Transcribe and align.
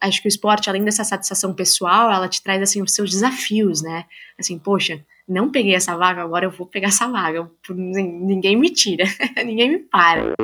acho 0.00 0.20
que 0.22 0.28
o 0.28 0.30
esporte, 0.30 0.68
além 0.68 0.84
dessa 0.84 1.04
satisfação 1.04 1.54
pessoal, 1.54 2.10
ela 2.10 2.28
te 2.28 2.42
traz 2.42 2.62
assim 2.62 2.82
os 2.82 2.92
seus 2.92 3.10
desafios, 3.10 3.82
né? 3.82 4.04
Assim, 4.38 4.58
poxa, 4.58 5.04
não 5.28 5.50
peguei 5.50 5.74
essa 5.74 5.96
vaga, 5.96 6.22
agora 6.22 6.46
eu 6.46 6.50
vou 6.50 6.66
pegar 6.66 6.88
essa 6.88 7.08
vaga. 7.08 7.50
Ninguém 7.70 8.56
me 8.56 8.70
tira, 8.70 9.04
ninguém 9.44 9.70
me 9.70 9.78
para. 9.78 10.34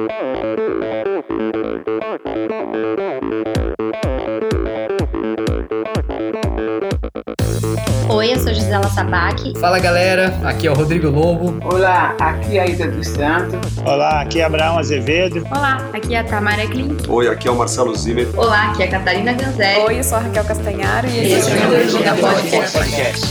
Oi, 8.14 8.32
eu 8.32 8.38
sou 8.38 8.54
Gisela 8.54 8.88
Sabac. 8.90 9.58
Fala 9.58 9.80
galera, 9.80 10.38
aqui 10.44 10.68
é 10.68 10.70
o 10.70 10.74
Rodrigo 10.74 11.10
Lobo. 11.10 11.58
Olá, 11.66 12.14
aqui 12.20 12.58
é 12.58 12.60
a 12.60 12.66
Ida 12.66 12.86
dos 12.86 13.08
Santos. 13.08 13.76
Olá, 13.84 14.20
aqui 14.20 14.40
é 14.40 14.44
Abraão 14.44 14.78
Azevedo. 14.78 15.44
Olá, 15.50 15.84
aqui 15.92 16.14
é 16.14 16.20
a 16.20 16.24
Tamara 16.24 16.64
Klink. 16.64 17.10
Oi, 17.10 17.26
aqui 17.26 17.48
é 17.48 17.50
o 17.50 17.56
Marcelo 17.56 17.92
Zimmer. 17.96 18.28
Olá, 18.36 18.70
aqui 18.70 18.84
é 18.84 18.86
a 18.86 18.90
Catarina 18.92 19.32
Ganzelli. 19.32 19.80
Oi, 19.80 19.98
eu 19.98 20.04
sou 20.04 20.18
a 20.18 20.20
Raquel 20.20 20.44
Castanharo 20.44 21.08
e 21.08 21.32
esse 21.32 21.50
é 21.50 21.54
o 21.54 21.74
Endorfina 21.74 22.14
Podcast. 22.14 23.26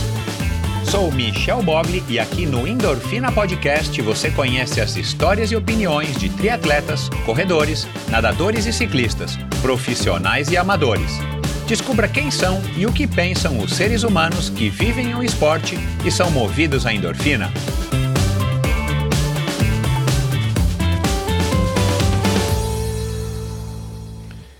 Sou 0.84 1.09
Michel 1.13 1.63
Bogli 1.63 2.04
e 2.09 2.20
aqui 2.20 2.45
no 2.45 2.68
Endorfina 2.68 3.31
Podcast 3.31 4.02
você 4.02 4.31
conhece 4.31 4.81
as 4.81 4.98
histórias 4.98 5.49
e 5.49 5.55
opiniões 5.55 6.18
de 6.18 6.27
triatletas, 6.27 7.07
corredores, 7.26 7.88
nadadores 8.09 8.65
e 8.65 8.73
ciclistas, 8.73 9.38
profissionais 9.62 10.52
e 10.52 10.57
amadores 10.57 11.21
Descubra 11.67 12.09
quem 12.09 12.30
são 12.30 12.62
e 12.77 12.85
o 12.85 12.91
que 12.91 13.08
pensam 13.08 13.58
os 13.59 13.73
seres 13.73 14.04
humanos 14.04 14.49
que 14.49 14.70
vivem 14.70 15.16
o 15.16 15.23
esporte 15.23 15.77
e 16.05 16.12
são 16.12 16.30
movidos 16.30 16.85
à 16.85 16.94
endorfina. 16.94 17.52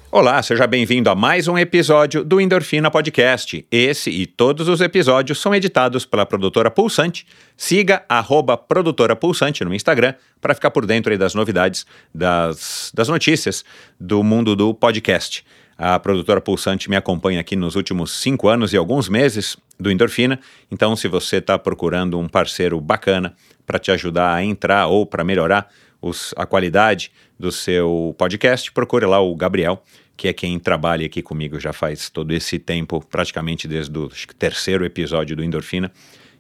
Olá, 0.10 0.42
seja 0.44 0.66
bem-vindo 0.66 1.10
a 1.10 1.16
mais 1.16 1.48
um 1.48 1.58
episódio 1.58 2.24
do 2.24 2.40
Endorfina 2.40 2.90
Podcast. 2.90 3.66
Esse 3.70 4.10
e 4.10 4.26
todos 4.26 4.70
os 4.70 4.80
episódios 4.80 5.42
são 5.42 5.54
editados 5.54 6.06
pela 6.06 6.26
produtora 6.26 6.72
Pulsante. 6.72 7.26
Siga 7.58 8.06
a 8.08 8.24
produtora 8.56 9.16
Pulsante 9.16 9.66
no 9.66 9.74
Instagram 9.74 10.14
para 10.40 10.54
ficar 10.54 10.72
por 10.72 10.86
dentro 10.86 11.18
das 11.18 11.34
novidades, 11.34 11.86
das, 12.14 12.92
das 12.94 13.10
notícias 13.10 13.66
do 14.00 14.24
mundo 14.24 14.56
do 14.56 14.74
podcast. 14.74 15.44
A 15.78 16.00
produtora 16.00 16.40
Pulsante 16.40 16.90
me 16.90 16.96
acompanha 16.96 17.40
aqui 17.40 17.56
nos 17.56 17.76
últimos 17.76 18.12
cinco 18.12 18.48
anos 18.48 18.74
e 18.74 18.78
alguns 18.78 19.10
meses 19.10 19.58
do 19.80 19.92
Endorfina. 19.92 20.40
Então, 20.72 20.96
se 20.96 21.08
você 21.08 21.38
está 21.38 21.58
procurando 21.58 22.20
um 22.20 22.28
parceiro 22.28 22.80
bacana 22.80 23.36
para 23.66 23.80
te 23.80 23.92
ajudar 23.92 24.34
a 24.34 24.44
entrar 24.44 24.88
ou 24.88 25.06
para 25.06 25.24
melhorar 25.24 25.70
os, 26.02 26.34
a 26.38 26.46
qualidade 26.46 27.12
do 27.40 27.52
seu 27.52 28.16
podcast, 28.18 28.72
procure 28.72 29.06
lá 29.06 29.20
o 29.20 29.36
Gabriel, 29.36 29.84
que 30.16 30.28
é 30.28 30.34
quem 30.34 30.60
trabalha 30.60 31.06
aqui 31.06 31.22
comigo 31.22 31.60
já 31.60 31.74
faz 31.74 32.10
todo 32.10 32.32
esse 32.34 32.60
tempo, 32.60 33.04
praticamente 33.10 33.68
desde 33.68 33.98
o 33.98 34.10
terceiro 34.38 34.86
episódio 34.86 35.36
do 35.36 35.44
Endorfina. 35.44 35.92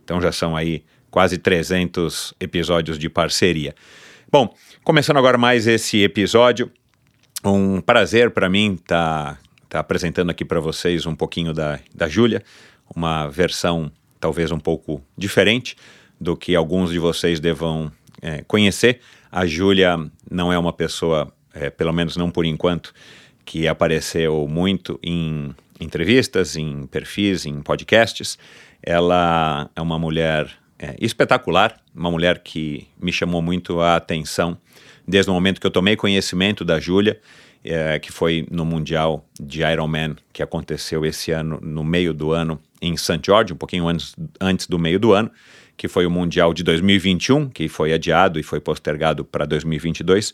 Então, 0.03 0.21
já 0.21 0.31
são 0.31 0.55
aí 0.55 0.83
quase 1.09 1.37
300 1.37 2.33
episódios 2.39 2.99
de 2.99 3.09
parceria. 3.09 3.73
Bom, 4.31 4.53
começando 4.83 5.17
agora 5.17 5.37
mais 5.37 5.67
esse 5.67 6.01
episódio. 6.01 6.71
Um 7.45 7.81
prazer 7.81 8.31
para 8.31 8.49
mim 8.49 8.75
estar 8.75 9.33
tá, 9.33 9.39
tá 9.67 9.79
apresentando 9.79 10.29
aqui 10.29 10.45
para 10.45 10.61
vocês 10.61 11.05
um 11.05 11.13
pouquinho 11.13 11.53
da, 11.53 11.77
da 11.93 12.07
Júlia, 12.07 12.41
uma 12.95 13.27
versão 13.27 13.91
talvez 14.17 14.49
um 14.49 14.59
pouco 14.59 15.03
diferente 15.17 15.75
do 16.19 16.37
que 16.37 16.55
alguns 16.55 16.89
de 16.89 16.99
vocês 16.99 17.41
devam 17.41 17.91
é, 18.21 18.43
conhecer. 18.43 19.01
A 19.29 19.45
Júlia 19.45 19.97
não 20.31 20.53
é 20.53 20.57
uma 20.57 20.71
pessoa, 20.71 21.33
é, 21.53 21.69
pelo 21.69 21.91
menos 21.91 22.15
não 22.15 22.31
por 22.31 22.45
enquanto, 22.45 22.93
que 23.43 23.67
apareceu 23.67 24.47
muito 24.49 24.97
em 25.03 25.53
entrevistas, 25.81 26.55
em 26.55 26.87
perfis, 26.87 27.45
em 27.45 27.61
podcasts. 27.61 28.37
Ela 28.81 29.69
é 29.75 29.81
uma 29.81 29.99
mulher 29.99 30.49
é, 30.79 30.95
espetacular, 30.97 31.77
uma 31.93 32.09
mulher 32.09 32.39
que 32.39 32.87
me 32.97 33.11
chamou 33.11 33.41
muito 33.41 33.81
a 33.81 33.97
atenção 33.97 34.57
desde 35.07 35.29
o 35.29 35.33
momento 35.33 35.59
que 35.59 35.67
eu 35.67 35.71
tomei 35.71 35.95
conhecimento 35.95 36.63
da 36.63 36.79
Júlia, 36.79 37.19
é, 37.63 37.97
que 37.97 38.11
foi 38.11 38.45
no 38.51 38.65
Mundial 38.65 39.25
de 39.39 39.61
Ironman 39.61 40.15
que 40.33 40.43
aconteceu 40.43 41.05
esse 41.05 41.31
ano, 41.31 41.59
no 41.61 41.83
meio 41.83 42.13
do 42.13 42.31
ano, 42.31 42.59
em 42.81 42.97
St. 42.97 43.21
George, 43.25 43.53
um 43.53 43.57
pouquinho 43.57 43.87
antes, 43.87 44.15
antes 44.39 44.67
do 44.67 44.77
meio 44.77 44.99
do 44.99 45.13
ano, 45.13 45.31
que 45.77 45.87
foi 45.87 46.05
o 46.05 46.11
Mundial 46.11 46.53
de 46.53 46.63
2021, 46.63 47.49
que 47.49 47.67
foi 47.69 47.93
adiado 47.93 48.39
e 48.39 48.43
foi 48.43 48.59
postergado 48.59 49.23
para 49.23 49.45
2022. 49.45 50.33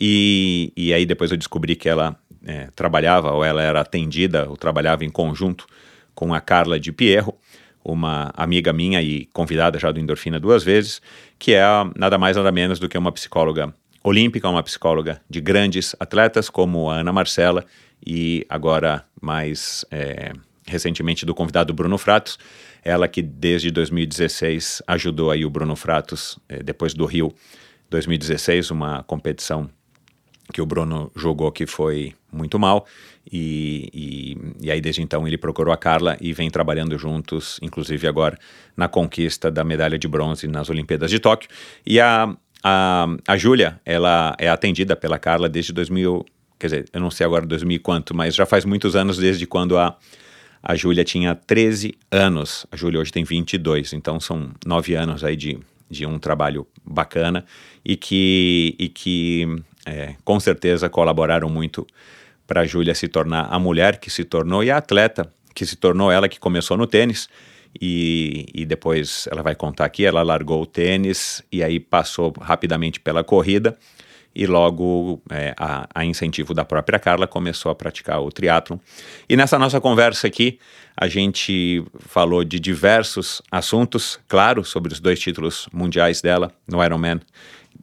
E, 0.00 0.72
e 0.76 0.94
aí 0.94 1.04
depois 1.04 1.30
eu 1.30 1.36
descobri 1.36 1.74
que 1.74 1.88
ela 1.88 2.16
é, 2.46 2.68
trabalhava, 2.74 3.32
ou 3.32 3.44
ela 3.44 3.62
era 3.62 3.80
atendida, 3.80 4.48
ou 4.48 4.56
trabalhava 4.56 5.04
em 5.04 5.10
conjunto 5.10 5.66
com 6.14 6.32
a 6.32 6.40
Carla 6.40 6.78
de 6.78 6.92
Pierro, 6.92 7.36
uma 7.84 8.30
amiga 8.36 8.72
minha 8.72 9.02
e 9.02 9.26
convidada 9.32 9.78
já 9.78 9.90
do 9.90 9.98
Endorfina 9.98 10.38
duas 10.38 10.62
vezes, 10.62 11.00
que 11.38 11.54
é 11.54 11.64
nada 11.96 12.18
mais 12.18 12.36
nada 12.36 12.52
menos 12.52 12.78
do 12.78 12.88
que 12.88 12.98
uma 12.98 13.10
psicóloga 13.12 13.74
olímpica, 14.02 14.48
uma 14.48 14.62
psicóloga 14.62 15.20
de 15.28 15.40
grandes 15.40 15.94
atletas 15.98 16.48
como 16.48 16.90
a 16.90 16.96
Ana 16.96 17.12
Marcela 17.12 17.64
e 18.04 18.46
agora 18.48 19.04
mais 19.20 19.84
é, 19.90 20.32
recentemente 20.66 21.26
do 21.26 21.34
convidado 21.34 21.74
Bruno 21.74 21.98
Fratos, 21.98 22.38
ela 22.84 23.08
que 23.08 23.22
desde 23.22 23.70
2016 23.70 24.82
ajudou 24.86 25.30
aí 25.30 25.44
o 25.44 25.50
Bruno 25.50 25.74
Fratos, 25.74 26.38
é, 26.48 26.62
depois 26.62 26.94
do 26.94 27.04
Rio 27.04 27.32
2016, 27.90 28.70
uma 28.70 29.02
competição 29.02 29.68
que 30.52 30.62
o 30.62 30.66
Bruno 30.66 31.10
jogou 31.14 31.52
que 31.52 31.66
foi 31.66 32.14
muito 32.32 32.58
mal 32.58 32.86
e, 33.30 33.90
e, 33.92 34.66
e, 34.66 34.70
aí 34.70 34.80
desde 34.80 35.02
então 35.02 35.26
ele 35.26 35.36
procurou 35.36 35.72
a 35.72 35.76
Carla 35.76 36.16
e 36.20 36.32
vem 36.32 36.50
trabalhando 36.50 36.96
juntos, 36.98 37.58
inclusive 37.60 38.06
agora 38.06 38.38
na 38.76 38.88
conquista 38.88 39.50
da 39.50 39.62
medalha 39.62 39.98
de 39.98 40.08
bronze 40.08 40.46
nas 40.46 40.70
Olimpíadas 40.70 41.10
de 41.10 41.18
Tóquio. 41.18 41.50
E 41.84 42.00
a, 42.00 42.34
a, 42.62 43.06
a 43.26 43.36
Júlia, 43.36 43.80
ela 43.84 44.34
é 44.38 44.48
atendida 44.48 44.96
pela 44.96 45.18
Carla 45.18 45.48
desde 45.48 45.72
2000, 45.72 46.24
quer 46.58 46.66
dizer, 46.66 46.84
eu 46.92 47.00
não 47.00 47.10
sei 47.10 47.24
agora 47.24 47.46
2000 47.46 47.76
e 47.76 47.78
quanto, 47.78 48.14
mas 48.14 48.34
já 48.34 48.44
faz 48.44 48.64
muitos 48.64 48.96
anos 48.96 49.16
desde 49.16 49.46
quando 49.46 49.78
a, 49.78 49.96
a 50.62 50.74
Júlia 50.74 51.04
tinha 51.04 51.34
13 51.34 51.94
anos. 52.10 52.66
A 52.70 52.76
Júlia 52.76 53.00
hoje 53.00 53.12
tem 53.12 53.24
22, 53.24 53.92
então 53.92 54.18
são 54.18 54.50
nove 54.66 54.94
anos 54.94 55.22
aí 55.22 55.36
de, 55.36 55.58
de 55.88 56.04
um 56.04 56.18
trabalho 56.18 56.66
bacana 56.84 57.44
e 57.84 57.96
que, 57.96 58.74
e 58.78 58.88
que 58.88 59.46
é, 59.86 60.14
com 60.24 60.38
certeza 60.40 60.88
colaboraram 60.88 61.48
muito 61.48 61.86
para 62.46 62.62
a 62.62 62.66
Júlia 62.66 62.94
se 62.94 63.08
tornar 63.08 63.46
a 63.50 63.58
mulher 63.58 63.98
que 63.98 64.10
se 64.10 64.24
tornou 64.24 64.64
e 64.64 64.70
a 64.70 64.78
atleta 64.78 65.30
que 65.54 65.66
se 65.66 65.76
tornou 65.76 66.10
ela 66.10 66.28
que 66.28 66.38
começou 66.38 66.76
no 66.76 66.86
tênis 66.86 67.28
e, 67.80 68.46
e 68.54 68.64
depois 68.64 69.28
ela 69.30 69.42
vai 69.42 69.54
contar 69.54 69.84
aqui, 69.84 70.04
ela 70.04 70.22
largou 70.22 70.62
o 70.62 70.66
tênis 70.66 71.42
e 71.50 71.62
aí 71.62 71.78
passou 71.80 72.32
rapidamente 72.40 73.00
pela 73.00 73.24
corrida 73.24 73.76
e 74.38 74.46
logo, 74.46 75.20
é, 75.30 75.52
a, 75.58 75.88
a, 75.92 76.04
incentivo 76.04 76.54
da 76.54 76.64
própria 76.64 76.98
Carla, 76.98 77.26
começou 77.26 77.72
a 77.72 77.74
praticar 77.74 78.22
o 78.22 78.30
triatlon. 78.30 78.78
E 79.28 79.36
nessa 79.36 79.58
nossa 79.58 79.80
conversa 79.80 80.28
aqui, 80.28 80.60
a 80.96 81.08
gente 81.08 81.84
falou 81.98 82.44
de 82.44 82.60
diversos 82.60 83.42
assuntos, 83.50 84.20
claro, 84.28 84.64
sobre 84.64 84.92
os 84.92 85.00
dois 85.00 85.18
títulos 85.18 85.68
mundiais 85.72 86.20
dela 86.20 86.52
no 86.68 86.82
Ironman 86.84 87.20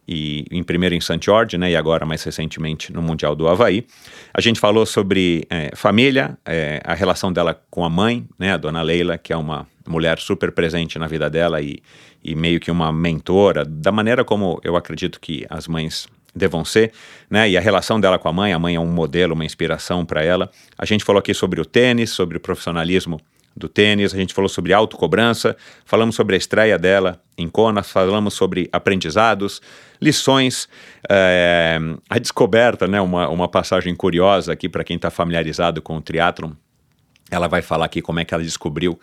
e 0.08 0.46
em 0.50 0.62
primeiro 0.62 0.94
em 0.94 1.00
St. 1.00 1.18
George, 1.20 1.58
né, 1.58 1.72
e 1.72 1.76
agora 1.76 2.06
mais 2.06 2.22
recentemente 2.22 2.90
no 2.90 3.02
Mundial 3.02 3.36
do 3.36 3.48
Havaí. 3.48 3.86
A 4.32 4.40
gente 4.40 4.58
falou 4.58 4.86
sobre 4.86 5.46
é, 5.50 5.72
família, 5.74 6.38
é, 6.46 6.80
a 6.84 6.94
relação 6.94 7.30
dela 7.30 7.60
com 7.68 7.84
a 7.84 7.90
mãe, 7.90 8.26
né, 8.38 8.54
a 8.54 8.56
dona 8.56 8.80
Leila, 8.80 9.18
que 9.18 9.30
é 9.30 9.36
uma 9.36 9.66
mulher 9.90 10.18
super 10.18 10.52
presente 10.52 10.98
na 10.98 11.06
vida 11.06 11.28
dela 11.30 11.60
e, 11.60 11.82
e 12.22 12.34
meio 12.34 12.60
que 12.60 12.70
uma 12.70 12.92
mentora, 12.92 13.64
da 13.64 13.92
maneira 13.92 14.24
como 14.24 14.60
eu 14.62 14.76
acredito 14.76 15.20
que 15.20 15.46
as 15.48 15.66
mães 15.66 16.08
devam 16.36 16.64
ser, 16.64 16.92
né? 17.30 17.48
E 17.48 17.56
a 17.56 17.60
relação 17.60 17.98
dela 17.98 18.18
com 18.18 18.28
a 18.28 18.32
mãe, 18.32 18.52
a 18.52 18.58
mãe 18.58 18.74
é 18.74 18.80
um 18.80 18.86
modelo, 18.86 19.34
uma 19.34 19.44
inspiração 19.44 20.04
para 20.04 20.22
ela. 20.22 20.50
A 20.76 20.84
gente 20.84 21.04
falou 21.04 21.18
aqui 21.18 21.32
sobre 21.32 21.60
o 21.60 21.64
tênis, 21.64 22.10
sobre 22.10 22.36
o 22.36 22.40
profissionalismo 22.40 23.18
do 23.56 23.68
tênis, 23.70 24.12
a 24.12 24.18
gente 24.18 24.34
falou 24.34 24.50
sobre 24.50 24.74
autocobrança, 24.74 25.56
falamos 25.86 26.14
sobre 26.14 26.34
a 26.34 26.38
estreia 26.38 26.78
dela 26.78 27.18
em 27.38 27.48
Kona, 27.48 27.82
falamos 27.82 28.34
sobre 28.34 28.68
aprendizados, 28.70 29.62
lições, 30.00 30.68
é, 31.08 31.78
a 32.10 32.18
descoberta, 32.18 32.86
né? 32.86 33.00
Uma, 33.00 33.28
uma 33.28 33.48
passagem 33.48 33.94
curiosa 33.94 34.52
aqui 34.52 34.68
para 34.68 34.84
quem 34.84 34.96
está 34.96 35.10
familiarizado 35.10 35.80
com 35.80 35.96
o 35.96 36.02
triatlon. 36.02 36.50
Ela 37.30 37.48
vai 37.48 37.62
falar 37.62 37.86
aqui 37.86 38.02
como 38.02 38.20
é 38.20 38.24
que 38.24 38.34
ela 38.34 38.44
descobriu 38.44 39.00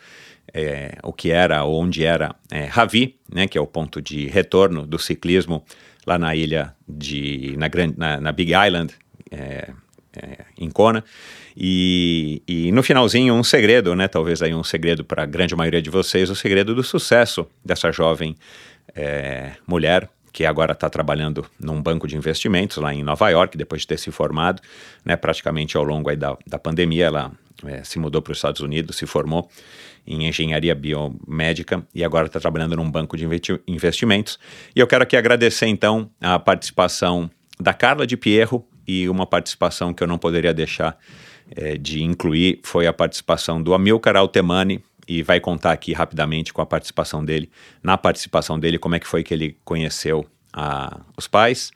é, 0.51 0.97
o 1.03 1.13
que 1.13 1.31
era, 1.31 1.63
onde 1.65 2.03
era 2.03 2.35
é, 2.51 2.65
Ravi, 2.65 3.17
né, 3.31 3.47
que 3.47 3.57
é 3.57 3.61
o 3.61 3.67
ponto 3.67 4.01
de 4.01 4.27
retorno 4.27 4.85
do 4.85 4.97
ciclismo 4.97 5.63
lá 6.05 6.17
na 6.17 6.35
ilha 6.35 6.73
de 6.87 7.55
na, 7.57 7.69
na, 7.97 8.21
na 8.21 8.31
Big 8.31 8.51
Island, 8.53 8.93
é, 9.31 9.71
é, 10.15 10.45
em 10.57 10.69
Kona. 10.69 11.03
E, 11.55 12.41
e, 12.47 12.71
no 12.71 12.83
finalzinho, 12.83 13.33
um 13.33 13.43
segredo, 13.43 13.95
né? 13.95 14.07
Talvez 14.07 14.41
aí 14.41 14.53
um 14.53 14.63
segredo 14.63 15.03
para 15.03 15.23
a 15.23 15.25
grande 15.25 15.55
maioria 15.55 15.81
de 15.81 15.89
vocês, 15.89 16.29
o 16.29 16.35
segredo 16.35 16.73
do 16.73 16.83
sucesso 16.83 17.47
dessa 17.63 17.91
jovem 17.91 18.35
é, 18.95 19.51
mulher 19.67 20.09
que 20.31 20.45
agora 20.45 20.71
está 20.73 20.89
trabalhando 20.89 21.45
num 21.59 21.79
banco 21.79 22.07
de 22.07 22.17
investimentos 22.17 22.77
lá 22.77 22.91
em 22.91 23.03
Nova 23.03 23.29
York, 23.29 23.55
depois 23.55 23.81
de 23.81 23.89
ter 23.89 23.99
se 23.99 24.09
formado, 24.09 24.63
né, 25.05 25.15
praticamente 25.15 25.77
ao 25.77 25.83
longo 25.83 26.13
da, 26.15 26.35
da 26.47 26.57
pandemia, 26.57 27.05
ela, 27.05 27.31
é, 27.65 27.83
se 27.83 27.99
mudou 27.99 28.19
para 28.19 28.31
os 28.31 28.39
Estados 28.39 28.59
Unidos, 28.59 28.97
se 28.97 29.05
formou 29.05 29.47
em 30.05 30.27
engenharia 30.27 30.75
biomédica 30.75 31.85
e 31.93 32.03
agora 32.03 32.27
está 32.27 32.39
trabalhando 32.39 32.75
num 32.75 32.89
banco 32.89 33.15
de 33.15 33.27
investimentos. 33.67 34.37
E 34.75 34.79
eu 34.79 34.87
quero 34.87 35.03
aqui 35.03 35.15
agradecer 35.15 35.67
então 35.67 36.09
a 36.19 36.37
participação 36.37 37.29
da 37.59 37.73
Carla 37.73 38.05
de 38.05 38.17
Pierro 38.17 38.67
e 38.87 39.07
uma 39.07 39.25
participação 39.25 39.93
que 39.93 40.03
eu 40.03 40.07
não 40.07 40.17
poderia 40.17 40.53
deixar 40.53 40.97
é, 41.55 41.77
de 41.77 42.03
incluir 42.03 42.59
foi 42.63 42.87
a 42.87 42.93
participação 42.93 43.61
do 43.61 43.73
Amilcar 43.73 44.15
Altemani, 44.15 44.81
e 45.07 45.21
vai 45.21 45.39
contar 45.39 45.71
aqui 45.71 45.93
rapidamente 45.93 46.53
com 46.53 46.61
a 46.61 46.65
participação 46.65 47.23
dele, 47.23 47.49
na 47.81 47.97
participação 47.97 48.59
dele, 48.59 48.77
como 48.77 48.95
é 48.95 48.99
que 48.99 49.07
foi 49.07 49.23
que 49.23 49.33
ele 49.33 49.57
conheceu 49.63 50.25
a, 50.51 51.01
os 51.17 51.27
pais 51.27 51.71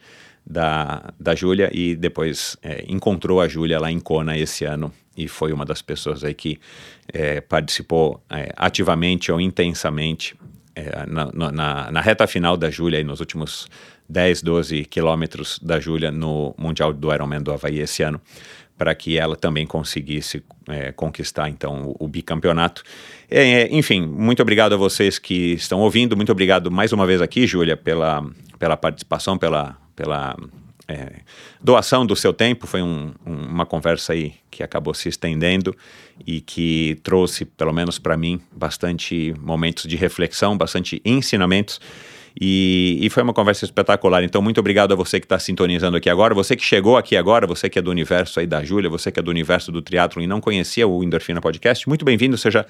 da, 0.46 1.14
da 1.20 1.36
Júlia 1.36 1.70
e 1.74 1.96
depois 1.96 2.58
é, 2.62 2.86
encontrou 2.88 3.42
a 3.42 3.48
Júlia 3.48 3.80
lá 3.80 3.92
em 3.92 4.00
Kona 4.00 4.38
esse 4.38 4.64
ano 4.64 4.92
e 5.18 5.28
foi 5.28 5.52
uma 5.52 5.66
das 5.66 5.82
pessoas 5.82 6.24
aí 6.24 6.34
que 6.34 6.60
é, 7.12 7.42
participou 7.42 8.22
é, 8.30 8.54
ativamente 8.56 9.32
ou 9.32 9.42
intensamente 9.42 10.36
é, 10.76 11.06
na, 11.08 11.52
na, 11.52 11.92
na, 11.92 12.02
reta 12.02 12.28
final 12.28 12.56
da 12.56 12.70
Júlia, 12.70 13.04
nos 13.04 13.20
últimos 13.20 13.68
10, 14.08 14.44
12 14.44 14.86
quilômetros 14.86 15.60
da 15.60 15.80
Júlia 15.80 16.12
no 16.12 16.54
Mundial 16.58 16.94
do 16.94 17.12
Ironman 17.12 17.42
do 17.42 17.52
Havaí 17.52 17.80
esse 17.80 18.04
ano, 18.04 18.22
para 18.78 18.94
que 18.94 19.18
ela 19.18 19.36
também 19.36 19.66
conseguisse 19.66 20.44
é, 20.70 20.92
conquistar 20.92 21.50
então 21.50 21.96
o, 22.00 22.06
o 22.06 22.08
bicampeonato. 22.08 22.84
É, 23.30 23.68
enfim, 23.76 24.06
muito 24.06 24.42
obrigado 24.42 24.74
a 24.74 24.78
vocês 24.78 25.18
que 25.18 25.54
estão 25.54 25.80
ouvindo, 25.80 26.16
muito 26.16 26.32
obrigado 26.32 26.70
mais 26.70 26.94
uma 26.94 27.08
vez 27.08 27.24
aqui, 27.24 27.48
Júlia, 27.48 27.76
pela, 27.76 28.24
pela 28.60 28.78
participação, 28.78 29.36
pela, 29.36 29.76
pela 29.96 30.38
é, 30.88 31.22
doação 31.62 32.06
do 32.06 32.16
seu 32.16 32.34
tempo. 32.34 32.66
Foi 32.66 32.82
um, 32.82 33.14
um, 33.26 33.34
uma 33.34 33.66
conversa 33.66 34.14
aí 34.14 34.36
que 34.50 34.64
acabou 34.64 34.94
se 34.94 35.10
estendendo 35.10 35.76
e 36.26 36.42
que 36.42 36.98
trouxe, 37.04 37.46
pelo 37.46 37.74
menos 37.74 38.00
para 38.00 38.16
mim, 38.16 38.40
bastante 38.52 39.34
momentos 39.40 39.86
de 39.86 39.96
reflexão, 39.96 40.58
bastante 40.58 41.02
ensinamentos. 41.04 41.80
E, 42.40 43.00
e, 43.02 43.10
foi 43.10 43.24
uma 43.24 43.34
conversa 43.34 43.66
espetacular. 43.66 44.24
Então, 44.24 44.44
muito 44.44 44.60
obrigado 44.60 44.92
a 44.92 44.96
você 44.96 45.20
que 45.20 45.26
está 45.26 45.40
sintonizando 45.40 45.98
aqui 45.98 46.08
agora, 46.08 46.36
você 46.36 46.56
que 46.56 46.64
chegou 46.64 46.96
aqui 46.96 47.18
agora, 47.18 47.48
você 47.48 47.68
que 47.68 47.80
é 47.80 47.82
do 47.82 47.90
universo 47.90 48.40
aí 48.40 48.46
da 48.46 48.64
Júlia, 48.64 48.90
você 48.90 49.12
que 49.12 49.20
é 49.20 49.24
do 49.24 49.32
universo 49.32 49.72
do 49.72 49.82
triatlo 49.82 50.22
e 50.22 50.28
não 50.28 50.40
conhecia 50.40 50.88
o 50.88 51.04
Endorfina 51.04 51.42
Podcast, 51.42 51.90
muito 51.90 52.06
bem-vindo, 52.06 52.38
seja 52.38 52.64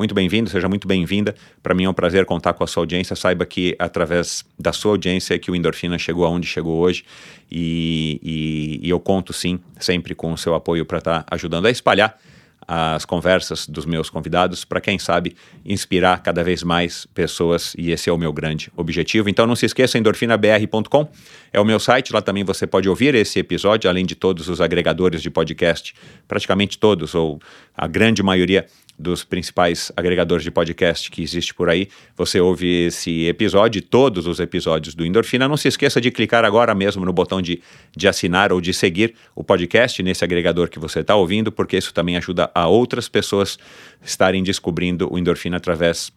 muito 0.00 0.14
bem-vindo, 0.14 0.48
seja 0.48 0.66
muito 0.66 0.88
bem-vinda. 0.88 1.34
Para 1.62 1.74
mim 1.74 1.84
é 1.84 1.90
um 1.90 1.92
prazer 1.92 2.24
contar 2.24 2.54
com 2.54 2.64
a 2.64 2.66
sua 2.66 2.84
audiência. 2.84 3.14
Saiba 3.14 3.44
que 3.44 3.76
através 3.78 4.46
da 4.58 4.72
sua 4.72 4.92
audiência 4.92 5.34
é 5.34 5.38
que 5.38 5.50
o 5.50 5.54
Endorfina 5.54 5.98
chegou 5.98 6.24
aonde 6.24 6.46
chegou 6.46 6.78
hoje 6.78 7.04
e, 7.52 8.18
e, 8.22 8.86
e 8.86 8.88
eu 8.88 8.98
conto 8.98 9.34
sim 9.34 9.60
sempre 9.78 10.14
com 10.14 10.32
o 10.32 10.38
seu 10.38 10.54
apoio 10.54 10.86
para 10.86 10.98
estar 10.98 11.22
tá 11.22 11.34
ajudando 11.34 11.66
a 11.66 11.70
espalhar 11.70 12.18
as 12.66 13.04
conversas 13.04 13.66
dos 13.66 13.84
meus 13.84 14.08
convidados 14.08 14.64
para 14.64 14.80
quem 14.80 14.98
sabe 14.98 15.36
inspirar 15.66 16.22
cada 16.22 16.42
vez 16.42 16.62
mais 16.62 17.04
pessoas 17.06 17.74
e 17.76 17.90
esse 17.90 18.08
é 18.08 18.12
o 18.12 18.16
meu 18.16 18.32
grande 18.32 18.72
objetivo. 18.76 19.28
Então 19.28 19.46
não 19.46 19.56
se 19.56 19.66
esqueça 19.66 19.98
endorfinabr.com 19.98 21.08
é 21.52 21.60
o 21.60 21.64
meu 21.64 21.80
site, 21.80 22.12
lá 22.12 22.22
também 22.22 22.44
você 22.44 22.66
pode 22.66 22.88
ouvir 22.88 23.14
esse 23.14 23.38
episódio 23.38 23.90
além 23.90 24.06
de 24.06 24.14
todos 24.14 24.48
os 24.48 24.60
agregadores 24.62 25.20
de 25.20 25.28
podcast, 25.28 25.94
praticamente 26.26 26.78
todos 26.78 27.14
ou 27.14 27.38
a 27.76 27.86
grande 27.86 28.22
maioria 28.22 28.66
dos 29.00 29.24
principais 29.24 29.90
agregadores 29.96 30.44
de 30.44 30.50
podcast 30.50 31.10
que 31.10 31.22
existe 31.22 31.54
por 31.54 31.70
aí. 31.70 31.88
Você 32.16 32.38
ouve 32.38 32.86
esse 32.86 33.26
episódio, 33.26 33.80
todos 33.80 34.26
os 34.26 34.38
episódios 34.38 34.94
do 34.94 35.04
Endorfina. 35.04 35.48
Não 35.48 35.56
se 35.56 35.68
esqueça 35.68 36.00
de 36.00 36.10
clicar 36.10 36.44
agora 36.44 36.74
mesmo 36.74 37.04
no 37.04 37.12
botão 37.12 37.40
de, 37.40 37.62
de 37.96 38.06
assinar 38.06 38.52
ou 38.52 38.60
de 38.60 38.74
seguir 38.74 39.14
o 39.34 39.42
podcast 39.42 40.02
nesse 40.02 40.22
agregador 40.22 40.68
que 40.68 40.78
você 40.78 41.00
está 41.00 41.16
ouvindo, 41.16 41.50
porque 41.50 41.78
isso 41.78 41.94
também 41.94 42.16
ajuda 42.16 42.50
a 42.54 42.68
outras 42.68 43.08
pessoas 43.08 43.58
estarem 44.02 44.42
descobrindo 44.42 45.10
o 45.10 45.18
Endorfina 45.18 45.56
através 45.56 46.12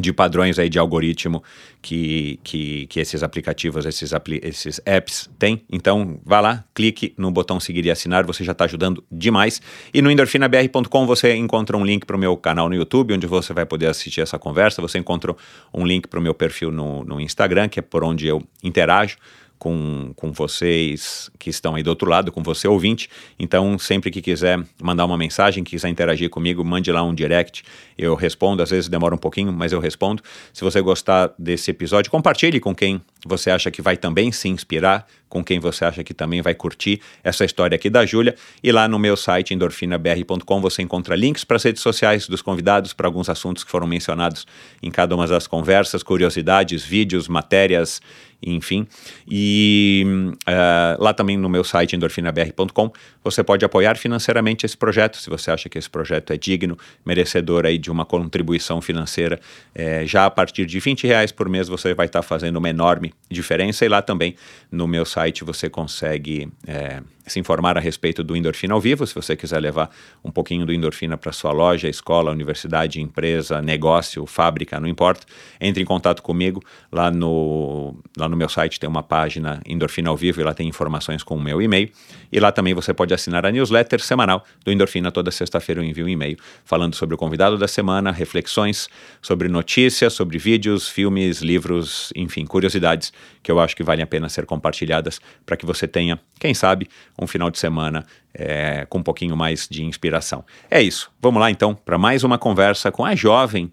de 0.00 0.12
padrões 0.12 0.58
aí 0.58 0.68
de 0.68 0.78
algoritmo 0.78 1.42
que, 1.82 2.38
que, 2.42 2.86
que 2.86 3.00
esses 3.00 3.22
aplicativos, 3.22 3.84
esses, 3.84 4.12
apli 4.12 4.40
esses 4.42 4.80
apps 4.86 5.28
têm. 5.38 5.62
Então, 5.70 6.20
vá 6.24 6.40
lá, 6.40 6.64
clique 6.74 7.14
no 7.16 7.30
botão 7.30 7.58
seguir 7.58 7.84
e 7.84 7.90
assinar, 7.90 8.24
você 8.24 8.44
já 8.44 8.52
está 8.52 8.64
ajudando 8.64 9.02
demais. 9.10 9.60
E 9.92 10.00
no 10.00 10.10
endorfinabr.com 10.10 11.06
você 11.06 11.34
encontra 11.34 11.76
um 11.76 11.84
link 11.84 12.06
para 12.06 12.16
o 12.16 12.18
meu 12.18 12.36
canal 12.36 12.68
no 12.68 12.74
YouTube, 12.74 13.14
onde 13.14 13.26
você 13.26 13.52
vai 13.52 13.66
poder 13.66 13.86
assistir 13.86 14.20
essa 14.20 14.38
conversa. 14.38 14.80
Você 14.80 14.98
encontra 14.98 15.34
um 15.74 15.84
link 15.84 16.06
para 16.06 16.18
o 16.18 16.22
meu 16.22 16.34
perfil 16.34 16.70
no, 16.70 17.04
no 17.04 17.20
Instagram, 17.20 17.68
que 17.68 17.78
é 17.78 17.82
por 17.82 18.04
onde 18.04 18.26
eu 18.26 18.42
interajo 18.62 19.16
com, 19.58 20.12
com 20.14 20.32
vocês 20.32 21.30
que 21.38 21.50
estão 21.50 21.74
aí 21.74 21.82
do 21.82 21.90
outro 21.90 22.08
lado, 22.08 22.30
com 22.30 22.42
você 22.42 22.68
ouvinte. 22.68 23.08
Então, 23.38 23.78
sempre 23.78 24.10
que 24.10 24.22
quiser 24.22 24.62
mandar 24.80 25.04
uma 25.04 25.18
mensagem, 25.18 25.64
quiser 25.64 25.88
interagir 25.88 26.30
comigo, 26.30 26.64
mande 26.64 26.90
lá 26.92 27.02
um 27.02 27.14
direct. 27.14 27.64
Eu 27.96 28.14
respondo, 28.14 28.62
às 28.62 28.70
vezes 28.70 28.88
demora 28.88 29.14
um 29.14 29.18
pouquinho, 29.18 29.52
mas 29.52 29.72
eu 29.72 29.80
respondo. 29.80 30.22
Se 30.52 30.62
você 30.62 30.80
gostar 30.80 31.32
desse 31.38 31.70
episódio, 31.70 32.10
compartilhe 32.10 32.60
com 32.60 32.74
quem 32.74 33.00
você 33.26 33.50
acha 33.50 33.70
que 33.70 33.82
vai 33.82 33.96
também 33.96 34.30
se 34.30 34.48
inspirar, 34.48 35.06
com 35.28 35.44
quem 35.44 35.58
você 35.58 35.84
acha 35.84 36.04
que 36.04 36.14
também 36.14 36.40
vai 36.40 36.54
curtir 36.54 37.00
essa 37.22 37.44
história 37.44 37.74
aqui 37.74 37.90
da 37.90 38.06
Júlia. 38.06 38.34
E 38.62 38.70
lá 38.70 38.86
no 38.86 38.98
meu 38.98 39.16
site, 39.16 39.52
endorfinabr.com, 39.52 40.60
você 40.60 40.82
encontra 40.82 41.16
links 41.16 41.44
para 41.44 41.56
as 41.56 41.64
redes 41.64 41.82
sociais 41.82 42.28
dos 42.28 42.40
convidados, 42.40 42.92
para 42.92 43.08
alguns 43.08 43.28
assuntos 43.28 43.64
que 43.64 43.70
foram 43.70 43.86
mencionados 43.86 44.46
em 44.82 44.90
cada 44.90 45.14
uma 45.14 45.26
das 45.26 45.46
conversas, 45.46 46.02
curiosidades, 46.02 46.84
vídeos, 46.84 47.28
matérias 47.28 48.00
enfim. 48.42 48.86
E 49.28 50.04
uh, 50.48 51.02
lá 51.02 51.12
também 51.12 51.36
no 51.36 51.48
meu 51.48 51.64
site 51.64 51.96
endorfinabr.com 51.96 52.92
você 53.22 53.42
pode 53.42 53.64
apoiar 53.64 53.96
financeiramente 53.96 54.64
esse 54.64 54.76
projeto, 54.76 55.16
se 55.16 55.28
você 55.28 55.50
acha 55.50 55.68
que 55.68 55.76
esse 55.76 55.90
projeto 55.90 56.32
é 56.32 56.36
digno, 56.36 56.78
merecedor 57.04 57.66
aí 57.66 57.76
de 57.76 57.90
uma 57.90 58.04
contribuição 58.04 58.80
financeira. 58.80 59.40
É, 59.74 60.06
já 60.06 60.24
a 60.26 60.30
partir 60.30 60.66
de 60.66 60.78
20 60.78 61.06
reais 61.06 61.32
por 61.32 61.48
mês 61.48 61.68
você 61.68 61.94
vai 61.94 62.06
estar 62.06 62.20
tá 62.20 62.22
fazendo 62.22 62.56
uma 62.56 62.70
enorme 62.70 63.12
diferença 63.30 63.84
e 63.84 63.88
lá 63.88 64.00
também 64.00 64.34
no 64.70 64.86
meu 64.86 65.04
site 65.04 65.44
você 65.44 65.68
consegue 65.68 66.48
é, 66.66 67.02
se 67.32 67.40
informar 67.40 67.76
a 67.76 67.80
respeito 67.80 68.22
do 68.22 68.36
endorfina 68.36 68.74
ao 68.74 68.80
vivo, 68.80 69.06
se 69.06 69.14
você 69.14 69.36
quiser 69.36 69.60
levar 69.60 69.90
um 70.24 70.30
pouquinho 70.30 70.64
do 70.64 70.72
endorfina 70.72 71.16
para 71.16 71.32
sua 71.32 71.52
loja, 71.52 71.88
escola, 71.88 72.30
universidade, 72.30 73.00
empresa, 73.00 73.60
negócio, 73.62 74.24
fábrica, 74.26 74.78
não 74.80 74.88
importa, 74.88 75.26
entre 75.60 75.82
em 75.82 75.86
contato 75.86 76.22
comigo. 76.22 76.62
Lá 76.90 77.10
no, 77.10 77.96
lá 78.16 78.28
no 78.28 78.36
meu 78.36 78.48
site 78.48 78.78
tem 78.78 78.88
uma 78.88 79.02
página 79.02 79.60
endorfina 79.66 80.10
ao 80.10 80.16
vivo 80.16 80.40
e 80.40 80.44
lá 80.44 80.54
tem 80.54 80.68
informações 80.68 81.22
com 81.22 81.36
o 81.36 81.40
meu 81.40 81.60
e-mail. 81.60 81.90
E 82.30 82.38
lá 82.38 82.52
também 82.52 82.74
você 82.74 82.92
pode 82.92 83.14
assinar 83.14 83.46
a 83.46 83.50
newsletter 83.50 84.00
semanal 84.00 84.44
do 84.64 84.70
Endorfina. 84.70 85.10
Toda 85.10 85.30
sexta-feira 85.30 85.80
eu 85.80 85.84
envio 85.84 86.06
um 86.06 86.08
e-mail 86.08 86.36
falando 86.64 86.94
sobre 86.94 87.14
o 87.14 87.18
convidado 87.18 87.56
da 87.56 87.66
semana, 87.66 88.10
reflexões 88.10 88.88
sobre 89.22 89.48
notícias, 89.48 90.12
sobre 90.12 90.38
vídeos, 90.38 90.88
filmes, 90.88 91.40
livros, 91.40 92.12
enfim, 92.14 92.44
curiosidades 92.44 93.12
que 93.42 93.50
eu 93.50 93.58
acho 93.58 93.74
que 93.74 93.82
valem 93.82 94.02
a 94.02 94.06
pena 94.06 94.28
ser 94.28 94.44
compartilhadas 94.44 95.20
para 95.46 95.56
que 95.56 95.64
você 95.64 95.88
tenha, 95.88 96.20
quem 96.38 96.52
sabe, 96.52 96.88
um 97.20 97.26
final 97.26 97.50
de 97.50 97.58
semana 97.58 98.04
é, 98.32 98.86
com 98.86 98.98
um 98.98 99.02
pouquinho 99.02 99.36
mais 99.36 99.66
de 99.68 99.84
inspiração. 99.84 100.44
É 100.70 100.80
isso. 100.80 101.10
Vamos 101.20 101.40
lá 101.40 101.50
então 101.50 101.74
para 101.74 101.98
mais 101.98 102.24
uma 102.24 102.38
conversa 102.38 102.92
com 102.92 103.04
a 103.04 103.14
jovem. 103.14 103.72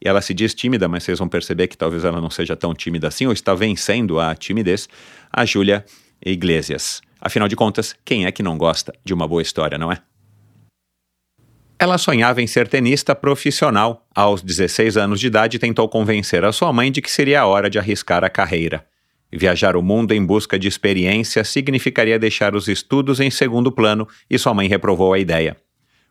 Ela 0.00 0.20
se 0.20 0.34
diz 0.34 0.54
tímida, 0.54 0.88
mas 0.88 1.04
vocês 1.04 1.18
vão 1.18 1.28
perceber 1.28 1.68
que 1.68 1.76
talvez 1.76 2.04
ela 2.04 2.20
não 2.20 2.30
seja 2.30 2.54
tão 2.54 2.74
tímida 2.74 3.08
assim, 3.08 3.26
ou 3.26 3.32
está 3.32 3.54
vencendo 3.54 4.20
a 4.20 4.34
timidez, 4.34 4.88
a 5.32 5.44
Júlia 5.44 5.84
Iglesias. 6.24 7.00
Afinal 7.20 7.48
de 7.48 7.56
contas, 7.56 7.96
quem 8.04 8.26
é 8.26 8.32
que 8.32 8.42
não 8.42 8.58
gosta 8.58 8.92
de 9.04 9.14
uma 9.14 9.26
boa 9.26 9.42
história, 9.42 9.78
não 9.78 9.90
é? 9.90 9.98
Ela 11.78 11.98
sonhava 11.98 12.40
em 12.40 12.46
ser 12.46 12.68
tenista 12.68 13.14
profissional. 13.14 14.06
Aos 14.14 14.42
16 14.42 14.96
anos 14.96 15.20
de 15.20 15.26
idade, 15.26 15.58
tentou 15.58 15.88
convencer 15.88 16.44
a 16.44 16.52
sua 16.52 16.72
mãe 16.72 16.90
de 16.90 17.02
que 17.02 17.10
seria 17.10 17.42
a 17.42 17.46
hora 17.46 17.68
de 17.68 17.78
arriscar 17.78 18.24
a 18.24 18.30
carreira. 18.30 18.86
Viajar 19.36 19.76
o 19.76 19.82
mundo 19.82 20.12
em 20.12 20.24
busca 20.24 20.58
de 20.58 20.66
experiência 20.66 21.44
significaria 21.44 22.18
deixar 22.18 22.56
os 22.56 22.68
estudos 22.68 23.20
em 23.20 23.30
segundo 23.30 23.70
plano 23.70 24.08
e 24.30 24.38
sua 24.38 24.54
mãe 24.54 24.66
reprovou 24.66 25.12
a 25.12 25.18
ideia. 25.18 25.58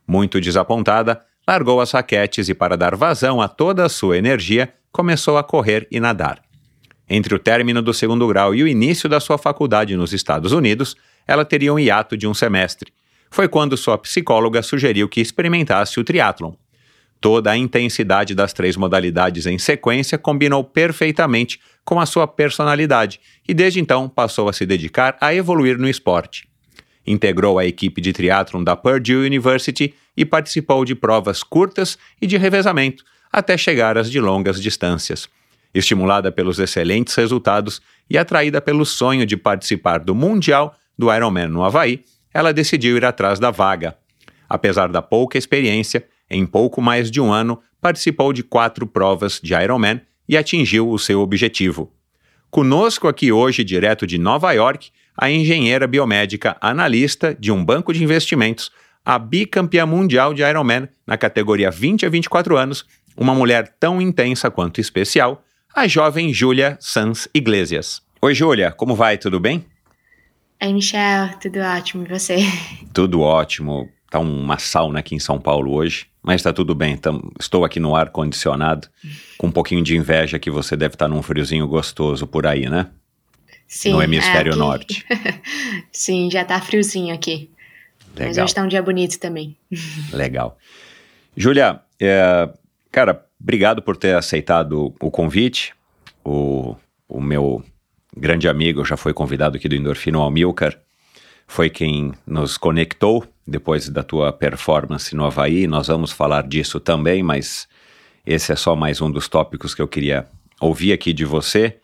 Muito 0.06 0.40
desapontada, 0.40 1.20
largou 1.46 1.80
as 1.80 1.90
raquetes 1.90 2.48
e, 2.48 2.54
para 2.54 2.76
dar 2.76 2.94
vazão 2.94 3.42
a 3.42 3.48
toda 3.48 3.84
a 3.84 3.88
sua 3.88 4.16
energia, 4.16 4.72
começou 4.92 5.36
a 5.36 5.42
correr 5.42 5.88
e 5.90 5.98
nadar. 5.98 6.40
Entre 7.10 7.34
o 7.34 7.38
término 7.38 7.82
do 7.82 7.92
segundo 7.92 8.28
grau 8.28 8.54
e 8.54 8.62
o 8.62 8.68
início 8.68 9.08
da 9.08 9.18
sua 9.18 9.38
faculdade 9.38 9.96
nos 9.96 10.12
Estados 10.12 10.52
Unidos, 10.52 10.94
ela 11.26 11.44
teria 11.44 11.74
um 11.74 11.78
hiato 11.80 12.16
de 12.16 12.28
um 12.28 12.34
semestre. 12.34 12.92
Foi 13.28 13.48
quando 13.48 13.76
sua 13.76 13.98
psicóloga 13.98 14.62
sugeriu 14.62 15.08
que 15.08 15.20
experimentasse 15.20 15.98
o 15.98 16.04
triatlon. 16.04 16.52
Toda 17.20 17.50
a 17.50 17.56
intensidade 17.56 18.36
das 18.36 18.52
três 18.52 18.76
modalidades 18.76 19.46
em 19.46 19.58
sequência 19.58 20.16
combinou 20.16 20.62
perfeitamente 20.62 21.58
com 21.86 22.00
a 22.00 22.04
sua 22.04 22.26
personalidade 22.26 23.20
e 23.48 23.54
desde 23.54 23.80
então 23.80 24.08
passou 24.08 24.48
a 24.48 24.52
se 24.52 24.66
dedicar 24.66 25.16
a 25.20 25.32
evoluir 25.32 25.78
no 25.78 25.88
esporte. 25.88 26.46
Integrou 27.06 27.58
a 27.60 27.64
equipe 27.64 28.00
de 28.00 28.12
triatlon 28.12 28.64
da 28.64 28.74
Purdue 28.74 29.24
University 29.24 29.94
e 30.16 30.24
participou 30.24 30.84
de 30.84 30.96
provas 30.96 31.44
curtas 31.44 31.96
e 32.20 32.26
de 32.26 32.36
revezamento, 32.36 33.04
até 33.32 33.56
chegar 33.56 33.96
às 33.96 34.10
de 34.10 34.20
longas 34.20 34.60
distâncias. 34.60 35.28
Estimulada 35.72 36.32
pelos 36.32 36.58
excelentes 36.58 37.14
resultados 37.14 37.80
e 38.10 38.18
atraída 38.18 38.60
pelo 38.60 38.84
sonho 38.84 39.24
de 39.24 39.36
participar 39.36 40.00
do 40.00 40.14
Mundial 40.14 40.74
do 40.98 41.14
Ironman 41.14 41.48
no 41.48 41.62
Havaí, 41.62 42.02
ela 42.34 42.52
decidiu 42.52 42.96
ir 42.96 43.04
atrás 43.04 43.38
da 43.38 43.52
vaga. 43.52 43.96
Apesar 44.48 44.88
da 44.88 45.00
pouca 45.00 45.38
experiência, 45.38 46.04
em 46.28 46.44
pouco 46.44 46.82
mais 46.82 47.10
de 47.10 47.20
um 47.20 47.32
ano, 47.32 47.60
participou 47.80 48.32
de 48.32 48.42
quatro 48.42 48.86
provas 48.86 49.40
de 49.40 49.54
Ironman 49.54 50.00
e 50.28 50.36
atingiu 50.36 50.90
o 50.90 50.98
seu 50.98 51.20
objetivo. 51.20 51.92
Conosco 52.50 53.08
aqui 53.08 53.30
hoje, 53.32 53.64
direto 53.64 54.06
de 54.06 54.18
Nova 54.18 54.52
York, 54.52 54.90
a 55.16 55.30
engenheira 55.30 55.86
biomédica 55.86 56.56
analista 56.60 57.34
de 57.34 57.50
um 57.50 57.64
banco 57.64 57.92
de 57.92 58.02
investimentos, 58.02 58.70
a 59.04 59.18
bicampeã 59.18 59.86
mundial 59.86 60.34
de 60.34 60.42
Ironman 60.42 60.88
na 61.06 61.16
categoria 61.16 61.70
20 61.70 62.06
a 62.06 62.08
24 62.08 62.56
anos, 62.56 62.84
uma 63.16 63.34
mulher 63.34 63.74
tão 63.80 64.00
intensa 64.00 64.50
quanto 64.50 64.80
especial, 64.80 65.42
a 65.74 65.86
jovem 65.86 66.32
Júlia 66.32 66.76
Sans 66.80 67.28
Iglesias. 67.34 68.02
Oi, 68.20 68.34
Júlia, 68.34 68.72
como 68.72 68.94
vai? 68.94 69.18
Tudo 69.18 69.38
bem? 69.38 69.64
Oi, 70.62 70.72
Michel, 70.72 71.30
tudo 71.40 71.60
ótimo. 71.60 72.04
E 72.04 72.08
você? 72.08 72.38
Tudo 72.92 73.20
ótimo. 73.20 73.88
Tá 74.10 74.18
uma 74.18 74.58
sauna 74.58 75.00
aqui 75.00 75.14
em 75.14 75.18
São 75.18 75.38
Paulo 75.38 75.72
hoje, 75.72 76.06
mas 76.22 76.42
tá 76.42 76.52
tudo 76.52 76.74
bem. 76.74 76.96
Tam, 76.96 77.20
estou 77.40 77.64
aqui 77.64 77.80
no 77.80 77.94
ar 77.96 78.10
condicionado, 78.10 78.88
com 79.36 79.48
um 79.48 79.52
pouquinho 79.52 79.82
de 79.82 79.96
inveja 79.96 80.38
que 80.38 80.50
você 80.50 80.76
deve 80.76 80.94
estar 80.94 81.08
num 81.08 81.22
friozinho 81.22 81.66
gostoso 81.66 82.26
por 82.26 82.46
aí, 82.46 82.68
né? 82.68 82.88
Sim. 83.66 83.92
No 83.92 84.02
hemisfério 84.02 84.50
é 84.50 84.52
aqui... 84.52 84.58
norte. 84.58 85.06
Sim, 85.90 86.30
já 86.30 86.44
tá 86.44 86.60
friozinho 86.60 87.14
aqui. 87.14 87.50
Legal. 88.14 88.28
Mas 88.28 88.38
hoje 88.38 88.54
tá 88.54 88.62
um 88.62 88.68
dia 88.68 88.82
bonito 88.82 89.18
também. 89.18 89.56
Legal. 90.12 90.56
Júlia, 91.36 91.80
é, 92.00 92.48
cara, 92.90 93.26
obrigado 93.40 93.82
por 93.82 93.96
ter 93.96 94.14
aceitado 94.14 94.94
o 95.00 95.10
convite. 95.10 95.74
O, 96.24 96.76
o 97.08 97.20
meu 97.20 97.62
grande 98.16 98.48
amigo 98.48 98.84
já 98.84 98.96
foi 98.96 99.12
convidado 99.12 99.56
aqui 99.56 99.68
do 99.68 99.74
Endorfino 99.74 100.20
Almilcar. 100.20 100.78
Foi 101.46 101.68
quem 101.68 102.12
nos 102.26 102.56
conectou 102.56 103.26
depois 103.46 103.88
da 103.88 104.02
tua 104.02 104.32
performance 104.32 105.14
no 105.14 105.24
Havaí. 105.24 105.66
Nós 105.66 105.86
vamos 105.86 106.12
falar 106.12 106.46
disso 106.46 106.80
também, 106.80 107.22
mas 107.22 107.68
esse 108.26 108.52
é 108.52 108.56
só 108.56 108.74
mais 108.74 109.00
um 109.00 109.10
dos 109.10 109.28
tópicos 109.28 109.74
que 109.74 109.80
eu 109.80 109.88
queria 109.88 110.26
ouvir 110.60 110.92
aqui 110.92 111.12
de 111.12 111.24
você. 111.24 111.76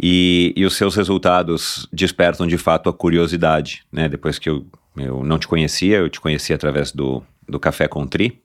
E, 0.00 0.52
e 0.56 0.64
os 0.64 0.76
seus 0.76 0.96
resultados 0.96 1.88
despertam 1.92 2.46
de 2.46 2.58
fato 2.58 2.88
a 2.88 2.92
curiosidade, 2.92 3.84
né? 3.92 4.08
Depois 4.08 4.38
que 4.38 4.48
eu, 4.48 4.66
eu 4.96 5.22
não 5.22 5.38
te 5.38 5.46
conhecia, 5.46 5.98
eu 5.98 6.08
te 6.08 6.20
conheci 6.20 6.52
através 6.52 6.92
do, 6.92 7.22
do 7.48 7.60
Café 7.60 7.86
com 7.88 8.06
Tri. 8.06 8.42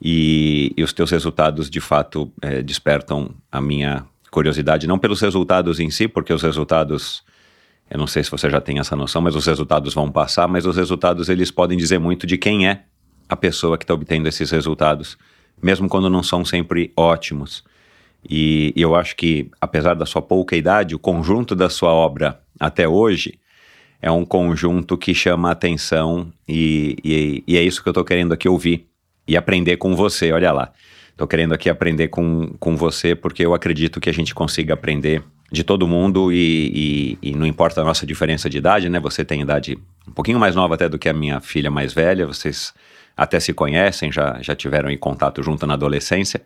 E, 0.00 0.72
e 0.76 0.82
os 0.82 0.92
teus 0.92 1.10
resultados 1.10 1.70
de 1.70 1.80
fato 1.80 2.30
é, 2.42 2.62
despertam 2.62 3.34
a 3.50 3.60
minha 3.60 4.04
curiosidade, 4.30 4.86
não 4.86 4.98
pelos 4.98 5.20
resultados 5.22 5.80
em 5.80 5.90
si, 5.90 6.06
porque 6.06 6.32
os 6.32 6.42
resultados, 6.42 7.22
eu 7.90 7.98
não 7.98 8.06
sei 8.06 8.24
se 8.24 8.30
você 8.30 8.50
já 8.50 8.60
tem 8.60 8.78
essa 8.78 8.96
noção, 8.96 9.22
mas 9.22 9.36
os 9.36 9.46
resultados 9.46 9.94
vão 9.94 10.10
passar, 10.10 10.48
mas 10.48 10.66
os 10.66 10.76
resultados 10.76 11.28
eles 11.28 11.50
podem 11.50 11.78
dizer 11.78 11.98
muito 11.98 12.26
de 12.26 12.36
quem 12.36 12.68
é 12.68 12.82
a 13.28 13.36
pessoa 13.36 13.78
que 13.78 13.84
está 13.84 13.94
obtendo 13.94 14.28
esses 14.28 14.50
resultados, 14.50 15.16
mesmo 15.62 15.88
quando 15.88 16.10
não 16.10 16.22
são 16.22 16.44
sempre 16.44 16.92
ótimos. 16.96 17.64
E, 18.28 18.72
eu 18.76 18.94
acho 18.96 19.14
que, 19.14 19.50
apesar 19.60 19.94
da 19.94 20.04
sua 20.04 20.20
pouca 20.20 20.56
idade, 20.56 20.94
o 20.94 20.98
conjunto 20.98 21.54
da 21.54 21.70
sua 21.70 21.92
obra 21.92 22.40
até 22.58 22.88
hoje 22.88 23.38
é 24.02 24.10
um 24.10 24.24
conjunto 24.24 24.98
que 24.98 25.14
chama 25.14 25.48
a 25.48 25.52
atenção 25.52 26.32
e, 26.46 26.96
e, 27.04 27.44
e 27.46 27.56
é 27.56 27.62
isso 27.62 27.82
que 27.82 27.88
eu 27.88 27.92
estou 27.92 28.04
querendo 28.04 28.32
aqui 28.32 28.48
ouvir 28.48 28.86
e 29.26 29.36
aprender 29.36 29.76
com 29.76 29.94
você. 29.94 30.32
Olha 30.32 30.52
lá, 30.52 30.72
estou 31.10 31.26
querendo 31.26 31.54
aqui 31.54 31.70
aprender 31.70 32.08
com, 32.08 32.48
com 32.58 32.76
você 32.76 33.14
porque 33.14 33.44
eu 33.44 33.54
acredito 33.54 34.00
que 34.00 34.10
a 34.10 34.14
gente 34.14 34.34
consiga 34.34 34.74
aprender 34.74 35.22
de 35.56 35.64
todo 35.64 35.88
mundo 35.88 36.32
e, 36.32 37.16
e, 37.22 37.30
e, 37.30 37.34
não 37.34 37.46
importa 37.46 37.80
a 37.80 37.84
nossa 37.84 38.06
diferença 38.06 38.48
de 38.48 38.58
idade, 38.58 38.88
né? 38.88 39.00
Você 39.00 39.24
tem 39.24 39.40
idade 39.40 39.78
um 40.06 40.12
pouquinho 40.12 40.38
mais 40.38 40.54
nova 40.54 40.74
até 40.74 40.88
do 40.88 40.98
que 40.98 41.08
a 41.08 41.12
minha 41.12 41.40
filha 41.40 41.70
mais 41.70 41.92
velha, 41.92 42.26
vocês 42.26 42.72
até 43.16 43.40
se 43.40 43.52
conhecem, 43.52 44.12
já, 44.12 44.38
já 44.42 44.54
tiveram 44.54 44.90
em 44.90 44.98
contato 44.98 45.42
junto 45.42 45.66
na 45.66 45.74
adolescência 45.74 46.42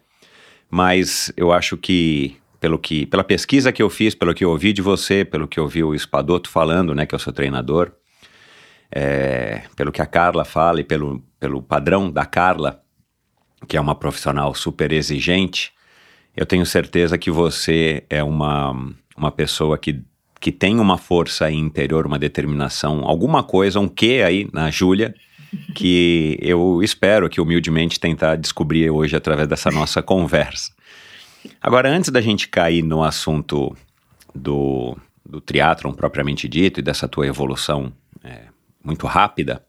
mas 0.71 1.33
eu 1.37 1.53
acho 1.53 1.77
que 1.77 2.37
pelo 2.61 2.79
que 2.79 3.07
pela 3.07 3.25
pesquisa 3.25 3.73
que 3.73 3.83
eu 3.83 3.91
fiz, 3.91 4.15
pelo 4.15 4.33
que 4.33 4.45
eu 4.45 4.51
ouvi 4.51 4.73
de 4.73 4.81
você, 4.81 5.25
pelo 5.25 5.49
que 5.49 5.59
eu 5.59 5.65
ouvi 5.65 5.83
o 5.83 5.95
Espadoto 5.95 6.49
falando, 6.49 6.95
né, 6.95 7.05
que 7.05 7.15
é 7.15 7.17
o 7.17 7.21
seu 7.21 7.33
treinador, 7.33 7.91
é, 8.93 9.63
pelo 9.75 9.91
que 9.91 10.01
a 10.01 10.07
Carla 10.07 10.45
fala 10.45 10.81
e 10.81 10.85
pelo, 10.85 11.23
pelo 11.41 11.63
padrão 11.63 12.11
da 12.11 12.25
Carla, 12.25 12.83
que 13.67 13.77
é 13.77 13.81
uma 13.81 13.95
profissional 13.95 14.55
super 14.55 14.93
exigente, 14.93 15.73
eu 16.37 16.47
tenho 16.47 16.65
certeza 16.65 17.19
que 17.19 17.31
você 17.31 18.05
é 18.09 18.23
uma, 18.23 18.93
uma 19.17 19.31
pessoa 19.31 19.77
que, 19.77 20.03
que 20.41 20.53
tem 20.53 20.79
uma 20.79 20.97
força 20.97 21.51
interior, 21.51 22.07
uma 22.07 22.19
determinação, 22.19 23.05
alguma 23.07 23.43
coisa, 23.43 23.81
um 23.81 23.89
quê 23.89 24.23
aí 24.25 24.49
na 24.53 24.71
Júlia, 24.71 25.15
que 25.75 26.39
eu 26.41 26.83
espero 26.83 27.29
que 27.29 27.41
humildemente 27.41 27.99
tentar 27.99 28.37
descobrir 28.37 28.91
hoje 28.91 29.17
através 29.17 29.49
dessa 29.49 29.71
nossa 29.71 30.03
conversa. 30.03 30.73
Agora, 31.61 31.89
antes 31.89 32.11
da 32.11 32.21
gente 32.21 32.49
cair 32.49 32.83
no 32.83 33.03
assunto 33.03 33.75
do, 34.35 34.97
do 35.25 35.41
triatlon 35.41 35.93
propriamente 35.93 36.49
dito 36.49 36.81
e 36.81 36.83
dessa 36.83 37.09
tua 37.09 37.27
evolução 37.27 37.93
é, 38.23 38.45
muito 38.85 39.07
rápida, 39.07 39.65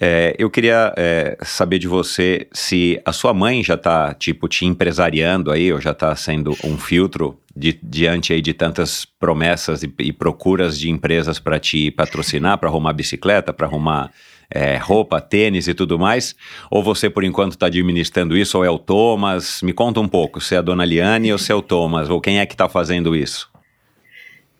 é, 0.00 0.34
eu 0.38 0.50
queria 0.50 0.92
é, 0.96 1.38
saber 1.42 1.78
de 1.78 1.88
você 1.88 2.46
se 2.52 3.00
a 3.04 3.12
sua 3.12 3.32
mãe 3.32 3.64
já 3.64 3.74
está, 3.74 4.12
tipo, 4.12 4.46
te 4.46 4.66
empresariando 4.66 5.50
aí, 5.50 5.72
ou 5.72 5.80
já 5.80 5.92
está 5.92 6.14
sendo 6.14 6.56
um 6.62 6.76
filtro 6.76 7.38
di, 7.54 7.78
diante 7.82 8.32
aí 8.32 8.42
de 8.42 8.52
tantas 8.52 9.04
promessas 9.04 9.82
e, 9.82 9.92
e 10.00 10.12
procuras 10.12 10.78
de 10.78 10.90
empresas 10.90 11.38
para 11.38 11.58
te 11.58 11.90
patrocinar, 11.90 12.58
para 12.58 12.68
arrumar 12.68 12.92
bicicleta, 12.92 13.52
para 13.52 13.66
arrumar 13.66 14.10
é, 14.50 14.76
roupa, 14.76 15.20
tênis 15.20 15.66
e 15.66 15.74
tudo 15.74 15.98
mais? 15.98 16.36
Ou 16.70 16.82
você, 16.82 17.08
por 17.08 17.24
enquanto, 17.24 17.52
está 17.52 17.66
administrando 17.66 18.36
isso, 18.36 18.58
ou 18.58 18.64
é 18.64 18.70
o 18.70 18.78
Thomas? 18.78 19.62
Me 19.62 19.72
conta 19.72 19.98
um 19.98 20.08
pouco, 20.08 20.40
se 20.40 20.54
é 20.54 20.58
a 20.58 20.62
dona 20.62 20.84
Liane 20.84 21.32
ou 21.32 21.38
se 21.38 21.50
é 21.50 21.54
o 21.54 21.62
Thomas, 21.62 22.10
ou 22.10 22.20
quem 22.20 22.38
é 22.38 22.46
que 22.46 22.54
está 22.54 22.68
fazendo 22.68 23.16
isso? 23.16 23.50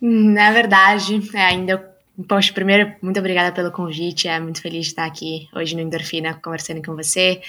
Na 0.00 0.50
verdade, 0.50 1.20
ainda. 1.34 1.95
Poxa, 2.24 2.50
primeiro, 2.52 2.94
muito 3.02 3.20
obrigada 3.20 3.52
pelo 3.52 3.70
convite. 3.70 4.26
É 4.26 4.40
muito 4.40 4.62
feliz 4.62 4.86
de 4.86 4.92
estar 4.92 5.04
aqui 5.04 5.48
hoje 5.54 5.74
no 5.74 5.82
Endorfina 5.82 6.40
conversando 6.42 6.82
com 6.82 6.94
você. 6.96 7.42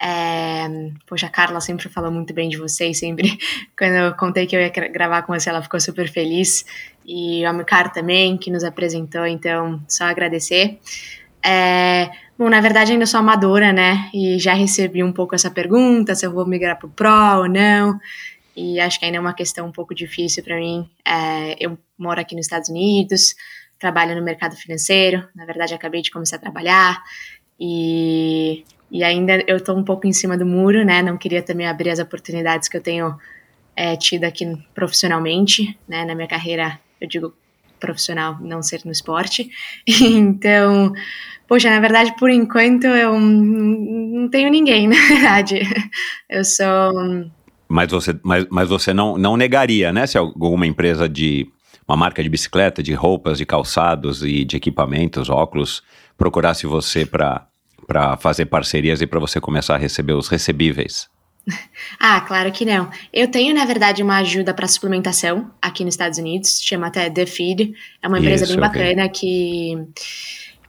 É, 0.00 0.68
poxa, 1.06 1.26
a 1.26 1.30
Carla 1.30 1.60
sempre 1.60 1.88
falou 1.88 2.10
muito 2.10 2.32
bem 2.32 2.48
de 2.48 2.56
você 2.56 2.94
sempre. 2.94 3.36
Quando 3.76 3.94
eu 3.94 4.14
contei 4.14 4.46
que 4.46 4.54
eu 4.54 4.60
ia 4.60 4.68
gravar 4.68 5.22
com 5.22 5.32
você, 5.32 5.50
ela 5.50 5.60
ficou 5.60 5.80
super 5.80 6.08
feliz. 6.08 6.64
E 7.04 7.44
o 7.44 7.48
Amicar 7.48 7.92
também, 7.92 8.36
que 8.36 8.50
nos 8.50 8.62
apresentou, 8.62 9.26
então, 9.26 9.80
só 9.88 10.04
agradecer. 10.04 10.78
É, 11.44 12.08
bom, 12.38 12.48
na 12.48 12.60
verdade 12.60 12.92
ainda 12.92 13.06
sou 13.06 13.18
amadora, 13.18 13.72
né? 13.72 14.08
E 14.14 14.38
já 14.38 14.54
recebi 14.54 15.02
um 15.02 15.12
pouco 15.12 15.34
essa 15.34 15.50
pergunta 15.50 16.14
se 16.14 16.24
eu 16.24 16.32
vou 16.32 16.46
migrar 16.46 16.78
para 16.78 16.86
o 16.86 16.90
Pro 16.90 17.38
ou 17.38 17.48
não. 17.48 17.98
E 18.56 18.78
acho 18.78 19.00
que 19.00 19.04
ainda 19.04 19.16
é 19.16 19.20
uma 19.20 19.34
questão 19.34 19.66
um 19.66 19.72
pouco 19.72 19.94
difícil 19.94 20.44
para 20.44 20.56
mim. 20.56 20.88
É, 21.04 21.56
eu 21.58 21.76
moro 21.98 22.20
aqui 22.20 22.36
nos 22.36 22.46
Estados 22.46 22.68
Unidos, 22.68 23.34
trabalho 23.82 24.14
no 24.14 24.22
mercado 24.22 24.54
financeiro. 24.54 25.28
Na 25.34 25.44
verdade, 25.44 25.74
acabei 25.74 26.00
de 26.00 26.10
começar 26.10 26.36
a 26.36 26.38
trabalhar 26.38 27.02
e, 27.58 28.64
e 28.90 29.02
ainda 29.02 29.42
eu 29.48 29.56
estou 29.56 29.76
um 29.76 29.82
pouco 29.82 30.06
em 30.06 30.12
cima 30.12 30.38
do 30.38 30.46
muro, 30.46 30.84
né? 30.84 31.02
Não 31.02 31.18
queria 31.18 31.42
também 31.42 31.66
abrir 31.66 31.90
as 31.90 31.98
oportunidades 31.98 32.68
que 32.68 32.76
eu 32.76 32.80
tenho 32.80 33.18
é, 33.74 33.96
tido 33.96 34.24
aqui 34.24 34.46
profissionalmente, 34.72 35.76
né? 35.88 36.04
Na 36.04 36.14
minha 36.14 36.28
carreira, 36.28 36.78
eu 37.00 37.08
digo 37.08 37.34
profissional, 37.80 38.38
não 38.40 38.62
ser 38.62 38.82
no 38.84 38.92
esporte. 38.92 39.50
Então, 40.00 40.92
poxa, 41.48 41.68
na 41.68 41.80
verdade, 41.80 42.14
por 42.16 42.30
enquanto 42.30 42.86
eu 42.86 43.18
não 43.18 44.28
tenho 44.28 44.48
ninguém, 44.48 44.86
na 44.88 44.96
verdade. 45.08 45.60
Eu 46.30 46.44
sou. 46.44 46.92
Mas 47.68 47.90
você, 47.90 48.14
mas, 48.22 48.46
mas 48.48 48.68
você 48.68 48.94
não, 48.94 49.18
não 49.18 49.36
negaria, 49.36 49.92
né? 49.92 50.06
Se 50.06 50.16
alguma 50.16 50.66
empresa 50.66 51.08
de. 51.08 51.48
Uma 51.92 51.98
marca 51.98 52.22
de 52.22 52.30
bicicleta, 52.30 52.82
de 52.82 52.94
roupas, 52.94 53.36
de 53.36 53.44
calçados 53.44 54.22
e 54.22 54.46
de 54.46 54.56
equipamentos, 54.56 55.28
óculos, 55.28 55.82
procurasse 56.16 56.66
você 56.66 57.04
para 57.04 58.16
fazer 58.18 58.46
parcerias 58.46 59.02
e 59.02 59.06
para 59.06 59.20
você 59.20 59.38
começar 59.38 59.74
a 59.74 59.78
receber 59.78 60.14
os 60.14 60.26
recebíveis? 60.26 61.10
Ah, 62.00 62.20
claro 62.22 62.50
que 62.50 62.64
não. 62.64 62.88
Eu 63.12 63.28
tenho, 63.28 63.54
na 63.54 63.64
verdade, 63.64 64.02
uma 64.02 64.18
ajuda 64.18 64.54
para 64.54 64.66
suplementação 64.66 65.50
aqui 65.60 65.84
nos 65.84 65.94
Estados 65.94 66.18
Unidos, 66.18 66.60
chama 66.62 66.86
até 66.86 67.10
The 67.10 67.26
Feed. 67.26 67.74
É 68.00 68.08
uma 68.08 68.18
empresa 68.18 68.44
Isso, 68.44 68.52
bem 68.52 68.60
bacana 68.60 69.06
okay. 69.06 69.08
que 69.08 69.78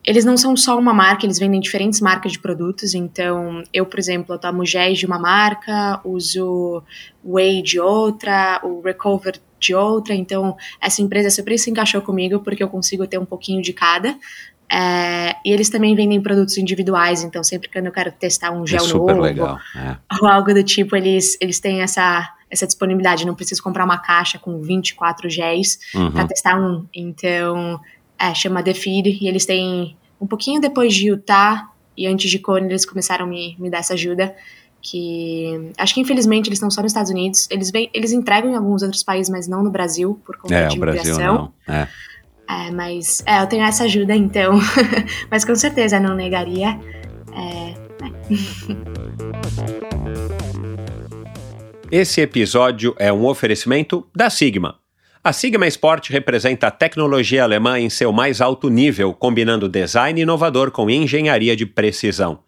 eles 0.05 0.25
não 0.25 0.35
são 0.35 0.55
só 0.57 0.77
uma 0.77 0.93
marca, 0.93 1.25
eles 1.25 1.39
vendem 1.39 1.59
diferentes 1.59 2.01
marcas 2.01 2.33
de 2.33 2.39
produtos. 2.39 2.93
Então, 2.93 3.63
eu, 3.73 3.85
por 3.85 3.99
exemplo, 3.99 4.35
eu 4.35 4.39
tomo 4.39 4.65
géis 4.65 4.99
de 4.99 5.05
uma 5.05 5.17
marca, 5.17 6.01
uso 6.03 6.83
Whey 7.23 7.61
de 7.61 7.79
outra, 7.79 8.59
o 8.63 8.81
Recover 8.81 9.39
de 9.63 9.75
outra. 9.75 10.13
Então, 10.13 10.55
essa 10.79 11.01
empresa 11.01 11.29
sempre 11.29 11.57
se 11.57 11.69
encaixou 11.69 12.01
comigo 12.01 12.39
porque 12.39 12.63
eu 12.63 12.69
consigo 12.69 13.07
ter 13.07 13.17
um 13.17 13.25
pouquinho 13.25 13.61
de 13.61 13.73
cada. 13.73 14.17
É, 14.71 15.35
e 15.45 15.51
eles 15.51 15.69
também 15.69 15.95
vendem 15.95 16.19
produtos 16.19 16.57
individuais, 16.57 17.23
então 17.23 17.43
sempre 17.43 17.69
que 17.69 17.77
eu 17.77 17.91
quero 17.91 18.11
testar 18.11 18.51
um 18.51 18.65
gel 18.65 18.83
é 18.83 18.87
novo 18.87 19.21
legal, 19.21 19.59
é. 19.75 19.97
ou 20.19 20.27
algo 20.27 20.51
do 20.51 20.63
tipo, 20.63 20.95
eles, 20.95 21.37
eles 21.39 21.59
têm 21.59 21.81
essa, 21.81 22.27
essa 22.49 22.65
disponibilidade. 22.65 23.25
Não 23.25 23.35
preciso 23.35 23.61
comprar 23.61 23.85
uma 23.85 23.99
caixa 23.99 24.39
com 24.39 24.59
24 24.61 25.29
géis 25.29 25.77
uhum. 25.93 26.11
para 26.11 26.27
testar 26.27 26.59
um. 26.59 26.87
Então, 26.93 27.79
é, 28.17 28.33
chama 28.33 28.63
The 28.63 28.73
Feed, 28.73 29.19
e 29.21 29.27
eles 29.27 29.45
têm 29.45 29.95
um 30.19 30.25
pouquinho 30.25 30.59
depois 30.59 30.93
de 30.93 31.07
Utah, 31.07 31.69
e 31.95 32.07
antes 32.07 32.31
de 32.31 32.39
Cone 32.39 32.65
eles 32.65 32.85
começaram 32.85 33.25
a 33.25 33.27
me, 33.27 33.55
me 33.59 33.69
dar 33.69 33.79
essa 33.79 33.93
ajuda, 33.93 34.35
que 34.85 35.71
acho 35.77 35.93
que 35.93 36.01
infelizmente 36.01 36.47
eles 36.49 36.57
estão 36.57 36.69
só 36.69 36.81
nos 36.81 36.91
Estados 36.91 37.09
Unidos, 37.09 37.47
eles, 37.49 37.71
vem, 37.71 37.89
eles 37.93 38.11
entregam 38.11 38.51
em 38.51 38.55
alguns 38.55 38.83
outros 38.83 39.01
países, 39.01 39.29
mas 39.31 39.47
não 39.47 39.63
no 39.63 39.71
Brasil, 39.71 40.19
por 40.25 40.37
conta 40.37 40.53
É, 40.53 40.67
de 40.67 40.75
o 40.77 40.79
Brasil 40.81 41.01
imigração. 41.13 41.53
não. 41.65 41.73
É. 41.73 41.87
É, 42.49 42.69
mas 42.71 43.23
é, 43.25 43.41
eu 43.41 43.47
tenho 43.47 43.63
essa 43.63 43.85
ajuda 43.85 44.13
então, 44.13 44.59
mas 45.31 45.45
com 45.45 45.55
certeza 45.55 45.97
não 46.01 46.13
negaria. 46.13 46.77
É, 47.33 47.73
Esse 51.91 52.21
episódio 52.21 52.93
é 52.99 53.11
um 53.13 53.25
oferecimento 53.25 54.05
da 54.15 54.29
Sigma. 54.29 54.75
A 55.23 55.31
Sigma 55.31 55.65
Sport 55.67 56.09
representa 56.09 56.67
a 56.67 56.71
tecnologia 56.71 57.43
alemã 57.43 57.79
em 57.79 57.89
seu 57.89 58.11
mais 58.11 58.41
alto 58.41 58.69
nível, 58.69 59.13
combinando 59.13 59.69
design 59.69 60.19
inovador 60.19 60.71
com 60.71 60.89
engenharia 60.89 61.55
de 61.55 61.65
precisão. 61.65 62.39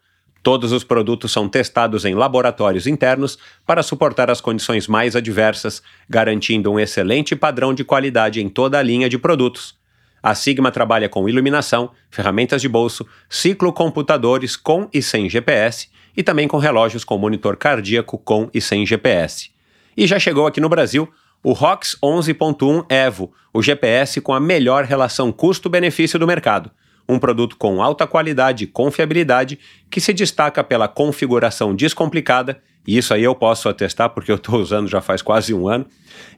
Todos 0.46 0.70
os 0.70 0.84
produtos 0.84 1.32
são 1.32 1.48
testados 1.48 2.04
em 2.04 2.14
laboratórios 2.14 2.86
internos 2.86 3.36
para 3.66 3.82
suportar 3.82 4.30
as 4.30 4.40
condições 4.40 4.86
mais 4.86 5.16
adversas, 5.16 5.82
garantindo 6.08 6.70
um 6.70 6.78
excelente 6.78 7.34
padrão 7.34 7.74
de 7.74 7.82
qualidade 7.82 8.40
em 8.40 8.48
toda 8.48 8.78
a 8.78 8.82
linha 8.82 9.08
de 9.08 9.18
produtos. 9.18 9.74
A 10.22 10.36
Sigma 10.36 10.70
trabalha 10.70 11.08
com 11.08 11.28
iluminação, 11.28 11.90
ferramentas 12.08 12.62
de 12.62 12.68
bolso, 12.68 13.04
ciclocomputadores 13.28 14.54
com 14.54 14.88
e 14.94 15.02
sem 15.02 15.28
GPS 15.28 15.88
e 16.16 16.22
também 16.22 16.46
com 16.46 16.58
relógios 16.58 17.02
com 17.02 17.18
monitor 17.18 17.56
cardíaco 17.56 18.16
com 18.16 18.48
e 18.54 18.60
sem 18.60 18.86
GPS. 18.86 19.50
E 19.96 20.06
já 20.06 20.20
chegou 20.20 20.46
aqui 20.46 20.60
no 20.60 20.68
Brasil 20.68 21.12
o 21.42 21.50
ROX 21.50 21.98
11.1 22.00 22.86
Evo, 22.88 23.32
o 23.52 23.60
GPS 23.60 24.20
com 24.20 24.32
a 24.32 24.38
melhor 24.38 24.84
relação 24.84 25.32
custo-benefício 25.32 26.20
do 26.20 26.26
mercado. 26.28 26.70
Um 27.08 27.18
produto 27.18 27.56
com 27.56 27.82
alta 27.82 28.06
qualidade 28.06 28.64
e 28.64 28.66
confiabilidade 28.66 29.58
que 29.90 30.00
se 30.00 30.12
destaca 30.12 30.62
pela 30.64 30.88
configuração 30.88 31.74
descomplicada, 31.74 32.60
e 32.86 32.96
isso 32.96 33.12
aí 33.12 33.24
eu 33.24 33.34
posso 33.34 33.68
atestar 33.68 34.10
porque 34.10 34.30
eu 34.30 34.36
estou 34.36 34.58
usando 34.60 34.88
já 34.88 35.00
faz 35.00 35.22
quase 35.22 35.52
um 35.52 35.68
ano. 35.68 35.86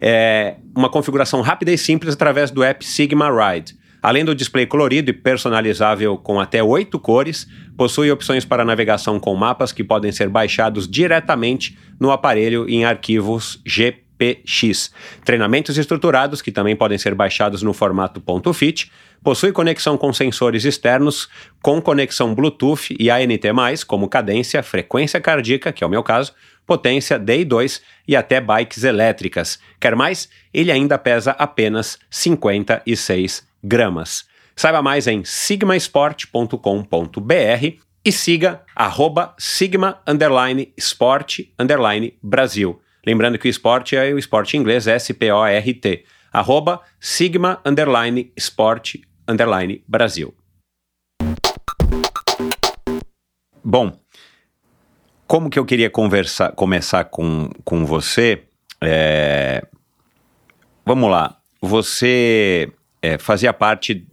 É 0.00 0.56
uma 0.76 0.88
configuração 0.88 1.40
rápida 1.40 1.72
e 1.72 1.78
simples 1.78 2.14
através 2.14 2.50
do 2.50 2.62
app 2.62 2.84
Sigma 2.84 3.28
Ride. 3.30 3.76
Além 4.00 4.24
do 4.24 4.34
display 4.34 4.64
colorido 4.64 5.10
e 5.10 5.12
personalizável 5.12 6.16
com 6.16 6.38
até 6.38 6.62
oito 6.62 7.00
cores, 7.00 7.48
possui 7.76 8.10
opções 8.10 8.44
para 8.44 8.64
navegação 8.64 9.18
com 9.18 9.34
mapas 9.34 9.72
que 9.72 9.82
podem 9.82 10.12
ser 10.12 10.28
baixados 10.28 10.88
diretamente 10.88 11.76
no 11.98 12.12
aparelho 12.12 12.68
em 12.68 12.84
arquivos 12.84 13.60
GPX. 14.18 14.90
Treinamentos 15.24 15.78
estruturados 15.78 16.42
que 16.42 16.50
também 16.50 16.74
podem 16.74 16.98
ser 16.98 17.14
baixados 17.14 17.62
no 17.62 17.72
formato 17.72 18.20
.fit. 18.52 18.90
Possui 19.22 19.52
conexão 19.52 19.96
com 19.96 20.12
sensores 20.12 20.64
externos, 20.64 21.28
com 21.62 21.80
conexão 21.80 22.34
Bluetooth 22.34 22.94
e 22.98 23.10
ANT+, 23.10 23.84
como 23.86 24.08
cadência, 24.08 24.62
frequência 24.62 25.20
cardíaca, 25.20 25.72
que 25.72 25.82
é 25.82 25.86
o 25.86 25.90
meu 25.90 26.02
caso, 26.02 26.34
potência 26.66 27.18
DI2 27.18 27.80
e 28.06 28.14
até 28.14 28.40
bikes 28.40 28.84
elétricas. 28.84 29.58
Quer 29.80 29.96
mais? 29.96 30.28
Ele 30.52 30.70
ainda 30.70 30.98
pesa 30.98 31.30
apenas 31.32 31.98
56 32.10 33.46
gramas. 33.62 34.26
Saiba 34.54 34.82
mais 34.82 35.06
em 35.06 35.24
sigmasport.com.br 35.24 37.88
e 38.04 38.12
siga 38.12 38.62
arroba 38.74 39.34
sigma 39.38 40.00
underline 40.06 40.72
sport 40.76 41.40
underline 41.58 42.14
Brasil. 42.22 42.80
Lembrando 43.08 43.38
que 43.38 43.48
o 43.48 43.50
esporte 43.50 43.96
é 43.96 44.12
o 44.12 44.18
esporte 44.18 44.54
inglês, 44.54 44.86
S-P-O-R-T. 44.86 46.04
Arroba 46.30 46.82
sigma 47.00 47.58
underline 47.64 48.30
sport 48.36 48.96
underline 49.26 49.82
Brasil. 49.88 50.34
Bom, 53.64 53.98
como 55.26 55.48
que 55.48 55.58
eu 55.58 55.64
queria 55.64 55.88
conversar, 55.88 56.52
começar 56.52 57.04
com, 57.04 57.48
com 57.64 57.86
você? 57.86 58.42
é, 58.82 59.66
Vamos 60.84 61.10
lá. 61.10 61.38
Você 61.62 62.70
é, 63.00 63.16
fazia 63.16 63.54
parte, 63.54 64.06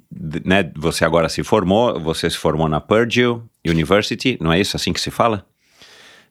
né? 0.46 0.72
Você 0.78 1.04
agora 1.04 1.28
se 1.28 1.43
formou, 1.43 2.00
você 2.00 2.30
se 2.30 2.38
formou 2.38 2.69
na 2.69 2.80
Purdue 2.80 3.43
University, 3.67 4.38
não 4.39 4.54
é 4.54 4.60
isso 4.62 4.78
assim 4.78 4.93
que 4.93 5.02
se 5.02 5.12
fala? 5.12 5.46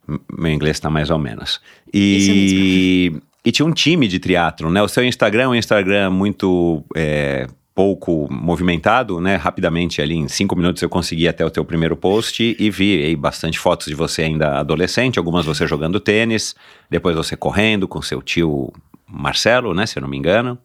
Meu 0.06 0.52
inglês 0.52 0.76
está 0.76 0.90
mais 0.90 1.10
ou 1.10 1.18
menos. 1.18 1.60
E, 1.92 3.12
e 3.44 3.52
tinha 3.52 3.66
um 3.66 3.72
time 3.72 4.06
de 4.08 4.18
triatlon, 4.18 4.70
né? 4.70 4.82
O 4.82 4.88
seu 4.88 5.04
Instagram 5.04 5.44
é 5.44 5.48
um 5.48 5.54
Instagram 5.54 6.10
muito 6.10 6.84
é, 6.94 7.46
pouco 7.74 8.28
movimentado, 8.30 9.20
né? 9.20 9.36
Rapidamente, 9.36 10.00
ali 10.00 10.14
em 10.14 10.28
cinco 10.28 10.54
minutos 10.54 10.82
eu 10.82 10.88
consegui 10.88 11.26
até 11.26 11.44
o 11.44 11.50
teu 11.50 11.64
primeiro 11.64 11.96
post 11.96 12.56
e 12.58 12.70
vi 12.70 13.04
aí 13.04 13.16
bastante 13.16 13.58
fotos 13.58 13.86
de 13.86 13.94
você 13.94 14.22
ainda 14.22 14.60
adolescente, 14.60 15.18
algumas 15.18 15.44
você 15.44 15.66
jogando 15.66 15.98
tênis, 15.98 16.54
depois 16.88 17.16
você 17.16 17.36
correndo 17.36 17.88
com 17.88 18.00
seu 18.00 18.22
tio 18.22 18.72
Marcelo, 19.06 19.74
né? 19.74 19.86
Se 19.86 19.98
eu 19.98 20.02
não 20.02 20.08
me 20.08 20.16
engano. 20.16 20.58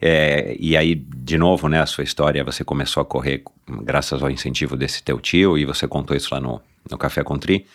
É, 0.00 0.56
e 0.58 0.76
aí, 0.76 0.94
de 0.94 1.36
novo, 1.36 1.68
né, 1.68 1.80
a 1.80 1.86
sua 1.86 2.04
história, 2.04 2.44
você 2.44 2.62
começou 2.62 3.00
a 3.00 3.04
correr 3.04 3.42
graças 3.68 4.22
ao 4.22 4.30
incentivo 4.30 4.76
desse 4.76 5.02
teu 5.02 5.18
tio, 5.18 5.58
e 5.58 5.64
você 5.64 5.88
contou 5.88 6.16
isso 6.16 6.32
lá 6.32 6.40
no, 6.40 6.60
no 6.88 6.96
Café 6.96 7.22
Contri. 7.24 7.66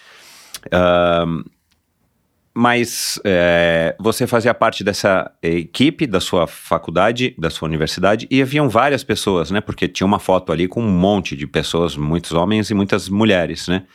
Mas 2.55 3.19
é, 3.23 3.95
você 3.99 4.27
fazia 4.27 4.53
parte 4.53 4.83
dessa 4.83 5.31
equipe 5.41 6.05
da 6.05 6.19
sua 6.19 6.45
faculdade, 6.45 7.33
da 7.35 7.49
sua 7.49 7.67
universidade, 7.67 8.27
e 8.29 8.43
haviam 8.43 8.69
várias 8.69 9.03
pessoas, 9.03 9.49
né? 9.49 9.59
Porque 9.59 9.87
tinha 9.87 10.05
uma 10.05 10.19
foto 10.19 10.51
ali 10.51 10.67
com 10.67 10.79
um 10.83 10.91
monte 10.91 11.35
de 11.35 11.47
pessoas, 11.47 11.97
muitos 11.97 12.31
homens 12.31 12.69
e 12.69 12.75
muitas 12.75 13.09
mulheres, 13.09 13.67
né? 13.67 13.87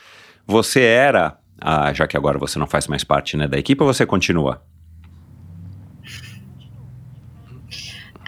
Você 0.44 0.80
era, 0.80 1.38
ah, 1.60 1.92
já 1.92 2.08
que 2.08 2.16
agora 2.16 2.36
você 2.36 2.58
não 2.58 2.66
faz 2.66 2.88
mais 2.88 3.04
parte 3.04 3.36
né, 3.36 3.46
da 3.46 3.56
equipe, 3.56 3.80
ou 3.80 3.92
você 3.92 4.04
continua? 4.04 4.60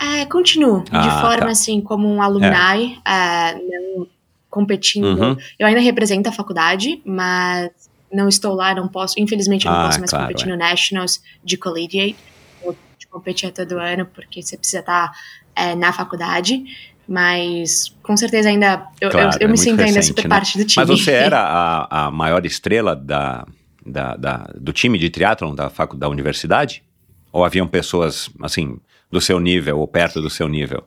É, 0.01 0.25
continuo, 0.27 0.85
de 0.85 0.91
Ah, 0.93 1.21
forma 1.21 1.47
tá. 1.47 1.51
assim, 1.51 1.81
como 1.81 2.09
um 2.09 2.23
alumni, 2.23 3.01
é, 3.05 3.55
não 3.55 4.07
competindo. 4.49 5.07
Uhum. 5.07 5.37
Eu 5.59 5.67
ainda 5.67 5.81
represento 5.81 6.29
a 6.29 6.33
faculdade, 6.33 7.03
mas 7.05 7.90
não 8.13 8.29
estou 8.29 8.55
lá, 8.55 8.75
não 8.75 8.89
posso. 8.89 9.19
Infelizmente, 9.19 9.67
eu 9.67 9.73
não 9.73 9.79
Ah, 9.79 9.87
posso 9.87 10.01
mais 10.01 10.11
claro, 10.11 10.27
competir 10.27 10.49
é. 10.49 10.53
no 10.53 10.57
Nationals 10.59 11.21
de 11.43 11.57
Collegiate. 11.57 12.17
Eu 12.63 12.77
competia 13.11 13.51
todo 13.51 13.79
ano, 13.79 14.07
porque 14.07 14.43
você 14.43 14.57
precisa 14.57 14.81
estar 14.81 15.13
é, 15.57 15.75
na 15.75 15.93
faculdade. 15.93 16.63
Mas 17.09 17.93
com 18.03 18.17
certeza 18.17 18.49
ainda. 18.49 18.87
Eu, 19.01 19.11
Claro, 19.11 19.31
eu, 19.35 19.41
eu 19.41 19.49
é 19.49 19.51
me 19.51 19.59
sinto 19.59 19.83
ainda 19.83 20.01
super 20.03 20.23
né? 20.25 20.29
parte 20.29 20.57
do 20.57 20.65
time. 20.65 20.87
Mas 20.87 21.01
você 21.01 21.11
era 21.11 21.41
a, 21.91 22.07
a 22.07 22.11
maior 22.11 22.45
estrela 22.47 22.95
da, 22.95 23.45
da, 23.85 24.17
da- 24.17 24.51
do 24.55 24.73
time 24.73 24.97
de 24.99 25.11
triatlon 25.11 25.55
da, 25.55 25.69
facu, 25.69 25.97
da 25.97 26.09
universidade? 26.09 26.85
Ou 27.33 27.45
haviam 27.45 27.67
pessoas, 27.67 28.29
assim, 28.43 28.79
do 29.11 29.21
seu 29.21 29.41
nível 29.41 29.79
ou 29.81 29.89
perto 29.89 30.21
do 30.21 30.31
seu 30.31 30.49
nível? 30.49 30.85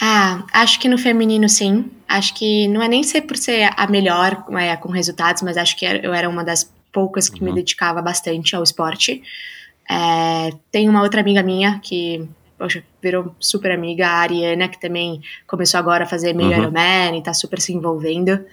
Ah, 0.00 0.44
acho 0.52 0.78
que 0.80 0.88
no 0.88 0.96
feminino 0.98 1.48
sim. 1.48 1.90
Acho 2.10 2.34
que 2.34 2.66
não 2.68 2.82
é 2.82 2.88
nem 2.88 3.02
ser 3.02 3.22
por 3.22 3.36
ser 3.36 3.70
a 3.76 3.86
melhor 3.86 4.44
é, 4.58 4.74
com 4.76 4.90
resultados, 4.90 5.42
mas 5.42 5.56
acho 5.56 5.76
que 5.76 5.84
eu 5.86 6.12
era 6.12 6.28
uma 6.28 6.42
das 6.44 6.70
poucas 6.92 7.28
que 7.28 7.42
me 7.44 7.52
dedicava 7.52 8.02
bastante 8.02 8.56
ao 8.56 8.62
esporte. 8.64 9.22
É, 9.88 10.50
tem 10.72 10.88
uma 10.88 11.02
outra 11.02 11.20
amiga 11.20 11.42
minha 11.42 11.78
que, 11.80 12.26
poxa, 12.58 12.82
virou 13.00 13.34
super 13.38 13.70
amiga, 13.72 14.08
a 14.08 14.14
Ariana, 14.22 14.68
que 14.68 14.80
também 14.80 15.20
começou 15.46 15.78
agora 15.78 16.02
a 16.04 16.06
fazer 16.06 16.32
meio 16.34 16.50
Uhum. 16.50 16.56
Ironman 16.58 17.18
e 17.18 17.22
tá 17.22 17.32
super 17.32 17.60
se 17.60 17.72
envolvendo. 17.72 18.44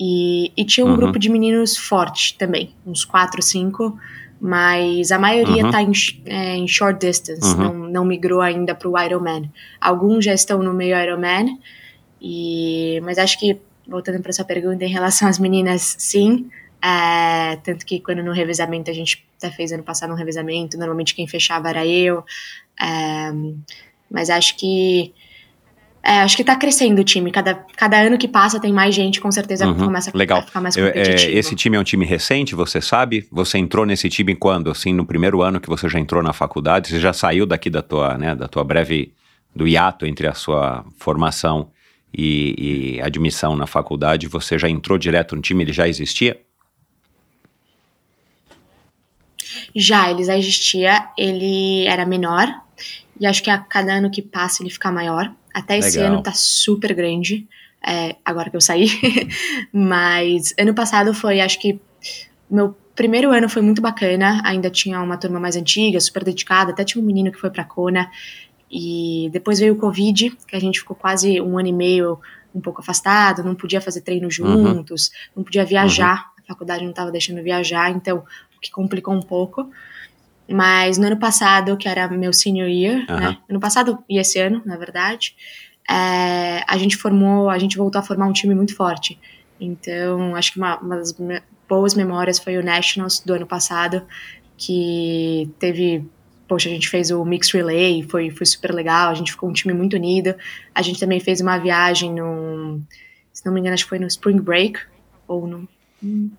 E, 0.00 0.52
e 0.56 0.64
tinha 0.64 0.84
um 0.86 0.90
Uhum. 0.90 0.96
grupo 0.96 1.18
de 1.18 1.28
meninos 1.28 1.76
forte 1.76 2.36
também, 2.38 2.74
uns 2.86 3.04
quatro, 3.04 3.40
cinco, 3.42 3.98
mas 4.40 5.10
a 5.10 5.18
maioria 5.18 5.64
Uhum. 5.64 5.70
tá 5.70 5.82
em, 5.82 5.92
é, 6.26 6.56
em 6.56 6.68
short 6.68 6.98
distance, 7.06 7.54
Uhum. 7.56 7.62
não, 7.62 7.74
não 7.90 8.04
migrou 8.04 8.40
ainda 8.42 8.74
pro 8.74 8.98
Ironman. 9.02 9.50
Alguns 9.80 10.24
já 10.24 10.34
estão 10.34 10.62
no 10.62 10.74
meio 10.74 10.98
Ironman, 10.98 11.58
e, 12.20 13.00
mas 13.04 13.18
acho 13.18 13.38
que, 13.38 13.58
voltando 13.86 14.20
para 14.22 14.32
sua 14.32 14.44
pergunta 14.44 14.84
em 14.84 14.88
relação 14.88 15.28
às 15.28 15.38
meninas, 15.38 15.96
sim. 15.98 16.48
É, 16.82 17.56
tanto 17.64 17.84
que 17.84 18.00
quando 18.00 18.22
no 18.22 18.32
revezamento, 18.32 18.90
a 18.90 18.94
gente 18.94 19.26
até 19.38 19.50
fez 19.50 19.72
ano 19.72 19.82
passado 19.82 20.12
um 20.12 20.16
revezamento, 20.16 20.78
normalmente 20.78 21.14
quem 21.14 21.26
fechava 21.26 21.68
era 21.68 21.86
eu. 21.86 22.24
É, 22.80 23.32
mas 24.10 24.30
acho 24.30 24.56
que. 24.56 25.12
é, 26.02 26.20
acho 26.20 26.36
que 26.36 26.44
tá 26.44 26.54
crescendo 26.54 27.00
o 27.00 27.04
time. 27.04 27.30
Cada, 27.32 27.54
cada 27.76 27.98
ano 28.00 28.16
que 28.16 28.28
passa 28.28 28.60
tem 28.60 28.72
mais 28.72 28.94
gente, 28.94 29.20
com 29.20 29.30
certeza 29.32 29.66
Uhum, 29.66 29.86
começa 29.86 30.10
legal. 30.14 30.38
a 30.38 30.42
ficar 30.42 30.60
mais 30.60 30.76
Eu- 30.76 30.86
é, 30.86 30.92
competitivo. 30.92 31.38
esse 31.38 31.56
time 31.56 31.76
é 31.76 31.80
um 31.80 31.84
time 31.84 32.04
recente, 32.06 32.54
você 32.54 32.80
sabe? 32.80 33.26
Você 33.32 33.58
entrou 33.58 33.84
nesse 33.84 34.08
time 34.08 34.34
quando? 34.36 34.70
Assim, 34.70 34.92
no 34.92 35.04
primeiro 35.04 35.42
ano 35.42 35.60
que 35.60 35.68
você 35.68 35.88
já 35.88 35.98
entrou 35.98 36.22
na 36.22 36.32
faculdade? 36.32 36.88
Você 36.88 37.00
já 37.00 37.12
saiu 37.12 37.46
daqui 37.46 37.68
da 37.68 37.82
tua, 37.82 38.16
né, 38.16 38.36
da 38.36 38.46
tua 38.46 38.62
breve, 38.62 39.12
do 39.54 39.66
hiato 39.66 40.06
entre 40.06 40.26
a 40.28 40.34
sua 40.34 40.84
formação 40.98 41.70
e, 42.16 42.96
e 42.96 43.00
admissão 43.02 43.54
na 43.54 43.66
faculdade? 43.66 44.26
Você 44.28 44.58
já 44.58 44.68
entrou 44.68 44.96
direto 44.96 45.36
no 45.36 45.42
time? 45.42 45.62
Ele 45.62 45.72
já 45.72 45.86
existia? 45.86 46.40
Já, 49.74 50.10
ele 50.10 50.24
já 50.24 50.38
existia, 50.38 51.10
ele 51.18 51.86
era 51.86 52.06
menor, 52.06 52.48
e 53.20 53.26
acho 53.26 53.42
que 53.42 53.50
a 53.50 53.58
cada 53.58 53.92
ano 53.92 54.10
que 54.10 54.22
passa 54.22 54.62
ele 54.62 54.70
fica 54.70 54.90
maior. 54.90 55.30
Até 55.52 55.78
esse 55.78 55.98
Legal. 55.98 56.14
ano 56.14 56.22
tá 56.22 56.32
super 56.32 56.94
grande, 56.94 57.46
é, 57.86 58.16
agora 58.24 58.50
que 58.50 58.56
eu 58.56 58.60
saí. 58.60 58.88
Mas 59.72 60.54
ano 60.58 60.74
passado 60.74 61.12
foi, 61.12 61.40
acho 61.40 61.60
que, 61.60 61.78
meu 62.50 62.74
primeiro 62.94 63.30
ano 63.30 63.48
foi 63.48 63.62
muito 63.62 63.80
bacana. 63.80 64.40
Ainda 64.44 64.70
tinha 64.70 65.00
uma 65.00 65.16
turma 65.16 65.38
mais 65.38 65.56
antiga, 65.56 66.00
super 66.00 66.24
dedicada. 66.24 66.72
Até 66.72 66.84
tinha 66.84 67.02
um 67.02 67.06
menino 67.06 67.30
que 67.30 67.38
foi 67.38 67.50
pra 67.50 67.64
Kona. 67.64 68.10
E 68.78 69.30
depois 69.30 69.58
veio 69.58 69.72
o 69.72 69.78
Covid, 69.78 70.36
que 70.46 70.54
a 70.54 70.60
gente 70.60 70.80
ficou 70.80 70.94
quase 70.94 71.40
um 71.40 71.58
ano 71.58 71.68
e 71.68 71.72
meio 71.72 72.18
um 72.54 72.60
pouco 72.60 72.80
afastado, 72.82 73.42
não 73.42 73.54
podia 73.54 73.80
fazer 73.80 74.02
treino 74.02 74.30
juntos, 74.30 75.10
não 75.34 75.42
podia 75.42 75.64
viajar. 75.64 76.32
A 76.38 76.46
faculdade 76.46 76.82
não 76.82 76.90
estava 76.90 77.10
deixando 77.10 77.42
viajar, 77.42 77.90
então 77.90 78.18
o 78.56 78.60
que 78.60 78.70
complicou 78.70 79.14
um 79.14 79.22
pouco. 79.22 79.70
Mas 80.48 80.98
no 80.98 81.06
ano 81.06 81.16
passado, 81.18 81.76
que 81.76 81.88
era 81.88 82.06
meu 82.08 82.32
senior 82.32 82.68
year, 82.68 83.04
Aham. 83.08 83.20
né? 83.20 83.38
Ano 83.48 83.60
passado 83.60 83.98
e 84.08 84.18
esse 84.18 84.38
ano, 84.38 84.60
na 84.64 84.76
verdade, 84.76 85.34
é, 85.88 86.62
a 86.66 86.76
gente 86.76 86.96
formou, 86.96 87.48
a 87.48 87.58
gente 87.58 87.76
voltou 87.78 87.98
a 87.98 88.04
formar 88.04 88.26
um 88.26 88.32
time 88.32 88.54
muito 88.54 88.76
forte. 88.76 89.18
Então, 89.58 90.36
acho 90.36 90.52
que 90.52 90.58
uma, 90.58 90.78
uma 90.80 90.96
das 90.96 91.18
me- 91.18 91.42
boas 91.68 91.94
memórias 91.94 92.38
foi 92.38 92.58
o 92.58 92.62
Nationals 92.62 93.20
do 93.20 93.32
ano 93.32 93.46
passado, 93.46 94.02
que 94.56 95.50
teve, 95.58 96.06
poxa, 96.48 96.68
a 96.68 96.72
gente 96.72 96.88
fez 96.88 97.10
o 97.10 97.24
Mixed 97.24 97.56
Relay, 97.56 98.02
foi, 98.02 98.30
foi 98.30 98.46
super 98.46 98.72
legal, 98.72 99.10
a 99.10 99.14
gente 99.14 99.32
ficou 99.32 99.48
um 99.48 99.52
time 99.52 99.74
muito 99.74 99.96
unido. 99.96 100.34
A 100.74 100.82
gente 100.82 101.00
também 101.00 101.20
fez 101.20 101.40
uma 101.40 101.58
viagem 101.58 102.12
no, 102.12 102.80
se 103.32 103.44
não 103.44 103.52
me 103.52 103.60
engano, 103.60 103.74
acho 103.74 103.84
que 103.84 103.90
foi 103.90 103.98
no 103.98 104.06
Spring 104.06 104.40
Break, 104.40 104.80
ou 105.28 105.46
no, 105.46 105.68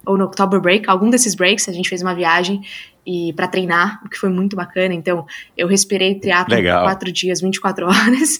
ou 0.06 0.18
no 0.18 0.26
October 0.26 0.60
Break, 0.60 0.90
algum 0.90 1.10
desses 1.10 1.36
breaks, 1.36 1.70
a 1.70 1.72
gente 1.72 1.90
fez 1.90 2.02
uma 2.02 2.16
viagem 2.16 2.62
e 3.06 3.32
para 3.34 3.48
treinar, 3.48 4.02
o 4.06 4.10
que 4.10 4.18
foi 4.18 4.30
muito 4.30 4.56
bacana. 4.56 4.94
Então, 4.94 5.26
eu 5.56 5.68
respirei 5.68 6.16
triatlo 6.16 6.56
por 6.56 6.64
quatro 6.64 7.12
dias, 7.12 7.40
24 7.40 7.86
horas. 7.88 8.40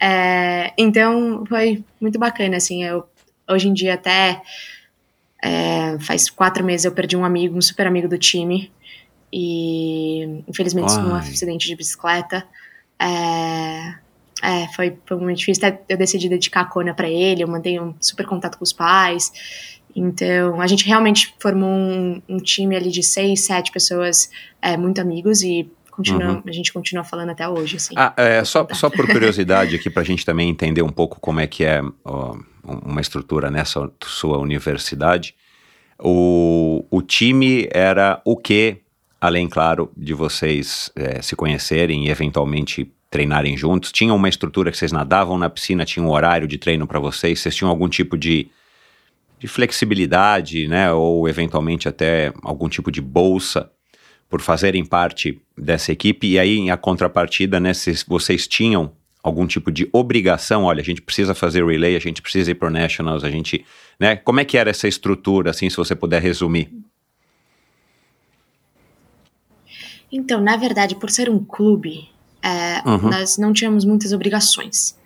É, 0.00 0.72
então, 0.76 1.44
foi 1.48 1.82
muito 2.00 2.18
bacana, 2.18 2.56
assim, 2.56 2.84
eu 2.84 3.04
hoje 3.48 3.68
em 3.68 3.74
dia 3.74 3.94
até 3.94 4.40
é, 5.42 5.98
faz 5.98 6.30
quatro 6.30 6.64
meses 6.64 6.86
eu 6.86 6.92
perdi 6.92 7.16
um 7.16 7.24
amigo, 7.24 7.56
um 7.56 7.60
super 7.60 7.86
amigo 7.86 8.08
do 8.08 8.16
time 8.16 8.72
e 9.36 10.44
infelizmente 10.46 10.90
isso 10.90 11.00
foi 11.00 11.10
um 11.10 11.16
acidente 11.16 11.66
de 11.66 11.74
bicicleta. 11.74 12.46
É, 12.96 13.94
é, 14.40 14.68
foi, 14.76 14.96
foi 15.04 15.16
muito 15.16 15.38
difícil. 15.38 15.66
Até 15.66 15.82
eu 15.88 15.96
decidi 15.96 16.28
dedicar 16.28 16.60
a 16.60 16.64
Kona 16.66 16.94
para 16.94 17.08
ele, 17.08 17.42
eu 17.42 17.48
mantenho 17.48 17.82
um 17.82 17.94
super 18.00 18.24
contato 18.26 18.56
com 18.56 18.62
os 18.62 18.72
pais. 18.72 19.32
Então, 19.96 20.60
a 20.60 20.66
gente 20.68 20.86
realmente 20.86 21.34
formou 21.40 21.68
um, 21.68 22.22
um 22.28 22.36
time 22.38 22.76
ali 22.76 22.90
de 22.92 23.02
seis, 23.02 23.40
sete 23.40 23.72
pessoas 23.72 24.30
é, 24.62 24.76
muito 24.76 25.00
amigos 25.00 25.42
e 25.42 25.68
continua, 25.90 26.40
a 26.46 26.52
gente 26.52 26.72
continua 26.72 27.02
falando 27.02 27.30
até 27.30 27.48
hoje, 27.48 27.76
assim. 27.76 27.94
Ah, 27.96 28.12
é, 28.16 28.44
só, 28.44 28.66
só 28.72 28.88
por 28.88 29.06
curiosidade 29.10 29.74
aqui, 29.74 29.90
para 29.90 30.02
a 30.02 30.06
gente 30.06 30.24
também 30.24 30.48
entender 30.48 30.82
um 30.82 30.90
pouco 30.90 31.18
como 31.18 31.40
é 31.40 31.46
que 31.48 31.64
é 31.64 31.80
ó, 32.04 32.36
uma 32.62 33.00
estrutura 33.00 33.50
nessa 33.50 33.90
sua 34.04 34.38
universidade. 34.38 35.34
O, 35.98 36.84
o 36.88 37.02
time 37.02 37.68
era 37.72 38.20
o 38.24 38.36
que, 38.36 38.83
além, 39.24 39.48
claro, 39.48 39.90
de 39.96 40.12
vocês 40.12 40.92
é, 40.94 41.22
se 41.22 41.34
conhecerem 41.34 42.06
e 42.06 42.10
eventualmente 42.10 42.92
treinarem 43.08 43.56
juntos? 43.56 43.90
Tinha 43.90 44.12
uma 44.12 44.28
estrutura 44.28 44.70
que 44.70 44.76
vocês 44.76 44.92
nadavam 44.92 45.38
na 45.38 45.48
piscina, 45.48 45.86
tinha 45.86 46.04
um 46.04 46.10
horário 46.10 46.46
de 46.46 46.58
treino 46.58 46.86
para 46.86 47.00
vocês? 47.00 47.40
Vocês 47.40 47.56
tinham 47.56 47.70
algum 47.70 47.88
tipo 47.88 48.18
de, 48.18 48.50
de 49.38 49.48
flexibilidade, 49.48 50.68
né? 50.68 50.92
Ou 50.92 51.26
eventualmente 51.26 51.88
até 51.88 52.34
algum 52.42 52.68
tipo 52.68 52.92
de 52.92 53.00
bolsa 53.00 53.70
por 54.28 54.42
fazerem 54.42 54.84
parte 54.84 55.40
dessa 55.56 55.90
equipe, 55.90 56.26
e 56.26 56.38
aí 56.38 56.68
a 56.68 56.76
contrapartida, 56.76 57.58
né, 57.60 57.72
se 57.72 58.04
vocês 58.06 58.48
tinham 58.48 58.92
algum 59.22 59.46
tipo 59.46 59.70
de 59.70 59.88
obrigação, 59.92 60.64
olha, 60.64 60.80
a 60.80 60.84
gente 60.84 61.00
precisa 61.00 61.34
fazer 61.34 61.64
relay, 61.64 61.94
a 61.94 62.00
gente 62.00 62.20
precisa 62.20 62.50
ir 62.50 62.56
pro 62.56 62.68
Nationals, 62.68 63.22
a 63.22 63.30
gente, 63.30 63.64
né, 63.98 64.16
como 64.16 64.40
é 64.40 64.44
que 64.44 64.58
era 64.58 64.70
essa 64.70 64.88
estrutura, 64.88 65.50
assim, 65.50 65.70
se 65.70 65.76
você 65.76 65.94
puder 65.94 66.20
resumir? 66.20 66.68
Então, 70.16 70.40
na 70.40 70.56
verdade, 70.56 70.94
por 70.94 71.10
ser 71.10 71.28
um 71.28 71.44
clube, 71.44 72.08
é, 72.40 72.80
Uhum. 72.88 73.10
nós 73.10 73.36
não 73.36 73.52
tínhamos 73.52 73.84
muitas 73.84 74.12
obrigações. 74.12 74.96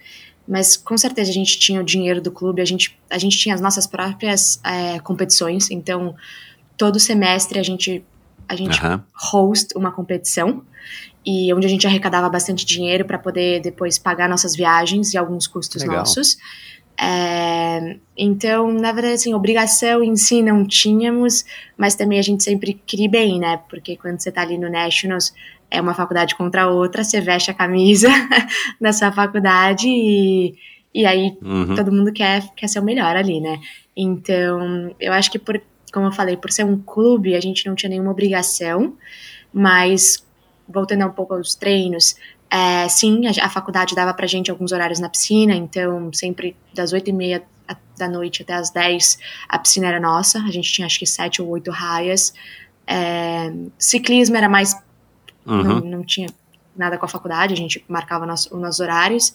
Mas 0.47 0.77
com 0.77 0.97
certeza 0.99 1.31
a 1.31 1.35
gente 1.35 1.59
tinha 1.59 1.81
o 1.81 1.85
dinheiro 1.85 2.21
do 2.21 2.31
clube, 2.31 2.61
a 2.61 2.64
gente, 2.64 2.99
a 3.09 3.16
gente 3.16 3.38
tinha 3.38 3.55
as 3.55 3.61
nossas 3.61 3.87
próprias 3.87 4.61
é, 4.62 4.99
competições. 5.01 5.71
Então, 5.71 6.14
todo 6.77 7.01
semestre 7.01 7.59
a 7.59 7.62
gente, 7.62 8.05
a 8.47 8.55
gente 8.55 8.79
Aham. 8.81 9.03
host 9.14 9.75
uma 9.77 9.90
competição 9.92 10.62
e 11.25 11.53
onde 11.55 11.66
a 11.66 11.71
gente 11.71 11.87
arrecadava 11.87 12.29
bastante 12.29 12.64
dinheiro 12.66 13.05
para 13.05 13.18
poder 13.18 13.61
depois 13.61 13.99
pagar 13.99 14.29
nossas 14.29 14.55
viagens 14.55 15.12
e 15.14 15.18
alguns 15.18 15.47
custos 15.47 15.83
Legal. 15.83 15.99
nossos. 15.99 16.37
É, 17.01 17.97
então, 18.17 18.73
na 18.73 18.91
verdade, 18.91 19.15
assim, 19.15 19.33
obrigação 19.33 20.03
em 20.03 20.17
si 20.17 20.43
não 20.43 20.67
tínhamos, 20.67 21.45
mas 21.77 21.95
também 21.95 22.19
a 22.19 22.23
gente 22.23 22.43
sempre 22.43 22.81
queria 22.87 23.09
bem, 23.09 23.39
né? 23.39 23.61
Porque 23.71 23.97
quando 23.97 24.19
você 24.19 24.33
tá 24.33 24.43
ali 24.43 24.59
no 24.59 24.69
Nationals, 24.69 25.33
é 25.71 25.81
uma 25.81 25.95
faculdade 25.95 26.35
contra 26.35 26.63
a 26.63 26.69
outra, 26.71 27.05
você 27.05 27.21
veste 27.21 27.51
a 27.51 27.55
camisa 27.55 28.09
da 28.81 28.93
sua 28.93 29.13
faculdade 29.13 29.87
e, 29.89 30.55
e 30.93 31.07
aí 31.07 31.37
Uhum. 31.41 31.75
todo 31.77 31.93
mundo 31.93 32.13
quer, 32.13 32.43
quer 32.57 32.67
ser 32.69 32.81
o 32.81 32.85
melhor 32.85 33.15
ali, 33.15 33.41
né? 33.41 33.61
Então, 33.97 34.95
eu 34.99 35.13
acho 35.13 35.31
que 35.31 35.39
por, 35.39 35.61
como 35.93 36.07
eu 36.07 36.13
falei, 36.13 36.37
por 36.37 36.51
ser 36.51 36.65
um 36.65 36.79
clube, 36.79 37.35
a 37.37 37.41
gente 37.41 37.67
não 37.67 37.75
tinha 37.77 37.91
nenhuma 37.91 38.11
obrigação, 38.11 38.95
mas 39.53 40.25
voltando 40.69 41.07
um 41.07 41.11
pouco 41.11 41.35
aos 41.35 41.55
treinos, 41.55 42.17
é, 42.51 42.89
sim, 42.89 43.23
a, 43.27 43.47
a 43.47 43.49
faculdade 43.49 43.95
dava 43.95 44.13
pra 44.15 44.27
gente 44.27 44.51
alguns 44.51 44.73
horários 44.73 44.99
na 44.99 45.09
piscina, 45.09 45.55
então 45.55 46.11
sempre 46.13 46.57
das 46.75 46.93
oito 46.93 47.09
e 47.11 47.13
meia 47.13 47.43
da 47.99 48.09
noite 48.09 48.43
até 48.43 48.55
as 48.55 48.71
10 48.71 49.19
a 49.49 49.59
piscina 49.59 49.89
era 49.89 50.01
nossa, 50.01 50.39
a 50.39 50.51
gente 50.51 50.73
tinha 50.73 50.87
acho 50.87 50.99
que 50.99 51.07
sete 51.07 51.43
ou 51.43 51.49
oito 51.49 51.71
raias. 51.71 52.33
É, 52.87 53.53
ciclismo 53.79 54.37
era 54.37 54.49
mais 54.49 54.75
não, 55.45 55.77
Uhum. 55.77 55.81
não 55.81 56.05
tinha 56.05 56.29
nada 56.79 56.97
com 56.99 57.05
a 57.05 57.09
faculdade, 57.09 57.53
a 57.53 57.57
gente 57.57 57.85
marcava 57.88 58.25
nosso, 58.27 58.55
os 58.55 58.61
nossos 58.61 58.81
horários. 58.81 59.33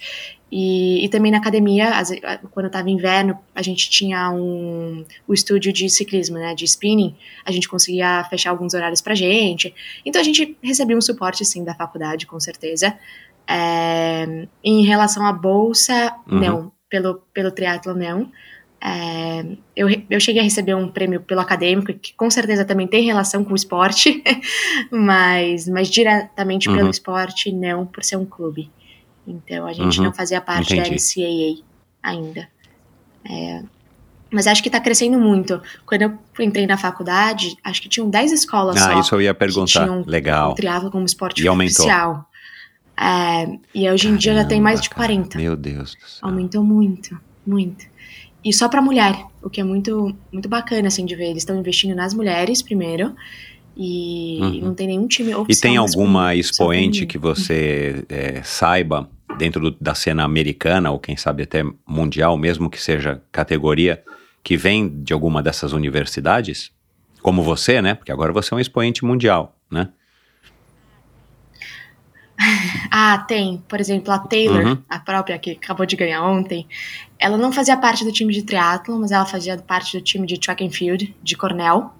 E, 0.52 1.04
e 1.04 1.10
também 1.10 1.32
na 1.32 1.40
academia, 1.40 1.92
ve- 2.04 2.22
quando 2.52 2.68
estava 2.68 2.90
inverno, 2.90 3.38
a 3.56 3.62
gente 3.62 3.90
tinha 3.90 4.30
um, 4.30 5.04
o 5.28 5.34
estúdio 5.34 5.74
de 5.74 5.90
ciclismo, 5.90 6.38
né, 6.38 6.54
de 6.54 6.64
spinning, 6.66 7.16
a 7.44 7.52
gente 7.52 7.68
conseguia 7.68 8.24
fechar 8.30 8.52
alguns 8.52 8.74
horários 8.74 9.02
pra 9.02 9.16
gente. 9.16 9.74
Então 10.06 10.22
a 10.22 10.24
gente 10.24 10.56
recebia 10.62 10.96
um 10.98 11.02
suporte, 11.02 11.44
sim, 11.44 11.64
da 11.64 11.74
faculdade, 11.74 12.28
com 12.28 12.40
certeza. 12.40 12.98
É, 13.48 14.48
em 14.64 14.86
relação 14.86 15.26
à 15.26 15.34
bolsa, 15.34 16.16
Uhum. 16.32 16.40
não, 16.40 16.72
pelo, 16.90 17.16
pelo 17.34 17.52
triatlo 17.52 17.94
não. 17.94 18.32
É, 18.86 19.46
eu, 19.76 19.88
eu 20.10 20.20
cheguei 20.20 20.42
a 20.42 20.44
receber 20.44 20.76
um 20.76 20.90
prêmio 20.90 21.22
pelo 21.22 21.40
acadêmico, 21.40 21.94
que 21.94 22.14
com 22.16 22.30
certeza 22.30 22.66
também 22.66 22.86
tem 22.86 23.04
relação 23.06 23.44
com 23.44 23.54
o 23.54 23.56
esporte, 23.56 24.22
mas, 24.92 25.68
mas 25.70 25.88
diretamente 25.90 26.68
Uhum. 26.70 26.76
pelo 26.76 26.90
esporte, 26.90 27.52
não 27.52 27.86
por 27.86 28.04
ser 28.04 28.18
um 28.18 28.26
clube. 28.26 28.70
Então 29.26 29.66
a 29.66 29.72
gente 29.74 30.00
Uhum. 30.00 30.06
não 30.06 30.14
fazia 30.14 30.42
parte 30.42 30.74
Entendi. 30.74 30.90
da 30.90 30.96
NCAA 30.96 31.64
ainda. 32.04 32.48
É, 33.30 33.64
mas 34.30 34.48
acho 34.48 34.62
que 34.62 34.68
está 34.68 34.82
crescendo 34.82 35.18
muito. 35.18 35.62
Quando 35.86 36.02
eu 36.02 36.18
entrei 36.40 36.68
na 36.68 36.76
faculdade, 36.78 37.56
acho 37.64 37.82
que 37.82 37.88
tinham 37.88 38.10
10 38.10 38.34
escolas 38.34 38.78
só 38.80 38.90
Ah, 38.98 39.00
isso 39.00 39.16
eu 39.16 39.22
ia 39.22 39.34
perguntar. 39.34 39.84
tinham 39.86 40.04
Legal. 40.06 40.52
o 40.52 40.56
triatlo 40.56 40.92
como 40.92 41.06
esporte 41.06 41.42
E 41.42 41.48
oficial. 41.48 42.30
É, 43.00 43.58
e 43.74 43.90
hoje 43.90 44.10
em 44.10 44.16
dia 44.18 44.34
já 44.36 44.44
tem 44.46 44.60
mais 44.60 44.82
de 44.82 44.90
Caramba, 44.90 45.08
cara. 45.08 45.30
40. 45.30 45.38
Meu 45.38 45.56
Deus 45.56 45.96
do 45.96 46.02
céu. 46.08 46.20
Aumentou 46.30 46.64
muito, 46.64 47.18
muito. 47.48 47.93
E 48.44 48.52
só 48.54 48.68
para 48.68 48.82
mulher, 48.82 49.16
o 49.42 49.50
que 49.50 49.62
é 49.62 49.64
muito, 49.64 50.16
muito 50.32 50.50
bacana 50.50 50.88
assim 50.88 51.06
de 51.06 51.16
ver. 51.16 51.26
Eles 51.30 51.44
estão 51.44 51.58
investindo 51.58 51.96
nas 51.96 52.14
mulheres 52.14 52.62
primeiro 52.62 53.16
e 53.76 54.38
Uhum. 54.42 54.60
não 54.68 54.76
tem 54.76 54.88
nenhum 54.88 55.08
time 55.08 55.34
oficial. 55.34 55.58
E 55.58 55.62
tem 55.62 55.78
alguma 55.78 56.36
expoente 56.36 57.06
que 57.06 57.18
você 57.18 58.06
é, 58.10 58.44
saiba 58.44 59.10
dentro 59.38 59.72
do- 59.72 59.78
da 59.80 59.96
cena 59.96 60.24
americana, 60.24 60.92
ou 60.92 61.00
quem 61.00 61.16
sabe 61.18 61.44
até 61.44 61.64
mundial, 61.88 62.38
mesmo 62.38 62.70
que 62.70 62.80
seja 62.82 63.22
categoria, 63.32 64.04
que 64.44 64.58
vem 64.58 64.90
de 65.04 65.14
alguma 65.14 65.42
dessas 65.42 65.72
universidades? 65.74 66.72
Como 67.22 67.42
você, 67.42 67.82
né? 67.82 67.96
Porque 67.96 68.12
agora 68.12 68.34
você 68.34 68.54
é 68.54 68.58
um 68.58 68.60
expoente 68.60 69.06
mundial, 69.06 69.58
né? 69.72 69.90
Ah, 72.92 73.18
tem. 73.28 73.64
Por 73.68 73.80
exemplo, 73.80 74.14
a 74.14 74.20
Taylor, 74.20 74.66
Uhum. 74.66 74.78
a 74.90 75.00
própria 75.00 75.40
que 75.40 75.52
acabou 75.52 75.86
de 75.86 75.96
ganhar 75.96 76.22
ontem, 76.24 76.68
ela 77.20 77.38
não 77.38 77.52
fazia 77.52 77.76
parte 77.78 78.04
do 78.04 78.12
time 78.12 78.34
de 78.34 78.44
triatlo, 78.44 79.00
mas 79.00 79.12
ela 79.12 79.26
fazia 79.26 79.58
parte 79.58 79.98
do 79.98 80.04
time 80.04 80.28
de 80.28 80.40
track 80.40 80.64
and 80.66 80.70
field 80.72 81.16
de 81.24 81.36
Cornell 81.36 81.92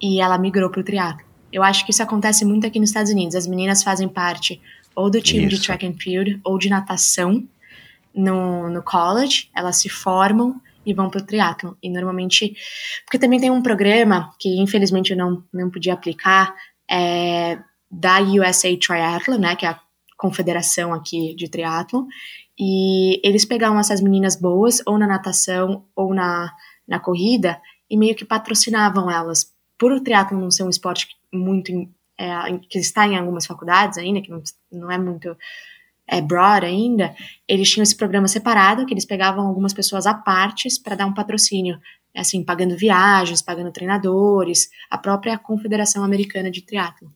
e 0.00 0.20
ela 0.20 0.38
migrou 0.38 0.70
pro 0.70 0.84
triatlo. 0.84 1.24
Eu 1.52 1.62
acho 1.64 1.84
que 1.84 1.90
isso 1.90 2.02
acontece 2.02 2.44
muito 2.44 2.66
aqui 2.66 2.78
nos 2.78 2.90
Estados 2.90 3.10
Unidos. 3.10 3.34
As 3.34 3.46
meninas 3.46 3.82
fazem 3.82 4.08
parte 4.08 4.60
ou 4.94 5.10
do 5.10 5.20
time 5.20 5.46
de 5.46 5.54
Isso. 5.56 5.64
track 5.64 5.84
and 5.86 5.94
field 5.98 6.40
ou 6.44 6.58
de 6.58 6.68
natação 6.68 7.44
no, 8.14 8.68
no 8.70 8.82
college, 8.82 9.48
elas 9.54 9.76
se 9.76 9.88
formam 9.88 10.60
e 10.84 10.94
vão 10.94 11.10
pro 11.10 11.22
triatlo. 11.24 11.76
E 11.82 11.88
normalmente, 11.90 12.54
porque 13.04 13.18
também 13.18 13.40
tem 13.40 13.50
um 13.50 13.62
programa 13.62 14.32
que 14.38 14.60
infelizmente 14.60 15.10
eu 15.12 15.16
não, 15.16 15.42
não 15.52 15.70
podia 15.70 15.94
aplicar, 15.94 16.54
é, 16.88 17.58
da 17.90 18.20
USA 18.20 18.76
Triathlon, 18.76 19.38
né, 19.38 19.56
que 19.56 19.66
é 19.66 19.70
a 19.70 19.80
confederação 20.16 20.92
aqui 20.92 21.34
de 21.34 21.48
triatlo 21.48 22.06
e 22.58 23.18
eles 23.26 23.46
pegavam 23.46 23.80
essas 23.80 24.02
meninas 24.02 24.36
boas 24.36 24.82
ou 24.86 24.98
na 24.98 25.06
natação 25.06 25.86
ou 25.96 26.12
na, 26.12 26.54
na 26.86 27.00
corrida 27.00 27.58
e 27.88 27.96
meio 27.96 28.14
que 28.14 28.24
patrocinavam 28.24 29.10
elas. 29.10 29.54
Por 29.78 29.92
o 29.92 30.00
triatlo 30.00 30.38
não 30.38 30.50
ser 30.50 30.64
um 30.64 30.68
esporte 30.68 31.08
muito 31.32 31.72
é, 32.18 32.58
que 32.68 32.78
está 32.78 33.06
em 33.06 33.16
algumas 33.16 33.46
faculdades 33.46 33.96
ainda, 33.96 34.20
que 34.20 34.30
não, 34.30 34.42
não 34.70 34.90
é 34.90 34.98
muito 34.98 35.34
é, 36.06 36.20
broad 36.20 36.66
ainda, 36.66 37.14
eles 37.48 37.70
tinham 37.70 37.82
esse 37.82 37.96
programa 37.96 38.28
separado, 38.28 38.84
que 38.84 38.92
eles 38.92 39.06
pegavam 39.06 39.46
algumas 39.46 39.72
pessoas 39.72 40.06
à 40.06 40.12
partes 40.12 40.78
para 40.78 40.96
dar 40.96 41.06
um 41.06 41.14
patrocínio, 41.14 41.80
assim, 42.14 42.44
pagando 42.44 42.76
viagens, 42.76 43.40
pagando 43.40 43.72
treinadores, 43.72 44.68
a 44.90 44.98
própria 44.98 45.38
Confederação 45.38 46.04
Americana 46.04 46.50
de 46.50 46.60
Triatlo. 46.60 47.10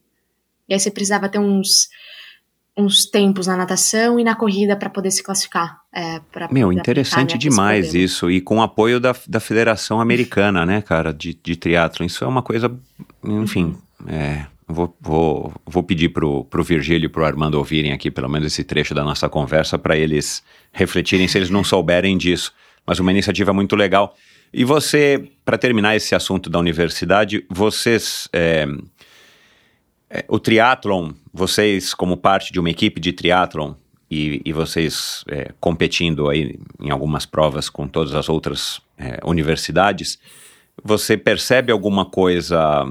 E 0.67 0.73
aí 0.73 0.79
você 0.79 0.91
precisava 0.91 1.29
ter 1.29 1.39
uns 1.39 1.87
uns 2.77 3.05
tempos 3.05 3.47
na 3.47 3.55
natação 3.55 4.19
e 4.19 4.23
na 4.23 4.35
corrida 4.35 4.75
para 4.75 4.89
poder 4.89 5.09
se 5.09 5.23
classificar. 5.23 5.79
É, 5.93 6.19
Meu, 6.51 6.73
interessante 6.73 7.37
demais 7.37 7.93
isso, 7.93 8.29
e 8.29 8.41
com 8.41 8.57
o 8.57 8.61
apoio 8.61 8.99
da, 8.99 9.15
da 9.27 9.39
Federação 9.39 10.01
Americana, 10.01 10.65
né, 10.65 10.81
cara, 10.81 11.13
de, 11.13 11.33
de 11.41 11.55
triatlo. 11.55 12.05
Isso 12.05 12.23
é 12.23 12.27
uma 12.27 12.41
coisa, 12.41 12.69
enfim, 13.23 13.77
é, 14.07 14.45
vou, 14.67 14.93
vou, 14.99 15.53
vou 15.65 15.83
pedir 15.83 16.09
pro, 16.09 16.43
pro 16.45 16.63
Virgílio 16.63 17.05
e 17.05 17.09
pro 17.09 17.23
Armando 17.23 17.55
ouvirem 17.55 17.93
aqui 17.93 18.11
pelo 18.11 18.27
menos 18.27 18.47
esse 18.47 18.63
trecho 18.63 18.93
da 18.93 19.05
nossa 19.05 19.29
conversa 19.29 19.77
para 19.79 19.95
eles 19.95 20.43
refletirem 20.73 21.29
se 21.29 21.37
eles 21.37 21.49
não 21.49 21.63
souberem 21.63 22.17
disso. 22.17 22.51
Mas 22.85 22.99
uma 22.99 23.11
iniciativa 23.11 23.53
muito 23.53 23.75
legal. 23.75 24.15
E 24.53 24.63
você, 24.63 25.29
para 25.43 25.57
terminar 25.57 25.95
esse 25.95 26.13
assunto 26.13 26.49
da 26.49 26.59
universidade, 26.59 27.45
vocês... 27.49 28.27
É, 28.33 28.67
o 30.27 30.39
triatlon, 30.39 31.11
vocês 31.33 31.93
como 31.93 32.15
parte 32.15 32.53
de 32.53 32.59
uma 32.59 32.69
equipe 32.69 32.99
de 32.99 33.11
triatlon 33.11 33.73
e, 34.09 34.41
e 34.45 34.53
vocês 34.53 35.23
é, 35.27 35.51
competindo 35.59 36.29
aí 36.29 36.59
em 36.79 36.91
algumas 36.91 37.25
provas 37.25 37.69
com 37.69 37.87
todas 37.87 38.13
as 38.13 38.29
outras 38.29 38.81
é, 38.97 39.19
universidades, 39.25 40.19
você 40.83 41.17
percebe 41.17 41.71
alguma 41.71 42.05
coisa, 42.05 42.85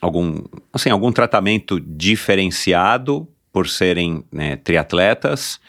algum, 0.00 0.42
assim, 0.72 0.90
algum 0.90 1.12
tratamento 1.12 1.80
diferenciado 1.80 3.28
por 3.52 3.68
serem 3.68 4.24
né, 4.32 4.56
triatletas? 4.56 5.60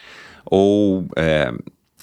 Ou 0.44 1.06
é, 1.16 1.52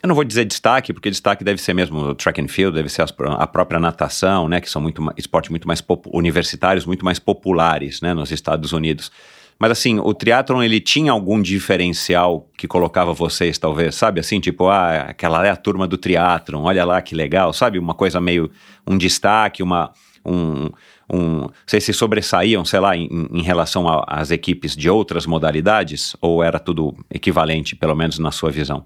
eu 0.03 0.07
não 0.09 0.15
vou 0.15 0.25
dizer 0.25 0.43
destaque, 0.43 0.91
porque 0.91 1.09
destaque 1.09 1.45
deve 1.45 1.61
ser 1.61 1.73
mesmo 1.73 1.97
o 1.97 2.13
track 2.13 2.41
and 2.41 2.49
field, 2.49 2.75
deve 2.75 2.89
ser 2.89 3.03
as, 3.03 3.13
a 3.37 3.47
própria 3.47 3.79
natação, 3.79 4.49
né, 4.49 4.59
que 4.59 4.69
são 4.69 4.81
muito 4.81 5.01
esportes 5.17 5.49
muito 5.49 5.65
mais 5.65 5.81
universitários, 6.07 6.85
muito 6.85 7.05
mais 7.05 7.19
populares, 7.19 8.01
né, 8.01 8.13
nos 8.13 8.29
Estados 8.29 8.73
Unidos. 8.73 9.09
Mas 9.57 9.71
assim, 9.71 9.99
o 9.99 10.13
triatlon 10.13 10.61
ele 10.61 10.81
tinha 10.81 11.13
algum 11.13 11.41
diferencial 11.41 12.49
que 12.57 12.67
colocava 12.67 13.13
vocês, 13.13 13.57
talvez, 13.57 13.95
sabe? 13.95 14.19
Assim, 14.19 14.41
tipo, 14.41 14.67
ah, 14.67 15.05
aquela 15.07 15.45
é 15.47 15.49
a 15.49 15.55
turma 15.55 15.87
do 15.87 15.97
triatlon, 15.97 16.63
olha 16.63 16.83
lá 16.83 17.01
que 17.01 17.15
legal, 17.15 17.53
sabe? 17.53 17.79
Uma 17.79 17.93
coisa 17.93 18.19
meio, 18.19 18.51
um 18.85 18.97
destaque, 18.97 19.63
uma, 19.63 19.93
um, 20.25 20.69
um 21.09 21.47
se 21.65 21.93
sobressaíam, 21.93 22.65
sei 22.65 22.79
lá, 22.81 22.97
em, 22.97 23.07
em 23.31 23.41
relação 23.41 23.85
às 24.05 24.31
equipes 24.31 24.75
de 24.75 24.89
outras 24.89 25.25
modalidades? 25.25 26.13
Ou 26.19 26.43
era 26.43 26.59
tudo 26.59 26.93
equivalente, 27.09 27.73
pelo 27.73 27.95
menos 27.95 28.19
na 28.19 28.31
sua 28.31 28.51
visão? 28.51 28.85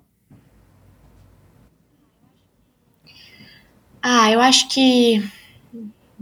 Ah, 4.09 4.31
eu 4.31 4.39
acho 4.39 4.69
que. 4.69 5.17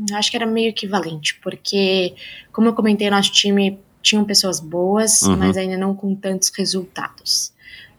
Eu 0.10 0.18
acho 0.18 0.32
que 0.32 0.36
era 0.36 0.46
meio 0.48 0.70
equivalente, 0.70 1.40
porque, 1.40 2.16
como 2.52 2.68
eu 2.68 2.74
comentei, 2.74 3.08
nosso 3.12 3.32
time 3.32 3.80
tinham 4.02 4.26
pessoas 4.26 4.60
boas, 4.60 5.22
uhum. 5.22 5.38
mas 5.38 5.56
ainda 5.56 5.78
não 5.78 5.94
com 5.94 6.16
tantos 6.16 6.50
resultados. 6.58 7.54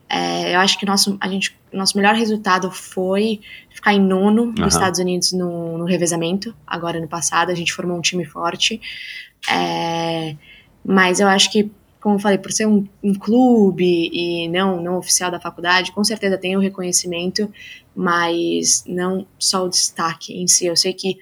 É, 0.09 0.57
eu 0.57 0.59
acho 0.59 0.77
que 0.77 0.85
nosso, 0.85 1.17
a 1.21 1.29
gente, 1.29 1.57
nosso 1.73 1.97
melhor 1.97 2.17
resultado 2.17 2.69
foi 2.71 3.41
ficar 3.71 3.95
em 3.95 4.01
nono 4.01 4.53
nos 4.59 4.75
Estados 4.75 4.99
Unidos 4.99 5.33
no, 5.33 5.79
no, 5.79 5.85
revezamento, 5.85 6.53
agora 6.67 7.01
no 7.01 7.07
passado. 7.07 7.51
A 7.51 7.55
gente 7.55 7.73
formou 7.73 7.97
um 7.97 8.03
time 8.03 8.25
forte. 8.25 8.81
É, 9.49 10.35
mas 10.85 11.21
eu 11.21 11.29
acho 11.29 11.51
que 11.53 11.71
como 12.07 12.21
falei, 12.21 12.39
por 12.39 12.53
ser 12.53 12.67
um, 12.67 12.87
um, 13.03 13.13
clube 13.13 14.09
e 14.13 14.47
não, 14.47 14.81
não 14.81 14.97
oficial 14.97 15.29
da 15.29 15.41
faculdade, 15.41 15.91
com 15.91 16.05
certeza 16.05 16.39
tem 16.39 16.57
o 16.57 16.61
reconhecimento, 16.61 17.53
mas 17.97 18.85
não 18.87 19.27
só 19.37 19.65
o 19.65 19.69
destaque 19.69 20.33
em 20.33 20.47
si. 20.47 20.67
Eu 20.67 20.77
sei 20.77 20.93
que, 20.93 21.19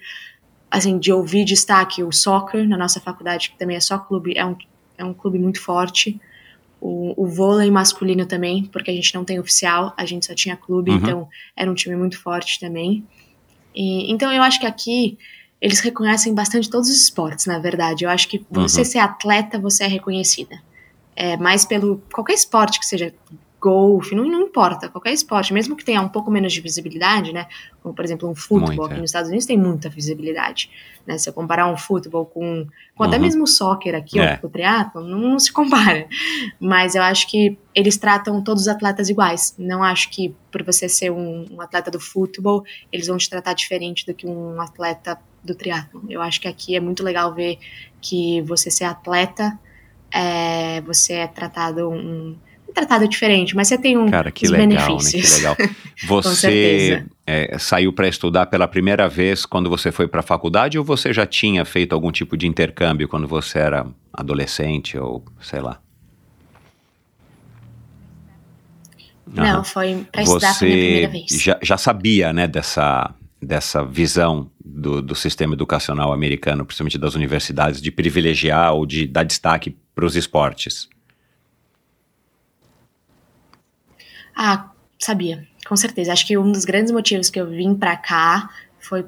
assim, 0.69 0.99
de 0.99 1.11
ouvir 1.11 1.43
destaque, 1.43 2.03
o 2.03 2.11
soccer 2.11 2.69
na 2.69 2.77
nossa 2.77 2.99
faculdade, 2.99 3.49
que 3.49 3.57
também 3.57 3.75
é 3.75 3.79
só 3.79 3.97
clube, 3.97 4.37
é 4.37 4.45
um, 4.45 4.55
é 4.95 5.03
um 5.03 5.11
clube 5.11 5.39
muito 5.39 5.59
forte. 5.59 6.21
O, 6.79 7.19
o 7.23 7.25
vôlei 7.25 7.71
masculino 7.71 8.27
também, 8.27 8.65
porque 8.65 8.91
a 8.91 8.93
gente 8.93 9.15
não 9.15 9.25
tem 9.25 9.39
oficial, 9.39 9.91
a 9.97 10.05
gente 10.05 10.27
só 10.27 10.35
tinha 10.35 10.55
clube, 10.55 10.91
uhum. 10.91 10.97
então 10.97 11.27
era 11.55 11.71
um 11.71 11.73
time 11.73 11.95
muito 11.95 12.21
forte 12.21 12.59
também. 12.59 13.03
E, 13.73 14.11
então 14.11 14.31
eu 14.31 14.43
acho 14.43 14.59
que 14.59 14.67
aqui 14.67 15.17
eles 15.59 15.79
reconhecem 15.79 16.31
bastante 16.31 16.69
todos 16.69 16.89
os 16.89 17.01
esportes, 17.01 17.47
na 17.47 17.57
verdade. 17.57 18.05
Eu 18.05 18.09
acho 18.11 18.27
que 18.27 18.45
você 18.51 18.81
uhum. 18.81 18.85
ser 18.85 18.99
atleta, 18.99 19.57
você 19.57 19.85
é 19.85 19.87
reconhecida 19.87 20.63
é, 21.15 21.37
mais 21.37 21.65
pelo 21.65 22.01
qualquer 22.11 22.33
esporte 22.33 22.79
que 22.79 22.85
seja 22.85 23.13
golfe, 23.65 24.13
não, 24.13 24.25
não, 24.25 24.41
importa, 24.43 24.89
qualquer 24.89 25.11
esporte, 25.11 25.51
mesmo 25.51 25.75
que 25.75 25.83
tenha 25.83 25.99
um 25.99 26.07
pouco 26.07 26.29
menos 26.29 26.53
de 26.53 26.61
visibilidade, 26.61 27.33
né? 27.33 27.47
Como, 27.81 27.95
por 27.95 28.05
exemplo, 28.05 28.29
um 28.29 28.35
futebol, 28.35 28.75
Muito, 28.75 28.83
aqui 28.83 28.93
é. 28.93 28.97
nos 28.97 29.09
Estados 29.09 29.29
Unidos 29.29 29.47
tem 29.47 29.57
muita 29.57 29.89
visibilidade, 29.89 30.69
né? 31.03 31.17
Se 31.17 31.27
eu 31.27 31.33
comparar 31.33 31.67
um 31.67 31.75
futebol 31.75 32.27
com, 32.27 32.67
com 32.93 33.03
uhum. 33.03 33.09
até 33.09 33.17
mesmo 33.17 33.43
o 33.43 33.47
soccer 33.47 33.95
aqui, 33.95 34.19
é. 34.19 34.39
ou 34.43 34.49
o 34.49 34.51
triatlo, 34.51 35.01
não, 35.01 35.17
não, 35.17 35.39
se 35.39 35.51
compara. 35.51 36.07
Mas 36.59 36.93
eu 36.93 37.01
acho 37.01 37.27
que 37.27 37.57
eles 37.73 37.97
tratam 37.97 38.39
todos 38.43 38.63
os 38.63 38.67
atletas 38.67 39.09
iguais. 39.09 39.55
Não 39.57 39.83
acho 39.83 40.11
que 40.11 40.35
por 40.51 40.61
você 40.61 40.87
ser 40.87 41.11
um, 41.11 41.47
um 41.49 41.59
atleta 41.59 41.89
do 41.89 41.99
futebol, 41.99 42.63
eles 42.91 43.07
vão 43.07 43.17
te 43.17 43.27
tratar 43.27 43.53
diferente 43.53 44.05
do 44.05 44.13
que 44.13 44.27
um 44.27 44.61
atleta 44.61 45.17
do 45.43 45.55
triatlo. 45.55 46.03
Eu 46.07 46.21
acho 46.21 46.39
que 46.39 46.47
aqui 46.47 46.75
é 46.75 46.79
muito 46.79 47.03
legal 47.03 47.33
ver 47.33 47.57
que 47.99 48.43
você 48.43 48.69
ser 48.69 48.83
atleta 48.83 49.57
é, 50.11 50.81
você 50.81 51.13
é 51.13 51.27
tratado 51.27 51.89
um, 51.89 52.35
tratado 52.75 53.07
diferente, 53.07 53.55
mas 53.55 53.69
você 53.69 53.77
tem 53.77 53.97
um 53.97 54.09
Cara, 54.11 54.29
que 54.29 54.47
legal, 54.47 54.67
benefícios. 54.67 55.41
Né? 55.41 55.55
Que 55.55 55.61
legal. 55.63 55.75
Você 56.07 57.05
é, 57.25 57.57
saiu 57.57 57.93
para 57.93 58.05
estudar 58.05 58.47
pela 58.47 58.67
primeira 58.67 59.07
vez 59.07 59.45
quando 59.45 59.69
você 59.69 59.93
foi 59.93 60.09
para 60.09 60.19
a 60.19 60.23
faculdade 60.23 60.77
ou 60.77 60.83
você 60.83 61.13
já 61.13 61.25
tinha 61.25 61.63
feito 61.63 61.93
algum 61.93 62.11
tipo 62.11 62.35
de 62.35 62.45
intercâmbio 62.45 63.07
quando 63.07 63.27
você 63.27 63.59
era 63.59 63.87
adolescente 64.13 64.97
ou 64.97 65.23
sei 65.39 65.61
lá? 65.61 65.79
Não, 69.25 69.63
foi 69.63 70.05
para 70.11 70.21
estudar 70.21 70.59
pela 70.59 70.71
primeira 70.71 71.07
vez. 71.07 71.27
Já, 71.41 71.57
já 71.63 71.77
sabia, 71.77 72.33
né, 72.33 72.45
dessa 72.45 73.15
dessa 73.41 73.85
visão 73.85 74.49
do, 74.63 75.01
do 75.01 75.13
sistema 75.13 75.53
educacional 75.53 76.11
americano, 76.11 76.65
principalmente 76.65 76.97
das 76.97 77.15
universidades, 77.15 77.81
de 77.81 77.91
privilegiar 77.91 78.73
ou 78.73 78.85
de 78.85 79.05
dar 79.05 79.23
destaque 79.23 79.77
para 79.95 80.05
os 80.05 80.15
esportes? 80.15 80.89
Ah, 84.35 84.69
sabia, 84.99 85.47
com 85.65 85.75
certeza. 85.77 86.11
Acho 86.11 86.27
que 86.27 86.37
um 86.37 86.51
dos 86.51 86.65
grandes 86.65 86.91
motivos 86.91 87.29
que 87.29 87.39
eu 87.39 87.49
vim 87.49 87.73
para 87.73 87.95
cá 87.95 88.49
foi 88.77 89.05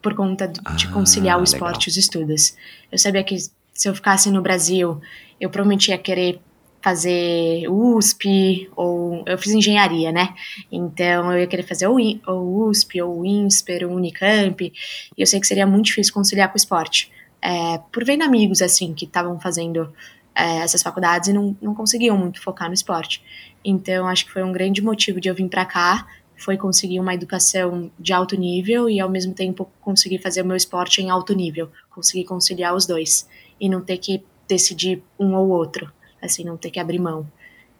por 0.00 0.14
conta 0.14 0.46
de, 0.46 0.60
ah, 0.64 0.76
conciliar 0.92 1.40
o 1.40 1.44
esporte 1.44 1.64
legal. 1.64 1.88
e 1.88 1.90
os 1.90 1.96
estudos. 1.96 2.56
Eu 2.90 2.98
sabia 2.98 3.24
que 3.24 3.36
se 3.38 3.88
eu 3.88 3.94
ficasse 3.94 4.30
no 4.30 4.40
Brasil, 4.40 5.00
eu 5.40 5.50
provavelmente 5.50 5.90
ia 5.90 5.98
querer 5.98 6.40
fazer 6.80 7.68
USP, 7.68 8.70
ou 8.76 9.24
eu 9.26 9.36
fiz 9.36 9.52
engenharia, 9.52 10.12
né? 10.12 10.34
Então 10.70 11.32
eu 11.32 11.40
ia 11.40 11.46
querer 11.46 11.64
fazer 11.64 11.88
ou, 11.88 11.98
ou 12.26 12.68
USP, 12.68 13.02
ou 13.02 13.26
INSPER, 13.26 13.88
ou 13.88 13.94
Unicamp, 13.94 14.64
e 14.64 14.72
eu 15.20 15.26
sei 15.26 15.40
que 15.40 15.46
seria 15.46 15.66
muito 15.66 15.86
difícil 15.86 16.14
conciliar 16.14 16.48
com 16.48 16.54
o 16.54 16.56
esporte. 16.56 17.10
É, 17.42 17.78
por 17.92 18.04
vendo 18.04 18.22
amigos, 18.22 18.62
assim, 18.62 18.92
que 18.94 19.04
estavam 19.04 19.38
fazendo 19.38 19.92
é, 20.34 20.58
essas 20.58 20.82
faculdades 20.82 21.28
e 21.28 21.32
não, 21.32 21.56
não 21.60 21.74
conseguiam 21.74 22.16
muito 22.16 22.40
focar 22.40 22.68
no 22.68 22.74
esporte. 22.74 23.22
Então 23.64 24.06
acho 24.06 24.26
que 24.26 24.32
foi 24.32 24.42
um 24.42 24.52
grande 24.52 24.82
motivo 24.82 25.20
de 25.20 25.28
eu 25.28 25.34
vir 25.34 25.48
para 25.48 25.64
cá, 25.64 26.06
foi 26.36 26.56
conseguir 26.56 27.00
uma 27.00 27.14
educação 27.14 27.90
de 27.98 28.12
alto 28.12 28.36
nível 28.36 28.88
e 28.88 29.00
ao 29.00 29.10
mesmo 29.10 29.34
tempo 29.34 29.68
conseguir 29.80 30.18
fazer 30.18 30.42
o 30.42 30.46
meu 30.46 30.56
esporte 30.56 31.02
em 31.02 31.10
alto 31.10 31.34
nível, 31.34 31.70
conseguir 31.90 32.24
conciliar 32.24 32.74
os 32.74 32.86
dois 32.86 33.28
e 33.60 33.68
não 33.68 33.80
ter 33.80 33.98
que 33.98 34.24
decidir 34.46 35.02
um 35.18 35.34
ou 35.34 35.48
outro 35.48 35.92
assim, 36.22 36.44
não 36.44 36.56
ter 36.56 36.70
que 36.70 36.80
abrir 36.80 36.98
mão. 36.98 37.26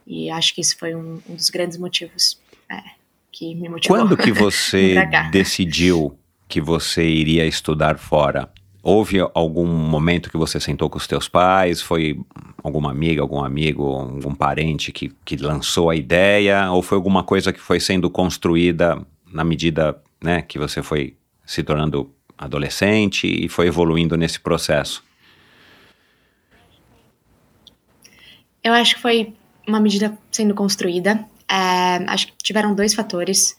E 0.06 0.30
acho 0.30 0.54
que 0.54 0.60
isso 0.60 0.76
foi 0.78 0.94
um, 0.94 1.20
um 1.28 1.34
dos 1.34 1.50
grandes 1.50 1.76
motivos 1.76 2.40
é, 2.70 2.80
que 3.30 3.54
me 3.54 3.68
motivou. 3.68 3.98
Quando 3.98 4.16
que 4.16 4.32
você 4.32 4.94
decidiu 5.30 6.18
que 6.48 6.60
você 6.60 7.04
iria 7.04 7.46
estudar 7.46 7.98
fora? 7.98 8.50
Houve 8.90 9.18
algum 9.34 9.66
momento 9.66 10.30
que 10.30 10.38
você 10.38 10.58
sentou 10.58 10.88
com 10.88 10.96
os 10.96 11.06
teus 11.06 11.28
pais? 11.28 11.82
Foi 11.82 12.18
alguma 12.64 12.90
amiga, 12.90 13.20
algum 13.20 13.44
amigo, 13.44 13.84
algum 13.84 14.34
parente 14.34 14.90
que, 14.92 15.12
que 15.26 15.36
lançou 15.36 15.90
a 15.90 15.94
ideia? 15.94 16.72
Ou 16.72 16.80
foi 16.80 16.96
alguma 16.96 17.22
coisa 17.22 17.52
que 17.52 17.60
foi 17.60 17.80
sendo 17.80 18.08
construída 18.08 18.98
na 19.30 19.44
medida 19.44 20.02
né, 20.24 20.40
que 20.40 20.58
você 20.58 20.82
foi 20.82 21.14
se 21.44 21.62
tornando 21.62 22.10
adolescente 22.38 23.26
e 23.26 23.46
foi 23.46 23.66
evoluindo 23.66 24.16
nesse 24.16 24.40
processo? 24.40 25.04
Eu 28.64 28.72
acho 28.72 28.94
que 28.94 29.02
foi 29.02 29.34
uma 29.66 29.80
medida 29.80 30.16
sendo 30.32 30.54
construída. 30.54 31.26
É, 31.46 32.10
acho 32.10 32.28
que 32.28 32.32
tiveram 32.42 32.74
dois 32.74 32.94
fatores. 32.94 33.54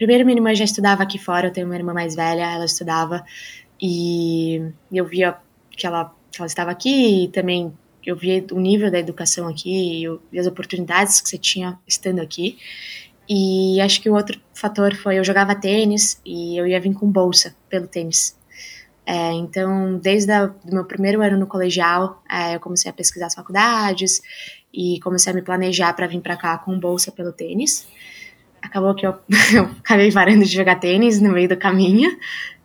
Primeiro, 0.00 0.24
minha 0.24 0.38
irmã 0.38 0.54
já 0.54 0.64
estudava 0.64 1.02
aqui 1.02 1.18
fora, 1.18 1.48
eu 1.48 1.52
tenho 1.52 1.66
uma 1.66 1.76
irmã 1.76 1.92
mais 1.92 2.14
velha, 2.14 2.50
ela 2.50 2.64
estudava, 2.64 3.22
e 3.80 4.62
eu 4.92 5.04
via 5.04 5.36
que 5.70 5.86
ela, 5.86 6.14
que 6.30 6.40
ela 6.40 6.46
estava 6.46 6.70
aqui, 6.70 7.24
e 7.24 7.28
também 7.28 7.72
eu 8.04 8.16
via 8.16 8.44
o 8.52 8.60
nível 8.60 8.90
da 8.90 8.98
educação 8.98 9.48
aqui, 9.48 10.04
via 10.30 10.40
as 10.40 10.46
oportunidades 10.46 11.20
que 11.20 11.28
você 11.28 11.38
tinha 11.38 11.78
estando 11.86 12.20
aqui. 12.20 12.58
E 13.28 13.80
acho 13.80 14.00
que 14.00 14.10
o 14.10 14.14
outro 14.14 14.40
fator 14.52 14.94
foi 14.96 15.18
eu 15.18 15.24
jogava 15.24 15.54
tênis 15.54 16.20
e 16.24 16.58
eu 16.58 16.66
ia 16.66 16.80
vir 16.80 16.92
com 16.94 17.10
bolsa 17.10 17.54
pelo 17.68 17.86
tênis. 17.86 18.36
É, 19.06 19.32
então, 19.32 19.98
desde 19.98 20.32
o 20.32 20.54
meu 20.72 20.84
primeiro 20.84 21.22
ano 21.22 21.38
no 21.38 21.46
colegial, 21.46 22.22
é, 22.28 22.56
eu 22.56 22.60
comecei 22.60 22.90
a 22.90 22.94
pesquisar 22.94 23.26
as 23.26 23.34
faculdades 23.34 24.20
e 24.72 25.00
comecei 25.00 25.32
a 25.32 25.34
me 25.34 25.42
planejar 25.42 25.92
para 25.94 26.06
vir 26.06 26.20
para 26.20 26.36
cá 26.36 26.58
com 26.58 26.78
bolsa 26.78 27.10
pelo 27.10 27.32
tênis. 27.32 27.86
Acabou 28.62 28.94
que 28.94 29.06
eu, 29.06 29.14
eu 29.54 29.64
acabei 29.78 30.10
varando 30.10 30.44
de 30.44 30.52
jogar 30.52 30.76
tênis 30.76 31.20
no 31.20 31.32
meio 31.32 31.48
do 31.48 31.56
caminho. 31.56 32.10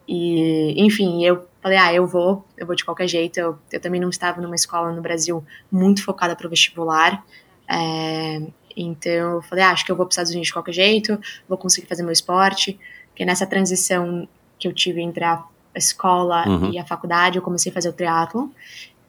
E, 0.08 0.74
enfim, 0.78 1.26
eu 1.26 1.48
falei, 1.62 1.78
ah, 1.78 1.94
eu 1.94 2.06
vou, 2.06 2.46
eu 2.58 2.66
vou 2.66 2.76
de 2.76 2.86
qualquer 2.86 3.08
jeito. 3.08 3.40
Eu, 3.40 3.58
eu 3.72 3.80
também 3.80 4.00
não 4.00 4.10
estava 4.10 4.42
numa 4.42 4.56
escola 4.56 4.92
no 4.92 5.02
Brasil 5.02 5.44
muito 5.72 6.04
focada 6.04 6.36
para 6.36 6.48
o 6.48 6.50
vestibular. 6.50 7.26
É, 7.68 8.42
então 8.78 9.36
eu 9.36 9.42
falei, 9.42 9.64
ah, 9.64 9.72
acho 9.72 9.86
que 9.86 9.92
eu 9.92 9.96
vou 9.96 10.06
para 10.06 10.12
os 10.12 10.14
Estados 10.14 10.32
Unidos 10.32 10.48
de 10.48 10.54
qualquer 10.54 10.74
jeito, 10.74 11.20
vou 11.48 11.58
conseguir 11.58 11.88
fazer 11.88 12.04
meu 12.04 12.12
esporte. 12.12 12.80
Porque 13.10 13.26
nessa 13.26 13.46
transição 13.46 14.28
que 14.60 14.68
eu 14.68 14.74
tive 14.74 15.02
entre 15.02 15.24
a 15.24 15.44
escola 15.74 16.48
uhum. 16.48 16.72
e 16.72 16.78
a 16.78 16.86
faculdade, 16.86 17.38
eu 17.38 17.42
comecei 17.42 17.72
a 17.72 17.74
fazer 17.74 17.90
o 17.90 17.94
triatlon. 17.94 18.50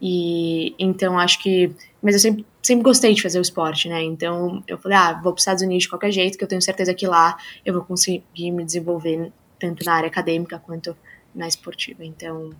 E 0.00 0.74
então 0.78 1.18
acho 1.18 1.42
que. 1.42 1.72
Mas 2.02 2.14
eu 2.14 2.20
sempre, 2.20 2.46
sempre 2.62 2.84
gostei 2.84 3.14
de 3.14 3.22
fazer 3.22 3.38
o 3.38 3.42
esporte, 3.42 3.88
né? 3.88 4.02
Então 4.02 4.62
eu 4.68 4.78
falei, 4.78 4.96
ah, 4.96 5.12
vou 5.14 5.32
para 5.32 5.38
os 5.38 5.42
Estados 5.42 5.62
Unidos 5.62 5.84
de 5.84 5.88
qualquer 5.88 6.12
jeito, 6.12 6.38
que 6.38 6.44
eu 6.44 6.48
tenho 6.48 6.62
certeza 6.62 6.94
que 6.94 7.06
lá 7.06 7.36
eu 7.64 7.72
vou 7.74 7.82
conseguir 7.82 8.50
me 8.50 8.64
desenvolver 8.64 9.32
tanto 9.58 9.84
na 9.84 9.94
área 9.94 10.08
acadêmica 10.08 10.58
quanto 10.58 10.96
na 11.34 11.46
esportiva. 11.46 12.04
Então, 12.04 12.50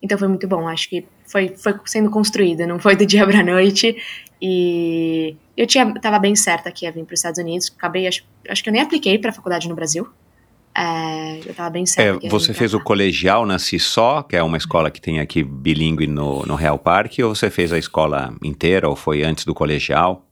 então 0.00 0.18
foi 0.18 0.28
muito 0.28 0.46
bom. 0.46 0.68
Acho 0.68 0.88
que 0.90 1.06
foi, 1.26 1.48
foi 1.56 1.74
sendo 1.86 2.10
construída, 2.10 2.66
não 2.66 2.78
foi 2.78 2.94
do 2.94 3.06
dia 3.06 3.26
para 3.26 3.42
noite. 3.42 3.96
E 4.40 5.34
eu 5.56 5.66
tinha, 5.66 5.92
tava 5.94 6.18
bem 6.18 6.36
certa 6.36 6.70
que 6.70 6.84
ia 6.84 6.92
vir 6.92 7.04
para 7.04 7.14
os 7.14 7.20
Estados 7.20 7.38
Unidos. 7.38 7.72
Acabei, 7.76 8.06
acho, 8.06 8.24
acho 8.48 8.62
que 8.62 8.68
eu 8.68 8.72
nem 8.72 8.82
apliquei 8.82 9.18
para 9.18 9.30
a 9.30 9.32
faculdade 9.32 9.68
no 9.68 9.74
Brasil. 9.74 10.06
É, 10.76 11.40
eu 11.46 11.54
tava 11.54 11.70
bem 11.70 11.86
certa. 11.86 12.26
É, 12.26 12.28
você 12.28 12.52
fez 12.52 12.74
o 12.74 12.80
colegial 12.80 13.46
na 13.46 13.58
CISO, 13.58 14.22
que 14.28 14.36
é 14.36 14.42
uma 14.42 14.58
escola 14.58 14.90
que 14.90 15.00
tem 15.00 15.20
aqui 15.20 15.42
bilíngue 15.42 16.06
no, 16.06 16.44
no 16.44 16.54
Real 16.54 16.78
Parque, 16.78 17.22
ou 17.22 17.34
você 17.34 17.48
fez 17.48 17.72
a 17.72 17.78
escola 17.78 18.34
inteira, 18.44 18.86
ou 18.86 18.94
foi 18.94 19.22
antes 19.22 19.46
do 19.46 19.54
colegial? 19.54 20.26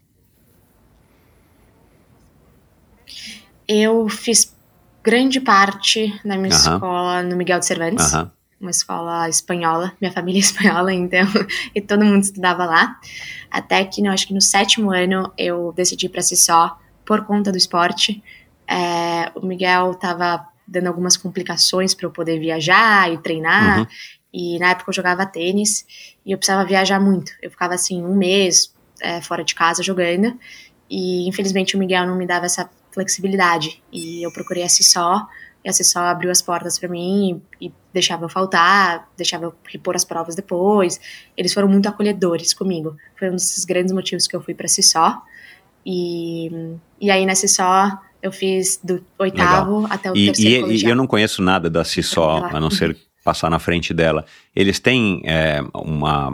Eu 3.66 4.06
fiz 4.10 4.53
grande 5.04 5.38
parte 5.38 6.18
da 6.24 6.34
minha 6.38 6.48
escola 6.48 7.22
no 7.22 7.36
Miguel 7.36 7.58
de 7.58 7.66
Cervantes. 7.66 8.10
Uma 8.58 8.70
escola 8.70 9.28
espanhola, 9.28 9.92
minha 10.00 10.10
família 10.10 10.38
é 10.38 10.40
espanhola, 10.42 10.94
então, 10.94 11.28
e 11.74 11.80
todo 11.82 12.02
mundo 12.02 12.22
estudava 12.22 12.64
lá. 12.64 12.98
Até 13.50 13.84
que, 13.84 14.00
não, 14.00 14.10
acho 14.10 14.26
que 14.26 14.32
no 14.32 14.40
sétimo 14.40 14.90
ano 14.90 15.30
eu 15.36 15.72
decidi 15.76 16.08
para 16.08 16.22
si 16.22 16.36
só, 16.36 16.78
por 17.04 17.26
conta 17.26 17.52
do 17.52 17.58
esporte. 17.58 18.24
É, 18.66 19.30
o 19.34 19.44
Miguel 19.44 19.92
estava 19.92 20.48
dando 20.66 20.86
algumas 20.86 21.18
complicações 21.18 21.94
para 21.94 22.06
eu 22.06 22.10
poder 22.10 22.40
viajar 22.40 23.12
e 23.12 23.18
treinar. 23.18 23.80
Uhum. 23.80 23.86
E 24.32 24.58
na 24.58 24.70
época 24.70 24.88
eu 24.88 24.94
jogava 24.94 25.26
tênis 25.26 25.84
e 26.24 26.32
eu 26.32 26.38
precisava 26.38 26.64
viajar 26.64 26.98
muito. 26.98 27.32
Eu 27.42 27.50
ficava 27.50 27.74
assim 27.74 28.02
um 28.02 28.16
mês 28.16 28.74
é, 29.02 29.20
fora 29.20 29.44
de 29.44 29.54
casa 29.54 29.82
jogando. 29.82 30.34
E 30.88 31.28
infelizmente 31.28 31.76
o 31.76 31.78
Miguel 31.78 32.06
não 32.06 32.16
me 32.16 32.26
dava 32.26 32.46
essa 32.46 32.70
flexibilidade. 32.94 33.82
E 33.92 34.24
eu 34.24 34.32
procurei 34.32 34.62
a 34.62 34.68
si 34.68 34.82
só 34.82 35.28
e 35.64 35.68
a 35.68 35.72
só 35.72 36.00
abriu 36.00 36.30
as 36.30 36.42
portas 36.42 36.78
para 36.78 36.88
mim 36.88 37.42
e, 37.60 37.66
e, 37.66 37.72
deixava 37.92 38.24
eu 38.24 38.28
faltar, 38.28 39.08
deixava 39.16 39.44
eu 39.46 39.54
repor 39.66 39.96
as 39.96 40.04
provas 40.04 40.34
depois. 40.34 41.00
Eles 41.36 41.52
foram 41.52 41.68
muito 41.68 41.88
acolhedores 41.88 42.52
comigo. 42.52 42.96
Foi 43.18 43.28
um 43.30 43.34
dos 43.34 43.64
grandes 43.64 43.92
motivos 43.92 44.26
que 44.26 44.36
eu 44.36 44.42
fui 44.42 44.54
para 44.54 44.68
só 44.68 45.22
E, 45.84 46.76
e 47.00 47.10
aí 47.10 47.24
na 47.24 47.34
só 47.34 47.98
eu 48.22 48.32
fiz 48.32 48.80
do 48.82 49.04
oitavo 49.18 49.82
Legal. 49.82 49.92
até 49.92 50.10
o 50.10 50.16
e, 50.16 50.26
terceiro 50.26 50.72
e, 50.72 50.82
e 50.82 50.88
eu 50.88 50.96
não 50.96 51.06
conheço 51.06 51.42
nada 51.42 51.68
da 51.68 51.84
CISO, 51.84 52.22
a 52.22 52.58
não 52.58 52.70
ser 52.70 52.96
passar 53.24 53.50
na 53.50 53.58
frente 53.58 53.94
dela. 53.94 54.26
Eles 54.54 54.78
têm 54.78 55.22
é, 55.24 55.64
uma, 55.74 56.30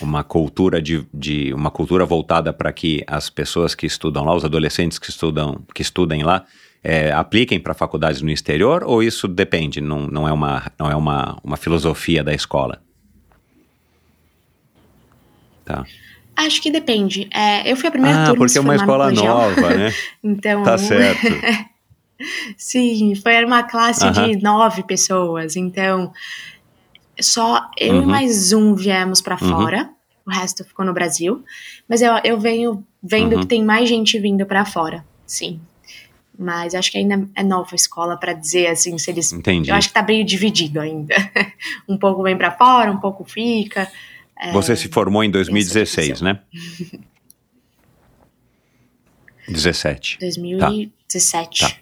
uma 0.00 0.22
cultura 0.22 0.80
de, 0.80 1.04
de 1.12 1.52
uma 1.52 1.70
cultura 1.70 2.06
voltada 2.06 2.52
para 2.52 2.72
que 2.72 3.02
as 3.06 3.28
pessoas 3.28 3.74
que 3.74 3.84
estudam 3.84 4.24
lá, 4.24 4.34
os 4.34 4.44
adolescentes 4.44 4.98
que 4.98 5.10
estudam 5.10 5.60
que 5.74 5.82
estudem 5.82 6.22
lá, 6.22 6.44
é, 6.82 7.10
apliquem 7.10 7.58
para 7.58 7.74
faculdades 7.74 8.22
no 8.22 8.30
exterior 8.30 8.84
ou 8.84 9.02
isso 9.02 9.26
depende, 9.26 9.80
não, 9.80 10.06
não 10.06 10.28
é, 10.28 10.32
uma, 10.32 10.70
não 10.78 10.88
é 10.88 10.94
uma, 10.94 11.36
uma 11.42 11.56
filosofia 11.56 12.22
da 12.22 12.32
escola? 12.32 12.80
Tá. 15.64 15.84
Acho 16.36 16.62
que 16.62 16.70
depende. 16.70 17.28
É, 17.34 17.70
eu 17.70 17.76
fui 17.76 17.88
a 17.88 17.90
primeira 17.90 18.22
ah, 18.22 18.26
turma 18.26 18.46
porque 18.46 18.58
é 18.58 18.60
uma 18.60 18.76
escola 18.76 19.10
nova, 19.10 19.74
né? 19.74 19.92
então, 20.22 20.62
tá 20.62 20.78
certo. 20.78 21.26
Sim, 22.56 23.14
foi 23.14 23.44
uma 23.44 23.62
classe 23.62 24.04
uh 24.04 24.10
-huh. 24.10 24.36
de 24.36 24.42
nove 24.42 24.82
pessoas, 24.82 25.56
então 25.56 26.12
só 27.20 27.68
eu 27.78 27.94
uh 27.94 27.98
-huh. 27.98 28.00
e 28.00 28.00
uhum. 28.00 28.06
mais 28.06 28.52
um 28.52 28.74
viemos 28.74 29.20
para 29.20 29.36
uh 29.36 29.44
uhum. 29.44 29.50
fora, 29.50 29.90
o 30.26 30.30
resto 30.30 30.64
ficou 30.64 30.84
no 30.84 30.92
Brasil. 30.92 31.42
Mas 31.88 32.02
eu, 32.02 32.12
eu 32.22 32.38
venho 32.38 32.84
vendo 33.02 33.34
uhum. 33.34 33.40
que 33.40 33.46
tem 33.46 33.64
mais 33.64 33.88
gente 33.88 34.18
vindo 34.18 34.44
para 34.44 34.64
fora, 34.64 35.04
sim. 35.26 35.60
Mas 36.38 36.74
acho 36.74 36.92
que 36.92 36.98
ainda 36.98 37.28
é 37.34 37.42
nova 37.42 37.70
a 37.72 37.74
escola 37.74 38.16
para 38.16 38.32
dizer 38.32 38.68
assim 38.68 38.96
se 38.96 39.10
eles. 39.10 39.32
Entendi. 39.32 39.70
Eu 39.70 39.74
acho 39.74 39.88
que 39.88 39.94
tá 39.94 40.02
meio 40.02 40.24
dividido 40.24 40.80
ainda. 40.80 41.14
um 41.88 41.98
pouco 41.98 42.22
vem 42.22 42.36
para 42.36 42.52
fora, 42.52 42.92
um 42.92 42.98
pouco 42.98 43.24
fica. 43.24 43.90
É... 44.38 44.52
Você 44.52 44.76
se 44.76 44.86
formou 44.88 45.24
em 45.24 45.30
2016, 45.30 46.20
né? 46.20 46.40
17. 49.48 50.18
2017. 50.20 51.60
Tá. 51.60 51.76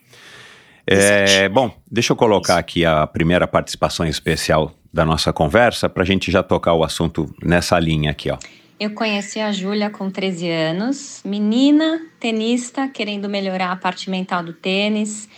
É, 0.87 1.49
bom, 1.49 1.70
deixa 1.90 2.12
eu 2.12 2.16
colocar 2.16 2.59
aqui 2.59 2.85
a 2.85 3.07
primeira 3.07 3.46
participação 3.46 4.07
especial 4.07 4.72
da 4.92 5.05
nossa 5.05 5.33
conversa 5.33 5.88
para 5.88 6.03
a 6.03 6.07
gente 6.07 6.31
já 6.31 6.42
tocar 6.42 6.75
o 6.75 6.85
assunto 6.85 7.35
nessa 7.42 7.79
linha 7.79 8.12
aqui, 8.12 8.31
ó. 8.31 8.38
Eu 8.79 8.90
conheci 8.90 9.40
a 9.40 9.51
Júlia 9.53 9.88
com 9.88 10.11
13 10.11 10.51
anos, 10.51 11.22
menina, 11.25 12.01
tenista, 12.20 12.87
querendo 12.87 13.27
melhorar 13.27 13.72
a 13.72 13.77
parte 13.77 14.11
mental 14.11 14.42
do 14.42 14.53
tênis, 14.53 15.29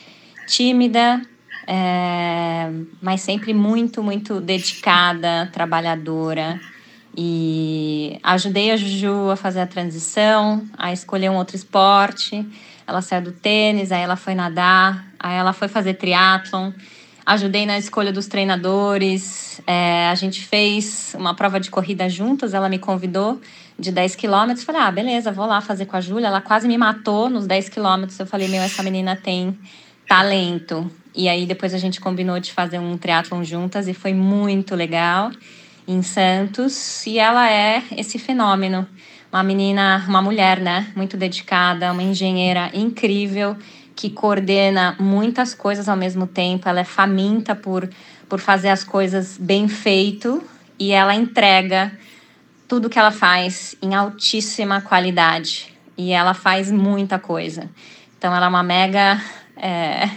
tímida, 0.48 1.22
é, 1.64 2.68
mas 3.00 3.20
sempre 3.20 3.54
muito, 3.54 4.02
muito 4.02 4.40
dedicada, 4.40 5.48
trabalhadora. 5.52 6.60
E 7.16 8.18
ajudei 8.24 8.72
a 8.72 8.76
Juju 8.76 9.30
a 9.30 9.36
fazer 9.36 9.60
a 9.60 9.66
transição, 9.66 10.64
a 10.76 10.92
escolher 10.92 11.30
um 11.30 11.36
outro 11.36 11.54
esporte. 11.54 12.44
Ela 12.86 13.00
saiu 13.02 13.22
do 13.22 13.32
tênis, 13.32 13.92
aí 13.92 14.02
ela 14.02 14.16
foi 14.16 14.34
nadar, 14.34 15.07
aí 15.18 15.36
ela 15.36 15.52
foi 15.52 15.68
fazer 15.68 15.94
triatlon 15.94 16.72
ajudei 17.28 17.66
na 17.66 17.78
escolha 17.78 18.10
dos 18.10 18.26
treinadores. 18.26 19.60
É, 19.66 20.08
a 20.08 20.14
gente 20.14 20.42
fez 20.42 21.14
uma 21.14 21.34
prova 21.34 21.60
de 21.60 21.70
corrida 21.70 22.08
juntas, 22.08 22.54
ela 22.54 22.70
me 22.70 22.78
convidou 22.78 23.38
de 23.78 23.92
10 23.92 24.16
quilômetros. 24.16 24.64
Falei, 24.64 24.80
ah, 24.80 24.90
beleza, 24.90 25.30
vou 25.30 25.44
lá 25.44 25.60
fazer 25.60 25.84
com 25.84 25.94
a 25.94 26.00
Júlia. 26.00 26.28
Ela 26.28 26.40
quase 26.40 26.66
me 26.66 26.78
matou 26.78 27.28
nos 27.28 27.46
10 27.46 27.68
quilômetros. 27.68 28.18
Eu 28.18 28.26
falei, 28.26 28.48
meu, 28.48 28.62
essa 28.62 28.82
menina 28.82 29.14
tem 29.14 29.58
talento. 30.08 30.90
E 31.14 31.28
aí 31.28 31.44
depois 31.44 31.74
a 31.74 31.78
gente 31.78 32.00
combinou 32.00 32.40
de 32.40 32.50
fazer 32.50 32.78
um 32.78 32.96
triatlon 32.96 33.44
juntas 33.44 33.88
e 33.88 33.92
foi 33.92 34.14
muito 34.14 34.74
legal 34.74 35.30
em 35.86 36.00
Santos. 36.00 37.06
E 37.06 37.18
ela 37.18 37.50
é 37.52 37.82
esse 37.94 38.18
fenômeno. 38.18 38.88
Uma 39.30 39.42
menina, 39.42 40.02
uma 40.08 40.22
mulher, 40.22 40.60
né? 40.60 40.90
Muito 40.96 41.14
dedicada, 41.14 41.92
uma 41.92 42.02
engenheira 42.02 42.70
incrível 42.72 43.54
que 43.98 44.08
coordena 44.08 44.94
muitas 45.00 45.54
coisas 45.54 45.88
ao 45.88 45.96
mesmo 45.96 46.24
tempo, 46.24 46.68
ela 46.68 46.78
é 46.78 46.84
faminta 46.84 47.56
por, 47.56 47.90
por 48.28 48.38
fazer 48.38 48.68
as 48.68 48.84
coisas 48.84 49.36
bem 49.36 49.66
feito 49.66 50.40
e 50.78 50.92
ela 50.92 51.16
entrega 51.16 51.90
tudo 52.68 52.88
que 52.88 52.96
ela 52.96 53.10
faz 53.10 53.74
em 53.82 53.96
altíssima 53.96 54.80
qualidade 54.80 55.74
e 55.96 56.12
ela 56.12 56.32
faz 56.32 56.70
muita 56.70 57.18
coisa. 57.18 57.68
Então 58.16 58.32
ela 58.32 58.46
é 58.46 58.48
uma 58.48 58.62
mega 58.62 59.20
é, 59.56 60.08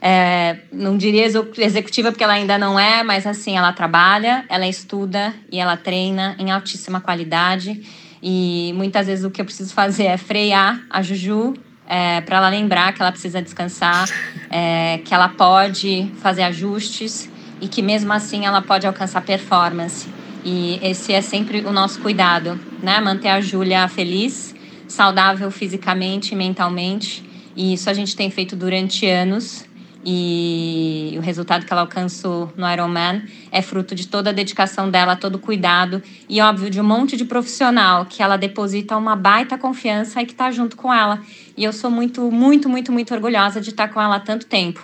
é, 0.00 0.58
não 0.72 0.98
diria 0.98 1.24
executiva 1.58 2.10
porque 2.10 2.24
ela 2.24 2.32
ainda 2.32 2.58
não 2.58 2.76
é, 2.76 3.04
mas 3.04 3.24
assim, 3.24 3.56
ela 3.56 3.72
trabalha, 3.72 4.44
ela 4.48 4.66
estuda 4.66 5.32
e 5.48 5.60
ela 5.60 5.76
treina 5.76 6.34
em 6.40 6.50
altíssima 6.50 7.00
qualidade. 7.00 7.86
E 8.20 8.72
muitas 8.74 9.06
vezes 9.06 9.24
o 9.24 9.30
que 9.30 9.40
eu 9.40 9.44
preciso 9.44 9.72
fazer 9.72 10.06
é 10.06 10.16
frear 10.16 10.82
a 10.90 11.00
Juju 11.02 11.54
é, 11.92 12.22
para 12.22 12.38
ela 12.38 12.48
lembrar 12.48 12.94
que 12.94 13.02
ela 13.02 13.12
precisa 13.12 13.42
descansar, 13.42 14.08
é, 14.50 14.98
que 15.04 15.12
ela 15.12 15.28
pode 15.28 16.10
fazer 16.22 16.42
ajustes 16.44 17.28
e 17.60 17.68
que 17.68 17.82
mesmo 17.82 18.10
assim 18.14 18.46
ela 18.46 18.62
pode 18.62 18.86
alcançar 18.86 19.20
performance. 19.20 20.08
E 20.42 20.80
esse 20.82 21.12
é 21.12 21.20
sempre 21.20 21.60
o 21.60 21.70
nosso 21.70 22.00
cuidado, 22.00 22.58
né? 22.82 22.98
Manter 22.98 23.28
a 23.28 23.42
Júlia 23.42 23.86
feliz, 23.88 24.54
saudável 24.88 25.50
fisicamente 25.50 26.32
e 26.32 26.34
mentalmente. 26.34 27.22
E 27.54 27.74
isso 27.74 27.90
a 27.90 27.92
gente 27.92 28.16
tem 28.16 28.30
feito 28.30 28.56
durante 28.56 29.06
anos. 29.06 29.66
E 30.04 31.14
o 31.16 31.20
resultado 31.20 31.64
que 31.64 31.72
ela 31.72 31.82
alcançou 31.82 32.52
no 32.56 32.70
Ironman 32.70 33.22
é 33.52 33.62
fruto 33.62 33.94
de 33.94 34.08
toda 34.08 34.30
a 34.30 34.32
dedicação 34.32 34.90
dela, 34.90 35.14
todo 35.14 35.36
o 35.36 35.38
cuidado 35.38 36.02
e, 36.28 36.40
óbvio, 36.40 36.68
de 36.68 36.80
um 36.80 36.84
monte 36.84 37.16
de 37.16 37.24
profissional 37.24 38.06
que 38.06 38.22
ela 38.22 38.36
deposita 38.36 38.96
uma 38.96 39.14
baita 39.14 39.56
confiança 39.56 40.20
e 40.20 40.26
que 40.26 40.32
está 40.32 40.50
junto 40.50 40.76
com 40.76 40.92
ela. 40.92 41.20
E 41.56 41.62
eu 41.62 41.72
sou 41.72 41.90
muito, 41.90 42.30
muito, 42.30 42.68
muito, 42.68 42.90
muito 42.90 43.14
orgulhosa 43.14 43.60
de 43.60 43.70
estar 43.70 43.88
com 43.88 44.00
ela 44.00 44.16
há 44.16 44.20
tanto 44.20 44.46
tempo. 44.46 44.82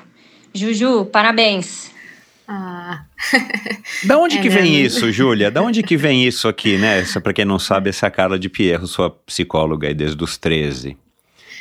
Juju, 0.55 1.07
parabéns! 1.07 1.91
Ah. 2.47 3.05
da 4.05 4.17
onde 4.19 4.39
é 4.39 4.41
que 4.41 4.49
vem 4.49 4.81
isso, 4.83 5.13
Júlia? 5.13 5.51
Da 5.51 5.61
onde 5.61 5.83
que 5.83 5.97
vem 5.99 6.27
isso 6.27 6.49
aqui, 6.49 6.79
né? 6.79 7.05
Para 7.23 7.33
quem 7.35 7.45
não 7.45 7.59
sabe, 7.59 7.91
essa 7.91 8.07
é 8.07 8.09
a 8.09 8.11
Carla 8.11 8.39
de 8.39 8.49
Pierro, 8.49 8.87
sua 8.87 9.11
psicóloga 9.11 9.89
aí 9.89 9.95
desde 9.95 10.23
os 10.25 10.39
13. 10.39 10.97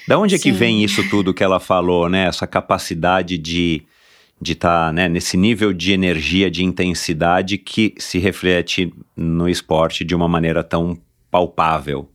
Da 0.08 0.18
onde 0.18 0.36
é 0.36 0.40
que 0.40 0.52
vem 0.52 0.84
isso 0.84 1.08
tudo 1.10 1.34
que 1.34 1.44
ela 1.44 1.60
falou, 1.60 2.08
né? 2.08 2.28
Essa 2.28 2.48
capacidade 2.48 3.38
de 3.38 3.86
de 4.40 4.54
estar 4.54 4.88
tá, 4.88 4.94
né, 4.94 5.10
nesse 5.10 5.36
nível 5.36 5.74
de 5.74 5.92
energia, 5.92 6.50
de 6.50 6.64
intensidade 6.64 7.58
que 7.58 7.96
se 7.98 8.20
reflete 8.20 8.94
no 9.16 9.50
esporte 9.50 10.06
de 10.06 10.14
uma 10.14 10.28
maneira 10.28 10.64
tão 10.64 10.98
palpável. 11.32 12.10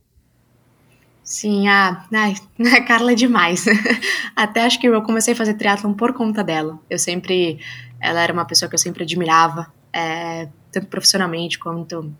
Sim, 1.23 1.67
a, 1.67 2.05
a 2.75 2.81
Carla 2.81 3.11
é 3.11 3.15
demais. 3.15 3.65
Até 4.35 4.63
acho 4.63 4.79
que 4.79 4.87
eu 4.87 5.01
comecei 5.01 5.33
a 5.33 5.37
fazer 5.37 5.55
triatlon 5.55 5.93
por 5.93 6.13
conta 6.13 6.43
dela. 6.43 6.79
Eu 6.89 6.97
sempre, 6.97 7.59
ela 7.99 8.21
era 8.21 8.33
uma 8.33 8.45
pessoa 8.45 8.69
que 8.69 8.75
eu 8.75 8.79
sempre 8.79 9.03
admirava, 9.03 9.71
é, 9.91 10.47
tanto 10.71 10.87
profissionalmente 10.87 11.59
quanto 11.59 12.13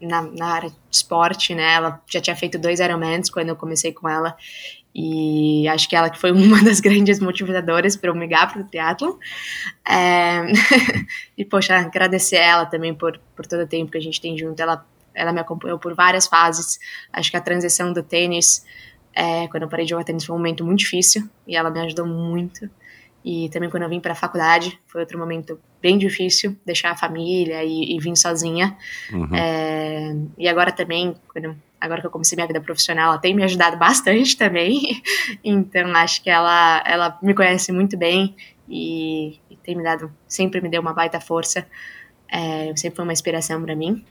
na, 0.00 0.22
na, 0.22 0.46
área 0.46 0.70
de 0.70 0.76
esporte, 0.90 1.54
né? 1.54 1.74
Ela 1.74 2.02
já 2.06 2.20
tinha 2.20 2.36
feito 2.36 2.58
dois 2.58 2.80
Ironmans 2.80 3.30
quando 3.30 3.50
eu 3.50 3.56
comecei 3.56 3.92
com 3.92 4.08
ela 4.08 4.36
e 4.98 5.68
acho 5.68 5.86
que 5.90 5.94
ela 5.94 6.08
que 6.08 6.18
foi 6.18 6.32
uma 6.32 6.62
das 6.64 6.80
grandes 6.80 7.20
motivadoras 7.20 7.96
para 7.96 8.08
eu 8.08 8.14
migrar 8.14 8.50
para 8.50 8.62
o 8.62 8.64
triatlon. 8.64 9.12
É... 9.86 10.40
e, 11.36 11.44
poxa, 11.44 11.76
agradecer 11.76 12.36
ela 12.36 12.64
também 12.64 12.94
por, 12.94 13.20
por 13.36 13.46
todo 13.46 13.64
o 13.64 13.66
tempo 13.66 13.92
que 13.92 13.98
a 13.98 14.00
gente 14.00 14.18
tem 14.18 14.38
junto. 14.38 14.58
Ela, 14.58 14.86
ela 15.14 15.34
me 15.34 15.40
acompanhou 15.40 15.78
por 15.78 15.94
várias 15.94 16.26
fases. 16.26 16.78
Acho 17.12 17.30
que 17.30 17.36
a 17.36 17.42
transição 17.42 17.92
do 17.92 18.02
tênis, 18.02 18.64
é, 19.14 19.46
quando 19.48 19.64
eu 19.64 19.68
parei 19.68 19.84
de 19.84 19.90
jogar 19.90 20.04
tênis, 20.04 20.24
foi 20.24 20.34
um 20.34 20.38
momento 20.38 20.64
muito 20.64 20.78
difícil 20.78 21.28
e 21.46 21.54
ela 21.54 21.70
me 21.70 21.80
ajudou 21.80 22.06
muito. 22.06 22.70
E 23.22 23.50
também 23.50 23.68
quando 23.68 23.82
eu 23.82 23.88
vim 23.90 24.00
para 24.00 24.12
a 24.12 24.16
faculdade, 24.16 24.78
foi 24.86 25.02
outro 25.02 25.18
momento 25.18 25.60
bem 25.82 25.98
difícil, 25.98 26.56
deixar 26.64 26.92
a 26.92 26.96
família 26.96 27.62
e, 27.64 27.94
e 27.94 27.98
vir 28.00 28.16
sozinha. 28.16 28.78
Uhum. 29.12 29.34
É, 29.34 30.16
e 30.38 30.48
agora 30.48 30.72
também, 30.72 31.14
quando 31.28 31.54
agora 31.80 32.00
que 32.00 32.06
eu 32.06 32.10
comecei 32.10 32.36
minha 32.36 32.46
vida 32.46 32.60
profissional, 32.60 33.12
ela 33.12 33.18
tem 33.18 33.34
me 33.34 33.44
ajudado 33.44 33.76
bastante 33.78 34.36
também. 34.36 35.02
Então, 35.44 35.94
acho 35.96 36.22
que 36.22 36.30
ela, 36.30 36.82
ela 36.86 37.18
me 37.22 37.34
conhece 37.34 37.72
muito 37.72 37.96
bem 37.96 38.34
e, 38.68 39.38
e 39.50 39.56
tem 39.56 39.76
me 39.76 39.82
dado, 39.82 40.12
sempre 40.26 40.60
me 40.60 40.68
deu 40.68 40.80
uma 40.80 40.92
baita 40.92 41.20
força. 41.20 41.66
É, 42.28 42.72
sempre 42.76 42.96
foi 42.96 43.04
uma 43.04 43.12
inspiração 43.12 43.62
para 43.62 43.76
mim. 43.76 44.04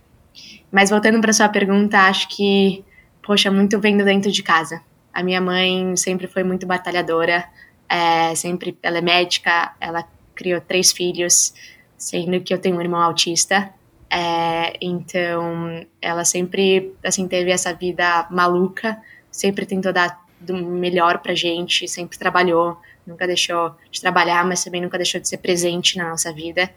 Mas 0.72 0.90
voltando 0.90 1.20
para 1.22 1.34
sua 1.34 1.50
pergunta, 1.50 2.00
acho 2.00 2.28
que, 2.30 2.84
poxa, 3.22 3.52
muito 3.52 3.80
vendo 3.80 4.04
dentro 4.04 4.32
de 4.32 4.44
casa. 4.44 4.82
A 5.14 5.24
minha 5.24 5.40
mãe 5.40 5.96
sempre 5.96 6.28
foi 6.28 6.44
muito 6.44 6.66
batalhadora, 6.66 7.46
é, 7.88 8.36
sempre, 8.36 8.78
ela 8.84 8.98
é 8.98 9.02
médica, 9.02 9.74
ela 9.80 10.06
criou 10.34 10.60
três 10.60 10.92
filhos, 10.92 11.54
sendo 11.98 12.42
que 12.42 12.54
eu 12.54 12.60
tenho 12.60 12.76
um 12.76 12.82
irmão 12.82 13.02
autista. 13.02 13.74
É, 14.10 14.74
então, 14.82 15.86
ela 16.02 16.24
sempre, 16.24 16.94
assim, 17.04 17.28
teve 17.28 17.52
essa 17.52 17.74
vida 17.74 18.28
maluca, 18.30 18.98
sempre 19.32 19.66
tentou 19.66 19.92
dar 19.92 20.24
do 20.40 20.56
melhor 20.56 21.20
pra 21.20 21.34
gente, 21.34 21.88
sempre 21.88 22.18
trabalhou, 22.18 22.78
nunca 23.06 23.26
deixou 23.26 23.76
de 23.92 24.00
trabalhar, 24.02 24.46
mas 24.46 24.64
também 24.64 24.82
nunca 24.82 24.98
deixou 24.98 25.20
de 25.20 25.28
ser 25.28 25.38
presente 25.38 25.98
na 25.98 26.10
nossa 26.10 26.32
vida. 26.32 26.70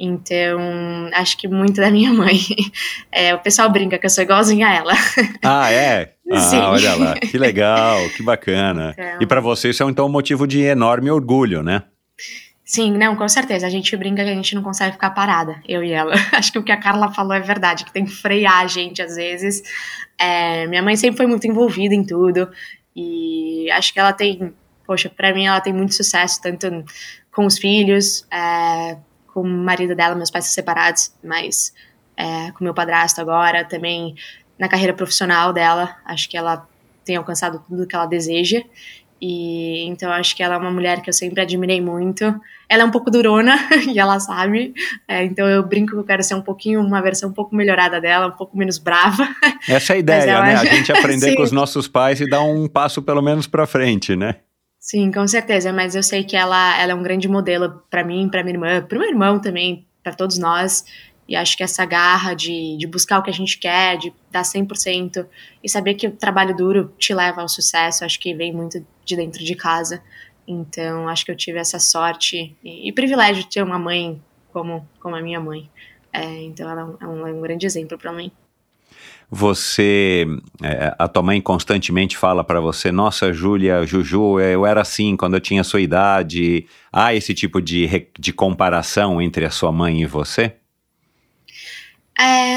Então, 0.00 0.60
acho 1.12 1.36
que 1.36 1.48
muito 1.48 1.80
da 1.80 1.90
minha 1.90 2.12
mãe. 2.12 2.38
É, 3.10 3.34
o 3.34 3.38
pessoal 3.38 3.68
brinca 3.70 3.98
que 3.98 4.06
eu 4.06 4.10
sou 4.10 4.22
igualzinha 4.22 4.68
a 4.68 4.74
ela. 4.74 4.92
Ah, 5.42 5.72
é? 5.72 6.12
Ah, 6.30 6.40
Sim. 6.40 6.58
olha 6.58 6.94
lá, 6.94 7.14
que 7.14 7.38
legal, 7.38 7.98
que 8.10 8.22
bacana. 8.22 8.94
Então... 8.96 9.18
E 9.20 9.26
para 9.26 9.40
você 9.40 9.70
isso 9.70 9.82
é 9.82 9.86
então 9.86 10.06
um 10.06 10.10
motivo 10.10 10.46
de 10.46 10.60
enorme 10.60 11.10
orgulho, 11.10 11.62
né? 11.62 11.84
Sim, 12.68 12.92
não, 12.98 13.16
com 13.16 13.26
certeza. 13.26 13.66
A 13.66 13.70
gente 13.70 13.96
brinca 13.96 14.22
que 14.22 14.28
a 14.28 14.34
gente 14.34 14.54
não 14.54 14.62
consegue 14.62 14.92
ficar 14.92 15.08
parada, 15.10 15.58
eu 15.66 15.82
e 15.82 15.90
ela. 15.90 16.12
Acho 16.36 16.52
que 16.52 16.58
o 16.58 16.62
que 16.62 16.70
a 16.70 16.76
Carla 16.76 17.10
falou 17.10 17.32
é 17.32 17.40
verdade, 17.40 17.82
que 17.82 17.90
tem 17.90 18.04
que 18.04 18.12
frear 18.12 18.60
a 18.60 18.66
gente 18.66 19.00
às 19.00 19.16
vezes. 19.16 19.62
É, 20.18 20.66
minha 20.66 20.82
mãe 20.82 20.94
sempre 20.94 21.16
foi 21.16 21.26
muito 21.26 21.46
envolvida 21.46 21.94
em 21.94 22.04
tudo 22.04 22.50
e 22.94 23.70
acho 23.70 23.90
que 23.90 23.98
ela 23.98 24.12
tem, 24.12 24.52
poxa, 24.86 25.08
para 25.08 25.32
mim 25.32 25.46
ela 25.46 25.62
tem 25.62 25.72
muito 25.72 25.94
sucesso 25.94 26.42
tanto 26.42 26.84
com 27.32 27.46
os 27.46 27.56
filhos, 27.56 28.26
é, 28.30 28.98
com 29.32 29.40
o 29.40 29.44
marido 29.48 29.94
dela, 29.96 30.14
meus 30.14 30.30
pais 30.30 30.44
separados, 30.46 31.14
mas 31.24 31.72
é, 32.18 32.50
com 32.52 32.64
meu 32.64 32.74
padrasto 32.74 33.18
agora, 33.18 33.64
também 33.64 34.14
na 34.58 34.68
carreira 34.68 34.92
profissional 34.92 35.54
dela, 35.54 35.96
acho 36.04 36.28
que 36.28 36.36
ela 36.36 36.68
tem 37.02 37.16
alcançado 37.16 37.64
tudo 37.66 37.86
que 37.86 37.96
ela 37.96 38.04
deseja 38.04 38.62
e 39.20 39.84
então 39.86 40.12
acho 40.12 40.36
que 40.36 40.42
ela 40.42 40.54
é 40.54 40.58
uma 40.58 40.70
mulher 40.70 41.00
que 41.00 41.08
eu 41.08 41.14
sempre 41.14 41.40
admirei 41.40 41.80
muito. 41.80 42.24
Ela 42.68 42.82
é 42.82 42.86
um 42.86 42.90
pouco 42.90 43.10
durona 43.10 43.56
e 43.88 43.98
ela 43.98 44.20
sabe. 44.20 44.74
É, 45.06 45.24
então 45.24 45.48
eu 45.48 45.66
brinco 45.66 45.92
que 45.92 45.98
eu 45.98 46.04
quero 46.04 46.22
ser 46.22 46.34
um 46.34 46.42
pouquinho 46.42 46.80
uma 46.80 47.00
versão 47.00 47.30
um 47.30 47.32
pouco 47.32 47.54
melhorada 47.54 48.00
dela, 48.00 48.26
um 48.26 48.36
pouco 48.36 48.56
menos 48.56 48.78
brava. 48.78 49.28
Essa 49.68 49.94
é 49.94 49.96
a 49.96 49.98
ideia, 49.98 50.42
né? 50.42 50.54
A 50.54 50.64
gente 50.64 50.90
aprender 50.92 51.34
com 51.34 51.42
os 51.42 51.52
nossos 51.52 51.88
pais 51.88 52.20
e 52.20 52.28
dar 52.28 52.42
um 52.42 52.68
passo 52.68 53.02
pelo 53.02 53.22
menos 53.22 53.46
para 53.46 53.66
frente, 53.66 54.14
né? 54.14 54.36
Sim, 54.78 55.10
com 55.10 55.26
certeza. 55.26 55.72
Mas 55.72 55.94
eu 55.94 56.02
sei 56.02 56.24
que 56.24 56.36
ela, 56.36 56.80
ela 56.80 56.92
é 56.92 56.94
um 56.94 57.02
grande 57.02 57.28
modelo 57.28 57.82
para 57.90 58.04
mim, 58.04 58.28
para 58.28 58.42
minha 58.42 58.54
irmã, 58.54 58.82
para 58.82 58.98
meu 58.98 59.08
irmão 59.08 59.38
também, 59.38 59.86
para 60.02 60.12
todos 60.12 60.38
nós. 60.38 60.84
E 61.28 61.36
acho 61.36 61.56
que 61.58 61.62
essa 61.62 61.84
garra 61.84 62.32
de, 62.32 62.76
de 62.78 62.86
buscar 62.86 63.18
o 63.18 63.22
que 63.22 63.28
a 63.28 63.34
gente 63.34 63.58
quer, 63.58 63.98
de 63.98 64.10
dar 64.30 64.42
100% 64.42 65.26
e 65.62 65.68
saber 65.68 65.92
que 65.92 66.06
o 66.06 66.12
trabalho 66.12 66.56
duro 66.56 66.94
te 66.98 67.12
leva 67.12 67.42
ao 67.42 67.48
sucesso, 67.48 68.02
acho 68.02 68.18
que 68.18 68.32
vem 68.34 68.50
muito 68.50 68.84
de 69.04 69.14
dentro 69.14 69.44
de 69.44 69.54
casa. 69.54 70.02
Então, 70.48 71.06
acho 71.06 71.26
que 71.26 71.30
eu 71.30 71.36
tive 71.36 71.58
essa 71.58 71.78
sorte 71.78 72.56
e, 72.64 72.88
e 72.88 72.92
privilégio 72.92 73.44
de 73.44 73.50
ter 73.50 73.62
uma 73.62 73.78
mãe 73.78 74.18
como, 74.50 74.88
como 74.98 75.14
a 75.14 75.20
minha 75.20 75.38
mãe. 75.38 75.68
É, 76.10 76.24
então, 76.42 76.70
ela 76.70 76.96
é 76.98 77.06
um, 77.06 77.26
é 77.26 77.32
um 77.32 77.40
grande 77.42 77.66
exemplo 77.66 77.98
para 77.98 78.10
mim. 78.10 78.32
Você, 79.30 80.26
é, 80.62 80.94
a 80.98 81.06
tua 81.06 81.22
mãe 81.22 81.38
constantemente 81.38 82.16
fala 82.16 82.42
para 82.42 82.60
você: 82.60 82.90
Nossa, 82.90 83.30
Júlia, 83.30 83.84
Juju, 83.84 84.40
eu 84.40 84.64
era 84.64 84.80
assim 84.80 85.18
quando 85.18 85.34
eu 85.34 85.40
tinha 85.40 85.62
sua 85.62 85.82
idade. 85.82 86.66
Há 86.90 87.14
esse 87.14 87.34
tipo 87.34 87.60
de, 87.60 88.08
de 88.18 88.32
comparação 88.32 89.20
entre 89.20 89.44
a 89.44 89.50
sua 89.50 89.70
mãe 89.70 90.00
e 90.00 90.06
você? 90.06 90.54
É, 92.18 92.56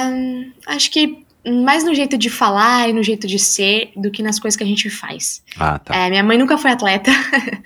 acho 0.65 0.89
que 0.91 1.25
mais 1.45 1.83
no 1.83 1.93
jeito 1.93 2.17
de 2.17 2.29
falar 2.29 2.89
e 2.89 2.93
no 2.93 3.01
jeito 3.01 3.25
de 3.25 3.39
ser 3.39 3.91
do 3.95 4.11
que 4.11 4.21
nas 4.21 4.39
coisas 4.39 4.55
que 4.55 4.63
a 4.63 4.67
gente 4.67 4.89
faz. 4.89 5.43
Ah, 5.57 5.79
tá. 5.79 5.95
É, 5.95 6.09
minha 6.09 6.23
mãe 6.23 6.37
nunca 6.37 6.57
foi 6.57 6.71
atleta, 6.71 7.11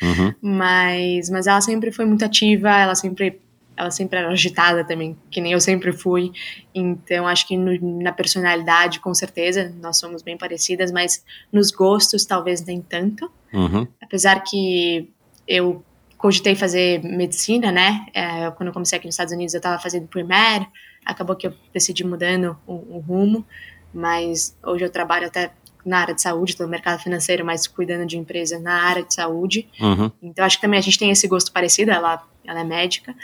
uhum. 0.02 0.34
mas, 0.42 1.30
mas 1.30 1.46
ela 1.46 1.60
sempre 1.60 1.92
foi 1.92 2.06
muito 2.06 2.24
ativa, 2.24 2.70
ela 2.70 2.96
sempre, 2.96 3.40
ela 3.76 3.92
sempre 3.92 4.20
era 4.20 4.30
agitada 4.30 4.86
também, 4.86 5.18
que 5.30 5.42
nem 5.42 5.52
eu 5.52 5.60
sempre 5.60 5.92
fui. 5.92 6.32
Então, 6.74 7.28
acho 7.28 7.46
que 7.46 7.58
no, 7.58 8.02
na 8.02 8.14
personalidade, 8.14 9.02
com 9.02 9.14
certeza, 9.14 9.74
nós 9.82 9.98
somos 9.98 10.22
bem 10.22 10.38
parecidas, 10.38 10.90
mas 10.92 11.24
nos 11.52 11.70
gostos, 11.70 12.24
talvez 12.24 12.64
nem 12.64 12.82
tanto. 12.82 13.30
Uhum. 13.52 13.86
Apesar 14.02 14.40
que 14.40 15.10
eu 15.46 15.84
cogitei 16.18 16.56
fazer 16.56 17.04
medicina, 17.04 17.74
né? 17.74 18.06
É, 18.14 18.50
quando 18.52 18.68
eu 18.68 18.74
comecei 18.74 18.98
aqui 18.98 19.06
nos 19.06 19.16
Estados 19.16 19.34
Unidos, 19.34 19.54
eu 19.54 19.60
estava 19.60 19.78
fazendo 19.82 20.08
primário 20.08 20.66
acabou 21.06 21.36
que 21.36 21.48
eu 21.48 21.54
decidi 21.74 22.04
mudando 22.04 22.58
o, 22.66 22.74
o, 22.74 23.00
rumo, 23.00 23.46
mas 23.94 24.58
hoje 24.64 24.84
eu 24.84 24.90
trabalho 24.90 25.28
até 25.28 25.52
na 25.86 26.00
área 26.00 26.16
de 26.16 26.22
saúde, 26.22 26.56
no 26.60 26.68
mercado 26.68 27.02
financeiro, 27.02 27.46
mas 27.46 27.68
cuidando 27.68 28.06
de 28.08 28.18
empresa 28.18 28.60
na 28.60 28.84
área 28.84 29.04
de 29.04 29.14
saúde. 29.14 29.68
Uhum. 29.80 30.12
Então 30.22 30.44
acho 30.44 30.58
que 30.58 30.62
também 30.62 30.80
a 30.80 30.82
gente 30.82 30.98
tem 30.98 31.12
esse 31.12 31.28
gosto 31.28 31.52
parecido, 31.52 31.92
ela, 31.92 32.24
ela 32.44 32.62
é 32.62 32.64
médica, 32.64 33.16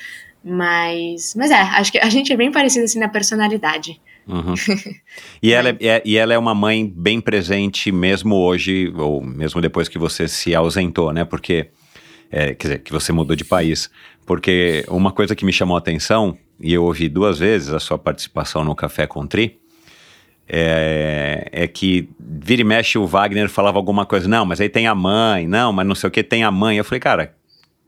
mas, 0.43 1.33
mas 1.35 1.49
é, 1.49 1.55
acho 1.55 1.91
que 1.91 1.99
a 1.99 2.09
gente 2.09 2.31
é 2.31 2.37
bem 2.37 2.51
parecido 2.51 2.85
assim 2.85 2.99
na 2.99 3.09
personalidade. 3.09 3.99
Uhum. 4.27 4.53
E, 5.41 5.51
ela 5.51 5.69
é, 5.69 5.77
é, 5.81 6.01
e 6.05 6.17
ela 6.17 6.33
é 6.33 6.37
uma 6.37 6.53
mãe 6.53 6.87
bem 6.95 7.19
presente 7.19 7.91
mesmo 7.91 8.35
hoje, 8.35 8.93
ou 8.95 9.21
mesmo 9.21 9.59
depois 9.59 9.89
que 9.89 9.97
você 9.97 10.27
se 10.27 10.53
ausentou, 10.53 11.11
né? 11.11 11.25
Porque, 11.25 11.69
é, 12.29 12.53
quer 12.53 12.67
dizer, 12.67 12.79
que 12.79 12.91
você 12.91 13.11
mudou 13.11 13.35
de 13.35 13.43
país. 13.43 13.89
Porque 14.25 14.85
uma 14.87 15.11
coisa 15.11 15.35
que 15.35 15.43
me 15.43 15.51
chamou 15.51 15.75
a 15.75 15.79
atenção 15.79 16.37
e 16.61 16.73
eu 16.73 16.83
ouvi 16.83 17.09
duas 17.09 17.39
vezes 17.39 17.73
a 17.73 17.79
sua 17.79 17.97
participação 17.97 18.63
no 18.63 18.75
Café 18.75 19.07
com 19.07 19.25
Tri, 19.25 19.59
é, 20.47 21.47
é, 21.51 21.67
que 21.67 22.09
vira 22.19 22.61
e 22.61 22.65
mexe 22.65 22.97
o 22.97 23.07
Wagner 23.07 23.49
falava 23.49 23.77
alguma 23.77 24.05
coisa, 24.05 24.27
não, 24.27 24.45
mas 24.45 24.59
aí 24.59 24.67
tem 24.67 24.85
a 24.85 24.93
mãe, 24.93 25.47
não, 25.47 25.71
mas 25.71 25.87
não 25.87 25.95
sei 25.95 26.09
o 26.09 26.11
que, 26.11 26.23
tem 26.23 26.43
a 26.43 26.51
mãe. 26.51 26.77
Eu 26.77 26.83
falei, 26.83 26.99
cara, 26.99 27.33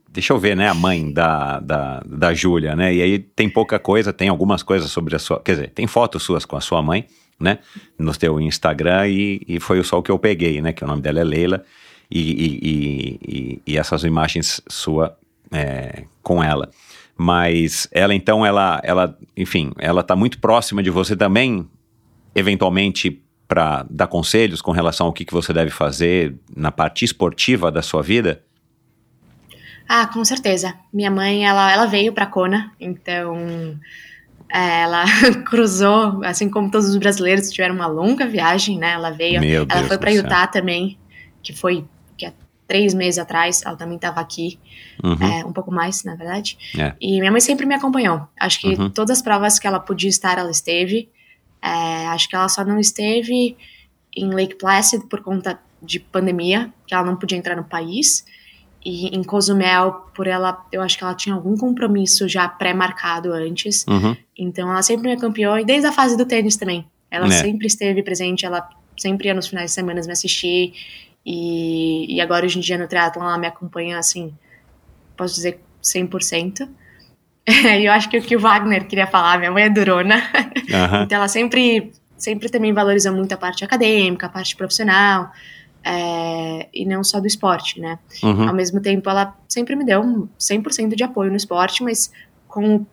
deixa 0.08 0.32
eu 0.32 0.38
ver, 0.38 0.56
né, 0.56 0.68
a 0.68 0.74
mãe 0.74 1.12
da, 1.12 1.60
da, 1.60 2.02
da 2.06 2.32
Júlia, 2.32 2.74
né? 2.74 2.94
E 2.94 3.02
aí 3.02 3.18
tem 3.18 3.50
pouca 3.50 3.78
coisa, 3.78 4.12
tem 4.12 4.28
algumas 4.28 4.62
coisas 4.62 4.90
sobre 4.90 5.14
a 5.14 5.18
sua, 5.18 5.40
quer 5.40 5.52
dizer, 5.52 5.70
tem 5.70 5.86
fotos 5.86 6.22
suas 6.22 6.44
com 6.44 6.56
a 6.56 6.60
sua 6.60 6.80
mãe, 6.80 7.06
né, 7.38 7.58
no 7.98 8.16
teu 8.16 8.40
Instagram 8.40 9.08
e, 9.08 9.42
e 9.46 9.60
foi 9.60 9.78
o 9.78 9.84
sol 9.84 10.02
que 10.02 10.10
eu 10.10 10.18
peguei, 10.18 10.62
né, 10.62 10.72
que 10.72 10.84
o 10.84 10.86
nome 10.86 11.02
dela 11.02 11.20
é 11.20 11.24
Leila 11.24 11.64
e, 12.10 12.20
e, 12.20 13.18
e, 13.22 13.62
e 13.66 13.76
essas 13.76 14.04
imagens 14.04 14.62
sua 14.68 15.18
é, 15.52 16.04
com 16.22 16.42
ela. 16.42 16.70
Mas 17.16 17.88
ela 17.92 18.14
então, 18.14 18.44
ela, 18.44 18.80
ela, 18.82 19.16
enfim, 19.36 19.72
ela 19.78 20.00
está 20.00 20.16
muito 20.16 20.40
próxima 20.40 20.82
de 20.82 20.90
você 20.90 21.16
também, 21.16 21.68
eventualmente 22.34 23.22
para 23.46 23.86
dar 23.88 24.06
conselhos 24.06 24.60
com 24.60 24.72
relação 24.72 25.06
ao 25.06 25.12
que, 25.12 25.24
que 25.24 25.32
você 25.32 25.52
deve 25.52 25.70
fazer 25.70 26.34
na 26.56 26.72
parte 26.72 27.04
esportiva 27.04 27.70
da 27.70 27.82
sua 27.82 28.02
vida? 28.02 28.42
Ah, 29.88 30.06
com 30.06 30.24
certeza. 30.24 30.74
Minha 30.92 31.10
mãe, 31.10 31.46
ela, 31.46 31.70
ela 31.70 31.86
veio 31.86 32.12
para 32.12 32.26
Kona, 32.26 32.72
então 32.80 33.78
é, 34.52 34.82
ela 34.82 35.04
cruzou, 35.46 36.22
assim 36.24 36.48
como 36.48 36.70
todos 36.70 36.88
os 36.88 36.96
brasileiros 36.96 37.50
tiveram 37.50 37.74
uma 37.74 37.86
longa 37.86 38.26
viagem, 38.26 38.78
né? 38.78 38.92
Ela 38.92 39.10
veio, 39.10 39.40
Meu 39.40 39.66
ela 39.68 39.80
Deus 39.80 39.86
foi 39.88 39.98
para. 39.98 40.10
Utah 40.10 40.46
também, 40.46 40.98
que 41.42 41.52
foi 41.52 41.84
três 42.74 42.92
meses 42.92 43.18
atrás. 43.20 43.62
Ela 43.64 43.76
também 43.76 43.94
estava 43.96 44.20
aqui, 44.20 44.58
Uhum. 45.02 45.16
é, 45.22 45.44
um 45.44 45.52
pouco 45.52 45.70
mais, 45.72 46.02
na 46.02 46.16
verdade. 46.16 46.58
É. 46.76 46.92
E 47.00 47.20
minha 47.20 47.30
mãe 47.30 47.40
sempre 47.40 47.64
me 47.66 47.74
acompanhou. 47.74 48.22
Acho 48.40 48.60
que 48.60 48.68
Uhum. 48.74 48.90
todas 48.90 49.18
as 49.18 49.22
provas 49.22 49.58
que 49.60 49.66
ela 49.66 49.78
podia 49.78 50.10
estar, 50.10 50.38
ela 50.38 50.50
esteve. 50.50 51.08
É, 51.62 52.06
acho 52.08 52.28
que 52.28 52.34
ela 52.34 52.48
só 52.48 52.64
não 52.64 52.78
esteve 52.80 53.56
em 54.16 54.30
Lake 54.34 54.56
Placid 54.56 55.06
por 55.06 55.22
conta 55.22 55.58
de 55.80 56.00
pandemia, 56.00 56.72
que 56.86 56.94
ela 56.94 57.04
não 57.04 57.16
podia 57.16 57.38
entrar 57.38 57.56
no 57.56 57.64
país. 57.64 58.24
E 58.84 59.16
em 59.16 59.22
Cozumel, 59.22 59.92
por 60.14 60.26
ela, 60.26 60.62
eu 60.72 60.82
acho 60.82 60.98
que 60.98 61.04
ela 61.04 61.14
tinha 61.14 61.34
algum 61.34 61.56
compromisso 61.56 62.28
já 62.28 62.48
pré-marcado 62.48 63.32
antes. 63.32 63.84
Uhum. 63.88 64.14
Então 64.36 64.68
ela 64.70 64.82
sempre 64.82 65.08
me 65.08 65.14
acompanhou, 65.14 65.58
e 65.58 65.64
desde 65.64 65.86
a 65.86 65.92
fase 65.92 66.16
do 66.16 66.26
tênis 66.26 66.56
também. 66.56 66.84
Ela 67.10 67.26
É. 67.28 67.30
sempre 67.30 67.66
esteve 67.66 68.02
presente, 68.02 68.44
ela 68.44 68.68
sempre 68.96 69.28
ia 69.28 69.34
nos 69.34 69.46
finais 69.46 69.70
de 69.70 69.74
semana 69.74 70.00
me 70.04 70.12
assistir. 70.12 70.72
E, 71.24 72.14
e 72.14 72.20
agora, 72.20 72.44
hoje 72.44 72.58
em 72.58 72.60
dia, 72.60 72.76
no 72.76 72.86
triatlon, 72.86 73.24
ela 73.24 73.38
me 73.38 73.46
acompanha, 73.46 73.98
assim, 73.98 74.34
posso 75.16 75.34
dizer 75.34 75.60
100%. 75.82 76.68
E 77.46 77.84
eu 77.86 77.92
acho 77.92 78.08
que 78.08 78.18
o 78.18 78.22
que 78.22 78.36
o 78.36 78.40
Wagner 78.40 78.86
queria 78.86 79.06
falar, 79.06 79.38
minha 79.38 79.50
mãe 79.50 79.64
é 79.64 79.70
durona. 79.70 80.16
Aham. 80.72 81.04
Então 81.04 81.18
ela 81.18 81.28
sempre, 81.28 81.92
sempre 82.16 82.48
também 82.48 82.72
valoriza 82.72 83.10
muito 83.10 83.32
a 83.32 83.36
parte 83.36 83.64
acadêmica, 83.64 84.26
a 84.26 84.28
parte 84.28 84.56
profissional, 84.56 85.30
é, 85.82 86.68
e 86.72 86.86
não 86.86 87.04
só 87.04 87.20
do 87.20 87.26
esporte, 87.26 87.78
né? 87.78 87.98
Uhum. 88.22 88.48
Ao 88.48 88.54
mesmo 88.54 88.80
tempo, 88.80 89.08
ela 89.10 89.36
sempre 89.46 89.76
me 89.76 89.84
deu 89.84 90.00
um 90.00 90.26
100% 90.38 90.94
de 90.94 91.04
apoio 91.04 91.30
no 91.30 91.36
esporte, 91.36 91.82
mas 91.82 92.10
com, 92.48 92.86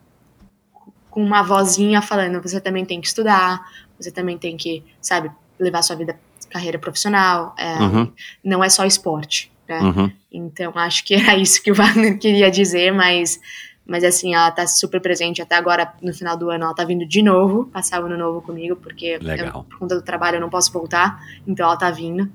com 1.09 1.23
uma 1.23 1.41
vozinha 1.41 2.01
falando: 2.01 2.41
você 2.41 2.59
também 2.59 2.85
tem 2.85 2.99
que 2.99 3.07
estudar, 3.07 3.65
você 3.97 4.11
também 4.11 4.37
tem 4.37 4.57
que, 4.57 4.83
sabe, 5.01 5.31
levar 5.57 5.81
sua 5.83 5.95
vida, 5.95 6.19
carreira 6.51 6.77
profissional, 6.77 7.55
é, 7.57 7.75
Uhum. 7.79 8.11
não 8.43 8.63
é 8.63 8.69
só 8.69 8.85
esporte, 8.85 9.51
né? 9.67 9.79
Uhum. 9.79 10.11
Então, 10.31 10.71
acho 10.75 11.03
que 11.05 11.13
era 11.15 11.35
isso 11.37 11.61
que 11.63 11.71
o 11.71 11.75
Wagner 11.75 12.17
queria 12.19 12.51
dizer, 12.51 12.91
mas, 12.93 13.39
mas 13.85 14.03
assim, 14.03 14.33
ela 14.35 14.51
tá 14.51 14.67
super 14.67 15.01
presente 15.01 15.41
até 15.41 15.55
agora, 15.55 15.91
no 16.01 16.13
final 16.13 16.37
do 16.37 16.49
ano, 16.49 16.65
ela 16.65 16.73
tá 16.73 16.83
vindo 16.83 17.05
de 17.05 17.21
novo, 17.21 17.65
passar 17.65 18.01
o 18.01 18.05
ano 18.05 18.17
novo 18.17 18.41
comigo, 18.41 18.75
porque 18.75 19.17
eu, 19.21 19.63
por 19.63 19.79
conta 19.79 19.95
do 19.95 20.01
trabalho 20.01 20.35
eu 20.37 20.41
não 20.41 20.49
posso 20.49 20.71
voltar, 20.71 21.19
então 21.47 21.65
ela 21.65 21.77
tá 21.77 21.89
vindo. 21.91 22.29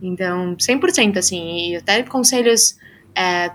Então, 0.00 0.54
100%, 0.56 1.16
assim, 1.18 1.70
e 1.72 1.76
até 1.76 2.02
conselhos, 2.02 2.78
é, 3.14 3.50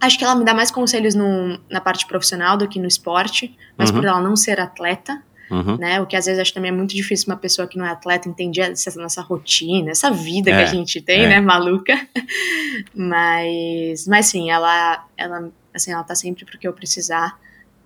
acho 0.00 0.18
que 0.18 0.24
ela 0.24 0.34
me 0.34 0.44
dá 0.44 0.54
mais 0.54 0.70
conselhos 0.70 1.14
no, 1.14 1.58
na 1.70 1.80
parte 1.80 2.06
profissional 2.06 2.56
do 2.56 2.66
que 2.66 2.78
no 2.78 2.86
esporte, 2.88 3.54
mas 3.76 3.90
Uhum. 3.90 3.96
por 3.96 4.04
ela 4.06 4.20
não 4.20 4.34
ser 4.34 4.58
atleta, 4.58 5.22
Uhum. 5.52 5.76
né? 5.76 6.00
O 6.00 6.06
que 6.06 6.16
às 6.16 6.24
vezes 6.24 6.40
acho 6.40 6.54
também 6.54 6.70
é 6.70 6.74
muito 6.74 6.94
difícil 6.94 7.26
uma 7.30 7.36
pessoa 7.36 7.68
que 7.68 7.76
não 7.76 7.84
é 7.84 7.90
atleta 7.90 8.28
entender 8.28 8.62
essa 8.62 9.00
nossa 9.00 9.20
rotina, 9.20 9.90
essa 9.90 10.10
vida 10.10 10.50
que 10.50 10.56
É, 10.56 10.62
a 10.62 10.66
gente 10.66 11.00
tem, 11.00 11.24
é. 11.24 11.28
né, 11.28 11.40
maluca. 11.40 11.94
Mas, 12.94 14.06
mas 14.06 14.26
sim, 14.26 14.50
ela, 14.50 15.06
ela, 15.16 15.50
assim, 15.74 15.92
ela 15.92 16.02
tá 16.02 16.14
sempre 16.14 16.44
porque 16.46 16.66
eu 16.66 16.72
precisar 16.72 17.38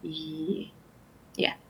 e 0.03 0.71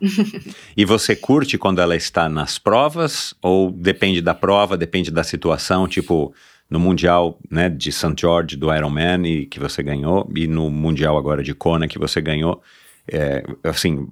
E 0.77 0.85
você 0.85 1.17
curte 1.17 1.59
quando 1.59 1.81
ela 1.81 1.97
está 1.97 2.29
nas 2.29 2.59
provas? 2.59 3.35
Ou 3.43 3.71
depende 3.71 4.21
da 4.21 4.35
prova, 4.35 4.77
depende 4.77 5.11
da 5.11 5.25
situação? 5.25 5.89
Tipo, 5.89 6.35
no 6.69 6.79
Mundial 6.79 7.39
né, 7.51 7.69
de 7.69 7.91
St. 7.93 8.15
George 8.19 8.57
do 8.57 8.75
Ironman 8.75 9.27
e 9.27 9.47
que 9.47 9.59
você 9.59 9.83
ganhou, 9.83 10.31
e 10.35 10.47
no 10.47 10.71
Mundial 10.71 11.17
agora 11.17 11.43
de 11.43 11.55
Kona 11.55 11.89
que 11.89 11.99
você 11.99 12.21
ganhou, 12.21 12.63
é, 13.11 13.43
assim, 13.65 14.09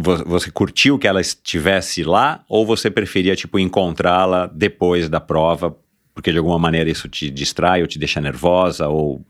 você 0.00 0.50
curtiu 0.50 0.98
que 0.98 1.06
ela 1.06 1.20
estivesse 1.20 2.02
lá? 2.02 2.44
Ou 2.48 2.64
você 2.66 2.90
preferia, 2.90 3.36
tipo, 3.36 3.58
encontrá-la 3.58 4.46
depois 4.46 5.08
da 5.08 5.20
prova? 5.20 5.76
Porque 6.14 6.32
de 6.32 6.38
alguma 6.38 6.58
maneira 6.58 6.90
isso 6.90 7.08
te 7.08 7.30
distrai 7.30 7.82
ou 7.82 7.86
te 7.86 7.98
deixa 7.98 8.20
nervosa? 8.20 8.88
Ou. 8.88 9.22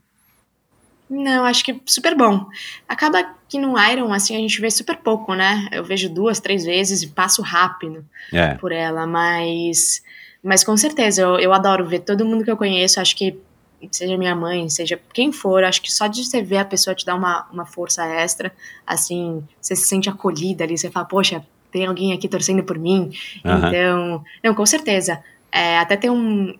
Não, 1.09 1.45
acho 1.45 1.63
que 1.63 1.81
super 1.85 2.15
bom. 2.15 2.45
Acaba 2.87 3.23
que 3.49 3.59
no 3.59 3.77
Iron, 3.91 4.13
assim, 4.13 4.35
a 4.35 4.39
gente 4.39 4.61
vê 4.61 4.71
super 4.71 4.97
pouco, 4.97 5.33
né? 5.35 5.67
Eu 5.71 5.83
vejo 5.83 6.07
duas, 6.09 6.39
três 6.39 6.63
vezes 6.63 7.03
e 7.03 7.07
passo 7.07 7.41
rápido 7.41 8.05
É. 8.31 8.53
por 8.55 8.71
ela, 8.71 9.05
mas, 9.05 10.01
mas 10.41 10.63
com 10.63 10.75
certeza, 10.77 11.21
eu, 11.21 11.37
eu 11.37 11.51
adoro 11.53 11.85
ver 11.85 11.99
todo 11.99 12.25
mundo 12.25 12.45
que 12.45 12.51
eu 12.51 12.55
conheço, 12.55 13.01
acho 13.01 13.15
que 13.15 13.37
seja 13.91 14.17
minha 14.17 14.35
mãe, 14.35 14.69
seja 14.69 14.99
quem 15.13 15.31
for, 15.31 15.63
acho 15.63 15.81
que 15.81 15.91
só 15.91 16.07
de 16.07 16.23
você 16.23 16.41
ver 16.41 16.57
a 16.57 16.65
pessoa 16.65 16.95
te 16.95 17.05
dar 17.05 17.15
uma, 17.15 17.47
uma 17.51 17.65
força 17.65 18.05
extra, 18.05 18.51
assim, 18.85 19.43
você 19.59 19.75
se 19.75 19.87
sente 19.87 20.09
acolhida 20.09 20.63
ali, 20.63 20.77
você 20.77 20.91
fala, 20.91 21.05
poxa, 21.05 21.45
tem 21.71 21.85
alguém 21.85 22.13
aqui 22.13 22.27
torcendo 22.27 22.63
por 22.63 22.77
mim, 22.77 23.11
Aham. 23.45 23.67
então, 23.67 24.23
não, 24.43 24.53
com 24.53 24.65
certeza. 24.65 25.23
É, 25.51 25.79
até 25.79 25.97
tem 25.97 26.09
um. 26.09 26.55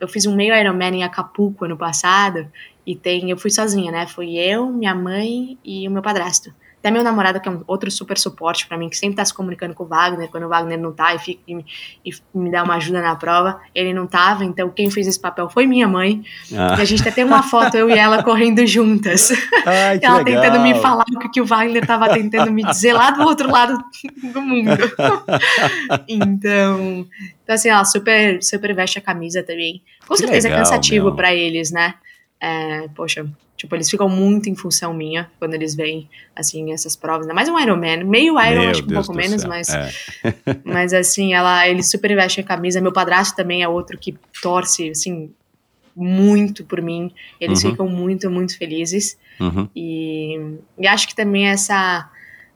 Eu 0.00 0.06
fiz 0.06 0.26
um 0.26 0.36
meio 0.36 0.54
Ironman 0.54 0.96
em 0.96 1.02
Acapulco 1.02 1.64
ano 1.64 1.76
passado, 1.76 2.50
e 2.86 2.94
tem. 2.94 3.30
Eu 3.30 3.36
fui 3.36 3.50
sozinha, 3.50 3.90
né? 3.90 4.06
Fui 4.06 4.36
eu, 4.36 4.66
minha 4.68 4.94
mãe 4.94 5.58
e 5.64 5.86
o 5.88 5.90
meu 5.90 6.02
padrasto. 6.02 6.54
Até 6.78 6.92
meu 6.92 7.02
namorado, 7.02 7.40
que 7.40 7.48
é 7.48 7.52
um 7.52 7.62
outro 7.66 7.90
super 7.90 8.16
suporte 8.16 8.66
pra 8.68 8.78
mim, 8.78 8.88
que 8.88 8.96
sempre 8.96 9.16
tá 9.16 9.24
se 9.24 9.34
comunicando 9.34 9.74
com 9.74 9.82
o 9.82 9.86
Wagner, 9.86 10.28
quando 10.28 10.44
o 10.44 10.48
Wagner 10.48 10.78
não 10.78 10.92
tá 10.92 11.12
e, 11.12 11.18
fica, 11.18 11.40
e, 11.46 11.54
me- 11.56 11.66
e 12.04 12.10
me 12.32 12.50
dá 12.52 12.62
uma 12.62 12.76
ajuda 12.76 13.02
na 13.02 13.16
prova. 13.16 13.60
Ele 13.74 13.92
não 13.92 14.06
tava, 14.06 14.44
então 14.44 14.70
quem 14.70 14.88
fez 14.88 15.08
esse 15.08 15.18
papel 15.20 15.48
foi 15.50 15.66
minha 15.66 15.88
mãe. 15.88 16.22
Ah. 16.56 16.76
E 16.78 16.82
a 16.82 16.84
gente 16.84 17.02
até 17.02 17.10
tem 17.10 17.24
uma 17.24 17.42
foto, 17.42 17.76
eu 17.76 17.90
e 17.90 17.98
ela 17.98 18.22
correndo 18.24 18.64
juntas. 18.64 19.30
Ai, 19.66 19.98
ela 20.00 20.22
tentando 20.24 20.60
me 20.60 20.74
falar 20.76 21.04
o 21.16 21.28
que- 21.30 21.40
o 21.40 21.44
Wagner 21.44 21.84
tava 21.84 22.08
tentando 22.14 22.52
me 22.52 22.62
dizer 22.64 22.92
lá 22.92 23.10
do 23.10 23.22
outro 23.22 23.50
lado 23.50 23.76
do 24.32 24.40
mundo. 24.40 24.70
então, 26.08 27.06
então, 27.42 27.54
assim, 27.54 27.68
ela 27.68 27.84
super, 27.84 28.42
super 28.42 28.74
veste 28.74 28.98
a 28.98 29.02
camisa 29.02 29.42
também. 29.42 29.82
Com 30.06 30.14
Que 30.14 30.20
certeza 30.20 30.48
legal, 30.48 30.60
é 30.60 30.64
cansativo 30.64 31.12
pra 31.14 31.34
eles, 31.34 31.70
né? 31.70 31.94
É, 32.40 32.86
poxa, 32.94 33.26
tipo, 33.58 33.74
eles 33.74 33.90
ficam 33.90 34.08
muito 34.08 34.48
em 34.48 34.54
função 34.54 34.94
minha 34.94 35.30
quando 35.38 35.52
eles 35.52 35.74
veem, 35.74 36.08
assim, 36.34 36.72
essas 36.72 36.96
provas. 36.96 37.22
Ainda 37.26 37.34
mais 37.34 37.48
um 37.48 37.58
Ironman. 37.58 38.04
Meio 38.04 38.40
Iron, 38.40 38.60
Meu 38.62 38.70
acho 38.70 38.82
que 38.84 38.90
um 38.90 38.94
pouco 38.94 39.12
menos, 39.12 39.42
céu. 39.42 39.50
mas, 39.50 39.68
É. 39.68 39.90
mas 40.64 40.94
assim, 40.94 41.34
ela, 41.34 41.68
ele 41.68 41.82
super 41.82 42.14
veste 42.14 42.40
a 42.40 42.44
camisa. 42.44 42.80
Meu 42.80 42.92
padrasto 42.92 43.36
também 43.36 43.62
é 43.62 43.68
outro 43.68 43.98
que 43.98 44.16
torce, 44.40 44.90
assim, 44.90 45.30
muito 45.94 46.64
por 46.64 46.80
mim. 46.80 47.12
Eles 47.40 47.62
Uhum. 47.64 47.70
ficam 47.72 47.88
muito, 47.88 48.30
muito 48.30 48.56
felizes. 48.56 49.18
Uhum. 49.40 49.68
E, 49.74 50.38
e 50.78 50.86
acho 50.86 51.08
que 51.08 51.14
também 51.14 51.48
essa, 51.48 52.08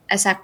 essa 0.09 0.41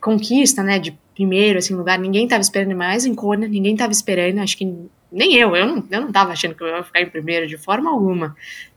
conquista, 0.00 0.62
né, 0.62 0.78
de 0.78 0.96
primeiro, 1.14 1.58
assim, 1.58 1.74
lugar, 1.74 1.98
ninguém 1.98 2.28
tava 2.28 2.42
esperando 2.42 2.76
mais 2.76 3.04
em 3.06 3.14
Kona, 3.14 3.46
ninguém 3.46 3.74
tava 3.76 3.92
esperando, 3.92 4.38
acho 4.40 4.56
que 4.56 4.66
nem 5.10 5.34
eu, 5.34 5.54
eu 5.54 5.66
não, 5.66 5.84
eu 5.90 6.00
não 6.00 6.10
tava 6.12 6.32
achando 6.32 6.54
que 6.54 6.62
eu 6.62 6.68
ia 6.68 6.82
ficar 6.82 7.00
em 7.02 7.08
primeiro 7.10 7.46
de 7.46 7.56
forma 7.58 7.90
alguma. 7.90 8.34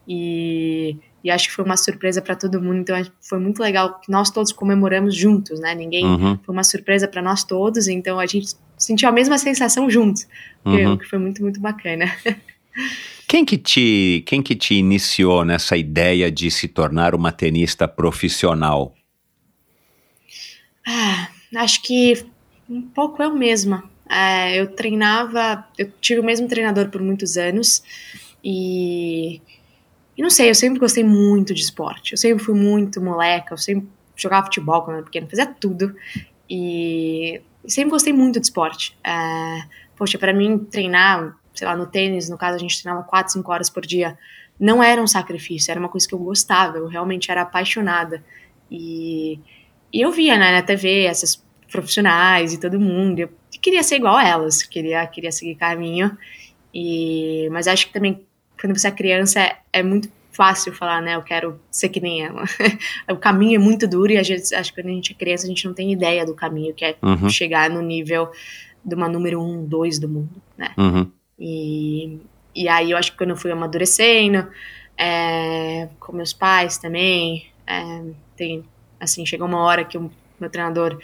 E, 0.08 0.98
e 1.26 1.32
acho 1.32 1.48
que 1.50 1.54
foi 1.56 1.66
uma 1.66 1.76
surpresa 1.76 2.22
para 2.22 2.36
todo 2.36 2.62
mundo, 2.62 2.78
então 2.78 2.96
foi 3.20 3.40
muito 3.40 3.60
legal 3.60 4.00
que 4.00 4.12
nós 4.12 4.30
todos 4.30 4.52
comemoramos 4.54 5.16
juntos, 5.16 5.60
né, 5.60 5.74
ninguém, 5.74 6.06
Uhum. 6.06 6.38
foi 6.46 6.54
uma 6.54 6.64
surpresa 6.64 7.08
para 7.08 7.22
nós 7.22 7.44
todos, 7.44 7.88
então 7.88 8.20
a 8.20 8.26
gente 8.28 8.54
sentiu 8.78 9.10
a 9.10 9.12
mesma 9.12 9.38
sensação 9.40 9.90
juntos, 9.90 10.28
Uhum. 10.64 10.96
que 10.98 11.06
foi 11.06 11.18
muito, 11.20 11.42
muito 11.42 11.60
bacana. 11.60 12.06
Quem 13.28 13.44
que 13.44 13.58
te, 13.58 14.24
quem 14.28 14.42
que 14.44 14.56
te 14.56 14.76
iniciou 14.76 15.44
nessa 15.44 15.76
ideia 15.76 16.30
de 16.30 16.52
se 16.52 16.68
tornar 16.68 17.16
uma 17.16 17.32
tenista 17.32 17.88
profissional? 17.88 18.94
Ah, 20.86 21.30
acho 21.56 21.82
que 21.82 22.24
um 22.70 22.82
pouco 22.82 23.24
eu 23.24 23.34
mesma. 23.34 23.84
É, 24.08 24.60
eu 24.60 24.68
treinava, 24.68 25.66
eu 25.78 25.90
tive 26.00 26.20
o 26.20 26.24
mesmo 26.24 26.48
treinador 26.48 26.90
por 26.90 27.02
muitos 27.02 27.38
anos 27.38 27.82
e, 28.44 29.42
e 30.18 30.22
não 30.22 30.30
sei, 30.30 30.50
eu 30.50 30.56
sempre 30.56 30.80
gostei 30.80 31.04
muito 31.04 31.54
de 31.54 31.62
esporte. 31.62 32.14
Eu 32.14 32.18
sempre 32.18 32.44
fui 32.44 32.56
muito 32.56 33.02
moleca, 33.02 33.54
eu 33.54 33.58
sempre 33.58 33.88
jogava 34.16 34.46
futebol 34.46 34.82
quando 34.82 34.96
eu 34.96 34.98
era 34.98 35.06
pequena, 35.06 35.28
fazia 35.30 35.46
tudo 35.46 35.96
e 36.50 37.42
sempre 37.68 37.92
gostei 37.92 38.14
muito 38.14 38.40
de 38.40 38.46
esporte. 38.46 38.98
É, 39.04 39.64
poxa, 39.96 40.18
para 40.18 40.34
mim 40.34 40.58
treinar, 40.60 41.36
sei 41.54 41.68
lá, 41.68 41.76
no 41.76 41.86
tênis, 41.86 42.30
no 42.30 42.38
caso 42.38 42.56
a 42.56 42.60
gente 42.60 42.82
treinava 42.82 43.06
4, 43.06 43.34
5 43.34 43.52
horas 43.52 43.70
por 43.70 43.86
dia, 43.86 44.18
não 44.60 44.82
era 44.82 45.02
um 45.02 45.08
sacrifício, 45.08 45.72
era 45.72 45.80
uma 45.80 45.90
coisa 45.90 46.08
que 46.08 46.14
eu 46.14 46.20
gostava, 46.20 46.78
eu 46.78 46.88
realmente 46.88 47.30
era 47.30 47.42
apaixonada. 47.42 48.24
E, 48.72 49.40
e 49.92 50.02
eu 50.02 50.12
via 50.12 50.38
né, 50.38 50.52
na 50.52 50.62
TV 50.62 51.04
essas 51.04 51.44
profissionais 51.70 52.54
e 52.54 52.60
todo 52.60 52.80
mundo. 52.80 53.20
Eu 53.20 53.30
queria 53.62 53.84
ser 53.84 53.98
igual 53.98 54.16
a 54.16 54.28
elas, 54.28 54.64
queria, 54.64 55.06
queria 55.08 55.32
seguir 55.32 55.56
caminho. 55.56 56.18
E, 56.74 57.50
mas 57.52 57.68
acho 57.68 57.88
que 57.88 57.94
também, 57.94 58.26
quando 58.68 58.80
você 58.80 58.88
é 58.88 58.92
criança, 58.92 59.40
é, 59.40 59.58
é 59.72 59.84
muito 59.84 60.10
fácil 60.32 60.74
falar, 60.74 61.02
né? 61.02 61.16
Eu 61.16 61.22
quero 61.22 61.60
ser 61.72 61.90
que 61.90 62.00
nem 62.02 62.26
ela. 62.26 62.44
o 63.10 63.16
caminho 63.16 63.56
é 63.56 63.64
muito 63.64 63.88
duro 63.88 64.12
e 64.12 64.18
às 64.18 64.28
vezes, 64.28 64.52
acho 64.52 64.74
que 64.74 64.82
quando 64.82 64.92
a 64.92 64.96
gente 64.96 65.14
é 65.14 65.16
criança, 65.16 65.46
a 65.46 65.50
gente 65.50 65.66
não 65.66 65.74
tem 65.74 65.92
ideia 65.92 66.26
do 66.26 66.34
caminho, 66.34 66.74
que 66.74 66.84
é 66.84 66.96
Uhum. 67.02 67.30
chegar 67.30 67.70
no 67.70 67.82
nível 67.82 68.30
de 68.84 68.96
uma 68.96 69.08
número 69.08 69.42
um, 69.42 69.66
dois 69.66 70.00
do 70.00 70.10
mundo, 70.10 70.42
né? 70.58 70.72
Uhum. 70.78 71.10
E, 71.40 72.20
e 72.54 72.68
aí 72.68 72.92
eu 72.92 72.98
acho 72.98 73.12
que 73.12 73.18
quando 73.18 73.32
eu 73.32 73.38
fui 73.38 73.52
amadurecendo, 73.52 74.48
é, 74.98 75.88
com 76.00 76.14
meus 76.14 76.34
pais 76.34 76.78
também, 76.78 77.48
é, 77.68 78.02
tem, 78.36 78.64
assim, 79.00 79.26
chegou 79.26 79.48
uma 79.48 79.60
hora 79.60 79.86
que 79.86 79.98
o 79.98 80.12
meu 80.40 80.50
treinador, 80.50 81.00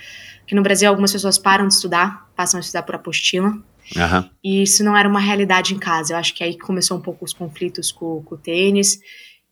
que 0.46 0.54
no 0.56 0.62
Brasil 0.62 0.90
algumas 0.90 1.12
pessoas 1.12 1.38
param 1.38 1.68
de 1.68 1.74
estudar, 1.74 2.30
passam 2.36 2.58
a 2.58 2.62
estudar 2.62 2.84
por 2.84 2.96
apostila, 2.96 3.58
Aham. 3.98 4.30
e 4.44 4.64
isso 4.64 4.84
não 4.84 4.96
era 4.96 5.08
uma 5.08 5.20
realidade 5.20 5.74
em 5.74 5.80
casa. 5.80 6.14
Eu 6.14 6.18
acho 6.18 6.34
que 6.34 6.44
aí 6.44 6.58
começou 6.58 6.98
um 6.98 7.02
pouco 7.02 7.26
os 7.26 7.34
conflitos 7.34 7.92
com, 7.92 8.22
com 8.24 8.36
o 8.36 8.38
tênis. 8.38 9.00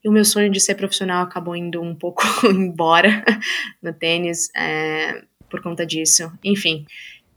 E 0.04 0.08
o 0.08 0.12
meu 0.12 0.24
sonho 0.24 0.50
de 0.50 0.60
ser 0.60 0.76
profissional 0.76 1.24
acabou 1.24 1.56
indo 1.56 1.82
um 1.82 1.94
pouco 1.94 2.24
embora 2.48 3.24
no 3.84 3.92
tênis 3.94 4.50
é, 4.56 5.24
por 5.50 5.62
conta 5.62 5.86
disso. 5.86 6.32
Enfim. 6.44 6.86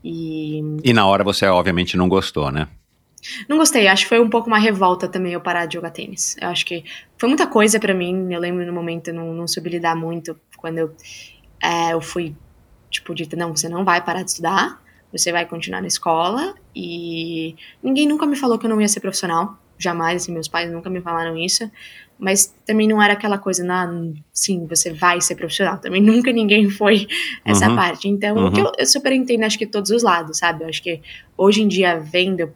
E 0.04 0.60
E 0.84 0.92
na 0.92 1.06
hora 1.06 1.24
você, 1.24 1.46
obviamente, 1.46 1.96
não 1.96 2.08
gostou, 2.08 2.50
né? 2.50 2.68
não 3.48 3.56
gostei. 3.56 3.86
Acho 3.86 4.02
que 4.04 4.08
foi 4.08 4.20
um 4.20 4.28
pouco 4.28 4.48
uma 4.48 4.58
revolta 4.58 5.06
também 5.08 5.32
eu 5.32 5.40
parar 5.40 5.66
de 5.66 5.74
jogar 5.74 5.90
tênis. 5.90 6.36
Eu 6.40 6.48
acho 6.48 6.66
que 6.66 6.84
foi 7.16 7.28
muita 7.28 7.46
coisa 7.46 7.78
pra 7.78 7.94
mim. 7.94 8.32
Eu 8.32 8.40
lembro 8.40 8.66
no 8.66 8.72
momento 8.72 9.08
eu 9.08 9.14
não, 9.14 9.32
não 9.32 9.46
soube 9.46 9.70
lidar 9.70 9.94
muito. 9.94 10.38
Quando 10.56 10.78
eu, 10.78 10.94
é, 11.62 11.92
eu 11.92 12.00
fui, 12.00 12.34
tipo, 12.90 13.14
dita: 13.14 13.36
não, 13.36 13.54
você 13.54 13.68
não 13.68 13.84
vai 13.84 14.04
parar 14.04 14.22
de 14.22 14.30
estudar. 14.30 14.81
Você 15.12 15.30
vai 15.30 15.46
continuar 15.46 15.80
na 15.80 15.86
escola. 15.86 16.54
E 16.74 17.54
ninguém 17.82 18.08
nunca 18.08 18.26
me 18.26 18.36
falou 18.36 18.58
que 18.58 18.66
eu 18.66 18.70
não 18.70 18.80
ia 18.80 18.88
ser 18.88 19.00
profissional. 19.00 19.56
Jamais, 19.78 20.22
assim, 20.22 20.32
meus 20.32 20.48
pais 20.48 20.70
nunca 20.70 20.88
me 20.88 21.00
falaram 21.00 21.36
isso. 21.36 21.70
Mas 22.18 22.54
também 22.64 22.86
não 22.86 23.02
era 23.02 23.14
aquela 23.14 23.36
coisa, 23.36 23.64
não, 23.64 24.14
sim, 24.32 24.64
você 24.66 24.92
vai 24.92 25.20
ser 25.20 25.34
profissional. 25.34 25.78
Também 25.78 26.00
nunca 26.02 26.30
ninguém 26.32 26.70
foi 26.70 27.06
essa 27.44 27.68
Uhum. 27.68 27.76
parte. 27.76 28.08
Então, 28.08 28.36
Uhum. 28.36 28.52
eu, 28.56 28.72
eu 28.78 28.86
super 28.86 29.12
entendo, 29.12 29.44
acho 29.44 29.58
que 29.58 29.66
todos 29.66 29.90
os 29.90 30.02
lados, 30.02 30.38
sabe? 30.38 30.62
Eu 30.64 30.68
acho 30.68 30.82
que 30.82 31.00
hoje 31.36 31.62
em 31.62 31.68
dia, 31.68 31.98
vendo 31.98 32.52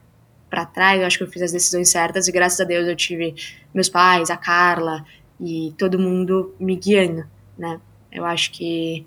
pra 0.49 0.65
trás, 0.65 1.01
eu 1.01 1.07
acho 1.07 1.19
que 1.19 1.25
eu 1.25 1.29
fiz 1.29 1.43
as 1.43 1.53
decisões 1.53 1.89
certas 1.89 2.29
e 2.29 2.33
graças 2.33 2.61
a 2.61 2.65
Deus 2.65 2.87
eu 2.87 2.95
tive 2.95 3.35
meus 3.75 3.89
pais, 3.89 4.31
a 4.31 4.37
Carla 4.37 5.05
e 5.41 5.75
todo 5.77 5.99
mundo 5.99 6.55
me 6.61 6.77
guiando, 6.77 7.25
né? 7.59 7.81
Eu 8.13 8.25
acho 8.25 8.53
que, 8.53 9.05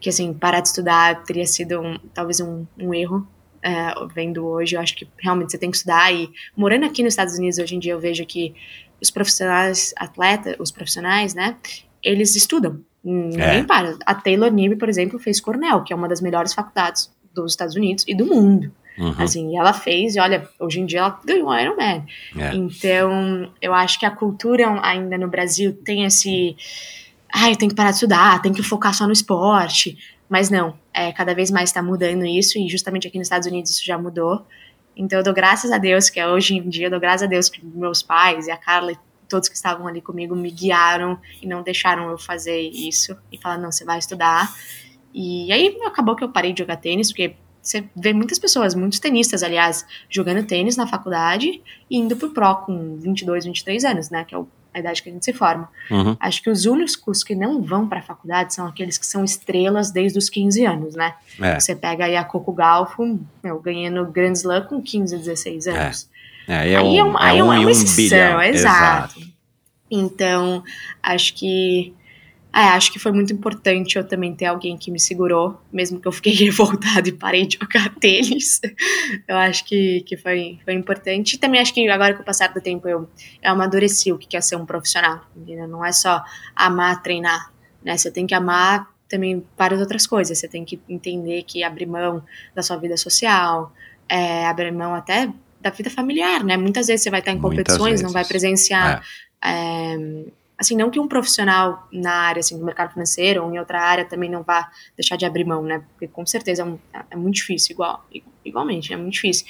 que 0.00 0.08
assim, 0.08 0.32
parar 0.32 0.60
de 0.60 0.68
estudar 0.68 1.22
teria 1.24 1.46
sido 1.46 1.80
um- 1.80 1.98
talvez 2.14 2.40
um, 2.40 2.64
um 2.78 2.92
erro, 2.94 3.26
é, 3.62 3.92
vendo 4.14 4.46
hoje. 4.46 4.76
Eu 4.76 4.80
acho 4.80 4.94
que 4.96 5.08
realmente 5.18 5.50
você 5.52 5.58
tem 5.58 5.70
que 5.70 5.76
estudar 5.76 6.12
e 6.14 6.30
morando 6.56 6.84
aqui 6.86 7.02
nos 7.02 7.12
Estados 7.12 7.36
Unidos 7.38 7.58
hoje 7.58 7.74
em 7.74 7.78
dia 7.78 7.92
eu 7.92 8.00
vejo 8.00 8.24
que 8.26 8.54
os 9.00 9.10
profissionais 9.10 9.92
atletas, 9.96 10.56
os 10.58 10.70
profissionais, 10.70 11.34
né, 11.34 11.56
eles 12.02 12.34
estudam. 12.36 12.80
Ninguém 13.02 13.60
É. 13.60 13.64
para. 13.64 13.96
A 14.04 14.14
Taylor 14.14 14.50
Nib, 14.52 14.76
por 14.76 14.88
exemplo, 14.88 15.18
fez 15.18 15.40
Cornell, 15.40 15.82
que 15.84 15.92
é 15.92 15.96
uma 15.96 16.08
das 16.08 16.20
melhores 16.20 16.52
faculdades 16.52 17.10
dos 17.34 17.52
Estados 17.52 17.74
Unidos 17.76 18.04
e 18.08 18.14
do 18.14 18.26
mundo. 18.26 18.72
Uhum. 18.98 19.14
Assim, 19.18 19.52
e 19.52 19.56
ela 19.56 19.72
fez, 19.72 20.16
e 20.16 20.20
olha, 20.20 20.48
hoje 20.58 20.80
em 20.80 20.86
dia 20.86 20.98
ela 20.98 21.20
ganhou 21.24 21.48
o 21.48 21.56
Ironman. 21.56 22.04
É. 22.36 22.52
Então, 22.56 23.48
eu 23.62 23.72
acho 23.72 23.98
que 24.00 24.04
a 24.04 24.10
cultura 24.10 24.66
ainda 24.82 25.16
no 25.16 25.28
Brasil 25.28 25.72
tem 25.84 26.04
esse. 26.04 26.56
Ai, 27.34 27.52
eu 27.52 27.56
tenho 27.56 27.70
que 27.70 27.76
parar 27.76 27.90
de 27.90 27.96
estudar, 27.96 28.40
tenho 28.42 28.54
que 28.54 28.62
focar 28.62 28.94
só 28.94 29.06
no 29.06 29.12
esporte. 29.12 29.98
Mas 30.28 30.50
não, 30.50 30.78
é, 30.92 31.10
cada 31.12 31.34
vez 31.34 31.50
mais 31.50 31.70
está 31.70 31.82
mudando 31.82 32.24
isso, 32.24 32.58
e 32.58 32.68
justamente 32.68 33.06
aqui 33.08 33.16
nos 33.18 33.26
Estados 33.26 33.46
Unidos 33.48 33.70
isso 33.70 33.84
já 33.84 33.96
mudou. 33.98 34.46
Então, 34.96 35.18
eu 35.18 35.24
dou 35.24 35.32
graças 35.32 35.70
a 35.70 35.78
Deus, 35.78 36.10
que 36.10 36.18
é 36.20 36.26
hoje 36.26 36.56
em 36.56 36.68
dia, 36.68 36.86
eu 36.86 36.90
dou 36.90 37.00
graças 37.00 37.22
a 37.22 37.26
Deus 37.26 37.48
que 37.48 37.64
meus 37.64 38.02
pais 38.02 38.46
e 38.46 38.50
a 38.50 38.56
Carla 38.56 38.92
e 38.92 38.98
todos 39.28 39.48
que 39.48 39.54
estavam 39.54 39.86
ali 39.86 40.00
comigo 40.00 40.34
me 40.34 40.50
guiaram 40.50 41.18
e 41.40 41.46
não 41.46 41.62
deixaram 41.62 42.10
eu 42.10 42.18
fazer 42.18 42.60
isso 42.60 43.16
e 43.30 43.38
falar, 43.38 43.58
não, 43.58 43.70
você 43.70 43.84
vai 43.84 43.98
estudar. 43.98 44.52
E 45.14 45.52
aí 45.52 45.78
acabou 45.86 46.16
que 46.16 46.24
eu 46.24 46.28
parei 46.30 46.52
de 46.52 46.60
jogar 46.62 46.76
tênis, 46.76 47.08
porque 47.08 47.34
você 47.62 47.84
vê 47.94 48.12
muitas 48.12 48.38
pessoas, 48.38 48.74
muitos 48.74 48.98
tenistas, 48.98 49.42
aliás, 49.42 49.86
jogando 50.10 50.44
tênis 50.46 50.76
na 50.76 50.86
faculdade 50.86 51.62
e 51.90 51.96
indo 51.96 52.16
pro 52.16 52.30
pro 52.30 52.56
com 52.56 52.96
22, 52.98 53.44
23 53.44 53.84
anos, 53.84 54.10
né? 54.10 54.24
Que 54.24 54.34
é 54.34 54.38
o- 54.38 54.48
a 54.72 54.80
idade 54.80 55.02
que 55.02 55.08
a 55.08 55.12
gente 55.12 55.24
se 55.24 55.32
forma. 55.32 55.68
Uhum. 55.90 56.16
Acho 56.20 56.42
que 56.42 56.50
os 56.50 56.66
únicos 56.66 57.24
que 57.24 57.34
não 57.34 57.62
vão 57.62 57.88
pra 57.88 58.02
faculdade 58.02 58.54
são 58.54 58.66
aqueles 58.66 58.98
que 58.98 59.06
são 59.06 59.24
estrelas 59.24 59.90
desde 59.90 60.18
os 60.18 60.28
15 60.28 60.64
anos, 60.64 60.94
né? 60.94 61.14
É. 61.40 61.58
Você 61.58 61.74
pega 61.74 62.04
aí 62.04 62.16
a 62.16 62.24
Coco 62.24 62.52
Galfo, 62.52 63.18
meu, 63.42 63.58
ganhando 63.60 64.04
Grand 64.06 64.32
Slam 64.32 64.62
com 64.62 64.80
15, 64.82 65.16
16 65.18 65.66
anos. 65.68 66.08
É, 66.46 66.56
aí 66.56 66.72
é 66.72 66.76
Aí 66.78 66.84
um, 66.84 66.96
é 66.98 67.04
uma, 67.04 67.22
aí 67.22 67.38
é 67.38 67.44
um 67.44 67.52
é 67.52 67.58
uma 67.58 67.66
um 67.66 67.70
exceção, 67.70 67.94
bilhão. 67.96 68.42
exato. 68.42 69.20
Então, 69.90 70.62
acho 71.02 71.34
que 71.34 71.94
é, 72.54 72.60
acho 72.70 72.90
que 72.90 72.98
foi 72.98 73.12
muito 73.12 73.32
importante 73.32 73.96
eu 73.96 74.04
também 74.04 74.34
ter 74.34 74.46
alguém 74.46 74.76
que 74.76 74.90
me 74.90 74.98
segurou, 74.98 75.60
mesmo 75.72 76.00
que 76.00 76.08
eu 76.08 76.12
fiquei 76.12 76.32
revoltada 76.46 77.08
e 77.08 77.12
parei 77.12 77.46
de 77.46 77.58
jogar 77.60 77.94
tênis. 78.00 78.60
Eu 79.26 79.36
acho 79.36 79.64
que, 79.64 80.00
que 80.02 80.16
foi, 80.16 80.58
foi 80.64 80.74
importante. 80.74 81.34
E 81.34 81.38
também 81.38 81.60
acho 81.60 81.74
que 81.74 81.86
agora 81.88 82.14
com 82.14 82.22
o 82.22 82.24
passar 82.24 82.52
do 82.52 82.60
tempo 82.60 82.88
eu, 82.88 83.08
eu 83.42 83.52
amadureci 83.52 84.12
o 84.12 84.18
que 84.18 84.36
é 84.36 84.40
ser 84.40 84.56
um 84.56 84.64
profissional. 84.64 85.20
entendeu? 85.36 85.68
Não 85.68 85.84
é 85.84 85.92
só 85.92 86.24
amar 86.56 87.02
treinar, 87.02 87.52
né? 87.84 87.96
Você 87.96 88.10
tem 88.10 88.26
que 88.26 88.34
amar 88.34 88.88
também 89.08 89.44
várias 89.56 89.80
outras 89.80 90.06
coisas. 90.06 90.38
Você 90.38 90.48
tem 90.48 90.64
que 90.64 90.80
entender 90.88 91.42
que 91.42 91.62
abrir 91.62 91.86
mão 91.86 92.24
da 92.54 92.62
sua 92.62 92.76
vida 92.76 92.96
social, 92.96 93.72
é, 94.08 94.46
abrir 94.46 94.72
mão 94.72 94.94
até 94.94 95.30
da 95.60 95.70
vida 95.70 95.90
familiar, 95.90 96.42
né? 96.42 96.56
Muitas 96.56 96.86
vezes 96.86 97.02
você 97.02 97.10
vai 97.10 97.20
estar 97.20 97.32
em 97.32 97.40
competições, 97.40 98.00
não 98.00 98.10
vai 98.10 98.24
presenciar. 98.24 99.04
é, 99.44 99.96
assim, 100.58 100.76
não 100.76 100.90
que 100.90 100.98
um 100.98 101.06
profissional 101.06 101.86
na 101.92 102.12
área 102.12 102.40
assim, 102.40 102.58
do 102.58 102.64
mercado 102.64 102.92
financeiro 102.92 103.44
ou 103.44 103.52
em 103.54 103.58
outra 103.58 103.80
área 103.80 104.04
também 104.04 104.28
não 104.28 104.42
vá 104.42 104.70
deixar 104.96 105.16
de 105.16 105.24
abrir 105.24 105.44
mão, 105.44 105.62
né? 105.62 105.82
Porque 105.90 106.08
com 106.08 106.26
certeza 106.26 106.62
é, 106.62 106.64
um- 106.64 106.78
é 107.10 107.16
muito 107.16 107.36
difícil, 107.36 107.74
igual, 107.74 108.04
igualmente, 108.44 108.92
é 108.92 108.96
muito 108.96 109.12
difícil. 109.14 109.46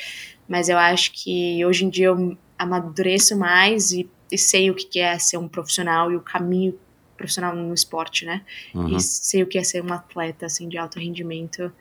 Mas 0.46 0.68
eu 0.68 0.78
acho 0.78 1.12
que 1.12 1.64
hoje 1.64 1.84
em 1.84 1.90
dia 1.90 2.06
eu 2.06 2.36
amadureço 2.58 3.36
mais 3.36 3.92
e, 3.92 4.08
e 4.30 4.36
sei 4.36 4.70
o 4.70 4.74
que 4.74 5.00
é 5.00 5.18
ser 5.18 5.38
um 5.38 5.48
profissional 5.48 6.12
e 6.12 6.16
o 6.16 6.20
caminho 6.20 6.78
profissional 7.16 7.54
no 7.56 7.74
esporte, 7.74 8.24
né? 8.24 8.42
Uhum. 8.74 8.96
E 8.96 9.00
sei 9.00 9.42
o 9.42 9.46
que 9.46 9.58
é 9.58 9.64
ser 9.64 9.82
um 9.82 9.92
atleta, 9.92 10.46
assim, 10.46 10.68
de 10.68 10.78
alto 10.78 10.98
rendimento. 10.98 11.72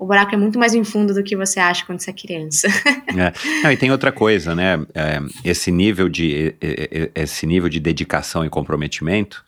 O 0.00 0.06
buraco 0.06 0.34
é 0.34 0.38
muito 0.38 0.58
mais 0.58 0.72
em 0.72 0.82
fundo 0.82 1.12
do 1.12 1.22
que 1.22 1.36
você 1.36 1.60
acha 1.60 1.84
quando 1.84 2.00
você 2.00 2.08
é 2.08 2.14
criança. 2.14 2.68
Não, 3.62 3.70
e 3.70 3.76
tem 3.76 3.90
outra 3.90 4.10
coisa, 4.10 4.54
né? 4.54 4.82
É, 4.94 5.20
esse 5.44 5.70
nível 5.70 6.08
de 6.08 6.54
é, 6.58 7.10
é, 7.14 7.22
esse 7.22 7.46
nível 7.46 7.68
de 7.68 7.78
dedicação 7.78 8.42
e 8.42 8.48
comprometimento 8.48 9.44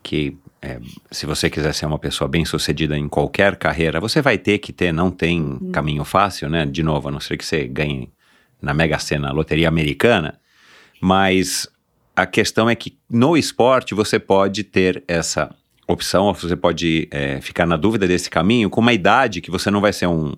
que 0.00 0.38
é, 0.62 0.78
se 1.10 1.26
você 1.26 1.50
quiser 1.50 1.74
ser 1.74 1.86
uma 1.86 1.98
pessoa 1.98 2.28
bem 2.28 2.44
sucedida 2.44 2.96
em 2.96 3.08
qualquer 3.08 3.56
carreira, 3.56 3.98
você 3.98 4.22
vai 4.22 4.38
ter 4.38 4.58
que 4.58 4.72
ter, 4.72 4.92
não 4.92 5.10
tem 5.10 5.58
caminho 5.72 6.04
fácil, 6.04 6.48
né? 6.48 6.64
De 6.64 6.84
novo, 6.84 7.08
a 7.08 7.10
não 7.10 7.18
ser 7.18 7.36
que 7.36 7.44
você 7.44 7.66
ganhe 7.66 8.08
na 8.62 8.72
Mega 8.72 9.00
Sena, 9.00 9.32
loteria 9.32 9.66
americana, 9.66 10.38
mas 11.00 11.68
a 12.14 12.24
questão 12.24 12.70
é 12.70 12.76
que 12.76 12.96
no 13.10 13.36
esporte 13.36 13.96
você 13.96 14.20
pode 14.20 14.62
ter 14.62 15.02
essa 15.08 15.52
opção, 15.88 16.34
você 16.34 16.54
pode 16.54 17.08
é, 17.10 17.40
ficar 17.40 17.66
na 17.66 17.76
dúvida 17.76 18.06
desse 18.06 18.28
caminho 18.28 18.68
com 18.68 18.80
uma 18.80 18.92
idade 18.92 19.40
que 19.40 19.50
você 19.50 19.70
não 19.70 19.80
vai 19.80 19.92
ser 19.92 20.06
um, 20.06 20.34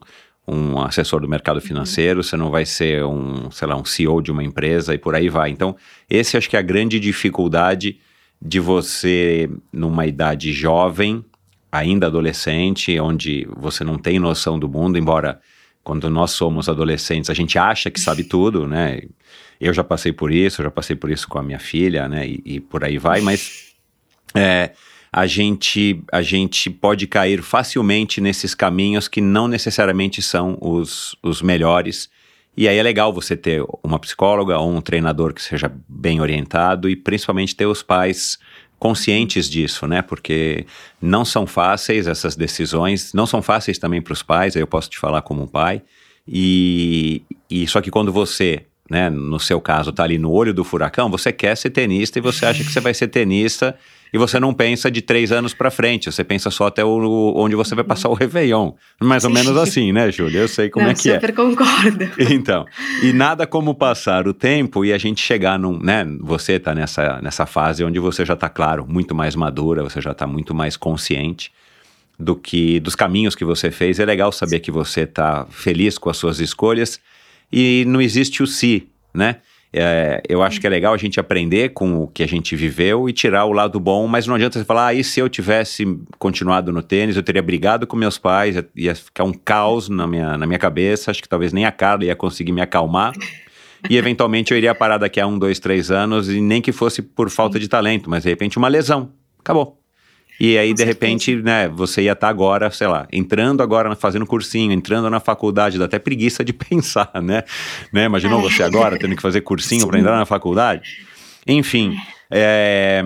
um 0.46 0.80
assessor 0.80 1.20
do 1.20 1.28
mercado 1.28 1.60
financeiro, 1.60 2.22
você 2.22 2.36
não 2.36 2.50
vai 2.50 2.64
ser 2.64 3.04
um, 3.04 3.50
sei 3.50 3.66
lá, 3.66 3.76
um 3.76 3.84
CEO 3.84 4.22
de 4.22 4.30
uma 4.30 4.44
empresa 4.44 4.94
e 4.94 4.98
por 4.98 5.14
aí 5.14 5.28
vai. 5.28 5.50
Então, 5.50 5.76
esse 6.08 6.36
acho 6.36 6.48
que 6.48 6.56
é 6.56 6.60
a 6.60 6.62
grande 6.62 7.00
dificuldade 7.00 7.98
de 8.40 8.60
você, 8.60 9.50
numa 9.72 10.06
idade 10.06 10.52
jovem, 10.52 11.24
ainda 11.70 12.06
adolescente, 12.06 12.98
onde 12.98 13.46
você 13.56 13.84
não 13.84 13.98
tem 13.98 14.18
noção 14.18 14.58
do 14.58 14.68
mundo, 14.68 14.96
embora 14.96 15.40
quando 15.82 16.08
nós 16.08 16.30
somos 16.30 16.68
adolescentes 16.68 17.30
a 17.30 17.34
gente 17.34 17.58
acha 17.58 17.90
que 17.90 17.98
sabe 17.98 18.22
tudo, 18.24 18.66
né? 18.66 19.02
Eu 19.60 19.74
já 19.74 19.84
passei 19.84 20.12
por 20.12 20.32
isso, 20.32 20.60
eu 20.60 20.64
já 20.64 20.70
passei 20.70 20.96
por 20.96 21.10
isso 21.10 21.28
com 21.28 21.38
a 21.38 21.42
minha 21.42 21.58
filha, 21.58 22.08
né? 22.08 22.26
E, 22.26 22.42
e 22.44 22.60
por 22.60 22.84
aí 22.84 22.98
vai, 22.98 23.20
mas 23.20 23.74
é, 24.34 24.70
a 25.12 25.26
gente 25.26 26.02
a 26.12 26.22
gente 26.22 26.70
pode 26.70 27.06
cair 27.06 27.42
facilmente 27.42 28.20
nesses 28.20 28.54
caminhos 28.54 29.08
que 29.08 29.20
não 29.20 29.48
necessariamente 29.48 30.22
são 30.22 30.56
os, 30.60 31.16
os 31.22 31.42
melhores. 31.42 32.08
E 32.56 32.68
aí 32.68 32.76
é 32.76 32.82
legal 32.82 33.12
você 33.12 33.36
ter 33.36 33.64
uma 33.82 33.98
psicóloga 33.98 34.58
ou 34.58 34.70
um 34.70 34.80
treinador 34.80 35.32
que 35.32 35.42
seja 35.42 35.72
bem 35.88 36.20
orientado 36.20 36.88
e 36.88 36.96
principalmente 36.96 37.56
ter 37.56 37.66
os 37.66 37.82
pais 37.82 38.38
conscientes 38.78 39.48
disso, 39.48 39.86
né? 39.86 40.02
Porque 40.02 40.66
não 41.00 41.24
são 41.24 41.46
fáceis 41.46 42.06
essas 42.06 42.36
decisões, 42.36 43.12
não 43.12 43.26
são 43.26 43.42
fáceis 43.42 43.78
também 43.78 44.00
para 44.00 44.12
os 44.12 44.22
pais, 44.22 44.56
aí 44.56 44.62
eu 44.62 44.66
posso 44.66 44.90
te 44.90 44.98
falar 44.98 45.22
como 45.22 45.42
um 45.42 45.46
pai. 45.46 45.82
E, 46.26 47.22
e 47.48 47.66
só 47.66 47.80
que 47.80 47.90
quando 47.90 48.12
você 48.12 48.66
né, 48.90 49.08
no 49.08 49.38
seu 49.38 49.60
caso, 49.60 49.92
tá 49.92 50.02
ali 50.02 50.18
no 50.18 50.32
olho 50.32 50.52
do 50.52 50.64
furacão, 50.64 51.08
você 51.08 51.32
quer 51.32 51.56
ser 51.56 51.70
tenista 51.70 52.18
e 52.18 52.22
você 52.22 52.44
acha 52.44 52.64
que 52.64 52.72
você 52.72 52.80
vai 52.80 52.92
ser 52.92 53.06
tenista 53.06 53.78
e 54.12 54.18
você 54.18 54.40
não 54.40 54.52
pensa 54.52 54.90
de 54.90 55.00
três 55.00 55.30
anos 55.32 55.54
para 55.54 55.70
frente, 55.70 56.10
você 56.10 56.24
pensa 56.24 56.50
só 56.50 56.66
até 56.66 56.84
o, 56.84 57.32
onde 57.36 57.54
você 57.54 57.74
vai 57.74 57.84
passar 57.84 58.08
o 58.08 58.14
Réveillon. 58.14 58.72
Mais 59.00 59.24
ou 59.24 59.30
menos 59.30 59.56
assim, 59.56 59.92
né, 59.92 60.10
Júlia? 60.10 60.40
Eu 60.40 60.48
sei 60.48 60.68
como 60.68 60.84
não, 60.84 60.92
é 60.92 60.94
que 60.94 61.10
é. 61.10 61.14
super 61.14 61.34
concordo. 61.34 62.10
Então, 62.30 62.64
e 63.02 63.12
nada 63.12 63.46
como 63.46 63.74
passar 63.74 64.26
o 64.26 64.34
tempo 64.34 64.84
e 64.84 64.92
a 64.92 64.98
gente 64.98 65.20
chegar 65.20 65.58
num, 65.58 65.78
né, 65.78 66.06
você 66.20 66.58
tá 66.58 66.74
nessa, 66.74 67.20
nessa 67.20 67.46
fase 67.46 67.84
onde 67.84 67.98
você 67.98 68.24
já 68.24 68.36
tá, 68.36 68.48
claro, 68.48 68.86
muito 68.88 69.14
mais 69.14 69.34
madura, 69.34 69.82
você 69.82 70.00
já 70.00 70.14
tá 70.14 70.26
muito 70.26 70.54
mais 70.54 70.76
consciente 70.76 71.50
do 72.18 72.36
que, 72.36 72.78
dos 72.80 72.94
caminhos 72.94 73.34
que 73.34 73.44
você 73.44 73.70
fez. 73.70 73.98
É 73.98 74.04
legal 74.04 74.30
saber 74.30 74.60
que 74.60 74.70
você 74.70 75.06
tá 75.06 75.46
feliz 75.50 75.98
com 75.98 76.10
as 76.10 76.16
suas 76.16 76.38
escolhas 76.40 77.00
e 77.52 77.84
não 77.86 78.00
existe 78.00 78.42
o 78.42 78.46
si, 78.46 78.88
né? 79.12 79.36
É, 79.72 80.20
eu 80.28 80.42
acho 80.42 80.60
que 80.60 80.66
é 80.66 80.70
legal 80.70 80.92
a 80.92 80.96
gente 80.96 81.20
aprender 81.20 81.70
com 81.70 82.02
o 82.02 82.08
que 82.08 82.22
a 82.22 82.26
gente 82.26 82.56
viveu 82.56 83.08
e 83.08 83.12
tirar 83.12 83.44
o 83.44 83.52
lado 83.52 83.78
bom, 83.78 84.06
mas 84.08 84.26
não 84.26 84.34
adianta 84.34 84.58
você 84.58 84.64
falar, 84.64 84.88
ah, 84.88 84.94
e 84.94 85.04
se 85.04 85.20
eu 85.20 85.28
tivesse 85.28 85.86
continuado 86.18 86.72
no 86.72 86.82
tênis, 86.82 87.16
eu 87.16 87.22
teria 87.22 87.42
brigado 87.42 87.86
com 87.86 87.96
meus 87.96 88.18
pais, 88.18 88.56
ia 88.74 88.94
ficar 88.94 89.24
um 89.24 89.32
caos 89.32 89.88
na 89.88 90.06
minha, 90.06 90.36
na 90.36 90.46
minha 90.46 90.58
cabeça, 90.58 91.10
acho 91.10 91.22
que 91.22 91.28
talvez 91.28 91.52
nem 91.52 91.64
a 91.64 91.72
Carla 91.72 92.04
ia 92.04 92.16
conseguir 92.16 92.52
me 92.52 92.60
acalmar. 92.60 93.12
E 93.88 93.96
eventualmente 93.96 94.52
eu 94.52 94.58
iria 94.58 94.74
parar 94.74 94.98
daqui 94.98 95.20
a 95.20 95.26
um, 95.26 95.38
dois, 95.38 95.58
três 95.58 95.90
anos, 95.90 96.28
e 96.28 96.40
nem 96.40 96.60
que 96.60 96.72
fosse 96.72 97.00
por 97.00 97.30
falta 97.30 97.58
de 97.58 97.68
talento, 97.68 98.10
mas 98.10 98.24
de 98.24 98.28
repente 98.28 98.58
uma 98.58 98.68
lesão. 98.68 99.12
Acabou. 99.38 99.79
E 100.40 100.56
aí, 100.56 100.72
de 100.72 100.84
repente, 100.84 101.36
né, 101.36 101.68
você 101.68 102.00
ia 102.00 102.12
estar 102.12 102.28
tá 102.28 102.30
agora, 102.30 102.70
sei 102.70 102.86
lá, 102.86 103.06
entrando 103.12 103.62
agora, 103.62 103.94
fazendo 103.94 104.24
cursinho, 104.24 104.72
entrando 104.72 105.10
na 105.10 105.20
faculdade, 105.20 105.78
dá 105.78 105.84
até 105.84 105.98
preguiça 105.98 106.42
de 106.42 106.54
pensar, 106.54 107.10
né? 107.22 107.44
né? 107.92 108.06
Imaginou 108.06 108.40
é. 108.40 108.42
você 108.44 108.62
agora 108.62 108.98
tendo 108.98 109.14
que 109.14 109.20
fazer 109.20 109.42
cursinho 109.42 109.86
para 109.86 109.98
entrar 109.98 110.16
na 110.16 110.24
faculdade? 110.24 111.06
Enfim, 111.46 111.94
é... 112.30 113.02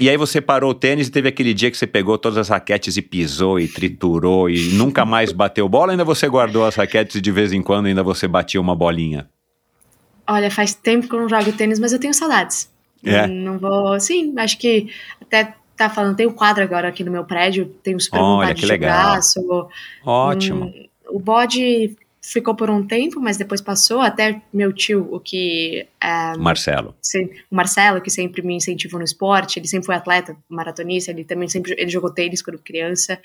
E 0.00 0.08
aí 0.08 0.16
você 0.16 0.40
parou 0.40 0.70
o 0.70 0.74
tênis 0.74 1.08
e 1.08 1.10
teve 1.10 1.28
aquele 1.28 1.52
dia 1.52 1.68
que 1.68 1.76
você 1.76 1.86
pegou 1.86 2.16
todas 2.16 2.38
as 2.38 2.48
raquetes 2.48 2.96
e 2.96 3.02
pisou 3.02 3.58
e 3.58 3.66
triturou 3.66 4.48
e 4.48 4.68
nunca 4.74 5.04
mais 5.04 5.32
bateu 5.32 5.68
bola, 5.68 5.90
ainda 5.90 6.04
você 6.04 6.28
guardou 6.28 6.64
as 6.64 6.76
raquetes 6.76 7.16
e 7.16 7.20
de 7.20 7.32
vez 7.32 7.52
em 7.52 7.60
quando 7.60 7.86
ainda 7.86 8.04
você 8.04 8.28
batia 8.28 8.60
uma 8.60 8.76
bolinha? 8.76 9.28
Olha, 10.24 10.48
faz 10.48 10.74
tempo 10.74 11.08
que 11.08 11.14
eu 11.16 11.20
não 11.20 11.28
jogo 11.28 11.50
tênis, 11.50 11.80
mas 11.80 11.92
eu 11.92 11.98
tenho 11.98 12.14
saudades. 12.14 12.70
É. 13.04 13.26
Não 13.26 13.58
vou. 13.58 13.98
Sim, 13.98 14.34
acho 14.36 14.56
que 14.58 14.88
até 15.20 15.54
tá 15.78 15.88
falando, 15.88 16.16
tem 16.16 16.26
um 16.26 16.32
quadro 16.32 16.62
agora 16.62 16.88
aqui 16.88 17.04
no 17.04 17.10
meu 17.10 17.24
prédio, 17.24 17.66
tenho 17.82 18.00
super 18.00 18.20
Olha, 18.20 18.54
que 18.54 18.66
legal. 18.66 19.18
Jogar, 19.22 19.68
Ótimo. 20.04 20.66
Um, 20.66 20.88
o 21.10 21.18
bode 21.18 21.96
ficou 22.20 22.54
por 22.54 22.68
um 22.68 22.86
tempo, 22.86 23.20
mas 23.20 23.36
depois 23.36 23.60
passou, 23.60 24.00
até 24.00 24.42
meu 24.52 24.72
tio, 24.72 25.08
o 25.10 25.18
que... 25.18 25.86
É, 26.00 26.36
Marcelo. 26.36 26.94
o 27.50 27.56
Marcelo, 27.56 28.02
que 28.02 28.10
sempre 28.10 28.42
me 28.42 28.54
incentivou 28.54 28.98
no 28.98 29.04
esporte, 29.04 29.58
ele 29.58 29.66
sempre 29.66 29.86
foi 29.86 29.94
atleta, 29.94 30.36
maratonista, 30.48 31.10
ele 31.10 31.24
também 31.24 31.48
sempre 31.48 31.74
ele 31.78 31.90
jogou 31.90 32.10
tênis 32.10 32.42
quando 32.42 32.58
criança, 32.58 33.18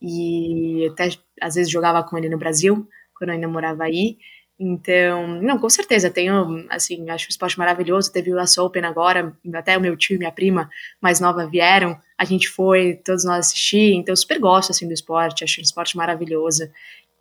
e 0.00 0.86
até 0.92 1.10
às 1.40 1.54
vezes 1.54 1.70
jogava 1.70 2.02
com 2.02 2.18
ele 2.18 2.28
no 2.28 2.36
Brasil, 2.36 2.86
quando 3.16 3.30
eu 3.30 3.36
ainda 3.36 3.48
morava 3.48 3.84
aí, 3.84 4.18
então, 4.64 5.26
não, 5.42 5.58
com 5.58 5.68
certeza, 5.68 6.08
tenho, 6.08 6.64
assim, 6.70 7.10
acho 7.10 7.26
o 7.26 7.30
esporte 7.30 7.58
maravilhoso, 7.58 8.12
teve 8.12 8.32
o 8.32 8.40
US 8.40 8.56
Open 8.58 8.84
agora, 8.84 9.36
até 9.54 9.76
o 9.76 9.80
meu 9.80 9.96
tio 9.96 10.14
e 10.14 10.18
minha 10.18 10.30
prima 10.30 10.70
mais 11.00 11.18
nova 11.18 11.44
vieram, 11.48 11.98
a 12.16 12.24
gente 12.24 12.48
foi, 12.48 12.94
todos 13.04 13.24
nós 13.24 13.46
assistir, 13.46 13.92
então 13.94 14.14
super 14.14 14.38
gosto, 14.38 14.70
assim, 14.70 14.86
do 14.86 14.94
esporte, 14.94 15.42
acho 15.42 15.60
o 15.60 15.64
esporte 15.64 15.96
maravilhoso, 15.96 16.70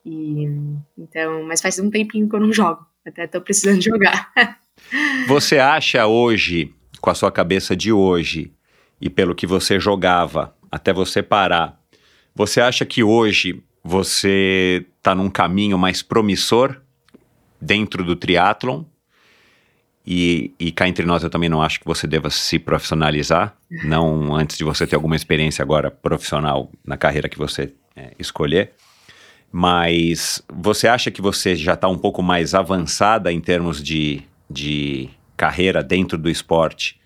e, 0.05 0.45
então, 0.95 1.43
mas 1.43 1.63
faz 1.63 1.79
um 1.79 1.89
tempinho 1.89 2.29
que 2.29 2.35
eu 2.35 2.39
não 2.39 2.53
jogo, 2.53 2.85
até 3.03 3.25
tô 3.25 3.41
precisando 3.41 3.81
jogar. 3.83 4.31
Você 5.27 5.57
acha 5.57 6.05
hoje, 6.05 6.71
com 7.01 7.09
a 7.09 7.15
sua 7.15 7.31
cabeça 7.31 7.75
de 7.75 7.91
hoje, 7.91 8.53
e 9.01 9.09
pelo 9.09 9.33
que 9.33 9.47
você 9.47 9.79
jogava, 9.79 10.55
até 10.71 10.93
você 10.93 11.23
parar, 11.23 11.81
você 12.35 12.61
acha 12.61 12.85
que 12.85 13.03
hoje 13.03 13.63
você 13.83 14.85
está 14.99 15.15
num 15.15 15.27
caminho 15.27 15.75
mais 15.75 16.03
promissor 16.03 16.79
dentro 17.61 18.03
do 18.03 18.15
triatlon. 18.15 18.83
E, 20.05 20.51
e 20.59 20.71
cá 20.71 20.87
entre 20.87 21.05
nós, 21.05 21.23
eu 21.23 21.29
também 21.29 21.47
não 21.47 21.61
acho 21.61 21.79
que 21.79 21.85
você 21.85 22.07
deva 22.07 22.29
se 22.31 22.57
profissionalizar, 22.57 23.55
não 23.83 24.35
antes 24.35 24.57
de 24.57 24.63
você 24.63 24.87
ter 24.87 24.95
alguma 24.95 25.15
experiência 25.15 25.61
agora 25.61 25.91
profissional 25.91 26.71
na 26.83 26.97
carreira 26.97 27.29
que 27.29 27.37
você 27.37 27.71
é, 27.95 28.11
escolher. 28.17 28.71
Mas 29.51 30.41
você 30.51 30.87
acha 30.87 31.11
que 31.11 31.21
você 31.21 31.55
já 31.55 31.75
está 31.75 31.87
um 31.87 31.97
pouco 31.97 32.23
mais 32.23 32.55
avançada 32.55 33.31
em 33.31 33.39
termos 33.39 33.83
de, 33.83 34.23
de 34.49 35.09
carreira 35.37 35.83
dentro 35.83 36.17
do 36.17 36.29
esporte 36.29 36.99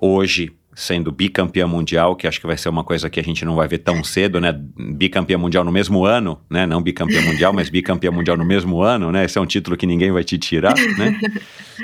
hoje 0.00 0.52
sendo 0.78 1.10
bicampeã 1.10 1.66
mundial, 1.66 2.14
que 2.14 2.24
acho 2.24 2.40
que 2.40 2.46
vai 2.46 2.56
ser 2.56 2.68
uma 2.68 2.84
coisa 2.84 3.10
que 3.10 3.18
a 3.18 3.22
gente 3.22 3.44
não 3.44 3.56
vai 3.56 3.66
ver 3.66 3.78
tão 3.78 4.04
cedo, 4.04 4.40
né? 4.40 4.52
Bicampeã 4.52 5.36
mundial 5.36 5.64
no 5.64 5.72
mesmo 5.72 6.04
ano, 6.04 6.40
né? 6.48 6.66
Não 6.66 6.80
bicampeã 6.80 7.20
mundial, 7.20 7.52
mas 7.52 7.68
bicampeã 7.68 8.12
mundial 8.12 8.36
no 8.36 8.44
mesmo 8.44 8.80
ano, 8.80 9.10
né? 9.10 9.24
Esse 9.24 9.38
é 9.38 9.40
um 9.40 9.46
título 9.46 9.76
que 9.76 9.84
ninguém 9.84 10.12
vai 10.12 10.22
te 10.22 10.38
tirar, 10.38 10.76
né? 10.76 11.18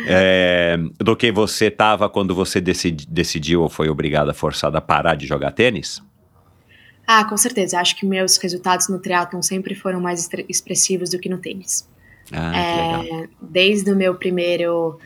É, 0.06 0.78
do 0.98 1.16
que 1.16 1.32
você 1.32 1.66
estava 1.66 2.08
quando 2.08 2.36
você 2.36 2.60
decidi, 2.60 3.04
decidiu 3.08 3.62
ou 3.62 3.68
foi 3.68 3.88
obrigada, 3.88 4.32
forçada 4.32 4.78
a 4.78 4.80
parar 4.80 5.16
de 5.16 5.26
jogar 5.26 5.50
tênis? 5.50 6.00
Ah, 7.04 7.24
com 7.24 7.36
certeza. 7.36 7.80
Acho 7.80 7.96
que 7.96 8.06
meus 8.06 8.36
resultados 8.36 8.88
no 8.88 9.00
triatlon 9.00 9.42
sempre 9.42 9.74
foram 9.74 10.00
mais 10.00 10.30
expressivos 10.48 11.10
do 11.10 11.18
que 11.18 11.28
no 11.28 11.38
tênis. 11.38 11.88
Ah, 12.30 12.56
é, 12.56 13.28
desde 13.42 13.90
o 13.90 13.96
meu 13.96 14.14
primeiro... 14.14 15.00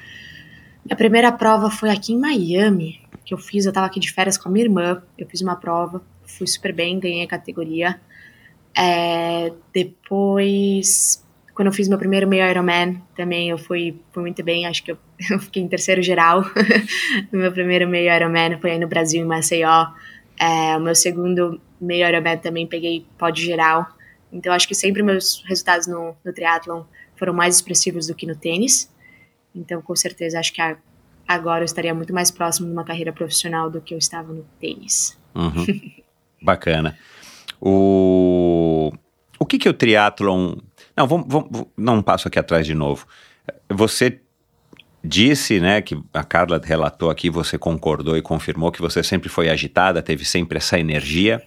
A 0.91 0.95
primeira 0.95 1.32
prova 1.32 1.70
foi 1.70 1.91
aqui 1.91 2.12
em 2.12 2.18
Miami, 2.18 3.01
que 3.28 3.34
eu 3.34 3.38
fiz, 3.38 3.66
eu 3.66 3.72
tava 3.74 3.86
aqui 3.86 4.00
de 4.00 4.10
férias 4.10 4.38
com 4.38 4.48
a 4.48 4.52
minha 4.52 4.64
irmã, 4.64 5.02
eu 5.18 5.26
fiz 5.26 5.42
uma 5.42 5.54
prova, 5.54 6.00
fui 6.24 6.46
super 6.46 6.72
bem, 6.72 6.98
ganhei 6.98 7.22
a 7.22 7.28
categoria. 7.28 8.00
É, 8.74 9.52
depois, 9.70 11.22
quando 11.54 11.66
eu 11.66 11.72
fiz 11.72 11.88
meu 11.88 11.98
primeiro 11.98 12.26
meio 12.26 12.48
Ironman, 12.48 13.02
também 13.14 13.50
eu 13.50 13.58
fui, 13.58 14.00
fui 14.12 14.22
muito 14.22 14.42
bem, 14.42 14.64
acho 14.64 14.82
que 14.82 14.92
eu, 14.92 14.98
eu 15.30 15.38
fiquei 15.40 15.62
em 15.62 15.68
terceiro 15.68 16.00
geral 16.00 16.42
no 17.30 17.36
meu 17.40 17.52
primeiro 17.52 17.86
meio 17.86 18.10
Ironman, 18.10 18.58
foi 18.58 18.70
aí 18.70 18.78
no 18.78 18.88
Brasil, 18.88 19.20
em 19.22 19.26
Maceió. 19.26 19.88
É, 20.40 20.78
o 20.78 20.80
meu 20.80 20.94
segundo 20.94 21.60
meio 21.78 22.08
Ironman 22.08 22.38
também 22.38 22.66
peguei 22.66 23.04
pódio 23.18 23.44
geral, 23.44 23.88
então 24.32 24.54
acho 24.54 24.66
que 24.66 24.74
sempre 24.74 25.02
meus 25.02 25.44
resultados 25.46 25.86
no, 25.86 26.16
no 26.24 26.32
triatlon 26.32 26.84
foram 27.14 27.34
mais 27.34 27.56
expressivos 27.56 28.06
do 28.06 28.14
que 28.14 28.26
no 28.26 28.34
tênis. 28.34 28.90
Então, 29.54 29.82
com 29.82 29.94
certeza, 29.94 30.38
acho 30.38 30.52
que 30.52 30.62
a 30.62 30.78
agora 31.28 31.60
eu 31.60 31.66
estaria 31.66 31.94
muito 31.94 32.14
mais 32.14 32.30
próximo 32.30 32.66
de 32.66 32.72
uma 32.72 32.84
carreira 32.84 33.12
profissional 33.12 33.70
do 33.70 33.82
que 33.82 33.92
eu 33.92 33.98
estava 33.98 34.32
no 34.32 34.44
tênis. 34.58 35.18
Uhum. 35.34 35.66
Bacana. 36.42 36.96
O, 37.60 38.90
o 39.38 39.44
que 39.44 39.58
que 39.58 39.68
o 39.68 39.74
triatlon... 39.74 40.56
Não, 40.96 41.06
vamos, 41.06 41.26
vamos, 41.28 41.66
não 41.76 41.96
um 41.96 42.02
passo 42.02 42.26
aqui 42.26 42.38
atrás 42.38 42.66
de 42.66 42.74
novo. 42.74 43.06
Você 43.68 44.20
disse, 45.04 45.60
né, 45.60 45.80
que 45.80 46.00
a 46.12 46.24
Carla 46.24 46.60
relatou 46.62 47.10
aqui, 47.10 47.28
você 47.28 47.58
concordou 47.58 48.16
e 48.16 48.22
confirmou 48.22 48.72
que 48.72 48.80
você 48.80 49.02
sempre 49.02 49.28
foi 49.28 49.48
agitada, 49.48 50.02
teve 50.02 50.24
sempre 50.24 50.58
essa 50.58 50.78
energia. 50.78 51.42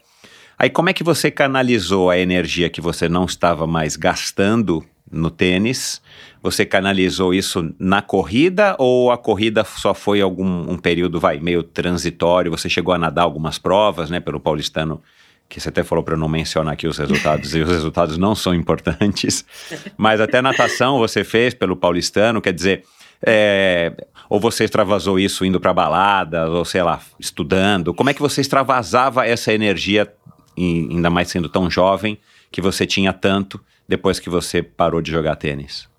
Aí 0.58 0.70
como 0.70 0.90
é 0.90 0.94
que 0.94 1.04
você 1.04 1.32
canalizou 1.32 2.10
a 2.10 2.18
energia 2.18 2.70
que 2.70 2.80
você 2.82 3.10
não 3.10 3.26
estava 3.26 3.66
mais 3.66 3.96
gastando 3.96 4.86
no 5.12 5.30
tênis. 5.30 6.02
Você 6.42 6.66
canalizou 6.66 7.34
isso 7.34 7.74
na 7.78 8.02
corrida 8.02 8.76
ou 8.80 9.12
a 9.12 9.18
corrida 9.18 9.64
só 9.64 9.94
foi 9.94 10.22
algum 10.22 10.72
um 10.72 10.78
período, 10.78 11.20
vai, 11.20 11.40
meio 11.40 11.62
transitório? 11.62 12.52
Você 12.52 12.70
chegou 12.70 12.94
a 12.94 12.98
nadar 12.98 13.24
algumas 13.24 13.58
provas, 13.58 14.10
né, 14.10 14.20
pelo 14.20 14.40
paulistano, 14.40 15.02
que 15.48 15.60
você 15.60 15.70
até 15.70 15.84
falou 15.84 16.04
para 16.04 16.18
não 16.18 16.28
mencionar 16.28 16.74
aqui 16.74 16.88
os 16.88 16.98
resultados, 16.98 17.54
e 17.54 17.60
os 17.60 17.70
resultados 17.70 18.18
não 18.18 18.34
são 18.34 18.56
importantes, 18.56 19.46
mas 19.98 20.22
até 20.22 20.42
natação 20.42 20.98
você 20.98 21.24
fez 21.24 21.54
pelo 21.54 21.76
paulistano, 21.76 22.42
quer 22.42 22.54
dizer, 22.54 22.86
é, 23.24 23.94
ou 24.30 24.40
você 24.40 24.64
extravasou 24.64 25.20
isso 25.20 25.46
indo 25.46 25.60
para 25.60 25.74
balada, 25.74 26.50
ou 26.50 26.66
sei 26.66 26.82
lá, 26.82 27.02
estudando? 27.20 27.94
Como 27.94 28.10
é 28.10 28.14
que 28.14 28.22
você 28.22 28.42
extravasava 28.42 29.28
essa 29.28 29.54
energia, 29.54 30.12
ainda 30.58 31.10
mais 31.10 31.28
sendo 31.28 31.50
tão 31.50 31.70
jovem, 31.70 32.18
que 32.52 32.62
você 32.62 32.86
tinha 32.86 33.14
tanto 33.14 33.62
depois 33.92 34.22
que 34.22 34.30
você 34.30 34.64
parou 34.64 35.02
de 35.02 35.12
jogar 35.12 35.36
tênis? 35.36 35.90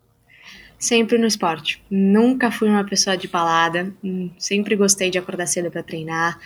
Sempre 0.79 1.19
no 1.19 1.27
esporte. 1.27 1.85
Nunca 1.91 2.51
fui 2.51 2.67
uma 2.67 2.83
pessoa 2.85 3.19
de 3.19 3.29
balada. 3.29 3.93
Sempre 4.39 4.75
gostei 4.75 5.11
de 5.11 5.19
acordar 5.19 5.47
cedo 5.47 5.71
para 5.71 5.83
treinar. 5.83 6.39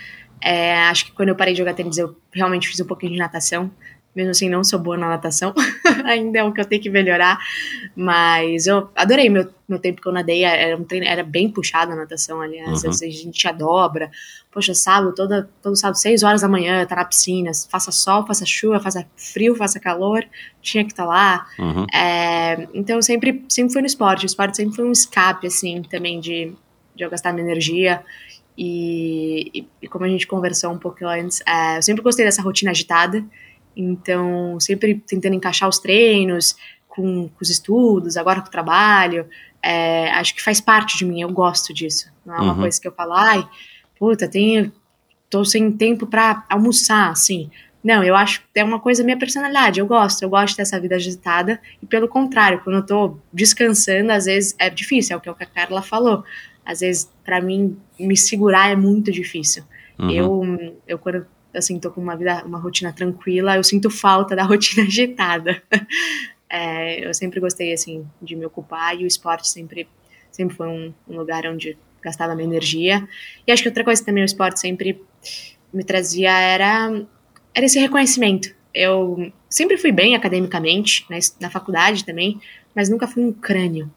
É, 0.43 0.75
acho 0.89 1.07
que 1.07 1.13
quando 1.13 1.29
eu 1.29 1.37
parei 1.37 1.55
de 1.55 1.59
jogar 1.59 1.73
tênis, 1.73 1.99
eu 1.99 2.17
realmente 2.33 2.67
fiz 2.67 2.81
um 2.81 2.85
pouquinho 2.85 3.13
de 3.13 3.19
natação. 3.19 3.71
Mesmo 4.17 4.31
assim 4.31 4.49
não 4.49 4.64
sou 4.64 4.79
boa 4.79 4.97
na 4.97 5.11
natação, 5.11 5.53
ainda 6.07 6.39
é 6.39 6.43
o 6.43 6.51
que 6.51 6.61
eu 6.61 6.64
tenho 6.64 6.81
que 6.81 6.89
melhorar, 6.89 7.39
mas 7.95 8.67
eu 8.67 8.89
adorei 8.97 9.29
meu, 9.29 9.47
meu 9.69 9.79
tempo 9.79 10.01
que 10.01 10.09
eu 10.09 10.12
nadei, 10.12 10.43
era, 10.43 10.75
um 10.75 10.85
treino, 10.85 11.07
era 11.07 11.23
bem 11.23 11.51
puxado 11.51 11.93
a 11.93 11.97
natação, 11.97 12.41
aliás, 12.41 12.83
uhum. 12.83 12.91
a 12.91 12.95
gente 12.95 13.43
já 13.43 13.53
dobra, 13.53 14.11
poxa, 14.51 14.73
sábado, 14.73 15.14
toda, 15.14 15.51
todo 15.62 15.77
sábado, 15.77 15.97
seis 15.97 16.23
horas 16.23 16.41
da 16.41 16.49
manhã, 16.49 16.87
tá 16.87 16.97
na 16.97 17.05
piscina, 17.05 17.51
faça 17.71 17.93
sol, 17.93 18.27
faça 18.27 18.47
chuva, 18.47 18.81
faça 18.81 19.07
frio, 19.17 19.55
faça 19.55 19.79
calor, 19.79 20.25
tinha 20.62 20.83
que 20.83 20.93
estar 20.93 21.05
tá 21.05 21.09
lá, 21.09 21.47
uhum. 21.59 21.85
é, 21.95 22.67
então 22.73 23.03
sempre, 23.03 23.45
sempre 23.51 23.75
foi 23.75 23.83
no 23.83 23.87
esporte, 23.87 24.25
o 24.25 24.27
esporte 24.27 24.57
sempre 24.57 24.75
foi 24.77 24.89
um 24.89 24.93
escape, 24.93 25.47
assim, 25.47 25.83
também 25.83 26.19
de, 26.21 26.55
de 26.95 27.05
eu 27.05 27.11
gastar 27.11 27.35
minha 27.35 27.45
energia, 27.45 28.03
e, 28.57 29.51
e, 29.55 29.69
e 29.83 29.89
como 29.89 30.07
a 30.07 30.09
gente 30.09 30.27
conversou 30.27 30.73
um 30.73 30.79
pouco 30.79 31.05
antes, 31.05 31.43
é, 31.47 31.77
eu 31.77 31.83
sempre 31.83 32.03
gostei 32.03 32.25
dessa 32.25 32.41
rotina 32.41 32.71
agitada, 32.71 33.23
então, 33.77 34.59
sempre 34.59 34.95
tentando 35.07 35.35
encaixar 35.35 35.68
os 35.68 35.79
treinos 35.79 36.57
com, 36.89 37.29
com 37.29 37.43
os 37.43 37.51
estudos, 37.51 38.16
agora 38.16 38.41
com 38.41 38.49
o 38.49 38.51
trabalho. 38.51 39.27
É, 39.62 40.11
acho 40.12 40.35
que 40.35 40.43
faz 40.43 40.61
parte 40.61 40.97
de 40.97 41.05
mim, 41.05 41.20
eu 41.20 41.29
gosto 41.31 41.74
disso. 41.74 42.11
Não 42.24 42.35
é 42.35 42.41
uma 42.41 42.55
uhum. 42.55 42.61
coisa 42.61 42.81
que 42.81 42.89
eu 42.89 42.93
falo, 42.93 43.12
ai, 43.12 43.47
puta, 43.99 44.27
tenho, 44.27 44.72
tô 45.29 45.45
sem 45.45 45.70
tempo 45.72 46.07
para 46.07 46.45
almoçar, 46.49 47.11
assim. 47.11 47.51
Não, 47.85 48.03
eu 48.03 48.16
acho 48.16 48.41
que 48.41 48.59
é 48.59 48.64
uma 48.64 48.81
coisa 48.81 49.05
minha 49.05 49.18
personalidade, 49.18 49.79
eu 49.79 49.87
gosto, 49.87 50.22
eu 50.22 50.29
gosto 50.29 50.57
dessa 50.57 50.81
vida 50.81 50.97
agitada, 50.97 51.61
e 51.81 51.87
pelo 51.87 52.09
contrário, 52.09 52.61
quando 52.64 52.77
eu 52.77 52.87
tô 52.87 53.18
descansando, 53.33 54.11
às 54.11 54.24
vezes 54.24 54.57
é 54.59 54.68
difícil, 54.68 55.14
é 55.14 55.31
o 55.31 55.35
que 55.35 55.45
a 55.45 55.47
Carla 55.47 55.83
falou. 55.83 56.24
Às 56.64 56.81
vezes, 56.81 57.09
para 57.24 57.41
mim, 57.41 57.77
me 57.99 58.16
segurar 58.16 58.70
é 58.70 58.74
muito 58.74 59.12
difícil. 59.12 59.62
Uhum. 59.99 60.11
Eu, 60.11 60.77
eu, 60.89 60.99
quando 60.99 61.27
assim, 61.57 61.79
tô 61.79 61.91
com 61.91 62.01
uma 62.01 62.17
vida, 62.17 62.45
uma 62.45 62.59
rotina 62.59 62.93
tranquila, 62.93 63.57
eu 63.57 63.65
sinto 63.65 63.91
falta 63.91 64.37
da 64.37 64.43
rotina 64.45 64.87
agitada. 64.87 65.63
É, 66.49 67.07
eu 67.07 67.13
sempre 67.13 67.41
gostei, 67.41 67.73
assim, 67.73 68.07
de 68.23 68.37
me 68.37 68.47
ocupar 68.47 68.99
e 68.99 69.05
o 69.05 69.07
esporte 69.07 69.49
sempre, 69.49 69.89
sempre 70.31 70.57
foi 70.57 70.69
um, 70.69 70.95
um, 71.09 71.17
lugar 71.17 71.47
onde 71.47 71.77
gastava 72.01 72.35
minha 72.35 72.47
energia. 72.47 73.07
E 73.47 73.53
acho 73.53 73.63
que 73.63 73.69
outra 73.69 73.85
coisa 73.85 74.05
também 74.05 74.23
o 74.23 74.27
esporte 74.27 74.61
sempre 74.61 75.03
me 75.73 75.83
trazia 75.83 76.31
era, 76.31 77.05
era 77.55 77.67
esse 77.67 77.79
reconhecimento. 77.79 78.55
Eu 78.73 79.33
sempre 79.49 79.77
fui 79.77 79.91
bem 79.91 80.15
academicamente, 80.15 81.05
na, 81.11 81.19
na 81.41 81.51
faculdade 81.51 82.05
também, 82.05 82.41
mas 82.75 82.89
nunca 82.89 83.09
fui 83.09 83.25
um 83.25 83.33
crânio. 83.33 83.91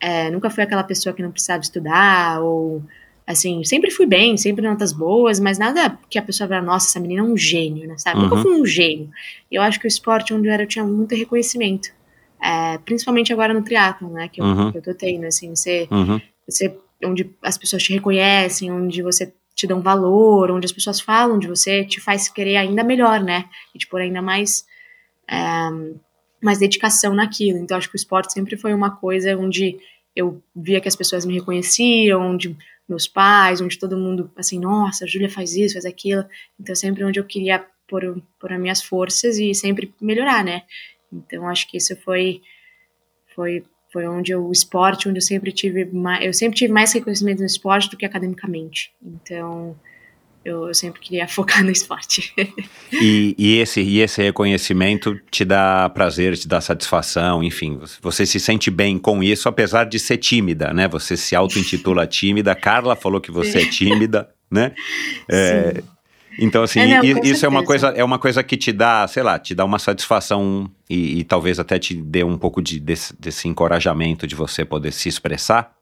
É, 0.00 0.30
nunca 0.30 0.50
fui 0.50 0.62
aquela 0.62 0.84
pessoa 0.84 1.14
que 1.14 1.22
não 1.22 1.30
precisava 1.30 1.62
estudar 1.62 2.40
ou 2.42 2.82
Assim, 3.26 3.64
sempre 3.64 3.90
fui 3.90 4.06
bem, 4.06 4.36
sempre 4.36 4.66
notas 4.66 4.92
boas, 4.92 5.40
mas 5.40 5.58
nada 5.58 5.98
que 6.08 6.16
a 6.16 6.22
pessoa 6.22 6.48
fala, 6.48 6.62
nossa, 6.62 6.86
essa 6.86 7.00
menina 7.00 7.22
é 7.22 7.24
um 7.24 7.36
gênio, 7.36 7.88
né? 7.88 7.98
Sabe? 7.98 8.20
Uhum. 8.20 8.28
Nunca 8.28 8.42
fui 8.42 8.60
um 8.60 8.64
gênio. 8.64 9.10
Eu 9.50 9.62
acho 9.62 9.80
que 9.80 9.86
o 9.86 9.88
esporte 9.88 10.32
onde 10.32 10.46
eu 10.46 10.52
era, 10.52 10.62
eu 10.62 10.66
tinha 10.68 10.84
muito 10.84 11.12
reconhecimento. 11.14 11.88
É, 12.40 12.78
principalmente 12.78 13.32
agora 13.32 13.52
no 13.52 13.64
triatlon, 13.64 14.10
né? 14.10 14.28
Que 14.28 14.40
eu, 14.40 14.44
uhum. 14.44 14.70
que 14.70 14.78
eu 14.78 14.82
tô 14.82 14.94
tendo, 14.94 15.26
assim, 15.26 15.52
você, 15.52 15.88
uhum. 15.90 16.20
você, 16.48 16.72
onde 17.04 17.28
as 17.42 17.58
pessoas 17.58 17.82
te 17.82 17.92
reconhecem, 17.92 18.70
onde 18.70 19.02
você 19.02 19.32
te 19.56 19.66
dão 19.66 19.80
valor, 19.80 20.52
onde 20.52 20.66
as 20.66 20.72
pessoas 20.72 21.00
falam 21.00 21.36
de 21.36 21.48
você, 21.48 21.84
te 21.84 22.00
faz 22.00 22.28
querer 22.28 22.56
ainda 22.56 22.84
melhor, 22.84 23.20
né? 23.20 23.46
E 23.74 23.78
te 23.78 23.88
pôr 23.88 24.02
ainda 24.02 24.22
mais, 24.22 24.64
é, 25.28 25.36
mais 26.40 26.58
dedicação 26.58 27.12
naquilo. 27.12 27.58
Então, 27.58 27.76
acho 27.76 27.88
que 27.88 27.96
o 27.96 27.98
esporte 27.98 28.32
sempre 28.32 28.56
foi 28.56 28.72
uma 28.72 28.90
coisa 28.90 29.36
onde 29.36 29.78
eu 30.14 30.40
via 30.54 30.80
que 30.80 30.88
as 30.88 30.94
pessoas 30.94 31.26
me 31.26 31.34
reconheciam, 31.34 32.22
onde 32.22 32.56
meus 32.88 33.08
pais, 33.08 33.60
onde 33.60 33.78
todo 33.78 33.96
mundo, 33.96 34.30
assim, 34.36 34.58
nossa, 34.58 35.04
a 35.04 35.08
Júlia 35.08 35.28
faz 35.28 35.54
isso, 35.56 35.74
faz 35.74 35.84
aquilo. 35.84 36.24
Então, 36.58 36.74
sempre 36.74 37.04
onde 37.04 37.18
eu 37.18 37.24
queria 37.24 37.64
pôr, 37.88 38.22
pôr 38.38 38.52
as 38.52 38.60
minhas 38.60 38.82
forças 38.82 39.38
e 39.38 39.54
sempre 39.54 39.92
melhorar, 40.00 40.44
né? 40.44 40.62
Então, 41.12 41.48
acho 41.48 41.68
que 41.68 41.76
isso 41.76 41.96
foi, 41.96 42.42
foi, 43.34 43.64
foi 43.92 44.06
onde 44.06 44.32
eu, 44.32 44.46
o 44.46 44.52
esporte, 44.52 45.08
onde 45.08 45.18
eu 45.18 45.22
sempre 45.22 45.52
tive 45.52 45.84
mais, 45.86 46.24
eu 46.24 46.32
sempre 46.32 46.56
tive 46.58 46.72
mais 46.72 46.92
reconhecimento 46.92 47.40
no 47.40 47.46
esporte 47.46 47.90
do 47.90 47.96
que 47.96 48.06
academicamente. 48.06 48.92
Então, 49.02 49.78
eu, 50.46 50.68
eu 50.68 50.74
sempre 50.74 51.00
queria 51.00 51.26
focar 51.28 51.64
no 51.64 51.70
esporte. 51.70 52.32
e, 52.92 53.34
e, 53.36 53.58
esse, 53.58 53.80
e 53.80 54.00
esse 54.00 54.22
reconhecimento 54.22 55.18
te 55.30 55.44
dá 55.44 55.88
prazer, 55.88 56.36
te 56.36 56.46
dá 56.46 56.60
satisfação, 56.60 57.42
enfim, 57.42 57.80
você 58.00 58.24
se 58.24 58.38
sente 58.38 58.70
bem 58.70 58.96
com 58.96 59.22
isso, 59.22 59.48
apesar 59.48 59.84
de 59.84 59.98
ser 59.98 60.18
tímida, 60.18 60.72
né? 60.72 60.86
Você 60.88 61.16
se 61.16 61.34
auto-intitula 61.34 62.06
tímida, 62.06 62.54
Carla 62.54 62.94
falou 62.94 63.20
que 63.20 63.32
você 63.32 63.62
é 63.62 63.66
tímida, 63.66 64.28
né? 64.50 64.72
É, 65.28 65.82
então, 66.38 66.62
assim, 66.62 66.80
é, 66.80 66.86
não, 66.86 67.04
isso 67.04 67.14
certeza. 67.14 67.46
é 67.46 67.48
uma, 67.48 67.64
coisa, 67.64 67.88
é 67.88 68.04
uma 68.04 68.18
coisa 68.18 68.42
que 68.42 68.56
te 68.56 68.72
dá, 68.72 69.08
sei 69.08 69.22
lá, 69.22 69.38
te 69.38 69.54
dá 69.54 69.64
uma 69.64 69.78
satisfação 69.78 70.70
e, 70.88 71.20
e 71.20 71.24
talvez 71.24 71.58
até 71.58 71.78
te 71.78 71.94
dê 71.94 72.22
um 72.22 72.38
pouco 72.38 72.62
de, 72.62 72.78
desse, 72.78 73.14
desse 73.18 73.48
encorajamento 73.48 74.26
de 74.26 74.34
você 74.34 74.64
poder 74.64 74.92
se 74.92 75.08
expressar. 75.08 75.75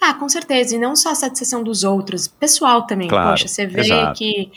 Ah, 0.00 0.14
com 0.14 0.28
certeza. 0.28 0.74
E 0.74 0.78
não 0.78 0.96
só 0.96 1.10
a 1.10 1.14
satisfação 1.14 1.62
dos 1.62 1.84
outros, 1.84 2.26
pessoal 2.26 2.86
também. 2.86 3.08
Claro, 3.08 3.30
Poxa, 3.30 3.48
você 3.48 3.66
vê 3.66 3.80
exato. 3.80 4.18
que. 4.18 4.50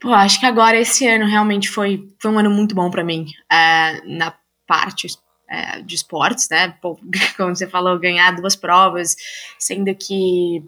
Pô, 0.00 0.12
acho 0.12 0.38
que 0.38 0.46
agora 0.46 0.78
esse 0.78 1.06
ano 1.06 1.26
realmente 1.26 1.68
foi, 1.68 2.08
foi 2.20 2.30
um 2.30 2.38
ano 2.38 2.50
muito 2.50 2.74
bom 2.74 2.90
para 2.90 3.02
mim. 3.02 3.26
É, 3.50 4.00
na 4.04 4.34
parte 4.66 5.08
é, 5.48 5.80
de 5.80 5.94
esportes, 5.94 6.48
né? 6.48 6.74
Pô, 6.80 6.98
como 7.36 7.54
você 7.54 7.66
falou, 7.66 7.98
ganhar 7.98 8.36
duas 8.36 8.54
provas, 8.54 9.16
sendo 9.58 9.94
que 9.94 10.64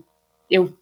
eu. 0.50 0.72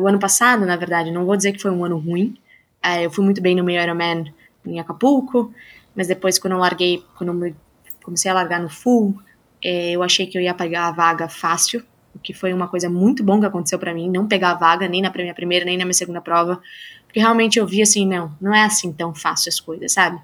O 0.00 0.08
ano 0.08 0.18
passado, 0.18 0.66
na 0.66 0.74
verdade, 0.74 1.12
não 1.12 1.24
vou 1.24 1.36
dizer 1.36 1.52
que 1.52 1.62
foi 1.62 1.70
um 1.70 1.84
ano 1.84 1.98
ruim. 1.98 2.36
É, 2.82 3.06
eu 3.06 3.10
fui 3.10 3.24
muito 3.24 3.40
bem 3.40 3.54
no 3.54 3.62
meio 3.62 3.80
Ironman 3.80 4.34
em 4.66 4.80
Acapulco, 4.80 5.52
mas 5.94 6.08
depois, 6.08 6.36
quando 6.36 6.54
eu 6.54 6.58
larguei, 6.58 7.04
quando 7.16 7.46
eu 7.46 7.54
comecei 8.02 8.28
a 8.28 8.34
largar 8.34 8.60
no 8.60 8.68
full, 8.68 9.16
é, 9.62 9.92
eu 9.92 10.02
achei 10.02 10.26
que 10.26 10.36
eu 10.36 10.42
ia 10.42 10.54
pegar 10.54 10.88
a 10.88 10.92
vaga 10.92 11.28
fácil 11.28 11.82
o 12.18 12.18
que 12.18 12.34
foi 12.34 12.52
uma 12.52 12.68
coisa 12.68 12.90
muito 12.90 13.22
bom 13.22 13.40
que 13.40 13.46
aconteceu 13.46 13.78
para 13.78 13.94
mim, 13.94 14.10
não 14.10 14.26
pegar 14.26 14.50
a 14.50 14.54
vaga 14.54 14.88
nem 14.88 15.00
na 15.00 15.10
minha 15.10 15.34
primeira, 15.34 15.64
nem 15.64 15.78
na 15.78 15.84
minha 15.84 15.94
segunda 15.94 16.20
prova, 16.20 16.60
porque 17.06 17.20
realmente 17.20 17.58
eu 17.58 17.66
vi 17.66 17.80
assim, 17.80 18.06
não, 18.06 18.34
não 18.40 18.54
é 18.54 18.64
assim 18.64 18.92
tão 18.92 19.14
fácil 19.14 19.48
as 19.48 19.60
coisas, 19.60 19.92
sabe? 19.92 20.20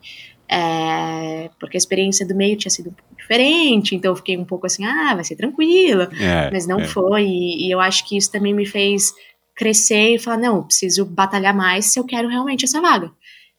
É, 0.49 1.51
porque 1.59 1.77
a 1.77 1.79
experiência 1.79 2.27
do 2.27 2.35
meio 2.35 2.57
tinha 2.57 2.71
sido 2.71 2.91
um 2.91 2.93
pouco 2.93 3.15
diferente, 3.17 3.95
então 3.95 4.13
eu 4.13 4.17
fiquei 4.17 4.37
um 4.37 4.45
pouco 4.45 4.67
assim, 4.67 4.85
ah, 4.85 5.15
vai 5.15 5.25
ser 5.25 5.37
tranquila, 5.37 6.11
é, 6.21 6.51
mas 6.51 6.67
não 6.67 6.81
é. 6.81 6.85
foi, 6.85 7.25
e, 7.25 7.67
e, 7.67 7.71
eu 7.71 7.81
acho 7.81 8.07
que 8.07 8.17
isso 8.17 8.31
também 8.31 8.53
me 8.53 8.67
fez 8.67 9.15
crescer 9.57 10.17
e 10.17 10.19
falar, 10.19 10.37
não, 10.37 10.57
eu 10.57 10.63
preciso 10.65 11.07
batalhar 11.07 11.55
mais 11.55 11.87
se 11.87 11.99
eu 11.99 12.05
quero 12.05 12.29
realmente 12.29 12.65
essa 12.65 12.81
vaga. 12.81 13.11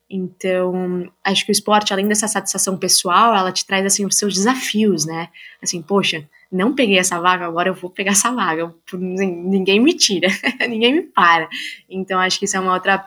Então, 0.10 1.12
acho 1.24 1.46
que 1.46 1.52
o 1.52 1.54
esporte, 1.54 1.92
além 1.92 2.08
dessa 2.08 2.28
satisfação 2.28 2.78
pessoal, 2.78 3.36
ela 3.36 3.52
te 3.52 3.66
traz 3.66 3.86
assim 3.86 4.06
os 4.06 4.16
seus 4.16 4.36
desafios, 4.36 5.06
né? 5.06 5.30
Assim, 5.62 5.82
poxa, 5.82 6.28
não 6.52 6.76
peguei 6.76 7.00
essa 7.00 7.20
vaga, 7.20 7.46
agora 7.46 7.70
eu 7.70 7.74
vou 7.74 7.90
pegar 7.90 8.12
essa 8.12 8.32
vaga. 8.32 8.74
Ninguém 8.94 9.80
me 9.80 9.94
tira, 9.94 10.28
ninguém 10.70 10.94
me 10.94 11.02
para. 11.02 11.50
Então, 11.90 12.20
acho 12.20 12.38
que 12.38 12.46
isso 12.46 12.56
é 12.56 12.60
uma 12.60 12.74
outra 12.74 13.06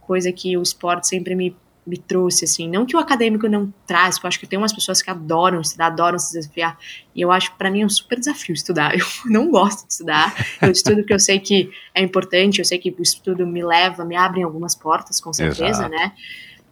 coisa 0.00 0.32
que 0.32 0.56
o 0.56 0.62
esporte 0.62 1.08
sempre 1.08 1.34
me, 1.34 1.56
me 1.86 1.96
trouxe, 1.96 2.44
assim. 2.44 2.68
Não 2.68 2.84
que 2.84 2.96
o 2.96 2.98
acadêmico 2.98 3.48
não 3.48 3.72
traz, 3.86 4.16
porque 4.16 4.26
eu 4.26 4.28
acho 4.28 4.40
que 4.40 4.46
tem 4.46 4.58
umas 4.58 4.72
pessoas 4.72 5.00
que 5.00 5.08
adoram 5.08 5.60
estudar, 5.60 5.86
adoram 5.86 6.18
se 6.18 6.32
desafiar. 6.32 6.76
E 7.14 7.20
eu 7.20 7.30
acho 7.30 7.52
que 7.52 7.58
para 7.58 7.70
mim 7.70 7.82
é 7.82 7.86
um 7.86 7.88
super 7.88 8.18
desafio 8.18 8.54
estudar. 8.54 8.92
Eu 8.98 9.06
não 9.26 9.50
gosto 9.50 9.86
de 9.86 9.92
estudar. 9.92 10.34
Eu 10.60 10.70
estudo 10.70 11.04
que 11.04 11.12
eu 11.12 11.18
sei 11.18 11.38
que 11.38 11.70
é 11.94 12.02
importante, 12.02 12.58
eu 12.58 12.64
sei 12.64 12.78
que 12.78 12.90
o 12.90 13.02
estudo 13.02 13.46
me 13.46 13.64
leva, 13.64 14.04
me 14.04 14.16
abre 14.16 14.42
algumas 14.42 14.74
portas, 14.74 15.20
com 15.20 15.32
certeza, 15.32 15.64
Exato. 15.64 15.90
né? 15.90 16.12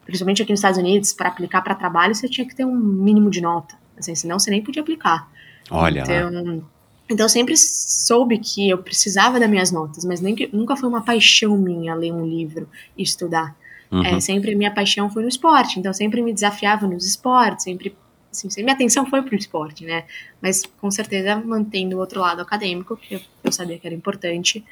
Principalmente 0.04 0.42
aqui 0.42 0.52
nos 0.52 0.58
Estados 0.58 0.78
Unidos, 0.78 1.12
para 1.12 1.28
aplicar 1.28 1.62
para 1.62 1.74
trabalho, 1.74 2.14
você 2.14 2.28
tinha 2.28 2.46
que 2.46 2.54
ter 2.54 2.64
um 2.64 2.74
mínimo 2.74 3.30
de 3.30 3.40
nota. 3.40 3.76
Assim, 3.96 4.14
senão 4.14 4.38
você 4.38 4.50
nem 4.50 4.62
podia 4.62 4.82
aplicar. 4.82 5.30
Olha 5.70 6.00
então, 6.00 6.30
lá. 6.30 6.62
Então, 7.08 7.26
eu 7.26 7.30
sempre 7.30 7.54
soube 7.56 8.38
que 8.38 8.68
eu 8.68 8.78
precisava 8.78 9.38
das 9.38 9.48
minhas 9.48 9.70
notas, 9.70 10.04
mas 10.04 10.20
nem 10.20 10.34
que, 10.34 10.48
nunca 10.52 10.74
foi 10.74 10.88
uma 10.88 11.02
paixão 11.02 11.56
minha 11.56 11.94
ler 11.94 12.12
um 12.12 12.26
livro 12.26 12.68
e 12.96 13.02
estudar. 13.02 13.54
Uhum. 13.90 14.04
É, 14.04 14.20
sempre 14.20 14.54
minha 14.54 14.70
paixão 14.70 15.10
foi 15.10 15.22
no 15.22 15.28
esporte, 15.28 15.78
então 15.78 15.92
sempre 15.92 16.22
me 16.22 16.32
desafiava 16.32 16.86
nos 16.86 17.06
esportes, 17.06 17.64
sempre, 17.64 17.96
assim, 18.32 18.50
sempre 18.50 18.64
minha 18.64 18.74
atenção 18.74 19.06
foi 19.06 19.22
pro 19.22 19.34
esporte, 19.36 19.84
né? 19.84 20.04
Mas 20.40 20.64
com 20.80 20.90
certeza 20.90 21.36
mantendo 21.36 21.96
o 21.96 22.00
outro 22.00 22.20
lado 22.20 22.40
acadêmico, 22.40 22.96
que 22.96 23.14
eu, 23.14 23.20
eu 23.44 23.52
sabia 23.52 23.78
que 23.78 23.86
era 23.86 23.94
importante 23.94 24.64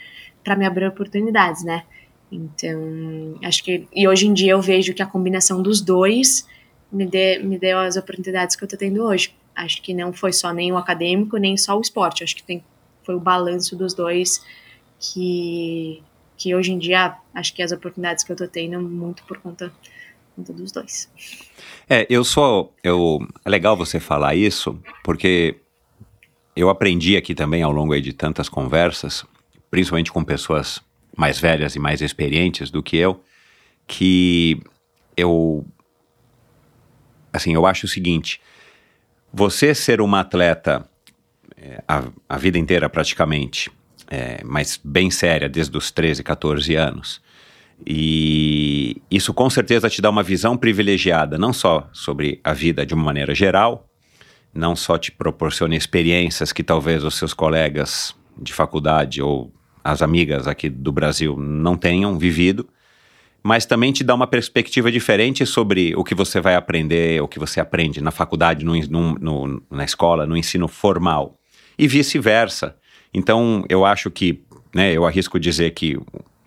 para 0.42 0.56
me 0.56 0.66
abrir 0.66 0.86
oportunidades, 0.86 1.64
né? 1.64 1.84
Então, 2.32 3.38
acho 3.44 3.62
que. 3.62 3.86
E 3.94 4.08
hoje 4.08 4.26
em 4.26 4.32
dia 4.32 4.52
eu 4.52 4.62
vejo 4.62 4.94
que 4.94 5.02
a 5.02 5.06
combinação 5.06 5.62
dos 5.62 5.82
dois 5.82 6.48
me, 6.90 7.06
de, 7.06 7.38
me 7.40 7.58
deu 7.58 7.78
as 7.78 7.96
oportunidades 7.96 8.56
que 8.56 8.64
eu 8.64 8.68
tô 8.68 8.76
tendo 8.76 9.02
hoje. 9.04 9.34
Acho 9.54 9.82
que 9.82 9.92
não 9.92 10.12
foi 10.12 10.32
só 10.32 10.52
nem 10.52 10.72
o 10.72 10.78
acadêmico, 10.78 11.36
nem 11.36 11.56
só 11.58 11.76
o 11.76 11.80
esporte. 11.80 12.24
Acho 12.24 12.34
que 12.34 12.42
tem, 12.42 12.64
foi 13.02 13.14
o 13.14 13.20
balanço 13.20 13.76
dos 13.76 13.92
dois 13.92 14.42
que, 14.98 16.02
que 16.43 16.57
hoje 16.57 16.72
em 16.72 16.78
dia 16.78 17.16
acho 17.32 17.55
que 17.55 17.62
as 17.62 17.70
oportunidades 17.70 18.24
que 18.24 18.32
eu 18.32 18.36
tô 18.36 18.49
tendo 18.49 18.80
muito 18.80 19.22
por 19.22 19.38
conta, 19.38 19.72
conta 20.34 20.53
dos 20.53 20.72
dois. 20.72 21.09
É, 21.88 22.05
eu 22.11 22.24
sou. 22.24 22.74
Eu, 22.82 23.20
é 23.45 23.49
legal 23.49 23.76
você 23.76 24.01
falar 24.01 24.34
isso, 24.34 24.76
porque 25.05 25.61
eu 26.57 26.68
aprendi 26.68 27.16
aqui 27.16 27.32
também 27.32 27.62
ao 27.62 27.70
longo 27.70 27.99
de 28.01 28.12
tantas 28.12 28.49
conversas, 28.49 29.24
principalmente 29.70 30.11
com 30.11 30.24
pessoas 30.24 30.80
mais 31.16 31.38
velhas 31.38 31.76
e 31.76 31.78
mais 31.78 32.01
experientes 32.01 32.70
do 32.70 32.82
que 32.82 32.97
eu, 32.97 33.22
que 33.86 34.61
eu 35.16 35.64
assim, 37.32 37.55
eu 37.55 37.64
acho 37.66 37.86
o 37.86 37.88
seguinte: 37.88 38.40
você 39.32 39.76
ser 39.76 40.01
uma 40.01 40.20
atleta 40.20 40.88
é, 41.57 41.84
a, 41.86 42.03
a, 42.28 42.36
vida 42.36 42.59
inteira 42.59 42.88
praticamente, 42.90 43.70
é, 44.14 44.42
mas 44.44 44.78
bem 44.84 45.10
séria, 45.10 45.48
desde 45.48 45.74
os 45.74 45.90
13, 45.90 46.22
14 46.22 46.76
anos. 46.76 47.18
E 47.86 49.00
isso 49.10 49.32
com 49.32 49.48
certeza 49.48 49.88
te 49.88 50.02
dá 50.02 50.10
uma 50.10 50.22
visão 50.22 50.54
privilegiada, 50.54 51.38
não 51.38 51.50
só 51.50 51.88
sobre 51.94 52.38
a 52.44 52.52
vida 52.52 52.84
de 52.84 52.92
uma 52.92 53.02
maneira 53.02 53.34
geral, 53.34 53.88
não 54.52 54.76
só 54.76 54.98
te 54.98 55.10
proporciona 55.10 55.74
experiências 55.74 56.52
que 56.52 56.62
talvez 56.62 57.02
os 57.04 57.14
seus 57.14 57.32
colegas 57.32 58.14
de 58.38 58.52
faculdade 58.52 59.22
ou 59.22 59.50
as 59.82 60.02
amigas 60.02 60.46
aqui 60.46 60.68
do 60.68 60.92
Brasil 60.92 61.34
não 61.38 61.74
tenham 61.74 62.18
vivido, 62.18 62.68
mas 63.42 63.64
também 63.64 63.92
te 63.92 64.04
dá 64.04 64.14
uma 64.14 64.26
perspectiva 64.26 64.92
diferente 64.92 65.46
sobre 65.46 65.96
o 65.96 66.04
que 66.04 66.14
você 66.14 66.38
vai 66.38 66.54
aprender, 66.54 67.22
o 67.22 67.26
que 67.26 67.38
você 67.38 67.60
aprende 67.60 68.02
na 68.02 68.10
faculdade, 68.10 68.62
no, 68.62 68.74
no, 69.18 69.62
na 69.70 69.84
escola, 69.84 70.26
no 70.26 70.36
ensino 70.36 70.68
formal, 70.68 71.38
e 71.78 71.88
vice-versa. 71.88 72.76
Então, 73.14 73.64
eu 73.68 73.84
acho 73.84 74.10
que, 74.10 74.42
né, 74.74 74.92
eu 74.92 75.04
arrisco 75.04 75.38
dizer 75.38 75.72
que 75.72 75.98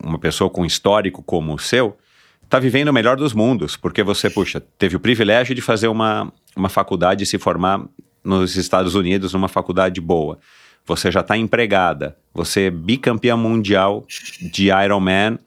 uma 0.04 0.20
pessoa 0.20 0.50
com 0.50 0.66
histórico 0.66 1.22
como 1.24 1.54
o 1.54 1.60
seu 1.60 1.98
está 2.44 2.60
vivendo 2.60 2.90
o 2.90 2.94
melhor 2.94 3.18
dos 3.18 3.34
mundos, 3.34 3.76
porque 3.76 4.04
você, 4.04 4.30
puxa, 4.30 4.62
teve 4.78 4.96
o 4.96 5.00
privilégio 5.00 5.56
de 5.56 5.62
fazer 5.62 5.88
uma, 5.88 6.32
uma 6.56 6.70
faculdade 6.70 7.24
e 7.24 7.26
se 7.28 7.38
formar 7.38 7.84
nos 8.24 8.56
Estados 8.56 8.96
Unidos 8.96 9.34
numa 9.34 9.48
faculdade 9.48 10.00
boa. 10.00 10.40
Você 10.86 11.12
já 11.12 11.22
está 11.22 11.36
empregada, 11.36 12.16
você 12.34 12.64
é 12.64 12.70
bicampeã 12.70 13.36
mundial 13.36 14.06
de 14.40 14.68
Ironman 14.70 15.40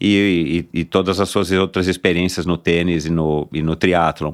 e, 0.00 0.66
e, 0.72 0.80
e, 0.80 0.84
todas 0.84 1.20
as 1.20 1.28
suas 1.28 1.50
outras 1.52 1.86
experiências 1.86 2.44
no 2.44 2.56
tênis 2.56 3.06
e 3.06 3.10
no, 3.10 3.48
e 3.52 3.62
no 3.62 3.76
triatlon. 3.76 4.32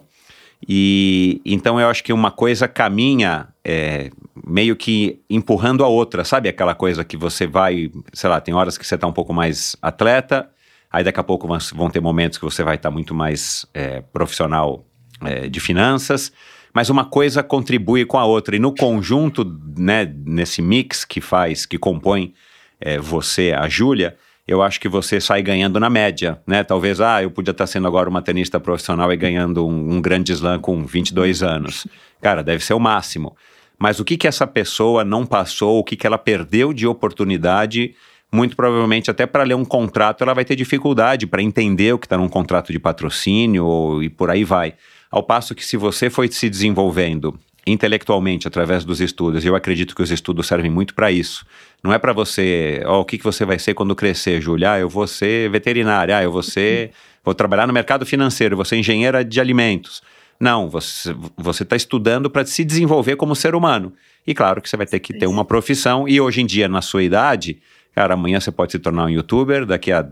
E 0.67 1.43
então 1.45 1.79
eu 1.79 1.89
acho 1.89 2.03
que 2.03 2.13
uma 2.13 2.31
coisa 2.31 2.67
caminha 2.67 3.49
é, 3.63 4.11
meio 4.47 4.77
que 4.77 5.21
empurrando 5.29 5.83
a 5.83 5.89
outra, 5.89 6.25
sabe? 6.25 6.49
Aquela 6.49 6.75
coisa 6.75 7.05
que 7.05 7.17
você 7.17 7.47
vai, 7.47 7.91
sei 8.13 8.31
lá, 8.31 8.41
tem 8.41 8.55
horas 8.55 8.79
que 8.79 8.87
você 8.87 8.95
está 8.95 9.07
um 9.07 9.13
pouco 9.13 9.35
mais 9.35 9.77
atleta, 9.83 10.49
aí 10.91 11.03
daqui 11.03 11.19
a 11.19 11.25
pouco 11.25 11.49
vão 11.75 11.91
ter 11.91 12.01
momentos 12.01 12.39
que 12.39 12.45
você 12.45 12.63
vai 12.63 12.77
estar 12.77 12.89
tá 12.89 12.93
muito 12.93 13.13
mais 13.13 13.67
é, 13.75 14.01
profissional 14.13 14.87
é, 15.21 15.49
de 15.49 15.59
finanças, 15.59 16.33
mas 16.73 16.89
uma 16.91 17.05
coisa 17.05 17.43
contribui 17.43 18.05
com 18.05 18.19
a 18.19 18.25
outra. 18.25 18.55
E 18.55 18.59
no 18.59 18.73
conjunto, 18.73 19.45
né, 19.77 20.05
nesse 20.25 20.63
mix 20.63 21.05
que 21.05 21.21
faz, 21.21 21.67
que 21.67 21.79
compõe 21.79 22.33
é, 22.81 22.99
você, 22.99 23.53
a 23.53 23.69
Júlia, 23.69 24.17
eu 24.47 24.63
acho 24.63 24.79
que 24.79 24.89
você 24.89 25.21
sai 25.21 25.43
ganhando 25.43 25.81
na 25.81 25.91
média, 25.91 26.41
né? 26.47 26.63
Talvez, 26.63 27.01
ah, 27.01 27.21
eu 27.21 27.33
podia 27.33 27.51
estar 27.51 27.67
sendo 27.67 27.89
agora 27.89 28.09
uma 28.09 28.23
tenista 28.23 28.61
profissional 28.61 29.13
e 29.13 29.17
ganhando 29.17 29.67
um, 29.67 29.95
um 29.95 30.01
grande 30.01 30.33
slam 30.33 30.61
com 30.61 30.87
22 30.87 31.43
anos. 31.43 31.87
Cara, 32.21 32.45
deve 32.45 32.65
ser 32.65 32.75
o 32.75 32.79
máximo. 32.79 33.37
Mas 33.79 34.01
o 34.01 34.05
que 34.05 34.17
que 34.17 34.27
essa 34.27 34.47
pessoa 34.47 35.05
não 35.05 35.27
passou, 35.27 35.79
o 35.79 35.85
que 35.85 35.97
que 35.97 36.07
ela 36.07 36.19
perdeu 36.19 36.73
de 36.73 36.87
oportunidade, 36.87 37.95
muito 38.33 38.57
provavelmente 38.57 39.11
até 39.11 39.27
para 39.27 39.45
ler 39.45 39.55
um 39.55 39.65
contrato 39.65 40.23
ela 40.23 40.35
vai 40.35 40.45
ter 40.45 40.57
dificuldade 40.57 41.27
para 41.27 41.43
entender 41.43 41.93
o 41.93 41.99
que 41.99 42.07
está 42.07 42.17
num 42.17 42.29
contrato 42.29 42.73
de 42.73 42.79
patrocínio 42.79 43.65
ou, 43.65 44.03
e 44.03 44.09
por 44.09 44.31
aí 44.31 44.45
vai. 44.45 44.75
Ao 45.11 45.23
passo 45.23 45.55
que 45.55 45.65
se 45.65 45.77
você 45.77 46.11
foi 46.11 46.29
se 46.29 46.49
desenvolvendo 46.49 47.39
intelectualmente 47.67 48.47
através 48.47 48.85
dos 48.85 49.01
estudos. 49.01 49.45
E 49.45 49.49
eu 49.49 49.57
acredito 49.57 49.95
que 49.95 50.03
os 50.03 50.11
estudos 50.11 50.47
servem 50.47 50.71
muito 50.71 50.95
para 50.95 51.11
isso. 51.11 51.45
Não 51.83 51.93
é 51.93 51.99
para 51.99 52.13
você, 52.13 52.81
ó, 52.87 52.99
oh, 52.99 53.01
o 53.01 53.05
que, 53.05 53.19
que 53.19 53.25
você 53.25 53.45
vai 53.45 53.59
ser 53.59 53.75
quando 53.75 53.95
crescer, 53.97 54.41
Júlia? 54.41 54.73
Ah, 54.73 54.79
eu 54.79 54.89
vou 54.89 55.07
ser 55.07 55.51
veterinária, 55.51 56.17
ah, 56.17 56.23
eu 56.23 56.31
vou 56.31 56.45
ser, 56.45 56.93
vou 57.25 57.35
trabalhar 57.35 57.67
no 57.67 57.73
mercado 57.73 58.07
financeiro, 58.07 58.55
vou 58.55 58.65
ser 58.65 58.77
engenheira 58.77 59.25
de 59.25 59.41
alimentos. 59.41 60.01
Não, 60.39 60.69
você 60.69 61.63
está 61.63 61.77
estudando 61.77 62.29
para 62.29 62.45
se 62.45 62.65
desenvolver 62.65 63.17
como 63.17 63.35
ser 63.35 63.55
humano. 63.55 63.93
E 64.27 64.35
claro 64.35 64.61
que 64.61 64.69
você 64.69 64.77
vai 64.77 64.87
ter 64.87 65.01
que 65.01 65.15
ter 65.15 65.27
uma 65.27 65.45
profissão, 65.45 66.09
e 66.09 66.21
hoje 66.21 66.43
em 66.43 66.47
dia, 66.47 66.69
na 66.69 66.83
sua 66.83 67.03
idade, 67.03 67.59
cara, 67.95 68.15
amanhã 68.15 68.41
você 68.41 68.51
pode 68.51 68.73
se 68.73 68.79
tornar 68.79 69.05
um 69.05 69.09
youtuber, 69.09 69.65
daqui 69.65 69.93
a 69.93 70.07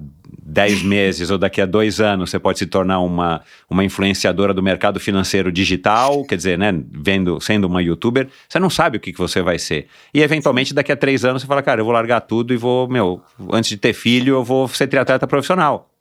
10 0.47 0.83
meses 0.85 1.31
ou 1.31 1.37
daqui 1.37 1.61
a 1.61 1.66
dois 1.66 2.01
anos 2.01 2.31
você 2.31 2.39
pode 2.39 2.59
se 2.59 2.66
tornar 2.66 3.01
uma, 3.01 3.43
uma 3.68 3.85
influenciadora 3.85 4.55
do 4.55 4.62
mercado 4.62 5.01
financeiro 5.01 5.51
digital, 5.51 6.25
quer 6.25 6.37
dizer, 6.37 6.57
né, 6.59 6.72
vendo, 6.93 7.41
sendo 7.41 7.66
uma 7.66 7.83
youtuber, 7.83 8.29
você 8.49 8.59
não 8.59 8.70
sabe 8.70 8.99
o 8.99 9.01
que, 9.01 9.12
que 9.12 9.18
você 9.18 9.43
vai 9.43 9.59
ser. 9.59 9.89
E 10.12 10.22
eventualmente 10.22 10.72
daqui 10.72 10.93
a 10.93 10.97
três 10.97 11.25
anos 11.25 11.43
você 11.43 11.49
fala, 11.49 11.62
cara, 11.62 11.81
eu 11.81 11.85
vou 11.85 11.93
largar 11.93 12.20
tudo 12.20 12.55
e 12.55 12.57
vou, 12.57 12.89
meu, 12.89 13.20
antes 13.53 13.70
de 13.70 13.77
ter 13.77 13.93
filho, 13.93 14.35
eu 14.37 14.45
vou 14.45 14.68
ser 14.68 14.87
triatleta 14.87 15.27
profissional. 15.27 15.94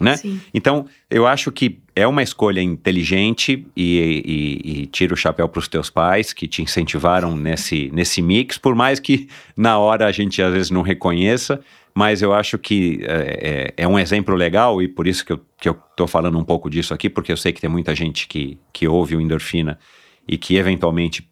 Né? 0.00 0.18
Então, 0.52 0.86
eu 1.10 1.26
acho 1.26 1.52
que 1.52 1.78
é 1.94 2.06
uma 2.06 2.22
escolha 2.22 2.60
inteligente 2.60 3.66
e, 3.76 4.60
e, 4.64 4.82
e 4.82 4.86
tira 4.86 5.14
o 5.14 5.16
chapéu 5.16 5.48
para 5.48 5.58
os 5.58 5.68
teus 5.68 5.90
pais 5.90 6.32
que 6.32 6.48
te 6.48 6.62
incentivaram 6.62 7.36
nesse, 7.36 7.90
nesse 7.92 8.22
mix, 8.22 8.58
por 8.58 8.74
mais 8.74 8.98
que 8.98 9.28
na 9.56 9.78
hora 9.78 10.06
a 10.06 10.12
gente 10.12 10.42
às 10.42 10.52
vezes 10.52 10.70
não 10.70 10.82
reconheça, 10.82 11.60
mas 11.94 12.22
eu 12.22 12.32
acho 12.32 12.58
que 12.58 13.00
é, 13.02 13.74
é, 13.76 13.84
é, 13.84 13.88
um 13.88 13.98
exemplo 13.98 14.34
legal 14.34 14.80
e 14.80 14.88
por 14.88 15.06
isso 15.06 15.24
que 15.24 15.32
eu, 15.32 15.40
que 15.58 15.68
eu 15.68 15.74
tô 15.96 16.06
falando 16.06 16.38
um 16.38 16.44
pouco 16.44 16.70
disso 16.70 16.94
aqui, 16.94 17.10
porque 17.10 17.30
eu 17.30 17.36
sei 17.36 17.52
que 17.52 17.60
tem 17.60 17.70
muita 17.70 17.94
gente 17.94 18.26
que, 18.26 18.58
que 18.72 18.88
ouve 18.88 19.14
o 19.14 19.20
endorfina 19.20 19.78
e 20.26 20.38
que 20.38 20.56
eventualmente 20.56 21.28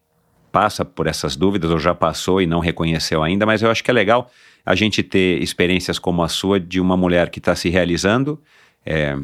passa 0.52 0.84
por 0.84 1.06
essas 1.06 1.36
dúvidas 1.36 1.70
ou 1.70 1.78
já 1.78 1.94
passou 1.94 2.42
e 2.42 2.46
não 2.46 2.60
reconheceu 2.60 3.22
ainda, 3.22 3.46
mas 3.46 3.62
eu 3.62 3.70
acho 3.70 3.82
que 3.82 3.90
é 3.90 3.94
legal 3.94 4.30
a 4.64 4.74
gente 4.74 5.02
ter 5.02 5.42
experiências 5.42 5.98
como 5.98 6.22
a 6.22 6.28
sua 6.28 6.58
de 6.60 6.80
uma 6.80 6.96
mulher 6.96 7.30
que 7.30 7.38
está 7.38 7.54
se 7.54 7.68
realizando, 7.68 8.40
é, 8.84 9.16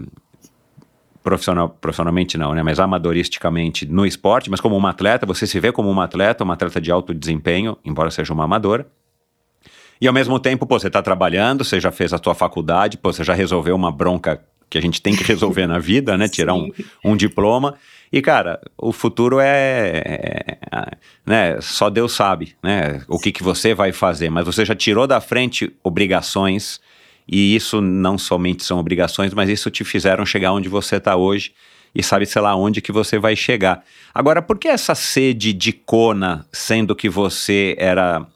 profissional, 1.22 1.68
profissionalmente 1.68 2.38
não, 2.38 2.54
né, 2.54 2.62
mas 2.62 2.78
amadoristicamente 2.78 3.86
no 3.86 4.06
esporte, 4.06 4.50
mas 4.50 4.60
como 4.60 4.76
uma 4.76 4.90
atleta, 4.90 5.26
você 5.26 5.46
se 5.46 5.58
vê 5.58 5.72
como 5.72 5.90
uma 5.90 6.04
atleta, 6.04 6.44
uma 6.44 6.54
atleta 6.54 6.80
de 6.80 6.90
alto 6.90 7.12
desempenho, 7.12 7.76
embora 7.84 8.10
seja 8.10 8.32
uma 8.32 8.44
amadora, 8.44 8.86
e 10.00 10.06
ao 10.06 10.12
mesmo 10.12 10.38
tempo, 10.38 10.66
pô, 10.66 10.78
você 10.78 10.88
está 10.88 11.02
trabalhando, 11.02 11.64
você 11.64 11.80
já 11.80 11.90
fez 11.90 12.12
a 12.12 12.20
sua 12.22 12.34
faculdade, 12.34 12.98
pô, 12.98 13.12
você 13.12 13.24
já 13.24 13.34
resolveu 13.34 13.74
uma 13.74 13.90
bronca 13.90 14.42
que 14.68 14.76
a 14.76 14.80
gente 14.80 15.00
tem 15.00 15.14
que 15.16 15.24
resolver 15.24 15.66
na 15.66 15.78
vida, 15.78 16.16
né? 16.16 16.28
Tirar 16.28 16.54
um, 16.54 16.70
um 17.04 17.16
diploma. 17.16 17.74
E, 18.12 18.22
cara, 18.22 18.60
o 18.78 18.92
futuro 18.92 19.40
é, 19.40 20.02
é, 20.04 20.58
é, 20.72 20.88
né, 21.24 21.60
só 21.60 21.90
Deus 21.90 22.12
sabe, 22.12 22.54
né? 22.62 23.02
O 23.08 23.18
que, 23.18 23.32
que 23.32 23.42
você 23.42 23.74
vai 23.74 23.92
fazer. 23.92 24.30
Mas 24.30 24.46
você 24.46 24.64
já 24.64 24.74
tirou 24.74 25.06
da 25.06 25.20
frente 25.20 25.72
obrigações, 25.82 26.80
e 27.28 27.54
isso 27.56 27.80
não 27.80 28.16
somente 28.16 28.64
são 28.64 28.78
obrigações, 28.78 29.34
mas 29.34 29.50
isso 29.50 29.70
te 29.70 29.84
fizeram 29.84 30.24
chegar 30.24 30.52
onde 30.52 30.68
você 30.68 30.96
está 30.96 31.16
hoje 31.16 31.52
e 31.94 32.02
sabe, 32.02 32.26
sei 32.26 32.42
lá, 32.42 32.54
onde 32.54 32.80
que 32.80 32.92
você 32.92 33.18
vai 33.18 33.34
chegar. 33.34 33.82
Agora, 34.14 34.40
por 34.40 34.58
que 34.58 34.68
essa 34.68 34.94
sede 34.94 35.52
de 35.52 35.72
Kona, 35.72 36.46
sendo 36.52 36.94
que 36.94 37.08
você 37.08 37.74
era 37.78 38.26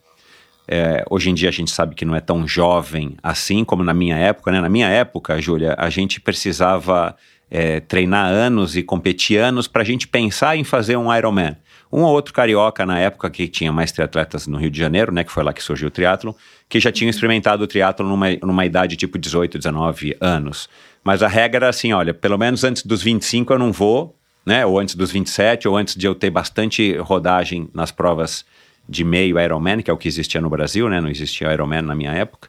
é, 0.66 1.04
hoje 1.10 1.30
em 1.30 1.34
dia 1.34 1.48
a 1.48 1.52
gente 1.52 1.70
sabe 1.70 1.96
que 1.96 2.04
não 2.04 2.14
é 2.14 2.20
tão 2.20 2.46
jovem 2.46 3.16
assim 3.22 3.64
como 3.64 3.82
na 3.82 3.92
minha 3.92 4.16
época, 4.16 4.52
né? 4.52 4.60
Na 4.60 4.68
minha 4.68 4.88
época, 4.88 5.40
Júlia, 5.40 5.74
a 5.76 5.90
gente 5.90 6.20
precisava 6.20 7.16
é, 7.50 7.80
treinar 7.80 8.26
anos 8.26 8.76
e 8.76 8.82
competir 8.82 9.38
anos 9.38 9.66
para 9.66 9.82
a 9.82 9.84
gente 9.84 10.06
pensar 10.06 10.56
em 10.56 10.62
fazer 10.62 10.96
um 10.96 11.14
Ironman. 11.14 11.56
Um 11.92 12.02
ou 12.02 12.12
outro 12.12 12.32
carioca 12.32 12.86
na 12.86 12.98
época 13.00 13.28
que 13.28 13.48
tinha 13.48 13.72
mais 13.72 13.90
triatletas 13.90 14.46
no 14.46 14.56
Rio 14.56 14.70
de 14.70 14.78
Janeiro, 14.78 15.10
né? 15.10 15.24
Que 15.24 15.32
foi 15.32 15.42
lá 15.42 15.52
que 15.52 15.62
surgiu 15.62 15.88
o 15.88 15.90
triatlon, 15.90 16.32
que 16.68 16.78
já 16.78 16.92
tinham 16.92 17.10
experimentado 17.10 17.64
o 17.64 17.66
triatlon 17.66 18.06
numa, 18.06 18.26
numa 18.42 18.64
idade 18.64 18.96
tipo 18.96 19.18
18, 19.18 19.58
19 19.58 20.16
anos. 20.20 20.68
Mas 21.02 21.22
a 21.22 21.28
regra 21.28 21.66
era 21.66 21.68
assim, 21.68 21.92
olha, 21.92 22.14
pelo 22.14 22.38
menos 22.38 22.62
antes 22.62 22.84
dos 22.84 23.02
25 23.02 23.52
eu 23.52 23.58
não 23.58 23.72
vou, 23.72 24.16
né? 24.46 24.64
Ou 24.64 24.78
antes 24.78 24.94
dos 24.94 25.10
27, 25.10 25.66
ou 25.66 25.76
antes 25.76 25.96
de 25.96 26.06
eu 26.06 26.14
ter 26.14 26.30
bastante 26.30 26.96
rodagem 26.98 27.68
nas 27.74 27.90
provas 27.90 28.44
de 28.88 29.02
meio 29.02 29.40
Ironman, 29.40 29.82
que 29.82 29.90
é 29.90 29.94
o 29.94 29.96
que 29.96 30.06
existia 30.06 30.40
no 30.40 30.48
Brasil, 30.48 30.88
né? 30.88 31.00
Não 31.00 31.08
existia 31.08 31.52
Ironman 31.52 31.82
na 31.82 31.94
minha 31.94 32.12
época, 32.12 32.48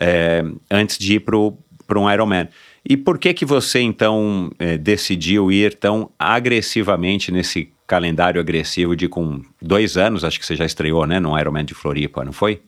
é, 0.00 0.42
antes 0.68 0.98
de 0.98 1.14
ir 1.14 1.20
para 1.20 1.98
um 1.98 2.10
Ironman. 2.10 2.48
E 2.88 2.96
por 2.96 3.18
que 3.18 3.34
que 3.34 3.44
você 3.44 3.80
então 3.80 4.50
é, 4.58 4.78
decidiu 4.78 5.52
ir 5.52 5.74
tão 5.74 6.10
agressivamente 6.18 7.30
nesse 7.30 7.72
calendário 7.86 8.40
agressivo 8.40 8.96
de 8.96 9.08
com 9.08 9.42
dois 9.60 9.96
anos, 9.96 10.24
acho 10.24 10.38
que 10.38 10.46
você 10.46 10.56
já 10.56 10.64
estreou, 10.64 11.06
né, 11.06 11.18
no 11.18 11.38
Ironman 11.38 11.64
de 11.64 11.74
Floripa, 11.74 12.24
não 12.24 12.32
foi? 12.32 12.62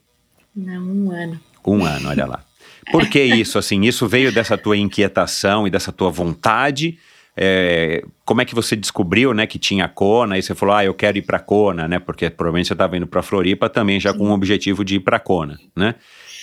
Não, 0.54 0.82
um 0.82 1.10
ano. 1.10 1.40
Um 1.66 1.84
ano, 1.84 2.08
olha 2.08 2.26
lá. 2.26 2.44
Por 2.90 3.08
que 3.08 3.22
isso, 3.22 3.58
assim? 3.58 3.82
Isso 3.82 4.08
veio 4.08 4.32
dessa 4.32 4.58
tua 4.58 4.76
inquietação 4.76 5.66
e 5.66 5.70
dessa 5.70 5.92
tua 5.92 6.10
vontade 6.10 6.98
é, 7.36 8.04
como 8.24 8.42
é 8.42 8.44
que 8.44 8.54
você 8.54 8.76
descobriu, 8.76 9.32
né, 9.32 9.46
que 9.46 9.58
tinha 9.58 9.88
Kona, 9.88 10.38
e 10.38 10.42
você 10.42 10.54
falou, 10.54 10.74
ah, 10.74 10.84
eu 10.84 10.94
quero 10.94 11.16
ir 11.16 11.22
para 11.22 11.38
Kona, 11.38 11.88
né, 11.88 11.98
porque 11.98 12.28
provavelmente 12.28 12.68
você 12.68 12.74
estava 12.74 12.96
indo 12.96 13.06
para 13.06 13.22
Floripa 13.22 13.68
também 13.68 13.98
já 13.98 14.12
Sim. 14.12 14.18
com 14.18 14.30
o 14.30 14.32
objetivo 14.32 14.84
de 14.84 14.96
ir 14.96 15.00
para 15.00 15.18
Kona, 15.18 15.58
né? 15.74 15.94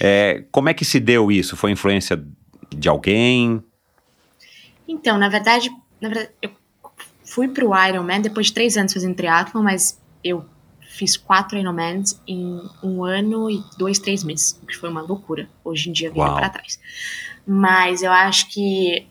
É, 0.02 0.46
como 0.50 0.70
é 0.70 0.74
que 0.74 0.86
se 0.86 1.00
deu 1.00 1.30
isso? 1.30 1.58
Foi 1.58 1.72
influência 1.72 2.24
de 2.70 2.90
alguém? 2.90 3.64
Então, 4.88 5.18
na 5.18 5.30
verdade, 5.30 5.70
na 6.02 6.10
verdade 6.10 6.32
eu 6.42 6.52
fui 7.24 7.48
para 7.48 7.66
o 7.66 7.88
Ironman 7.88 8.22
depois 8.22 8.48
de 8.48 8.54
três 8.54 8.76
anos 8.78 8.94
fazendo 8.94 9.16
triatlon, 9.16 9.64
mas 9.64 10.00
eu 10.24 10.46
fiz 10.82 11.16
quatro 11.16 11.58
Ironmans 11.58 12.20
em 12.28 12.62
um 12.84 13.04
ano 13.04 13.50
e 13.50 13.64
dois, 13.78 14.00
três 14.00 14.24
meses, 14.24 14.60
o 14.62 14.66
que 14.66 14.76
foi 14.76 14.90
uma 14.90 15.02
loucura. 15.02 15.48
Hoje 15.64 15.90
em 15.90 15.94
dia, 15.94 16.12
vira 16.12 16.32
para 16.32 16.50
trás. 16.50 16.80
Mas 17.46 18.02
eu 18.02 18.12
acho 18.12 18.50
que 18.50 19.08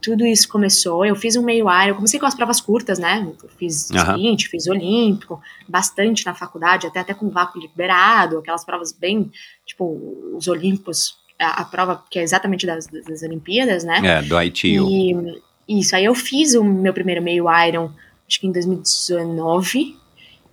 tudo 0.00 0.24
isso 0.24 0.48
começou. 0.48 1.04
Eu 1.04 1.16
fiz 1.16 1.36
um 1.36 1.42
meio 1.42 1.66
eu 1.86 1.94
comecei 1.94 2.20
com 2.20 2.26
as 2.26 2.34
provas 2.34 2.60
curtas, 2.60 2.98
né? 2.98 3.26
Eu 3.42 3.48
fiz 3.50 3.90
Aham. 3.90 4.16
sprint, 4.16 4.48
fiz 4.48 4.66
olímpico, 4.66 5.40
bastante 5.68 6.24
na 6.24 6.34
faculdade, 6.34 6.86
até 6.86 7.00
até 7.00 7.14
com 7.14 7.28
vácuo 7.28 7.58
liberado, 7.58 8.38
aquelas 8.38 8.64
provas 8.64 8.92
bem, 8.92 9.30
tipo, 9.66 10.34
os 10.36 10.46
olímpicos, 10.48 11.18
a, 11.40 11.62
a 11.62 11.64
prova 11.64 12.04
que 12.10 12.18
é 12.18 12.22
exatamente 12.22 12.66
das, 12.66 12.86
das 12.86 13.22
Olimpíadas, 13.22 13.82
né? 13.82 14.00
É, 14.04 14.22
do 14.22 14.40
ITU. 14.40 14.88
E 14.88 15.40
isso, 15.80 15.96
aí 15.96 16.04
eu 16.04 16.14
fiz 16.14 16.54
o 16.54 16.62
meu 16.62 16.92
primeiro 16.92 17.22
meio 17.22 17.46
Iron, 17.66 17.92
acho 18.28 18.40
que 18.40 18.46
em 18.46 18.52
2019, 18.52 19.96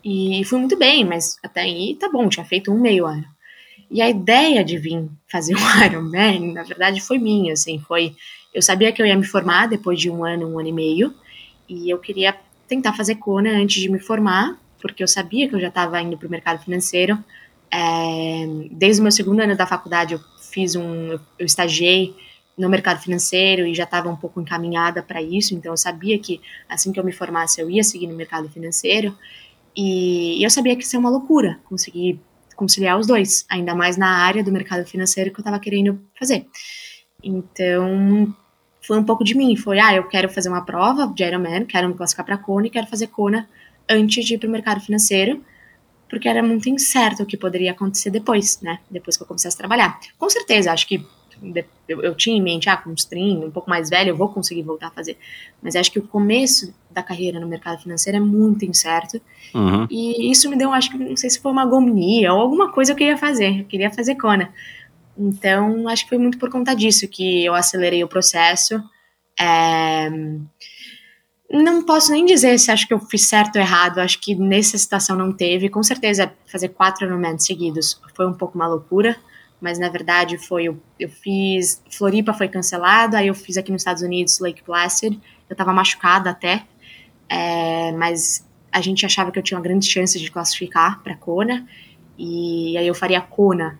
e 0.06 0.44
fui 0.46 0.60
muito 0.60 0.78
bem, 0.78 1.04
mas 1.04 1.38
até 1.44 1.62
aí 1.62 1.96
tá 2.00 2.10
bom, 2.10 2.30
tinha 2.30 2.46
feito 2.46 2.72
um 2.72 2.80
meio 2.80 3.12
Iron. 3.12 3.24
E 3.90 4.02
a 4.02 4.10
ideia 4.10 4.64
de 4.64 4.78
vir 4.78 5.10
fazer 5.28 5.56
um 5.56 5.60
Ironman, 5.86 6.54
na 6.54 6.64
verdade, 6.64 7.02
foi 7.02 7.18
minha, 7.18 7.54
assim, 7.54 7.80
foi... 7.80 8.16
Eu 8.54 8.62
sabia 8.62 8.92
que 8.92 9.02
eu 9.02 9.06
ia 9.06 9.16
me 9.16 9.26
formar 9.26 9.68
depois 9.68 10.00
de 10.00 10.10
um 10.10 10.24
ano, 10.24 10.48
um 10.48 10.60
ano 10.60 10.70
e 10.70 10.74
meio, 10.74 11.14
e 11.68 11.90
eu 11.90 12.00
queria 12.00 12.36
tentar 12.68 12.94
fazer 12.94 13.16
Kona 13.16 13.52
antes 13.52 13.82
de 13.82 13.90
me 13.90 14.00
formar, 14.00 14.58
porque 14.82 15.04
eu 15.04 15.08
sabia 15.08 15.48
que 15.48 15.56
eu 15.56 15.60
já 15.60 15.70
estava 15.70 16.02
indo 16.02 16.18
para 16.18 16.28
o 16.28 16.32
mercado 16.32 16.64
financeiro. 16.64 17.18
É, 17.72 18.46
desde 18.72 19.02
o 19.02 19.04
meu 19.04 19.12
segundo 19.12 19.40
ano 19.42 19.56
da 19.56 19.66
faculdade, 19.66 20.14
eu 20.14 20.20
fiz 20.52 20.76
um... 20.76 21.20
Eu 21.38 21.46
estagiei 21.46 22.16
no 22.58 22.68
mercado 22.70 23.00
financeiro 23.00 23.68
e 23.68 23.76
já 23.76 23.84
estava 23.84 24.10
um 24.10 24.16
pouco 24.16 24.42
encaminhada 24.42 25.04
para 25.04 25.22
isso, 25.22 25.54
então 25.54 25.72
eu 25.74 25.78
sabia 25.78 26.18
que 26.18 26.42
assim 26.68 26.92
que 26.92 27.00
eu 27.00 27.04
me 27.04 27.12
formasse 27.12 27.62
eu 27.62 27.70
ia 27.70 27.84
seguir 27.84 28.08
no 28.08 28.16
mercado 28.16 28.50
financeiro 28.50 29.16
e 29.76 30.44
eu 30.44 30.50
sabia 30.50 30.76
que 30.76 30.84
isso 30.84 30.96
é 30.96 31.00
uma 31.00 31.10
loucura 31.10 31.60
conseguir 31.66 32.20
conciliar 32.56 32.98
os 32.98 33.06
dois, 33.06 33.46
ainda 33.48 33.76
mais 33.76 33.96
na 33.96 34.10
área 34.10 34.44
do 34.44 34.52
mercado 34.52 34.84
financeiro 34.88 35.32
que 35.32 35.40
eu 35.40 35.44
estava 35.44 35.60
querendo 35.60 36.02
fazer. 36.18 36.48
Então 37.24 38.36
foi 38.82 38.98
um 38.98 39.04
pouco 39.04 39.24
de 39.24 39.36
mim, 39.36 39.56
foi 39.56 39.80
ah 39.80 39.94
eu 39.94 40.08
quero 40.08 40.28
fazer 40.28 40.50
uma 40.50 40.66
prova 40.66 41.06
de 41.14 41.24
Ironman, 41.24 41.66
quero 41.66 41.88
me 41.88 41.94
classificar 41.94 42.26
para 42.26 42.40
Kona 42.40 42.66
e 42.66 42.72
quero 42.72 42.88
fazer 42.88 43.08
Kona 43.08 43.48
antes 43.88 44.26
de 44.26 44.34
ir 44.34 44.38
para 44.40 44.50
o 44.50 44.52
mercado 44.52 44.82
financeiro 44.82 45.44
porque 46.10 46.28
era 46.28 46.42
muito 46.42 46.70
incerto 46.70 47.24
o 47.24 47.26
que 47.26 47.38
poderia 47.38 47.72
acontecer 47.72 48.10
depois, 48.10 48.62
né? 48.62 48.80
Depois 48.90 49.18
que 49.18 49.24
eu 49.24 49.28
começasse 49.28 49.56
a 49.56 49.58
trabalhar. 49.58 50.00
Com 50.18 50.30
certeza, 50.30 50.72
acho 50.72 50.88
que 50.88 51.06
eu, 51.88 52.02
eu, 52.02 52.16
tinha 52.16 52.36
em 52.36 52.42
mente, 52.42 52.70
ah, 52.70 52.78
com 52.78 52.90
uns 52.90 53.06
30, 53.06 53.46
um 53.46 53.52
pouco 53.52 53.70
mais 53.70 53.90
velho, 53.90 54.10
eu 54.10 54.16
vou 54.16 54.30
conseguir 54.30 54.64
voltar 54.64 54.88
a 54.88 54.92
fazer. 54.92 55.18
Mas 55.62 55.76
acho 55.76 55.92
que 55.92 56.00
o 56.00 56.08
começo 56.08 56.74
da 56.90 57.04
carreira 57.04 57.40
no 57.40 57.48
mercado 57.48 57.82
financeiro 57.82 58.18
é 58.18 58.22
muito 58.22 58.66
incerto. 58.66 59.22
Uhum. 59.54 59.88
E 59.90 60.32
isso 60.32 60.50
me 60.50 60.56
deu, 60.56 60.74
acho 60.74 60.92
que, 60.92 60.98
não 60.98 61.16
sei 61.16 61.30
se 61.30 61.40
foi 61.40 61.52
uma 61.52 61.64
agonia 61.64 62.34
ou 62.34 62.42
alguma 62.42 62.72
coisa 62.72 62.94
que 62.94 63.04
eu 63.04 63.08
queria 63.08 63.18
fazer. 63.18 63.60
Eu 63.60 63.66
queria 63.66 63.92
fazer 63.92 64.16
Kona. 64.16 64.52
Então, 65.18 65.88
acho 65.88 66.04
que 66.04 66.10
foi 66.10 66.18
muito 66.18 66.38
por 66.38 66.50
conta 66.50 66.76
disso 66.76 67.08
que 67.08 67.46
eu 67.46 67.54
acelerei 67.54 68.04
o 68.04 68.08
processo. 68.08 68.82
É... 69.40 70.10
Não 71.50 71.84
posso 71.84 72.12
nem 72.12 72.26
dizer 72.26 72.58
se 72.60 72.72
acho 72.72 72.88
que 72.88 72.94
eu 72.94 73.00
fiz 73.00 73.26
certo 73.26 73.56
ou 73.56 73.62
errado. 73.62 74.00
Acho 74.00 74.20
que 74.20 74.36
nessa 74.36 74.78
situação 74.78 75.16
não 75.16 75.32
teve. 75.32 75.70
Com 75.70 75.82
certeza, 75.82 76.32
fazer 76.46 76.70
quatro 76.70 77.06
Ironmans 77.06 77.46
seguidos 77.46 78.02
foi 78.16 78.28
um 78.28 78.34
pouco 78.34 78.56
uma 78.56 78.68
loucura 78.68 79.16
mas 79.60 79.80
na 79.80 79.90
verdade 79.90 80.38
foi 80.38 80.66
eu, 80.66 80.80
eu 81.00 81.10
fiz 81.10 81.82
Floripa 81.92 82.34
foi 82.34 82.48
cancelado, 82.48 83.16
aí 83.18 83.28
eu 83.28 83.34
fiz 83.34 83.58
aqui 83.58 83.72
nos 83.72 83.82
Estados 83.82 84.04
Unidos 84.04 84.40
Lake 84.40 84.64
Placid, 84.64 85.20
eu 85.50 85.56
tava 85.56 85.74
machucada 85.74 86.30
até, 86.30 86.64
é, 87.28 87.92
mas 87.94 88.46
a 88.72 88.82
gente 88.82 89.06
achava 89.06 89.32
que 89.32 89.40
eu 89.40 89.44
tinha 89.44 89.58
uma 89.58 89.64
grande 89.64 89.86
chance 89.86 90.20
de 90.20 90.30
classificar 90.30 91.02
para 91.02 91.16
Kona 91.16 91.66
e 92.18 92.78
aí 92.78 92.88
eu 92.88 92.94
faria 92.94 93.22
Kona 93.22 93.80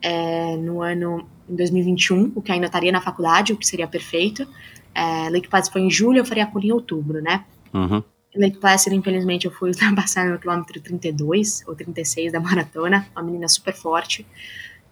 é, 0.00 0.56
no 0.56 0.82
ano 0.82 1.26
em 1.48 1.56
2021, 1.56 2.32
o 2.34 2.42
que 2.42 2.52
ainda 2.52 2.66
estaria 2.66 2.92
na 2.92 3.00
faculdade, 3.00 3.52
o 3.52 3.56
que 3.56 3.66
seria 3.66 3.88
perfeito. 3.88 4.46
É, 4.98 5.30
Lake 5.30 5.46
Placid 5.46 5.72
foi 5.72 5.82
em 5.82 5.90
julho, 5.90 6.18
eu 6.18 6.24
faria 6.24 6.44
Kona 6.44 6.66
em 6.66 6.72
outubro, 6.72 7.22
né? 7.22 7.44
Uhum. 7.72 8.02
Lake 8.34 8.58
Placid, 8.58 8.96
infelizmente, 8.96 9.46
eu 9.46 9.52
fui 9.52 9.70
ultrapassar 9.70 10.28
no 10.28 10.38
quilômetro 10.40 10.80
32 10.80 11.62
ou 11.68 11.76
36 11.76 12.32
da 12.32 12.40
maratona, 12.40 13.06
uma 13.14 13.22
menina 13.22 13.46
super 13.46 13.72
forte. 13.74 14.26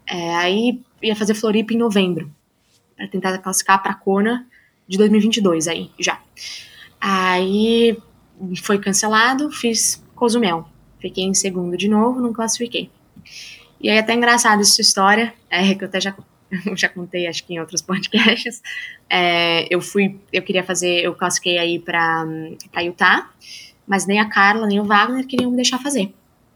É, 0.06 0.36
aí 0.36 0.80
ia 1.02 1.16
fazer 1.16 1.34
Floripa 1.34 1.74
em 1.74 1.76
novembro, 1.76 2.30
para 2.96 3.08
tentar 3.08 3.36
classificar 3.38 3.82
para 3.82 3.94
Kona 3.94 4.46
de 4.86 4.96
2022 4.96 5.66
aí, 5.66 5.90
já. 5.98 6.20
Aí 7.00 7.98
foi 8.62 8.78
cancelado, 8.78 9.50
fiz 9.50 10.00
Cozumel. 10.14 10.68
Fiquei 11.00 11.24
em 11.24 11.34
segundo 11.34 11.76
de 11.76 11.88
novo, 11.88 12.20
não 12.20 12.32
classifiquei. 12.32 12.90
E 13.80 13.90
aí 13.90 13.96
é 13.96 14.00
até 14.00 14.14
engraçado 14.14 14.60
essa 14.60 14.80
história, 14.80 15.34
é, 15.50 15.74
que 15.74 15.82
eu 15.82 15.88
até 15.88 16.00
já, 16.00 16.14
eu 16.66 16.76
já 16.76 16.88
contei, 16.88 17.26
acho 17.26 17.44
que 17.44 17.54
em 17.54 17.60
outros 17.60 17.82
podcasts. 17.82 18.62
É, 19.08 19.66
eu 19.72 19.80
fui, 19.80 20.18
eu 20.32 20.42
queria 20.42 20.62
fazer, 20.62 21.02
eu 21.02 21.14
classifiquei 21.14 21.58
aí 21.58 21.78
para 21.78 22.24
Utah, 22.82 23.30
mas 23.86 24.06
nem 24.06 24.20
a 24.20 24.28
Carla, 24.28 24.66
nem 24.66 24.80
o 24.80 24.84
Wagner 24.84 25.26
queriam 25.26 25.50
me 25.50 25.56
deixar 25.56 25.78
fazer. 25.78 26.12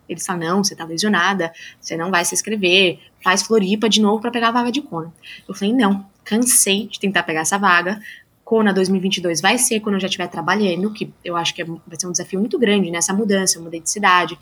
Eles 0.08 0.26
falam, 0.26 0.48
não, 0.48 0.64
você 0.64 0.74
tá 0.74 0.84
lesionada, 0.84 1.52
você 1.80 1.96
não 1.96 2.10
vai 2.10 2.24
se 2.24 2.34
inscrever, 2.34 2.98
faz 3.22 3.42
Floripa 3.42 3.88
de 3.88 4.00
novo 4.00 4.20
para 4.20 4.30
pegar 4.32 4.48
a 4.48 4.52
vaga 4.52 4.72
de 4.72 4.82
Kona. 4.82 5.12
Eu 5.46 5.54
falei, 5.54 5.72
não, 5.72 6.04
cansei 6.24 6.88
de 6.88 6.98
tentar 6.98 7.22
pegar 7.22 7.40
essa 7.42 7.56
vaga. 7.56 8.00
Kona 8.44 8.74
2022 8.74 9.40
vai 9.40 9.56
ser 9.56 9.78
quando 9.78 9.94
eu 9.94 10.00
já 10.00 10.08
estiver 10.08 10.26
trabalhando, 10.26 10.92
que 10.92 11.14
eu 11.24 11.36
acho 11.36 11.54
que 11.54 11.62
vai 11.62 11.78
ser 11.96 12.08
um 12.08 12.10
desafio 12.10 12.40
muito 12.40 12.58
grande 12.58 12.90
nessa 12.90 13.14
mudança. 13.14 13.58
Eu 13.58 13.62
mudei 13.62 13.80
de 13.80 13.88
cidade, 13.88 14.36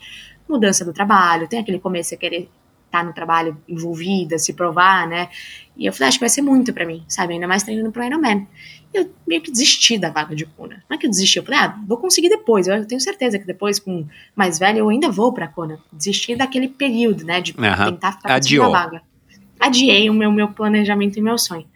mudança 0.47 0.83
do 0.83 0.91
trabalho, 0.91 1.47
tem 1.47 1.59
aquele 1.59 1.77
começo, 1.77 2.09
você 2.09 2.17
querer 2.17 2.49
estar 2.89 3.05
no 3.05 3.13
trabalho 3.13 3.57
envolvida, 3.67 4.37
se 4.37 4.53
provar, 4.53 5.07
né? 5.07 5.29
E 5.77 5.85
eu 5.85 5.93
falei, 5.93 6.09
acho 6.09 6.17
que 6.17 6.23
vai 6.23 6.29
ser 6.29 6.41
muito 6.41 6.73
para 6.73 6.85
mim, 6.85 7.03
sabe? 7.07 7.33
Ainda 7.33 7.47
mais 7.47 7.63
treinando 7.63 7.91
pro 7.91 8.03
Ironman. 8.03 8.47
Eu 8.93 9.13
meio 9.27 9.41
que 9.41 9.51
desisti 9.51 9.97
da 9.97 10.09
vaga 10.09 10.35
de 10.35 10.45
Kona. 10.45 10.83
Não 10.89 10.95
é 10.95 10.99
que 10.99 11.05
eu 11.05 11.09
desisti, 11.09 11.37
eu 11.37 11.43
falei, 11.43 11.59
ah, 11.59 11.79
vou 11.87 11.97
conseguir 11.97 12.29
depois. 12.29 12.67
Eu 12.67 12.85
tenho 12.85 12.99
certeza 12.99 13.37
que 13.37 13.45
depois, 13.45 13.79
com 13.79 14.05
mais 14.35 14.57
velho, 14.59 14.79
eu 14.79 14.89
ainda 14.89 15.09
vou 15.09 15.31
pra 15.31 15.47
Kona. 15.47 15.79
Desisti 15.93 16.35
daquele 16.35 16.67
período, 16.67 17.23
né? 17.23 17.39
De 17.39 17.53
tentar 17.53 18.13
ficar 18.13 18.35
Adiou. 18.35 18.65
a 18.65 18.69
vaga. 18.69 19.01
Adiei 19.59 20.09
o 20.09 20.13
meu, 20.13 20.31
meu 20.31 20.47
planejamento 20.49 21.17
e 21.17 21.21
meu 21.21 21.37
sonho. 21.37 21.67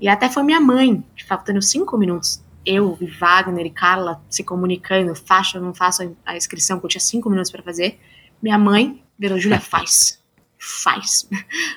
E 0.00 0.08
até 0.08 0.28
foi 0.28 0.42
minha 0.42 0.60
mãe, 0.60 1.04
que 1.16 1.24
faltando 1.24 1.60
cinco 1.60 1.96
minutos, 1.96 2.42
eu, 2.64 2.98
e 3.00 3.06
Wagner 3.06 3.66
e 3.66 3.70
Carla 3.70 4.22
se 4.28 4.44
comunicando, 4.44 5.14
faço 5.14 5.58
ou 5.58 5.64
não 5.64 5.72
faço 5.74 6.14
a 6.24 6.36
inscrição, 6.36 6.78
que 6.78 6.86
eu 6.86 6.90
tinha 6.90 7.00
cinco 7.00 7.30
minutos 7.30 7.50
para 7.50 7.62
fazer. 7.62 7.98
Minha 8.42 8.58
mãe 8.58 9.02
virou, 9.18 9.38
Júlia, 9.38 9.60
faz. 9.60 10.17
Faz. 10.58 11.28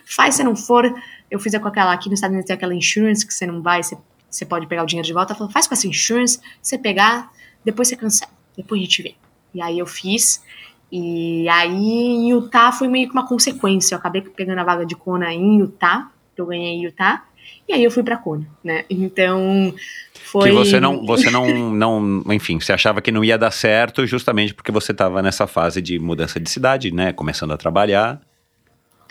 Faz 0.06 0.36
se 0.36 0.44
não 0.44 0.56
for. 0.56 0.94
Eu 1.30 1.40
fiz 1.40 1.58
com 1.58 1.68
aquela, 1.68 1.94
aqui 1.94 2.10
nos 2.10 2.18
Estados 2.18 2.34
Unidos 2.34 2.48
tem 2.48 2.56
aquela 2.56 2.74
insurance 2.74 3.26
que 3.26 3.34
você 3.34 3.46
não 3.46 3.62
vai, 3.62 3.84
você, 3.84 3.98
você 4.30 4.46
pode 4.46 4.68
pegar 4.68 4.84
o 4.84 4.86
dinheiro 4.86 5.06
de 5.06 5.14
volta. 5.14 5.36
Falou, 5.36 5.52
faz 5.52 5.68
com 5.68 5.74
essa 5.74 5.88
insurance, 5.88 6.40
você 6.62 6.78
pegar, 6.78 7.32
depois 7.64 7.88
você 7.88 7.96
cancela. 7.96 8.32
Depois 8.58 8.80
a 8.80 8.84
gente 8.84 9.02
vê. 9.02 9.16
E 9.54 9.62
aí 9.62 9.80
eu 9.80 9.86
fiz. 9.86 10.44
E 10.92 11.48
aí 11.48 11.74
em 11.74 12.32
Utah 12.32 12.72
foi 12.72 12.88
meio 12.88 13.08
que 13.08 13.14
uma 13.14 13.28
consequência. 13.28 13.96
Eu 13.96 14.00
acabei 14.00 14.22
pegando 14.22 14.60
a 14.60 14.64
vaga 14.64 14.86
de 14.86 14.96
Kona 14.96 15.34
em 15.34 15.60
Utah, 15.60 16.10
que 16.36 16.42
eu 16.42 16.46
ganhei 16.46 16.74
em 16.74 16.86
Utah. 16.86 17.24
E 17.68 17.74
aí 17.74 17.84
eu 17.84 17.92
fui 17.92 18.04
pra 18.04 18.18
Kona, 18.18 18.46
né? 18.64 18.84
Então 18.90 19.74
foi. 20.14 20.50
Que 20.50 20.56
você 20.56 20.80
não, 20.80 21.06
você 21.06 21.30
não, 21.30 21.72
não, 21.72 22.24
enfim, 22.34 22.60
você 22.60 22.74
achava 22.74 23.02
que 23.02 23.12
não 23.12 23.24
ia 23.24 23.38
dar 23.38 23.52
certo 23.52 24.06
justamente 24.06 24.54
porque 24.54 24.72
você 24.72 24.92
estava 24.92 25.22
nessa 25.22 25.48
fase 25.48 25.82
de 25.82 25.98
mudança 25.98 26.40
de 26.40 26.50
cidade, 26.50 26.92
né? 26.92 27.14
Começando 27.14 27.52
a 27.52 27.58
trabalhar. 27.58 28.20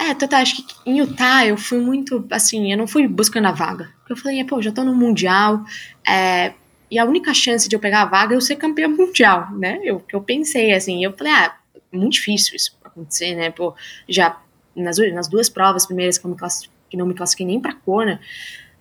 É, 0.00 0.14
total, 0.14 0.40
acho 0.40 0.56
que 0.56 0.74
em 0.86 0.98
Utah 0.98 1.44
eu 1.44 1.58
fui 1.58 1.78
muito, 1.78 2.26
assim, 2.30 2.72
eu 2.72 2.78
não 2.78 2.88
fui 2.88 3.06
buscando 3.06 3.48
a 3.48 3.52
vaga. 3.52 3.90
Eu 4.08 4.16
falei, 4.16 4.42
pô, 4.44 4.62
já 4.62 4.72
tô 4.72 4.82
no 4.82 4.94
Mundial, 4.94 5.62
é, 6.08 6.54
e 6.90 6.98
a 6.98 7.04
única 7.04 7.34
chance 7.34 7.68
de 7.68 7.76
eu 7.76 7.80
pegar 7.80 8.02
a 8.02 8.06
vaga 8.06 8.34
é 8.34 8.36
eu 8.36 8.40
ser 8.40 8.56
campeã 8.56 8.88
mundial, 8.88 9.52
né? 9.52 9.78
Eu, 9.84 10.02
eu 10.10 10.22
pensei, 10.22 10.72
assim, 10.72 11.04
eu 11.04 11.12
falei, 11.12 11.32
ah, 11.34 11.54
muito 11.92 12.14
difícil 12.14 12.56
isso 12.56 12.76
acontecer, 12.82 13.34
né? 13.34 13.50
Pô, 13.50 13.74
já 14.08 14.40
nas, 14.74 14.96
nas 15.12 15.28
duas 15.28 15.50
provas 15.50 15.84
primeiras 15.84 16.16
que, 16.16 16.26
eu 16.26 16.30
me 16.30 16.36
que 16.88 16.96
não 16.96 17.06
me 17.06 17.14
classifiquei 17.14 17.46
nem 17.46 17.60
pra 17.60 17.74
Kona. 17.74 18.20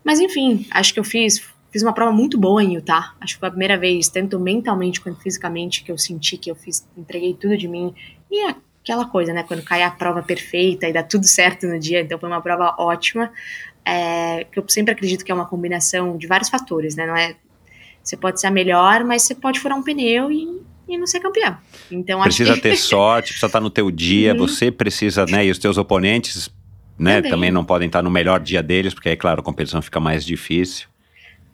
Mas 0.03 0.21
enfim, 0.21 0.65
acho 0.71 0.93
que 0.93 0.99
eu 0.99 1.03
fiz, 1.03 1.45
fiz 1.69 1.83
uma 1.83 1.93
prova 1.93 2.13
muito 2.13 2.37
boa 2.37 2.63
em 2.63 2.75
Utah. 2.75 3.13
Acho 3.19 3.35
que 3.35 3.39
foi 3.41 3.49
a 3.49 3.51
primeira 3.51 3.77
vez, 3.77 4.07
tanto 4.07 4.39
mentalmente 4.39 5.01
quanto 5.01 5.21
fisicamente, 5.21 5.83
que 5.83 5.91
eu 5.91 5.97
senti 5.97 6.37
que 6.37 6.49
eu 6.49 6.55
fiz, 6.55 6.87
entreguei 6.97 7.33
tudo 7.33 7.57
de 7.57 7.67
mim. 7.67 7.93
E 8.31 8.55
aquela 8.83 9.05
coisa, 9.05 9.33
né? 9.33 9.43
Quando 9.43 9.61
cai 9.63 9.83
a 9.83 9.91
prova 9.91 10.21
perfeita 10.23 10.87
e 10.87 10.93
dá 10.93 11.03
tudo 11.03 11.25
certo 11.27 11.67
no 11.67 11.79
dia, 11.79 12.01
então 12.01 12.17
foi 12.19 12.29
uma 12.29 12.41
prova 12.41 12.75
ótima. 12.77 13.31
É, 13.85 14.45
que 14.51 14.59
eu 14.59 14.65
sempre 14.67 14.91
acredito 14.93 15.23
que 15.25 15.31
é 15.31 15.35
uma 15.35 15.45
combinação 15.47 16.17
de 16.17 16.27
vários 16.27 16.49
fatores, 16.49 16.95
né? 16.95 17.07
Não 17.07 17.15
é. 17.15 17.35
Você 18.03 18.15
pode 18.17 18.39
ser 18.39 18.47
a 18.47 18.51
melhor, 18.51 19.03
mas 19.03 19.23
você 19.23 19.35
pode 19.35 19.59
furar 19.59 19.77
um 19.77 19.83
pneu 19.83 20.31
e, 20.31 20.61
e 20.87 20.97
não 20.97 21.05
ser 21.07 21.19
campeão. 21.19 21.57
Então 21.91 22.21
precisa 22.21 22.53
acho 22.53 22.61
ter 22.61 22.71
que... 22.71 22.77
sorte, 22.81 23.27
precisa 23.29 23.47
estar 23.47 23.59
no 23.59 23.69
teu 23.69 23.89
dia, 23.91 24.33
Uhum. 24.33 24.39
você 24.39 24.71
precisa, 24.71 25.25
né? 25.25 25.45
E 25.45 25.51
os 25.51 25.57
teus 25.57 25.77
oponentes, 25.77 26.49
né? 26.97 27.15
Também. 27.17 27.31
Também 27.31 27.51
não 27.51 27.65
podem 27.65 27.87
estar 27.87 28.01
no 28.01 28.09
melhor 28.09 28.39
dia 28.39 28.61
deles, 28.63 28.93
porque 28.93 29.09
aí, 29.09 29.17
claro, 29.17 29.41
a 29.41 29.43
competição 29.43 29.81
fica 29.81 29.99
mais 29.99 30.25
difícil. 30.25 30.87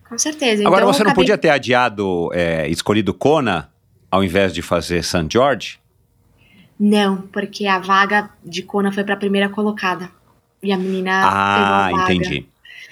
Com 0.07 0.17
certeza. 0.17 0.61
Agora, 0.65 0.83
então, 0.83 0.93
você 0.93 1.03
não 1.03 1.11
acabei- 1.11 1.23
podia 1.25 1.37
ter 1.37 1.49
adiado, 1.49 2.29
é, 2.33 2.67
escolhido 2.69 3.13
Kona 3.13 3.69
ao 4.11 4.23
invés 4.23 4.53
de 4.53 4.61
fazer 4.61 5.03
St. 5.03 5.27
George? 5.31 5.79
Não, 6.79 7.21
porque 7.21 7.65
a 7.65 7.79
vaga 7.79 8.29
de 8.43 8.61
Kona 8.61 8.91
foi 8.91 9.03
pra 9.03 9.15
primeira 9.15 9.49
colocada. 9.49 10.09
E 10.61 10.71
a 10.71 10.77
menina 10.77 11.21
Ah, 11.23 11.55
pegou 11.55 11.75
a 11.75 12.03
vaga. 12.03 12.13
entendi. 12.13 12.47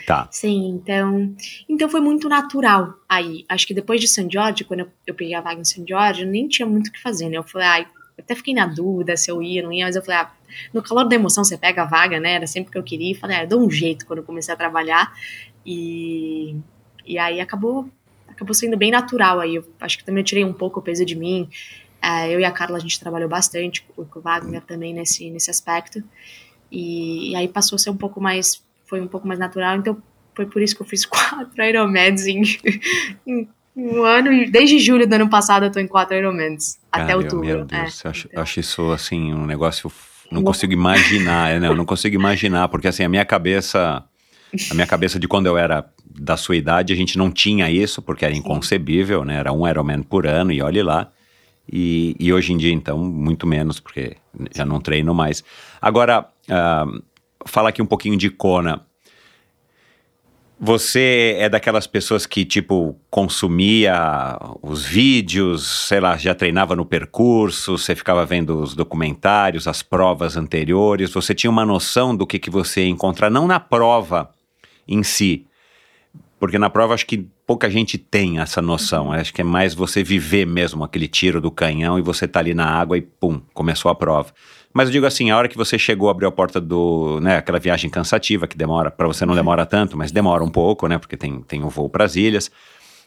Tá. 0.05 0.27
Sim, 0.31 0.67
então, 0.69 1.33
então 1.67 1.87
foi 1.89 2.01
muito 2.01 2.27
natural 2.27 2.95
aí. 3.07 3.45
Acho 3.47 3.65
que 3.65 3.73
depois 3.73 4.01
de 4.01 4.07
San 4.07 4.29
Jorge, 4.29 4.63
quando 4.63 4.81
eu, 4.81 4.87
eu 5.07 5.13
peguei 5.13 5.33
a 5.33 5.41
vaga 5.41 5.61
em 5.61 5.65
San 5.65 5.85
Jorge, 5.87 6.23
eu 6.23 6.27
nem 6.27 6.47
tinha 6.47 6.65
muito 6.67 6.87
o 6.87 6.91
que 6.91 7.01
fazer, 7.01 7.29
né? 7.29 7.37
Eu 7.37 7.43
falei, 7.43 7.67
ai, 7.67 7.81
eu 8.17 8.23
até 8.23 8.35
fiquei 8.35 8.53
na 8.53 8.65
dúvida 8.65 9.15
se 9.15 9.31
eu 9.31 9.41
ia, 9.41 9.63
não 9.63 9.71
ia, 9.71 9.85
mas 9.85 9.95
eu 9.95 10.01
falei, 10.03 10.21
ah, 10.21 10.31
no 10.73 10.83
calor 10.83 11.05
da 11.07 11.15
emoção 11.15 11.43
você 11.43 11.57
pega 11.57 11.83
a 11.83 11.85
vaga, 11.85 12.19
né? 12.19 12.33
Era 12.33 12.47
sempre 12.47 12.69
o 12.69 12.71
que 12.71 12.77
eu 12.77 12.83
queria. 12.83 13.11
E 13.11 13.15
falei, 13.15 13.37
ah, 13.37 13.43
eu 13.43 13.47
dou 13.47 13.65
um 13.65 13.69
jeito 13.71 14.05
quando 14.05 14.19
eu 14.19 14.25
comecei 14.25 14.53
a 14.53 14.57
trabalhar. 14.57 15.13
E, 15.65 16.55
e 17.05 17.17
aí 17.17 17.39
acabou, 17.39 17.87
acabou 18.27 18.53
sendo 18.53 18.75
bem 18.75 18.91
natural 18.91 19.39
aí. 19.39 19.55
Eu 19.55 19.65
acho 19.79 19.97
que 19.97 20.03
também 20.03 20.21
eu 20.21 20.25
tirei 20.25 20.43
um 20.43 20.53
pouco 20.53 20.79
o 20.79 20.83
peso 20.83 21.05
de 21.05 21.15
mim. 21.15 21.49
É, 22.03 22.29
eu 22.33 22.39
e 22.39 22.45
a 22.45 22.51
Carla, 22.51 22.77
a 22.77 22.81
gente 22.81 22.99
trabalhou 22.99 23.29
bastante, 23.29 23.85
com 23.95 24.01
o 24.01 24.21
Wagner 24.21 24.61
também 24.61 24.93
nesse, 24.93 25.29
nesse 25.29 25.49
aspecto. 25.49 26.03
E, 26.71 27.31
e 27.31 27.35
aí 27.35 27.47
passou 27.47 27.77
a 27.77 27.79
ser 27.79 27.89
um 27.89 27.95
pouco 27.95 28.19
mais, 28.19 28.61
foi 28.85 28.99
um 28.99 29.07
pouco 29.07 29.25
mais 29.25 29.39
natural. 29.39 29.77
Então 29.77 29.97
foi 30.35 30.45
por 30.45 30.61
isso 30.61 30.75
que 30.75 30.81
eu 30.81 30.85
fiz 30.85 31.05
quatro 31.07 31.63
Ironmans 31.63 32.27
em, 32.27 32.41
em 33.25 33.47
um 33.75 34.03
ano, 34.03 34.31
e 34.31 34.49
desde 34.49 34.77
julho 34.77 35.07
do 35.07 35.13
ano 35.13 35.29
passado 35.29 35.65
eu 35.65 35.71
tô 35.71 35.79
em 35.79 35.87
quatro 35.87 36.15
Ironmans, 36.15 36.77
até 36.91 37.15
outubro. 37.15 37.45
Meu 37.45 37.65
Deus, 37.65 38.03
é, 38.03 38.07
eu 38.07 38.11
acho, 38.11 38.27
então. 38.27 38.43
acho 38.43 38.59
isso 38.59 38.91
assim 38.91 39.33
um 39.33 39.45
negócio 39.45 39.91
não 40.31 40.43
consigo 40.43 40.73
imaginar, 40.73 41.59
né? 41.59 41.67
Eu 41.67 41.75
não 41.75 41.85
consigo 41.85 42.15
imaginar, 42.15 42.67
porque 42.67 42.87
assim, 42.87 43.03
a 43.03 43.09
minha 43.09 43.23
cabeça, 43.23 44.03
a 44.69 44.73
minha 44.73 44.87
cabeça 44.87 45.19
de 45.19 45.27
quando 45.27 45.45
eu 45.45 45.57
era 45.57 45.85
da 46.05 46.35
sua 46.35 46.55
idade, 46.55 46.91
a 46.91 46.95
gente 46.95 47.17
não 47.17 47.31
tinha 47.31 47.69
isso, 47.69 48.01
porque 48.01 48.25
era 48.25 48.35
inconcebível, 48.35 49.23
né? 49.23 49.37
Era 49.37 49.51
um 49.51 49.67
Ironman 49.67 50.01
por 50.01 50.25
ano, 50.27 50.51
e 50.51 50.61
olhe 50.61 50.81
lá. 50.81 51.11
E, 51.71 52.15
e 52.19 52.33
hoje 52.33 52.53
em 52.53 52.57
dia, 52.57 52.73
então, 52.73 52.97
muito 52.97 53.47
menos, 53.47 53.79
porque 53.79 54.17
já 54.53 54.65
não 54.65 54.79
treino 54.79 55.13
mais. 55.13 55.43
Agora, 55.81 56.27
uh, 56.49 57.03
fala 57.45 57.69
aqui 57.69 57.81
um 57.81 57.85
pouquinho 57.85 58.17
de 58.17 58.29
Kona. 58.29 58.81
Você 60.59 61.35
é 61.39 61.49
daquelas 61.49 61.85
pessoas 61.87 62.25
que, 62.25 62.45
tipo, 62.45 62.95
consumia 63.09 64.37
os 64.61 64.85
vídeos, 64.85 65.87
sei 65.87 65.99
lá, 65.99 66.15
já 66.15 66.33
treinava 66.33 66.75
no 66.75 66.85
percurso, 66.85 67.77
você 67.77 67.95
ficava 67.95 68.25
vendo 68.25 68.61
os 68.61 68.73
documentários, 68.73 69.67
as 69.67 69.81
provas 69.81 70.37
anteriores, 70.37 71.11
você 71.11 71.33
tinha 71.33 71.51
uma 71.51 71.65
noção 71.65 72.15
do 72.15 72.25
que, 72.25 72.39
que 72.39 72.49
você 72.49 72.81
ia 72.83 72.89
encontrar, 72.89 73.29
não 73.29 73.45
na 73.45 73.59
prova 73.59 74.29
em 74.87 75.03
si, 75.03 75.45
porque 76.39 76.57
na 76.57 76.69
prova 76.69 76.93
acho 76.93 77.07
que 77.07 77.27
pouca 77.45 77.69
gente 77.69 77.97
tem 77.97 78.39
essa 78.39 78.61
noção, 78.61 79.11
acho 79.11 79.33
que 79.33 79.41
é 79.41 79.43
mais 79.43 79.73
você 79.73 80.03
viver 80.03 80.45
mesmo 80.45 80.83
aquele 80.83 81.07
tiro 81.07 81.41
do 81.41 81.51
canhão 81.51 81.99
e 81.99 82.01
você 82.01 82.27
tá 82.27 82.39
ali 82.39 82.53
na 82.53 82.65
água 82.65 82.97
e 82.97 83.01
pum, 83.01 83.41
começou 83.53 83.91
a 83.91 83.95
prova. 83.95 84.33
Mas 84.73 84.87
eu 84.87 84.93
digo 84.93 85.05
assim, 85.05 85.29
a 85.29 85.37
hora 85.37 85.47
que 85.47 85.57
você 85.57 85.77
chegou, 85.77 86.09
abriu 86.09 86.27
a 86.27 86.31
porta 86.31 86.59
do, 86.59 87.19
né, 87.21 87.37
aquela 87.37 87.59
viagem 87.59 87.89
cansativa 87.89 88.47
que 88.47 88.57
demora, 88.57 88.89
para 88.89 89.05
você 89.05 89.25
não 89.25 89.35
demora 89.35 89.65
tanto, 89.65 89.95
mas 89.97 90.11
demora 90.11 90.43
um 90.43 90.49
pouco, 90.49 90.87
né, 90.87 90.97
porque 90.97 91.15
tem, 91.15 91.41
tem 91.41 91.63
o 91.63 91.69
voo 91.69 91.89
para 91.89 92.05
as 92.05 92.15
ilhas. 92.15 92.49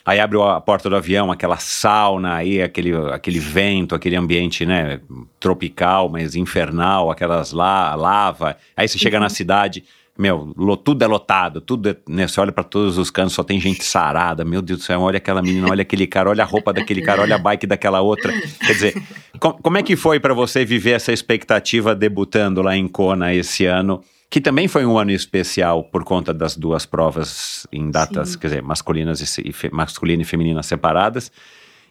Aí 0.04 0.20
abriu 0.20 0.44
a 0.44 0.60
porta 0.60 0.88
do 0.88 0.94
avião, 0.94 1.32
aquela 1.32 1.56
sauna 1.56 2.34
aí, 2.34 2.62
aquele, 2.62 2.94
aquele 3.10 3.40
vento, 3.40 3.92
aquele 3.92 4.14
ambiente, 4.14 4.64
né, 4.64 5.00
tropical, 5.40 6.08
mas 6.08 6.36
infernal, 6.36 7.10
aquelas 7.10 7.50
lá, 7.50 7.92
lava. 7.96 8.56
Aí 8.76 8.86
você 8.86 8.98
chega 8.98 9.16
uhum. 9.16 9.24
na 9.24 9.28
cidade, 9.28 9.82
meu, 10.18 10.54
tudo 10.82 11.02
é 11.02 11.06
lotado, 11.06 11.60
tudo 11.60 11.90
é, 11.90 11.96
né, 12.08 12.26
você 12.26 12.40
olha 12.40 12.52
para 12.52 12.64
todos 12.64 12.96
os 12.98 13.10
cantos, 13.10 13.34
só 13.34 13.42
tem 13.42 13.60
gente 13.60 13.84
sarada, 13.84 14.44
meu 14.44 14.62
Deus 14.62 14.80
do 14.80 14.84
céu, 14.84 15.00
olha 15.00 15.18
aquela 15.18 15.42
menina, 15.42 15.68
olha 15.70 15.82
aquele 15.82 16.06
cara, 16.06 16.30
olha 16.30 16.42
a 16.42 16.46
roupa 16.46 16.72
daquele 16.72 17.02
cara, 17.02 17.22
olha 17.22 17.36
a 17.36 17.38
bike 17.38 17.66
daquela 17.66 18.00
outra. 18.00 18.32
Quer 18.32 18.72
dizer, 18.72 19.02
com, 19.38 19.52
como 19.52 19.78
é 19.78 19.82
que 19.82 19.96
foi 19.96 20.18
para 20.18 20.34
você 20.34 20.64
viver 20.64 20.92
essa 20.92 21.12
expectativa 21.12 21.94
debutando 21.94 22.62
lá 22.62 22.76
em 22.76 22.88
Kona 22.88 23.34
esse 23.34 23.66
ano? 23.66 24.02
Que 24.28 24.40
também 24.40 24.66
foi 24.66 24.84
um 24.84 24.98
ano 24.98 25.12
especial 25.12 25.84
por 25.84 26.02
conta 26.02 26.34
das 26.34 26.56
duas 26.56 26.84
provas 26.84 27.66
em 27.72 27.90
datas, 27.90 28.30
Sim. 28.30 28.38
quer 28.38 28.46
dizer, 28.48 28.62
masculinas 28.62 29.38
e, 29.38 29.40
e, 29.48 29.70
masculina 29.70 30.22
e 30.22 30.24
feminina 30.24 30.62
separadas 30.62 31.30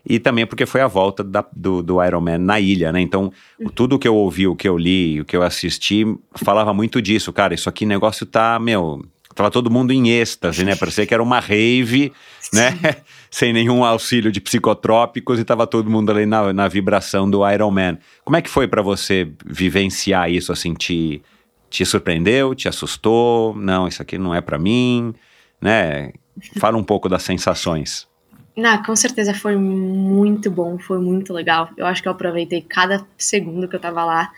e 0.08 0.20
também 0.20 0.46
porque 0.46 0.66
foi 0.66 0.82
a 0.82 0.88
volta 0.88 1.24
da, 1.24 1.44
do, 1.56 1.82
do 1.82 2.04
Iron 2.04 2.22
Man 2.22 2.38
na 2.38 2.60
ilha, 2.60 2.92
né? 2.92 3.02
Então, 3.02 3.32
uhum. 3.60 3.70
tudo 3.70 3.98
que 3.98 4.08
eu 4.08 4.16
ouvi, 4.16 4.48
o 4.48 4.56
que 4.56 4.70
eu 4.70 4.78
li, 4.78 5.22
o 5.22 5.26
que 5.26 5.36
eu 5.36 5.42
assisti, 5.42 6.06
falava 6.36 6.74
muito 6.74 7.02
disso, 7.02 7.34
cara. 7.34 7.54
Isso 7.56 7.68
aqui, 7.68 7.86
negócio 7.86 8.26
tá, 8.26 8.60
meu, 8.60 9.04
tava 9.34 9.50
todo 9.50 9.70
mundo 9.72 9.92
em 9.92 10.10
êxtase, 10.10 10.64
né? 10.64 10.76
Parecia 10.76 11.08
que 11.08 11.14
era 11.14 11.24
uma 11.24 11.40
rave, 11.40 12.14
né? 12.54 12.78
Sem 13.32 13.52
nenhum 13.52 13.84
auxílio 13.84 14.32
de 14.32 14.40
psicotrópicos 14.40 15.40
e 15.40 15.44
tava 15.44 15.66
todo 15.66 15.90
mundo 15.90 16.12
ali 16.12 16.26
na, 16.26 16.54
na 16.54 16.68
vibração 16.68 17.30
do 17.30 17.48
Iron 17.50 17.72
Man. 17.72 17.98
Como 18.24 18.38
é 18.38 18.42
que 18.42 18.50
foi 18.50 18.68
para 18.68 18.84
você 18.84 19.32
vivenciar 19.44 20.32
isso, 20.32 20.54
assim, 20.54 20.74
te, 20.74 21.22
te 21.70 21.84
surpreendeu, 21.84 22.54
te 22.54 22.70
assustou? 22.70 23.56
Não, 23.56 23.88
isso 23.88 24.02
aqui 24.02 24.20
não 24.20 24.34
é 24.34 24.40
para 24.40 24.60
mim, 24.60 25.16
né? 25.60 26.14
Fala 26.60 26.78
um 26.78 26.84
pouco 26.84 27.10
das 27.10 27.24
sensações. 27.24 28.08
Não, 28.56 28.82
com 28.84 28.96
certeza 28.96 29.34
foi 29.34 29.56
muito 29.58 30.50
bom, 30.50 30.78
foi 30.78 31.00
muito 31.00 31.34
legal. 31.34 31.70
Eu 31.76 31.86
acho 31.86 32.02
que 32.02 32.08
eu 32.08 32.12
aproveitei 32.12 32.62
cada 32.62 33.06
segundo 33.18 33.68
que 33.68 33.76
eu 33.76 33.80
tava 33.80 34.06
lá. 34.06 34.32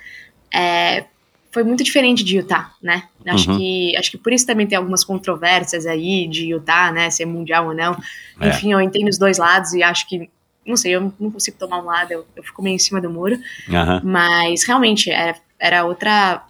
É, 0.54 1.06
foi 1.52 1.64
muito 1.64 1.84
diferente 1.84 2.24
de 2.24 2.38
Utah, 2.38 2.72
né? 2.82 3.04
Acho, 3.26 3.52
uhum. 3.52 3.58
que, 3.58 3.96
acho 3.98 4.12
que 4.12 4.18
por 4.18 4.34
isso 4.34 4.46
também 4.46 4.66
tem 4.66 4.78
algumas 4.78 5.04
controvérsias 5.04 5.86
aí 5.86 6.28
de 6.28 6.48
Utah, 6.52 6.92
né? 6.92 7.10
Ser 7.10 7.26
mundial 7.26 7.68
ou 7.68 7.74
não. 7.74 7.98
É. 8.40 8.50
Enfim, 8.50 8.74
eu 8.74 8.82
entendo 8.82 9.08
os 9.08 9.18
dois 9.18 9.38
lados 9.38 9.74
e 9.74 9.84
acho 9.84 10.08
que, 10.08 10.30
não 10.66 10.76
sei, 10.76 10.96
eu 10.96 11.14
não 11.20 11.32
consigo 11.32 11.58
tomar 11.58 11.80
um 11.80 11.86
lado, 11.86 12.12
eu, 12.12 12.26
eu 12.36 12.44
fico 12.44 12.62
meio 12.62 12.76
em 12.76 12.80
cima 12.80 13.00
do 13.00 13.10
muro. 13.10 13.36
Uhum. 13.68 14.02
Mas 14.04 14.64
realmente 14.66 15.10
era, 15.10 15.36
era 15.60 15.86
outra. 15.86 16.44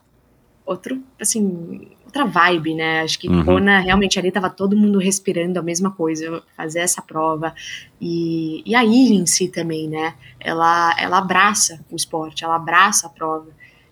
Outro, 0.66 1.02
assim, 1.20 1.88
outra 2.08 2.26
vibe, 2.26 2.74
né? 2.74 3.02
Acho 3.02 3.20
que 3.20 3.28
uhum. 3.28 3.44
Kona, 3.44 3.82
realmente 3.82 4.18
ali 4.18 4.32
tava 4.32 4.50
todo 4.50 4.76
mundo 4.76 4.98
respirando 4.98 5.60
a 5.60 5.62
mesma 5.62 5.92
coisa, 5.92 6.42
fazer 6.56 6.80
essa 6.80 7.02
prova. 7.02 7.54
E, 8.02 8.64
e 8.66 8.74
a 8.76 8.84
ilha 8.84 9.14
em 9.14 9.26
si 9.26 9.50
também, 9.50 9.88
né? 9.88 10.16
Ela, 10.40 10.96
ela 10.98 11.18
abraça 11.20 11.86
o 11.92 11.96
esporte, 11.96 12.44
ela 12.44 12.56
abraça 12.56 13.08
a 13.08 13.10
prova. 13.10 13.48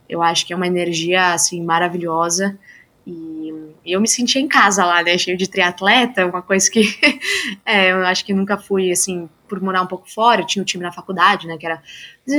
Eu 0.08 0.22
acho 0.22 0.46
que 0.46 0.54
é 0.54 0.56
uma 0.56 0.68
energia, 0.68 1.34
assim, 1.34 1.64
maravilhosa. 1.64 2.58
E, 3.06 3.54
e 3.86 3.92
eu 3.92 4.02
me 4.02 4.08
senti 4.08 4.40
em 4.40 4.48
casa 4.48 4.86
lá, 4.86 5.04
né? 5.04 5.18
Cheio 5.18 5.38
de 5.38 5.50
triatleta, 5.50 6.26
uma 6.26 6.42
coisa 6.42 6.70
que 6.72 6.84
é, 7.66 7.92
eu 7.92 8.06
acho 8.06 8.26
que 8.26 8.34
nunca 8.34 8.58
fui, 8.58 8.92
assim, 8.92 9.30
por 9.48 9.62
morar 9.62 9.82
um 9.82 9.88
pouco 9.88 10.10
fora. 10.10 10.42
Eu 10.42 10.48
tinha 10.48 10.62
um 10.62 10.66
time 10.66 10.84
na 10.84 10.92
faculdade, 10.92 11.48
né? 11.48 11.58
Que 11.58 11.66
era, 11.66 11.82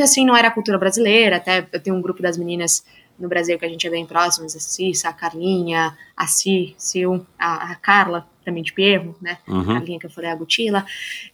assim, 0.03 0.25
não 0.25 0.37
era 0.37 0.49
a 0.49 0.51
cultura 0.51 0.79
brasileira. 0.79 1.37
Até 1.37 1.69
eu 1.71 1.81
tenho 1.81 1.97
um 1.97 2.03
grupo 2.03 2.23
das 2.23 2.39
meninas 2.39 2.85
no 3.19 3.29
Brasil 3.29 3.59
que 3.59 3.65
a 3.65 3.69
gente 3.69 3.87
é 3.87 3.91
bem 3.91 4.07
próximos, 4.07 4.55
a 4.55 4.61
Cissa, 4.61 5.09
a 5.09 5.13
Carlinha, 5.13 5.97
a 6.17 6.27
Si, 6.27 6.75
Sil, 6.79 7.25
a, 7.39 7.73
a 7.73 7.75
Carla, 7.77 8.27
também 8.45 8.63
de 8.63 8.73
Pierro, 8.73 9.17
né? 9.21 9.39
Uhum. 9.47 9.61
A 9.61 9.75
Carlinha 9.75 9.99
que 9.99 10.07
eu 10.07 10.11
falei, 10.11 10.31
a 10.31 10.35
Gutila. 10.35 10.85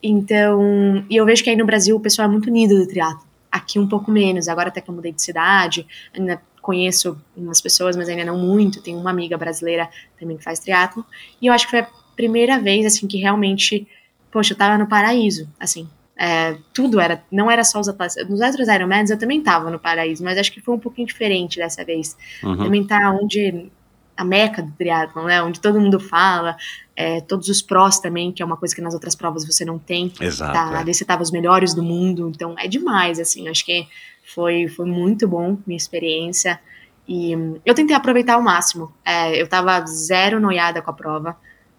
Então, 0.03 1.05
e 1.11 1.17
eu 1.17 1.25
vejo 1.25 1.43
que 1.45 1.51
aí 1.51 1.57
no 1.57 1.67
Brasil 1.67 1.97
o 1.97 2.01
pessoal 2.01 2.27
é 2.27 2.31
muito 2.31 2.49
unido 2.49 2.79
do 2.79 2.87
triatlo. 2.87 3.27
Aqui 3.51 3.79
um 3.79 3.87
pouco 3.87 4.11
menos, 4.11 4.49
agora 4.49 4.69
até 4.69 4.81
que 4.81 4.89
eu 4.89 4.95
mudei 4.95 5.13
de 5.13 5.21
cidade, 5.21 5.87
ainda 6.15 6.41
conheço 6.63 7.21
umas 7.37 7.61
pessoas, 7.61 7.97
mas 7.97 8.09
ainda 8.09 8.25
não 8.25 8.39
muito. 8.39 8.81
Tenho 8.81 8.99
uma 8.99 9.11
amiga 9.11 9.37
brasileira 9.37 9.91
também 10.19 10.37
que 10.37 10.45
faz 10.45 10.59
triatlo. 10.61 11.05
E 11.41 11.49
eu 11.49 11.53
acho 11.53 11.67
que 11.67 11.73
foi 11.73 11.81
a 11.81 11.89
primeira 12.17 12.59
vez, 12.59 12.87
assim, 12.87 13.07
que 13.07 13.19
realmente, 13.19 13.87
poxa, 14.31 14.55
eu 14.55 14.57
tava 14.57 14.79
no 14.79 14.87
paraíso, 14.87 15.49
assim, 15.59 15.89
é, 16.25 16.57
tudo 16.73 17.01
era, 17.01 17.21
não 17.33 17.51
era 17.51 17.65
só 17.65 17.81
os 17.81 17.89
atletas. 17.89 18.29
Nos 18.29 18.41
outros 18.41 18.69
Ironmans 18.69 19.11
eu 19.11 19.19
também 19.19 19.43
tava 19.43 19.69
no 19.71 19.79
paraíso, 19.81 20.23
mas 20.23 20.39
acho 20.39 20.53
que 20.53 20.61
foi 20.61 20.73
um 20.73 20.79
pouquinho 20.79 21.09
diferente 21.09 21.57
dessa 21.59 21.85
vez. 21.85 22.17
Uhum. 22.45 22.59
Também 22.59 22.85
tá 22.85 23.11
onde 23.11 23.69
a 24.17 24.25
meca 24.25 24.63
do 24.63 24.71
triatlon, 24.71 25.25
né? 25.25 25.43
Onde 25.43 25.59
todo 25.59 25.81
mundo 25.81 25.99
fala, 25.99 26.57
é, 26.95 27.21
todos 27.23 27.49
os 27.49 27.61
prós 27.61 27.99
também, 27.99 28.31
que 28.31 28.41
é 28.41 28.47
uma 28.47 28.57
coisa 28.57 28.73
que 28.73 28.81
nas 28.81 28.95
outras 28.95 29.17
provas 29.17 29.45
você 29.45 29.65
não 29.65 29.81
tem. 29.81 30.13
Exato. 30.21 30.53
Tá, 30.53 30.71
é. 30.73 30.77
Ali 30.77 30.95
você 30.95 31.05
tava 31.05 31.25
os 31.25 31.33
melhores 31.33 31.75
do 31.75 31.83
mundo, 31.83 32.31
então 32.33 32.55
é 32.57 32.69
demais, 32.69 33.19
assim. 33.19 33.49
Acho 33.49 33.67
que 33.67 33.89
foi, 34.33 34.69
foi 34.69 34.87
muito 34.87 35.27
bom 35.27 35.59
minha 35.67 35.77
experiência. 35.77 36.61
E 37.09 37.33
eu 37.67 37.75
tentei 37.75 37.97
aproveitar 37.97 38.35
ao 38.35 38.43
máximo. 38.43 38.95
É, 39.05 39.43
eu 39.43 39.49
tava 39.49 39.85
zero 39.87 40.39
noiada 40.39 40.81
com 40.81 40.91
a 40.93 40.95
prova. 40.95 41.37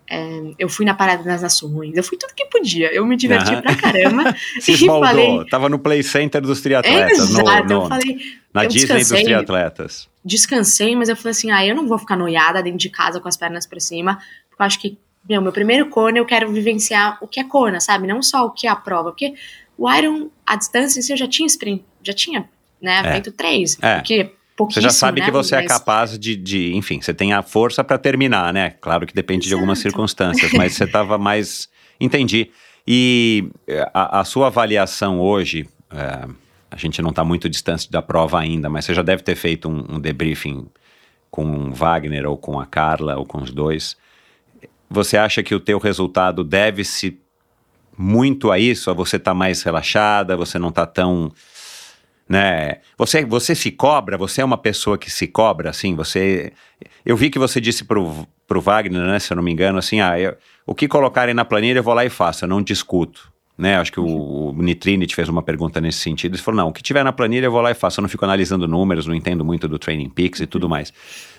É, 0.09 0.53
eu 0.59 0.67
fui 0.67 0.85
na 0.85 0.93
Parada 0.93 1.23
das 1.23 1.41
Nações, 1.41 1.95
eu 1.95 2.03
fui 2.03 2.17
tudo 2.17 2.33
que 2.35 2.45
podia, 2.45 2.93
eu 2.93 3.05
me 3.05 3.15
diverti 3.15 3.53
uhum. 3.53 3.61
pra 3.61 3.75
caramba. 3.75 4.35
Se 4.59 4.73
esbaldou, 4.73 5.07
falei, 5.07 5.45
tava 5.49 5.69
no 5.69 5.79
Play 5.79 6.03
Center 6.03 6.41
dos 6.41 6.61
triatletas, 6.61 7.29
exato, 7.29 7.63
no, 7.63 7.65
no, 7.65 7.83
eu 7.83 7.87
falei, 7.87 8.17
na 8.53 8.65
eu 8.65 8.69
Disney 8.69 8.99
dos 8.99 9.09
triatletas. 9.09 10.09
Descansei, 10.23 10.95
mas 10.95 11.09
eu 11.09 11.15
falei 11.15 11.31
assim, 11.31 11.51
ah, 11.51 11.65
eu 11.65 11.75
não 11.75 11.87
vou 11.87 11.97
ficar 11.97 12.17
noiada 12.17 12.61
dentro 12.61 12.79
de 12.79 12.89
casa 12.89 13.19
com 13.19 13.27
as 13.27 13.37
pernas 13.37 13.65
pra 13.65 13.79
cima, 13.79 14.19
porque 14.49 14.61
eu 14.61 14.65
acho 14.65 14.79
que, 14.79 14.97
meu, 15.27 15.41
meu 15.41 15.51
primeiro 15.53 15.89
Kona 15.89 16.17
eu 16.17 16.25
quero 16.25 16.51
vivenciar 16.51 17.17
o 17.21 17.27
que 17.27 17.39
é 17.39 17.43
Kona, 17.43 17.79
sabe? 17.79 18.05
Não 18.05 18.21
só 18.21 18.45
o 18.45 18.51
que 18.51 18.67
é 18.67 18.69
a 18.69 18.75
prova, 18.75 19.11
porque 19.11 19.33
o 19.77 19.91
Iron, 19.91 20.29
a 20.45 20.55
distância 20.55 20.99
em 20.99 21.01
si, 21.01 21.13
eu 21.13 21.17
já 21.17 21.27
tinha 21.27 21.47
sprint, 21.47 21.83
já 22.03 22.13
tinha, 22.13 22.49
né, 22.81 23.01
é. 23.05 23.11
feito 23.13 23.31
três, 23.31 23.77
é. 23.81 23.95
porque 23.95 24.31
você 24.57 24.81
já 24.81 24.89
sabe 24.89 25.19
né? 25.19 25.25
que 25.25 25.31
você 25.31 25.55
é 25.55 25.61
mas... 25.61 25.65
é 25.65 25.67
capaz 25.67 26.19
de, 26.19 26.35
de, 26.35 26.75
enfim, 26.75 27.01
você 27.01 27.13
tem 27.13 27.33
a 27.33 27.41
força 27.41 27.83
para 27.83 27.97
terminar, 27.97 28.53
né? 28.53 28.71
Claro 28.81 29.05
que 29.07 29.13
depende 29.13 29.45
Exato. 29.45 29.49
de 29.49 29.53
algumas 29.55 29.79
circunstâncias, 29.79 30.51
mas 30.53 30.73
você 30.73 30.83
estava 30.83 31.17
mais. 31.17 31.69
Entendi. 31.99 32.51
E 32.85 33.49
eh, 33.67 33.89
a, 33.93 34.19
a 34.19 34.23
sua 34.25 34.47
avaliação 34.47 35.19
hoje, 35.19 35.67
é, 35.89 36.27
a 36.69 36.75
gente 36.75 37.01
não 37.01 37.09
está 37.09 37.23
muito 37.23 37.49
distante 37.49 37.89
da 37.89 38.01
prova 38.01 38.39
ainda, 38.39 38.69
mas 38.69 38.85
você 38.85 38.93
já 38.93 39.01
deve 39.01 39.23
ter 39.23 39.35
feito 39.35 39.69
um, 39.69 39.95
um 39.95 39.99
debriefing 39.99 40.67
com 41.31 41.69
o 41.69 41.73
Wagner 41.73 42.27
ou 42.27 42.37
com 42.37 42.59
a 42.59 42.65
Carla 42.65 43.15
ou 43.17 43.25
com 43.25 43.39
os 43.39 43.51
dois. 43.51 43.97
você 44.89 45.17
acha 45.17 45.41
que 45.41 45.55
o 45.55 45.59
teu 45.59 45.79
resultado 45.79 46.43
deve-se 46.43 47.19
muito 47.97 48.51
a 48.51 48.59
isso? 48.59 48.91
A 48.91 48.93
você 48.93 49.17
tá 49.17 49.33
mais 49.33 49.63
relaxada, 49.63 50.37
você 50.37 50.59
não 50.59 50.71
tá 50.71 50.85
tão 50.85 51.31
né? 52.33 52.77
Você, 52.97 53.23
você 53.23 53.53
se 53.53 53.69
cobra, 53.69 54.17
você 54.17 54.41
é 54.41 54.45
uma 54.45 54.57
pessoa 54.57 54.97
que 54.97 55.11
se 55.11 55.27
cobra, 55.27 55.69
assim, 55.69 55.93
você... 55.93 56.51
Eu 57.05 57.15
vi 57.15 57.29
que 57.29 57.37
você 57.37 57.61
disse 57.61 57.83
pro, 57.83 58.27
pro 58.47 58.59
Wagner, 58.59 59.03
né, 59.03 59.19
se 59.19 59.31
eu 59.31 59.35
não 59.35 59.43
me 59.43 59.51
engano, 59.51 59.77
assim, 59.77 60.01
ah, 60.01 60.19
eu, 60.19 60.35
o 60.65 60.73
que 60.73 60.87
colocarem 60.87 61.35
na 61.35 61.45
planilha 61.45 61.77
eu 61.77 61.83
vou 61.83 61.93
lá 61.93 62.03
e 62.03 62.09
faço, 62.09 62.45
eu 62.45 62.49
não 62.49 62.59
discuto, 62.59 63.31
né? 63.55 63.77
Acho 63.77 63.91
que 63.91 63.99
o, 63.99 64.49
o 64.49 64.63
Nitrini 64.63 65.05
te 65.05 65.13
fez 65.13 65.29
uma 65.29 65.43
pergunta 65.43 65.79
nesse 65.79 65.99
sentido, 65.99 66.33
ele 66.33 66.41
falou, 66.41 66.61
não, 66.61 66.69
o 66.69 66.73
que 66.73 66.81
tiver 66.81 67.03
na 67.03 67.13
planilha 67.13 67.45
eu 67.45 67.51
vou 67.51 67.61
lá 67.61 67.69
e 67.69 67.75
faço, 67.75 67.99
eu 67.99 68.01
não 68.01 68.09
fico 68.09 68.25
analisando 68.25 68.67
números, 68.67 69.05
não 69.05 69.13
entendo 69.13 69.45
muito 69.45 69.67
do 69.67 69.77
Training 69.77 70.09
Peaks 70.09 70.39
e 70.39 70.47
tudo 70.47 70.67
mais. 70.67 70.91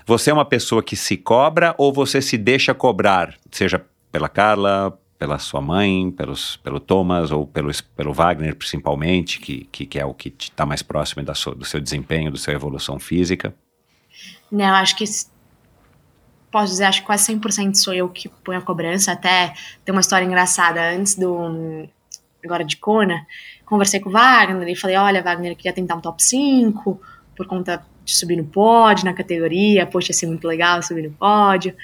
Você 0.07 0.31
é 0.31 0.33
uma 0.33 0.45
pessoa 0.45 0.81
que 0.81 0.95
se 0.95 1.17
cobra 1.17 1.75
ou 1.77 1.93
você 1.93 2.23
se 2.23 2.39
deixa 2.39 2.73
cobrar, 2.73 3.35
seja 3.51 3.85
pela 4.13 4.29
Carla, 4.29 4.97
pela 5.19 5.39
sua 5.39 5.61
mãe, 5.61 6.11
pelos, 6.11 6.57
pelo 6.57 6.81
Thomas 6.81 7.31
ou 7.31 7.47
pelo, 7.47 7.71
pelo 7.97 8.13
Wagner 8.13 8.55
principalmente, 8.57 9.39
que, 9.39 9.69
que, 9.71 9.87
que 9.87 9.99
é 9.99 10.05
o 10.05 10.13
que 10.13 10.35
está 10.39 10.67
mais 10.67 10.83
próximo 10.83 11.23
da 11.23 11.35
sua, 11.35 11.55
do 11.55 11.65
seu 11.65 11.81
desempenho, 11.81 12.31
da 12.31 12.37
sua 12.37 12.53
evolução 12.53 12.99
física? 12.99 13.55
Não, 14.51 14.75
acho 14.75 14.97
que 14.97 15.05
posso 16.55 16.71
dizer, 16.71 16.85
acho 16.85 17.01
que 17.01 17.07
quase 17.07 17.33
100% 17.33 17.75
sou 17.75 17.93
eu 17.93 18.09
que 18.09 18.29
ponho 18.29 18.61
a 18.61 18.63
cobrança. 18.63 19.11
Até 19.11 19.55
tem 19.85 19.93
uma 19.93 20.01
história 20.01 20.25
engraçada. 20.25 20.81
Antes 20.91 21.17
do. 21.17 21.89
Agora 22.45 22.63
de 22.63 22.77
Kona, 22.77 23.27
conversei 23.65 23.99
com 23.99 24.09
o 24.11 24.13
Wagner 24.13 24.69
e 24.69 24.77
falei: 24.77 24.97
Olha, 24.97 25.23
Wagner, 25.23 25.53
eu 25.53 25.57
queria 25.57 25.73
tentar 25.73 25.97
um 25.97 26.01
top 26.01 26.23
5 26.23 27.01
por 27.35 27.47
conta 27.47 27.85
de 28.05 28.15
subir 28.15 28.37
no 28.37 28.45
pódio 28.45 29.05
na 29.05 29.15
categoria. 29.15 29.87
Poxa, 29.87 30.11
ia 30.11 30.15
ser 30.15 30.27
muito 30.27 30.47
legal 30.47 30.81
subir 30.81 31.03
no 31.03 31.11
pódio. 31.11 31.75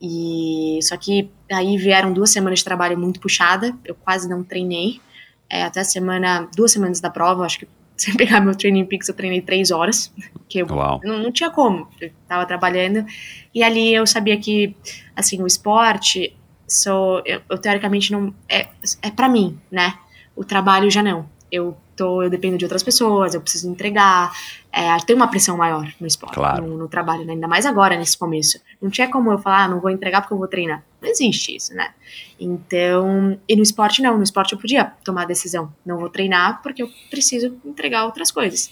E 0.00 0.78
só 0.82 0.96
que 0.96 1.30
aí 1.50 1.76
vieram 1.76 2.12
duas 2.12 2.30
semanas 2.30 2.58
de 2.58 2.64
trabalho 2.64 2.98
muito 2.98 3.20
puxada, 3.20 3.76
eu 3.84 3.94
quase 3.94 4.28
não 4.28 4.42
treinei. 4.42 5.00
É, 5.48 5.62
até 5.62 5.80
a 5.80 5.84
semana, 5.84 6.48
duas 6.56 6.72
semanas 6.72 7.00
da 7.00 7.10
prova, 7.10 7.44
acho 7.44 7.60
que 7.60 7.68
sem 7.96 8.14
pegar 8.16 8.40
meu 8.40 8.56
training 8.56 8.84
peaks, 8.86 9.08
eu 9.08 9.14
treinei 9.14 9.40
três 9.40 9.70
horas, 9.70 10.12
que 10.48 10.58
eu 10.58 10.66
não, 10.66 11.18
não, 11.18 11.32
tinha 11.32 11.50
como, 11.50 11.88
eu 12.00 12.10
tava 12.28 12.44
trabalhando. 12.44 13.06
E 13.54 13.62
ali 13.62 13.94
eu 13.94 14.06
sabia 14.06 14.36
que, 14.36 14.74
assim, 15.14 15.40
o 15.40 15.46
esporte, 15.46 16.36
sou, 16.66 17.22
eu, 17.24 17.40
eu 17.48 17.58
teoricamente 17.58 18.12
não. 18.12 18.34
É, 18.48 18.68
é 19.02 19.10
para 19.10 19.28
mim, 19.28 19.58
né? 19.70 19.94
O 20.34 20.44
trabalho 20.44 20.90
já 20.90 21.02
não. 21.02 21.28
Eu 21.50 21.76
tô, 21.96 22.22
eu 22.22 22.30
dependo 22.30 22.58
de 22.58 22.64
outras 22.64 22.82
pessoas, 22.82 23.34
eu 23.34 23.40
preciso 23.40 23.70
entregar, 23.70 24.32
é, 24.72 24.96
tem 25.06 25.14
uma 25.14 25.28
pressão 25.28 25.56
maior 25.56 25.92
no 26.00 26.06
esporte, 26.06 26.34
claro. 26.34 26.66
no, 26.66 26.76
no, 26.76 26.88
trabalho, 26.88 27.24
né? 27.24 27.32
ainda 27.32 27.48
mais 27.48 27.64
agora, 27.66 27.96
nesse 27.96 28.16
começo. 28.16 28.60
Não 28.80 28.90
tinha 28.90 29.08
como 29.08 29.30
eu 29.30 29.38
falar, 29.38 29.64
ah, 29.64 29.68
não 29.68 29.80
vou 29.80 29.90
entregar 29.90 30.20
porque 30.20 30.34
eu 30.34 30.38
vou 30.38 30.48
treinar. 30.48 30.84
Não 31.00 31.08
existe 31.08 31.56
isso, 31.56 31.74
né? 31.74 31.92
Então, 32.38 33.38
e 33.48 33.56
no 33.56 33.62
esporte 33.62 34.02
não, 34.02 34.16
no 34.16 34.24
esporte 34.24 34.52
eu 34.52 34.58
podia 34.58 34.84
tomar 35.04 35.22
a 35.22 35.26
decisão, 35.26 35.72
não 35.84 35.98
vou 35.98 36.08
treinar 36.08 36.62
porque 36.62 36.82
eu 36.82 36.90
preciso 37.10 37.56
entregar 37.64 38.04
outras 38.04 38.30
coisas. 38.30 38.70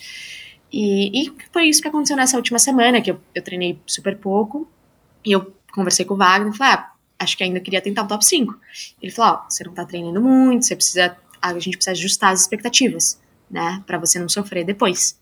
E, 0.73 1.27
e 1.27 1.33
foi 1.53 1.67
isso 1.67 1.83
que 1.83 1.89
aconteceu 1.89 2.17
nessa 2.17 2.37
última 2.37 2.59
semana, 2.59 3.01
que 3.01 3.11
eu, 3.11 3.21
eu 3.35 3.43
treinei 3.43 3.79
super 3.87 4.17
pouco, 4.17 4.67
e 5.25 5.33
eu 5.33 5.53
conversei 5.73 6.05
com 6.05 6.15
o 6.15 6.17
Wagner 6.17 6.53
e 6.53 6.57
falei, 6.57 6.75
ah, 6.75 6.93
acho 7.19 7.37
que 7.37 7.45
ainda 7.45 7.61
queria 7.61 7.81
tentar 7.81 8.03
o 8.03 8.09
top 8.09 8.25
5. 8.25 8.59
Ele 9.01 9.13
falou, 9.13 9.35
ó, 9.35 9.43
oh, 9.47 9.51
você 9.51 9.65
não 9.65 9.73
tá 9.73 9.85
treinando 9.85 10.21
muito, 10.21 10.65
você 10.65 10.75
precisa 10.75 11.17
a 11.43 11.59
gente 11.59 11.77
precisa 11.77 11.93
ajustar 11.93 12.33
as 12.33 12.43
expectativas, 12.43 13.21
né, 13.51 13.83
para 13.87 13.99
você 13.99 14.19
não 14.19 14.29
sofrer 14.29 14.65
depois. 14.65 15.19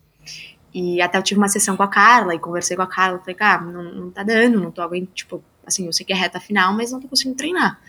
E 0.72 1.00
até 1.00 1.18
eu 1.18 1.22
tive 1.22 1.40
uma 1.40 1.48
sessão 1.48 1.76
com 1.76 1.82
a 1.82 1.88
Carla 1.88 2.34
e 2.34 2.38
conversei 2.38 2.76
com 2.76 2.82
a 2.82 2.86
Carla, 2.86 3.18
falei, 3.18 3.34
cara, 3.34 3.62
não, 3.62 3.82
não 3.82 4.10
tá 4.10 4.22
dando, 4.22 4.60
não 4.60 4.70
tô 4.70 4.82
aguentando, 4.82 5.12
tipo, 5.14 5.42
assim, 5.66 5.86
eu 5.86 5.92
sei 5.92 6.06
que 6.06 6.12
é 6.12 6.16
reta 6.16 6.38
final, 6.38 6.74
mas 6.74 6.92
não 6.92 7.00
tô 7.00 7.08
conseguindo 7.08 7.36
treinar. 7.36 7.80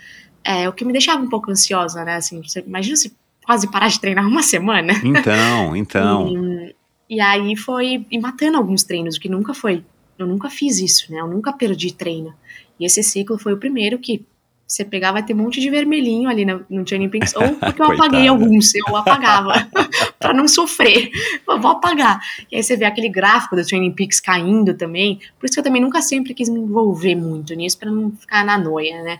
É 0.44 0.68
o 0.68 0.74
que 0.74 0.84
me 0.84 0.92
deixava 0.92 1.22
um 1.22 1.30
pouco 1.30 1.52
ansiosa, 1.52 2.04
né, 2.04 2.16
assim, 2.16 2.42
você 2.42 2.62
imagina 2.62 2.96
se 2.96 3.16
quase 3.44 3.70
parar 3.70 3.90
de 3.90 4.00
treinar 4.00 4.28
uma 4.28 4.42
semana. 4.42 4.94
Então, 5.04 5.76
então. 5.76 6.28
e, 6.30 6.76
e 7.18 7.22
aí 7.22 7.56
foi 7.56 8.06
e 8.10 8.20
matando 8.20 8.58
alguns 8.58 8.84
treinos, 8.84 9.18
o 9.18 9.20
que 9.20 9.30
nunca 9.30 9.54
foi. 9.54 9.84
Eu 10.18 10.28
nunca 10.28 10.50
fiz 10.50 10.78
isso, 10.78 11.12
né? 11.12 11.20
Eu 11.20 11.28
nunca 11.28 11.52
perdi 11.52 11.92
treino. 11.94 12.34
E 12.80 12.86
esse 12.86 13.02
ciclo 13.02 13.40
foi 13.40 13.54
o 13.54 13.58
primeiro 13.58 13.98
que 13.98 14.24
você 14.72 14.86
pegar, 14.86 15.12
vai 15.12 15.22
ter 15.22 15.34
um 15.34 15.38
monte 15.38 15.60
de 15.60 15.70
vermelhinho 15.70 16.30
ali 16.30 16.46
no, 16.46 16.66
no 16.70 16.80
ou 16.80 17.56
porque 17.56 17.82
eu 17.82 17.86
apaguei 17.92 18.28
alguns, 18.28 18.74
eu 18.74 18.96
apagava, 18.96 19.68
para 20.18 20.34
não 20.34 20.48
sofrer, 20.48 21.12
eu 21.48 21.60
vou 21.60 21.72
apagar. 21.72 22.22
E 22.50 22.56
aí 22.56 22.64
você 22.64 22.78
vê 22.78 22.86
aquele 22.86 23.10
gráfico 23.10 23.56
do 23.56 23.66
Training 23.66 23.92
Peaks 23.92 24.22
caindo 24.22 24.74
também, 24.74 25.20
por 25.38 25.46
isso 25.46 25.54
que 25.54 25.60
eu 25.60 25.64
também 25.64 25.82
nunca 25.82 26.02
sempre 26.02 26.34
quis 26.34 26.48
me 26.48 26.60
envolver 26.60 27.16
muito 27.16 27.54
nisso, 27.54 27.78
para 27.78 27.92
não 27.92 28.12
ficar 28.12 28.46
na 28.46 28.58
noia, 28.58 29.04
né. 29.04 29.20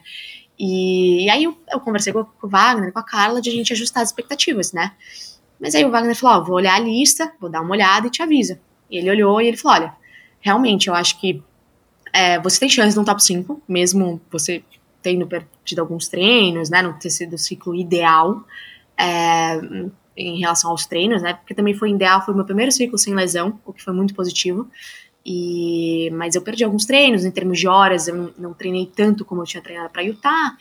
E, 0.58 1.26
e 1.26 1.30
aí 1.30 1.44
eu, 1.44 1.58
eu, 1.70 1.80
conversei 1.82 2.14
com, 2.14 2.24
com 2.24 2.48
o 2.48 2.50
Wagner, 2.50 2.94
com 2.94 3.00
a 3.00 3.04
Carla, 3.04 3.42
de 3.42 3.50
a 3.50 3.54
gente 3.54 3.74
ajustar 3.74 4.04
as 4.04 4.10
expectativas, 4.10 4.72
né. 4.72 4.94
Mas 5.60 5.76
aí 5.76 5.84
o 5.84 5.92
Wagner 5.92 6.16
falou, 6.16 6.38
ó, 6.38 6.44
vou 6.46 6.56
olhar 6.56 6.76
a 6.76 6.80
lista, 6.80 7.34
vou 7.42 7.50
dar 7.50 7.62
uma 7.62 7.72
olhada 7.72 8.08
e 8.08 8.10
te 8.10 8.24
avisa. 8.24 8.60
E 8.90 8.98
ele 8.98 9.10
olhou 9.10 9.42
e 9.42 9.48
ele 9.48 9.58
falou, 9.58 9.80
olha, 9.80 9.94
realmente, 10.40 10.88
eu 10.88 10.96
acho 10.96 11.20
que 11.20 11.44
é, 12.14 12.40
você 12.40 12.60
tem 12.60 12.70
chance 12.70 12.94
de 12.94 13.00
um 13.00 13.04
top 13.04 13.22
5, 13.24 13.62
mesmo 13.68 14.22
você 14.32 14.64
tendo 15.02 15.28
perdido 15.28 15.80
alguns 15.80 16.08
treinos, 16.08 16.70
né, 16.70 16.82
não 16.82 16.94
ter 16.94 17.10
sido 17.10 17.34
o 17.34 17.38
ciclo 17.38 17.76
ideal 17.76 18.44
é, 18.98 19.60
em 20.16 20.40
relação 20.40 20.72
aos 20.72 20.86
treinos, 20.86 21.22
né, 21.22 21.34
porque 21.34 21.54
também 21.54 21.74
foi 21.74 21.92
ideal, 21.92 22.24
foi 22.24 22.34
meu 22.34 22.46
primeiro 22.46 22.72
ciclo 22.72 22.98
sem 22.98 23.14
lesão, 23.14 23.60
o 23.66 23.74
que 23.74 23.84
foi 23.84 23.94
muito 23.94 24.14
positivo, 24.14 24.68
e, 25.26 26.10
mas 26.14 26.36
eu 26.36 26.42
perdi 26.42 26.64
alguns 26.64 26.86
treinos 26.86 27.26
em 27.26 27.32
termos 27.32 27.60
de 27.60 27.68
horas, 27.68 28.08
eu 28.08 28.16
não, 28.16 28.34
não 28.38 28.54
treinei 28.54 28.86
tanto 28.86 29.24
como 29.24 29.42
eu 29.42 29.46
tinha 29.46 29.62
treinado 29.62 29.90
para 29.90 30.02
Utah, 30.02 30.58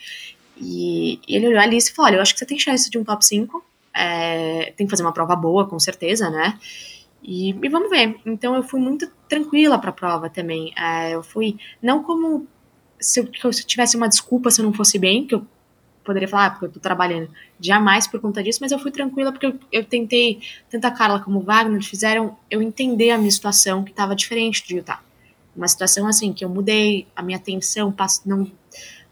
e, 0.56 1.20
e 1.26 1.36
ele 1.36 1.48
olhou 1.48 1.60
ali 1.60 1.78
e 1.78 1.90
falou, 1.90 2.10
olha, 2.10 2.16
eu 2.16 2.22
acho 2.22 2.32
que 2.34 2.38
você 2.38 2.46
tem 2.46 2.58
chance 2.58 2.90
de 2.90 2.98
um 2.98 3.04
top 3.04 3.24
5, 3.24 3.64
é, 3.94 4.72
tem 4.76 4.86
que 4.86 4.90
fazer 4.90 5.02
uma 5.02 5.12
prova 5.12 5.34
boa, 5.34 5.66
com 5.66 5.78
certeza, 5.78 6.30
né, 6.30 6.58
e, 7.22 7.50
e, 7.50 7.68
vamos 7.68 7.90
ver. 7.90 8.16
Então 8.24 8.54
eu 8.54 8.62
fui 8.62 8.80
muito 8.80 9.10
tranquila 9.28 9.78
para 9.78 9.90
a 9.90 9.92
prova 9.92 10.30
também. 10.30 10.72
É, 10.76 11.14
eu 11.14 11.22
fui 11.22 11.58
não 11.82 12.02
como 12.02 12.46
se 13.00 13.20
eu, 13.20 13.52
se 13.52 13.62
eu 13.62 13.66
tivesse 13.66 13.96
uma 13.96 14.08
desculpa 14.08 14.50
se 14.50 14.60
eu 14.60 14.64
não 14.64 14.72
fosse 14.72 14.98
bem, 14.98 15.26
que 15.26 15.34
eu 15.34 15.44
poderia 16.04 16.28
falar, 16.28 16.46
ah, 16.46 16.50
porque 16.50 16.66
eu 16.66 16.70
tô 16.70 16.80
trabalhando, 16.80 17.28
jamais 17.60 18.06
por 18.06 18.20
conta 18.20 18.42
disso, 18.42 18.58
mas 18.60 18.72
eu 18.72 18.78
fui 18.78 18.90
tranquila 18.90 19.32
porque 19.32 19.46
eu, 19.46 19.54
eu 19.70 19.84
tentei, 19.84 20.40
tanto 20.70 20.84
a 20.86 20.90
Carla 20.90 21.20
como 21.20 21.38
o 21.38 21.42
Wagner 21.42 21.82
fizeram 21.82 22.36
eu 22.50 22.60
entender 22.62 23.10
a 23.10 23.18
minha 23.18 23.30
situação 23.30 23.84
que 23.84 23.90
estava 23.90 24.14
diferente 24.14 24.66
de 24.66 24.76
Utah. 24.76 25.00
Uma 25.54 25.68
situação 25.68 26.06
assim, 26.06 26.32
que 26.32 26.44
eu 26.44 26.48
mudei, 26.48 27.06
a 27.14 27.22
minha 27.22 27.38
atenção 27.38 27.92
passo, 27.92 28.22
não, 28.24 28.50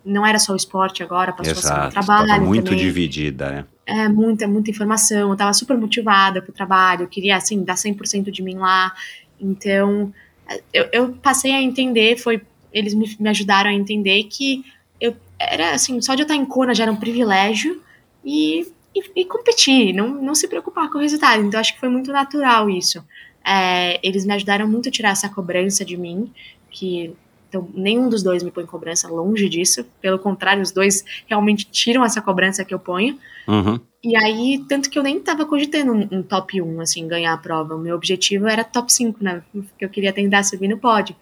não 0.04 0.26
era 0.26 0.38
só 0.38 0.52
o 0.52 0.56
esporte 0.56 1.02
agora, 1.02 1.32
passou 1.32 1.52
Exato, 1.52 1.74
a 1.74 1.82
ser 1.82 1.88
o 1.88 1.90
trabalho. 2.04 2.44
muito 2.44 2.64
também. 2.66 2.80
dividida, 2.80 3.50
né? 3.50 3.64
É, 3.84 4.08
muita, 4.08 4.46
muita 4.46 4.70
informação, 4.70 5.30
eu 5.30 5.36
tava 5.36 5.52
super 5.52 5.76
motivada 5.76 6.42
pro 6.42 6.52
trabalho, 6.52 7.04
eu 7.04 7.08
queria, 7.08 7.36
assim, 7.36 7.62
dar 7.64 7.74
100% 7.74 8.30
de 8.30 8.42
mim 8.42 8.56
lá, 8.56 8.92
então 9.40 10.12
eu, 10.72 10.88
eu 10.92 11.12
passei 11.12 11.52
a 11.52 11.62
entender, 11.62 12.16
foi 12.16 12.42
eles 12.72 12.94
me, 12.94 13.16
me 13.18 13.28
ajudaram 13.28 13.70
a 13.70 13.74
entender 13.74 14.24
que 14.24 14.64
eu 15.00 15.16
era 15.38 15.72
assim, 15.72 16.00
só 16.00 16.14
de 16.14 16.22
eu 16.22 16.24
estar 16.24 16.34
em 16.34 16.44
Kona 16.44 16.74
já 16.74 16.84
era 16.84 16.92
um 16.92 16.96
privilégio 16.96 17.80
e, 18.24 18.66
e, 18.94 19.02
e, 19.16 19.24
competir, 19.24 19.92
não, 19.92 20.08
não 20.08 20.34
se 20.34 20.48
preocupar 20.48 20.90
com 20.90 20.98
o 20.98 21.00
resultado. 21.00 21.42
Então 21.42 21.60
acho 21.60 21.74
que 21.74 21.80
foi 21.80 21.88
muito 21.88 22.12
natural 22.12 22.68
isso. 22.68 23.04
É, 23.46 23.98
eles 24.06 24.26
me 24.26 24.34
ajudaram 24.34 24.68
muito 24.68 24.88
a 24.88 24.92
tirar 24.92 25.10
essa 25.10 25.28
cobrança 25.28 25.84
de 25.84 25.96
mim, 25.96 26.32
que 26.70 27.14
então, 27.48 27.66
nenhum 27.72 28.08
dos 28.08 28.22
dois 28.22 28.42
me 28.42 28.50
põe 28.50 28.66
cobrança 28.66 29.08
longe 29.08 29.48
disso. 29.48 29.84
Pelo 30.02 30.18
contrário, 30.18 30.62
os 30.62 30.70
dois 30.70 31.02
realmente 31.26 31.64
tiram 31.70 32.04
essa 32.04 32.20
cobrança 32.20 32.64
que 32.64 32.74
eu 32.74 32.78
ponho. 32.78 33.18
Uhum. 33.46 33.80
E 34.04 34.14
aí, 34.16 34.64
tanto 34.68 34.90
que 34.90 34.98
eu 34.98 35.02
nem 35.02 35.18
tava 35.18 35.46
cogitando 35.46 35.92
um, 35.92 36.18
um, 36.18 36.22
top 36.22 36.60
1, 36.60 36.80
assim, 36.80 37.08
ganhar 37.08 37.32
a 37.32 37.38
prova. 37.38 37.74
O 37.74 37.78
meu 37.78 37.96
objetivo 37.96 38.46
era 38.46 38.62
top 38.62 38.92
5, 38.92 39.24
né? 39.24 39.42
Que 39.78 39.84
eu 39.84 39.88
queria 39.88 40.12
tentar 40.12 40.42
subir 40.42 40.68
no 40.68 40.78
pódio. 40.78 41.16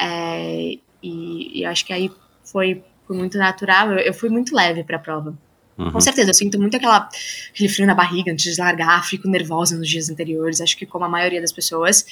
É, 0.00 0.78
e, 1.02 1.60
e 1.60 1.64
acho 1.64 1.84
que 1.84 1.92
aí 1.92 2.10
foi, 2.44 2.82
foi 3.06 3.16
muito 3.16 3.38
natural. 3.38 3.92
Eu, 3.92 3.98
eu 3.98 4.14
fui 4.14 4.28
muito 4.28 4.54
leve 4.54 4.84
para 4.84 4.96
a 4.96 5.00
prova. 5.00 5.36
Uhum. 5.78 5.90
Com 5.90 6.00
certeza, 6.00 6.30
eu 6.30 6.34
sinto 6.34 6.58
muito 6.58 6.76
aquela, 6.76 7.08
aquele 7.50 7.68
frio 7.68 7.86
na 7.86 7.94
barriga 7.94 8.32
antes 8.32 8.54
de 8.54 8.60
largar, 8.60 9.04
fico 9.04 9.28
nervosa 9.28 9.76
nos 9.76 9.88
dias 9.88 10.08
anteriores, 10.08 10.60
acho 10.60 10.76
que 10.76 10.86
como 10.86 11.04
a 11.04 11.08
maioria 11.08 11.40
das 11.40 11.52
pessoas, 11.52 12.06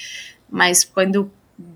mas 0.51 0.85
quando 0.85 1.31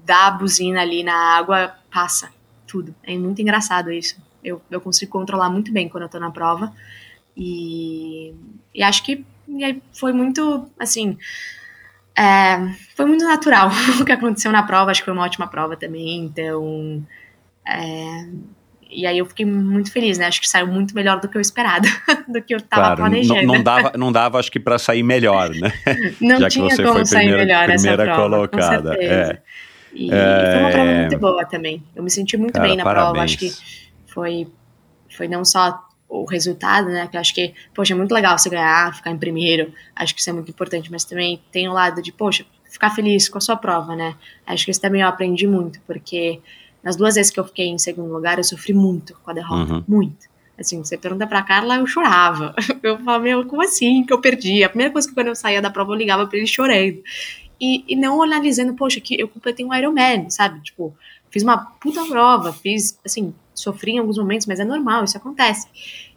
dá 0.04 0.26
a 0.26 0.30
buzina 0.30 0.82
ali 0.82 1.02
na 1.02 1.14
água, 1.38 1.74
passa 1.90 2.30
tudo. 2.66 2.94
É 3.02 3.16
muito 3.16 3.40
engraçado 3.40 3.90
isso. 3.90 4.16
Eu, 4.44 4.60
eu 4.70 4.80
consigo 4.80 5.10
controlar 5.10 5.48
muito 5.48 5.72
bem 5.72 5.88
quando 5.88 6.02
eu 6.02 6.08
tô 6.08 6.20
na 6.20 6.30
prova. 6.30 6.72
E, 7.36 8.34
e 8.74 8.82
acho 8.82 9.02
que 9.02 9.24
e 9.48 9.82
foi 9.92 10.12
muito, 10.12 10.68
assim, 10.78 11.16
é, 12.18 12.74
foi 12.96 13.06
muito 13.06 13.24
natural 13.24 13.70
o 14.00 14.04
que 14.04 14.10
aconteceu 14.10 14.50
na 14.50 14.64
prova, 14.64 14.90
acho 14.90 15.00
que 15.00 15.04
foi 15.04 15.14
uma 15.14 15.24
ótima 15.24 15.46
prova 15.46 15.76
também, 15.76 16.24
então. 16.24 17.06
É, 17.64 18.26
e 18.90 19.06
aí 19.06 19.18
eu 19.18 19.26
fiquei 19.26 19.46
muito 19.46 19.92
feliz, 19.92 20.18
né? 20.18 20.26
Acho 20.26 20.40
que 20.40 20.48
saiu 20.48 20.66
muito 20.66 20.94
melhor 20.94 21.20
do 21.20 21.28
que 21.28 21.36
eu 21.36 21.40
esperado, 21.40 21.86
do 22.26 22.42
que 22.42 22.54
eu 22.54 22.58
estava 22.58 22.82
claro, 22.82 22.96
planejando. 22.96 23.46
Não, 23.46 23.54
não, 23.54 23.62
dava, 23.62 23.92
não 23.96 24.10
dava, 24.10 24.38
acho 24.38 24.50
que, 24.50 24.58
para 24.58 24.78
sair 24.78 25.02
melhor, 25.02 25.50
né? 25.50 25.72
Não 26.20 26.40
Já 26.40 26.48
tinha 26.48 26.68
que 26.68 26.76
você 26.76 26.82
como 26.82 26.94
foi 26.96 27.06
sair 27.06 27.28
primeira, 27.28 27.44
melhor 27.44 27.66
primeira 27.66 28.02
essa 28.02 28.14
prova, 28.14 28.48
colocada. 28.48 28.94
É. 28.94 29.42
E, 29.92 30.10
é... 30.10 30.52
foi 30.52 30.60
uma 30.60 30.70
prova 30.70 30.92
muito 30.92 31.18
boa 31.18 31.44
também. 31.44 31.84
Eu 31.94 32.02
me 32.02 32.10
senti 32.10 32.36
muito 32.36 32.54
Cara, 32.54 32.66
bem 32.66 32.76
na 32.76 32.82
parabéns. 32.82 33.12
prova, 33.12 33.24
acho 33.24 33.38
que 33.38 33.52
foi 34.06 34.48
foi 35.16 35.28
não 35.28 35.44
só 35.44 35.87
o 36.08 36.24
resultado, 36.24 36.88
né? 36.88 37.06
Que 37.06 37.16
eu 37.16 37.20
acho 37.20 37.34
que, 37.34 37.54
poxa, 37.74 37.92
é 37.92 37.96
muito 37.96 38.12
legal 38.12 38.38
você 38.38 38.48
ganhar, 38.48 38.94
ficar 38.94 39.10
em 39.10 39.18
primeiro, 39.18 39.72
acho 39.94 40.14
que 40.14 40.20
isso 40.20 40.30
é 40.30 40.32
muito 40.32 40.50
importante, 40.50 40.90
mas 40.90 41.04
também 41.04 41.40
tem 41.52 41.68
o 41.68 41.72
lado 41.72 42.00
de, 42.00 42.10
poxa, 42.10 42.46
ficar 42.64 42.90
feliz 42.90 43.28
com 43.28 43.38
a 43.38 43.40
sua 43.40 43.56
prova, 43.56 43.94
né? 43.94 44.14
Acho 44.46 44.64
que 44.64 44.70
isso 44.70 44.80
também 44.80 45.02
eu 45.02 45.08
aprendi 45.08 45.46
muito, 45.46 45.80
porque 45.86 46.40
nas 46.82 46.96
duas 46.96 47.16
vezes 47.16 47.30
que 47.30 47.38
eu 47.38 47.44
fiquei 47.44 47.66
em 47.66 47.78
segundo 47.78 48.12
lugar, 48.12 48.38
eu 48.38 48.44
sofri 48.44 48.72
muito 48.72 49.14
com 49.22 49.30
a 49.30 49.34
derrota, 49.34 49.74
uhum. 49.74 49.84
muito. 49.86 50.28
Assim, 50.58 50.82
você 50.82 50.98
pergunta 50.98 51.26
pra 51.26 51.42
Carla, 51.42 51.76
eu 51.76 51.86
chorava. 51.86 52.52
Eu 52.82 52.98
falava, 52.98 53.22
meu, 53.22 53.46
como 53.46 53.62
assim 53.62 54.02
que 54.04 54.12
eu 54.12 54.20
perdi? 54.20 54.64
A 54.64 54.68
primeira 54.68 54.92
coisa 54.92 55.06
que 55.06 55.14
quando 55.14 55.28
eu 55.28 55.36
saía 55.36 55.62
da 55.62 55.70
prova, 55.70 55.92
eu 55.92 55.96
ligava 55.96 56.26
pra 56.26 56.36
ele 56.36 56.48
chorando. 56.48 57.00
E, 57.60 57.84
e 57.86 57.94
não 57.94 58.20
analisando, 58.22 58.74
poxa, 58.74 59.00
que 59.00 59.20
eu 59.20 59.28
completei 59.28 59.64
um 59.64 59.72
Ironman, 59.72 60.30
sabe? 60.30 60.60
Tipo, 60.60 60.96
fiz 61.38 61.42
uma 61.44 61.56
puta 61.80 62.04
prova, 62.04 62.52
fiz, 62.52 62.98
assim, 63.04 63.32
sofri 63.54 63.92
em 63.92 63.98
alguns 63.98 64.18
momentos, 64.18 64.46
mas 64.46 64.58
é 64.58 64.64
normal, 64.64 65.04
isso 65.04 65.16
acontece. 65.16 65.68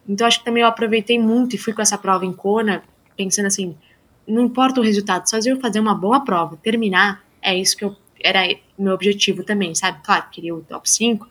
Então 0.08 0.26
acho 0.26 0.40
que 0.40 0.46
também 0.46 0.64
eu 0.64 0.68
aproveitei 0.68 1.20
muito 1.20 1.56
e 1.56 1.60
fui 1.60 1.74
com 1.74 1.82
essa 1.82 1.98
prova 1.98 2.26
em 2.26 2.34
Kona, 2.34 2.84
pensando 3.16 3.46
assim, 3.46 3.76
não 4.28 4.42
importa 4.42 4.80
o 4.80 4.84
resultado, 4.84 5.30
só 5.30 5.38
eu 5.46 5.60
fazer 5.60 5.80
uma 5.80 5.94
boa 5.94 6.22
prova, 6.22 6.58
terminar, 6.58 7.24
é 7.42 7.56
isso 7.56 7.78
que 7.78 7.86
eu 7.86 7.96
era 8.24 8.42
meu 8.78 8.94
objetivo 8.94 9.44
também, 9.44 9.74
sabe? 9.74 10.00
Claro, 10.04 10.26
queria 10.32 10.56
o 10.56 10.62
top 10.62 10.90
5, 10.90 11.28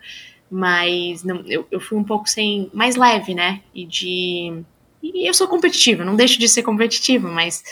mas 0.51 1.23
não, 1.25 1.43
eu, 1.47 1.67
eu 1.71 1.81
fui 1.81 1.99
um 1.99 2.05
pouco 2.05 2.29
sem 2.29 2.71
mais 2.73 2.97
leve, 2.97 3.35
né? 3.35 3.61
E 3.75 3.85
de 3.87 4.63
e 5.03 5.27
eu 5.27 5.33
sou 5.33 5.49
competitiva, 5.49 6.05
não 6.05 6.15
deixo 6.15 6.39
de 6.39 6.49
ser 6.49 6.63
competitiva, 6.63 7.29
mas 7.29 7.63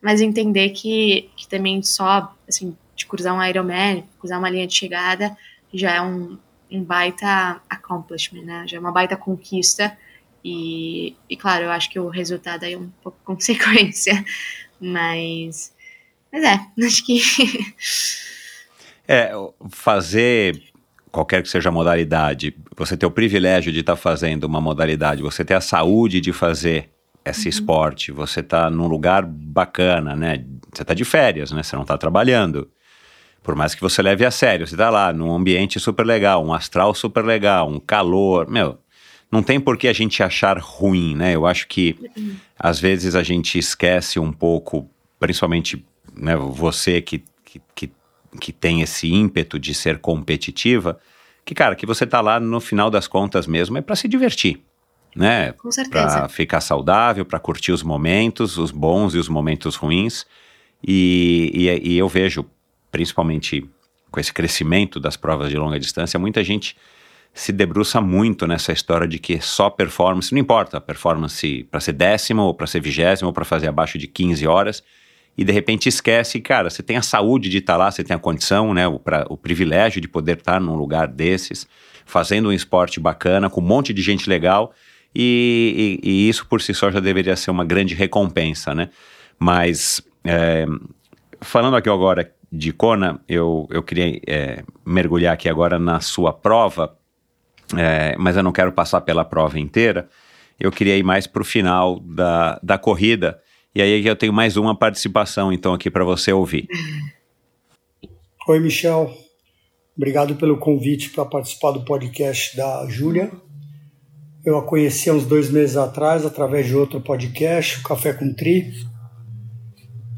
mas 0.00 0.20
entender 0.20 0.70
que, 0.70 1.30
que 1.36 1.46
também 1.46 1.82
só 1.82 2.34
assim 2.48 2.76
de 2.96 3.06
cruzar 3.06 3.34
um 3.34 3.42
Ironman, 3.42 4.04
cruzar 4.18 4.38
uma 4.38 4.50
linha 4.50 4.66
de 4.66 4.74
chegada 4.74 5.36
já 5.72 5.92
é 5.92 6.00
um, 6.00 6.38
um 6.70 6.82
baita 6.82 7.60
accomplishment, 7.68 8.42
né? 8.42 8.64
Já 8.66 8.76
é 8.76 8.80
uma 8.80 8.92
baita 8.92 9.16
conquista. 9.16 9.96
E, 10.44 11.16
e 11.28 11.36
claro, 11.36 11.64
eu 11.64 11.70
acho 11.70 11.88
que 11.90 12.00
o 12.00 12.08
resultado 12.08 12.64
aí 12.64 12.72
é 12.74 12.78
um 12.78 12.90
pouco 13.02 13.18
consequência. 13.24 14.24
Mas, 14.80 15.72
mas 16.32 16.42
é, 16.42 16.60
acho 16.84 17.06
que. 17.06 17.20
é, 19.06 19.32
fazer 19.70 20.60
qualquer 21.10 21.42
que 21.42 21.48
seja 21.48 21.68
a 21.68 21.72
modalidade, 21.72 22.56
você 22.74 22.96
ter 22.96 23.04
o 23.04 23.10
privilégio 23.10 23.70
de 23.70 23.80
estar 23.80 23.92
tá 23.92 24.00
fazendo 24.00 24.44
uma 24.44 24.60
modalidade, 24.60 25.22
você 25.22 25.44
ter 25.44 25.54
a 25.54 25.60
saúde 25.60 26.20
de 26.20 26.32
fazer 26.32 26.88
esse 27.24 27.44
uhum. 27.44 27.50
esporte, 27.50 28.10
você 28.10 28.40
está 28.40 28.70
num 28.70 28.88
lugar 28.88 29.24
bacana, 29.24 30.16
né? 30.16 30.44
Você 30.72 30.82
está 30.82 30.94
de 30.94 31.04
férias, 31.04 31.52
né? 31.52 31.62
Você 31.62 31.76
não 31.76 31.82
está 31.82 31.96
trabalhando. 31.96 32.68
Por 33.42 33.56
mais 33.56 33.74
que 33.74 33.80
você 33.80 34.00
leve 34.00 34.24
a 34.24 34.30
sério, 34.30 34.66
você 34.66 34.76
tá 34.76 34.88
lá 34.88 35.12
num 35.12 35.34
ambiente 35.34 35.80
super 35.80 36.06
legal, 36.06 36.44
um 36.44 36.54
astral 36.54 36.94
super 36.94 37.24
legal, 37.24 37.68
um 37.68 37.80
calor, 37.80 38.48
meu, 38.48 38.78
não 39.30 39.42
tem 39.42 39.58
por 39.58 39.76
que 39.76 39.88
a 39.88 39.92
gente 39.92 40.22
achar 40.22 40.58
ruim, 40.58 41.16
né? 41.16 41.34
Eu 41.34 41.46
acho 41.46 41.66
que 41.66 41.98
às 42.58 42.78
vezes 42.78 43.14
a 43.14 43.22
gente 43.22 43.58
esquece 43.58 44.20
um 44.20 44.30
pouco, 44.30 44.88
principalmente 45.18 45.84
né, 46.14 46.36
você 46.36 47.00
que, 47.00 47.24
que, 47.44 47.60
que, 47.74 47.92
que 48.40 48.52
tem 48.52 48.82
esse 48.82 49.10
ímpeto 49.10 49.58
de 49.58 49.74
ser 49.74 49.98
competitiva, 49.98 51.00
que, 51.44 51.54
cara, 51.54 51.74
que 51.74 51.86
você 51.86 52.06
tá 52.06 52.20
lá 52.20 52.38
no 52.38 52.60
final 52.60 52.90
das 52.90 53.08
contas 53.08 53.46
mesmo 53.46 53.76
é 53.76 53.80
para 53.80 53.96
se 53.96 54.06
divertir, 54.06 54.60
né? 55.16 55.52
Com 55.52 55.72
certeza. 55.72 56.18
Para 56.18 56.28
ficar 56.28 56.60
saudável, 56.60 57.24
para 57.24 57.40
curtir 57.40 57.72
os 57.72 57.82
momentos, 57.82 58.58
os 58.58 58.70
bons 58.70 59.14
e 59.14 59.18
os 59.18 59.28
momentos 59.28 59.74
ruins. 59.74 60.24
E, 60.86 61.50
e, 61.54 61.92
e 61.92 61.98
eu 61.98 62.08
vejo 62.08 62.44
principalmente 62.92 63.68
com 64.10 64.20
esse 64.20 64.32
crescimento 64.32 65.00
das 65.00 65.16
provas 65.16 65.50
de 65.50 65.56
longa 65.56 65.80
distância, 65.80 66.20
muita 66.20 66.44
gente 66.44 66.76
se 67.34 67.50
debruça 67.50 67.98
muito 68.00 68.46
nessa 68.46 68.72
história 68.72 69.08
de 69.08 69.18
que 69.18 69.40
só 69.40 69.70
performance, 69.70 70.32
não 70.32 70.38
importa, 70.40 70.78
performance 70.80 71.66
para 71.70 71.80
ser 71.80 71.94
décimo 71.94 72.42
ou 72.42 72.54
para 72.54 72.66
ser 72.66 72.80
vigésimo 72.80 73.28
ou 73.28 73.32
para 73.32 73.44
fazer 73.44 73.68
abaixo 73.68 73.96
de 73.96 74.06
15 74.06 74.46
horas, 74.46 74.84
e 75.36 75.42
de 75.44 75.50
repente 75.50 75.88
esquece, 75.88 76.42
cara, 76.42 76.68
você 76.68 76.82
tem 76.82 76.98
a 76.98 77.02
saúde 77.02 77.48
de 77.48 77.56
estar 77.56 77.72
tá 77.72 77.78
lá, 77.78 77.90
você 77.90 78.04
tem 78.04 78.14
a 78.14 78.18
condição, 78.18 78.74
né, 78.74 78.86
o, 78.86 78.98
pra, 78.98 79.24
o 79.30 79.36
privilégio 79.38 79.98
de 79.98 80.06
poder 80.06 80.36
estar 80.36 80.54
tá 80.54 80.60
num 80.60 80.74
lugar 80.74 81.08
desses, 81.08 81.66
fazendo 82.04 82.50
um 82.50 82.52
esporte 82.52 83.00
bacana, 83.00 83.48
com 83.48 83.62
um 83.62 83.64
monte 83.64 83.94
de 83.94 84.02
gente 84.02 84.28
legal, 84.28 84.74
e, 85.14 85.98
e, 86.04 86.10
e 86.10 86.28
isso 86.28 86.46
por 86.46 86.60
si 86.60 86.74
só 86.74 86.90
já 86.90 87.00
deveria 87.00 87.34
ser 87.34 87.50
uma 87.50 87.64
grande 87.64 87.94
recompensa, 87.94 88.74
né? 88.74 88.90
Mas, 89.38 90.02
é, 90.22 90.66
falando 91.40 91.76
aqui 91.76 91.88
agora 91.88 92.30
de 92.52 92.70
Kona, 92.70 93.18
eu, 93.26 93.66
eu 93.70 93.82
queria 93.82 94.20
é, 94.26 94.62
mergulhar 94.84 95.32
aqui 95.32 95.48
agora 95.48 95.78
na 95.78 96.00
sua 96.00 96.34
prova, 96.34 96.98
é, 97.74 98.14
mas 98.18 98.36
eu 98.36 98.42
não 98.42 98.52
quero 98.52 98.70
passar 98.70 99.00
pela 99.00 99.24
prova 99.24 99.58
inteira. 99.58 100.06
Eu 100.60 100.70
queria 100.70 100.96
ir 100.98 101.02
mais 101.02 101.26
para 101.26 101.40
o 101.40 101.44
final 101.44 101.98
da, 101.98 102.60
da 102.62 102.76
corrida. 102.76 103.40
E 103.74 103.80
aí 103.80 104.06
eu 104.06 104.14
tenho 104.14 104.34
mais 104.34 104.58
uma 104.58 104.76
participação, 104.76 105.50
então, 105.50 105.72
aqui 105.72 105.90
para 105.90 106.04
você 106.04 106.30
ouvir. 106.30 106.68
Oi, 108.46 108.60
Michel. 108.60 109.10
Obrigado 109.96 110.34
pelo 110.36 110.58
convite 110.58 111.08
para 111.08 111.24
participar 111.24 111.70
do 111.70 111.84
podcast 111.84 112.54
da 112.54 112.86
Júlia. 112.86 113.32
Eu 114.44 114.58
a 114.58 114.62
conheci 114.66 115.08
há 115.08 115.14
uns 115.14 115.24
dois 115.24 115.50
meses 115.50 115.76
atrás, 115.76 116.26
através 116.26 116.66
de 116.66 116.76
outro 116.76 117.00
podcast, 117.00 117.80
o 117.80 117.82
Café 117.82 118.12
com 118.12 118.34
Tri. 118.34 118.72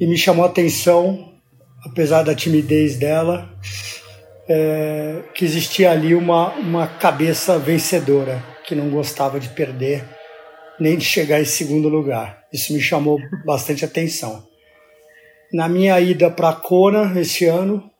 E 0.01 0.07
me 0.07 0.17
chamou 0.17 0.45
a 0.45 0.49
atenção 0.49 1.34
apesar 1.85 2.23
da 2.23 2.35
timidez 2.35 2.97
dela, 2.97 3.49
é, 4.49 5.23
que 5.35 5.45
existia 5.45 5.91
ali 5.91 6.15
uma, 6.15 6.55
uma 6.55 6.87
cabeça 6.87 7.59
vencedora, 7.59 8.43
que 8.67 8.75
não 8.75 8.91
gostava 8.91 9.39
de 9.39 9.49
perder, 9.51 10.05
nem 10.79 10.97
de 10.97 11.05
chegar 11.05 11.41
em 11.41 11.45
segundo 11.45 11.89
lugar. 11.89 12.45
Isso 12.53 12.73
me 12.73 12.81
chamou 12.81 13.19
bastante 13.45 13.85
atenção. 13.85 14.47
Na 15.53 15.69
minha 15.69 16.01
ida 16.01 16.31
para 16.31 16.53
Kona 16.53 17.19
esse 17.21 17.45
ano, 17.45 17.91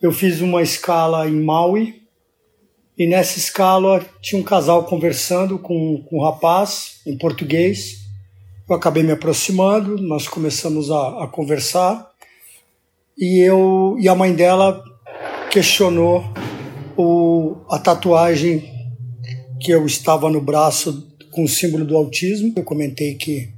eu 0.00 0.12
fiz 0.12 0.40
uma 0.40 0.62
escala 0.62 1.28
em 1.28 1.40
Maui, 1.40 2.02
e 2.96 3.06
nessa 3.06 3.38
escala 3.38 4.04
tinha 4.20 4.40
um 4.40 4.44
casal 4.44 4.84
conversando 4.84 5.58
com, 5.58 6.02
com 6.02 6.18
um 6.18 6.24
rapaz 6.24 7.00
em 7.06 7.16
português. 7.16 8.02
Eu 8.68 8.76
acabei 8.76 9.02
me 9.02 9.12
aproximando, 9.12 9.96
nós 9.96 10.28
começamos 10.28 10.90
a, 10.90 11.24
a 11.24 11.26
conversar 11.26 12.11
e 13.16 13.38
eu 13.40 13.96
e 13.98 14.08
a 14.08 14.14
mãe 14.14 14.34
dela 14.34 14.82
questionou 15.50 16.24
o, 16.96 17.56
a 17.68 17.78
tatuagem 17.78 18.70
que 19.60 19.70
eu 19.70 19.86
estava 19.86 20.30
no 20.30 20.40
braço 20.40 21.08
com 21.30 21.44
o 21.44 21.48
símbolo 21.48 21.84
do 21.84 21.96
autismo. 21.96 22.52
Eu 22.56 22.64
comentei 22.64 23.14
que, 23.14 23.50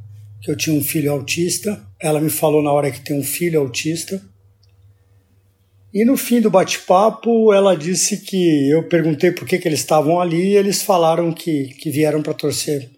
que 0.42 0.50
eu 0.50 0.56
tinha 0.56 0.76
um 0.76 0.82
filho 0.82 1.12
autista. 1.12 1.80
Ela 2.00 2.20
me 2.20 2.30
falou 2.30 2.62
na 2.62 2.72
hora 2.72 2.90
que 2.90 3.00
tem 3.00 3.18
um 3.18 3.22
filho 3.22 3.60
autista. 3.60 4.20
E 5.92 6.04
no 6.04 6.16
fim 6.16 6.40
do 6.40 6.50
bate-papo, 6.50 7.52
ela 7.52 7.76
disse 7.76 8.16
que 8.18 8.68
eu 8.68 8.88
perguntei 8.88 9.30
por 9.30 9.46
que, 9.46 9.58
que 9.58 9.68
eles 9.68 9.78
estavam 9.78 10.20
ali 10.20 10.48
e 10.48 10.56
eles 10.56 10.82
falaram 10.82 11.32
que, 11.32 11.68
que 11.68 11.88
vieram 11.88 12.20
para 12.20 12.34
torcer 12.34 12.90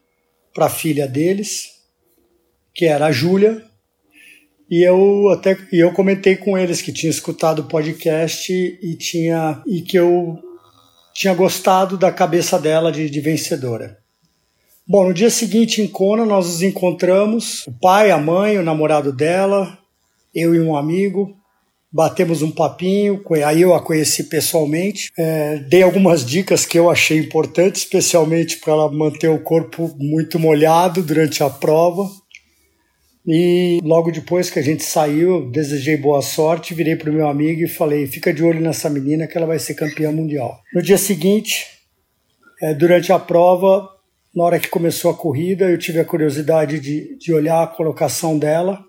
para 0.55 0.65
a 0.65 0.71
filha 0.71 1.07
deles, 1.07 1.73
que 2.75 2.87
era 2.87 3.05
a 3.05 3.13
Júlia, 3.13 3.63
e 4.71 4.83
eu 4.83 5.29
até 5.31 5.57
e 5.73 5.79
eu 5.79 5.93
comentei 5.93 6.37
com 6.37 6.59
eles 6.59 6.83
que 6.83 6.93
tinha 6.93 7.11
escutado 7.11 7.61
o 7.61 7.69
podcast 7.69 8.53
e 8.53 8.95
tinha 8.97 9.63
e 9.67 9.81
que 9.81 9.97
eu 9.97 10.39
tinha 11.15 11.35
gostado 11.35 11.97
da 11.97 12.13
cabeça 12.13 12.59
dela 12.59 12.93
de, 12.93 13.09
de 13.09 13.21
vencedora. 13.21 13.99
Bom, 14.87 15.09
no 15.09 15.15
dia 15.15 15.31
seguinte 15.31 15.81
em 15.81 15.87
Kona 15.87 16.25
nós 16.25 16.47
nos 16.47 16.63
encontramos, 16.63 17.67
o 17.67 17.73
pai, 17.73 18.11
a 18.11 18.19
mãe, 18.19 18.59
o 18.59 18.63
namorado 18.63 19.13
dela, 19.13 19.79
eu 20.35 20.55
e 20.55 20.61
um 20.61 20.77
amigo, 20.77 21.35
batemos 21.91 22.43
um 22.43 22.51
papinho, 22.51 23.23
aí 23.45 23.63
eu 23.63 23.75
a 23.75 23.81
conheci 23.81 24.25
pessoalmente, 24.25 25.11
é, 25.17 25.57
dei 25.61 25.83
algumas 25.83 26.25
dicas 26.25 26.67
que 26.67 26.79
eu 26.79 26.91
achei 26.91 27.19
importantes, 27.19 27.83
especialmente 27.83 28.59
para 28.59 28.75
ela 28.75 28.93
manter 28.93 29.29
o 29.29 29.43
corpo 29.43 29.95
muito 29.99 30.39
molhado 30.39 31.03
durante 31.03 31.43
a 31.43 31.49
prova. 31.49 32.07
E 33.27 33.81
logo 33.83 34.13
depois 34.13 34.49
que 34.49 34.59
a 34.59 34.63
gente 34.63 34.85
saiu, 34.85 35.51
desejei 35.51 35.97
boa 35.97 36.23
sorte, 36.23 36.75
virei 36.75 36.95
para 36.95 37.11
o 37.11 37.13
meu 37.13 37.29
amigo 37.29 37.63
e 37.63 37.69
falei: 37.69 38.07
fica 38.07 38.33
de 38.33 38.45
olho 38.45 38.61
nessa 38.61 38.89
menina 38.89 39.27
que 39.27 39.37
ela 39.37 39.47
vai 39.47 39.59
ser 39.59 39.75
campeã 39.75 40.13
mundial. 40.13 40.61
No 40.73 40.81
dia 40.81 40.97
seguinte, 40.97 41.67
é, 42.63 42.73
durante 42.73 43.13
a 43.13 43.19
prova, 43.19 43.89
na 44.35 44.45
hora 44.45 44.61
que 44.61 44.69
começou 44.69 45.11
a 45.11 45.15
corrida, 45.15 45.65
eu 45.65 45.79
tive 45.79 45.99
a 45.99 46.05
curiosidade 46.05 46.79
de, 46.79 47.19
de 47.19 47.35
olhar 47.35 47.65
a 47.65 47.67
colocação 47.67 48.39
dela. 48.39 48.85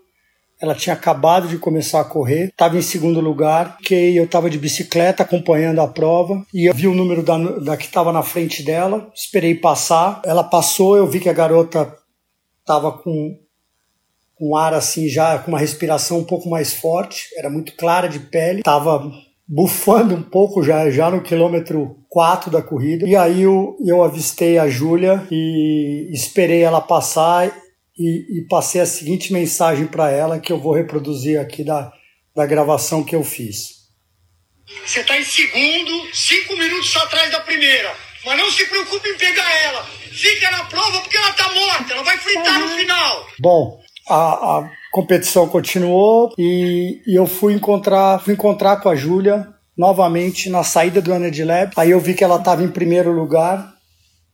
Ela 0.60 0.74
tinha 0.74 0.94
acabado 0.94 1.46
de 1.46 1.56
começar 1.56 2.00
a 2.00 2.04
correr, 2.04 2.46
estava 2.46 2.76
em 2.76 2.82
segundo 2.82 3.20
lugar, 3.20 3.78
que 3.78 4.16
eu 4.16 4.24
estava 4.24 4.50
de 4.50 4.58
bicicleta 4.58 5.22
acompanhando 5.22 5.80
a 5.80 5.86
prova 5.86 6.44
e 6.52 6.68
eu 6.68 6.74
vi 6.74 6.88
o 6.88 6.94
número 6.94 7.22
da, 7.22 7.38
da 7.38 7.76
que 7.76 7.84
estava 7.84 8.12
na 8.12 8.24
frente 8.24 8.64
dela, 8.64 9.08
esperei 9.14 9.54
passar. 9.54 10.20
Ela 10.24 10.42
passou, 10.42 10.96
eu 10.96 11.06
vi 11.06 11.20
que 11.20 11.28
a 11.28 11.32
garota 11.32 11.94
estava 12.60 12.90
com 12.90 13.38
um 14.40 14.56
ar 14.56 14.74
assim 14.74 15.08
já 15.08 15.38
com 15.38 15.50
uma 15.50 15.58
respiração 15.58 16.18
um 16.18 16.24
pouco 16.24 16.48
mais 16.48 16.74
forte, 16.74 17.28
era 17.36 17.50
muito 17.50 17.74
clara 17.76 18.08
de 18.08 18.20
pele, 18.20 18.60
estava 18.60 19.10
bufando 19.46 20.14
um 20.14 20.22
pouco 20.22 20.62
já, 20.62 20.90
já 20.90 21.10
no 21.10 21.22
quilômetro 21.22 21.96
4 22.10 22.50
da 22.50 22.62
corrida. 22.62 23.06
E 23.06 23.16
aí 23.16 23.42
eu, 23.42 23.76
eu 23.84 24.02
avistei 24.02 24.58
a 24.58 24.68
Júlia 24.68 25.26
e 25.30 26.10
esperei 26.12 26.62
ela 26.62 26.80
passar 26.80 27.50
e, 27.98 28.38
e 28.38 28.46
passei 28.48 28.80
a 28.80 28.86
seguinte 28.86 29.32
mensagem 29.32 29.86
para 29.86 30.10
ela 30.10 30.38
que 30.38 30.52
eu 30.52 30.60
vou 30.60 30.74
reproduzir 30.74 31.40
aqui 31.40 31.64
da, 31.64 31.90
da 32.36 32.44
gravação 32.44 33.02
que 33.02 33.16
eu 33.16 33.24
fiz. 33.24 33.78
Você 34.84 35.00
está 35.00 35.18
em 35.18 35.24
segundo, 35.24 36.14
cinco 36.14 36.54
minutos 36.56 36.94
atrás 36.96 37.30
da 37.32 37.40
primeira. 37.40 37.94
Mas 38.24 38.36
não 38.36 38.50
se 38.50 38.66
preocupe 38.66 39.08
em 39.08 39.16
pegar 39.16 39.50
ela. 39.62 39.84
Fica 40.12 40.50
na 40.50 40.64
prova 40.64 41.00
porque 41.00 41.16
ela 41.16 41.30
está 41.30 41.52
morta. 41.54 41.92
Ela 41.94 42.02
vai 42.02 42.18
fritar 42.18 42.60
no 42.60 42.68
final. 42.68 43.26
Bom, 43.38 43.80
a, 44.08 44.58
a 44.58 44.70
competição 44.90 45.46
continuou 45.48 46.32
e, 46.38 47.00
e, 47.06 47.14
eu 47.14 47.26
fui 47.26 47.54
encontrar, 47.54 48.20
fui 48.20 48.34
encontrar 48.34 48.78
com 48.78 48.88
a 48.88 48.94
Júlia 48.94 49.46
novamente 49.76 50.48
na 50.48 50.64
saída 50.64 51.00
do 51.00 51.12
Energy 51.12 51.44
Lab. 51.44 51.72
Aí 51.76 51.90
eu 51.90 52.00
vi 52.00 52.14
que 52.14 52.24
ela 52.24 52.36
estava 52.36 52.62
em 52.64 52.68
primeiro 52.68 53.12
lugar, 53.12 53.74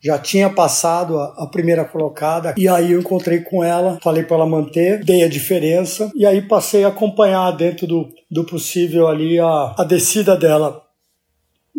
já 0.03 0.19
tinha 0.19 0.49
passado 0.49 1.19
a, 1.19 1.45
a, 1.45 1.47
primeira 1.47 1.85
colocada, 1.85 2.55
e 2.57 2.69
aí 2.69 2.93
eu 2.93 3.01
encontrei 3.01 3.41
com 3.41 3.63
ela, 3.63 3.99
falei 4.03 4.23
para 4.23 4.37
ela 4.37 4.47
manter, 4.47 5.05
dei 5.05 5.23
a 5.25 5.29
diferença, 5.29 6.11
e 6.15 6.25
aí 6.25 6.41
passei 6.43 6.85
a 6.85 6.89
acompanhar 6.89 7.51
dentro 7.53 7.87
do, 7.87 8.09
do 8.31 8.45
possível 8.45 9.09
ali 9.09 9.39
a, 9.39 9.75
a 9.77 9.85
descida 9.85 10.37
dela 10.37 10.83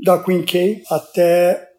da 0.04 0.22
Queen 0.22 0.44
K 0.44 0.84
até 0.92 1.70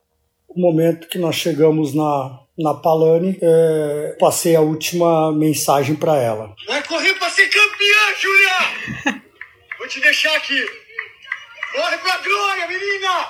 o 0.49 0.61
momento 0.61 1.09
que 1.09 1.19
nós 1.19 1.37
chegamos 1.37 1.95
na, 1.95 2.41
na 2.59 2.75
Palane, 2.75 3.39
é, 3.41 4.17
passei 4.19 4.57
a 4.57 4.61
última 4.61 5.33
mensagem 5.33 5.95
para 5.95 6.17
ela. 6.17 6.55
Vai 6.67 6.83
correr 6.83 7.15
para 7.15 7.31
ser 7.31 7.49
campeã, 7.49 8.15
Julia! 8.21 9.23
Vou 9.79 9.89
te 9.89 10.01
deixar 10.01 10.35
aqui. 10.37 10.65
Corre 11.73 11.99
pra 11.99 12.19
glória, 12.19 12.67
menina! 12.69 13.29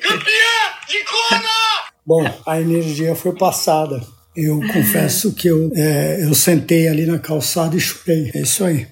Campeã 0.00 0.72
de 0.88 1.04
Kona! 1.04 1.92
Bom, 2.04 2.42
a 2.46 2.60
energia 2.60 3.14
foi 3.14 3.34
passada. 3.36 4.00
Eu 4.34 4.60
confesso 4.72 5.34
que 5.34 5.48
eu, 5.48 5.70
é, 5.74 6.24
eu 6.24 6.34
sentei 6.34 6.88
ali 6.88 7.06
na 7.06 7.18
calçada 7.18 7.76
e 7.76 7.80
chorei. 7.80 8.30
É 8.34 8.40
isso 8.40 8.64
aí. 8.64 8.88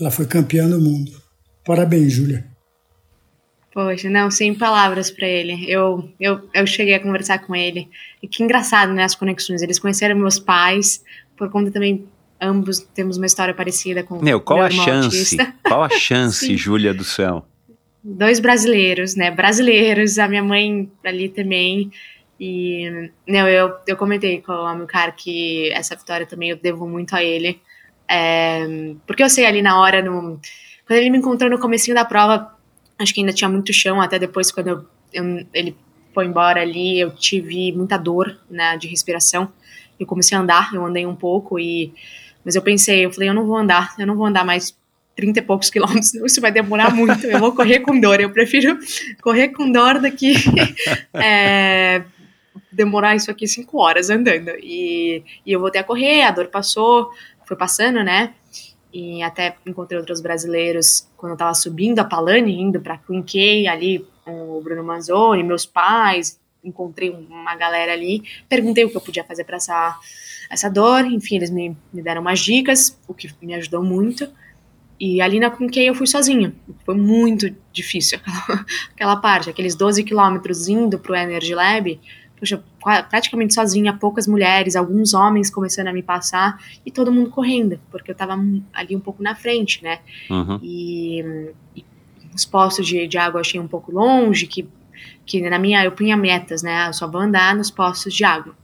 Ela 0.00 0.10
foi 0.10 0.26
campeã 0.26 0.68
do 0.68 0.80
mundo. 0.80 1.12
Parabéns, 1.64 2.12
Júlia. 2.12 2.49
Poxa, 3.72 4.10
não, 4.10 4.30
sem 4.30 4.52
palavras 4.52 5.10
para 5.10 5.28
ele. 5.28 5.70
Eu, 5.70 6.08
eu, 6.18 6.48
eu 6.52 6.66
cheguei 6.66 6.94
a 6.94 7.00
conversar 7.00 7.38
com 7.38 7.54
ele. 7.54 7.88
E 8.20 8.26
que 8.26 8.42
engraçado, 8.42 8.92
né, 8.92 9.04
as 9.04 9.14
conexões. 9.14 9.62
Eles 9.62 9.78
conheceram 9.78 10.16
meus 10.16 10.38
pais, 10.40 11.04
por 11.36 11.48
conta 11.50 11.70
também, 11.70 12.04
ambos 12.40 12.80
temos 12.94 13.16
uma 13.16 13.26
história 13.26 13.54
parecida 13.54 14.02
com 14.02 14.20
Meu, 14.20 14.40
qual 14.40 14.62
a 14.62 14.70
chance? 14.70 15.36
Qual 15.62 15.84
a 15.84 15.90
chance, 15.90 16.56
Júlia 16.56 16.92
do 16.92 17.04
céu? 17.04 17.46
Dois 18.02 18.40
brasileiros, 18.40 19.14
né, 19.14 19.30
brasileiros, 19.30 20.18
a 20.18 20.26
minha 20.26 20.42
mãe 20.42 20.90
ali 21.04 21.28
também. 21.28 21.92
E, 22.40 23.10
não, 23.28 23.46
eu, 23.46 23.74
eu 23.86 23.96
comentei 23.96 24.40
com 24.40 24.52
o 24.52 24.74
meu 24.74 24.86
cara 24.86 25.12
que 25.12 25.70
essa 25.72 25.94
vitória 25.94 26.26
também 26.26 26.50
eu 26.50 26.56
devo 26.56 26.88
muito 26.88 27.14
a 27.14 27.22
ele. 27.22 27.60
É, 28.08 28.66
porque 29.06 29.22
eu 29.22 29.30
sei 29.30 29.44
ali 29.46 29.62
na 29.62 29.78
hora, 29.78 30.02
no, 30.02 30.40
quando 30.86 30.98
ele 30.98 31.10
me 31.10 31.18
encontrou 31.18 31.48
no 31.48 31.58
comecinho 31.58 31.94
da 31.94 32.04
prova, 32.04 32.52
acho 33.00 33.14
que 33.14 33.20
ainda 33.20 33.32
tinha 33.32 33.48
muito 33.48 33.72
chão, 33.72 34.00
até 34.00 34.18
depois 34.18 34.52
quando 34.52 34.68
eu, 34.68 34.86
eu, 35.12 35.46
ele 35.52 35.76
foi 36.12 36.26
embora 36.26 36.60
ali, 36.60 37.00
eu 37.00 37.10
tive 37.10 37.72
muita 37.72 37.96
dor, 37.96 38.38
né, 38.50 38.76
de 38.76 38.86
respiração. 38.86 39.52
Eu 39.98 40.06
comecei 40.06 40.36
a 40.36 40.40
andar, 40.40 40.70
eu 40.74 40.84
andei 40.84 41.06
um 41.06 41.16
pouco 41.16 41.58
e 41.58 41.92
mas 42.44 42.54
eu 42.54 42.62
pensei, 42.62 43.04
eu 43.04 43.12
falei, 43.12 43.28
eu 43.28 43.34
não 43.34 43.46
vou 43.46 43.56
andar, 43.56 43.94
eu 43.98 44.06
não 44.06 44.16
vou 44.16 44.24
andar 44.24 44.44
mais 44.44 44.74
30 45.14 45.38
e 45.38 45.42
poucos 45.42 45.68
quilômetros, 45.68 46.14
isso 46.24 46.40
vai 46.40 46.50
demorar 46.50 46.94
muito, 46.94 47.26
eu 47.26 47.38
vou 47.38 47.54
correr 47.54 47.80
com 47.80 47.98
dor, 48.00 48.20
eu 48.20 48.30
prefiro 48.30 48.78
correr 49.22 49.48
com 49.48 49.70
dor 49.70 50.00
do 50.00 50.10
que 50.10 50.32
é, 51.14 52.02
demorar 52.72 53.14
isso 53.14 53.30
aqui 53.30 53.46
cinco 53.46 53.78
horas 53.78 54.08
andando. 54.08 54.50
E, 54.62 55.22
e 55.44 55.52
eu 55.52 55.60
voltei 55.60 55.80
a 55.80 55.84
correr, 55.84 56.22
a 56.22 56.30
dor 56.30 56.46
passou, 56.46 57.10
foi 57.44 57.56
passando, 57.56 58.02
né? 58.02 58.32
E 58.92 59.22
até 59.22 59.56
encontrei 59.66 59.98
outros 59.98 60.20
brasileiros 60.20 61.08
quando 61.16 61.30
eu 61.30 61.34
estava 61.34 61.54
subindo 61.54 61.98
a 62.00 62.04
Palane, 62.04 62.60
indo 62.60 62.80
para 62.80 62.98
Queen 62.98 63.22
K, 63.22 63.68
ali 63.68 64.06
com 64.24 64.58
o 64.58 64.60
Bruno 64.60 64.82
Manzoni, 64.84 65.42
meus 65.42 65.64
pais, 65.64 66.40
encontrei 66.62 67.10
uma 67.10 67.54
galera 67.56 67.92
ali, 67.92 68.22
perguntei 68.48 68.84
o 68.84 68.90
que 68.90 68.96
eu 68.96 69.00
podia 69.00 69.24
fazer 69.24 69.44
para 69.44 69.56
essa, 69.56 69.98
essa 70.50 70.68
dor, 70.68 71.04
enfim, 71.06 71.36
eles 71.36 71.50
me, 71.50 71.76
me 71.92 72.02
deram 72.02 72.20
umas 72.20 72.40
dicas, 72.40 72.98
o 73.08 73.14
que 73.14 73.32
me 73.40 73.54
ajudou 73.54 73.82
muito, 73.82 74.28
e 74.98 75.20
ali 75.20 75.40
na 75.40 75.50
K 75.50 75.80
eu 75.80 75.94
fui 75.94 76.06
sozinha, 76.06 76.54
foi 76.84 76.94
muito 76.94 77.54
difícil 77.72 78.18
aquela, 78.26 78.66
aquela 78.92 79.16
parte, 79.16 79.50
aqueles 79.50 79.74
12 79.74 80.04
quilômetros 80.04 80.68
indo 80.68 80.98
para 80.98 81.12
o 81.12 81.16
Energy 81.16 81.54
Lab, 81.54 82.00
poxa, 82.38 82.62
praticamente 82.80 83.54
sozinha, 83.54 83.92
poucas 83.92 84.26
mulheres, 84.26 84.74
alguns 84.74 85.12
homens 85.12 85.50
começando 85.50 85.88
a 85.88 85.92
me 85.92 86.02
passar 86.02 86.58
e 86.84 86.90
todo 86.90 87.12
mundo 87.12 87.30
correndo, 87.30 87.78
porque 87.90 88.10
eu 88.10 88.14
tava 88.14 88.34
ali 88.72 88.96
um 88.96 89.00
pouco 89.00 89.22
na 89.22 89.34
frente, 89.34 89.82
né? 89.84 89.98
Uhum. 90.30 90.58
E, 90.62 91.52
e, 91.76 91.84
os 92.34 92.44
postos 92.44 92.86
de, 92.86 93.06
de 93.06 93.18
água 93.18 93.38
eu 93.38 93.42
achei 93.42 93.60
um 93.60 93.68
pouco 93.68 93.92
longe, 93.92 94.46
que, 94.46 94.66
que 95.26 95.48
na 95.48 95.58
minha, 95.58 95.84
eu 95.84 95.92
punha 95.92 96.16
metas, 96.16 96.62
né? 96.62 96.88
Eu 96.88 96.92
só 96.92 97.06
vou 97.06 97.20
andar 97.20 97.54
nos 97.54 97.70
postos 97.70 98.14
de 98.14 98.24
água. 98.24 98.54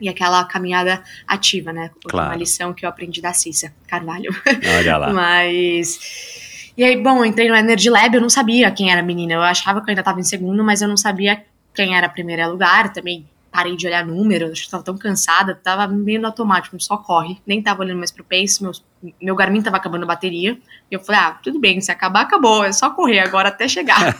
E 0.00 0.08
aquela 0.08 0.44
caminhada 0.44 1.02
ativa, 1.26 1.72
né? 1.72 1.90
Claro. 2.08 2.30
Uma 2.30 2.36
lição 2.36 2.72
que 2.72 2.86
eu 2.86 2.88
aprendi 2.88 3.20
da 3.20 3.32
Cissa 3.32 3.72
Carvalho. 3.88 4.30
Olha 4.78 4.96
lá. 4.96 5.12
Mas. 5.12 6.72
E 6.76 6.84
aí, 6.84 6.96
bom, 7.02 7.18
eu 7.18 7.24
entrei 7.24 7.48
no 7.48 7.56
Energy 7.56 7.90
Lab, 7.90 8.14
eu 8.14 8.20
não 8.20 8.30
sabia 8.30 8.70
quem 8.70 8.92
era 8.92 9.00
a 9.00 9.04
menina. 9.04 9.34
Eu 9.34 9.42
achava 9.42 9.80
que 9.80 9.86
eu 9.86 9.90
ainda 9.90 10.00
estava 10.00 10.20
em 10.20 10.24
segundo, 10.24 10.62
mas 10.62 10.80
eu 10.80 10.86
não 10.86 10.96
sabia 10.96 11.42
quem 11.74 11.96
era 11.96 12.08
primeiro 12.08 12.48
lugar, 12.48 12.92
também 12.92 13.26
parei 13.50 13.76
de 13.76 13.86
olhar 13.86 14.04
números, 14.04 14.52
acho 14.52 14.64
que 14.64 14.70
tava 14.70 14.82
tão 14.82 14.96
cansada, 14.96 15.54
tava 15.54 15.88
meio 15.88 16.20
no 16.20 16.26
automático, 16.26 16.80
só 16.80 16.96
corre, 16.96 17.38
nem 17.46 17.62
tava 17.62 17.82
olhando 17.82 17.98
mais 17.98 18.10
pro 18.10 18.24
pace, 18.24 18.62
meu, 18.62 18.72
meu 19.20 19.34
Garmin 19.34 19.62
tava 19.62 19.76
acabando 19.76 20.04
a 20.04 20.06
bateria, 20.06 20.58
e 20.90 20.94
eu 20.94 21.00
falei, 21.00 21.20
ah, 21.20 21.38
tudo 21.42 21.58
bem, 21.58 21.80
se 21.80 21.90
acabar, 21.90 22.22
acabou, 22.22 22.64
é 22.64 22.72
só 22.72 22.90
correr 22.90 23.20
agora 23.20 23.48
até 23.48 23.66
chegar. 23.66 24.16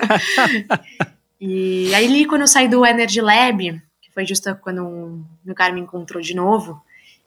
e 1.41 1.95
aí 1.95 2.07
ali, 2.07 2.25
quando 2.25 2.43
eu 2.43 2.49
saí 2.49 2.69
do 2.69 2.85
Energy 2.85 3.21
Lab, 3.21 3.83
que 4.01 4.13
foi 4.13 4.27
justo 4.27 4.55
quando 4.63 4.83
o 4.83 5.25
meu 5.45 5.75
me 5.75 5.81
encontrou 5.81 6.23
de 6.23 6.35
novo, 6.35 6.83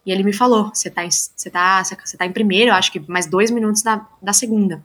e 0.05 0.11
ele 0.11 0.23
me 0.23 0.33
falou, 0.33 0.71
você 0.73 0.89
tá, 0.89 1.03
você 1.07 1.49
tá, 1.49 1.83
você 1.83 2.17
tá 2.17 2.25
em 2.25 2.31
primeiro, 2.31 2.71
eu 2.71 2.75
acho 2.75 2.91
que 2.91 2.99
mais 3.07 3.27
dois 3.27 3.51
minutos 3.51 3.83
da, 3.83 4.07
da 4.21 4.33
segunda. 4.33 4.83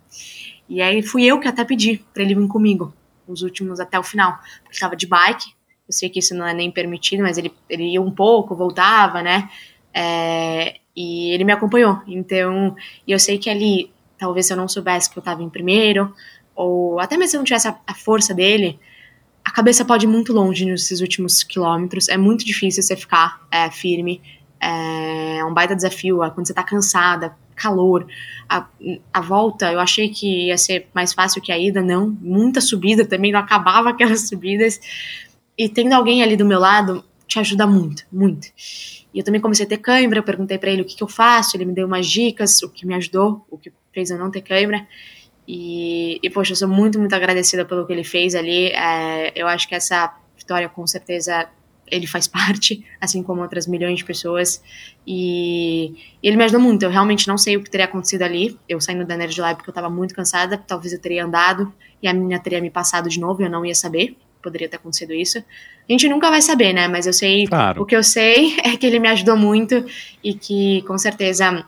E 0.69 0.83
aí 0.83 1.03
fui 1.03 1.25
eu 1.25 1.41
que 1.41 1.49
até 1.49 1.65
pedi 1.65 2.05
para 2.13 2.23
ele 2.23 2.35
vir 2.35 2.49
comigo 2.49 2.93
os 3.27 3.43
últimos 3.43 3.81
até 3.81 3.99
o 3.99 4.03
final, 4.03 4.39
porque 4.63 4.75
estava 4.75 4.95
de 4.95 5.07
bike. 5.07 5.56
Eu 5.87 5.93
sei 5.93 6.09
que 6.09 6.19
isso 6.19 6.35
não 6.35 6.47
é 6.47 6.53
nem 6.53 6.71
permitido, 6.71 7.23
mas 7.23 7.39
ele, 7.39 7.53
ele 7.69 7.93
ia 7.93 8.03
um 8.03 8.11
pouco, 8.11 8.55
voltava, 8.55 9.23
né? 9.23 9.49
É, 9.95 10.77
e 10.95 11.31
ele 11.31 11.45
me 11.45 11.53
acompanhou. 11.53 12.01
Então, 12.07 12.75
eu 13.07 13.19
sei 13.19 13.39
que 13.39 13.49
ali, 13.49 13.91
talvez 14.19 14.47
se 14.47 14.53
eu 14.53 14.57
não 14.57 14.69
soubesse 14.69 15.11
que 15.11 15.19
eu 15.19 15.21
estava 15.21 15.43
em 15.43 15.49
primeiro, 15.49 16.13
ou 16.55 16.99
até 16.99 17.17
mesmo 17.17 17.31
se 17.31 17.37
eu 17.37 17.41
não 17.41 17.45
tivesse 17.45 17.69
a, 17.69 17.79
a 17.87 17.95
força 17.95 18.35
dele, 18.35 18.79
a 19.45 19.51
cabeça 19.51 19.85
pode 19.85 20.07
ir 20.07 20.09
muito 20.09 20.33
longe 20.33 20.65
nesses 20.65 21.01
últimos 21.01 21.45
quilômetros. 21.45 22.09
É 22.09 22.17
muito 22.17 22.45
difícil 22.45 22.83
você 22.83 22.97
ficar 22.97 23.47
é, 23.49 23.71
firme. 23.71 24.21
É 24.61 25.45
um 25.45 25.55
baita 25.55 25.77
desafio. 25.77 26.25
É 26.25 26.31
quando 26.31 26.49
você 26.49 26.55
tá 26.55 26.65
cansada, 26.65 27.37
calor. 27.55 28.07
A, 28.49 28.67
a 29.13 29.21
volta 29.21 29.73
eu 29.73 29.79
achei 29.79 30.09
que 30.09 30.49
ia 30.49 30.59
ser 30.59 30.89
mais 30.93 31.13
fácil 31.13 31.41
que 31.41 31.53
a 31.53 31.59
ida, 31.59 31.81
não. 31.81 32.11
Muita 32.21 32.61
subida 32.61 33.05
também, 33.05 33.31
não 33.31 33.39
acabava 33.39 33.91
aquelas 33.91 34.29
subidas. 34.29 34.81
E 35.59 35.69
tendo 35.69 35.93
alguém 35.93 36.23
ali 36.23 36.37
do 36.37 36.45
meu 36.45 36.59
lado 36.59 37.05
te 37.27 37.39
ajuda 37.39 37.67
muito, 37.67 38.05
muito. 38.13 38.49
E 39.13 39.19
eu 39.19 39.25
também 39.25 39.41
comecei 39.41 39.67
a 39.67 39.69
ter 39.69 39.79
câimbra, 39.79 40.23
perguntei 40.23 40.59
para 40.59 40.71
ele 40.71 40.83
o 40.83 40.85
que, 40.85 40.95
que 40.97 41.03
eu 41.03 41.09
faço, 41.09 41.57
ele 41.57 41.65
me 41.65 41.73
deu 41.73 41.87
umas 41.87 42.07
dicas, 42.07 42.63
o 42.63 42.71
que 42.71 42.87
me 42.87 42.95
ajudou, 42.95 43.45
o 43.51 43.59
que 43.59 43.73
fez 43.93 44.11
eu 44.11 44.19
não 44.19 44.31
ter 44.31 44.43
câimbra. 44.43 44.87
E, 45.49 46.19
e 46.23 46.31
poxa, 46.31 46.53
eu 46.53 46.57
sou 46.57 46.69
muito, 46.69 46.99
muito 46.99 47.15
agradecida 47.15 47.65
pelo 47.65 47.87
que 47.87 47.93
ele 47.93 48.05
fez 48.05 48.35
ali. 48.35 48.67
É, 48.69 49.33
eu 49.35 49.47
acho 49.47 49.69
que 49.69 49.75
essa 49.75 50.15
vitória 50.37 50.69
com 50.69 50.87
certeza 50.87 51.49
ele 51.89 52.07
faz 52.07 52.27
parte, 52.29 52.85
assim 53.01 53.23
como 53.23 53.43
outras 53.43 53.67
milhões 53.67 53.99
de 53.99 54.05
pessoas. 54.05 54.63
E, 55.07 55.95
e, 56.23 56.29
ele 56.29 56.37
me 56.37 56.45
ajudou 56.45 56.61
muito. 56.61 56.83
Eu 56.83 56.91
realmente 56.91 57.29
não 57.29 57.39
sei 57.39 57.57
o 57.57 57.63
que 57.63 57.71
teria 57.71 57.87
acontecido 57.87 58.23
ali. 58.23 58.59
Eu 58.69 58.81
saindo 58.81 59.05
da 59.05 59.15
Energy 59.15 59.41
Lab 59.41 59.57
porque 59.57 59.71
eu 59.71 59.73
estava 59.73 59.89
muito 59.89 60.15
cansada. 60.15 60.59
Talvez 60.59 60.93
eu 60.93 61.01
teria 61.01 61.25
andado 61.25 61.73
e 62.03 62.09
a 62.09 62.13
menina 62.13 62.41
teria 62.41 62.61
me 62.61 62.71
passado 62.71 63.09
de 63.09 63.21
novo 63.21 63.41
e 63.41 63.45
eu 63.45 63.51
não 63.51 63.65
ia 63.65 63.75
saber. 63.75 64.17
Poderia 64.47 64.69
ter 64.69 64.77
acontecido 64.77 65.13
isso. 65.13 65.39
A 65.39 65.93
gente 65.93 66.09
nunca 66.09 66.31
vai 66.31 66.41
saber, 66.41 66.73
né? 66.73 66.87
Mas 66.87 67.05
eu 67.05 67.13
sei. 67.13 67.49
Claro. 67.49 67.83
O 67.83 67.85
que 67.85 67.97
eu 67.97 68.03
sei 68.05 68.57
é 68.63 68.77
que 68.77 68.87
ele 68.87 69.01
me 69.01 69.09
ajudou 69.09 69.37
muito 69.37 69.85
e 70.23 70.35
que, 70.35 70.83
com 70.83 70.97
certeza, 70.97 71.67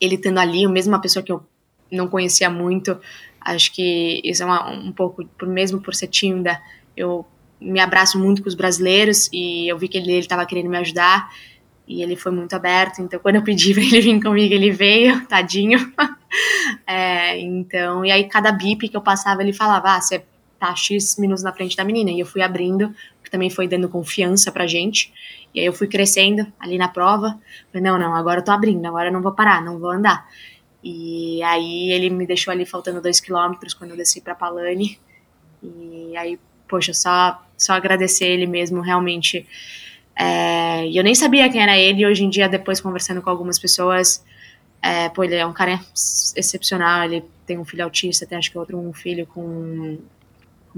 ele 0.00 0.16
estando 0.16 0.38
ali, 0.38 0.66
mesmo 0.66 0.92
uma 0.92 1.00
pessoa 1.00 1.22
que 1.22 1.30
eu 1.30 1.40
não 1.92 2.08
conhecia 2.08 2.50
muito, 2.50 2.98
acho 3.40 3.72
que 3.72 4.20
isso 4.24 4.42
é 4.42 4.46
uma, 4.46 4.68
um 4.68 4.90
pouco, 4.90 5.24
mesmo 5.42 5.80
por 5.80 5.94
ser 5.94 6.08
tímida, 6.08 6.60
eu 6.96 7.24
me 7.60 7.78
abraço 7.78 8.18
muito 8.18 8.42
com 8.42 8.48
os 8.48 8.56
brasileiros 8.56 9.28
e 9.32 9.68
eu 9.68 9.78
vi 9.78 9.86
que 9.86 9.96
ele 9.96 10.18
estava 10.18 10.44
querendo 10.44 10.68
me 10.68 10.76
ajudar 10.78 11.30
e 11.86 12.02
ele 12.02 12.16
foi 12.16 12.32
muito 12.32 12.54
aberto. 12.54 13.00
Então, 13.00 13.20
quando 13.20 13.36
eu 13.36 13.42
pedi 13.42 13.72
para 13.74 13.84
ele 13.84 14.00
vir 14.00 14.20
comigo, 14.20 14.52
ele 14.52 14.72
veio, 14.72 15.24
tadinho. 15.26 15.78
é, 16.84 17.38
então, 17.38 18.04
e 18.04 18.10
aí 18.10 18.24
cada 18.24 18.50
bip 18.50 18.88
que 18.88 18.96
eu 18.96 19.00
passava, 19.00 19.40
ele 19.40 19.52
falava, 19.52 19.96
ah, 19.96 20.00
você 20.00 20.24
tá 20.58 20.74
X 20.74 21.16
minutos 21.18 21.42
na 21.42 21.52
frente 21.52 21.76
da 21.76 21.84
menina. 21.84 22.10
E 22.10 22.20
eu 22.20 22.26
fui 22.26 22.42
abrindo, 22.42 22.94
que 23.22 23.30
também 23.30 23.50
foi 23.50 23.68
dando 23.68 23.88
confiança 23.88 24.50
pra 24.50 24.66
gente. 24.66 25.12
E 25.54 25.60
aí 25.60 25.66
eu 25.66 25.72
fui 25.72 25.86
crescendo 25.86 26.46
ali 26.58 26.78
na 26.78 26.88
prova. 26.88 27.38
Falei, 27.72 27.88
não, 27.88 27.98
não, 27.98 28.14
agora 28.14 28.40
eu 28.40 28.44
tô 28.44 28.50
abrindo, 28.50 28.84
agora 28.86 29.08
eu 29.08 29.12
não 29.12 29.22
vou 29.22 29.32
parar, 29.32 29.62
não 29.62 29.78
vou 29.78 29.90
andar. 29.90 30.26
E 30.82 31.42
aí 31.42 31.90
ele 31.92 32.10
me 32.10 32.26
deixou 32.26 32.52
ali 32.52 32.64
faltando 32.64 33.00
dois 33.00 33.20
quilômetros 33.20 33.74
quando 33.74 33.90
eu 33.90 33.96
desci 33.96 34.20
pra 34.20 34.34
Palane. 34.34 34.98
E 35.62 36.16
aí, 36.16 36.38
poxa, 36.68 36.94
só, 36.94 37.42
só 37.56 37.74
agradecer 37.74 38.26
ele 38.26 38.46
mesmo, 38.46 38.80
realmente. 38.80 39.46
É, 40.16 40.88
eu 40.88 41.04
nem 41.04 41.14
sabia 41.14 41.48
quem 41.48 41.62
era 41.62 41.76
ele, 41.76 42.06
hoje 42.06 42.24
em 42.24 42.30
dia, 42.30 42.48
depois 42.48 42.80
conversando 42.80 43.22
com 43.22 43.30
algumas 43.30 43.58
pessoas, 43.58 44.24
é, 44.82 45.08
pô, 45.08 45.22
ele 45.22 45.34
é 45.34 45.46
um 45.46 45.52
cara 45.52 45.80
excepcional, 46.36 47.04
ele 47.04 47.24
tem 47.46 47.58
um 47.58 47.64
filho 47.64 47.84
autista, 47.84 48.26
tem 48.26 48.38
acho 48.38 48.50
que 48.50 48.58
outro 48.58 48.78
um 48.78 48.92
filho 48.92 49.26
com 49.26 49.98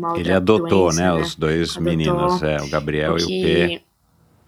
uma 0.00 0.08
outra 0.08 0.22
Ele 0.22 0.32
adotou, 0.32 0.86
doença, 0.86 1.02
né, 1.02 1.14
né? 1.14 1.22
os 1.22 1.34
dois 1.34 1.70
Adotou, 1.70 1.82
meninos, 1.82 2.42
é, 2.42 2.56
o 2.62 2.68
Gabriel 2.68 3.18
e 3.18 3.22
o 3.22 3.26
P. 3.26 3.82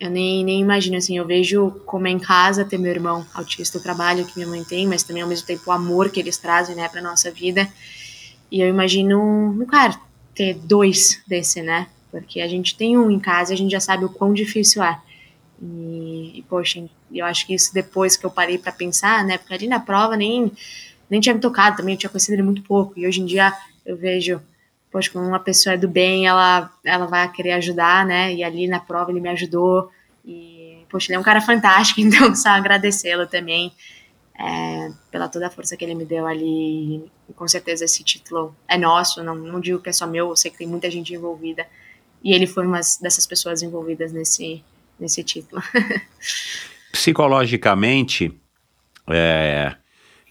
Eu 0.01 0.11
nem, 0.11 0.43
nem 0.43 0.61
imagino, 0.61 0.97
assim, 0.97 1.17
eu 1.17 1.25
vejo 1.25 1.71
como 1.87 2.09
é 2.09 2.11
em 2.11 2.19
casa 2.19 2.65
ter 2.65 2.77
meu 2.77 2.91
irmão 2.91 3.25
autista, 3.33 3.79
o 3.79 3.83
trabalho 3.83 4.25
que 4.25 4.37
minha 4.37 4.49
mãe 4.49 4.65
tem, 4.65 4.85
mas 4.87 5.05
também 5.05 5.23
ao 5.23 5.29
mesmo 5.29 5.47
tempo 5.47 5.63
o 5.67 5.73
amor 5.73 6.11
que 6.11 6.19
eles 6.19 6.39
trazem, 6.39 6.75
né, 6.75 6.89
pra 6.89 7.01
nossa 7.01 7.31
vida. 7.31 7.69
E 8.51 8.61
eu 8.61 8.69
imagino, 8.69 9.53
não 9.53 9.65
quero 9.65 9.97
ter 10.35 10.55
dois 10.55 11.23
desse, 11.27 11.63
né, 11.63 11.87
porque 12.11 12.41
a 12.41 12.49
gente 12.49 12.77
tem 12.77 12.99
um 12.99 13.11
em 13.11 13.21
casa, 13.21 13.53
a 13.53 13.57
gente 13.57 13.71
já 13.71 13.79
sabe 13.79 14.05
o 14.05 14.09
quão 14.09 14.33
difícil 14.33 14.83
é. 14.83 14.99
E, 15.63 16.39
e 16.39 16.45
poxa, 16.49 16.85
eu 17.13 17.25
acho 17.25 17.47
que 17.47 17.55
isso 17.55 17.73
depois 17.73 18.17
que 18.17 18.27
eu 18.27 18.31
parei 18.31 18.59
para 18.59 18.73
pensar, 18.73 19.25
né, 19.25 19.39
porque 19.39 19.55
ali 19.55 19.69
na 19.69 19.79
prova 19.79 20.17
nem, 20.17 20.51
nem 21.09 21.21
tinha 21.21 21.35
me 21.35 21.41
tocado 21.41 21.77
também, 21.77 21.95
eu 21.95 21.99
tinha 21.99 22.11
conhecido 22.11 22.35
ele 22.35 22.43
muito 22.43 22.63
pouco, 22.63 22.99
e 22.99 23.07
hoje 23.07 23.21
em 23.21 23.27
dia 23.27 23.53
eu 23.87 23.97
vejo 23.97 24.41
poxa, 24.93 25.11
quando 25.11 25.27
uma 25.27 25.41
pessoa 25.41 25.75
é 25.75 25.77
do 25.79 25.89
bem, 25.89 26.27
ela, 26.27 26.71
ela 26.85 27.07
vai 27.07 27.33
querer 27.33 27.53
ajudar, 27.53 28.05
né? 28.05 28.33
E 28.33 28.45
ali 28.45 28.69
na 28.69 28.79
prova 28.79 29.11
ele 29.11 29.21
me 29.21 29.31
ajudou. 29.31 29.91
E, 30.25 30.85
poxa, 30.91 31.11
ele 31.11 31.17
é 31.17 31.19
um 31.19 31.25
cara 31.25 31.41
fantástico, 31.41 31.99
então 32.05 32.35
só 32.35 32.51
agradecê-lo 32.51 33.27
também 33.27 33.73
é, 34.39 34.91
pela 35.11 35.29
toda 35.29 35.47
a 35.47 35.51
força 35.51 35.77
que 35.77 35.85
ele 35.85 35.95
me 35.95 36.05
deu 36.05 36.27
ali. 36.27 37.11
E 37.29 37.33
com 37.35 37.49
certeza 37.49 37.87
esse 37.87 38.05
título 38.05 38.55
é 38.69 38.77
nosso, 38.77 39.23
não, 39.25 39.35
não 39.35 39.61
digo 39.61 39.81
que 39.81 39.89
é 39.89 39.93
só 39.93 40.07
meu, 40.07 40.29
eu 40.29 40.37
sei 40.37 40.51
que 40.51 40.59
tem 40.59 40.67
muita 40.67 40.91
gente 40.91 41.15
envolvida. 41.15 41.67
E 42.23 42.33
ele 42.33 42.47
foi 42.47 42.67
uma 42.67 42.81
dessas 43.01 43.27
pessoas 43.27 43.63
envolvidas 43.63 44.13
nesse, 44.13 44.63
nesse 45.01 45.25
título. 45.25 45.63
Psicologicamente, 46.93 48.39
é, 49.09 49.75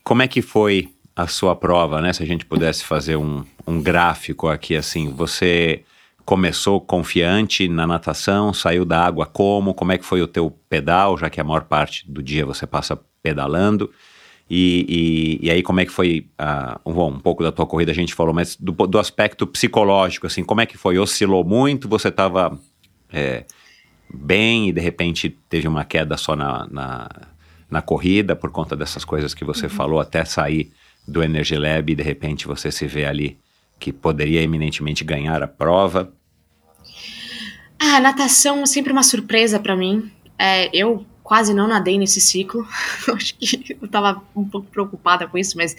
como 0.04 0.22
é 0.22 0.28
que 0.28 0.42
foi 0.42 0.94
a 1.22 1.28
sua 1.28 1.56
prova, 1.56 2.02
né? 2.02 2.12
Se 2.14 2.24
a 2.24 2.26
gente 2.26 2.46
pudesse 2.46 2.84
fazer 2.84 3.16
um, 3.16 3.44
um 3.66 3.82
gráfico 3.82 4.48
aqui, 4.48 4.76
assim, 4.76 5.12
você 5.12 5.84
começou 6.26 6.80
confiante 6.80 7.68
na 7.68 7.86
natação, 7.86 8.54
saiu 8.54 8.86
da 8.86 9.06
água 9.06 9.26
como? 9.26 9.74
Como 9.74 9.92
é 9.92 9.98
que 9.98 10.06
foi 10.06 10.22
o 10.22 10.28
teu 10.28 10.52
pedal, 10.70 11.18
já 11.18 11.30
que 11.30 11.40
a 11.40 11.44
maior 11.44 11.64
parte 11.64 12.10
do 12.10 12.22
dia 12.22 12.46
você 12.46 12.66
passa 12.66 13.00
pedalando? 13.22 13.92
E, 14.50 15.40
e, 15.42 15.48
e 15.48 15.52
aí 15.52 15.64
como 15.64 15.80
é 15.80 15.86
que 15.86 15.92
foi, 15.92 16.28
uh, 16.40 16.92
bom, 16.92 17.12
um 17.12 17.20
pouco 17.20 17.42
da 17.42 17.52
tua 17.52 17.66
corrida 17.66 17.92
a 17.92 17.96
gente 17.96 18.14
falou, 18.14 18.34
mas 18.34 18.56
do, 18.56 18.72
do 18.72 19.00
aspecto 19.00 19.48
psicológico, 19.48 20.28
assim, 20.28 20.44
como 20.44 20.60
é 20.60 20.66
que 20.66 20.78
foi? 20.78 20.98
Oscilou 20.98 21.44
muito? 21.44 21.88
Você 21.88 22.10
estava 22.10 22.60
é, 23.14 23.46
bem 24.14 24.70
e 24.70 24.74
de 24.74 24.82
repente 24.82 25.30
teve 25.48 25.68
uma 25.68 25.86
queda 25.86 26.18
só 26.18 26.36
na, 26.36 26.68
na, 26.70 27.10
na 27.70 27.82
corrida 27.82 28.36
por 28.36 28.52
conta 28.52 28.76
dessas 28.76 29.06
coisas 29.06 29.34
que 29.34 29.46
você 29.46 29.68
uhum. 29.68 29.70
falou, 29.70 30.00
até 30.02 30.26
sair 30.26 30.72
do 31.08 31.24
Energy 31.24 31.58
Lab 31.58 31.92
e 31.92 31.96
de 31.96 32.04
repente 32.04 32.48
você 32.48 32.72
se 32.72 32.86
vê 32.88 33.06
ali 33.06 33.38
que 33.80 33.92
poderia 33.92 34.42
eminentemente 34.42 35.04
ganhar 35.04 35.42
a 35.42 35.48
prova? 35.48 36.14
A 37.80 38.00
natação 38.00 38.62
é 38.62 38.66
sempre 38.68 38.92
uma 38.92 39.02
surpresa 39.02 39.60
para 39.60 39.76
mim. 39.76 40.12
É, 40.38 40.70
eu 40.72 41.04
quase 41.24 41.54
não 41.54 41.68
nadei 41.68 41.98
nesse 41.98 42.22
ciclo. 42.22 42.68
Acho 43.14 43.36
que 43.36 43.76
eu 43.82 43.88
tava 43.88 44.22
um 44.36 44.46
pouco 44.46 44.68
preocupada 44.68 45.28
com 45.28 45.38
isso, 45.38 45.58
mas 45.58 45.76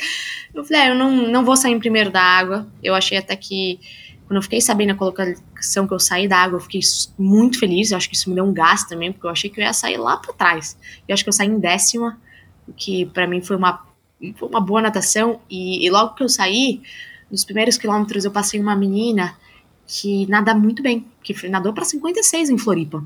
eu 0.53 0.65
falei, 0.65 0.83
ah, 0.83 0.89
eu 0.89 0.95
não, 0.97 1.29
não 1.29 1.45
vou 1.45 1.57
sair 1.57 1.73
em 1.73 1.79
primeiro 1.79 2.11
da 2.11 2.23
água. 2.23 2.67
Eu 2.83 2.95
achei 2.95 3.19
até 3.19 3.37
que 3.37 3.79
quando 4.27 4.37
eu 4.37 4.43
fiquei 4.43 4.61
sabendo 4.61 4.93
a 4.93 4.95
colocação 4.95 5.87
que 5.87 5.95
eu 5.95 6.01
saí 6.01 6.27
da 6.27 6.39
água, 6.39 6.57
eu 6.57 6.61
fiquei 6.61 6.81
muito 7.19 7.59
feliz. 7.59 7.91
Eu 7.91 7.99
acho 7.99 8.09
que 8.09 8.17
isso 8.17 8.31
me 8.31 8.35
deu 8.35 8.45
um 8.45 8.53
gás 8.53 8.85
também, 8.85 9.13
porque 9.13 9.27
eu 9.27 9.31
achei 9.31 9.49
que 9.51 9.61
eu 9.61 9.65
ia 9.65 9.73
sair 9.73 9.97
lá 9.97 10.17
para 10.17 10.33
trás. 10.33 10.77
Eu 11.07 11.13
acho 11.13 11.23
que 11.23 11.29
eu 11.29 11.33
saí 11.33 11.49
em 11.49 11.59
décima, 11.59 12.19
o 12.67 12.73
que 12.73 13.07
para 13.07 13.27
mim 13.27 13.41
foi 13.41 13.57
uma 13.57 13.85
uma 14.41 14.61
boa 14.61 14.83
natação. 14.83 15.41
E, 15.51 15.85
e, 15.85 15.91
logo 15.91 16.15
que 16.15 16.23
eu 16.23 16.29
saí, 16.29 16.83
nos 17.31 17.45
primeiros 17.45 17.77
quilômetros, 17.77 18.25
eu 18.25 18.31
passei 18.31 18.61
uma 18.61 18.77
menina 18.77 19.37
que 19.87 20.27
nada 20.27 20.55
muito 20.55 20.83
bem, 20.83 21.07
que 21.23 21.49
nadou 21.49 21.73
para 21.73 21.85
56 21.85 22.51
em 22.51 22.59
Floripa. 22.59 23.05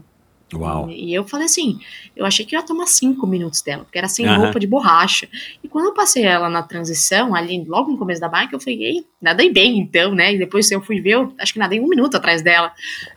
Uau. 0.55 0.89
E, 0.89 1.11
e 1.11 1.15
eu 1.15 1.25
falei 1.25 1.47
assim, 1.47 1.81
eu 2.15 2.25
achei 2.25 2.45
que 2.45 2.55
ia 2.55 2.63
tomar 2.63 2.87
cinco 2.87 3.27
minutos 3.27 3.63
dela, 3.63 3.85
porque 3.85 3.99
era 3.99 4.09
sem 4.09 4.29
uhum. 4.29 4.37
roupa 4.37 4.61
de 4.61 4.67
borracha. 4.67 5.29
E 5.63 5.69
quando 5.69 5.87
eu 5.87 5.95
passei 5.95 6.25
ela 6.25 6.49
na 6.49 6.63
transição, 6.63 7.35
ali 7.35 7.65
logo 7.65 7.91
no 7.91 7.99
começo 7.99 8.21
da 8.21 8.29
bike, 8.29 8.53
eu 8.53 8.61
falei, 8.61 8.83
ei, 8.83 9.07
nadei 9.21 9.53
bem 9.53 9.79
então, 9.79 10.15
né? 10.15 10.35
E 10.35 10.39
depois 10.39 10.71
eu 10.71 10.81
fui 10.81 11.01
ver, 11.01 11.15
eu 11.15 11.33
acho 11.39 11.53
que 11.53 11.59
nadei 11.59 11.81
um 11.81 11.89
minuto 11.89 12.17
atrás 12.17 12.43
dela. 12.43 12.73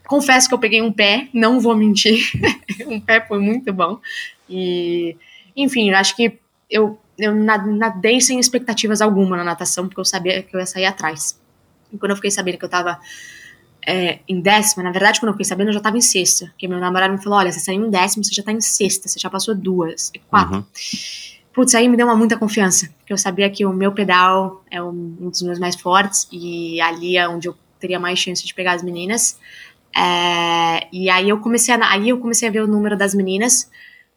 Confesso 0.08 0.48
que 0.48 0.56
eu 0.56 0.60
peguei 0.60 0.82
um 0.82 0.92
pé, 0.92 1.28
não 1.34 1.60
vou 1.60 1.76
mentir, 1.76 2.32
um 2.88 3.00
pé 3.00 3.24
foi 3.28 3.40
muito 3.40 3.72
bom. 3.72 4.00
E, 4.50 5.16
enfim, 5.56 5.92
eu 5.92 5.98
acho 5.98 6.16
que 6.16 6.40
eu 6.70 6.98
eu 7.20 7.36
nadei 7.36 8.22
sem 8.22 8.40
expectativas 8.40 9.02
alguma 9.02 9.38
na 9.38 9.44
natação, 9.44 9.88
porque 9.88 10.00
eu 10.00 10.06
sabia 10.06 10.42
que 10.42 10.56
eu 10.56 10.60
ia 10.60 10.66
sair 10.66 10.86
atrás. 10.86 11.40
E 11.92 11.98
quando 11.98 12.12
eu 12.12 12.16
fiquei 12.16 12.32
sabendo 12.32 12.58
que 12.58 12.66
eu 12.66 12.70
tava 12.70 13.00
é, 13.86 14.20
em 14.28 14.40
décima, 14.40 14.84
na 14.84 14.92
verdade, 14.92 15.20
quando 15.20 15.30
eu 15.30 15.34
fiquei 15.34 15.46
sabendo, 15.46 15.70
eu 15.70 15.74
já 15.74 15.80
tava 15.80 15.98
em 15.98 16.02
sexta. 16.02 16.48
Porque 16.48 16.68
meu 16.68 16.80
namorado 16.80 17.14
me 17.14 17.22
falou: 17.22 17.40
olha, 17.40 17.52
você 17.52 17.60
saiu 17.60 17.86
em 17.86 17.90
décimo, 17.90 18.24
você 18.24 18.34
já 18.34 18.44
tá 18.44 18.52
em 18.52 18.62
sexta, 18.62 19.08
você 19.08 19.20
já 19.20 19.30
passou 19.30 19.54
duas, 19.56 20.12
quatro. 20.30 20.58
Uhum. 20.58 20.66
Putz, 21.54 21.76
aí 21.76 21.88
me 21.88 21.98
deu 21.98 22.06
uma 22.06 22.16
muita 22.16 22.38
confiança, 22.38 22.90
porque 23.00 23.12
eu 23.12 23.18
sabia 23.18 23.50
que 23.50 23.66
o 23.66 23.74
meu 23.74 23.92
pedal 23.92 24.64
é 24.70 24.82
um, 24.82 25.18
um 25.20 25.30
dos 25.30 25.42
meus 25.42 25.60
mais 25.60 25.76
fortes, 25.76 26.28
e 26.32 26.80
ali 26.80 27.18
é 27.18 27.28
onde 27.28 27.48
eu 27.50 27.56
teria 27.80 28.00
mais 28.00 28.20
chance 28.20 28.46
de 28.46 28.54
pegar 28.54 28.74
as 28.74 28.84
meninas. 28.84 29.38
É, 29.96 30.88
e 30.94 31.10
aí 31.10 31.28
eu 31.28 31.40
comecei 31.40 31.74
a, 31.74 31.92
aí 31.92 32.10
eu 32.10 32.20
comecei 32.20 32.48
a 32.48 32.52
ver 32.52 32.62
o 32.62 32.68
número 32.68 32.96
das 32.96 33.16
meninas 33.16 33.70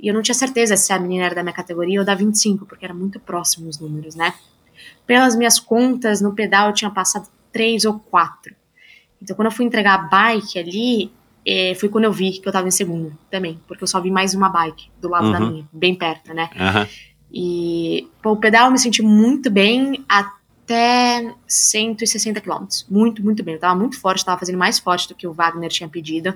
e 0.03 0.09
eu 0.09 0.15
não 0.15 0.21
tinha 0.21 0.35
certeza 0.35 0.77
se 0.77 0.93
a 0.93 0.99
menina 0.99 1.27
era 1.27 1.35
da 1.37 1.43
minha 1.45 1.55
categoria 1.55 2.01
ou 2.01 2.05
da 2.05 2.13
25, 2.13 2.67
porque 2.67 2.85
era 2.85 2.93
muito 2.93 3.21
próximo 3.21 3.69
os 3.69 3.79
números, 3.79 4.17
né? 4.17 4.35
Pelas 5.07 5.37
minhas 5.37 5.61
contas, 5.61 6.21
no 6.21 6.35
pedal 6.35 6.69
eu 6.69 6.75
tinha 6.75 6.91
passado 6.91 7.29
três 7.53 7.85
ou 7.85 8.01
quatro. 8.01 8.53
Então, 9.23 9.37
quando 9.37 9.47
eu 9.47 9.53
fui 9.53 9.65
entregar 9.65 9.95
a 9.95 9.99
bike 9.99 10.59
ali, 10.59 11.13
eh, 11.47 11.77
foi 11.77 11.89
quando 11.89 12.05
eu 12.05 12.13
vi 12.13 12.33
que 12.33 12.49
eu 12.49 12.53
tava 12.53 12.67
em 12.67 12.73
segundo 12.73 13.17
também, 13.31 13.61
porque 13.69 13.85
eu 13.85 13.87
só 13.87 14.01
vi 14.01 14.11
mais 14.11 14.35
uma 14.35 14.49
bike 14.49 14.91
do 15.01 15.09
lado 15.09 15.27
uhum. 15.27 15.33
da 15.33 15.41
minha, 15.41 15.69
bem 15.73 15.95
perto, 15.95 16.35
né? 16.35 16.51
Uhum. 16.57 16.87
E, 17.33 18.09
pô, 18.21 18.33
o 18.33 18.37
pedal 18.37 18.67
eu 18.67 18.73
me 18.73 18.79
senti 18.81 19.03
muito 19.03 19.49
bem 19.49 20.05
até 20.09 21.33
160 21.47 22.41
km. 22.41 22.67
Muito, 22.91 23.23
muito 23.23 23.43
bem. 23.45 23.55
Eu 23.55 23.61
tava 23.61 23.79
muito 23.79 23.99
forte, 24.01 24.25
tava 24.25 24.41
fazendo 24.41 24.59
mais 24.59 24.81
forte 24.81 25.09
do 25.09 25.15
que 25.15 25.27
o 25.27 25.33
Wagner 25.33 25.71
tinha 25.71 25.89
pedido. 25.89 26.35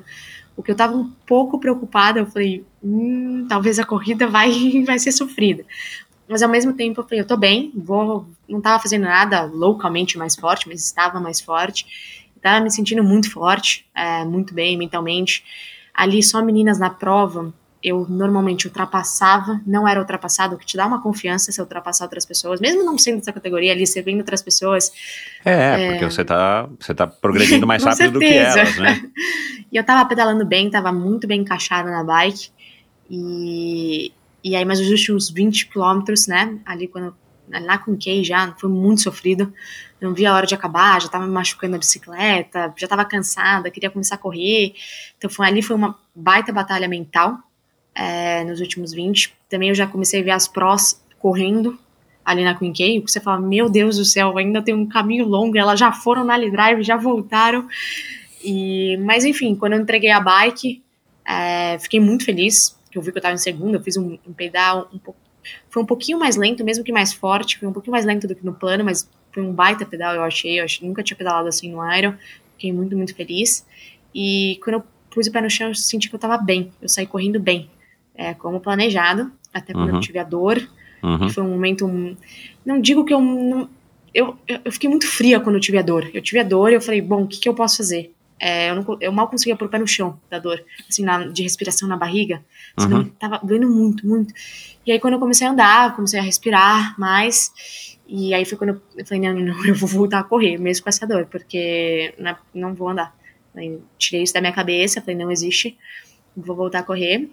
O 0.56 0.62
que 0.62 0.70
eu 0.70 0.74
tava 0.74 0.96
um 0.96 1.10
pouco 1.26 1.60
preocupada, 1.60 2.20
eu 2.20 2.26
falei, 2.26 2.64
hum, 2.82 3.46
talvez 3.48 3.78
a 3.78 3.84
corrida 3.84 4.26
vai, 4.26 4.50
vai 4.86 4.98
ser 4.98 5.12
sofrida. 5.12 5.64
Mas 6.28 6.42
ao 6.42 6.48
mesmo 6.48 6.72
tempo 6.72 7.00
eu 7.00 7.04
falei, 7.04 7.20
eu 7.20 7.26
tô 7.26 7.36
bem, 7.36 7.70
vou, 7.74 8.26
não 8.48 8.60
tava 8.60 8.82
fazendo 8.82 9.04
nada 9.04 9.42
localmente 9.42 10.18
mais 10.18 10.34
forte, 10.34 10.68
mas 10.68 10.84
estava 10.84 11.20
mais 11.20 11.40
forte. 11.40 11.86
Tava 12.40 12.60
me 12.60 12.70
sentindo 12.70 13.02
muito 13.02 13.30
forte, 13.30 13.86
é, 13.94 14.24
muito 14.24 14.54
bem 14.54 14.76
mentalmente. 14.76 15.44
Ali 15.92 16.22
só 16.22 16.42
meninas 16.42 16.78
na 16.78 16.90
prova, 16.90 17.52
eu 17.86 18.04
normalmente 18.08 18.66
ultrapassava, 18.66 19.60
não 19.64 19.86
era 19.86 20.00
ultrapassado, 20.00 20.56
o 20.56 20.58
que 20.58 20.66
te 20.66 20.76
dá 20.76 20.84
uma 20.84 21.00
confiança 21.00 21.52
se 21.52 21.60
ultrapassar 21.60 22.04
outras 22.04 22.26
pessoas, 22.26 22.58
mesmo 22.60 22.82
não 22.82 22.98
sendo 22.98 23.18
dessa 23.18 23.32
categoria 23.32 23.70
ali, 23.70 23.84
vendo 24.04 24.18
outras 24.18 24.42
pessoas. 24.42 24.90
É, 25.44 25.52
é... 25.52 25.90
porque 25.90 26.04
você 26.06 26.24
tá, 26.24 26.68
você 26.80 26.92
tá 26.92 27.06
progredindo 27.06 27.64
mais 27.64 27.84
rápido 27.86 28.14
do 28.14 28.18
que 28.18 28.34
elas, 28.34 28.76
né? 28.76 29.00
e 29.70 29.76
eu 29.76 29.84
tava 29.84 30.04
pedalando 30.08 30.44
bem, 30.44 30.68
tava 30.68 30.90
muito 30.90 31.28
bem 31.28 31.42
encaixada 31.42 31.88
na 31.88 32.02
bike, 32.02 32.48
e, 33.08 34.12
e 34.42 34.56
aí, 34.56 34.64
mas 34.64 34.80
os 34.80 34.90
últimos 34.90 35.30
20 35.30 35.68
quilômetros, 35.68 36.26
né, 36.26 36.58
ali 36.66 36.88
quando 36.88 37.14
lá 37.48 37.78
com 37.78 37.92
o 37.92 37.96
Kay 37.96 38.24
já, 38.24 38.52
foi 38.58 38.68
muito 38.68 39.02
sofrido, 39.02 39.52
não 40.00 40.12
via 40.12 40.32
a 40.32 40.34
hora 40.34 40.44
de 40.44 40.56
acabar, 40.56 41.00
já 41.00 41.08
tava 41.08 41.24
me 41.24 41.32
machucando 41.32 41.76
a 41.76 41.78
bicicleta, 41.78 42.74
já 42.76 42.88
tava 42.88 43.04
cansada, 43.04 43.70
queria 43.70 43.90
começar 43.90 44.16
a 44.16 44.18
correr, 44.18 44.74
então 45.16 45.30
foi 45.30 45.46
ali 45.46 45.62
foi 45.62 45.76
uma 45.76 45.96
baita 46.12 46.52
batalha 46.52 46.88
mental, 46.88 47.38
é, 47.96 48.44
nos 48.44 48.60
últimos 48.60 48.92
20. 48.92 49.34
Também 49.48 49.70
eu 49.70 49.74
já 49.74 49.86
comecei 49.86 50.20
a 50.20 50.24
ver 50.24 50.30
as 50.30 50.46
prós 50.46 51.02
correndo 51.18 51.78
ali 52.24 52.42
na 52.42 52.56
Queen 52.56 52.72
K, 52.72 53.00
você 53.06 53.20
fala, 53.20 53.40
meu 53.40 53.68
Deus 53.68 53.98
do 53.98 54.04
céu, 54.04 54.36
ainda 54.36 54.60
tem 54.60 54.74
um 54.74 54.84
caminho 54.84 55.24
longo, 55.24 55.56
elas 55.56 55.78
já 55.78 55.92
foram 55.92 56.24
na 56.24 56.34
Ali 56.34 56.50
Drive, 56.50 56.82
já 56.82 56.96
voltaram. 56.96 57.68
E, 58.42 58.96
mas 58.98 59.24
enfim, 59.24 59.54
quando 59.54 59.74
eu 59.74 59.80
entreguei 59.80 60.10
a 60.10 60.18
bike, 60.18 60.82
é, 61.24 61.78
fiquei 61.78 62.00
muito 62.00 62.24
feliz, 62.24 62.76
que 62.90 62.98
eu 62.98 63.02
vi 63.02 63.12
que 63.12 63.18
eu 63.18 63.20
estava 63.20 63.34
em 63.34 63.38
segundo, 63.38 63.76
eu 63.76 63.80
fiz 63.80 63.96
um, 63.96 64.18
um 64.26 64.32
pedal 64.32 64.88
um 64.92 64.98
pouco 64.98 65.18
foi 65.68 65.82
um 65.82 65.86
pouquinho 65.86 66.18
mais 66.18 66.36
lento, 66.36 66.64
mesmo 66.64 66.82
que 66.82 66.92
mais 66.92 67.12
forte, 67.12 67.58
foi 67.58 67.68
um 67.68 67.72
pouquinho 67.72 67.92
mais 67.92 68.04
lento 68.04 68.26
do 68.26 68.34
que 68.34 68.44
no 68.44 68.52
plano, 68.52 68.84
mas 68.84 69.08
foi 69.32 69.42
um 69.42 69.52
baita 69.52 69.84
pedal, 69.84 70.14
eu 70.14 70.22
achei. 70.22 70.58
Eu 70.58 70.64
achei, 70.64 70.86
nunca 70.86 71.02
tinha 71.02 71.16
pedalado 71.16 71.48
assim 71.48 71.70
no 71.70 71.94
Iron. 71.94 72.14
Fiquei 72.52 72.72
muito, 72.72 72.96
muito 72.96 73.14
feliz. 73.14 73.66
E 74.14 74.58
quando 74.64 74.76
eu 74.76 74.84
pus 75.10 75.26
o 75.26 75.32
pé 75.32 75.40
no 75.40 75.50
chão, 75.50 75.68
eu 75.68 75.74
senti 75.74 76.08
que 76.08 76.14
eu 76.14 76.18
tava 76.18 76.38
bem. 76.38 76.72
Eu 76.80 76.88
saí 76.88 77.06
correndo 77.06 77.38
bem, 77.38 77.68
é, 78.16 78.34
como 78.34 78.60
planejado, 78.60 79.30
até 79.52 79.72
quando 79.72 79.90
Uhum. 79.90 79.96
eu 79.96 80.00
tive 80.00 80.18
a 80.18 80.24
dor. 80.24 80.68
Uhum. 81.02 81.28
Foi 81.30 81.42
um 81.44 81.50
momento. 81.50 82.16
Não 82.64 82.80
digo 82.80 83.04
que 83.04 83.12
eu 83.14 83.20
não. 83.20 83.68
Eu, 84.14 84.36
eu 84.64 84.72
fiquei 84.72 84.88
muito 84.88 85.06
fria 85.06 85.38
quando 85.40 85.56
eu 85.56 85.60
tive 85.60 85.76
a 85.78 85.82
dor. 85.82 86.10
Eu 86.14 86.22
tive 86.22 86.38
a 86.40 86.42
dor 86.42 86.70
e 86.70 86.74
eu 86.74 86.80
falei, 86.80 87.02
bom, 87.02 87.22
o 87.24 87.26
que, 87.28 87.38
que 87.38 87.48
eu 87.48 87.54
posso 87.54 87.76
fazer? 87.78 88.12
É, 88.40 88.70
eu, 88.70 88.76
não 88.76 88.96
eu 89.00 89.12
mal 89.12 89.28
conseguia 89.28 89.56
pôr 89.56 89.66
o 89.66 89.68
pé 89.68 89.78
no 89.78 89.86
chão 89.86 90.18
da 90.30 90.38
dor, 90.38 90.62
assim, 90.88 91.02
na- 91.02 91.26
de 91.26 91.42
respiração 91.42 91.88
na 91.88 91.96
barriga. 91.96 92.42
Senão 92.78 92.98
Uhum. 92.98 93.08
tava 93.18 93.40
doendo 93.42 93.68
muito, 93.68 94.06
muito. 94.06 94.32
E 94.86 94.92
aí, 94.92 95.00
quando 95.00 95.14
eu 95.14 95.20
comecei 95.20 95.46
a 95.46 95.50
andar, 95.50 95.94
comecei 95.96 96.18
a 96.18 96.22
respirar 96.22 96.98
mais. 96.98 97.96
E 98.08 98.32
aí 98.34 98.44
foi 98.44 98.56
quando 98.58 98.80
eu, 98.96 99.06
falei, 99.06 99.20
não, 99.22 99.38
não, 99.38 99.54
não, 99.54 99.66
eu 99.66 99.74
vou 99.74 99.88
voltar 99.88 100.20
a 100.20 100.24
correr, 100.24 100.58
mesmo 100.58 100.82
com 100.84 100.88
essa 100.88 101.06
dor, 101.06 101.26
porque 101.26 102.14
não, 102.18 102.36
não 102.54 102.74
vou 102.74 102.88
andar. 102.88 103.14
Aí, 103.54 103.78
tirei 103.98 104.22
isso 104.22 104.34
da 104.34 104.40
minha 104.40 104.52
cabeça, 104.52 105.00
falei, 105.00 105.16
não 105.16 105.30
existe, 105.30 105.76
vou 106.36 106.54
voltar 106.56 106.80
a 106.80 106.82
correr. 106.82 107.28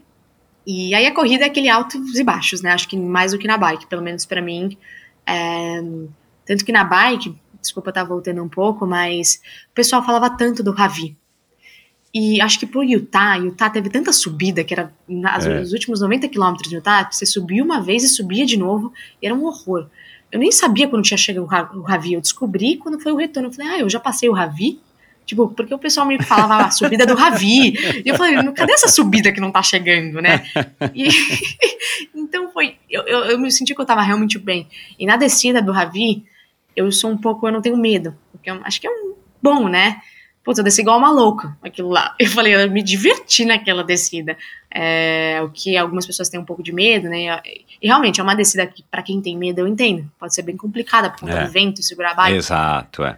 E 0.66 0.94
aí 0.96 1.06
a 1.06 1.14
corrida 1.14 1.44
é 1.44 1.48
aquele 1.48 1.70
altos 1.70 2.18
e 2.18 2.24
baixos, 2.24 2.62
né? 2.62 2.72
Acho 2.72 2.88
que 2.88 2.98
mais 2.98 3.32
do 3.32 3.38
que 3.38 3.48
na 3.48 3.58
bike, 3.58 3.88
pelo 3.88 4.02
menos 4.02 4.26
pra 4.26 4.42
mim. 4.42 4.78
É, 5.26 5.82
Tanto 6.46 6.66
que 6.66 6.72
na 6.72 6.84
bike, 6.84 7.36
desculpa 7.62 7.90
estar 7.90 8.04
voltando 8.04 8.44
um 8.44 8.50
pouco, 8.50 8.86
mas 8.86 9.42
o 9.72 9.74
pessoal 9.74 10.04
falava 10.06 10.30
tanto 10.30 10.62
do 10.62 10.72
Ravi. 10.72 11.16
E 12.14 12.40
acho 12.42 12.60
que 12.60 12.66
pro 12.66 12.84
Utah, 12.84 13.38
Utah 13.38 13.70
teve 13.70 13.90
tanta 13.90 14.12
subida, 14.14 14.64
que 14.64 14.74
era 14.74 14.94
nas, 15.08 15.46
É. 15.46 15.60
nos 15.60 15.72
últimos 15.74 16.02
90 16.02 16.28
quilômetros 16.28 16.70
de 16.70 16.76
Utah, 16.76 17.10
você 17.10 17.26
subia 17.26 17.64
uma 17.64 17.82
vez 17.82 18.04
e 18.04 18.10
subia 18.10 18.46
de 18.46 18.58
novo, 18.58 18.94
e 19.22 19.26
era 19.26 19.34
um 19.34 19.46
horror. 19.46 19.88
Eu 20.32 20.40
nem 20.40 20.52
sabia 20.52 20.88
quando 20.88 21.04
tinha 21.04 21.18
chegado 21.18 21.44
o 21.46 21.82
Ravi, 21.82 22.14
eu 22.14 22.22
descobri 22.22 22.78
quando 22.78 23.00
foi 23.00 23.12
o 23.12 23.16
retorno. 23.16 23.50
Eu 23.50 23.54
falei, 23.54 23.68
ah, 23.72 23.80
eu 23.80 23.90
já 23.90 24.00
passei 24.00 24.28
o 24.30 24.34
Ravi? 24.34 24.80
Tipo, 25.26 25.48
porque 25.50 25.74
o 25.74 25.78
pessoal 25.80 26.06
me 26.06 26.22
falava 26.22 26.56
"Ah, 26.56 26.66
a 26.68 26.72
subida 26.72 27.06
do 27.06 27.16
Ravi. 27.16 27.74
E 28.06 28.10
eu 28.10 28.16
falei, 28.16 28.36
cadê 28.54 28.74
essa 28.74 28.88
subida 28.90 29.32
que 29.32 29.40
não 29.40 29.52
tá 29.52 29.64
chegando, 29.64 30.22
né? 30.22 30.44
E- 30.94 31.08
então 32.14 32.52
foi. 32.52 32.76
Eu, 32.90 33.04
eu, 33.04 33.20
eu 33.26 33.40
me 33.40 33.52
senti 33.52 33.74
que 33.74 33.82
eu 33.82 33.86
tava 33.86 34.02
realmente 34.02 34.38
bem. 34.38 34.68
E 35.00 35.06
na 35.06 35.16
descida 35.18 35.62
do 35.62 35.72
Ravi, 35.72 36.26
eu 36.76 36.92
sou 36.92 37.10
um 37.12 37.18
pouco, 37.18 37.48
eu 37.48 37.52
não 37.52 37.62
tenho 37.62 37.78
medo. 37.78 38.16
Porque 38.32 38.50
eu 38.50 38.60
acho 38.64 38.82
que 38.82 38.88
é 38.88 38.90
um 38.90 39.14
bom, 39.42 39.68
né? 39.70 40.02
Putz, 40.44 40.58
eu 40.58 40.64
desci 40.64 40.82
igual 40.82 40.98
uma 40.98 41.10
louca 41.10 41.56
aquilo 41.64 41.88
lá. 41.90 42.14
Eu 42.20 42.28
falei, 42.30 42.54
eu 42.54 42.70
me 42.70 42.84
diverti 42.84 43.46
naquela 43.46 43.82
descida. 43.82 44.38
É, 44.70 45.40
o 45.42 45.50
que 45.50 45.78
algumas 45.78 46.06
pessoas 46.06 46.28
têm 46.28 46.38
um 46.40 46.44
pouco 46.44 46.62
de 46.62 46.74
medo, 46.74 47.08
né? 47.08 47.40
E 47.82 47.88
realmente 47.88 48.20
é 48.20 48.24
uma 48.24 48.36
descida 48.36 48.68
que, 48.68 48.84
pra 48.92 49.02
quem 49.02 49.22
tem 49.22 49.38
medo, 49.38 49.60
eu 49.60 49.68
entendo. 49.70 50.12
Pode 50.20 50.36
ser 50.36 50.42
bem 50.42 50.58
complicada 50.58 51.10
por 51.10 51.22
conta 51.22 51.34
É. 51.40 51.46
do 51.46 51.52
vento, 51.52 51.82
segurar 51.82 52.12
a 52.12 52.16
bike. 52.16 52.36
Exato, 52.38 53.06
é. 53.06 53.18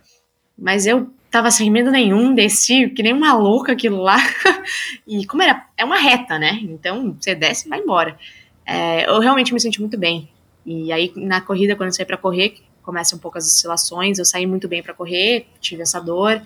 Mas 0.58 0.86
eu 0.86 1.12
tava 1.36 1.52
sem 1.52 1.70
medo 1.70 1.92
nenhum, 1.92 2.34
desci 2.34 2.90
que 2.90 3.04
nem 3.04 3.12
uma 3.12 3.34
louca 3.34 3.74
aquilo 3.74 4.02
lá. 4.02 4.16
e 5.06 5.26
como 5.26 5.44
era, 5.44 5.66
é 5.76 5.84
uma 5.84 5.98
reta, 5.98 6.40
né? 6.40 6.60
Então 6.62 7.14
você 7.20 7.36
desce 7.36 7.68
e 7.68 7.70
vai 7.70 7.82
embora. 7.82 8.18
É, 8.66 9.06
eu 9.10 9.20
realmente 9.20 9.54
me 9.54 9.60
senti 9.60 9.82
muito 9.82 9.98
bem. 9.98 10.30
E 10.66 10.94
aí 10.94 11.12
na 11.18 11.42
corrida, 11.42 11.76
quando 11.76 11.88
eu 11.88 11.94
saí 11.94 12.06
pra 12.06 12.16
correr, 12.16 12.56
começam 12.82 13.18
um 13.18 13.22
pouco 13.22 13.38
as 13.38 13.46
oscilações, 13.46 14.18
eu 14.18 14.24
saí 14.24 14.48
muito 14.48 14.70
bem 14.70 14.82
pra 14.82 14.94
correr, 14.94 15.46
tive 15.60 15.82
essa 15.82 16.00
dor. 16.00 16.42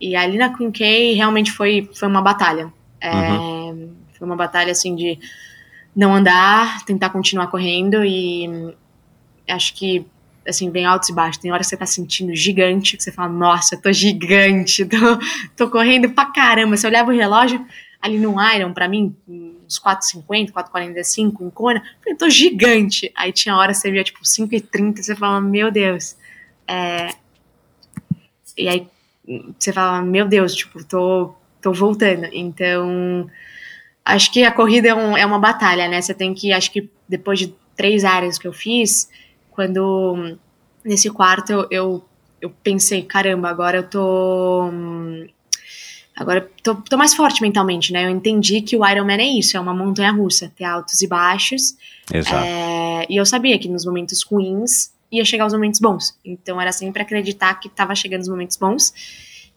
E 0.00 0.16
ali 0.16 0.38
na 0.38 0.56
Queen 0.56 0.72
K 0.72 1.12
realmente 1.12 1.52
foi, 1.52 1.90
foi 1.92 2.08
uma 2.08 2.22
batalha. 2.22 2.72
É, 2.98 3.10
Foi 4.16 4.26
uma 4.26 4.36
batalha 4.36 4.72
assim 4.72 4.96
de 4.96 5.18
não 5.94 6.14
andar, 6.14 6.82
tentar 6.86 7.10
continuar 7.10 7.48
correndo 7.48 8.02
e 8.02 8.48
hum, 8.48 8.72
acho 9.46 9.74
que 9.74 10.06
assim, 10.46 10.70
bem 10.70 10.84
altos 10.84 11.08
e 11.08 11.12
baixos. 11.12 11.38
Tem 11.38 11.50
hora 11.52 11.60
que 11.60 11.66
você 11.66 11.76
tá 11.76 11.86
sentindo 11.86 12.34
gigante, 12.34 12.96
que 12.96 13.02
você 13.02 13.12
fala, 13.12 13.28
nossa, 13.28 13.74
eu 13.74 13.80
tô 13.82 13.92
gigante, 13.92 14.84
tô, 14.86 14.96
tô 15.56 15.70
correndo 15.70 16.10
pra 16.10 16.26
caramba. 16.26 16.76
Você 16.76 16.86
olhava 16.86 17.10
o 17.10 17.14
relógio, 17.14 17.64
ali 18.00 18.18
no 18.18 18.34
Iron, 18.54 18.72
pra 18.72 18.86
mim, 18.88 19.14
uns 19.26 19.78
4,50, 19.80 20.50
4,45 20.52 21.40
em 21.40 21.50
Kona, 21.50 21.78
eu 21.78 22.02
falei, 22.02 22.18
tô 22.18 22.28
gigante. 22.28 23.10
Aí 23.16 23.32
tinha 23.32 23.56
hora 23.56 23.72
que 23.72 23.78
você 23.78 23.90
via, 23.90 24.04
tipo, 24.04 24.20
5,30, 24.22 25.02
você 25.02 25.16
fala, 25.16 25.40
meu 25.40 25.70
Deus. 25.70 26.16
É... 26.68 27.08
E 28.56 28.68
aí 28.68 28.86
você 29.58 29.72
fala, 29.72 30.02
meu 30.02 30.28
Deus, 30.28 30.54
tipo, 30.54 30.84
tô, 30.84 31.34
tô 31.62 31.72
voltando. 31.72 32.26
Então, 32.32 33.28
acho 34.04 34.30
que 34.30 34.44
a 34.44 34.52
corrida 34.52 34.88
é, 34.88 34.94
um- 34.94 35.16
é 35.16 35.24
uma 35.24 35.38
batalha, 35.38 35.88
né? 35.88 36.00
Você 36.00 36.12
tem 36.14 36.34
que, 36.34 36.52
acho 36.52 36.70
que 36.70 36.90
depois 37.08 37.38
de 37.38 37.54
três 37.74 38.04
áreas 38.04 38.38
que 38.38 38.46
eu 38.46 38.52
fiz, 38.52 39.08
quando 39.54 40.36
nesse 40.84 41.08
quarto 41.10 41.66
eu, 41.70 42.04
eu, 42.40 42.50
pensei, 42.62 43.02
caramba, 43.02 43.48
agora 43.48 43.78
eu 43.78 43.88
tô. 43.88 44.70
Agora 46.16 46.40
eu 46.40 46.50
tô, 46.62 46.74
tô 46.82 46.96
mais 46.96 47.14
forte 47.14 47.40
mentalmente, 47.40 47.92
né? 47.92 48.04
Eu 48.04 48.10
entendi 48.10 48.60
que 48.60 48.76
o 48.76 48.86
Ironman 48.86 49.18
é 49.18 49.38
isso, 49.38 49.56
é 49.56 49.60
uma 49.60 49.74
montanha 49.74 50.12
russa, 50.12 50.52
ter 50.56 50.64
altos 50.64 51.00
e 51.02 51.08
baixos. 51.08 51.76
Exato. 52.12 52.44
É, 52.44 53.06
e 53.08 53.16
eu 53.16 53.24
sabia 53.24 53.58
que 53.58 53.68
nos 53.68 53.84
momentos 53.84 54.22
ruins 54.22 54.92
ia 55.10 55.24
chegar 55.24 55.46
os 55.46 55.52
momentos 55.52 55.80
bons. 55.80 56.16
Então 56.24 56.60
era 56.60 56.70
sempre 56.70 57.02
acreditar 57.02 57.54
que 57.54 57.68
tava 57.68 57.94
chegando 57.94 58.22
os 58.22 58.28
momentos 58.28 58.56
bons. 58.56 58.92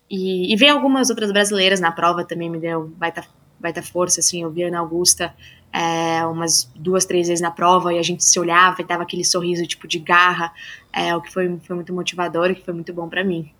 E, 0.10 0.52
e 0.52 0.56
ver 0.56 0.70
algumas 0.70 1.10
outras 1.10 1.32
brasileiras 1.32 1.80
na 1.80 1.92
prova 1.92 2.24
também 2.24 2.50
me 2.50 2.60
deu 2.60 2.88
baita, 2.98 3.24
baita 3.60 3.84
força, 3.84 4.20
assim. 4.20 4.42
Eu 4.42 4.52
vi 4.52 4.64
a 4.64 4.68
Ana 4.68 4.80
Augusta 4.80 5.34
é, 5.74 6.26
umas 6.26 6.72
duas, 6.76 7.06
três 7.06 7.28
vezes 7.28 7.42
na 7.42 7.52
prova 7.52 7.94
e 7.94 8.00
a 8.00 8.04
gente 8.04 8.24
se 8.24 8.40
olhava 8.40 8.82
e 8.82 8.86
dava 8.86 9.04
aquele 9.04 9.24
sorriso 9.24 9.66
tipo 9.66 9.88
de 9.88 10.00
garra, 10.00 10.52
é, 10.92 11.16
o 11.16 11.22
que 11.22 11.32
foi, 11.32 11.58
foi 11.66 11.76
muito 11.76 11.94
motivador 11.94 12.52
e 12.52 12.56
que 12.56 12.64
foi 12.66 12.74
muito 12.74 12.94
bom 12.94 13.08
para 13.08 13.24
mim. 13.24 13.52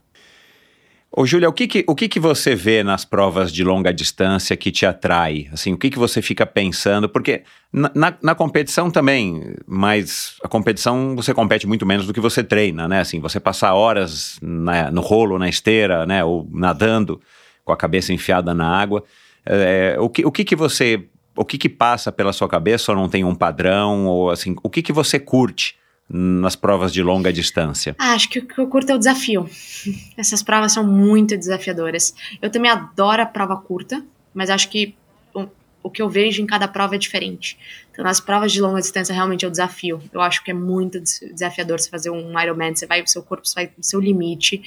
Ô, 1.10 1.26
Júlia, 1.26 1.48
o, 1.48 1.54
que, 1.54 1.68
que, 1.68 1.86
o 1.88 1.96
que, 1.96 2.10
que 2.10 2.20
você 2.20 2.54
vê 2.54 2.84
nas 2.84 3.06
provas 3.06 3.52
de 3.52 3.64
longa 3.64 3.94
distância 3.94 4.58
que 4.58 4.72
te 4.72 4.86
atrai? 4.86 5.48
Assim, 5.54 5.74
o 5.74 5.78
que, 5.78 5.90
que 5.90 5.98
você 5.98 6.22
fica 6.22 6.46
pensando? 6.46 7.08
Porque 7.08 7.44
na, 7.72 7.90
na, 7.96 8.18
na 8.22 8.36
competição 8.36 8.92
também, 8.92 9.56
mas 9.66 10.36
a 10.44 10.50
competição 10.50 11.16
você 11.16 11.34
compete 11.34 11.66
muito 11.66 11.86
menos 11.86 12.06
do 12.06 12.14
que 12.14 12.20
você 12.20 12.44
treina, 12.44 12.88
né? 12.90 13.00
Assim, 13.00 13.22
você 13.22 13.40
passar 13.40 13.74
horas 13.74 14.38
na- 14.42 14.92
no 14.92 15.02
rolo, 15.02 15.40
na 15.40 15.48
esteira, 15.48 16.06
né? 16.06 16.24
Ou 16.26 16.48
nadando 16.52 17.22
com 17.64 17.72
a 17.72 17.78
cabeça 17.78 18.12
enfiada 18.12 18.54
na 18.54 18.68
água. 18.68 19.04
É, 19.46 19.96
o, 20.00 20.10
que, 20.10 20.26
o 20.26 20.32
que 20.32 20.44
que 20.44 20.56
você... 20.58 21.08
O 21.38 21.46
que 21.46 21.58
que 21.58 21.70
passa 21.70 22.12
pela 22.12 22.34
sua 22.34 22.50
cabeça 22.50 22.92
ou 22.92 22.98
não 22.98 23.08
tem 23.08 23.24
um 23.24 23.36
padrão? 23.36 24.06
Ou 24.08 24.30
assim, 24.32 24.56
o 24.64 24.70
que 24.70 24.82
que 24.82 24.92
você 24.92 25.20
curte 25.20 25.76
nas 26.10 26.56
provas 26.56 26.92
de 26.92 27.04
longa 27.04 27.32
distância? 27.32 27.96
Ah, 28.00 28.14
acho 28.14 28.30
que 28.30 28.40
o 28.40 28.46
que 28.48 28.60
eu 28.60 28.68
curto 28.68 28.92
é 28.92 28.96
o 28.96 28.98
desafio. 28.98 29.50
Essas 30.18 30.42
provas 30.42 30.72
são 30.74 30.86
muito 30.86 31.38
desafiadoras. 31.38 32.14
Eu 32.42 32.50
também 32.50 32.72
adoro 32.72 33.22
a 33.22 33.26
prova 33.26 33.56
curta, 33.58 34.04
mas 34.34 34.50
acho 34.50 34.70
que 34.70 34.96
o, 35.34 35.48
o 35.84 35.90
que 35.90 36.02
eu 36.02 36.10
vejo 36.10 36.42
em 36.42 36.46
cada 36.46 36.68
prova 36.68 36.96
é 36.96 36.98
diferente. 36.98 37.58
Então, 37.92 38.04
nas 38.06 38.20
provas 38.20 38.52
de 38.52 38.62
longa 38.62 38.80
distância, 38.80 39.14
realmente 39.14 39.44
é 39.44 39.48
o 39.48 39.52
desafio. 39.52 40.02
Eu 40.14 40.22
acho 40.22 40.44
que 40.44 40.52
é 40.52 40.54
muito 40.54 41.00
des- 41.00 41.20
desafiador 41.34 41.80
você 41.80 41.90
fazer 41.90 42.10
um 42.10 42.40
Ironman. 42.40 42.74
Você 42.76 42.86
vai, 42.88 43.02
o 43.02 43.08
seu 43.08 43.22
corpo 43.22 43.44
vai 43.56 43.68
pro 43.68 43.84
seu 43.84 44.00
limite. 44.00 44.62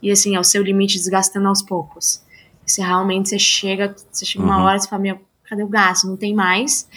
E, 0.00 0.10
assim, 0.10 0.36
é 0.36 0.40
o 0.40 0.44
seu 0.44 0.62
limite 0.62 0.96
desgastando 0.96 1.48
aos 1.48 1.60
poucos. 1.62 2.22
Você 2.64 2.80
realmente, 2.82 3.28
você 3.30 3.38
chega, 3.38 3.94
você 4.10 4.24
chega 4.24 4.44
uma 4.44 4.58
Uhum. 4.58 4.64
hora 4.64 4.76
e 4.76 4.80
você 4.80 4.88
fala, 4.88 5.02
meu, 5.02 5.20
cadê 5.48 5.62
o 5.62 5.68
gás? 5.68 6.04
Não 6.04 6.16
tem 6.16 6.34
mais. 6.34 6.88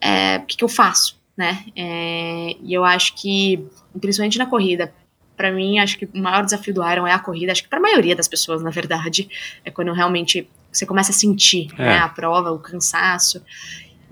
É, 0.00 0.38
o 0.38 0.46
que, 0.46 0.56
que 0.56 0.64
eu 0.64 0.68
faço? 0.68 1.18
Né? 1.36 1.64
É, 1.74 2.56
e 2.62 2.72
eu 2.72 2.84
acho 2.84 3.14
que, 3.16 3.66
principalmente 4.00 4.38
na 4.38 4.46
corrida, 4.46 4.92
Pra 5.36 5.50
mim, 5.50 5.80
acho 5.80 5.98
que 5.98 6.04
o 6.06 6.18
maior 6.18 6.44
desafio 6.44 6.72
do 6.72 6.88
Iron 6.88 7.06
é 7.06 7.12
a 7.12 7.18
corrida. 7.18 7.50
Acho 7.50 7.62
que 7.64 7.68
pra 7.68 7.80
maioria 7.80 8.14
das 8.14 8.28
pessoas, 8.28 8.62
na 8.62 8.70
verdade, 8.70 9.28
é 9.64 9.70
quando 9.70 9.92
realmente 9.92 10.48
você 10.72 10.86
começa 10.86 11.10
a 11.10 11.14
sentir 11.14 11.68
É. 11.76 11.82
né, 11.82 11.98
a 11.98 12.08
prova, 12.08 12.52
o 12.52 12.58
cansaço. 12.58 13.42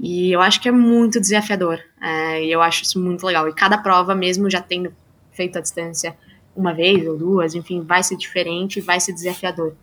E 0.01 0.33
eu 0.33 0.41
acho 0.41 0.61
que 0.61 0.69
é 0.69 0.73
muito 0.73 1.21
desafiador. 1.21 1.79
É, 2.01 2.45
e 2.45 2.51
eu 2.51 2.61
acho 2.61 2.83
isso 2.83 3.01
muito 3.01 3.25
legal. 3.25 3.49
E 3.49 3.55
cada 3.55 3.79
prova, 3.79 4.15
mesmo 4.15 4.51
já 4.51 4.61
tendo 4.61 4.93
feito 5.33 5.59
a 5.59 5.61
distância 5.61 6.17
uma 6.57 6.75
vez 6.75 7.07
ou 7.07 7.17
duas, 7.17 7.55
enfim, 7.55 7.81
vai 7.83 8.03
ser 8.03 8.17
diferente, 8.17 8.81
vai 8.81 8.99
ser 8.99 9.13
desafiador. 9.13 9.75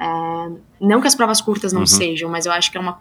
É, 0.00 0.04
não 0.80 1.00
que 1.00 1.06
as 1.08 1.14
provas 1.14 1.40
curtas 1.40 1.72
não 1.72 1.80
Uhum. 1.80 1.86
sejam, 1.86 2.30
mas 2.30 2.46
eu 2.46 2.52
acho 2.52 2.70
que 2.70 2.78
é 2.78 2.80
uma, 2.80 3.00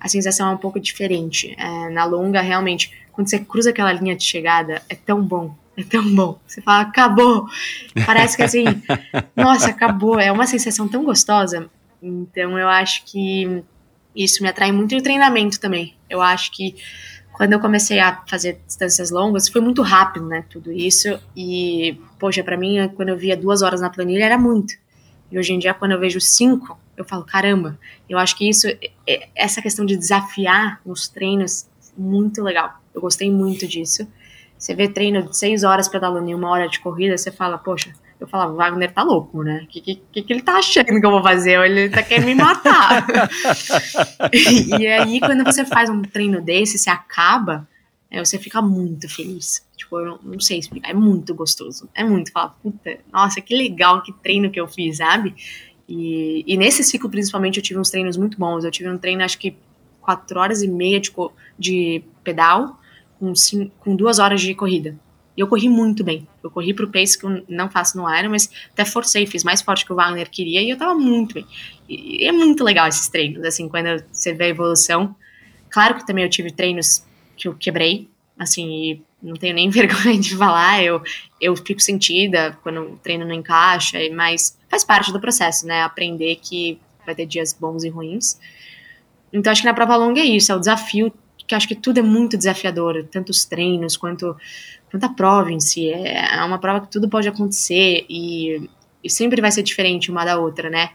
a 0.00 0.08
sensação 0.08 0.50
é 0.50 0.54
um 0.54 0.56
pouco 0.58 0.80
diferente. 0.80 1.54
É, 1.58 1.90
na 1.90 2.04
longa, 2.04 2.40
realmente, 2.40 2.92
quando 3.12 3.28
você 3.28 3.38
cruza 3.38 3.70
aquela 3.70 3.92
linha 3.92 4.16
de 4.16 4.24
chegada, 4.24 4.82
é 4.88 4.94
tão 4.94 5.22
bom. 5.22 5.54
É 5.76 5.84
tão 5.84 6.02
bom. 6.14 6.38
Você 6.46 6.60
fala, 6.60 6.80
acabou. 6.82 7.46
Parece 8.04 8.36
que 8.36 8.42
assim, 8.42 8.64
nossa, 9.36 9.68
acabou. 9.70 10.18
É 10.18 10.32
uma 10.32 10.46
sensação 10.46 10.88
tão 10.88 11.04
gostosa. 11.04 11.70
Então 12.02 12.58
eu 12.58 12.68
acho 12.68 13.04
que 13.04 13.62
isso 14.14 14.42
me 14.42 14.48
atrai 14.48 14.72
muito 14.72 14.94
e 14.94 14.98
o 14.98 15.02
treinamento 15.02 15.60
também. 15.60 15.94
Eu 16.10 16.20
acho 16.20 16.50
que 16.52 16.74
quando 17.32 17.52
eu 17.52 17.60
comecei 17.60 18.00
a 18.00 18.20
fazer 18.26 18.60
distâncias 18.66 19.12
longas, 19.12 19.48
foi 19.48 19.60
muito 19.60 19.80
rápido, 19.82 20.26
né? 20.26 20.44
Tudo 20.50 20.72
isso. 20.72 21.16
E, 21.36 21.96
poxa, 22.18 22.42
pra 22.42 22.56
mim, 22.56 22.88
quando 22.96 23.10
eu 23.10 23.16
via 23.16 23.36
duas 23.36 23.62
horas 23.62 23.80
na 23.80 23.88
planilha, 23.90 24.24
era 24.24 24.36
muito. 24.38 24.74
E 25.30 25.38
hoje 25.38 25.52
em 25.52 25.58
dia, 25.58 25.74
quando 25.74 25.92
eu 25.92 26.00
vejo 26.00 26.20
cinco, 26.20 26.78
eu 26.96 27.04
falo, 27.04 27.24
caramba, 27.24 27.78
eu 28.08 28.18
acho 28.18 28.36
que 28.36 28.48
isso, 28.48 28.66
é- 29.06 29.28
essa 29.34 29.60
questão 29.62 29.84
de 29.84 29.96
desafiar 29.96 30.80
nos 30.84 31.08
treinos, 31.08 31.66
muito 31.96 32.42
legal. 32.42 32.80
eu 32.94 33.00
gostei 33.00 33.30
muito 33.30 33.66
disso. 33.66 34.08
Você 34.58 34.74
vê 34.74 34.88
treino 34.88 35.22
de 35.22 35.36
seis 35.36 35.62
horas 35.62 35.88
pedalando 35.88 36.28
em 36.28 36.34
uma 36.34 36.48
hora 36.50 36.68
de 36.68 36.80
corrida, 36.80 37.16
você 37.16 37.30
fala, 37.30 37.56
poxa, 37.58 37.92
eu 38.18 38.26
falava, 38.26 38.52
o 38.52 38.56
Wagner 38.56 38.92
tá 38.92 39.04
louco, 39.04 39.44
né? 39.44 39.60
O 39.62 39.66
que, 39.68 39.80
que, 39.80 40.22
que 40.22 40.32
ele 40.32 40.42
tá 40.42 40.54
achando 40.54 40.98
que 41.00 41.06
eu 41.06 41.10
vou 41.10 41.22
fazer? 41.22 41.60
Ele 41.60 41.88
tá 41.88 42.02
querendo 42.02 42.26
me 42.26 42.34
matar. 42.34 43.06
e, 44.32 44.74
e 44.82 44.86
aí, 44.88 45.20
quando 45.20 45.44
você 45.44 45.64
faz 45.64 45.88
um 45.88 46.02
treino 46.02 46.40
desse, 46.40 46.76
você 46.78 46.90
acaba, 46.90 47.68
é, 48.10 48.24
você 48.24 48.38
fica 48.38 48.62
muito 48.62 49.08
feliz. 49.08 49.66
Tipo, 49.76 50.00
eu 50.00 50.06
não, 50.06 50.18
não, 50.22 50.40
sei 50.40 50.58
explicar, 50.58 50.90
é 50.90 50.94
muito 50.94 51.34
gostoso. 51.34 51.88
É 51.94 52.02
muito, 52.02 52.32
fala, 52.32 52.50
puta, 52.62 52.98
nossa, 53.12 53.40
que 53.40 53.54
legal, 53.54 54.02
que 54.02 54.12
treino 54.12 54.50
que 54.50 54.58
eu 54.58 54.66
fiz, 54.66 54.98
sabe? 54.98 55.34
E, 55.88 56.44
e 56.46 56.56
nesse 56.56 56.82
ciclo, 56.82 57.10
principalmente, 57.10 57.58
eu 57.58 57.62
tive 57.62 57.78
uns 57.78 57.90
treinos 57.90 58.16
muito 58.16 58.38
bons. 58.38 58.64
Eu 58.64 58.70
tive 58.70 58.88
um 58.88 58.98
treino, 58.98 59.22
acho 59.22 59.38
que 59.38 59.56
quatro 60.00 60.40
horas 60.40 60.62
e 60.62 60.68
meia 60.68 60.98
de, 61.00 61.12
de 61.58 62.02
pedal, 62.24 62.78
com, 63.18 63.34
cinco, 63.34 63.74
com 63.78 63.94
duas 63.94 64.18
horas 64.18 64.40
de 64.40 64.54
corrida. 64.54 64.98
E 65.36 65.40
eu 65.40 65.46
corri 65.46 65.68
muito 65.68 66.02
bem. 66.02 66.26
Eu 66.42 66.50
corri 66.50 66.74
pro 66.74 66.90
pace 66.90 67.16
que 67.16 67.24
eu 67.24 67.44
não 67.48 67.70
faço 67.70 67.96
no 67.96 68.12
Iron, 68.12 68.30
mas 68.30 68.50
até 68.72 68.84
forcei, 68.84 69.26
fiz 69.26 69.44
mais 69.44 69.62
forte 69.62 69.84
que 69.84 69.92
o 69.92 69.96
Wagner 69.96 70.28
queria 70.28 70.60
e 70.60 70.70
eu 70.70 70.76
tava 70.76 70.94
muito 70.94 71.34
bem. 71.34 71.46
E, 71.88 72.26
é 72.26 72.32
muito 72.32 72.64
legal 72.64 72.88
esses 72.88 73.08
treinos, 73.08 73.44
assim, 73.44 73.68
quando 73.68 74.02
você 74.10 74.32
vê 74.32 74.44
a 74.44 74.48
evolução. 74.48 75.14
Claro 75.70 75.94
que 75.94 76.06
também 76.06 76.24
eu 76.24 76.30
tive 76.30 76.50
treinos 76.50 77.06
que 77.38 77.48
eu 77.48 77.54
quebrei, 77.54 78.08
assim, 78.38 79.00
não 79.22 79.34
tenho 79.34 79.54
nem 79.54 79.70
vergonha 79.70 80.18
de 80.18 80.36
falar, 80.36 80.82
eu, 80.82 81.02
eu 81.40 81.56
fico 81.56 81.80
sentida 81.80 82.58
quando 82.62 82.80
o 82.82 82.96
treino 82.98 83.24
não 83.24 83.34
encaixa, 83.34 83.98
mas 84.12 84.58
faz 84.68 84.84
parte 84.84 85.12
do 85.12 85.20
processo, 85.20 85.66
né? 85.66 85.82
Aprender 85.82 86.36
que 86.36 86.78
vai 87.06 87.14
ter 87.14 87.26
dias 87.26 87.52
bons 87.58 87.84
e 87.84 87.88
ruins. 87.88 88.38
Então 89.32 89.50
acho 89.50 89.62
que 89.62 89.68
na 89.68 89.74
prova 89.74 89.96
longa 89.96 90.20
é 90.20 90.24
isso, 90.24 90.52
é 90.52 90.54
o 90.54 90.58
desafio, 90.58 91.12
que 91.46 91.54
acho 91.54 91.68
que 91.68 91.74
tudo 91.74 91.98
é 91.98 92.02
muito 92.02 92.36
desafiador, 92.36 93.06
tanto 93.10 93.30
os 93.30 93.44
treinos 93.44 93.96
quanto 93.96 94.36
quanto 94.90 95.04
a 95.04 95.08
prova 95.10 95.52
em 95.52 95.60
si. 95.60 95.90
É, 95.90 96.36
é 96.36 96.44
uma 96.44 96.58
prova 96.58 96.80
que 96.80 96.90
tudo 96.90 97.08
pode 97.08 97.28
acontecer 97.28 98.04
e, 98.08 98.68
e 99.02 99.10
sempre 99.10 99.40
vai 99.40 99.50
ser 99.50 99.62
diferente 99.62 100.10
uma 100.10 100.24
da 100.24 100.38
outra, 100.38 100.70
né? 100.70 100.90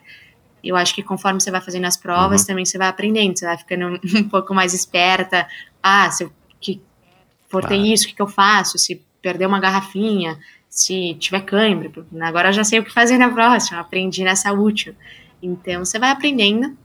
Eu 0.63 0.75
acho 0.75 0.95
que 0.95 1.03
conforme 1.03 1.41
você 1.41 1.51
vai 1.51 1.61
fazendo 1.61 1.85
as 1.85 1.97
provas, 1.97 2.41
uhum. 2.41 2.47
também 2.47 2.65
você 2.65 2.77
vai 2.77 2.87
aprendendo, 2.87 3.37
você 3.37 3.45
vai 3.45 3.57
ficando 3.57 3.99
um 4.15 4.23
pouco 4.29 4.53
mais 4.53 4.73
esperta. 4.73 5.47
Ah, 5.81 6.09
se 6.09 6.23
eu 6.23 6.31
que 6.59 6.81
for 7.49 7.65
ter 7.65 7.75
isso, 7.75 8.05
o 8.05 8.07
que, 8.07 8.15
que 8.15 8.21
eu 8.21 8.27
faço? 8.27 8.77
Se 8.77 9.01
perder 9.21 9.45
uma 9.45 9.59
garrafinha, 9.59 10.39
se 10.69 11.15
tiver 11.15 11.41
câimbra, 11.41 11.91
agora 12.21 12.49
eu 12.49 12.53
já 12.53 12.63
sei 12.63 12.79
o 12.79 12.83
que 12.83 12.91
fazer 12.91 13.17
na 13.17 13.29
próxima, 13.29 13.79
aprendi 13.79 14.23
nessa 14.23 14.51
útil. 14.53 14.95
Então 15.41 15.83
você 15.83 15.99
vai 15.99 16.09
aprendendo. 16.09 16.77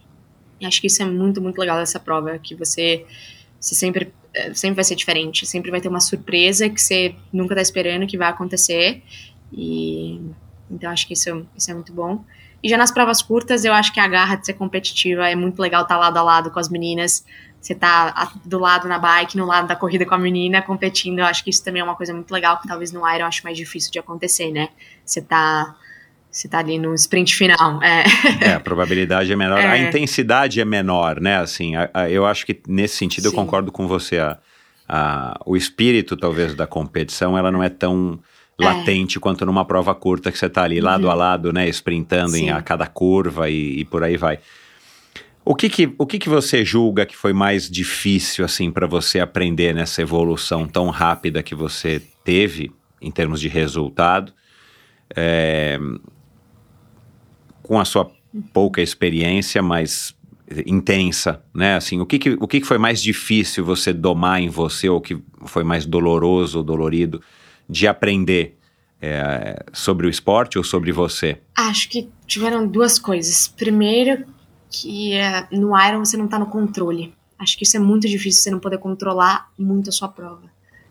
E 0.61 0.67
acho 0.67 0.81
que 0.81 0.89
isso 0.89 1.01
é 1.01 1.07
muito, 1.07 1.41
muito 1.41 1.59
legal 1.59 1.79
dessa 1.79 2.01
prova, 2.01 2.37
que 2.39 2.55
você, 2.55 3.07
você 3.61 3.77
sempre 3.77 4.13
é, 4.35 4.53
sempre 4.55 4.77
vai 4.77 4.85
ser 4.85 4.95
diferente, 4.95 5.47
sempre 5.47 5.71
vai 5.71 5.81
ter 5.81 5.89
uma 5.89 6.01
surpresa 6.01 6.69
que 6.69 6.81
você 6.81 7.15
nunca 7.33 7.55
tá 7.55 7.63
esperando 7.63 8.07
que 8.07 8.19
vai 8.19 8.29
acontecer. 8.29 9.03
E 9.53 10.21
então 10.71 10.91
acho 10.91 11.07
que 11.07 11.15
isso, 11.15 11.47
isso 11.57 11.71
é 11.71 11.75
muito 11.75 11.93
bom. 11.93 12.25
E 12.63 12.69
já 12.69 12.77
nas 12.77 12.91
provas 12.91 13.23
curtas, 13.23 13.65
eu 13.65 13.73
acho 13.73 13.93
que 13.93 14.01
a 14.01 14.09
garra 14.09 14.37
de 14.37 14.47
ser 14.47 14.55
competitiva 14.55 15.29
é 15.29 15.35
muito 15.35 15.61
legal 15.61 15.83
estar 15.83 15.95
tá 15.95 16.01
lado 16.01 16.17
a 16.19 16.23
lado 16.23 16.51
com 16.51 16.59
as 16.59 16.69
meninas. 16.69 17.25
Você 17.61 17.75
tá 17.75 18.33
do 18.45 18.59
lado 18.59 18.89
na 18.89 18.99
bike, 18.99 19.37
no 19.37 19.47
lado 19.47 19.69
da 19.69 19.77
corrida 19.77 20.05
com 20.05 20.15
a 20.15 20.19
menina, 20.19 20.63
competindo. 20.63 21.21
Eu 21.21 21.25
acho 21.25 21.43
que 21.43 21.51
isso 21.51 21.65
também 21.65 21.81
é 21.81 21.85
uma 21.85 21.95
coisa 21.97 22.13
muito 22.13 22.31
legal, 22.31 22.61
que 22.61 22.69
talvez 22.69 22.93
no 22.93 23.01
Iron 23.09 23.21
eu 23.21 23.27
acho 23.27 23.43
mais 23.45 23.57
difícil 23.57 23.91
de 23.91 23.99
acontecer, 23.99 24.51
né? 24.51 24.69
Você 25.05 25.21
tá 25.21 25.75
você 26.31 26.47
tá 26.47 26.59
ali 26.59 26.79
no 26.79 26.95
sprint 26.95 27.35
final. 27.35 27.83
É, 27.83 28.05
é 28.43 28.53
a 28.55 28.61
probabilidade 28.61 29.33
é 29.33 29.37
menor, 29.37 29.59
é. 29.59 29.67
a 29.67 29.79
intensidade 29.79 30.61
é 30.61 30.65
menor, 30.65 31.21
né? 31.21 31.39
Assim, 31.39 31.75
a, 31.75 31.91
a, 31.93 32.11
eu 32.11 32.27
acho 32.27 32.45
que 32.45 32.61
nesse 32.69 32.97
sentido 32.97 33.25
Sim. 33.25 33.29
eu 33.29 33.33
concordo 33.33 33.73
com 33.73 33.89
você. 33.89 34.19
A, 34.19 34.39
a, 34.89 35.41
o 35.45 35.57
espírito, 35.57 36.17
talvez, 36.17 36.55
da 36.55 36.67
competição, 36.67 37.37
ela 37.37 37.51
não 37.51 37.63
é 37.63 37.69
tão 37.69 38.21
é. 38.61 38.65
latente 38.65 39.21
quanto 39.21 39.47
numa 39.47 39.65
prova 39.65 39.95
curta 39.95 40.33
que 40.33 40.39
você 40.39 40.49
tá 40.49 40.65
ali 40.65 40.81
lado 40.81 41.05
uhum. 41.05 41.11
a 41.11 41.15
lado, 41.15 41.53
né? 41.53 41.69
Sprintando 41.69 42.33
Sim. 42.33 42.47
em 42.47 42.51
a 42.51 42.61
cada 42.61 42.87
curva 42.87 43.49
e, 43.49 43.81
e, 43.81 43.85
por 43.85 44.03
aí 44.03 44.17
vai. 44.17 44.41
O 45.45 45.55
que 45.55 45.69
que, 45.69 45.95
o 45.97 46.07
que 46.07 46.19
que 46.19 46.29
você 46.29 46.65
julga 46.65 47.07
que 47.07 47.17
foi 47.17 47.33
mais 47.33 47.71
difícil, 47.71 48.45
assim, 48.45 48.71
para 48.71 48.87
você 48.87 49.21
aprender 49.21 49.75
nessa 49.75 50.03
evolução 50.03 50.67
tão 50.67 50.91
rápida 50.91 51.43
que 51.43 51.55
você 51.55 52.03
teve, 52.23 52.71
em 53.01 53.11
termos 53.11 53.41
de 53.41 53.49
resultado? 53.49 54.33
É, 55.17 55.79
com 57.63 57.81
a 57.81 57.85
sua 57.85 58.11
pouca 58.53 58.83
experiência, 58.83 59.63
mas 59.63 60.15
intensa, 60.67 61.43
né? 61.55 61.77
Assim, 61.77 62.01
o 62.01 62.07
que, 62.07 62.19
que, 62.19 62.31
o 62.41 62.47
que 62.47 62.61
foi 62.63 62.79
mais 62.79 63.03
difícil 63.03 63.65
você 63.65 63.93
domar 63.93 64.43
em 64.43 64.49
você, 64.49 64.89
ou 64.89 65.01
que 65.01 65.17
foi 65.47 65.65
mais 65.65 65.87
doloroso 65.87 66.59
ou 66.59 66.65
dolorido 66.65 67.23
de 67.69 67.87
aprender 67.87 68.57
é, 69.01 69.65
sobre 69.73 70.07
o 70.07 70.11
esporte 70.11 70.59
ou 70.59 70.65
sobre 70.65 70.93
você? 70.93 71.41
Acho 71.55 71.89
que 71.89 72.09
tiveram 72.27 72.67
duas 72.67 72.99
coisas. 72.99 73.49
Primeiro, 73.49 74.25
que 74.71 75.13
é, 75.13 75.47
no 75.51 75.79
Iron 75.81 76.05
você 76.05 76.17
não 76.17 76.27
está 76.27 76.39
no 76.39 76.47
controle. 76.47 77.15
Acho 77.39 77.57
que 77.57 77.65
isso 77.65 77.77
é 77.77 77.81
muito 77.81 78.09
difícil, 78.09 78.43
você 78.43 78.51
não 78.51 78.59
poder 78.59 78.79
controlar 78.79 79.51
muito 79.57 79.91
a 79.91 79.93
sua 79.93 80.09
prova. 80.09 80.51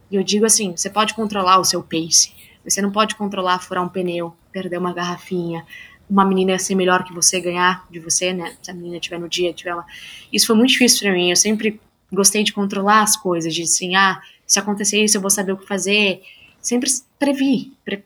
E 0.10 0.16
eu 0.16 0.24
digo 0.24 0.45
assim, 0.45 0.76
você 0.76 0.90
pode 0.90 1.14
controlar 1.14 1.60
o 1.60 1.66
seu 1.66 1.84
pace, 1.84 2.32
você 2.64 2.82
não 2.82 2.91
pode 2.91 3.16
controlar 3.16 3.60
furar 3.60 3.84
um 3.84 3.90
pneu, 3.90 4.34
perder 4.52 4.78
uma 4.78 4.94
garrafinha, 4.94 5.66
uma 6.10 6.24
menina 6.24 6.58
ser 6.58 6.76
melhor 6.76 7.04
que 7.04 7.14
você, 7.14 7.41
ganhar 7.41 7.86
de 7.91 7.99
você, 7.99 8.32
né? 8.32 8.56
Se 8.62 8.72
a 8.72 8.74
menina 8.74 8.99
tiver 8.99 9.20
no 9.20 9.28
dia, 9.28 9.52
tiver 9.52 9.76
lá. 9.76 9.86
Isso 10.32 10.48
foi 10.48 10.56
muito 10.56 10.70
difícil 10.70 11.02
para 11.02 11.12
mim. 11.12 11.30
Eu 11.30 11.36
sempre 11.36 11.82
gostei 12.12 12.44
de 12.44 12.54
controlar 12.54 13.02
as 13.02 13.18
coisas, 13.18 13.54
de 13.54 13.64
assim, 13.64 13.95
ah, 13.95 14.22
se 14.45 14.58
acontecer 14.58 15.04
isso, 15.04 15.18
eu 15.18 15.22
vou 15.22 15.30
saber 15.30 15.52
o 15.52 15.58
que 15.58 15.68
fazer. 15.68 16.22
Sempre 16.61 16.89
previ, 17.19 17.73
pre 17.84 18.03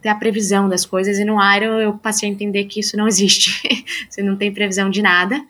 ter 0.00 0.10
a 0.10 0.14
previsão 0.14 0.68
das 0.68 0.86
coisas. 0.86 1.18
E 1.18 1.24
no 1.24 1.36
Iron 1.54 1.80
eu 1.80 1.98
passei 1.98 2.28
a 2.28 2.32
entender 2.32 2.64
que 2.64 2.80
isso 2.80 2.96
não 2.96 3.08
existe. 3.08 3.60
você 4.08 4.22
não 4.22 4.36
tem 4.36 4.52
previsão 4.52 4.90
de 4.90 5.02
nada. 5.02 5.44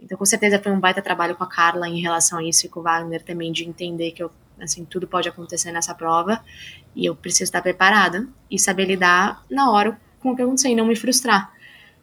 Então, 0.00 0.18
com 0.18 0.24
certeza 0.24 0.58
foi 0.58 0.72
um 0.72 0.80
baita 0.80 1.00
trabalho 1.00 1.34
com 1.34 1.44
a 1.44 1.48
Carla 1.48 1.88
em 1.88 2.00
relação 2.00 2.38
a 2.38 2.44
isso 2.44 2.66
e 2.66 2.68
com 2.68 2.80
o 2.80 2.82
Wagner 2.82 3.22
também, 3.22 3.52
de 3.52 3.64
entender 3.64 4.10
que 4.10 4.22
eu, 4.22 4.30
assim, 4.60 4.84
tudo 4.84 5.06
pode 5.06 5.28
acontecer 5.28 5.72
nessa 5.72 5.94
prova 5.94 6.44
e 6.94 7.06
eu 7.06 7.16
preciso 7.16 7.44
estar 7.44 7.62
preparada 7.62 8.28
e 8.50 8.58
saber 8.58 8.84
lidar 8.84 9.42
na 9.50 9.70
hora 9.70 9.98
com 10.20 10.32
o 10.32 10.36
que 10.36 10.42
aconteceu 10.42 10.70
e 10.70 10.74
não 10.74 10.86
me 10.86 10.94
frustrar. 10.94 11.52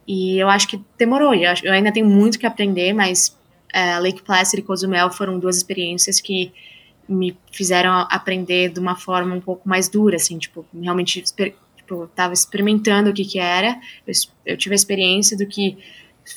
E 0.07 0.37
eu 0.37 0.49
acho 0.49 0.67
que 0.67 0.83
demorou, 0.97 1.33
eu, 1.35 1.71
ainda 1.71 1.91
tenho 1.91 2.07
muito 2.07 2.39
que 2.39 2.45
aprender, 2.45 2.91
mas 2.91 3.37
é, 3.71 3.99
Lake 3.99 4.23
Placid 4.23 4.59
e 4.59 4.63
Cozumel 4.63 5.11
foram 5.11 5.37
duas 5.37 5.57
experiências 5.57 6.19
que 6.19 6.51
me 7.11 7.37
fizeram 7.51 8.07
aprender 8.09 8.69
de 8.69 8.79
uma 8.79 8.95
forma 8.95 9.35
um 9.35 9.41
pouco 9.41 9.67
mais 9.67 9.89
dura, 9.89 10.15
assim, 10.15 10.37
tipo, 10.37 10.65
realmente, 10.73 11.21
tipo, 11.21 12.07
tava 12.15 12.33
experimentando 12.33 13.09
o 13.09 13.13
que 13.13 13.25
que 13.25 13.39
era, 13.39 13.79
eu, 14.07 14.13
eu 14.45 14.57
tive 14.57 14.73
a 14.73 14.75
experiência 14.75 15.37
do 15.37 15.45
que 15.45 15.77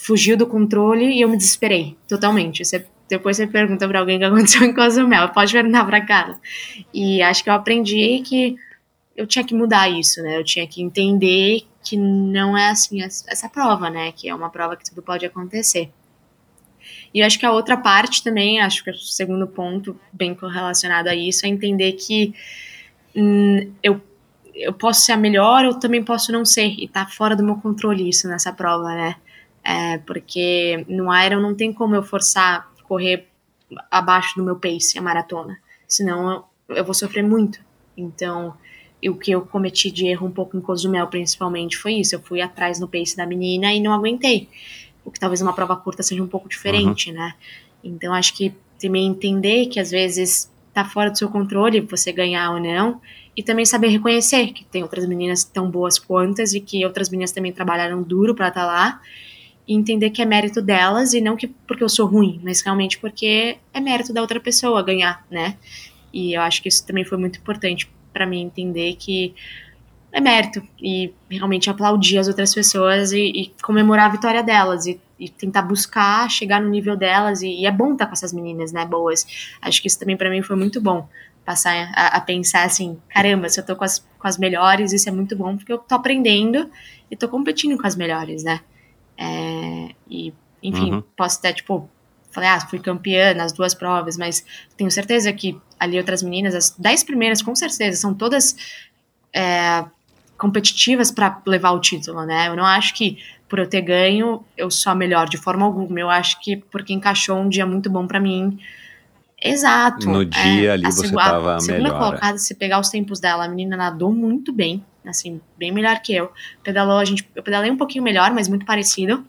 fugiu 0.01 0.37
do 0.37 0.47
controle 0.47 1.05
e 1.07 1.21
eu 1.21 1.29
me 1.29 1.37
desesperei, 1.37 1.97
totalmente. 2.09 2.65
Você, 2.65 2.87
depois 3.09 3.37
você 3.37 3.47
pergunta 3.47 3.87
para 3.87 4.01
alguém 4.01 4.17
o 4.17 4.19
que 4.19 4.25
aconteceu 4.25 4.65
em 4.65 4.75
Cozumel, 4.75 5.29
pode 5.29 5.53
perguntar 5.53 5.85
para 5.85 6.01
Carla. 6.01 6.41
E 6.93 7.23
acho 7.23 7.45
que 7.45 7.51
eu 7.51 7.55
aprendi 7.55 8.21
que 8.25 8.57
eu 9.17 9.27
tinha 9.27 9.45
que 9.45 9.55
mudar 9.55 9.89
isso, 9.89 10.23
né? 10.23 10.39
Eu 10.39 10.45
tinha 10.45 10.67
que 10.67 10.83
entender 10.83 11.63
que 11.83 11.97
não 11.97 12.57
é 12.57 12.71
assim 12.71 13.03
essa 13.03 13.49
prova, 13.49 13.91
né? 13.91 14.13
Que 14.13 14.29
é 14.29 14.35
uma 14.35 14.51
prova 14.51 14.77
que 14.77 14.85
tudo 14.85 15.03
pode 15.03 15.25
acontecer. 15.25 15.91
E 17.15 17.23
acho 17.23 17.39
que 17.39 17.47
a 17.47 17.53
outra 17.53 17.77
parte 17.77 18.25
também, 18.25 18.61
acho 18.61 18.83
que 18.83 18.91
é 18.91 18.93
o 18.93 18.97
segundo 18.97 19.47
ponto 19.47 19.99
bem 20.13 20.35
correlacionado 20.35 21.09
a 21.09 21.15
isso, 21.15 21.47
é 21.47 21.49
entender 21.49 21.93
que 21.93 22.35
hum, 23.15 23.73
eu, 23.81 24.01
eu 24.53 24.73
posso 24.73 25.03
ser 25.03 25.13
a 25.13 25.17
melhor, 25.17 25.65
eu 25.65 25.79
também 25.79 26.03
posso 26.03 26.33
não 26.33 26.45
ser, 26.45 26.75
e 26.77 26.89
tá 26.89 27.07
fora 27.07 27.37
do 27.37 27.45
meu 27.45 27.55
controle 27.57 28.09
isso 28.09 28.27
nessa 28.27 28.53
prova, 28.53 28.89
né? 28.89 29.17
É, 29.63 29.99
porque 29.99 30.85
no 30.89 31.15
Iron 31.17 31.41
não 31.41 31.55
tem 31.55 31.73
como 31.73 31.95
eu 31.95 32.03
forçar 32.03 32.71
correr 32.83 33.29
abaixo 33.91 34.37
do 34.37 34.45
meu 34.45 34.57
pace 34.57 34.99
a 34.99 35.03
maratona, 35.03 35.57
senão 35.87 36.45
eu, 36.69 36.77
eu 36.77 36.85
vou 36.85 36.93
sofrer 36.93 37.23
muito. 37.23 37.61
Então, 37.97 38.55
o 39.09 39.15
que 39.15 39.31
eu 39.31 39.43
cometi 39.43 39.91
de 39.91 40.07
erro 40.07 40.27
um 40.27 40.31
pouco 40.31 40.57
em 40.57 40.61
Cozumel, 40.61 41.07
principalmente, 41.07 41.77
foi 41.77 41.95
isso. 41.95 42.15
Eu 42.15 42.21
fui 42.21 42.41
atrás 42.41 42.81
no 42.81 42.89
pace 42.89 43.17
da 43.17 43.27
menina 43.27 43.73
e 43.73 43.81
não 43.81 43.93
aguentei. 43.93 44.49
O 45.05 45.11
que 45.11 45.21
talvez 45.21 45.41
uma 45.41 45.53
prova 45.53 45.77
curta 45.77 46.03
seja 46.03 46.23
um 46.23 46.27
pouco 46.27 46.49
diferente, 46.49 47.11
uhum. 47.11 47.17
né? 47.17 47.35
Então, 47.83 48.15
acho 48.15 48.35
que 48.35 48.55
também 48.81 49.07
entender 49.07 49.67
que 49.67 49.79
às 49.79 49.91
vezes 49.91 50.51
tá 50.73 50.85
fora 50.85 51.11
do 51.11 51.17
seu 51.17 51.29
controle 51.29 51.81
você 51.81 52.13
ganhar 52.13 52.51
ou 52.51 52.61
não, 52.61 53.01
e 53.37 53.43
também 53.43 53.65
saber 53.65 53.89
reconhecer 53.89 54.49
que 54.49 54.65
tem 54.65 54.83
outras 54.83 55.07
meninas 55.07 55.45
tão 55.45 55.71
boas 55.71 55.99
quantas 55.99 56.53
e 56.53 56.61
que 56.61 56.85
outras 56.85 57.09
meninas 57.09 57.33
também 57.33 57.53
trabalharam 57.53 58.03
duro 58.03 58.35
para 58.35 58.49
estar 58.49 58.63
tá 58.63 58.67
lá, 58.67 59.01
e 59.67 59.75
entender 59.75 60.11
que 60.11 60.21
é 60.21 60.25
mérito 60.25 60.61
delas 60.61 61.15
e 61.15 61.21
não 61.21 61.37
que 61.37 61.47
porque 61.47 61.83
eu 61.83 61.89
sou 61.89 62.07
ruim, 62.07 62.41
mas 62.43 62.61
realmente 62.61 62.99
porque 62.99 63.57
é 63.73 63.81
mérito 63.81 64.13
da 64.13 64.21
outra 64.21 64.39
pessoa 64.39 64.83
ganhar, 64.83 65.25
né? 65.31 65.57
E 66.13 66.35
eu 66.35 66.43
acho 66.43 66.63
que 66.63 66.69
isso 66.69 66.87
também 66.87 67.05
foi 67.05 67.19
muito 67.19 67.39
importante 67.39 67.91
para 68.13 68.27
mim 68.27 68.43
entender 68.43 68.95
que 68.97 69.35
é 70.15 70.21
mérito 70.21 70.63
e 70.81 71.13
realmente 71.29 71.69
aplaudir 71.69 72.19
as 72.19 72.29
outras 72.29 72.55
pessoas 72.55 73.13
e, 73.13 73.19
e, 73.19 73.55
comemorar 73.63 74.07
a 74.07 74.13
vitória 74.13 74.43
delas 74.43 74.87
e 74.87 74.99
e 75.19 75.29
tentar 75.29 75.63
buscar 75.63 76.29
chegar 76.31 76.61
no 76.61 76.69
nível 76.69 76.97
delas. 76.97 77.43
E, 77.43 77.49
e 77.49 77.67
é 77.67 77.71
bom 77.71 77.93
estar 77.93 78.07
com 78.07 78.13
essas 78.13 78.33
meninas, 78.33 78.73
né, 78.73 78.85
boas. 78.85 79.27
Acho 79.61 79.81
que 79.81 79.89
isso 79.89 79.99
também 79.99 80.17
para 80.17 80.31
mim 80.31 80.43
foi 80.43 80.57
muito 80.57 80.81
bom. 80.81 81.09
Passar 81.45 81.93
a, 81.95 82.17
a, 82.17 82.21
pensar 82.21 82.65
assim, 82.65 82.99
caramba, 83.09 83.49
se 83.49 83.61
eu 83.61 83.67
tô 83.67 83.77
com 83.77 83.85
as, 83.85 83.99
com 83.99 84.27
as 84.27 84.39
melhores, 84.39 84.93
isso 84.93 85.09
é 85.09 85.13
muito 85.13 85.37
bom, 85.37 85.57
porque 85.57 85.73
eu 85.73 85.79
tô 85.79 85.95
aprendendo 85.95 86.71
e 87.11 87.17
tô 87.17 87.29
competindo 87.29 87.79
com 87.79 87.87
as 87.87 87.97
melhores, 87.97 88.43
né? 88.43 88.61
É, 89.17 89.91
e, 90.09 90.33
enfim, 90.63 90.95
uhum. 90.95 91.03
posso 91.15 91.39
até, 91.39 91.53
tipo, 91.53 91.89
falei, 92.31 92.49
ah, 92.49 92.61
fui 92.61 92.79
campeã 92.79 93.35
nas 93.35 93.53
duas 93.53 93.75
provas, 93.75 94.17
mas 94.17 94.45
tenho 94.77 94.91
certeza 94.91 95.31
que 95.35 95.61
ali 95.79 95.99
outras 95.99 96.23
meninas, 96.23 96.55
as 96.55 96.71
dez 96.79 97.05
primeiras, 97.05 97.43
com 97.43 97.55
certeza, 97.55 98.01
são 98.01 98.15
todas 98.15 98.57
é, 99.31 99.85
competitivas 100.39 101.11
para 101.11 101.41
levar 101.47 101.71
o 101.73 101.81
título, 101.81 102.25
né? 102.25 102.49
Eu 102.49 102.57
não 102.57 102.65
acho 102.65 102.95
que 102.95 103.19
por 103.49 103.59
eu 103.59 103.69
ter 103.69 103.83
ganho 103.83 104.45
eu 104.57 104.71
sou 104.71 104.93
a 104.93 104.95
melhor 104.95 105.29
de 105.29 105.37
forma 105.37 105.65
alguma. 105.65 106.01
Eu 106.01 106.11
acho 106.11 106.41
que 106.41 106.57
porque 106.57 106.93
encaixou 106.93 107.39
um 107.39 107.49
dia 107.49 107.67
muito 107.67 107.89
bom 107.89 108.07
para 108.07 108.21
mim. 108.21 108.59
Exato. 109.41 110.09
No 110.09 110.25
dia 110.25 110.71
é, 110.71 110.73
ali 110.73 110.85
você 110.85 111.07
estava 111.07 111.39
melhor. 111.39 111.57
A 111.57 111.61
segunda 111.61 111.89
é. 111.89 111.93
colocada, 111.93 112.39
se 112.39 112.55
pegar 112.55 112.81
os 112.81 112.89
tempos 112.89 113.21
dela, 113.21 113.45
a 113.45 113.49
menina 113.49 113.77
nadou 113.77 114.13
muito 114.13 114.53
bem, 114.53 114.85
assim, 115.07 115.41
bem 115.59 115.71
melhor 115.71 116.01
que 116.01 116.15
eu. 116.15 116.33
Pedalou, 116.63 116.99
a 116.99 117.05
gente, 117.05 117.29
eu 117.35 117.43
pedalei 117.43 117.71
um 117.71 117.77
pouquinho 117.77 118.03
melhor, 118.03 118.33
mas 118.33 118.49
muito 118.49 118.65
parecido. 118.65 119.25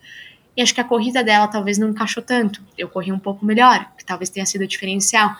E 0.56 0.62
acho 0.62 0.74
que 0.74 0.80
a 0.80 0.86
corrida 0.86 1.22
dela 1.22 1.48
talvez 1.48 1.78
não 1.78 1.90
encaixou 1.90 2.24
tanto. 2.24 2.62
Eu 2.78 2.88
corri 2.88 3.12
um 3.12 3.20
pouco 3.20 3.46
melhor, 3.46 3.92
que 3.98 4.06
talvez 4.06 4.30
tenha 4.30 4.46
sido 4.46 4.62
o 4.62 4.68
diferencial. 4.68 5.36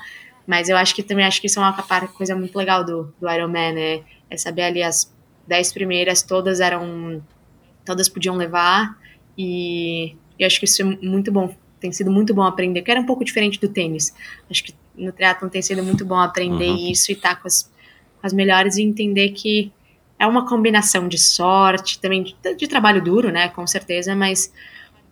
Mas 0.46 0.68
eu 0.68 0.76
acho 0.78 0.94
que 0.94 1.02
também 1.02 1.26
acho 1.26 1.40
que 1.40 1.48
isso 1.48 1.58
é 1.58 1.64
uma 1.64 1.74
coisa 2.10 2.36
muito 2.36 2.56
legal 2.56 2.84
do, 2.84 3.14
do 3.20 3.32
Ironman, 3.32 3.74
né? 3.74 4.02
É 4.30 4.38
saber 4.38 4.64
ali 4.64 4.84
as 4.84 5.15
dez 5.48 5.72
primeiras, 5.72 6.22
todas 6.22 6.60
eram. 6.60 7.22
Todas 7.86 8.10
podiam 8.10 8.36
levar. 8.36 8.98
E, 9.38 10.16
e 10.40 10.46
acho 10.46 10.60
que 10.60 10.66
isso 10.66 10.82
é 10.82 10.86
muito 10.86 11.32
bom. 11.32 11.54
Tem 11.80 11.92
sido 11.92 12.12
muito 12.12 12.34
bom 12.34 12.44
aprender, 12.44 12.82
que 12.82 12.90
era 12.90 13.00
um 13.00 13.06
pouco 13.06 13.24
diferente 13.24 13.60
do 13.60 13.68
tênis. 13.68 14.16
Acho 14.50 14.64
que 14.64 14.74
no 14.98 15.12
triatlon 15.12 15.50
tem 15.50 15.62
sido 15.62 15.84
muito 15.84 16.06
bom 16.06 16.16
aprender 16.16 16.70
uhum. 16.70 16.92
isso 16.92 17.12
e 17.12 17.14
estar 17.14 17.36
tá 17.36 17.42
com 17.42 17.48
as, 17.48 17.64
com 17.64 18.26
as 18.26 18.34
melhores 18.34 18.78
e 18.78 18.84
entender 18.84 19.30
que 19.30 19.72
é 20.18 20.26
uma 20.26 20.48
combinação 20.48 21.08
de 21.08 21.18
sorte, 21.18 22.00
também 22.00 22.24
de, 22.24 22.36
de, 22.56 22.68
trabalho 22.68 23.04
duro, 23.04 23.32
né, 23.32 23.50
com 23.50 23.68
certeza, 23.68 24.16
mas 24.16 24.52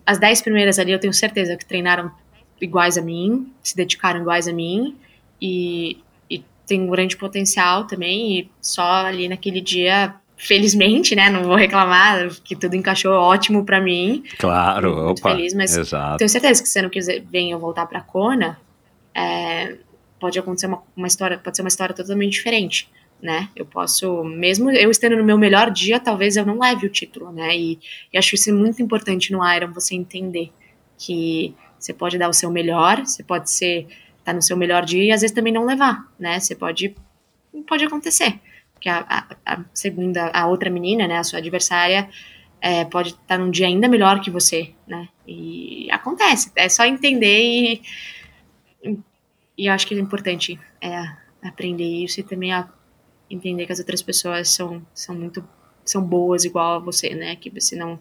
as 0.05 0.17
dez 0.17 0.41
primeiras 0.41 0.79
ali 0.79 0.91
eu 0.91 0.99
tenho 0.99 1.13
certeza 1.13 1.57
que 1.57 1.65
treinaram 1.65 2.11
iguais 2.59 2.97
a 2.97 3.01
mim, 3.01 3.51
se 3.61 3.75
dedicaram 3.75 4.21
iguais 4.21 4.47
a 4.47 4.53
mim 4.53 4.95
e, 5.41 5.97
e 6.29 6.43
tem 6.65 6.81
um 6.81 6.87
grande 6.87 7.17
potencial 7.17 7.85
também 7.85 8.39
e 8.39 8.51
só 8.61 9.05
ali 9.05 9.27
naquele 9.27 9.59
dia 9.59 10.15
felizmente, 10.43 11.15
né? 11.15 11.29
Não 11.29 11.43
vou 11.43 11.55
reclamar, 11.55 12.29
que 12.43 12.55
tudo 12.55 12.75
encaixou 12.75 13.13
ótimo 13.13 13.65
para 13.65 13.79
mim. 13.79 14.23
Claro, 14.37 15.05
muito 15.05 15.19
opa, 15.19 15.31
feliz, 15.31 15.53
mas 15.53 15.75
exato. 15.75 16.17
tenho 16.17 16.29
certeza 16.29 16.61
que 16.61 16.67
se 16.67 16.73
você 16.73 16.81
não 16.81 16.89
quiser 16.89 17.21
vem 17.21 17.51
eu 17.51 17.59
voltar 17.59 17.85
para 17.85 18.01
Kona, 18.01 18.59
é, 19.15 19.77
pode 20.19 20.37
acontecer 20.37 20.67
uma, 20.67 20.83
uma 20.95 21.07
história, 21.07 21.37
pode 21.37 21.55
ser 21.55 21.63
uma 21.63 21.69
história 21.69 21.95
totalmente 21.95 22.33
diferente, 22.33 22.89
né? 23.21 23.47
Eu 23.55 23.65
posso, 23.65 24.23
mesmo 24.23 24.69
eu 24.69 24.91
estando 24.91 25.15
no 25.15 25.23
meu 25.23 25.37
melhor 25.37 25.71
dia, 25.71 25.97
talvez 25.97 26.35
eu 26.35 26.45
não 26.45 26.59
leve 26.59 26.85
o 26.85 26.89
título, 26.89 27.31
né? 27.31 27.55
E, 27.55 27.79
e 28.11 28.17
acho 28.17 28.35
isso 28.35 28.53
muito 28.53 28.81
importante 28.81 29.31
no 29.31 29.49
Iron, 29.49 29.71
você 29.71 29.95
entender 29.95 30.51
que 30.97 31.55
você 31.79 31.93
pode 31.93 32.17
dar 32.17 32.27
o 32.27 32.33
seu 32.33 32.51
melhor, 32.51 33.05
você 33.05 33.23
pode 33.23 33.49
ser 33.49 33.87
tá 34.25 34.31
no 34.31 34.41
seu 34.41 34.55
melhor 34.55 34.85
dia 34.85 35.03
e 35.03 35.11
às 35.11 35.19
vezes 35.19 35.35
também 35.35 35.51
não 35.53 35.65
levar, 35.65 36.05
né? 36.19 36.39
Você 36.39 36.53
pode 36.53 36.93
pode 37.67 37.85
acontecer 37.85 38.39
que 38.83 38.89
a, 38.89 39.25
a, 39.45 39.63
segunda, 39.73 40.29
a 40.33 40.45
outra 40.45 40.69
menina, 40.69 41.07
né, 41.07 41.17
a 41.17 41.23
sua 41.23 41.39
adversária, 41.39 42.09
é, 42.59 42.83
pode 42.83 43.11
estar 43.11 43.21
tá 43.25 43.37
num 43.37 43.49
dia 43.49 43.65
ainda 43.65 43.87
melhor 43.87 44.19
que 44.19 44.29
você, 44.29 44.71
né? 44.85 45.07
E 45.25 45.87
acontece, 45.89 46.51
é 46.53 46.67
só 46.67 46.83
entender 46.83 47.81
e, 48.83 48.99
e 49.57 49.69
acho 49.69 49.87
que 49.87 49.95
é 49.95 49.99
importante 49.99 50.59
é, 50.81 51.01
aprender 51.41 51.85
isso 51.85 52.19
e 52.19 52.23
também 52.23 52.51
a, 52.51 52.67
entender 53.29 53.65
que 53.65 53.71
as 53.71 53.79
outras 53.79 54.01
pessoas 54.01 54.49
são, 54.49 54.85
são 54.93 55.15
muito 55.15 55.47
são 55.85 56.01
boas 56.01 56.43
igual 56.43 56.75
a 56.75 56.79
você, 56.79 57.15
né? 57.15 57.37
Que 57.37 57.49
você 57.49 57.77
não 57.77 57.97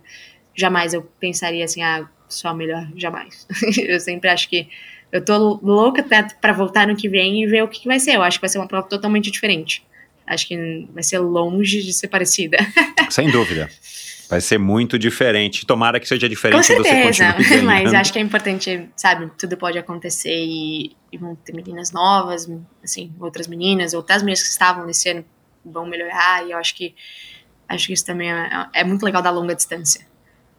jamais 0.53 0.95
eu 0.95 1.03
pensaria 1.21 1.65
assim, 1.65 1.81
ah, 1.83 2.09
só 2.29 2.53
melhor, 2.53 2.91
jamais. 2.97 3.47
eu 3.79 4.01
sempre 4.01 4.29
acho 4.31 4.49
que 4.49 4.69
eu 5.13 5.25
tô 5.25 5.61
louca 5.63 6.01
até 6.03 6.23
para 6.41 6.53
voltar 6.53 6.89
no 6.89 6.97
que 6.97 7.09
vem 7.09 7.43
e 7.43 7.47
ver 7.47 7.63
o 7.63 7.69
que, 7.69 7.81
que 7.81 7.89
vai 7.89 8.01
ser. 8.01 8.17
Eu 8.17 8.23
acho 8.23 8.39
que 8.39 8.43
vai 8.43 8.49
ser 8.49 8.59
uma 8.59 8.67
prova 8.69 8.89
totalmente 8.89 9.31
diferente 9.31 9.85
acho 10.27 10.47
que 10.47 10.89
vai 10.93 11.03
ser 11.03 11.19
longe 11.19 11.83
de 11.83 11.93
ser 11.93 12.09
parecida. 12.09 12.59
Sem 13.11 13.31
dúvida. 13.31 13.69
Vai 14.29 14.41
ser 14.41 14.59
muito 14.59 14.99
diferente. 14.99 15.67
Tomara 15.67 16.01
que 16.01 16.09
seja 16.09 16.27
diferente 16.29 16.57
Com 16.57 16.63
certeza, 16.63 17.33
você 17.37 17.61
mas 17.61 17.93
acho 17.93 18.13
que 18.13 18.19
é 18.19 18.23
importante, 18.23 18.89
sabe, 18.97 19.31
tudo 19.39 19.57
pode 19.59 19.79
acontecer 19.79 20.35
e, 20.35 20.97
e, 21.13 21.19
vão 21.19 21.35
ter 21.35 21.55
meninas 21.55 21.93
novas, 21.93 22.51
assim, 22.83 23.13
outras 23.21 23.47
meninas, 23.47 23.93
outras 23.93 24.23
meninas 24.23 24.43
que 24.43 24.49
estavam 24.49 24.87
nesse 24.87 25.11
ano 25.11 25.25
vão 25.65 25.87
melhorar 25.87 26.47
e 26.47 26.53
eu 26.53 26.59
acho 26.59 26.75
que 26.75 26.95
acho 27.69 27.87
que 27.87 27.93
isso 27.93 28.05
também 28.05 28.33
é, 28.33 28.69
é 28.75 28.85
muito 28.85 29.05
legal 29.05 29.23
da 29.23 29.31
longa 29.31 29.55
distância, 29.55 30.07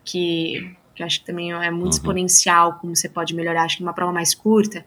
que, 0.04 0.76
que 0.94 1.02
eu 1.02 1.06
acho 1.08 1.22
que 1.22 1.26
também 1.26 1.52
é 1.52 1.72
muito 1.72 1.86
uhum. 1.86 1.90
exponencial 1.90 2.74
como 2.80 2.96
você 2.96 3.10
pode 3.10 3.36
melhorar. 3.36 3.64
Acho 3.64 3.78
que 3.78 3.84
numa 3.84 3.94
prova 3.94 4.12
mais 4.12 4.36
curta, 4.36 4.86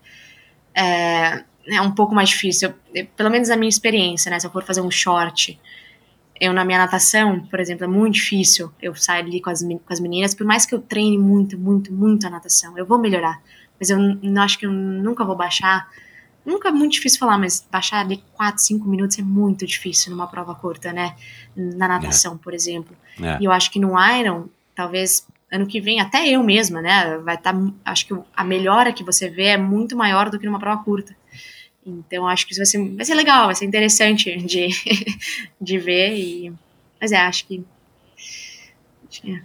é, 0.75 1.45
é 1.69 1.81
um 1.81 1.93
pouco 1.93 2.15
mais 2.15 2.29
difícil. 2.29 2.73
Eu, 2.95 3.07
pelo 3.17 3.31
menos 3.31 3.51
a 3.51 3.57
minha 3.57 3.69
experiência, 3.69 4.31
né? 4.31 4.39
Se 4.39 4.47
eu 4.47 4.51
for 4.51 4.63
fazer 4.63 4.81
um 4.81 4.91
short, 4.91 5.59
eu 6.41 6.53
na 6.53 6.65
minha 6.65 6.79
natação, 6.79 7.41
por 7.41 7.61
exemplo, 7.61 7.85
é 7.85 7.89
muito 7.89 8.15
difícil 8.15 8.71
eu 8.81 8.95
sair 8.95 9.21
ali 9.21 9.41
com 9.41 9.51
as, 9.51 9.63
com 9.63 9.81
as 9.93 10.01
meninas, 10.01 10.35
por 10.35 10.47
mais 10.47 10.67
que 10.67 10.75
eu 10.75 10.81
treine 10.81 11.19
muito, 11.19 11.59
muito, 11.59 11.93
muito 11.93 12.27
a 12.27 12.31
natação, 12.31 12.77
eu 12.77 12.87
vou 12.87 12.99
melhorar. 12.99 13.41
Mas 13.79 13.91
eu 13.91 13.99
não 13.99 14.43
acho 14.43 14.59
que 14.59 14.67
eu 14.67 14.73
nunca 14.73 15.25
vou 15.25 15.37
baixar. 15.37 15.89
Nunca 16.45 16.69
é 16.69 16.73
muito 16.73 16.93
difícil 16.93 17.19
falar, 17.19 17.37
mas 17.37 17.67
baixar 17.71 18.01
ali 18.01 18.23
4, 18.35 18.63
5 18.63 18.89
minutos 18.89 19.19
é 19.19 19.23
muito 19.23 19.67
difícil 19.67 20.13
numa 20.13 20.27
prova 20.27 20.55
curta, 20.55 20.93
né? 20.93 21.15
Na 21.55 21.89
natação, 21.89 22.35
é. 22.35 22.39
por 22.39 22.55
exemplo. 22.55 22.97
É. 23.21 23.39
E 23.41 23.45
eu 23.45 23.53
acho 23.53 23.71
que 23.71 23.79
no 23.79 23.93
Iron, 24.17 24.47
talvez 24.75 25.27
ano 25.51 25.67
que 25.67 25.81
vem, 25.81 26.01
até 26.01 26.27
eu 26.29 26.43
mesma, 26.43 26.81
né? 26.81 27.19
Vai 27.19 27.35
estar. 27.35 27.53
Tá, 27.53 27.73
acho 27.85 28.07
que 28.07 28.15
a 28.35 28.45
melhora 28.45 28.93
que 28.93 29.05
você 29.05 29.29
vê 29.29 29.47
é 29.49 29.57
muito 29.57 29.97
maior 29.97 30.31
do 30.31 30.39
que 30.39 30.47
numa 30.47 30.59
prova 30.59 30.83
curta. 30.83 31.15
Então 31.87 32.27
acho 32.27 32.47
que 32.47 32.53
isso 32.53 32.61
vai 32.61 32.67
ser, 32.67 32.97
vai 32.97 33.05
ser 33.05 33.15
legal, 33.15 33.47
vai 33.47 33.55
ser 33.55 33.65
interessante 33.65 34.37
de, 34.39 34.69
de 35.61 35.79
ver. 35.79 36.17
E, 36.17 36.53
mas 37.01 37.13
é, 37.13 37.19
acho 37.19 37.47
que. 37.47 37.65
Acho 39.09 39.23
que 39.23 39.33
é. 39.33 39.41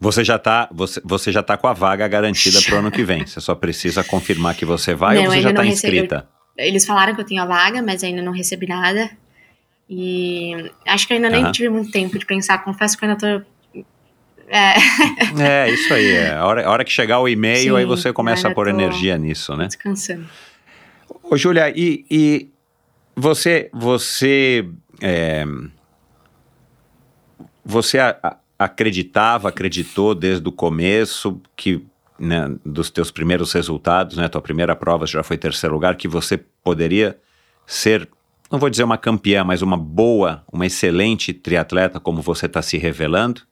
Você 0.00 0.22
já 0.22 0.36
está 0.36 0.68
você, 0.72 1.00
você 1.04 1.32
já 1.32 1.42
tá 1.42 1.56
com 1.56 1.66
a 1.66 1.72
vaga 1.72 2.06
garantida 2.06 2.60
para 2.62 2.76
o 2.76 2.78
ano 2.78 2.90
que 2.90 3.04
vem. 3.04 3.26
Você 3.26 3.40
só 3.40 3.54
precisa 3.54 4.04
confirmar 4.04 4.54
que 4.54 4.64
você 4.64 4.94
vai 4.94 5.16
não, 5.16 5.24
ou 5.24 5.30
você 5.30 5.40
já 5.40 5.50
está 5.50 5.66
inscrita? 5.66 6.28
Eles 6.56 6.84
falaram 6.84 7.14
que 7.14 7.20
eu 7.20 7.24
tenho 7.24 7.42
a 7.42 7.46
vaga, 7.46 7.82
mas 7.82 8.02
ainda 8.02 8.22
não 8.22 8.32
recebi 8.32 8.66
nada. 8.66 9.10
E 9.88 10.70
acho 10.86 11.06
que 11.06 11.14
ainda 11.14 11.30
nem 11.30 11.44
uhum. 11.44 11.52
tive 11.52 11.68
muito 11.68 11.90
tempo 11.90 12.18
de 12.18 12.26
pensar. 12.26 12.58
Confesso 12.58 12.96
que 12.96 13.04
eu 13.04 13.08
ainda 13.08 13.20
tô. 13.20 13.82
É, 14.48 14.74
é 15.66 15.70
isso 15.70 15.92
aí. 15.92 16.10
É. 16.10 16.34
A, 16.34 16.46
hora, 16.46 16.66
a 16.66 16.70
hora 16.70 16.84
que 16.84 16.92
chegar 16.92 17.20
o 17.20 17.28
e-mail, 17.28 17.76
aí 17.76 17.84
você 17.84 18.12
começa 18.12 18.48
a 18.48 18.54
pôr 18.54 18.68
energia 18.68 19.16
nisso, 19.18 19.56
né? 19.56 19.66
Descansando. 19.66 20.28
Ô, 21.22 21.36
Júlia, 21.36 21.70
e, 21.76 22.04
e, 22.10 22.50
você, 23.14 23.70
você, 23.72 24.68
é, 25.00 25.44
você 27.64 27.98
a, 27.98 28.16
a, 28.22 28.36
acreditava, 28.58 29.48
acreditou 29.48 30.14
desde 30.14 30.48
o 30.48 30.52
começo 30.52 31.40
que 31.56 31.84
né, 32.18 32.52
dos 32.64 32.90
teus 32.90 33.10
primeiros 33.10 33.52
resultados, 33.52 34.16
né, 34.16 34.28
tua 34.28 34.40
primeira 34.40 34.74
prova 34.74 35.06
já 35.06 35.22
foi 35.22 35.38
terceiro 35.38 35.74
lugar, 35.74 35.96
que 35.96 36.08
você 36.08 36.36
poderia 36.64 37.18
ser, 37.66 38.08
não 38.50 38.58
vou 38.58 38.68
dizer 38.68 38.82
uma 38.82 38.98
campeã, 38.98 39.44
mas 39.44 39.62
uma 39.62 39.76
boa, 39.76 40.44
uma 40.52 40.66
excelente 40.66 41.32
triatleta 41.32 42.00
como 42.00 42.20
você 42.20 42.46
está 42.46 42.62
se 42.62 42.76
revelando? 42.76 43.42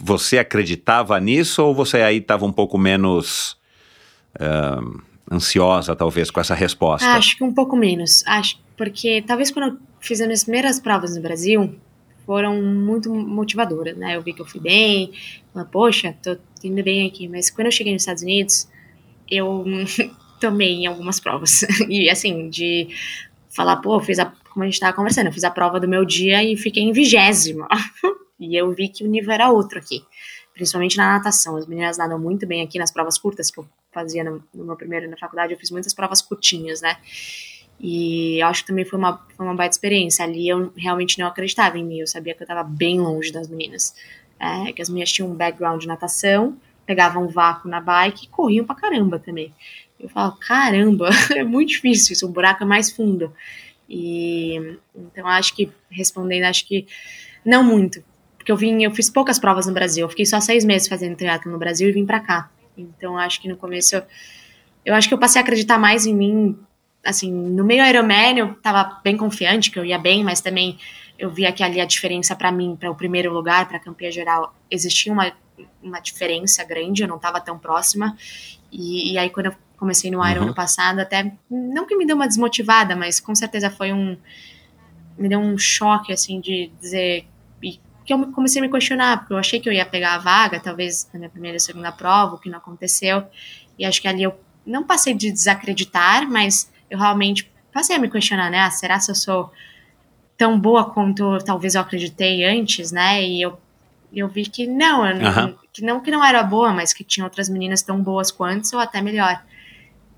Você, 0.00 0.38
acreditava 0.38 1.18
nisso 1.20 1.62
ou 1.62 1.74
você 1.74 1.98
aí 1.98 2.18
estava 2.18 2.46
um 2.46 2.52
pouco 2.52 2.78
menos 2.78 3.58
uh, 4.36 5.02
ansiosa, 5.30 5.94
talvez, 5.96 6.30
com 6.30 6.40
essa 6.40 6.54
resposta? 6.54 7.06
Acho 7.08 7.36
que 7.36 7.44
um 7.44 7.52
pouco 7.52 7.76
menos. 7.76 8.22
Acho 8.26 8.58
porque 8.76 9.22
talvez 9.22 9.50
quando 9.50 9.72
eu 9.72 9.78
fiz 10.00 10.20
as 10.20 10.26
minhas 10.26 10.44
primeiras 10.44 10.80
provas 10.80 11.14
no 11.14 11.22
Brasil, 11.22 11.74
foram 12.26 12.60
muito 12.62 13.12
motivadoras, 13.12 13.96
né? 13.96 14.16
Eu 14.16 14.22
vi 14.22 14.32
que 14.32 14.40
eu 14.40 14.46
fui 14.46 14.60
bem, 14.60 15.12
falei, 15.52 15.68
poxa, 15.70 16.16
tô 16.22 16.36
indo 16.62 16.82
bem 16.82 17.06
aqui. 17.06 17.28
Mas 17.28 17.50
quando 17.50 17.66
eu 17.66 17.72
cheguei 17.72 17.92
nos 17.92 18.02
Estados 18.02 18.22
Unidos, 18.22 18.68
eu 19.30 19.64
tomei 20.40 20.72
em 20.72 20.86
algumas 20.86 21.20
provas. 21.20 21.62
e 21.88 22.10
assim, 22.10 22.48
de 22.48 22.88
falar, 23.48 23.76
pô, 23.76 24.00
fiz 24.00 24.18
a, 24.18 24.32
como 24.52 24.64
a 24.64 24.66
gente 24.66 24.80
tava 24.80 24.92
conversando, 24.94 25.26
eu 25.26 25.32
fiz 25.32 25.44
a 25.44 25.50
prova 25.50 25.78
do 25.78 25.88
meu 25.88 26.04
dia 26.04 26.42
e 26.42 26.56
fiquei 26.56 26.82
em 26.82 26.92
vigésima. 26.92 27.68
e 28.40 28.56
eu 28.56 28.72
vi 28.72 28.88
que 28.88 29.04
o 29.04 29.08
nível 29.08 29.32
era 29.32 29.50
outro 29.50 29.78
aqui 29.78 30.02
principalmente 30.54 30.96
na 30.96 31.14
natação. 31.14 31.56
As 31.56 31.66
meninas 31.66 31.98
nadam 31.98 32.18
muito 32.18 32.46
bem 32.46 32.62
aqui 32.62 32.78
nas 32.78 32.90
provas 32.90 33.18
curtas 33.18 33.50
que 33.50 33.58
eu 33.58 33.66
fazia 33.94 34.24
no, 34.24 34.42
no 34.52 34.64
meu 34.64 34.76
primeiro 34.76 35.08
na 35.08 35.16
faculdade. 35.16 35.52
Eu 35.52 35.58
fiz 35.58 35.70
muitas 35.70 35.94
provas 35.94 36.20
curtinhas, 36.20 36.82
né? 36.82 36.96
E 37.80 38.42
acho 38.42 38.62
que 38.62 38.68
também 38.68 38.84
foi 38.84 38.98
uma, 38.98 39.24
foi 39.36 39.46
uma 39.46 39.54
baita 39.54 39.74
experiência. 39.74 40.24
Ali 40.24 40.48
eu 40.48 40.72
realmente 40.76 41.18
não 41.18 41.26
acreditava 41.26 41.78
em 41.78 41.84
mim. 41.84 42.00
Eu 42.00 42.06
sabia 42.06 42.34
que 42.34 42.42
eu 42.42 42.44
estava 42.44 42.62
bem 42.62 43.00
longe 43.00 43.32
das 43.32 43.48
meninas. 43.48 43.94
É, 44.38 44.72
que 44.72 44.82
as 44.82 44.88
meninas 44.88 45.12
tinham 45.12 45.30
um 45.30 45.34
background 45.34 45.80
de 45.80 45.86
natação 45.86 46.58
pegavam 46.86 47.24
um 47.24 47.28
vácuo 47.28 47.68
na 47.68 47.80
bike 47.80 48.24
e 48.24 48.28
corriam 48.28 48.64
pra 48.64 48.74
caramba 48.74 49.18
também. 49.18 49.52
Eu 49.98 50.08
falo, 50.08 50.32
caramba, 50.32 51.10
é 51.34 51.44
muito 51.44 51.70
difícil 51.70 52.12
isso, 52.12 52.26
o 52.26 52.30
buraco 52.30 52.62
é 52.62 52.66
mais 52.66 52.92
fundo. 52.92 53.32
E 53.88 54.78
então 54.94 55.26
acho 55.26 55.54
que 55.54 55.70
respondendo, 55.90 56.44
acho 56.44 56.66
que 56.66 56.86
não 57.44 57.62
muito, 57.62 58.02
porque 58.36 58.50
eu 58.50 58.56
vim, 58.56 58.82
eu 58.82 58.90
fiz 58.90 59.10
poucas 59.10 59.38
provas 59.38 59.66
no 59.66 59.74
Brasil, 59.74 60.04
eu 60.04 60.08
fiquei 60.08 60.24
só 60.24 60.40
seis 60.40 60.64
meses 60.64 60.88
fazendo 60.88 61.16
triatlo 61.16 61.52
no 61.52 61.58
Brasil 61.58 61.88
e 61.88 61.92
vim 61.92 62.06
para 62.06 62.20
cá. 62.20 62.50
Então 62.76 63.16
acho 63.16 63.40
que 63.40 63.48
no 63.48 63.56
começo 63.56 63.96
eu, 63.96 64.02
eu 64.84 64.94
acho 64.94 65.08
que 65.08 65.14
eu 65.14 65.18
passei 65.18 65.40
a 65.40 65.42
acreditar 65.42 65.78
mais 65.78 66.06
em 66.06 66.14
mim, 66.14 66.58
assim, 67.04 67.32
no 67.32 67.64
meio 67.64 67.84
Ironman 67.84 68.38
eu 68.38 68.54
tava 68.54 69.00
bem 69.02 69.16
confiante 69.16 69.70
que 69.70 69.78
eu 69.78 69.84
ia 69.84 69.98
bem, 69.98 70.24
mas 70.24 70.40
também 70.40 70.78
eu 71.18 71.30
via 71.30 71.52
que 71.52 71.62
ali 71.62 71.80
a 71.80 71.84
diferença 71.84 72.34
para 72.34 72.50
mim, 72.50 72.76
para 72.78 72.90
o 72.90 72.94
primeiro 72.94 73.32
lugar, 73.32 73.68
para 73.68 73.76
a 73.76 73.80
campeã 73.80 74.10
geral, 74.10 74.54
existia 74.70 75.12
uma, 75.12 75.32
uma 75.82 76.00
diferença 76.00 76.64
grande, 76.64 77.02
eu 77.02 77.08
não 77.08 77.16
estava 77.16 77.40
tão 77.40 77.58
próxima. 77.58 78.16
E, 78.72 79.12
e, 79.12 79.18
aí, 79.18 79.30
quando 79.30 79.46
eu 79.46 79.54
comecei 79.76 80.10
no 80.10 80.26
Iron 80.26 80.40
uhum. 80.40 80.46
ano 80.46 80.54
passado, 80.54 80.98
até 80.98 81.32
não 81.48 81.86
que 81.86 81.96
me 81.96 82.04
deu 82.04 82.16
uma 82.16 82.26
desmotivada, 82.26 82.96
mas 82.96 83.20
com 83.20 83.34
certeza 83.34 83.70
foi 83.70 83.92
um. 83.92 84.16
Me 85.16 85.28
deu 85.28 85.38
um 85.38 85.56
choque, 85.56 86.12
assim, 86.12 86.40
de 86.40 86.72
dizer. 86.80 87.26
Que 88.04 88.12
eu 88.12 88.32
comecei 88.32 88.60
a 88.60 88.64
me 88.64 88.70
questionar, 88.70 89.18
porque 89.18 89.32
eu 89.32 89.38
achei 89.38 89.58
que 89.58 89.68
eu 89.68 89.72
ia 89.72 89.86
pegar 89.86 90.14
a 90.14 90.18
vaga, 90.18 90.60
talvez 90.60 91.08
na 91.12 91.18
minha 91.18 91.30
primeira 91.30 91.56
e 91.56 91.60
segunda 91.60 91.90
prova, 91.90 92.34
o 92.34 92.38
que 92.38 92.50
não 92.50 92.58
aconteceu. 92.58 93.24
E 93.78 93.84
acho 93.84 94.00
que 94.00 94.06
ali 94.06 94.22
eu 94.22 94.38
não 94.66 94.84
passei 94.84 95.14
de 95.14 95.30
desacreditar, 95.30 96.30
mas 96.30 96.70
eu 96.90 96.98
realmente 96.98 97.50
passei 97.72 97.96
a 97.96 97.98
me 97.98 98.10
questionar, 98.10 98.50
né? 98.50 98.60
Ah, 98.60 98.70
será 98.70 98.98
que 98.98 99.10
eu 99.10 99.14
sou 99.14 99.50
tão 100.36 100.58
boa 100.58 100.90
quanto 100.90 101.38
talvez 101.44 101.74
eu 101.74 101.80
acreditei 101.80 102.44
antes, 102.44 102.92
né? 102.92 103.22
E 103.22 103.40
eu, 103.40 103.58
eu 104.12 104.28
vi 104.28 104.44
que 104.44 104.66
não, 104.66 105.02
não, 105.14 105.58
que 105.72 105.82
não 105.82 106.00
que 106.00 106.10
não 106.10 106.24
era 106.24 106.42
boa, 106.42 106.72
mas 106.72 106.92
que 106.92 107.02
tinha 107.02 107.24
outras 107.24 107.48
meninas 107.48 107.82
tão 107.82 108.02
boas 108.02 108.30
quanto 108.30 108.74
ou 108.74 108.80
até 108.80 109.00
melhor. 109.00 109.42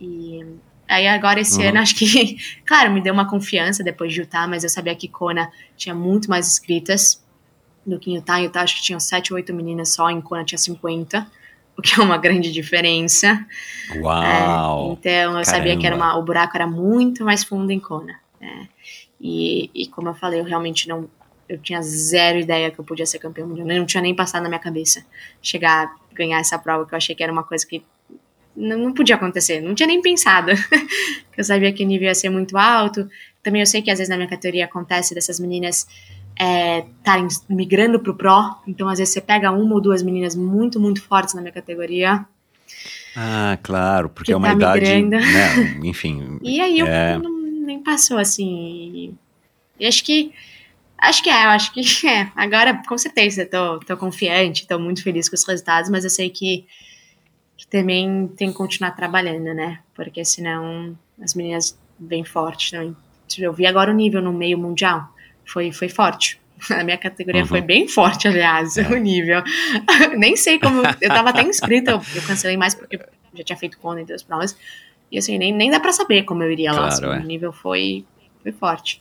E 0.00 0.44
aí 0.88 1.06
agora 1.06 1.40
esse 1.40 1.60
uhum. 1.60 1.68
ano 1.68 1.78
acho 1.80 1.94
que, 1.94 2.36
claro, 2.66 2.90
me 2.90 3.00
deu 3.00 3.14
uma 3.14 3.28
confiança 3.28 3.84
depois 3.84 4.12
de 4.12 4.20
Utah, 4.20 4.48
mas 4.48 4.64
eu 4.64 4.70
sabia 4.70 4.94
que 4.94 5.06
Kona 5.06 5.50
tinha 5.76 5.94
muito 5.94 6.28
mais 6.28 6.48
inscritas 6.48 7.24
do 7.86 7.98
que 7.98 8.10
em 8.10 8.16
Utah. 8.16 8.40
Em 8.40 8.44
Utah 8.44 8.62
acho 8.62 8.76
que 8.76 8.82
tinham 8.82 8.98
7 8.98 9.32
ou 9.32 9.36
8 9.36 9.54
meninas 9.54 9.90
só, 9.94 10.10
em 10.10 10.20
Kona 10.20 10.44
tinha 10.44 10.58
50, 10.58 11.26
o 11.76 11.82
que 11.82 12.00
é 12.00 12.02
uma 12.02 12.18
grande 12.18 12.50
diferença. 12.50 13.46
Uau! 14.00 14.90
É, 14.90 14.92
então 14.92 15.10
eu 15.10 15.26
Caramba. 15.28 15.44
sabia 15.44 15.78
que 15.78 15.86
era 15.86 15.94
uma, 15.94 16.16
o 16.18 16.22
buraco 16.22 16.56
era 16.56 16.66
muito 16.66 17.24
mais 17.24 17.44
fundo 17.44 17.70
em 17.70 17.78
Kona. 17.78 18.18
É. 18.40 18.66
E, 19.20 19.70
e 19.74 19.86
como 19.86 20.08
eu 20.08 20.14
falei, 20.14 20.40
eu 20.40 20.44
realmente 20.44 20.88
não. 20.88 21.08
Eu 21.48 21.58
tinha 21.58 21.80
zero 21.80 22.40
ideia 22.40 22.72
que 22.72 22.78
eu 22.80 22.84
podia 22.84 23.06
ser 23.06 23.20
campeão 23.20 23.46
mundial. 23.46 23.66
Não 23.68 23.86
tinha 23.86 24.02
nem 24.02 24.14
passado 24.14 24.42
na 24.42 24.48
minha 24.48 24.58
cabeça 24.58 25.06
chegar 25.40 25.84
a 25.84 26.14
ganhar 26.14 26.40
essa 26.40 26.58
prova, 26.58 26.84
que 26.84 26.92
eu 26.92 26.96
achei 26.96 27.14
que 27.14 27.22
era 27.22 27.32
uma 27.32 27.44
coisa 27.44 27.64
que 27.64 27.84
não, 28.56 28.76
não 28.78 28.92
podia 28.92 29.14
acontecer. 29.14 29.60
Não 29.60 29.72
tinha 29.74 29.86
nem 29.86 30.02
pensado. 30.02 30.50
eu 31.36 31.44
sabia 31.44 31.72
que 31.72 31.84
o 31.84 31.86
nível 31.86 32.08
ia 32.08 32.14
ser 32.16 32.30
muito 32.30 32.56
alto. 32.56 33.08
Também 33.44 33.62
eu 33.62 33.66
sei 33.66 33.80
que 33.80 33.90
às 33.92 33.98
vezes 33.98 34.08
na 34.08 34.16
minha 34.16 34.28
categoria 34.28 34.64
acontece 34.64 35.14
dessas 35.14 35.38
meninas 35.38 35.86
estarem 36.38 37.26
é, 37.26 37.54
migrando 37.54 37.98
pro 37.98 38.14
Pro. 38.14 38.56
Então, 38.66 38.88
às 38.88 38.98
vezes, 38.98 39.14
você 39.14 39.20
pega 39.20 39.50
uma 39.50 39.74
ou 39.74 39.80
duas 39.80 40.02
meninas 40.02 40.36
muito, 40.36 40.78
muito 40.78 41.02
fortes 41.02 41.34
na 41.34 41.40
minha 41.40 41.52
categoria. 41.52 42.26
Ah, 43.16 43.58
claro, 43.62 44.10
porque 44.10 44.32
é 44.32 44.36
uma 44.36 44.48
tá 44.48 44.54
idade. 44.54 45.02
Né, 45.02 45.20
enfim. 45.82 46.38
e 46.42 46.60
aí 46.60 46.78
eu 46.78 46.86
é... 46.86 47.16
não 47.16 47.32
nem 47.40 47.82
passou 47.82 48.18
assim. 48.18 49.16
E 49.80 49.86
acho 49.86 50.04
que. 50.04 50.32
Acho 50.98 51.22
que 51.22 51.28
é, 51.28 51.44
eu 51.44 51.50
acho 51.50 51.72
que 51.72 51.80
é. 52.06 52.30
Agora, 52.36 52.82
com 52.86 52.96
certeza, 52.98 53.46
tô, 53.46 53.80
tô 53.80 53.96
confiante, 53.96 54.66
tô 54.66 54.78
muito 54.78 55.02
feliz 55.02 55.28
com 55.28 55.34
os 55.34 55.44
resultados, 55.44 55.90
mas 55.90 56.04
eu 56.04 56.10
sei 56.10 56.30
que, 56.30 56.66
que 57.56 57.66
também 57.66 58.28
tem 58.36 58.50
que 58.50 58.56
continuar 58.56 58.92
trabalhando, 58.92 59.54
né? 59.54 59.80
Porque 59.94 60.24
senão 60.24 60.96
as 61.20 61.34
meninas 61.34 61.78
bem 61.98 62.24
fortes 62.24 62.70
também. 62.70 62.94
Eu 63.38 63.52
vi 63.52 63.66
agora 63.66 63.90
o 63.90 63.94
nível 63.94 64.22
no 64.22 64.32
meio 64.32 64.58
mundial. 64.58 65.08
Foi, 65.46 65.72
foi 65.72 65.88
forte. 65.88 66.40
A 66.70 66.82
minha 66.82 66.98
categoria 66.98 67.42
uhum. 67.42 67.46
foi 67.46 67.60
bem 67.60 67.88
forte, 67.88 68.28
aliás, 68.28 68.76
é. 68.76 68.82
o 68.88 68.96
nível. 68.96 69.42
Nem 70.16 70.36
sei 70.36 70.58
como. 70.58 70.82
Eu 71.00 71.08
tava 71.08 71.30
até 71.30 71.42
inscrita, 71.42 71.92
eu, 71.92 72.02
eu 72.14 72.22
cancelei 72.22 72.56
mais 72.56 72.74
porque 72.74 72.98
já 73.34 73.44
tinha 73.44 73.56
feito 73.56 73.78
conta 73.78 74.00
entre 74.00 74.14
as 74.14 74.22
provas. 74.22 74.56
E 75.10 75.18
assim, 75.18 75.38
nem, 75.38 75.52
nem 75.52 75.70
dá 75.70 75.78
para 75.78 75.92
saber 75.92 76.24
como 76.24 76.42
eu 76.42 76.50
iria 76.50 76.72
lá. 76.72 76.88
Assim, 76.88 77.04
é. 77.04 77.08
O 77.08 77.22
nível 77.22 77.52
foi, 77.52 78.04
foi 78.42 78.50
forte. 78.50 79.00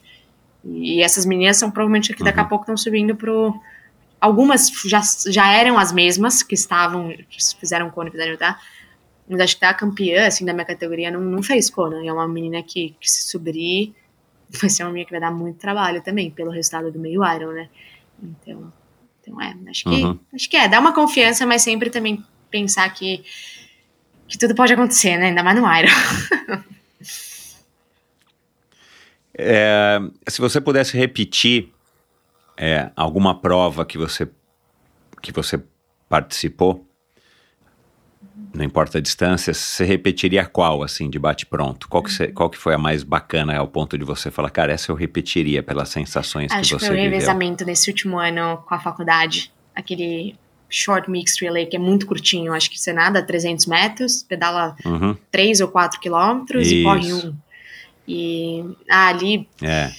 E 0.64 1.02
essas 1.02 1.26
meninas 1.26 1.58
são 1.58 1.72
provavelmente 1.72 2.14
que 2.14 2.24
daqui 2.24 2.40
uhum. 2.40 2.46
a 2.46 2.48
pouco 2.48 2.64
estão 2.64 2.78
subindo 2.78 3.16
pro. 3.16 3.60
Algumas 4.20 4.72
já, 4.86 5.02
já 5.28 5.52
eram 5.54 5.78
as 5.78 5.92
mesmas 5.92 6.42
que 6.42 6.56
estavam, 6.56 7.10
que 7.30 7.38
fizeram 7.60 7.90
cone, 7.90 8.10
fizeram 8.10 8.38
tá? 8.38 8.60
Mas 9.28 9.40
acho 9.40 9.56
que 9.56 9.62
tá 9.62 9.70
a 9.70 9.74
campeã, 9.74 10.28
assim, 10.28 10.46
da 10.46 10.54
minha 10.54 10.66
categoria 10.66 11.12
não, 11.12 11.20
não 11.20 11.44
fez 11.44 11.70
cone. 11.70 12.08
É 12.08 12.14
uma 12.14 12.28
menina 12.28 12.62
que, 12.64 12.96
que 13.00 13.10
se 13.10 13.30
subir 13.30 13.94
vai 14.50 14.70
ser 14.70 14.84
uma 14.84 14.92
menina 14.92 15.06
que 15.06 15.12
vai 15.12 15.22
dar 15.22 15.32
muito 15.32 15.58
trabalho 15.58 16.02
também, 16.02 16.32
pelo 16.32 16.52
resultado 16.52 16.92
do 16.92 17.00
meio 17.00 17.22
Iron, 17.36 17.52
né? 17.52 17.70
Então, 18.22 18.74
então 19.22 19.42
é, 19.42 19.56
acho 19.70 19.84
que, 19.84 20.04
uhum. 20.04 20.20
acho 20.34 20.50
que 20.50 20.58
é, 20.58 20.68
dá 20.68 20.80
uma 20.80 20.94
confiança, 20.94 21.46
mas 21.46 21.62
sempre 21.62 21.90
também 21.90 22.24
pensar 22.50 22.90
que 22.94 23.24
que 24.28 24.38
tudo 24.40 24.56
pode 24.56 24.74
acontecer, 24.74 25.18
né? 25.18 25.28
Ainda 25.28 25.44
mais 25.44 25.60
no 25.60 25.68
Iron. 25.78 26.64
é, 29.38 30.00
se 30.28 30.42
você 30.42 30.60
pudesse 30.60 30.98
repetir 30.98 31.70
é, 32.58 32.90
alguma 32.96 33.40
prova 33.40 33.86
que 33.86 33.98
você 33.98 34.28
que 35.22 35.32
você 35.32 35.62
participou, 36.08 36.88
não 38.56 38.64
importa 38.64 38.98
a 38.98 39.02
distância, 39.02 39.54
você 39.54 39.84
repetiria 39.84 40.46
qual, 40.46 40.82
assim, 40.82 41.10
de 41.10 41.20
bate-pronto? 41.20 41.88
Qual, 41.88 42.02
que 42.02 42.12
você, 42.12 42.28
qual 42.28 42.50
que 42.50 42.58
foi 42.58 42.74
a 42.74 42.78
mais 42.78 43.04
bacana 43.04 43.56
ao 43.58 43.68
ponto 43.68 43.98
de 43.98 44.04
você 44.04 44.32
falar, 44.32 44.50
cara, 44.50 44.72
essa 44.72 44.92
eu 44.92 44.96
repetiria 44.96 45.62
pelas 45.62 45.90
sensações 45.90 46.52
Acho 46.52 46.62
que 46.62 46.68
você 46.68 46.76
viveu? 46.76 46.76
Acho 46.76 46.86
que 46.86 46.88
foi 46.88 46.98
o 46.98 47.12
revezamento 47.12 47.66
nesse 47.66 47.90
último 47.90 48.18
ano 48.18 48.58
com 48.66 48.74
a 48.74 48.80
faculdade, 48.80 49.52
aquele 49.76 50.36
short 50.70 51.10
mixed 51.10 51.44
relay, 51.44 51.66
que 51.66 51.76
é 51.76 51.80
muito 51.80 52.06
curtinho, 52.06 52.54
acho 52.54 52.70
que 52.70 52.80
você 52.80 52.92
nada 52.92 53.22
300 53.22 53.66
metros, 53.66 54.24
pedala 54.24 54.76
uhum. 54.86 55.16
3 55.32 55.62
ou 55.62 55.68
4 55.68 56.00
quilômetros 56.00 56.72
e 56.72 56.84
corre 56.84 57.14
um. 57.14 57.36
E 58.08 58.64
ah, 58.90 59.08
ali, 59.08 59.48
é, 59.62 59.92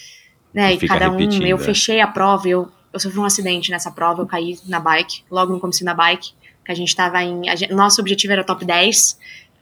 né, 0.52 0.74
e 0.74 0.88
cada 0.88 1.10
um, 1.10 1.18
eu 1.18 1.56
é. 1.56 1.60
fechei 1.60 2.00
a 2.00 2.06
prova, 2.06 2.48
eu, 2.48 2.70
eu 2.92 3.00
sofri 3.00 3.18
um 3.18 3.24
acidente 3.24 3.70
nessa 3.70 3.90
prova, 3.90 4.22
eu 4.22 4.26
caí 4.26 4.58
na 4.66 4.78
bike, 4.78 5.24
logo 5.30 5.52
no 5.52 5.60
começo 5.60 5.84
da 5.84 5.94
bike, 5.94 6.32
a 6.72 6.74
gente 6.74 6.94
tava 6.94 7.22
em, 7.22 7.44
gente, 7.56 7.72
nosso 7.72 8.00
objetivo 8.00 8.32
era 8.32 8.44
top 8.44 8.64
10, 8.64 9.18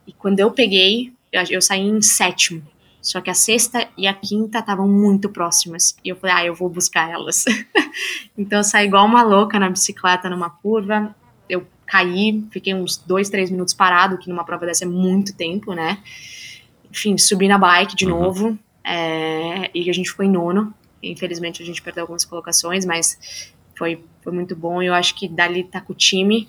e 0.06 0.12
quando 0.12 0.40
eu 0.40 0.50
peguei, 0.50 1.12
eu, 1.32 1.42
eu 1.50 1.62
saí 1.62 1.80
em 1.80 2.00
sétimo, 2.02 2.62
só 3.04 3.20
que 3.20 3.28
a 3.28 3.34
sexta 3.34 3.86
e 3.98 4.06
a 4.06 4.14
quinta 4.14 4.60
estavam 4.60 4.88
muito 4.88 5.28
próximas. 5.28 5.94
E 6.02 6.08
eu 6.08 6.16
falei, 6.16 6.36
ah, 6.36 6.46
eu 6.46 6.54
vou 6.54 6.70
buscar 6.70 7.10
elas. 7.10 7.44
então 8.36 8.60
eu 8.60 8.64
saí 8.64 8.86
igual 8.86 9.04
uma 9.04 9.22
louca 9.22 9.58
na 9.58 9.68
bicicleta 9.68 10.30
numa 10.30 10.48
curva. 10.48 11.14
Eu 11.46 11.66
caí, 11.84 12.42
fiquei 12.50 12.72
uns 12.72 12.96
dois, 12.96 13.28
três 13.28 13.50
minutos 13.50 13.74
parado, 13.74 14.16
que 14.16 14.30
numa 14.30 14.42
prova 14.42 14.64
dessa 14.64 14.84
é 14.84 14.88
muito 14.88 15.36
tempo, 15.36 15.74
né? 15.74 15.98
Enfim, 16.90 17.18
subi 17.18 17.46
na 17.46 17.58
bike 17.58 17.94
de 17.94 18.06
uhum. 18.06 18.22
novo. 18.22 18.58
É, 18.82 19.70
e 19.74 19.90
a 19.90 19.92
gente 19.92 20.08
ficou 20.08 20.24
em 20.24 20.30
nono. 20.30 20.72
Infelizmente 21.02 21.62
a 21.62 21.66
gente 21.66 21.82
perdeu 21.82 22.04
algumas 22.04 22.24
colocações, 22.24 22.86
mas 22.86 23.52
foi, 23.76 24.02
foi 24.22 24.32
muito 24.32 24.56
bom. 24.56 24.82
E 24.82 24.86
eu 24.86 24.94
acho 24.94 25.14
que 25.14 25.28
dali 25.28 25.62
tá 25.64 25.78
com 25.78 25.92
o 25.92 25.96
time 25.96 26.48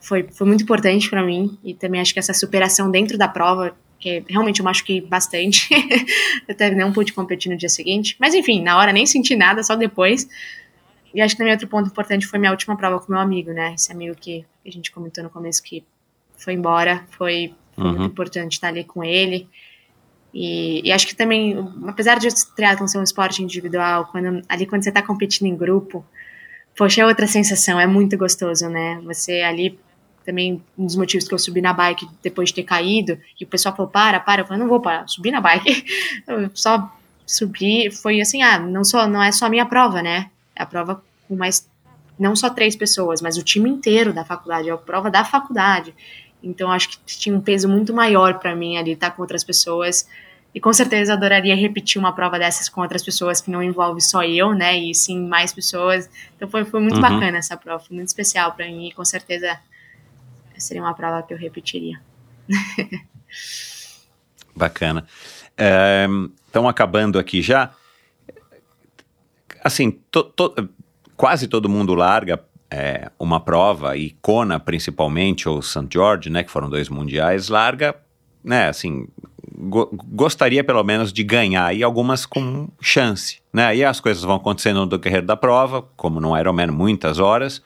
foi, 0.00 0.26
foi 0.30 0.46
muito 0.46 0.62
importante 0.62 1.08
para 1.08 1.22
mim. 1.22 1.58
E 1.62 1.74
também 1.74 2.00
acho 2.00 2.12
que 2.12 2.18
essa 2.18 2.34
superação 2.34 2.90
dentro 2.90 3.18
da 3.18 3.28
prova 3.28 3.74
porque 4.00 4.24
realmente 4.26 4.60
eu 4.60 4.64
machuquei 4.64 5.02
bastante. 5.02 5.68
eu 6.48 6.54
até 6.54 6.74
não 6.74 6.90
pude 6.90 7.12
competir 7.12 7.52
no 7.52 7.58
dia 7.58 7.68
seguinte. 7.68 8.16
Mas 8.18 8.34
enfim, 8.34 8.62
na 8.62 8.78
hora 8.78 8.94
nem 8.94 9.04
senti 9.04 9.36
nada, 9.36 9.62
só 9.62 9.76
depois. 9.76 10.26
E 11.14 11.20
acho 11.20 11.34
que 11.34 11.38
também 11.38 11.52
outro 11.52 11.68
ponto 11.68 11.90
importante 11.90 12.26
foi 12.26 12.38
minha 12.38 12.50
última 12.50 12.74
prova 12.78 12.98
com 12.98 13.12
meu 13.12 13.20
amigo, 13.20 13.52
né? 13.52 13.74
Esse 13.74 13.92
amigo 13.92 14.16
que 14.18 14.46
a 14.66 14.70
gente 14.70 14.90
comentou 14.90 15.22
no 15.22 15.28
começo 15.28 15.62
que 15.62 15.84
foi 16.38 16.54
embora. 16.54 17.04
Foi, 17.10 17.52
foi 17.74 17.84
uhum. 17.84 17.90
muito 17.90 18.06
importante 18.06 18.54
estar 18.54 18.68
ali 18.68 18.84
com 18.84 19.04
ele. 19.04 19.46
E, 20.32 20.80
e, 20.82 20.92
acho 20.92 21.06
que 21.06 21.14
também, 21.14 21.56
apesar 21.86 22.18
de 22.18 22.28
o 22.28 22.32
triatlon 22.56 22.86
ser 22.86 22.98
um 22.98 23.02
esporte 23.02 23.42
individual, 23.42 24.06
quando, 24.10 24.42
ali 24.48 24.64
quando 24.64 24.82
você 24.82 24.88
está 24.88 25.02
competindo 25.02 25.48
em 25.48 25.56
grupo, 25.56 26.06
poxa, 26.74 27.02
é 27.02 27.06
outra 27.06 27.26
sensação, 27.26 27.78
é 27.78 27.86
muito 27.86 28.16
gostoso, 28.16 28.68
né? 28.70 28.98
Você 29.04 29.42
ali 29.42 29.78
também 30.24 30.62
um 30.78 30.86
dos 30.86 30.96
motivos 30.96 31.26
que 31.26 31.34
eu 31.34 31.38
subi 31.38 31.60
na 31.60 31.72
bike 31.72 32.08
depois 32.22 32.50
de 32.50 32.56
ter 32.56 32.62
caído, 32.64 33.18
e 33.40 33.44
o 33.44 33.46
pessoal 33.46 33.74
falou, 33.74 33.90
para, 33.90 34.20
para, 34.20 34.42
eu 34.42 34.46
falei, 34.46 34.60
não 34.60 34.68
vou 34.68 34.80
parar, 34.80 35.06
subi 35.08 35.30
na 35.30 35.40
bike, 35.40 35.84
eu 36.26 36.50
só 36.54 36.94
subi, 37.26 37.90
foi 37.90 38.20
assim, 38.20 38.42
ah, 38.42 38.58
não, 38.58 38.84
só, 38.84 39.06
não 39.06 39.22
é 39.22 39.32
só 39.32 39.46
a 39.46 39.50
minha 39.50 39.66
prova, 39.66 40.02
né, 40.02 40.30
é 40.54 40.62
a 40.62 40.66
prova 40.66 41.02
com 41.28 41.36
mais, 41.36 41.68
não 42.18 42.36
só 42.36 42.50
três 42.50 42.76
pessoas, 42.76 43.20
mas 43.22 43.36
o 43.36 43.42
time 43.42 43.68
inteiro 43.68 44.12
da 44.12 44.24
faculdade, 44.24 44.68
é 44.68 44.72
a 44.72 44.76
prova 44.76 45.10
da 45.10 45.24
faculdade, 45.24 45.94
então 46.42 46.70
acho 46.70 46.90
que 46.90 46.98
tinha 47.06 47.34
um 47.34 47.40
peso 47.40 47.68
muito 47.68 47.92
maior 47.92 48.38
para 48.38 48.54
mim 48.54 48.76
ali 48.76 48.92
estar 48.92 49.10
com 49.10 49.22
outras 49.22 49.44
pessoas, 49.44 50.06
e 50.54 50.60
com 50.60 50.72
certeza 50.72 51.12
adoraria 51.12 51.54
repetir 51.54 52.00
uma 52.00 52.12
prova 52.12 52.38
dessas 52.38 52.68
com 52.68 52.80
outras 52.80 53.04
pessoas 53.04 53.40
que 53.40 53.50
não 53.50 53.62
envolve 53.62 54.00
só 54.00 54.24
eu, 54.24 54.52
né? 54.52 54.76
E 54.76 54.94
sim 54.94 55.28
mais 55.28 55.52
pessoas. 55.52 56.10
Então 56.36 56.48
foi, 56.48 56.64
foi 56.64 56.80
muito 56.80 56.96
uhum. 56.96 57.00
bacana 57.00 57.38
essa 57.38 57.56
prova, 57.56 57.84
foi 57.84 57.96
muito 57.96 58.08
especial 58.08 58.52
para 58.52 58.66
mim 58.66 58.88
e 58.88 58.92
com 58.92 59.04
certeza 59.04 59.58
seria 60.62 60.82
uma 60.82 60.94
prova 60.94 61.22
que 61.22 61.34
eu 61.34 61.38
repetiria. 61.38 62.00
Bacana. 64.54 65.06
Estão 66.46 66.68
acabando 66.68 67.18
aqui 67.18 67.42
já. 67.42 67.70
Assim, 69.62 69.90
to, 70.10 70.24
to, 70.24 70.54
quase 71.16 71.46
todo 71.46 71.68
mundo 71.68 71.94
larga 71.94 72.42
é, 72.70 73.10
uma 73.18 73.40
prova, 73.40 73.96
e 73.96 74.10
Kona 74.22 74.60
principalmente, 74.60 75.48
ou 75.48 75.60
St. 75.60 75.88
George, 75.90 76.30
né, 76.30 76.44
que 76.44 76.50
foram 76.50 76.70
dois 76.70 76.88
mundiais, 76.88 77.48
larga, 77.48 77.96
né, 78.44 78.68
assim, 78.68 79.08
go 79.58 79.90
gostaria 79.92 80.62
pelo 80.62 80.82
menos 80.84 81.12
de 81.12 81.24
ganhar, 81.24 81.74
e 81.74 81.82
algumas 81.82 82.24
com 82.24 82.68
chance, 82.80 83.40
né, 83.52 83.74
e 83.74 83.84
as 83.84 83.98
coisas 83.98 84.22
vão 84.22 84.36
acontecendo 84.36 84.80
no 84.80 84.86
decorrer 84.86 85.22
da 85.22 85.36
prova, 85.36 85.82
como 85.96 86.20
no 86.20 86.38
Ironman, 86.38 86.68
muitas 86.68 87.18
horas, 87.18 87.60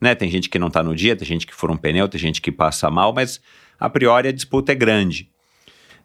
né, 0.00 0.14
tem 0.14 0.30
gente 0.30 0.48
que 0.48 0.58
não 0.58 0.68
está 0.68 0.82
no 0.82 0.94
dia, 0.94 1.16
tem 1.16 1.26
gente 1.26 1.46
que 1.46 1.54
fura 1.54 1.72
um 1.72 1.76
pneu, 1.76 2.08
tem 2.08 2.20
gente 2.20 2.40
que 2.40 2.52
passa 2.52 2.90
mal, 2.90 3.12
mas 3.12 3.40
a 3.78 3.88
priori 3.88 4.28
a 4.28 4.32
disputa 4.32 4.72
é 4.72 4.74
grande. 4.74 5.28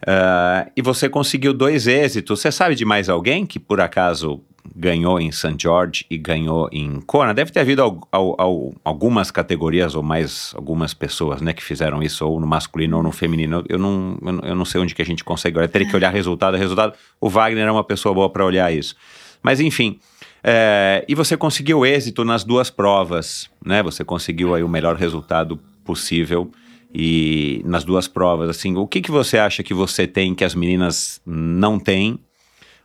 Uh, 0.04 0.70
e 0.76 0.82
você 0.82 1.08
conseguiu 1.08 1.54
dois 1.54 1.88
êxitos. 1.88 2.42
Você 2.42 2.52
sabe 2.52 2.76
de 2.76 2.84
mais 2.84 3.08
alguém 3.08 3.46
que 3.46 3.58
por 3.58 3.80
acaso 3.80 4.44
ganhou 4.76 5.20
em 5.20 5.32
St. 5.32 5.56
George 5.58 6.06
e 6.10 6.18
ganhou 6.18 6.68
em 6.74 7.00
Kona? 7.02 7.34
Deve 7.34 7.52
ter 7.52 7.62
havido 7.62 7.82
al, 7.82 8.08
al, 8.12 8.36
al, 8.38 8.74
algumas 8.84 9.32
categorias 9.32 9.96
ou 9.96 10.04
mais 10.04 10.54
algumas 10.56 10.94
pessoas, 10.94 11.42
né, 11.42 11.54
que 11.54 11.64
fizeram 11.64 12.04
isso 12.04 12.28
ou 12.28 12.40
no 12.40 12.48
masculino 12.48 12.98
ou 12.98 13.04
no 13.04 13.14
feminino. 13.14 13.64
Eu 13.70 13.80
não, 13.80 14.18
eu 14.44 14.56
não 14.56 14.66
sei 14.66 14.82
onde 14.82 14.94
que 14.94 15.02
a 15.02 15.06
gente 15.06 15.24
consegue 15.24 15.58
olhar. 15.58 15.70
Teria 15.70 15.88
que 15.88 15.96
olhar 15.96 16.12
resultado 16.12 16.56
a 16.56 16.58
resultado. 16.58 16.94
O 17.20 17.30
Wagner 17.30 17.66
é 17.66 17.72
uma 17.72 17.84
pessoa 17.84 18.14
boa 18.14 18.30
para 18.30 18.46
olhar 18.46 18.74
isso. 18.74 18.96
Mas 19.42 19.62
enfim. 19.62 20.00
É, 20.44 21.06
e 21.08 21.16
você 21.16 21.38
conseguiu 21.38 21.86
êxito 21.86 22.26
nas 22.26 22.44
duas 22.44 22.70
provas, 22.70 23.50
né? 23.66 23.82
Você 23.82 24.04
conseguiu 24.04 24.54
aí 24.54 24.62
o 24.62 24.68
melhor 24.68 24.96
resultado 24.96 25.58
possível 25.86 26.52
e 26.94 27.62
nas 27.66 27.84
duas 27.84 28.08
provas, 28.08 28.50
assim, 28.50 28.76
o 28.76 28.86
que, 28.86 29.02
que 29.02 29.10
você 29.10 29.38
acha 29.40 29.64
que 29.64 29.74
você 29.74 30.06
tem 30.06 30.36
que 30.36 30.44
as 30.44 30.54
meninas 30.54 31.20
não 31.26 31.80
têm? 31.80 32.20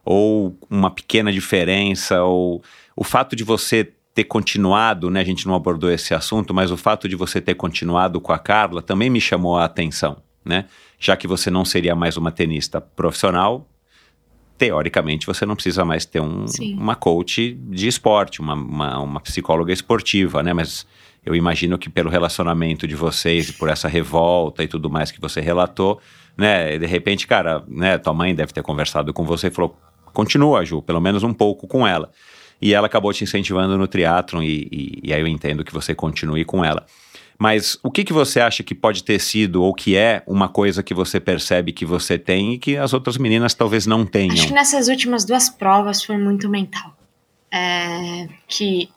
Ou 0.05 0.57
uma 0.71 0.91
pequena 0.91 1.33
diferença? 1.33 2.23
Ou 2.23 2.63
o 2.97 3.05
fato 3.05 3.37
de 3.37 3.45
você 3.45 3.93
ter 4.15 4.25
continuado, 4.25 5.11
né? 5.11 5.21
A 5.21 5.25
gente 5.25 5.47
não 5.47 5.55
abordou 5.55 5.91
esse 5.91 6.15
assunto, 6.15 6.55
mas 6.55 6.71
o 6.71 6.77
fato 6.77 7.09
de 7.09 7.17
você 7.17 7.41
ter 7.41 7.55
continuado 7.55 8.21
com 8.21 8.33
a 8.33 8.39
Carla 8.39 8.81
também 8.81 9.11
me 9.11 9.21
chamou 9.21 9.59
a 9.59 9.65
atenção, 9.65 10.17
né? 10.45 10.65
Já 10.99 11.17
que 11.17 11.27
você 11.27 11.51
não 11.51 11.65
seria 11.65 11.95
mais 11.95 12.17
uma 12.17 12.33
tenista 12.33 12.81
profissional, 12.81 13.69
teoricamente 14.59 15.27
você 15.27 15.47
não 15.47 15.55
precisa 15.55 15.85
mais 15.85 16.05
ter 16.05 16.21
um, 16.21 16.45
uma 16.77 16.97
coach 16.97 17.55
de 17.55 17.87
esporte, 17.87 18.41
uma, 18.41 18.55
uma, 18.55 18.99
uma 18.99 19.21
psicóloga 19.21 19.73
esportiva, 19.73 20.43
né? 20.43 20.53
Mas 20.53 20.85
eu 21.25 21.35
imagino 21.35 21.79
que 21.79 21.89
pelo 21.89 22.11
relacionamento 22.11 22.87
de 22.87 22.97
vocês 22.97 23.49
e 23.49 23.53
por 23.53 23.69
essa 23.69 23.87
revolta 23.87 24.65
e 24.65 24.69
tudo 24.69 24.91
mais 24.91 25.13
que 25.13 25.21
você 25.21 25.41
relatou, 25.41 26.01
né, 26.37 26.79
de 26.79 26.87
repente, 26.87 27.27
cara, 27.27 27.63
né, 27.69 27.99
tua 27.99 28.15
mãe 28.15 28.35
deve 28.35 28.53
ter 28.53 28.63
conversado 28.63 29.13
com 29.13 29.25
você 29.25 29.49
e 29.49 29.51
falou, 29.51 29.77
continua, 30.13 30.65
Ju, 30.65 30.83
pelo 30.83 31.01
menos 31.01 31.23
um 31.23 31.33
pouco 31.33 31.67
com 31.67 31.87
ela. 31.87 32.11
E 32.61 32.75
ela 32.75 32.87
acabou 32.87 33.13
te 33.13 33.23
incentivando 33.23 33.77
no 33.79 33.87
triatlon 33.87 34.43
e, 34.43 34.69
e, 34.73 35.01
e 35.05 35.13
aí 35.13 35.21
eu 35.21 35.27
entendo 35.29 35.65
que 35.65 35.73
você 35.73 35.95
continue 35.95 36.45
com 36.45 36.65
ela. 36.65 36.85
Mas 37.39 37.78
o 37.85 37.90
que, 37.90 38.02
que 38.02 38.12
você 38.12 38.40
acha 38.40 38.65
que 38.65 38.74
pode 38.74 39.05
ter 39.05 39.20
sido 39.20 39.62
ou 39.62 39.73
que 39.73 39.97
é 39.97 40.24
uma 40.27 40.48
coisa 40.48 40.82
que 40.82 40.93
você 40.93 41.20
percebe 41.20 41.73
que 41.73 41.86
você 41.86 42.19
tem 42.19 42.55
e 42.55 42.59
que 42.59 42.77
as 42.77 42.93
outras 42.93 43.16
meninas 43.16 43.55
talvez 43.55 43.86
não 43.86 44.05
tenham? 44.05 44.35
Acho 44.35 44.48
que 44.48 44.52
nessas 44.52 44.89
últimas 44.89 45.24
duas 45.24 45.48
provas 45.48 46.02
foi 46.02 46.19
muito 46.19 46.48
mental. 46.48 46.97
É, 47.51 48.28
que 48.48 48.90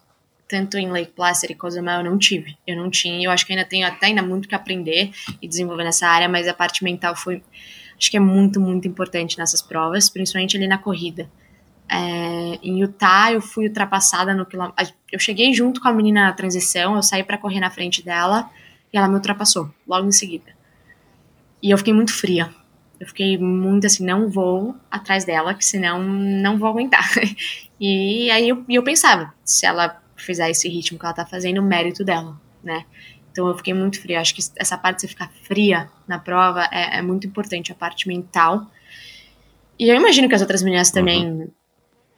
tanto 0.50 0.78
em 0.78 0.92
Lake 0.92 1.14
Placid 1.16 1.52
e 1.52 1.56
Cozumel 1.56 2.00
eu 2.00 2.12
não 2.12 2.18
tive. 2.18 2.58
Eu 2.66 2.76
não 2.76 2.90
tinha, 2.90 3.24
eu 3.24 3.32
acho 3.32 3.46
que 3.46 3.54
ainda 3.54 3.64
tenho 3.64 3.88
até 3.88 4.08
ainda 4.08 4.24
muito 4.24 4.50
que 4.50 4.56
aprender 4.56 5.12
e 5.42 5.48
desenvolver 5.48 5.84
nessa 5.84 6.08
área, 6.08 6.28
mas 6.28 6.48
a 6.48 6.54
parte 6.54 6.84
mental 6.84 7.16
foi, 7.16 7.42
acho 7.98 8.10
que 8.10 8.18
é 8.18 8.20
muito, 8.20 8.60
muito 8.60 8.88
importante 8.88 9.38
nessas 9.38 9.62
provas, 9.62 10.10
principalmente 10.10 10.58
ali 10.58 10.68
na 10.68 10.80
corrida. 10.80 11.30
É, 11.94 12.58
em 12.64 12.80
Utah 12.80 13.34
eu 13.34 13.42
fui 13.42 13.68
ultrapassada 13.68 14.34
no 14.34 14.46
quilômetro, 14.46 14.94
eu 15.12 15.20
cheguei 15.20 15.54
junto 15.54 15.82
com 15.82 15.90
a 15.90 15.94
menina 15.94 16.28
na 16.28 16.32
transição, 16.32 16.96
eu 16.96 17.04
saí 17.04 17.22
para 17.22 17.38
correr 17.38 17.60
na 17.60 17.70
frente 17.70 18.02
dela 18.02 18.50
e 18.94 18.98
ela 18.98 19.10
me 19.10 19.16
ultrapassou 19.16 19.70
logo 19.86 20.08
em 20.08 20.12
seguida. 20.12 20.56
E 21.62 21.70
eu 21.70 21.78
fiquei 21.78 21.94
muito 21.94 22.14
fria. 22.14 22.50
Eu 22.98 23.08
fiquei 23.08 23.38
muito 23.38 23.88
assim, 23.88 24.06
não 24.06 24.30
vou 24.30 24.76
atrás 24.90 25.26
dela, 25.26 25.54
que 25.54 25.66
senão 25.66 26.02
não 26.02 26.58
vou 26.58 26.70
aguentar. 26.70 27.04
E 27.84 28.30
aí 28.30 28.48
eu, 28.48 28.64
eu 28.70 28.84
pensava, 28.84 29.34
se 29.44 29.66
ela 29.66 30.00
fizer 30.16 30.52
esse 30.52 30.70
ritmo 30.70 31.00
que 31.00 31.04
ela 31.04 31.16
tá 31.16 31.26
fazendo, 31.26 31.58
o 31.58 31.64
mérito 31.64 32.06
dela, 32.06 32.40
né? 32.64 32.86
Então 33.32 33.48
eu 33.48 33.58
fiquei 33.58 33.74
muito 33.74 34.00
fria. 34.00 34.22
Acho 34.22 34.36
que 34.36 34.42
essa 34.56 34.78
parte 34.78 34.98
de 34.98 35.02
você 35.02 35.08
ficar 35.08 35.32
fria 35.42 35.90
na 36.08 36.20
prova 36.20 36.70
é, 36.72 37.00
é 37.00 37.02
muito 37.02 37.26
importante, 37.26 37.72
a 37.72 37.76
parte 37.76 38.08
mental. 38.08 38.68
E 39.80 39.90
eu 39.90 39.96
imagino 39.96 40.30
que 40.30 40.36
as 40.36 40.42
outras 40.42 40.62
meninas 40.62 40.92
também 40.92 41.26
uhum. 41.26 41.52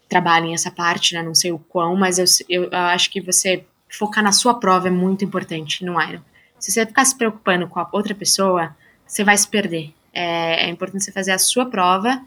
Trabalhem 0.10 0.54
essa 0.54 0.72
parte, 0.72 1.14
né? 1.14 1.24
Não 1.24 1.36
sei 1.36 1.52
o 1.52 1.60
quão, 1.60 1.96
mas 1.96 2.20
eu, 2.20 2.26
eu, 2.50 2.64
eu, 2.66 2.78
acho 2.78 3.10
que 3.10 3.22
você 3.22 3.66
focar 3.90 4.24
na 4.24 4.32
sua 4.32 4.54
prova 4.56 4.88
é 4.88 4.92
muito 4.92 5.24
importante 5.24 5.84
no 5.86 6.02
Iron. 6.02 6.22
Se 6.60 6.72
você 6.72 6.86
ficar 6.86 7.06
se 7.06 7.18
preocupando 7.18 7.68
com 7.68 7.80
a 7.80 7.90
outra 7.92 8.16
pessoa, 8.16 8.76
você 9.06 9.24
vai 9.24 9.38
se 9.38 9.48
perder. 9.48 9.94
É, 10.14 10.66
é 10.66 10.70
importante 10.70 11.04
você 11.04 11.12
fazer 11.12 11.32
a 11.32 11.40
sua 11.40 11.66
prova 11.66 12.22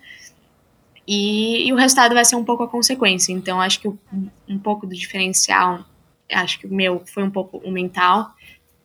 e, 1.06 1.68
e, 1.68 1.72
o 1.72 1.76
resultado 1.76 2.14
vai 2.14 2.24
ser 2.24 2.34
um 2.34 2.44
pouco 2.44 2.64
a 2.64 2.68
consequência. 2.68 3.32
Então, 3.32 3.60
acho 3.60 3.80
que 3.80 3.88
um 3.88 4.58
pouco 4.58 4.86
do 4.86 4.94
diferencial, 4.94 5.84
acho 6.30 6.58
que 6.58 6.66
o 6.66 6.74
meu 6.74 7.02
foi 7.06 7.22
um 7.22 7.30
pouco 7.30 7.58
o 7.58 7.70
mental, 7.70 8.34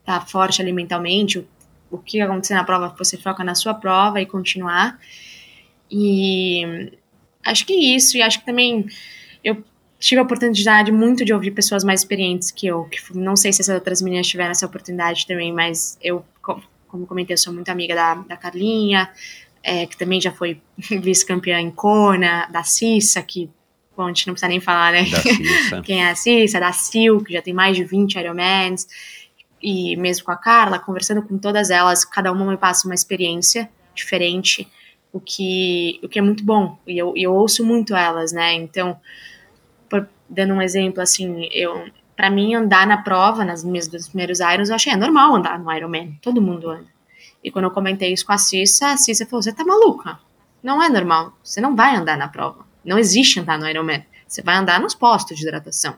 tá 0.06 0.22
forte 0.22 0.62
ali 0.62 0.72
mentalmente, 0.72 1.40
o, 1.40 1.48
o 1.90 1.98
que 1.98 2.22
acontecer 2.22 2.54
na 2.54 2.64
prova, 2.64 2.96
você 2.98 3.18
foca 3.18 3.44
na 3.44 3.56
sua 3.56 3.74
prova 3.74 4.22
e 4.22 4.26
continuar. 4.26 5.00
E 5.90 6.94
acho 7.46 7.66
que 7.66 7.74
isso, 7.74 8.18
e 8.18 8.22
acho 8.22 8.40
que 8.40 8.46
também 8.46 8.86
eu 9.44 9.64
tive 10.00 10.20
a 10.20 10.24
oportunidade 10.24 10.92
muito 10.92 11.24
de 11.24 11.34
ouvir 11.34 11.52
pessoas 11.52 11.84
mais 11.84 12.02
experientes 12.02 12.50
que 12.52 12.68
eu, 12.68 12.86
que 12.86 13.00
não 13.16 13.36
sei 13.36 13.54
se 13.54 13.62
essas 13.62 13.76
outras 13.76 14.02
meninas 14.02 14.28
tiveram 14.28 14.52
essa 14.52 14.66
oportunidade 14.66 15.28
também, 15.28 15.54
mas 15.54 15.98
eu, 16.02 16.26
como 16.42 17.06
comentei, 17.06 17.36
eu 17.36 17.38
sou 17.38 17.54
muito 17.54 17.70
amiga 17.70 17.94
da, 17.94 18.16
da 18.16 18.36
Carlinha, 18.36 19.10
é, 19.64 19.86
que 19.86 19.96
também 19.96 20.20
já 20.20 20.32
foi 20.32 20.60
vice-campeã 21.02 21.60
em 21.60 21.70
Kona, 21.70 22.48
da 22.48 22.64
Cissa, 22.64 23.22
que 23.22 23.50
bom, 23.96 24.06
a 24.06 24.08
gente 24.08 24.26
não 24.26 24.34
precisa 24.34 24.50
nem 24.50 24.60
falar, 24.60 24.92
né? 24.92 25.06
Quem 25.86 26.04
é 26.04 26.10
a 26.10 26.16
Cissa, 26.16 26.60
da 26.60 26.72
Sil, 26.74 27.22
que 27.24 27.34
já 27.34 27.42
tem 27.42 27.54
mais 27.54 27.76
de 27.76 27.84
20 27.84 28.16
Ironmans, 28.16 28.88
e 29.62 29.96
mesmo 29.96 30.26
com 30.26 30.32
a 30.32 30.38
Carla, 30.38 30.80
conversando 30.80 31.22
com 31.22 31.38
todas 31.38 31.70
elas, 31.70 32.04
cada 32.04 32.32
uma 32.32 32.50
me 32.50 32.58
passa 32.58 32.88
uma 32.88 32.96
experiência 32.96 33.70
diferente, 33.94 34.68
o 35.14 35.20
que, 35.20 36.00
o 36.04 36.10
que 36.10 36.20
é 36.20 36.22
muito 36.22 36.44
bom, 36.44 36.78
e 36.88 36.98
eu, 36.98 37.14
eu 37.16 37.34
ouço 37.34 37.66
muito 37.66 37.96
elas, 37.96 38.32
né? 38.32 38.54
Então, 38.54 39.00
por, 39.90 40.08
dando 40.30 40.54
um 40.54 40.62
exemplo, 40.62 41.02
assim, 41.02 41.50
eu 41.52 41.86
para 42.16 42.30
mim 42.30 42.54
andar 42.54 42.86
na 42.86 42.98
prova, 42.98 43.44
nas 43.44 43.64
minhas 43.64 43.88
dos 43.88 44.08
primeiros 44.08 44.40
Irons, 44.42 44.70
eu 44.70 44.76
achei 44.76 44.94
é 44.94 44.96
normal 44.96 45.36
andar 45.36 45.58
no 45.58 45.72
Ironman, 45.74 46.20
todo 46.22 46.42
mundo 46.42 46.70
anda. 46.70 46.86
E 47.44 47.50
quando 47.50 47.66
eu 47.66 47.72
comentei 47.72 48.14
isso 48.14 48.26
com 48.26 48.34
a 48.34 48.38
Cissa, 48.38 48.92
a 48.92 48.98
Cissa 48.98 49.26
falou: 49.26 49.42
Você 49.42 49.52
tá 49.52 49.66
maluca? 49.66 50.20
Não 50.62 50.84
é 50.84 50.88
normal. 50.88 51.34
Você 51.44 51.60
não 51.60 51.76
vai 51.76 51.96
andar 51.96 52.16
na 52.18 52.28
prova. 52.28 52.64
Não 52.86 53.00
existe 53.00 53.40
andar 53.40 53.58
no 53.58 53.68
Ironman. 53.68 54.06
Você 54.28 54.44
vai 54.44 54.56
andar 54.56 54.80
nos 54.80 54.94
postos 54.94 55.38
de 55.38 55.48
hidratação. 55.48 55.96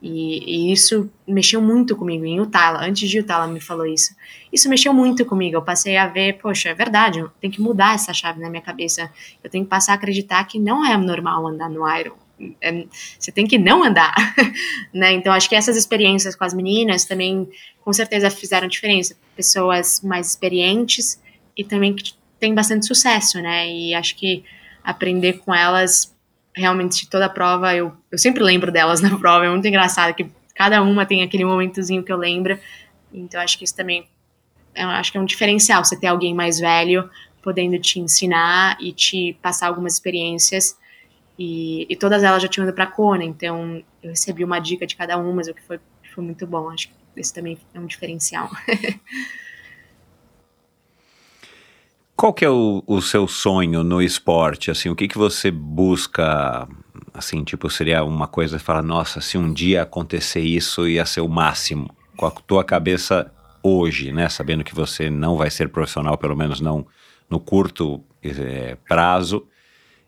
E, 0.00 0.68
e, 0.68 0.72
isso 0.72 1.10
mexeu 1.26 1.60
muito 1.60 1.96
comigo. 1.96 2.24
Em 2.24 2.36
Utah, 2.36 2.78
antes 2.84 3.08
de 3.08 3.18
Utah, 3.18 3.34
ela 3.34 3.46
me 3.48 3.60
falou 3.60 3.84
isso. 3.84 4.14
Isso 4.52 4.68
mexeu 4.68 4.94
muito 4.94 5.24
comigo. 5.24 5.56
Eu 5.56 5.62
passei 5.62 5.96
a 5.96 6.06
ver, 6.06 6.38
poxa, 6.38 6.68
é 6.68 6.74
verdade, 6.74 7.24
tenho 7.40 7.52
que 7.52 7.60
mudar 7.60 7.94
essa 7.94 8.12
chave 8.12 8.40
na 8.40 8.48
minha 8.48 8.62
cabeça. 8.62 9.10
Eu 9.42 9.50
tenho 9.50 9.64
que 9.64 9.70
passar 9.70 9.92
a 9.92 9.94
acreditar 9.96 10.44
que 10.44 10.58
não 10.58 10.84
é 10.84 10.96
normal 10.96 11.46
andar 11.46 11.68
no 11.68 11.88
Iron. 11.98 12.14
É, 12.60 12.86
você 13.18 13.32
tem 13.32 13.48
que 13.48 13.58
não 13.58 13.82
andar, 13.82 14.14
né? 14.94 15.12
Então 15.12 15.32
acho 15.32 15.48
que 15.48 15.56
essas 15.56 15.76
experiências 15.76 16.36
com 16.36 16.44
as 16.44 16.54
meninas 16.54 17.04
também 17.04 17.48
com 17.84 17.92
certeza 17.92 18.30
fizeram 18.30 18.68
diferença. 18.68 19.16
Pessoas 19.34 20.00
mais 20.02 20.28
experientes 20.28 21.20
e 21.56 21.64
também 21.64 21.96
que 21.96 22.14
têm 22.38 22.54
bastante 22.54 22.86
sucesso, 22.86 23.40
né? 23.42 23.68
E 23.68 23.92
acho 23.92 24.14
que 24.14 24.44
aprender 24.84 25.38
com 25.38 25.52
elas 25.52 26.16
realmente 26.58 27.08
toda 27.08 27.26
a 27.26 27.28
prova, 27.28 27.74
eu, 27.74 27.92
eu 28.10 28.18
sempre 28.18 28.42
lembro 28.42 28.70
delas 28.70 29.00
na 29.02 29.16
prova, 29.18 29.46
é 29.46 29.48
muito 29.50 29.66
engraçado 29.66 30.14
que 30.14 30.30
cada 30.54 30.82
uma 30.82 31.06
tem 31.06 31.22
aquele 31.22 31.44
momentozinho 31.44 32.02
que 32.02 32.12
eu 32.12 32.16
lembro. 32.16 32.58
Então 33.12 33.40
acho 33.40 33.56
que 33.56 33.64
isso 33.64 33.74
também 33.74 34.06
eu 34.74 34.88
acho 34.88 35.10
que 35.10 35.18
é 35.18 35.20
um 35.20 35.24
diferencial 35.24 35.84
você 35.84 35.98
ter 35.98 36.06
alguém 36.06 36.34
mais 36.34 36.60
velho 36.60 37.10
podendo 37.42 37.78
te 37.78 37.98
ensinar 37.98 38.76
e 38.80 38.92
te 38.92 39.36
passar 39.42 39.68
algumas 39.68 39.94
experiências 39.94 40.76
e, 41.38 41.86
e 41.88 41.96
todas 41.96 42.22
elas 42.22 42.42
já 42.42 42.48
tinham 42.48 42.66
ido 42.66 42.74
para 42.74 42.84
a 42.84 42.88
Kona, 42.88 43.24
então 43.24 43.82
eu 44.02 44.10
recebi 44.10 44.44
uma 44.44 44.58
dica 44.58 44.86
de 44.86 44.96
cada 44.96 45.16
uma, 45.16 45.40
o 45.40 45.54
que 45.54 45.62
foi, 45.62 45.78
foi 46.12 46.24
muito 46.24 46.46
bom. 46.46 46.68
Acho 46.68 46.88
que 46.88 46.94
esse 47.16 47.32
também 47.32 47.56
é 47.72 47.78
um 47.78 47.86
diferencial. 47.86 48.50
Qual 52.18 52.32
que 52.32 52.44
é 52.44 52.50
o, 52.50 52.82
o, 52.84 53.00
seu 53.00 53.28
sonho 53.28 53.84
no 53.84 54.02
esporte? 54.02 54.72
Assim, 54.72 54.88
o 54.88 54.96
que, 54.96 55.06
que 55.06 55.16
você 55.16 55.52
busca? 55.52 56.66
Assim, 57.14 57.44
tipo, 57.44 57.70
seria 57.70 58.02
uma 58.02 58.26
coisa 58.26 58.58
de 58.58 58.64
falar, 58.64 58.82
nossa, 58.82 59.20
se 59.20 59.38
um 59.38 59.52
dia 59.52 59.82
acontecer 59.82 60.40
isso, 60.40 60.88
ia 60.88 61.06
ser 61.06 61.20
o 61.20 61.28
máximo. 61.28 61.88
Com 62.16 62.26
a 62.26 62.30
tua 62.32 62.64
cabeça 62.64 63.30
hoje, 63.62 64.10
né? 64.10 64.28
Sabendo 64.28 64.64
que 64.64 64.74
você 64.74 65.08
não 65.08 65.36
vai 65.36 65.48
ser 65.48 65.68
profissional, 65.68 66.18
pelo 66.18 66.34
menos 66.34 66.60
não 66.60 66.84
no 67.30 67.38
curto 67.38 68.02
é, 68.20 68.76
prazo, 68.88 69.46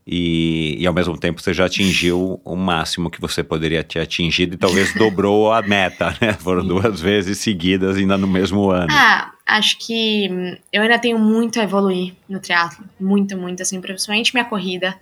e, 0.05 0.77
e, 0.81 0.87
ao 0.89 0.93
mesmo 0.93 1.17
tempo 1.17 1.41
você 1.41 1.55
já 1.55 1.67
atingiu 1.67 2.41
o 2.45 2.57
máximo 2.57 3.09
que 3.09 3.21
você 3.21 3.45
poderia 3.45 3.85
ter 3.85 4.01
atingido 4.01 4.55
e 4.55 4.59
talvez 4.59 4.93
dobrou 4.99 5.53
a 5.53 5.63
meta, 5.63 6.13
né? 6.21 6.33
Foram 6.33 6.67
duas 6.67 7.01
vezes 7.01 7.39
seguidas 7.39 7.97
ainda 7.97 8.19
no 8.19 8.27
mesmo 8.27 8.69
ano. 8.71 8.91
Ah, 8.91 9.31
acho 9.51 9.79
que 9.79 10.29
hum, 10.31 10.57
eu 10.73 10.83
ainda 10.83 10.99
tenho 10.99 11.19
muito 11.19 11.61
a 11.61 11.65
evoluir 11.65 12.15
no 12.29 12.39
triatlo, 12.39 12.85
muito, 12.99 13.37
muito, 13.37 13.63
assim, 13.63 13.81
principalmente 13.81 14.33
minha 14.33 14.45
corrida. 14.45 14.99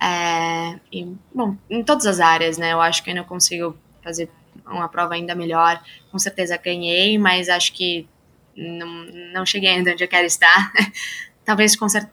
É, 0.00 0.78
e, 0.92 1.06
bom, 1.32 1.56
em 1.70 1.82
todas 1.84 2.06
as 2.06 2.18
áreas, 2.18 2.58
né? 2.58 2.72
Eu 2.72 2.80
acho 2.80 3.02
que 3.02 3.10
ainda 3.10 3.22
consigo 3.22 3.76
fazer 4.02 4.28
uma 4.66 4.88
prova 4.88 5.14
ainda 5.14 5.34
melhor. 5.34 5.80
Com 6.10 6.18
certeza 6.18 6.56
ganhei, 6.56 7.16
mas 7.16 7.48
acho 7.48 7.72
que 7.72 8.06
não, 8.56 8.88
não 9.32 9.46
cheguei 9.46 9.70
ainda 9.70 9.92
onde 9.92 10.02
eu 10.02 10.08
quero 10.08 10.26
estar. 10.26 10.72
Talvez 11.44 11.76
com 11.76 11.88
certeza 11.88 12.12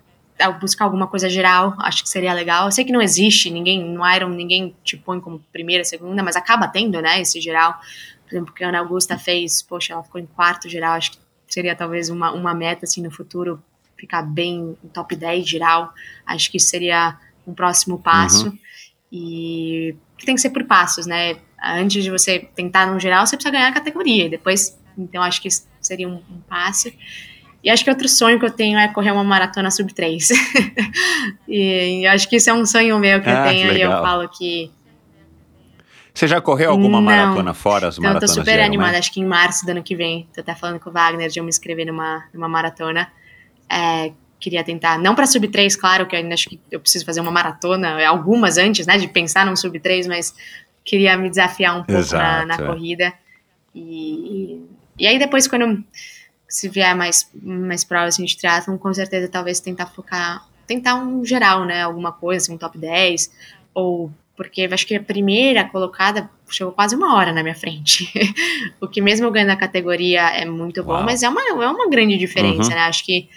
buscar 0.61 0.85
alguma 0.85 1.05
coisa 1.05 1.29
geral, 1.29 1.75
acho 1.79 2.01
que 2.01 2.07
seria 2.07 2.33
legal. 2.33 2.65
Eu 2.65 2.71
sei 2.71 2.85
que 2.85 2.93
não 2.93 3.01
existe, 3.01 3.49
ninguém, 3.49 3.83
no 3.83 4.09
Iron, 4.09 4.29
ninguém 4.29 4.73
te 4.85 4.95
põe 4.95 5.19
como 5.19 5.39
primeira, 5.51 5.83
segunda, 5.83 6.23
mas 6.23 6.37
acaba 6.37 6.65
tendo, 6.65 7.01
né, 7.01 7.19
esse 7.19 7.41
geral. 7.41 7.73
Por 8.23 8.35
exemplo, 8.35 8.53
que 8.53 8.63
a 8.63 8.69
Ana 8.69 8.79
Augusta 8.79 9.17
fez, 9.17 9.61
poxa, 9.61 9.91
ela 9.91 10.03
ficou 10.03 10.21
em 10.21 10.25
quarto 10.25 10.69
geral, 10.69 10.93
acho 10.93 11.11
que 11.11 11.17
seria 11.49 11.75
talvez 11.75 12.09
uma, 12.09 12.31
uma 12.31 12.53
meta, 12.53 12.85
assim, 12.85 13.01
no 13.01 13.11
futuro, 13.11 13.61
ficar 13.97 14.21
bem 14.21 14.77
em 14.83 14.87
top 14.89 15.15
10 15.15 15.47
geral. 15.47 15.93
Acho 16.25 16.49
que 16.49 16.57
isso 16.57 16.67
seria 16.67 17.17
um 17.45 17.53
próximo 17.53 17.99
passo. 17.99 18.47
Uhum. 18.47 18.57
E 19.11 19.95
tem 20.25 20.35
que 20.35 20.41
ser 20.41 20.51
por 20.51 20.63
passos, 20.65 21.05
né? 21.05 21.37
Antes 21.61 22.03
de 22.03 22.11
você 22.11 22.39
tentar 22.55 22.85
no 22.85 22.99
geral, 22.99 23.25
você 23.25 23.35
precisa 23.35 23.51
ganhar 23.51 23.67
a 23.67 23.73
categoria. 23.73 24.25
E 24.25 24.29
depois, 24.29 24.79
então, 24.97 25.21
acho 25.23 25.41
que 25.41 25.49
seria 25.81 26.07
um, 26.07 26.21
um 26.29 26.39
passo. 26.47 26.91
E 27.63 27.69
acho 27.69 27.83
que 27.83 27.89
outro 27.89 28.07
sonho 28.07 28.39
que 28.39 28.45
eu 28.45 28.51
tenho 28.51 28.77
é 28.77 28.87
correr 28.87 29.11
uma 29.11 29.23
maratona 29.23 29.69
sub 29.69 29.93
3. 29.93 30.29
e, 31.47 32.01
e 32.01 32.07
acho 32.07 32.29
que 32.29 32.37
isso 32.37 32.49
é 32.49 32.53
um 32.53 32.65
sonho 32.65 32.97
meu 32.99 33.21
que 33.21 33.29
ah, 33.29 33.33
eu 33.33 33.49
tenho. 33.49 33.69
Que 33.69 33.77
e 33.77 33.81
eu 33.81 33.91
falo 33.91 34.29
que. 34.29 34.71
Você 36.19 36.27
já 36.27 36.41
correu 36.41 36.71
alguma 36.71 36.97
Não. 36.97 37.01
maratona 37.01 37.53
fora 37.53 37.87
as 37.87 37.97
maratonas? 37.97 38.31
Eu 38.31 38.35
tô 38.35 38.41
super 38.41 38.59
animada, 38.59 38.97
acho 38.97 39.09
que 39.09 39.21
em 39.21 39.25
março 39.25 39.65
do 39.65 39.69
ano 39.69 39.81
que 39.81 39.95
vem. 39.95 40.27
Tô 40.35 40.41
até 40.41 40.53
falando 40.53 40.77
com 40.77 40.89
o 40.89 40.91
Wagner 40.93 41.29
de 41.29 41.39
eu 41.39 41.43
me 41.45 41.49
inscrever 41.49 41.85
numa, 41.85 42.25
numa 42.33 42.49
maratona. 42.49 43.09
É, 43.71 44.11
queria 44.37 44.61
tentar, 44.61 44.99
não 44.99 45.15
para 45.15 45.25
sub 45.25 45.47
3, 45.47 45.77
claro, 45.77 46.05
que 46.05 46.17
eu 46.17 46.19
ainda 46.19 46.33
acho 46.33 46.49
que 46.49 46.59
eu 46.69 46.81
preciso 46.81 47.05
fazer 47.05 47.21
uma 47.21 47.31
maratona, 47.31 48.05
algumas 48.05 48.57
antes, 48.57 48.85
né, 48.85 48.97
de 48.97 49.07
pensar 49.07 49.45
num 49.45 49.55
sub 49.55 49.79
3, 49.79 50.07
mas 50.07 50.35
queria 50.83 51.15
me 51.15 51.29
desafiar 51.29 51.77
um 51.77 51.83
pouco 51.83 52.01
Exato, 52.01 52.47
na, 52.47 52.57
na 52.57 52.65
é. 52.65 52.67
corrida. 52.67 53.13
E, 53.73 54.61
e 54.97 55.07
aí 55.07 55.17
depois, 55.17 55.47
quando 55.47 55.81
se 56.49 56.67
vier 56.67 56.93
mais, 56.97 57.31
mais 57.41 57.85
prova 57.85 58.07
assim, 58.07 58.25
de 58.25 58.35
triatlon, 58.35 58.77
com 58.77 58.93
certeza 58.93 59.29
talvez 59.29 59.61
tentar 59.61 59.85
focar, 59.85 60.45
tentar 60.67 60.95
um 60.95 61.23
geral, 61.23 61.63
né, 61.63 61.81
alguma 61.81 62.11
coisa, 62.11 62.43
assim, 62.43 62.53
um 62.53 62.57
top 62.57 62.77
10, 62.77 63.31
ou 63.73 64.11
porque 64.39 64.69
acho 64.71 64.87
que 64.87 64.95
a 64.95 65.03
primeira 65.03 65.65
colocada 65.65 66.29
chegou 66.49 66.71
quase 66.71 66.95
uma 66.95 67.13
hora 67.13 67.33
na 67.33 67.43
minha 67.43 67.53
frente. 67.53 68.09
o 68.79 68.87
que 68.87 69.01
mesmo 69.01 69.29
ganhando 69.29 69.49
a 69.49 69.57
categoria 69.57 70.29
é 70.29 70.45
muito 70.45 70.81
bom, 70.81 70.93
Uau. 70.93 71.03
mas 71.03 71.21
é 71.23 71.27
uma, 71.27 71.41
é 71.41 71.67
uma 71.67 71.89
grande 71.89 72.17
diferença, 72.17 72.69
uhum. 72.69 72.75
né? 72.75 72.83
Acho 72.83 73.03
que 73.03 73.27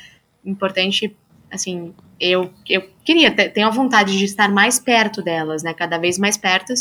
importante, 0.44 1.12
assim, 1.50 1.92
eu, 2.20 2.52
eu 2.68 2.88
queria, 3.04 3.32
tenho 3.32 3.66
a 3.66 3.70
vontade 3.70 4.16
de 4.16 4.24
estar 4.24 4.48
mais 4.48 4.78
perto 4.78 5.20
delas, 5.20 5.64
né? 5.64 5.74
Cada 5.74 5.98
vez 5.98 6.18
mais 6.18 6.36
perto, 6.36 6.72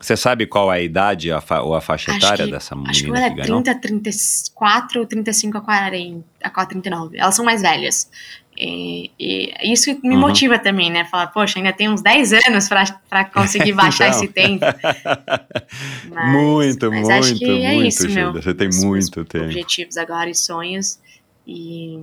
você 0.00 0.16
sabe 0.16 0.44
qual 0.44 0.72
é 0.72 0.78
a 0.78 0.80
idade 0.80 1.30
a 1.30 1.40
fa 1.40 1.62
ou 1.62 1.76
a 1.76 1.80
faixa 1.80 2.10
acho 2.10 2.18
etária 2.18 2.46
que, 2.46 2.50
dessa 2.50 2.74
menina 2.74 2.90
acho 2.90 3.04
que, 3.04 3.10
ela 3.10 3.26
é 3.26 3.30
30, 3.30 3.74
34, 3.76 5.06
35 5.06 5.58
a 5.58 5.60
40, 5.60 6.24
a 6.42 6.66
39. 6.66 7.16
Elas 7.16 7.36
são 7.36 7.44
mais 7.44 7.62
velhas. 7.62 8.10
E, 8.60 9.12
e 9.20 9.72
isso 9.72 9.88
me 10.02 10.16
uhum. 10.16 10.20
motiva 10.20 10.58
também, 10.58 10.90
né? 10.90 11.04
Falar, 11.04 11.28
poxa, 11.28 11.60
ainda 11.60 11.72
tem 11.72 11.88
uns 11.88 12.02
10 12.02 12.32
anos 12.32 12.68
para 13.08 13.24
conseguir 13.26 13.72
baixar 13.72 14.08
então. 14.10 14.18
esse 14.18 14.28
tempo. 14.32 14.64
Mas, 16.10 16.32
muito, 16.32 16.90
mas 16.90 17.00
muito, 17.02 17.12
acho 17.12 17.34
que 17.36 17.46
muito, 17.46 17.64
é 17.64 17.74
isso, 17.86 18.08
meu. 18.10 18.32
Você 18.32 18.52
tem 18.54 18.68
muito 18.70 19.24
tempo. 19.24 19.44
Objetivos 19.44 19.96
agora 19.96 20.28
e 20.28 20.34
sonhos. 20.34 20.98
E 21.46 21.98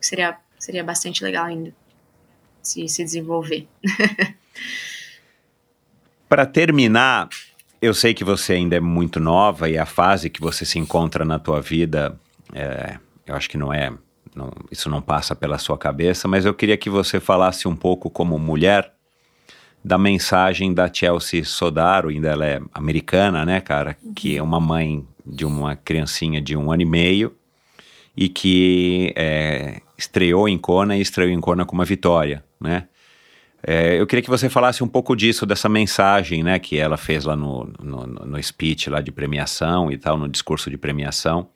seria, 0.00 0.36
seria 0.58 0.82
bastante 0.82 1.22
legal 1.22 1.44
ainda 1.46 1.72
se, 2.62 2.88
se 2.88 3.04
desenvolver. 3.04 3.68
Para 6.28 6.46
terminar, 6.46 7.28
eu 7.80 7.94
sei 7.94 8.14
que 8.14 8.24
você 8.24 8.54
ainda 8.54 8.76
é 8.76 8.80
muito 8.80 9.20
nova 9.20 9.68
e 9.68 9.78
a 9.78 9.86
fase 9.86 10.30
que 10.30 10.40
você 10.40 10.64
se 10.64 10.78
encontra 10.78 11.24
na 11.24 11.38
tua 11.38 11.60
vida, 11.60 12.18
é, 12.52 12.98
eu 13.26 13.34
acho 13.34 13.48
que 13.48 13.58
não 13.58 13.72
é, 13.72 13.92
não, 14.34 14.50
isso 14.70 14.88
não 14.88 15.02
passa 15.02 15.34
pela 15.34 15.58
sua 15.58 15.76
cabeça, 15.76 16.28
mas 16.28 16.44
eu 16.44 16.54
queria 16.54 16.76
que 16.76 16.90
você 16.90 17.18
falasse 17.20 17.66
um 17.66 17.76
pouco 17.76 18.08
como 18.10 18.38
mulher 18.38 18.92
da 19.84 19.96
mensagem 19.96 20.72
da 20.74 20.92
Chelsea 20.92 21.44
Sodaro, 21.44 22.10
ainda 22.10 22.28
ela 22.28 22.46
é 22.46 22.60
americana, 22.72 23.44
né, 23.44 23.60
cara, 23.60 23.96
que 24.14 24.36
é 24.36 24.42
uma 24.42 24.60
mãe 24.60 25.06
de 25.24 25.44
uma 25.44 25.76
criancinha 25.76 26.40
de 26.40 26.56
um 26.56 26.70
ano 26.70 26.82
e 26.82 26.86
meio 26.86 27.34
e 28.16 28.28
que 28.28 29.12
é, 29.16 29.80
estreou 29.96 30.48
em 30.48 30.58
Kona 30.58 30.96
e 30.96 31.00
estreou 31.00 31.30
em 31.30 31.40
Kona 31.40 31.64
com 31.64 31.74
uma 31.74 31.84
vitória, 31.84 32.44
né? 32.60 32.86
É, 33.62 34.00
eu 34.00 34.06
queria 34.06 34.22
que 34.22 34.30
você 34.30 34.48
falasse 34.48 34.82
um 34.82 34.88
pouco 34.88 35.14
disso, 35.14 35.44
dessa 35.44 35.68
mensagem, 35.68 36.42
né, 36.42 36.58
que 36.58 36.78
ela 36.78 36.96
fez 36.96 37.26
lá 37.26 37.36
no, 37.36 37.70
no, 37.78 38.06
no 38.06 38.42
speech 38.42 38.88
lá 38.88 39.02
de 39.02 39.12
premiação 39.12 39.92
e 39.92 39.98
tal, 39.98 40.16
no 40.16 40.26
discurso 40.26 40.70
de 40.70 40.78
premiação, 40.78 41.46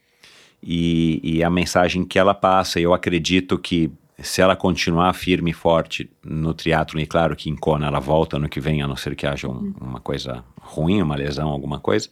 e, 0.65 1.21
e 1.23 1.45
a 1.45 1.51
mensagem 1.51 2.05
que 2.05 2.19
ela 2.19 2.35
passa. 2.35 2.81
Eu 2.81 2.95
acredito 2.95 3.59
que 3.59 3.91
se 4.19 4.41
ela 4.41 4.57
continuar 4.57 5.13
firme 5.13 5.51
e 5.51 5.55
forte 5.55 6.11
no 6.25 6.55
triatlo, 6.55 7.01
e 7.01 7.07
claro 7.07 7.37
que 7.37 7.51
em 7.51 7.57
Kona 7.57 7.87
ela 7.87 8.01
volta 8.01 8.39
no 8.39 8.49
que 8.49 8.61
vem, 8.61 8.81
a 8.81 8.89
não 8.89 8.97
ser 8.97 9.15
que 9.15 9.27
haja 9.27 9.49
um, 9.49 9.75
uma 9.81 10.01
coisa 10.01 10.45
ruim, 10.61 11.03
uma 11.03 11.17
lesão, 11.17 11.49
alguma 11.49 11.79
coisa, 11.79 12.09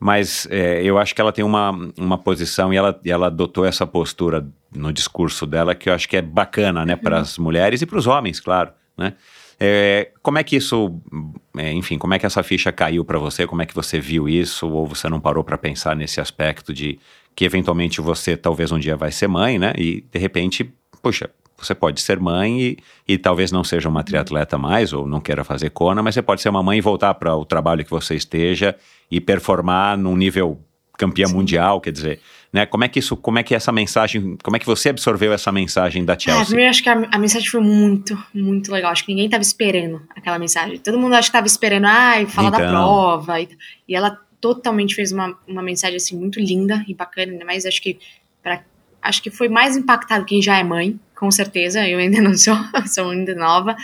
mas 0.00 0.46
é, 0.50 0.82
eu 0.82 0.98
acho 0.98 1.14
que 1.14 1.20
ela 1.20 1.32
tem 1.32 1.44
uma, 1.44 1.70
uma 1.96 2.18
posição 2.18 2.72
e 2.72 2.76
ela, 2.76 2.98
e 3.04 3.10
ela 3.10 3.26
adotou 3.26 3.64
essa 3.64 3.86
postura 3.86 4.46
no 4.74 4.92
discurso 4.92 5.46
dela 5.46 5.74
que 5.74 5.88
eu 5.88 5.94
acho 5.94 6.08
que 6.08 6.16
é 6.16 6.22
bacana, 6.22 6.84
né, 6.84 6.96
para 6.96 7.18
as 7.18 7.38
mulheres 7.38 7.82
e 7.82 7.86
para 7.86 7.98
os 7.98 8.06
homens, 8.06 8.40
claro 8.40 8.70
né? 8.98 9.14
É, 9.60 10.10
como 10.22 10.38
é 10.38 10.44
que 10.44 10.56
isso, 10.56 11.00
é, 11.56 11.72
enfim, 11.72 11.98
como 11.98 12.14
é 12.14 12.18
que 12.18 12.26
essa 12.26 12.42
ficha 12.42 12.70
caiu 12.70 13.04
para 13.04 13.18
você? 13.18 13.46
Como 13.46 13.62
é 13.62 13.66
que 13.66 13.74
você 13.74 13.98
viu 13.98 14.28
isso? 14.28 14.68
Ou 14.68 14.86
você 14.86 15.08
não 15.08 15.20
parou 15.20 15.42
para 15.42 15.58
pensar 15.58 15.96
nesse 15.96 16.20
aspecto 16.20 16.72
de 16.72 16.98
que 17.38 17.44
eventualmente 17.44 18.00
você 18.00 18.36
talvez 18.36 18.72
um 18.72 18.80
dia 18.80 18.96
vai 18.96 19.12
ser 19.12 19.28
mãe, 19.28 19.60
né? 19.60 19.72
E 19.78 20.04
de 20.10 20.18
repente, 20.18 20.68
puxa, 21.00 21.30
você 21.56 21.72
pode 21.72 22.00
ser 22.00 22.18
mãe 22.18 22.60
e, 22.60 22.78
e 23.06 23.16
talvez 23.16 23.52
não 23.52 23.62
seja 23.62 23.88
uma 23.88 24.02
triatleta 24.02 24.58
mais 24.58 24.92
ou 24.92 25.06
não 25.06 25.20
queira 25.20 25.44
fazer 25.44 25.70
cona, 25.70 26.02
mas 26.02 26.16
você 26.16 26.22
pode 26.22 26.42
ser 26.42 26.48
uma 26.48 26.64
mãe 26.64 26.78
e 26.78 26.80
voltar 26.80 27.14
para 27.14 27.36
o 27.36 27.44
trabalho 27.44 27.84
que 27.84 27.90
você 27.92 28.16
esteja 28.16 28.74
e 29.08 29.20
performar 29.20 29.96
num 29.96 30.16
nível 30.16 30.60
campeã 30.98 31.28
Sim. 31.28 31.34
mundial, 31.34 31.80
quer 31.80 31.92
dizer, 31.92 32.20
né? 32.52 32.66
Como 32.66 32.82
é 32.82 32.88
que 32.88 32.98
isso, 32.98 33.16
como 33.16 33.38
é 33.38 33.44
que 33.44 33.54
essa 33.54 33.70
mensagem, 33.70 34.36
como 34.42 34.56
é 34.56 34.58
que 34.58 34.66
você 34.66 34.88
absorveu 34.88 35.32
essa 35.32 35.52
mensagem 35.52 36.04
da 36.04 36.18
Chelsea? 36.18 36.58
Ah, 36.58 36.60
eu 36.60 36.68
acho 36.68 36.82
que 36.82 36.88
a, 36.88 37.08
a, 37.12 37.18
mensagem 37.20 37.48
foi 37.48 37.60
muito, 37.60 38.18
muito 38.34 38.72
legal. 38.72 38.90
Acho 38.90 39.04
que 39.04 39.12
ninguém 39.12 39.26
estava 39.26 39.42
esperando 39.42 40.02
aquela 40.10 40.40
mensagem. 40.40 40.76
Todo 40.78 40.98
mundo 40.98 41.14
acho 41.14 41.30
que 41.30 41.36
estava 41.36 41.46
esperando, 41.46 41.84
ai, 41.84 42.26
falar 42.26 42.48
então... 42.48 42.60
da 42.60 42.68
prova. 42.68 43.40
E, 43.40 43.48
e, 43.86 43.94
ela 43.94 44.18
totalmente 44.40 44.94
fez 44.94 45.12
uma, 45.12 45.38
uma 45.46 45.62
mensagem 45.62 45.96
assim 45.96 46.16
muito 46.16 46.40
linda 46.40 46.84
e 46.86 46.94
bacana, 46.94 47.32
ainda 47.32 47.44
mais 47.44 47.66
acho 47.66 47.82
que 47.82 47.98
para 48.42 48.62
acho 49.00 49.22
que 49.22 49.30
foi 49.30 49.48
mais 49.48 49.76
impactado 49.76 50.24
quem 50.24 50.42
já 50.42 50.58
é 50.58 50.62
mãe, 50.62 50.98
com 51.16 51.30
certeza. 51.30 51.86
Eu 51.86 51.98
ainda 51.98 52.20
não 52.20 52.34
sou, 52.36 52.56
sou 52.86 53.10
ainda 53.10 53.34
nova. 53.34 53.76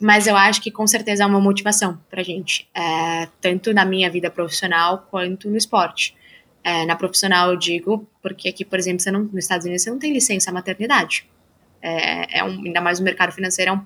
Mas 0.00 0.26
eu 0.26 0.36
acho 0.36 0.62
que 0.62 0.70
com 0.70 0.86
certeza 0.86 1.24
é 1.24 1.26
uma 1.26 1.40
motivação 1.40 1.98
pra 2.08 2.22
gente, 2.22 2.68
é, 2.72 3.28
tanto 3.40 3.74
na 3.74 3.84
minha 3.84 4.08
vida 4.08 4.30
profissional 4.30 5.06
quanto 5.10 5.50
no 5.50 5.56
esporte. 5.56 6.14
É, 6.62 6.86
na 6.86 6.94
profissional 6.94 7.50
eu 7.50 7.56
digo, 7.56 8.06
porque 8.22 8.48
aqui, 8.48 8.64
por 8.64 8.78
exemplo, 8.78 9.00
você 9.00 9.10
não, 9.10 9.24
nos 9.24 9.44
Estados 9.44 9.66
Unidos 9.66 9.82
você 9.82 9.90
não 9.90 9.98
tem 9.98 10.12
licença 10.12 10.52
maternidade. 10.52 11.26
É, 11.82 12.38
é 12.38 12.44
um, 12.44 12.64
ainda 12.64 12.80
mais 12.80 13.00
no 13.00 13.04
mercado 13.04 13.32
financeiro, 13.32 13.72
é 13.72 13.74
um, 13.74 13.80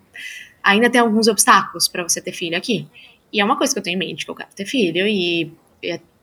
ainda 0.63 0.91
tem 0.91 1.01
alguns 1.01 1.29
obstáculos 1.29 1.89
para 1.89 2.03
você 2.03 2.21
ter 2.21 2.33
filho 2.33 2.57
aqui. 2.59 2.87
E 3.33 3.41
é 3.41 3.45
uma 3.45 3.57
coisa 3.57 3.73
que 3.73 3.79
eu 3.79 3.83
tenho 3.83 3.95
em 3.95 3.99
mente, 3.99 4.27
que 4.27 4.31
eu 4.31 4.35
quero 4.35 4.51
ter 4.55 4.67
filho, 4.67 5.07
e 5.07 5.51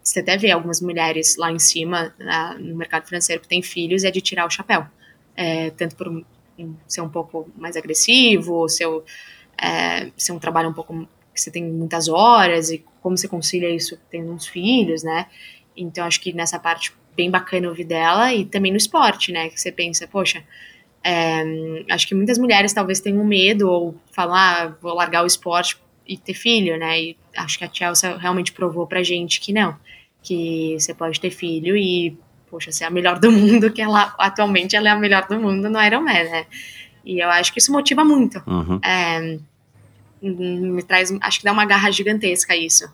você 0.04 0.22
até 0.22 0.38
vê 0.38 0.52
algumas 0.52 0.82
mulheres 0.82 1.38
lá 1.38 1.52
em 1.52 1.60
cima, 1.60 2.14
no 2.60 2.76
mercado 2.76 3.06
financeiro, 3.06 3.42
que 3.42 3.48
têm 3.48 3.62
filhos, 3.62 4.04
é 4.04 4.12
de 4.12 4.22
tirar 4.22 4.46
o 4.46 4.50
chapéu. 4.50 4.86
É, 5.36 5.70
tanto 5.72 5.96
por 5.96 6.26
ser 6.88 7.02
um 7.02 7.10
pouco 7.10 7.50
mais 7.56 7.78
agressivo, 7.78 8.68
ser, 8.68 8.88
é, 9.62 10.12
ser 10.18 10.32
um 10.32 10.40
trabalho 10.40 10.70
um 10.70 10.74
pouco 10.74 11.08
que 11.34 11.40
você 11.40 11.52
tem 11.52 11.64
muitas 11.64 12.10
horas, 12.10 12.70
e 12.72 12.84
como 13.02 13.18
você 13.18 13.28
concilia 13.28 13.70
isso 13.70 13.98
tendo 14.10 14.32
uns 14.32 14.48
filhos, 14.48 15.04
né? 15.04 15.28
Então, 15.78 16.06
acho 16.06 16.20
que 16.20 16.34
nessa 16.34 16.60
parte 16.60 16.94
bem 17.16 17.30
bacana 17.30 17.70
ouvir 17.70 17.86
dela 17.86 18.34
e 18.34 18.46
também 18.46 18.72
no 18.72 18.78
esporte, 18.78 19.32
né? 19.32 19.50
Que 19.50 19.60
você 19.60 19.72
pensa, 19.72 20.08
poxa, 20.08 20.44
é, 21.04 21.44
acho 21.90 22.08
que 22.08 22.16
muitas 22.16 22.38
mulheres 22.38 22.74
talvez 22.74 23.00
tenham 23.00 23.24
medo 23.24 23.70
ou 23.70 23.96
falam, 24.12 24.36
ah, 24.36 24.78
vou 24.82 24.94
largar 24.94 25.24
o 25.24 25.28
esporte 25.28 25.78
e 26.10 26.18
ter 26.18 26.34
filho, 26.34 26.76
né? 26.78 27.00
E 27.00 27.18
acho 27.38 27.60
que 27.60 27.64
a 27.64 27.72
Chelsea 27.72 28.18
realmente 28.18 28.52
provou 28.52 28.88
pra 28.88 29.04
gente 29.04 29.40
que 29.40 29.54
não, 29.54 29.78
que 30.24 30.76
você 30.80 30.92
pode 30.92 31.20
ter 31.20 31.30
filho 31.30 31.78
e 31.78 32.18
poxa, 32.50 32.72
ser 32.72 32.86
a 32.86 32.90
melhor 32.90 33.20
do 33.20 33.32
mundo, 33.32 33.72
que 33.72 33.80
ela 33.80 34.16
atualmente 34.18 34.76
ela 34.76 34.90
é 34.90 34.92
a 34.92 34.98
melhor 34.98 35.28
do 35.28 35.40
mundo 35.40 35.70
no 35.70 35.80
Ironman, 35.80 36.24
né? 36.24 36.46
E 37.06 37.20
eu 37.20 37.30
acho 37.30 37.54
que 37.54 37.60
isso 37.60 37.72
motiva 37.72 38.04
muito. 38.04 38.42
Uhum. 38.48 38.80
É, 38.84 39.38
me 40.22 40.82
traz, 40.82 41.16
acho 41.22 41.40
que 41.40 41.46
dá 41.46 41.52
uma 41.52 41.66
garra 41.66 41.92
gigantesca 41.92 42.56
isso. 42.56 42.92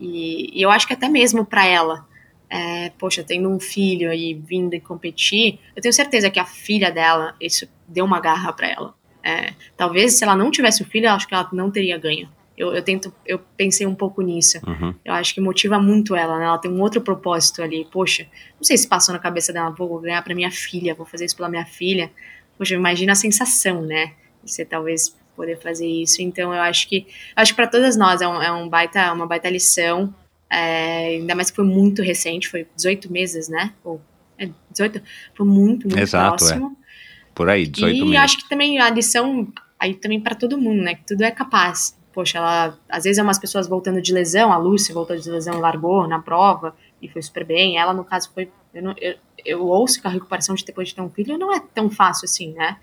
E, 0.00 0.58
e 0.58 0.62
eu 0.62 0.70
acho 0.70 0.86
que 0.86 0.94
até 0.94 1.08
mesmo 1.08 1.44
para 1.44 1.66
ela, 1.66 2.06
é, 2.48 2.90
poxa, 2.98 3.22
tendo 3.22 3.48
um 3.50 3.60
filho 3.60 4.10
e 4.10 4.32
vindo 4.32 4.74
e 4.74 4.80
competir, 4.80 5.60
eu 5.76 5.82
tenho 5.82 5.92
certeza 5.92 6.30
que 6.30 6.40
a 6.40 6.46
filha 6.46 6.90
dela, 6.90 7.34
isso 7.38 7.68
deu 7.86 8.06
uma 8.06 8.20
garra 8.20 8.52
para 8.54 8.68
ela. 8.68 8.94
É, 9.22 9.52
talvez 9.76 10.14
se 10.14 10.24
ela 10.24 10.34
não 10.34 10.50
tivesse 10.50 10.82
o 10.82 10.86
filho, 10.86 11.06
eu 11.06 11.12
acho 11.12 11.28
que 11.28 11.34
ela 11.34 11.48
não 11.52 11.70
teria 11.70 11.98
ganho. 11.98 12.28
Eu, 12.56 12.72
eu 12.72 12.82
tento, 12.82 13.12
eu 13.26 13.40
pensei 13.56 13.86
um 13.86 13.94
pouco 13.94 14.22
nisso. 14.22 14.58
Uhum. 14.66 14.94
Eu 15.04 15.12
acho 15.14 15.34
que 15.34 15.40
motiva 15.40 15.78
muito 15.78 16.14
ela, 16.14 16.38
né? 16.38 16.44
Ela 16.44 16.58
tem 16.58 16.70
um 16.70 16.80
outro 16.80 17.00
propósito 17.00 17.62
ali. 17.62 17.86
Poxa, 17.90 18.26
não 18.56 18.62
sei 18.62 18.76
se 18.76 18.86
passou 18.86 19.12
na 19.12 19.18
cabeça 19.18 19.52
dela, 19.52 19.70
vou 19.70 19.98
ganhar 20.00 20.22
para 20.22 20.34
minha 20.34 20.50
filha, 20.50 20.94
vou 20.94 21.04
fazer 21.04 21.24
isso 21.24 21.36
pela 21.36 21.48
minha 21.48 21.66
filha. 21.66 22.10
Poxa, 22.56 22.74
imagina 22.74 23.12
a 23.12 23.16
sensação, 23.16 23.82
né? 23.82 24.12
Você 24.44 24.64
talvez 24.64 25.16
poder 25.34 25.58
fazer 25.58 25.86
isso. 25.86 26.22
Então 26.22 26.54
eu 26.54 26.60
acho 26.60 26.88
que 26.88 27.06
acho 27.34 27.52
que 27.52 27.56
para 27.56 27.66
todas 27.66 27.96
nós 27.96 28.20
é, 28.20 28.28
um, 28.28 28.42
é 28.42 28.52
um 28.52 28.68
baita, 28.68 29.12
uma 29.12 29.26
baita 29.26 29.50
lição. 29.50 30.14
É, 30.48 31.16
ainda 31.16 31.34
mais 31.34 31.50
que 31.50 31.56
foi 31.56 31.64
muito 31.64 32.02
recente, 32.02 32.48
foi 32.48 32.66
18 32.76 33.10
meses, 33.10 33.48
né? 33.48 33.72
Ou, 33.82 34.00
é, 34.38 34.48
18, 34.70 35.02
foi 35.34 35.46
muito, 35.46 35.88
muito 35.88 35.98
Exato, 35.98 36.36
próximo. 36.36 36.76
É. 36.80 36.84
Por 37.34 37.48
aí, 37.48 37.66
18 37.66 37.96
e 37.96 38.00
meses. 38.02 38.16
acho 38.18 38.38
que 38.38 38.48
também 38.48 38.78
a 38.78 38.88
lição 38.90 39.48
aí 39.78 39.94
também 39.94 40.20
para 40.20 40.36
todo 40.36 40.56
mundo, 40.56 40.82
né? 40.82 40.94
Que 40.94 41.06
tudo 41.06 41.22
é 41.22 41.30
capaz. 41.32 41.98
Poxa, 42.14 42.38
ela 42.38 42.78
às 42.88 43.04
vezes 43.04 43.18
é 43.18 43.22
umas 43.22 43.38
pessoas 43.38 43.66
voltando 43.66 44.00
de 44.00 44.12
lesão, 44.12 44.52
a 44.52 44.56
Lúcia 44.56 44.94
voltou 44.94 45.16
de 45.16 45.28
lesão 45.28 45.58
largou 45.58 46.06
na 46.06 46.20
prova 46.20 46.74
e 47.02 47.08
foi 47.08 47.20
super 47.20 47.44
bem. 47.44 47.76
Ela, 47.76 47.92
no 47.92 48.04
caso, 48.04 48.30
foi. 48.32 48.48
Eu, 48.72 48.82
não, 48.82 48.94
eu, 49.00 49.16
eu 49.44 49.66
ouço 49.66 50.00
que 50.00 50.06
a 50.06 50.10
recuperação 50.10 50.54
de 50.54 50.64
depois 50.64 50.88
de 50.88 50.94
ter 50.94 51.02
um 51.02 51.10
filho 51.10 51.36
não 51.36 51.52
é 51.52 51.60
tão 51.74 51.90
fácil 51.90 52.24
assim, 52.24 52.52
né? 52.52 52.76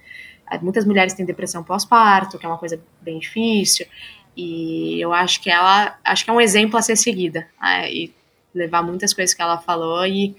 Muitas 0.62 0.86
mulheres 0.86 1.14
têm 1.14 1.26
depressão 1.26 1.64
pós-parto, 1.64 2.38
que 2.38 2.46
é 2.46 2.50
uma 2.50 2.58
coisa 2.58 2.82
bem 3.00 3.20
difícil. 3.20 3.88
E 4.36 5.00
eu 5.00 5.14
acho 5.14 5.42
que 5.42 5.50
ela, 5.50 5.98
acho 6.04 6.26
que 6.26 6.30
é 6.30 6.34
um 6.34 6.42
exemplo 6.42 6.78
a 6.78 6.82
ser 6.82 6.98
seguida. 6.98 7.48
Né? 7.62 7.92
E 7.92 8.14
levar 8.54 8.82
muitas 8.82 9.14
coisas 9.14 9.34
que 9.34 9.42
ela 9.42 9.58
falou 9.58 10.06
e, 10.06 10.36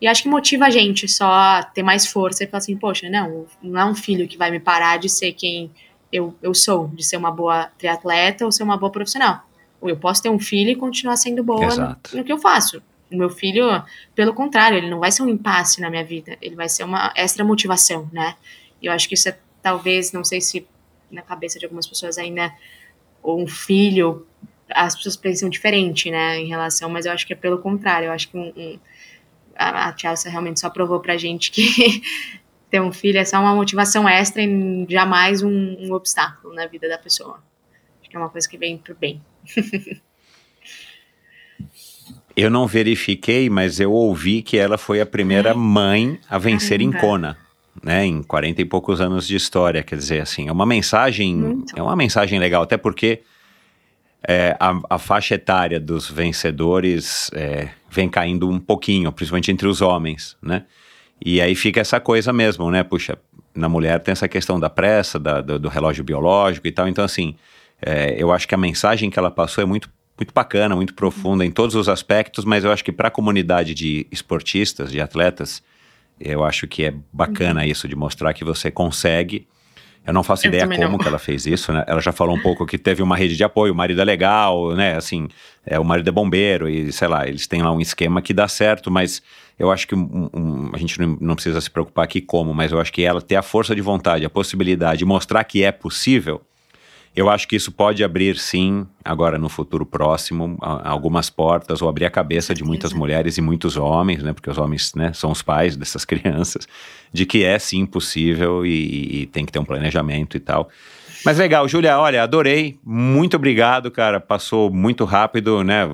e 0.00 0.06
acho 0.06 0.22
que 0.22 0.28
motiva 0.28 0.66
a 0.66 0.70
gente 0.70 1.08
só 1.08 1.30
a 1.30 1.62
ter 1.62 1.82
mais 1.82 2.06
força 2.06 2.44
e 2.44 2.46
falar 2.46 2.58
assim, 2.58 2.76
poxa, 2.76 3.08
não, 3.08 3.46
não 3.62 3.80
é 3.80 3.84
um 3.84 3.94
filho 3.94 4.28
que 4.28 4.36
vai 4.36 4.50
me 4.50 4.60
parar 4.60 4.98
de 4.98 5.08
ser 5.08 5.32
quem 5.32 5.70
eu, 6.12 6.34
eu 6.42 6.54
sou, 6.54 6.88
de 6.88 7.04
ser 7.04 7.16
uma 7.16 7.30
boa 7.30 7.66
triatleta 7.78 8.44
ou 8.44 8.52
ser 8.52 8.62
uma 8.62 8.76
boa 8.76 8.90
profissional. 8.90 9.42
Ou 9.80 9.88
eu 9.88 9.96
posso 9.96 10.22
ter 10.22 10.28
um 10.28 10.38
filho 10.38 10.70
e 10.70 10.76
continuar 10.76 11.16
sendo 11.16 11.42
boa 11.42 11.74
no, 11.76 12.18
no 12.18 12.24
que 12.24 12.32
eu 12.32 12.38
faço. 12.38 12.82
O 13.10 13.16
meu 13.16 13.30
filho, 13.30 13.82
pelo 14.14 14.34
contrário, 14.34 14.76
ele 14.76 14.90
não 14.90 14.98
vai 14.98 15.10
ser 15.10 15.22
um 15.22 15.28
impasse 15.28 15.80
na 15.80 15.88
minha 15.88 16.04
vida, 16.04 16.36
ele 16.42 16.54
vai 16.54 16.68
ser 16.68 16.84
uma 16.84 17.12
extra 17.16 17.44
motivação, 17.44 18.08
né? 18.12 18.34
E 18.82 18.86
eu 18.86 18.92
acho 18.92 19.08
que 19.08 19.14
isso 19.14 19.28
é 19.28 19.38
talvez, 19.62 20.12
não 20.12 20.24
sei 20.24 20.40
se 20.40 20.66
na 21.10 21.22
cabeça 21.22 21.58
de 21.58 21.64
algumas 21.64 21.86
pessoas 21.86 22.18
ainda, 22.18 22.52
ou 23.22 23.42
um 23.42 23.46
filho, 23.46 24.26
as 24.70 24.94
pessoas 24.94 25.16
pensam 25.16 25.48
diferente, 25.48 26.10
né, 26.10 26.38
em 26.38 26.46
relação, 26.46 26.90
mas 26.90 27.06
eu 27.06 27.12
acho 27.12 27.26
que 27.26 27.32
é 27.32 27.36
pelo 27.36 27.58
contrário, 27.58 28.06
eu 28.06 28.12
acho 28.12 28.28
que 28.28 28.36
um, 28.36 28.52
um, 28.54 28.78
a, 29.56 29.88
a 29.88 29.96
Chelsea 29.96 30.30
realmente 30.30 30.60
só 30.60 30.70
provou 30.70 31.00
pra 31.00 31.16
gente 31.16 31.50
que 31.50 32.02
ter 32.70 32.80
um 32.80 32.92
filho 32.92 33.18
é 33.18 33.24
só 33.24 33.40
uma 33.40 33.54
motivação 33.54 34.08
extra 34.08 34.42
e 34.42 34.86
jamais 34.88 35.42
um, 35.42 35.76
um 35.80 35.92
obstáculo 35.92 36.54
na 36.54 36.66
vida 36.66 36.88
da 36.88 36.98
pessoa. 36.98 37.42
Acho 38.00 38.10
que 38.10 38.16
é 38.16 38.18
uma 38.18 38.28
coisa 38.28 38.48
que 38.48 38.58
vem 38.58 38.78
pro 38.78 38.94
bem. 38.94 39.20
Eu 42.36 42.50
não 42.50 42.68
verifiquei, 42.68 43.50
mas 43.50 43.80
eu 43.80 43.90
ouvi 43.90 44.42
que 44.42 44.56
ela 44.56 44.78
foi 44.78 45.00
a 45.00 45.06
primeira 45.06 45.54
mãe 45.54 46.20
a 46.30 46.38
vencer 46.38 46.78
Caramba. 46.78 46.96
em 46.96 47.00
Kona 47.00 47.36
né, 47.82 48.04
em 48.04 48.22
40 48.22 48.62
e 48.62 48.64
poucos 48.64 49.00
anos 49.00 49.26
de 49.26 49.36
história, 49.36 49.82
quer 49.82 49.96
dizer, 49.96 50.20
assim, 50.20 50.48
é 50.48 50.52
uma 50.52 50.66
mensagem, 50.66 51.36
Muito. 51.36 51.76
é 51.76 51.82
uma 51.82 51.96
mensagem 51.96 52.38
legal, 52.38 52.62
até 52.62 52.76
porque 52.76 53.22
é, 54.26 54.56
a, 54.58 54.78
a, 54.90 54.98
faixa 54.98 55.34
etária 55.34 55.78
dos 55.78 56.10
vencedores 56.10 57.30
é, 57.34 57.68
vem 57.90 58.08
caindo 58.08 58.48
um 58.48 58.58
pouquinho, 58.58 59.12
principalmente 59.12 59.50
entre 59.50 59.68
os 59.68 59.80
homens, 59.80 60.36
né, 60.42 60.64
e 61.24 61.40
aí 61.40 61.54
fica 61.54 61.80
essa 61.80 62.00
coisa 62.00 62.32
mesmo, 62.32 62.70
né, 62.70 62.82
puxa, 62.82 63.18
na 63.54 63.68
mulher 63.68 64.00
tem 64.00 64.12
essa 64.12 64.28
questão 64.28 64.58
da 64.58 64.70
pressa, 64.70 65.18
da, 65.18 65.40
do, 65.40 65.58
do, 65.58 65.68
relógio 65.68 66.04
biológico 66.04 66.66
e 66.66 66.72
tal, 66.72 66.88
então 66.88 67.04
assim, 67.04 67.34
é, 67.80 68.14
eu 68.16 68.32
acho 68.32 68.46
que 68.46 68.54
a 68.54 68.58
mensagem 68.58 69.10
que 69.10 69.18
ela 69.18 69.30
passou 69.30 69.62
é 69.62 69.66
muito 69.66 69.90
muito 70.18 70.34
bacana, 70.34 70.74
muito 70.74 70.94
profunda 70.94 71.44
em 71.44 71.50
todos 71.50 71.76
os 71.76 71.88
aspectos, 71.88 72.44
mas 72.44 72.64
eu 72.64 72.72
acho 72.72 72.84
que 72.84 72.90
para 72.90 73.06
a 73.06 73.10
comunidade 73.10 73.72
de 73.72 74.04
esportistas, 74.10 74.90
de 74.90 75.00
atletas, 75.00 75.62
eu 76.20 76.44
acho 76.44 76.66
que 76.66 76.84
é 76.84 76.94
bacana 77.12 77.60
uhum. 77.60 77.66
isso 77.66 77.86
de 77.86 77.94
mostrar 77.94 78.34
que 78.34 78.44
você 78.44 78.70
consegue. 78.70 79.46
Eu 80.04 80.12
não 80.12 80.22
faço 80.22 80.46
eu 80.46 80.48
ideia 80.48 80.66
como 80.66 80.92
não. 80.92 80.98
que 80.98 81.06
ela 81.06 81.18
fez 81.18 81.46
isso, 81.46 81.72
né? 81.72 81.84
Ela 81.86 82.00
já 82.00 82.12
falou 82.12 82.34
um 82.34 82.40
pouco 82.40 82.66
que 82.66 82.78
teve 82.78 83.02
uma 83.02 83.16
rede 83.16 83.36
de 83.36 83.44
apoio, 83.44 83.72
o 83.72 83.76
marido 83.76 84.00
é 84.00 84.04
legal, 84.04 84.74
né? 84.74 84.96
Assim, 84.96 85.28
é, 85.64 85.78
o 85.78 85.84
marido 85.84 86.08
é 86.08 86.12
bombeiro 86.12 86.68
e, 86.68 86.90
sei 86.92 87.06
lá, 87.06 87.28
eles 87.28 87.46
têm 87.46 87.62
lá 87.62 87.70
um 87.70 87.80
esquema 87.80 88.20
que 88.20 88.32
dá 88.32 88.48
certo, 88.48 88.90
mas 88.90 89.22
eu 89.58 89.70
acho 89.70 89.88
que 89.88 89.94
um, 89.94 90.30
um, 90.32 90.70
a 90.72 90.78
gente 90.78 91.00
não, 91.00 91.18
não, 91.20 91.34
precisa 91.34 91.60
se 91.60 91.70
preocupar 91.70 92.04
aqui 92.04 92.20
como, 92.20 92.54
mas 92.54 92.72
eu 92.72 92.80
acho 92.80 92.92
que 92.92 93.02
ela 93.02 93.20
ter 93.20 93.36
a 93.36 93.42
força 93.42 93.74
de 93.74 93.80
vontade, 93.80 94.24
a 94.24 94.30
possibilidade 94.30 94.98
de 94.98 95.04
mostrar 95.04 95.42
que 95.44 95.64
é 95.64 95.72
possível, 95.72 96.40
eu 97.18 97.28
acho 97.28 97.48
que 97.48 97.56
isso 97.56 97.72
pode 97.72 98.04
abrir, 98.04 98.38
sim, 98.38 98.86
agora 99.04 99.38
no 99.38 99.48
futuro 99.48 99.84
próximo, 99.84 100.56
algumas 100.60 101.28
portas 101.28 101.82
ou 101.82 101.88
abrir 101.88 102.04
a 102.04 102.10
cabeça 102.10 102.54
de 102.54 102.62
muitas 102.62 102.92
mulheres 102.92 103.36
e 103.36 103.40
muitos 103.40 103.76
homens, 103.76 104.22
né? 104.22 104.32
Porque 104.32 104.48
os 104.48 104.56
homens 104.56 104.94
né, 104.94 105.12
são 105.12 105.32
os 105.32 105.42
pais 105.42 105.76
dessas 105.76 106.04
crianças, 106.06 106.68
de 107.12 107.26
que 107.26 107.42
é 107.42 107.58
sim 107.58 107.84
possível 107.86 108.64
e, 108.64 109.22
e 109.22 109.26
tem 109.26 109.44
que 109.44 109.50
ter 109.50 109.58
um 109.58 109.64
planejamento 109.64 110.36
e 110.36 110.40
tal. 110.40 110.68
Mas 111.24 111.38
legal, 111.38 111.66
Júlia, 111.66 111.98
olha, 111.98 112.22
adorei. 112.22 112.78
Muito 112.84 113.34
obrigado, 113.34 113.90
cara. 113.90 114.20
Passou 114.20 114.70
muito 114.70 115.04
rápido, 115.04 115.64
né? 115.64 115.90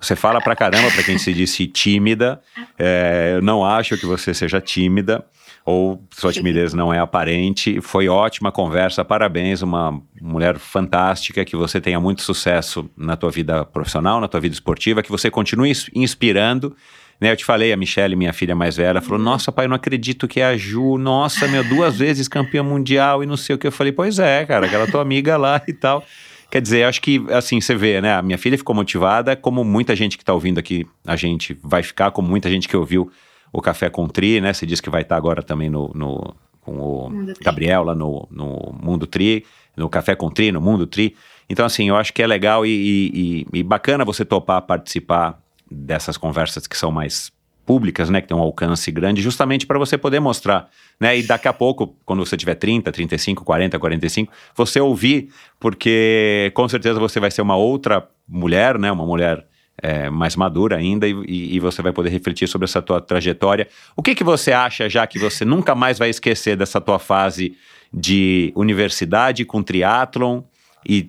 Você 0.00 0.16
fala 0.16 0.40
pra 0.40 0.56
caramba 0.56 0.90
pra 0.90 1.02
quem 1.02 1.18
se 1.18 1.32
disse 1.34 1.66
tímida. 1.66 2.40
É, 2.78 3.34
eu 3.36 3.42
não 3.42 3.64
acho 3.64 3.98
que 3.98 4.06
você 4.06 4.32
seja 4.32 4.60
tímida 4.60 5.24
ou 5.64 6.02
sua 6.10 6.32
timidez 6.32 6.72
não 6.72 6.92
é 6.92 6.98
aparente. 6.98 7.80
Foi 7.80 8.08
ótima 8.08 8.50
conversa, 8.50 9.04
parabéns, 9.04 9.62
uma 9.62 10.00
mulher 10.20 10.58
fantástica, 10.58 11.44
que 11.44 11.54
você 11.54 11.80
tenha 11.80 12.00
muito 12.00 12.22
sucesso 12.22 12.90
na 12.96 13.16
tua 13.16 13.30
vida 13.30 13.64
profissional, 13.64 14.20
na 14.20 14.28
tua 14.28 14.40
vida 14.40 14.54
esportiva, 14.54 15.02
que 15.02 15.10
você 15.10 15.30
continue 15.30 15.72
inspirando. 15.94 16.74
Né, 17.20 17.30
eu 17.30 17.36
te 17.36 17.44
falei, 17.44 17.70
a 17.70 17.76
Michelle, 17.76 18.16
minha 18.16 18.32
filha 18.32 18.54
mais 18.54 18.76
velha, 18.76 19.02
falou: 19.02 19.18
Nossa, 19.18 19.52
pai, 19.52 19.66
eu 19.66 19.68
não 19.68 19.76
acredito 19.76 20.26
que 20.26 20.40
é 20.40 20.46
a 20.46 20.56
Ju, 20.56 20.96
nossa, 20.96 21.46
meu, 21.46 21.62
duas 21.62 21.98
vezes 21.98 22.26
campeã 22.26 22.62
mundial 22.62 23.22
e 23.22 23.26
não 23.26 23.36
sei 23.36 23.54
o 23.54 23.58
que. 23.58 23.66
Eu 23.66 23.72
falei: 23.72 23.92
Pois 23.92 24.18
é, 24.18 24.46
cara, 24.46 24.66
aquela 24.66 24.86
tua 24.86 25.02
amiga 25.02 25.36
lá 25.36 25.60
e 25.68 25.72
tal. 25.74 26.02
Quer 26.50 26.60
dizer, 26.60 26.84
acho 26.84 27.00
que, 27.00 27.24
assim, 27.30 27.60
você 27.60 27.74
vê, 27.74 28.00
né? 28.00 28.14
A 28.14 28.22
minha 28.22 28.36
filha 28.36 28.58
ficou 28.58 28.74
motivada, 28.74 29.36
como 29.36 29.64
muita 29.64 29.94
gente 29.94 30.16
que 30.16 30.22
está 30.22 30.34
ouvindo 30.34 30.58
aqui, 30.58 30.86
a 31.06 31.16
gente 31.16 31.56
vai 31.62 31.82
ficar, 31.82 32.10
como 32.10 32.28
muita 32.28 32.50
gente 32.50 32.68
que 32.68 32.76
ouviu 32.76 33.10
o 33.52 33.60
Café 33.60 33.88
com 33.88 34.06
Tri, 34.08 34.40
né? 34.40 34.52
Você 34.52 34.66
disse 34.66 34.82
que 34.82 34.90
vai 34.90 35.02
estar 35.02 35.16
agora 35.16 35.42
também 35.42 35.70
no, 35.70 35.90
no 35.94 36.34
com 36.60 36.78
o 36.78 37.10
Gabriel 37.42 37.84
lá 37.84 37.94
no, 37.94 38.28
no 38.30 38.74
Mundo 38.82 39.06
Tri, 39.06 39.44
no 39.76 39.88
Café 39.88 40.14
com 40.14 40.30
Tri, 40.30 40.52
no 40.52 40.60
Mundo 40.60 40.86
Tri. 40.86 41.16
Então, 41.48 41.64
assim, 41.64 41.88
eu 41.88 41.96
acho 41.96 42.12
que 42.12 42.22
é 42.22 42.26
legal 42.26 42.64
e, 42.64 43.46
e, 43.52 43.58
e 43.58 43.62
bacana 43.62 44.04
você 44.04 44.24
topar 44.24 44.62
participar 44.62 45.40
dessas 45.70 46.16
conversas 46.16 46.66
que 46.66 46.76
são 46.76 46.90
mais 46.92 47.32
públicas, 47.70 48.10
né, 48.10 48.20
que 48.20 48.26
tem 48.26 48.36
um 48.36 48.40
alcance 48.40 48.90
grande, 48.90 49.22
justamente 49.22 49.64
para 49.64 49.78
você 49.78 49.96
poder 49.96 50.18
mostrar, 50.18 50.68
né, 50.98 51.16
e 51.16 51.22
daqui 51.22 51.46
a 51.46 51.52
pouco, 51.52 51.96
quando 52.04 52.26
você 52.26 52.36
tiver 52.36 52.56
30, 52.56 52.90
35, 52.90 53.44
40, 53.44 53.78
45, 53.78 54.32
você 54.56 54.80
ouvir, 54.80 55.28
porque 55.60 56.50
com 56.52 56.68
certeza 56.68 56.98
você 56.98 57.20
vai 57.20 57.30
ser 57.30 57.42
uma 57.42 57.54
outra 57.54 58.08
mulher, 58.28 58.76
né, 58.76 58.90
uma 58.90 59.06
mulher 59.06 59.46
é, 59.80 60.10
mais 60.10 60.34
madura 60.34 60.78
ainda 60.78 61.06
e, 61.06 61.14
e, 61.28 61.60
você 61.60 61.80
vai 61.80 61.92
poder 61.92 62.10
refletir 62.10 62.48
sobre 62.48 62.64
essa 62.64 62.82
tua 62.82 63.00
trajetória. 63.00 63.68
O 63.96 64.02
que, 64.02 64.16
que 64.16 64.24
você 64.24 64.50
acha, 64.50 64.88
já 64.88 65.06
que 65.06 65.20
você 65.20 65.44
nunca 65.44 65.72
mais 65.72 65.96
vai 65.96 66.10
esquecer 66.10 66.56
dessa 66.56 66.80
tua 66.80 66.98
fase 66.98 67.56
de 67.94 68.52
universidade 68.56 69.44
com 69.44 69.62
triatlon 69.62 70.42
e, 70.84 71.08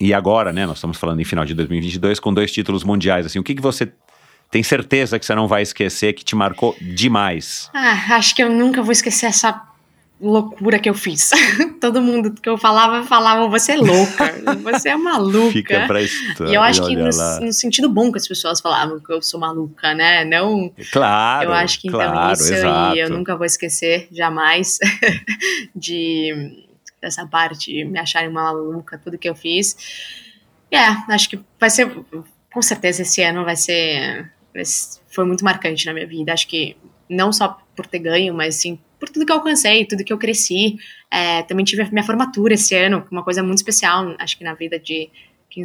e 0.00 0.12
agora, 0.12 0.52
né, 0.52 0.66
nós 0.66 0.78
estamos 0.78 0.98
falando 0.98 1.20
em 1.20 1.24
final 1.24 1.44
de 1.44 1.54
2022 1.54 2.18
com 2.18 2.34
dois 2.34 2.50
títulos 2.50 2.82
mundiais, 2.82 3.26
assim, 3.26 3.38
o 3.38 3.44
que, 3.44 3.54
que 3.54 3.62
você 3.62 3.92
tem 4.50 4.62
certeza 4.62 5.18
que 5.18 5.24
você 5.24 5.34
não 5.34 5.46
vai 5.46 5.62
esquecer 5.62 6.12
que 6.12 6.24
te 6.24 6.34
marcou 6.34 6.76
demais? 6.80 7.70
Ah, 7.72 8.16
acho 8.16 8.34
que 8.34 8.42
eu 8.42 8.50
nunca 8.50 8.82
vou 8.82 8.90
esquecer 8.90 9.26
essa 9.26 9.70
loucura 10.20 10.78
que 10.78 10.90
eu 10.90 10.94
fiz. 10.94 11.30
Todo 11.80 12.02
mundo 12.02 12.32
que 12.32 12.48
eu 12.48 12.58
falava, 12.58 13.04
falava, 13.04 13.48
você 13.48 13.72
é 13.72 13.76
louca, 13.76 14.34
você 14.62 14.90
é 14.90 14.96
maluca. 14.96 15.52
Fica 15.52 15.86
pra 15.86 16.02
história. 16.02 16.50
E 16.50 16.54
eu 16.54 16.60
acho 16.60 16.84
que 16.84 16.94
no, 16.94 17.06
no, 17.06 17.52
sentido 17.52 17.88
bom 17.88 18.12
que 18.12 18.18
as 18.18 18.28
pessoas 18.28 18.60
falavam 18.60 19.00
que 19.00 19.12
eu 19.12 19.22
sou 19.22 19.40
maluca, 19.40 19.94
né? 19.94 20.24
Não. 20.24 20.70
Claro. 20.92 21.48
Eu 21.48 21.52
acho 21.52 21.80
que 21.80 21.88
então 21.88 22.00
claro, 22.00 22.32
isso 22.32 22.52
exato. 22.52 22.96
e 22.96 23.00
eu 23.00 23.08
nunca 23.08 23.36
vou 23.36 23.46
esquecer, 23.46 24.08
jamais, 24.12 24.78
de 25.74 26.66
dessa 27.00 27.26
parte, 27.26 27.82
me 27.84 27.98
acharem 27.98 28.28
uma 28.28 28.42
maluca, 28.42 28.98
tudo 28.98 29.16
que 29.16 29.28
eu 29.28 29.34
fiz. 29.34 30.20
É, 30.70 30.84
acho 31.08 31.30
que 31.30 31.40
vai 31.58 31.70
ser, 31.70 31.90
com 32.52 32.60
certeza 32.60 33.02
esse 33.02 33.22
ano 33.22 33.42
vai 33.42 33.56
ser 33.56 34.30
foi 35.08 35.24
muito 35.24 35.44
marcante 35.44 35.86
na 35.86 35.92
minha 35.92 36.06
vida. 36.06 36.32
Acho 36.32 36.46
que 36.46 36.76
não 37.08 37.32
só 37.32 37.58
por 37.74 37.86
ter 37.86 37.98
ganho, 37.98 38.34
mas 38.34 38.56
sim 38.56 38.78
por 38.98 39.08
tudo 39.08 39.24
que 39.24 39.32
eu 39.32 39.36
alcancei, 39.36 39.86
tudo 39.86 40.04
que 40.04 40.12
eu 40.12 40.18
cresci. 40.18 40.76
É, 41.10 41.42
também 41.42 41.64
tive 41.64 41.82
a 41.82 41.90
minha 41.90 42.04
formatura 42.04 42.54
esse 42.54 42.74
ano, 42.76 43.04
uma 43.10 43.24
coisa 43.24 43.42
muito 43.42 43.56
especial, 43.56 44.14
acho 44.18 44.36
que 44.36 44.44
na 44.44 44.54
vida 44.54 44.78
de 44.78 45.08
quem 45.48 45.64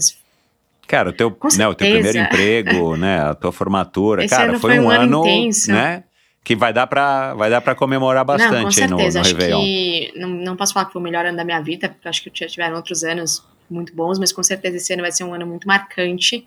Cara, 0.87 1.09
o 1.09 1.13
teu, 1.13 1.35
né, 1.57 1.67
o 1.67 1.73
teu 1.73 1.89
primeiro 1.89 2.17
emprego, 2.17 2.95
né, 2.95 3.19
a 3.19 3.33
tua 3.33 3.51
formatura, 3.51 4.23
Esse 4.23 4.35
cara, 4.35 4.51
ano 4.51 4.59
foi, 4.59 4.75
foi 4.75 4.85
um, 4.85 4.89
ano 4.89 5.27
intenso. 5.27 5.71
né, 5.71 6.03
que 6.43 6.55
vai 6.55 6.71
dar 6.71 6.85
pra, 6.85 7.33
vai 7.33 7.49
dar 7.49 7.59
pra 7.59 7.73
comemorar 7.73 8.23
bastante 8.23 8.53
não, 8.53 8.63
com 8.65 8.71
certeza. 8.71 8.95
no, 8.95 8.97
no 8.97 9.19
acho 9.19 9.35
Réveillon. 9.35 9.61
que 9.61 10.13
não, 10.15 10.29
não 10.29 10.55
posso 10.55 10.73
falar 10.73 10.85
que 10.85 10.93
foi 10.93 11.01
o 11.01 11.03
melhor 11.03 11.25
ano 11.25 11.35
da 11.35 11.43
minha 11.43 11.59
vida, 11.59 11.89
porque 11.89 12.07
acho 12.07 12.23
que 12.23 12.29
tiveram 12.29 12.75
outros 12.75 13.03
anos 13.03 13.43
muito 13.69 13.95
bons, 13.95 14.19
mas 14.19 14.31
com 14.31 14.43
certeza 14.43 14.77
esse 14.77 14.93
ano 14.93 15.01
vai 15.01 15.11
ser 15.11 15.23
um 15.23 15.33
ano 15.33 15.47
muito 15.47 15.67
marcante. 15.67 16.45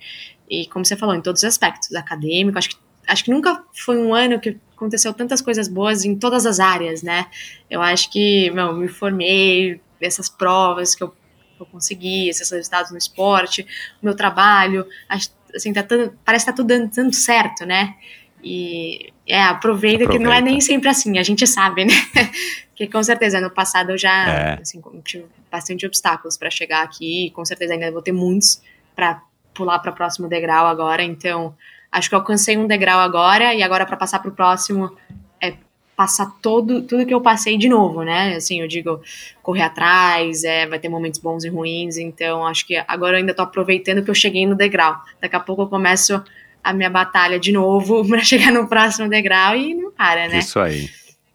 E 0.48 0.66
como 0.66 0.84
você 0.84 0.96
falou, 0.96 1.14
em 1.14 1.20
todos 1.20 1.42
os 1.42 1.48
aspectos, 1.48 1.94
acadêmico, 1.94 2.58
acho 2.58 2.70
que, 2.70 2.76
acho 3.06 3.24
que 3.24 3.30
nunca 3.30 3.62
foi 3.74 3.98
um 3.98 4.14
ano 4.14 4.40
que 4.40 4.56
aconteceu 4.74 5.12
tantas 5.12 5.40
coisas 5.40 5.68
boas 5.68 6.04
em 6.04 6.14
todas 6.16 6.46
as 6.46 6.60
áreas, 6.60 7.02
né? 7.02 7.26
Eu 7.68 7.82
acho 7.82 8.10
que, 8.10 8.50
meu, 8.50 8.72
me 8.74 8.88
formei, 8.88 9.80
essas 10.00 10.28
provas 10.28 10.94
que 10.94 11.02
eu, 11.02 11.08
que 11.08 11.60
eu 11.60 11.66
consegui, 11.66 12.28
esses 12.28 12.48
resultados 12.50 12.90
no 12.90 12.98
esporte, 12.98 13.66
o 14.00 14.04
meu 14.06 14.14
trabalho, 14.14 14.86
acho, 15.08 15.30
assim, 15.54 15.72
tá 15.72 15.82
tudo, 15.82 16.16
parece 16.24 16.44
que 16.44 16.50
tá 16.52 16.56
tudo 16.56 16.68
dando, 16.68 16.90
dando 16.94 17.12
certo, 17.14 17.66
né? 17.66 17.94
E 18.42 19.12
é, 19.26 19.42
aproveita, 19.42 20.04
aproveita, 20.04 20.08
que 20.12 20.18
não 20.18 20.32
é 20.32 20.40
nem 20.40 20.60
sempre 20.60 20.88
assim, 20.88 21.18
a 21.18 21.22
gente 21.24 21.46
sabe, 21.46 21.84
né? 21.84 21.92
Porque 22.70 22.86
com 22.86 23.02
certeza 23.02 23.40
no 23.40 23.50
passado 23.50 23.90
eu 23.90 23.98
já 23.98 24.28
É. 24.28 24.58
assim, 24.62 24.80
tive 25.04 25.26
bastante 25.50 25.84
obstáculos 25.84 26.36
para 26.36 26.48
chegar 26.48 26.82
aqui, 26.84 27.26
e 27.26 27.30
com 27.32 27.44
certeza 27.44 27.74
ainda 27.74 27.90
vou 27.90 28.00
ter 28.00 28.12
muitos 28.12 28.62
para 28.94 29.20
pular 29.58 29.80
para 29.80 29.90
o 29.90 29.94
próximo 29.94 30.28
degrau 30.28 30.66
agora, 30.66 31.02
então 31.02 31.52
acho 31.90 32.08
que 32.08 32.14
eu 32.14 32.20
alcancei 32.20 32.56
um 32.56 32.68
degrau 32.68 33.00
agora 33.00 33.52
e 33.52 33.62
agora 33.62 33.84
para 33.84 33.96
passar 33.96 34.20
para 34.20 34.30
o 34.30 34.34
próximo 34.34 34.96
é 35.42 35.54
passar 35.96 36.30
todo 36.40 36.82
tudo 36.82 37.04
que 37.04 37.12
eu 37.12 37.20
passei 37.20 37.58
de 37.58 37.68
novo, 37.68 38.04
né? 38.04 38.36
Assim, 38.36 38.60
eu 38.60 38.68
digo 38.68 39.02
correr 39.42 39.62
atrás, 39.62 40.44
é, 40.44 40.64
vai 40.64 40.78
ter 40.78 40.88
momentos 40.88 41.18
bons 41.18 41.44
e 41.44 41.48
ruins, 41.48 41.96
então 41.96 42.46
acho 42.46 42.64
que 42.64 42.80
agora 42.86 43.16
eu 43.16 43.20
ainda 43.20 43.34
tô 43.34 43.42
aproveitando 43.42 44.04
que 44.04 44.10
eu 44.10 44.14
cheguei 44.14 44.46
no 44.46 44.54
degrau. 44.54 44.96
Daqui 45.20 45.34
a 45.34 45.40
pouco 45.40 45.62
eu 45.62 45.66
começo 45.66 46.22
a 46.62 46.72
minha 46.72 46.90
batalha 46.90 47.40
de 47.40 47.50
novo 47.50 48.06
para 48.08 48.20
chegar 48.20 48.52
no 48.52 48.68
próximo 48.68 49.08
degrau 49.08 49.56
e 49.56 49.74
não 49.74 49.90
para, 49.90 50.28
né? 50.28 50.38
Isso 50.38 50.60
aí. 50.60 50.88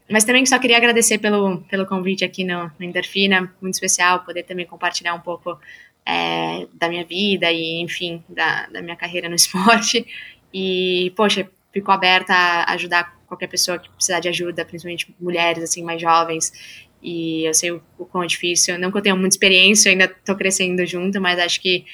Mas 0.10 0.24
também 0.24 0.46
só 0.46 0.60
queria 0.60 0.78
agradecer 0.78 1.18
pelo, 1.18 1.62
pelo 1.62 1.86
convite 1.86 2.24
aqui 2.24 2.44
no, 2.44 2.72
no 2.80 2.86
Endorfina, 2.86 3.52
muito 3.62 3.74
especial 3.74 4.20
poder 4.20 4.44
também 4.44 4.66
compartilhar 4.66 5.14
um 5.14 5.20
pouco 5.20 5.58
é, 6.06 6.68
da 6.74 6.90
minha 6.90 7.06
vida 7.06 7.52
e, 7.52 7.82
enfim, 7.82 8.24
da, 8.28 8.68
da 8.68 8.82
minha 8.82 8.96
carreira 8.96 9.30
no 9.30 9.36
esporte. 9.36 10.06
E, 10.54 11.12
poxa, 11.16 11.50
fico 11.72 11.92
aberta 11.92 12.34
a 12.34 12.74
ajudar 12.74 13.18
qualquer 13.28 13.48
pessoa 13.48 13.80
que 13.80 13.90
precisar 13.90 14.20
de 14.20 14.30
ajuda, 14.30 14.66
principalmente 14.66 15.14
mulheres, 15.20 15.64
assim, 15.64 15.84
mais 15.84 16.02
jovens. 16.02 16.52
E 17.02 17.46
eu 17.46 17.54
sei 17.54 17.72
o, 17.72 17.82
o 17.98 18.06
quão 18.06 18.24
é 18.24 18.28
difícil. 18.28 18.78
Não 18.78 18.92
que 18.92 18.98
eu 18.98 19.02
tenha 19.02 19.16
muita 19.16 19.36
experiência, 19.36 19.92
ainda 19.92 20.08
tô 20.08 20.36
crescendo 20.36 20.86
junto, 20.86 21.20
mas 21.20 21.40
acho 21.40 21.60
que 21.60 21.86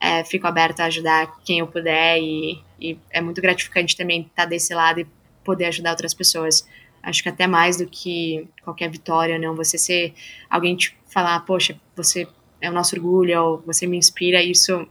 é, 0.00 0.24
fico 0.24 0.46
aberta 0.46 0.82
a 0.82 0.86
ajudar 0.86 1.40
quem 1.44 1.60
eu 1.60 1.66
puder. 1.66 2.18
E, 2.18 2.62
e 2.80 2.98
é 3.10 3.20
muito 3.20 3.40
gratificante 3.40 3.96
também 3.96 4.22
estar 4.22 4.46
desse 4.46 4.74
lado 4.74 5.00
e 5.00 5.06
poder 5.44 5.66
ajudar 5.66 5.90
outras 5.90 6.14
pessoas 6.14 6.66
acho 7.06 7.22
que 7.22 7.28
até 7.28 7.46
mais 7.46 7.76
do 7.76 7.86
que 7.86 8.48
qualquer 8.62 8.90
vitória, 8.90 9.38
não. 9.38 9.54
Você 9.54 9.78
ser 9.78 10.12
alguém 10.50 10.76
te 10.76 10.96
falar, 11.06 11.38
poxa, 11.40 11.80
você 11.94 12.26
é 12.66 12.70
o 12.70 12.74
nosso 12.74 12.94
orgulho, 12.96 13.42
ou 13.42 13.62
você 13.64 13.86
me 13.86 13.96
inspira, 13.96 14.42
isso 14.42 14.86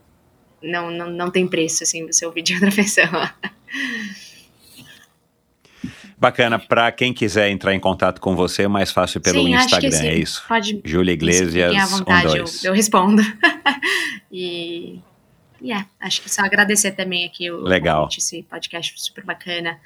não, 0.62 0.90
não, 0.90 1.10
não 1.10 1.32
tem 1.32 1.48
preço, 1.48 1.84
assim, 1.84 2.06
você 2.06 2.26
ouvir 2.26 2.42
de 2.42 2.54
outra 2.56 2.72
pessoa. 2.72 3.34
Bacana, 6.18 6.58
para 6.58 6.92
quem 6.92 7.14
quiser 7.14 7.50
entrar 7.50 7.74
em 7.74 7.80
contato 7.80 8.22
com 8.22 8.36
você, 8.36 8.64
é 8.64 8.68
mais 8.68 8.92
fácil 8.92 9.20
pelo 9.20 9.44
sim, 9.44 9.54
Instagram, 9.54 9.90
que 9.90 9.96
sim. 9.96 10.08
é 10.08 10.16
isso? 10.16 10.44
Pode. 10.48 10.82
Júlia 10.84 11.12
Iglesias, 11.12 11.52
Fiquem 11.52 11.80
à 11.80 11.86
vontade, 11.86 12.38
eu, 12.38 12.46
eu 12.64 12.74
respondo. 12.74 13.22
e, 14.32 15.00
e 15.62 15.74
é, 15.74 15.86
acho 16.00 16.22
que 16.22 16.30
só 16.30 16.42
agradecer 16.44 16.92
também 16.92 17.26
aqui 17.26 17.52
o 17.52 17.62
Legal. 17.62 18.04
convite, 18.04 18.20
esse 18.20 18.44
podcast 18.44 18.94
super 18.96 19.26
bacana. 19.26 19.78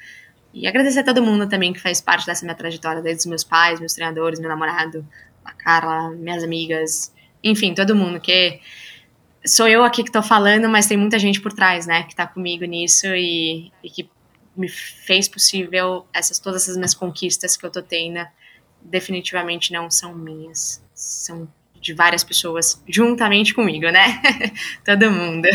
E 0.54 0.68
agradecer 0.68 1.00
a 1.00 1.04
todo 1.04 1.22
mundo 1.22 1.48
também 1.48 1.74
que 1.74 1.80
faz 1.80 2.00
parte 2.00 2.26
dessa 2.26 2.46
minha 2.46 2.56
trajetória, 2.56 3.02
desde 3.02 3.22
os 3.22 3.26
meus 3.26 3.44
pais, 3.44 3.80
meus 3.80 3.94
treinadores, 3.94 4.40
meu 4.40 4.50
namorado, 4.50 5.06
a 5.44 5.52
Carla, 5.52 6.12
minhas 6.12 6.44
amigas, 6.44 7.12
enfim, 7.44 7.74
todo 7.74 7.96
mundo, 7.96 8.20
que 8.20 8.60
sou 9.46 9.68
eu 9.68 9.84
aqui 9.84 10.04
que 10.04 10.12
tô 10.12 10.22
falando, 10.22 10.68
mas 10.68 10.88
tem 10.88 10.98
muita 10.98 11.18
gente 11.18 11.40
por 11.40 11.54
trás, 11.54 11.86
né, 11.86 12.04
que 12.04 12.16
tá 12.16 12.28
comigo 12.28 12.66
nisso 12.66 13.08
e, 13.08 13.72
e 13.84 13.90
que 13.90 14.10
me 14.56 14.68
fez 14.68 15.28
possível 15.28 16.06
essas 16.14 16.40
todas 16.40 16.64
essas 16.64 16.76
minhas 16.76 16.94
conquistas 16.94 17.56
que 17.56 17.66
eu 17.66 17.72
tô 17.72 17.82
tendo, 17.82 18.26
definitivamente 18.82 19.72
não 19.72 19.90
são 19.90 20.14
minhas, 20.14 20.84
são 20.94 21.48
de 21.82 21.94
várias 21.94 22.24
pessoas 22.24 22.84
juntamente 22.88 23.54
comigo, 23.54 23.90
né? 23.90 24.22
todo 24.84 25.10
mundo. 25.10 25.48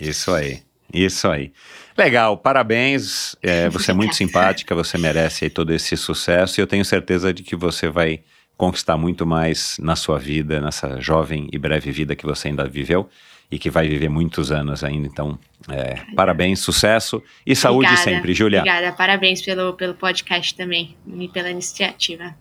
Isso 0.00 0.32
aí, 0.32 0.62
isso 0.92 1.28
aí. 1.28 1.52
Legal, 1.96 2.36
parabéns. 2.36 3.36
É, 3.40 3.68
você 3.68 3.92
é 3.92 3.94
muito 3.94 4.16
simpática, 4.16 4.74
você 4.74 4.98
merece 4.98 5.48
todo 5.48 5.72
esse 5.72 5.96
sucesso 5.96 6.60
e 6.60 6.62
eu 6.62 6.66
tenho 6.66 6.84
certeza 6.84 7.32
de 7.32 7.42
que 7.42 7.56
você 7.56 7.88
vai 7.88 8.22
conquistar 8.56 8.96
muito 8.96 9.26
mais 9.26 9.76
na 9.80 9.94
sua 9.94 10.18
vida, 10.18 10.60
nessa 10.60 11.00
jovem 11.00 11.48
e 11.52 11.58
breve 11.58 11.90
vida 11.90 12.16
que 12.16 12.24
você 12.24 12.48
ainda 12.48 12.66
viveu 12.66 13.08
e 13.50 13.58
que 13.58 13.70
vai 13.70 13.86
viver 13.86 14.08
muitos 14.08 14.50
anos 14.50 14.82
ainda. 14.82 15.06
Então, 15.06 15.38
é, 15.68 16.00
parabéns, 16.14 16.60
sucesso 16.60 17.22
e 17.46 17.54
saúde 17.54 17.88
Obrigada, 17.88 18.10
sempre, 18.10 18.34
Julia. 18.34 18.60
Obrigada, 18.60 18.92
parabéns 18.92 19.42
pelo, 19.42 19.74
pelo 19.74 19.94
podcast 19.94 20.54
também 20.54 20.96
e 21.06 21.28
pela 21.28 21.50
iniciativa. 21.50 22.34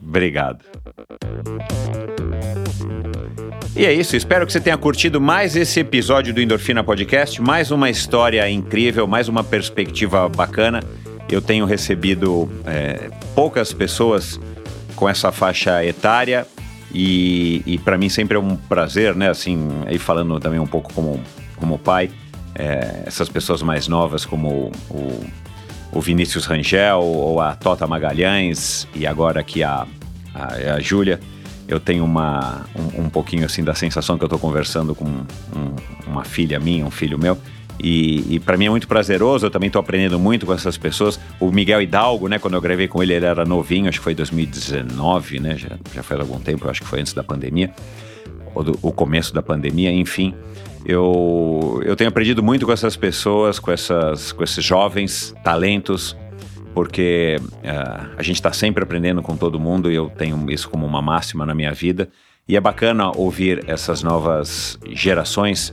Obrigado. 0.00 0.64
E 3.76 3.86
é 3.86 3.92
isso, 3.92 4.16
espero 4.16 4.44
que 4.44 4.52
você 4.52 4.60
tenha 4.60 4.76
curtido 4.76 5.20
mais 5.20 5.56
esse 5.56 5.80
episódio 5.80 6.34
do 6.34 6.40
Endorfina 6.40 6.82
Podcast, 6.82 7.40
mais 7.40 7.70
uma 7.70 7.88
história 7.88 8.48
incrível, 8.50 9.06
mais 9.06 9.28
uma 9.28 9.44
perspectiva 9.44 10.28
bacana. 10.28 10.82
Eu 11.30 11.40
tenho 11.40 11.64
recebido 11.64 12.50
é, 12.66 13.10
poucas 13.34 13.72
pessoas 13.72 14.38
com 14.94 15.08
essa 15.08 15.32
faixa 15.32 15.84
etária 15.84 16.46
e, 16.94 17.62
e 17.64 17.78
para 17.78 17.96
mim 17.96 18.08
sempre 18.08 18.36
é 18.36 18.40
um 18.40 18.56
prazer, 18.56 19.14
né? 19.14 19.30
Assim, 19.30 19.68
aí 19.86 19.98
falando 19.98 20.38
também 20.38 20.60
um 20.60 20.66
pouco 20.66 20.92
como, 20.92 21.20
como 21.56 21.78
pai, 21.78 22.10
é, 22.54 23.02
essas 23.06 23.28
pessoas 23.28 23.62
mais 23.62 23.88
novas 23.88 24.24
como 24.24 24.72
o, 24.90 25.24
o 25.92 26.00
Vinícius 26.00 26.44
Rangel 26.44 27.00
ou 27.00 27.40
a 27.40 27.54
Tota 27.54 27.86
Magalhães 27.86 28.86
e 28.94 29.06
agora 29.06 29.40
aqui 29.40 29.62
a, 29.62 29.86
a, 30.34 30.74
a 30.74 30.80
Júlia 30.80 31.18
eu 31.68 31.80
tenho 31.80 32.04
uma, 32.04 32.66
um, 32.76 33.04
um, 33.04 33.08
pouquinho 33.08 33.46
assim 33.46 33.64
da 33.64 33.74
sensação 33.74 34.18
que 34.18 34.24
eu 34.24 34.26
estou 34.26 34.38
conversando 34.38 34.94
com 34.94 35.06
um, 35.06 35.24
uma 36.06 36.24
filha 36.24 36.60
minha, 36.60 36.84
um 36.84 36.90
filho 36.90 37.18
meu. 37.18 37.38
E, 37.78 38.36
e 38.36 38.40
para 38.40 38.56
mim 38.56 38.66
é 38.66 38.70
muito 38.70 38.86
prazeroso, 38.86 39.46
eu 39.46 39.50
também 39.50 39.66
estou 39.66 39.80
aprendendo 39.80 40.18
muito 40.18 40.46
com 40.46 40.52
essas 40.52 40.76
pessoas. 40.76 41.18
O 41.40 41.50
Miguel 41.50 41.82
Hidalgo, 41.82 42.28
né, 42.28 42.38
quando 42.38 42.54
eu 42.54 42.60
gravei 42.60 42.86
com 42.86 43.02
ele, 43.02 43.14
ele 43.14 43.26
era 43.26 43.44
novinho, 43.44 43.88
acho 43.88 43.98
que 43.98 44.04
foi 44.04 44.14
2019, 44.14 45.40
né, 45.40 45.56
já, 45.56 45.70
já 45.94 46.02
faz 46.02 46.20
algum 46.20 46.38
tempo, 46.38 46.68
acho 46.68 46.82
que 46.82 46.86
foi 46.86 47.00
antes 47.00 47.12
da 47.12 47.24
pandemia, 47.24 47.70
ou 48.54 48.62
do, 48.62 48.78
o 48.82 48.92
começo 48.92 49.34
da 49.34 49.42
pandemia, 49.42 49.90
enfim. 49.90 50.34
Eu, 50.84 51.80
eu 51.84 51.94
tenho 51.94 52.08
aprendido 52.08 52.42
muito 52.42 52.66
com 52.66 52.72
essas 52.72 52.96
pessoas, 52.96 53.58
com, 53.58 53.70
essas, 53.70 54.32
com 54.32 54.42
esses 54.42 54.64
jovens 54.64 55.34
talentos, 55.44 56.16
porque 56.74 57.36
uh, 57.40 58.10
a 58.16 58.22
gente 58.22 58.36
está 58.36 58.52
sempre 58.52 58.82
aprendendo 58.82 59.22
com 59.22 59.36
todo 59.36 59.60
mundo 59.60 59.90
e 59.90 59.94
eu 59.94 60.10
tenho 60.10 60.50
isso 60.50 60.68
como 60.68 60.86
uma 60.86 61.00
máxima 61.00 61.46
na 61.46 61.54
minha 61.54 61.72
vida. 61.72 62.08
E 62.48 62.56
é 62.56 62.60
bacana 62.60 63.12
ouvir 63.16 63.62
essas 63.68 64.02
novas 64.02 64.78
gerações, 64.90 65.72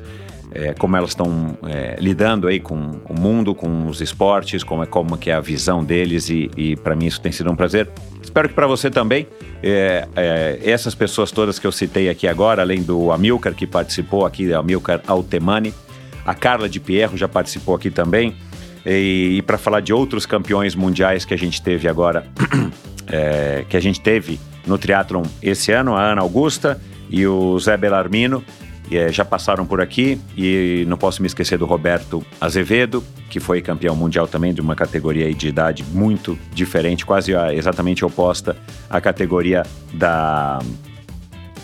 é, 0.52 0.74
como 0.74 0.96
elas 0.98 1.12
estão 1.12 1.58
é, 1.68 1.96
lidando 2.00 2.48
aí 2.48 2.60
com 2.60 3.00
o 3.08 3.20
mundo, 3.20 3.54
com 3.54 3.88
os 3.88 4.02
esportes, 4.02 4.64
como 4.64 4.84
é, 4.84 4.86
como 4.86 5.18
que 5.18 5.30
é 5.30 5.34
a 5.34 5.40
visão 5.40 5.84
deles 5.84 6.30
e, 6.30 6.50
e 6.58 6.76
para 6.76 6.96
mim 6.96 7.06
isso 7.06 7.22
tem 7.22 7.32
sido 7.32 7.52
um 7.52 7.56
prazer. 7.56 7.90
Espero 8.22 8.50
que 8.50 8.56
para 8.56 8.68
você 8.68 8.90
também. 8.90 9.28
É, 9.62 10.08
essas 10.64 10.96
pessoas 10.96 11.32
todas 11.32 11.60
que 11.60 11.68
eu 11.68 11.72
citei 11.72 12.10
aqui 12.10 12.28
agora, 12.28 12.62
além 12.62 12.82
do 12.82 13.12
Amilcar 13.12 13.54
que 13.54 13.68
participou 13.68 14.26
aqui, 14.26 14.54
Amilcar 14.54 15.02
Altemani, 15.06 15.74
a 16.26 16.34
Carla 16.34 16.70
de 16.70 16.80
Pierro 16.80 17.18
já 17.18 17.28
participou 17.28 17.76
aqui 17.76 17.90
também. 17.90 18.36
E, 18.86 19.36
e 19.38 19.42
para 19.42 19.58
falar 19.58 19.82
de 19.82 19.94
outros 19.94 20.26
campeões 20.26 20.76
mundiais 20.76 21.26
que 21.26 21.34
a 21.34 21.38
gente 21.38 21.62
teve 21.62 21.88
agora, 21.88 22.26
é, 23.08 23.66
que 23.68 23.76
a 23.76 23.80
gente 23.80 24.00
teve 24.00 24.40
no 24.66 24.78
triatlon 24.78 25.24
esse 25.42 25.72
ano, 25.72 25.96
a 25.96 26.02
Ana 26.02 26.22
Augusta 26.22 26.80
e 27.10 27.26
o 27.26 27.60
Zé 27.60 27.76
Belarmino, 27.76 28.44
é, 28.98 29.12
já 29.12 29.24
passaram 29.24 29.66
por 29.66 29.82
aqui. 29.82 30.20
E 30.38 30.86
não 30.88 30.98
posso 30.98 31.22
me 31.22 31.28
esquecer 31.28 31.58
do 31.58 31.66
Roberto 31.66 32.26
Azevedo, 32.40 33.04
que 33.30 33.40
foi 33.40 33.62
campeão 33.62 33.96
mundial 33.96 34.28
também 34.28 34.54
de 34.54 34.62
uma 34.62 34.76
categoria 34.76 35.34
de 35.34 35.48
idade 35.48 35.84
muito 35.92 36.38
diferente, 36.54 37.06
quase 37.06 37.34
exatamente 37.54 38.04
oposta 38.04 38.56
à 38.90 39.00
categoria 39.00 39.64
da, 39.94 40.60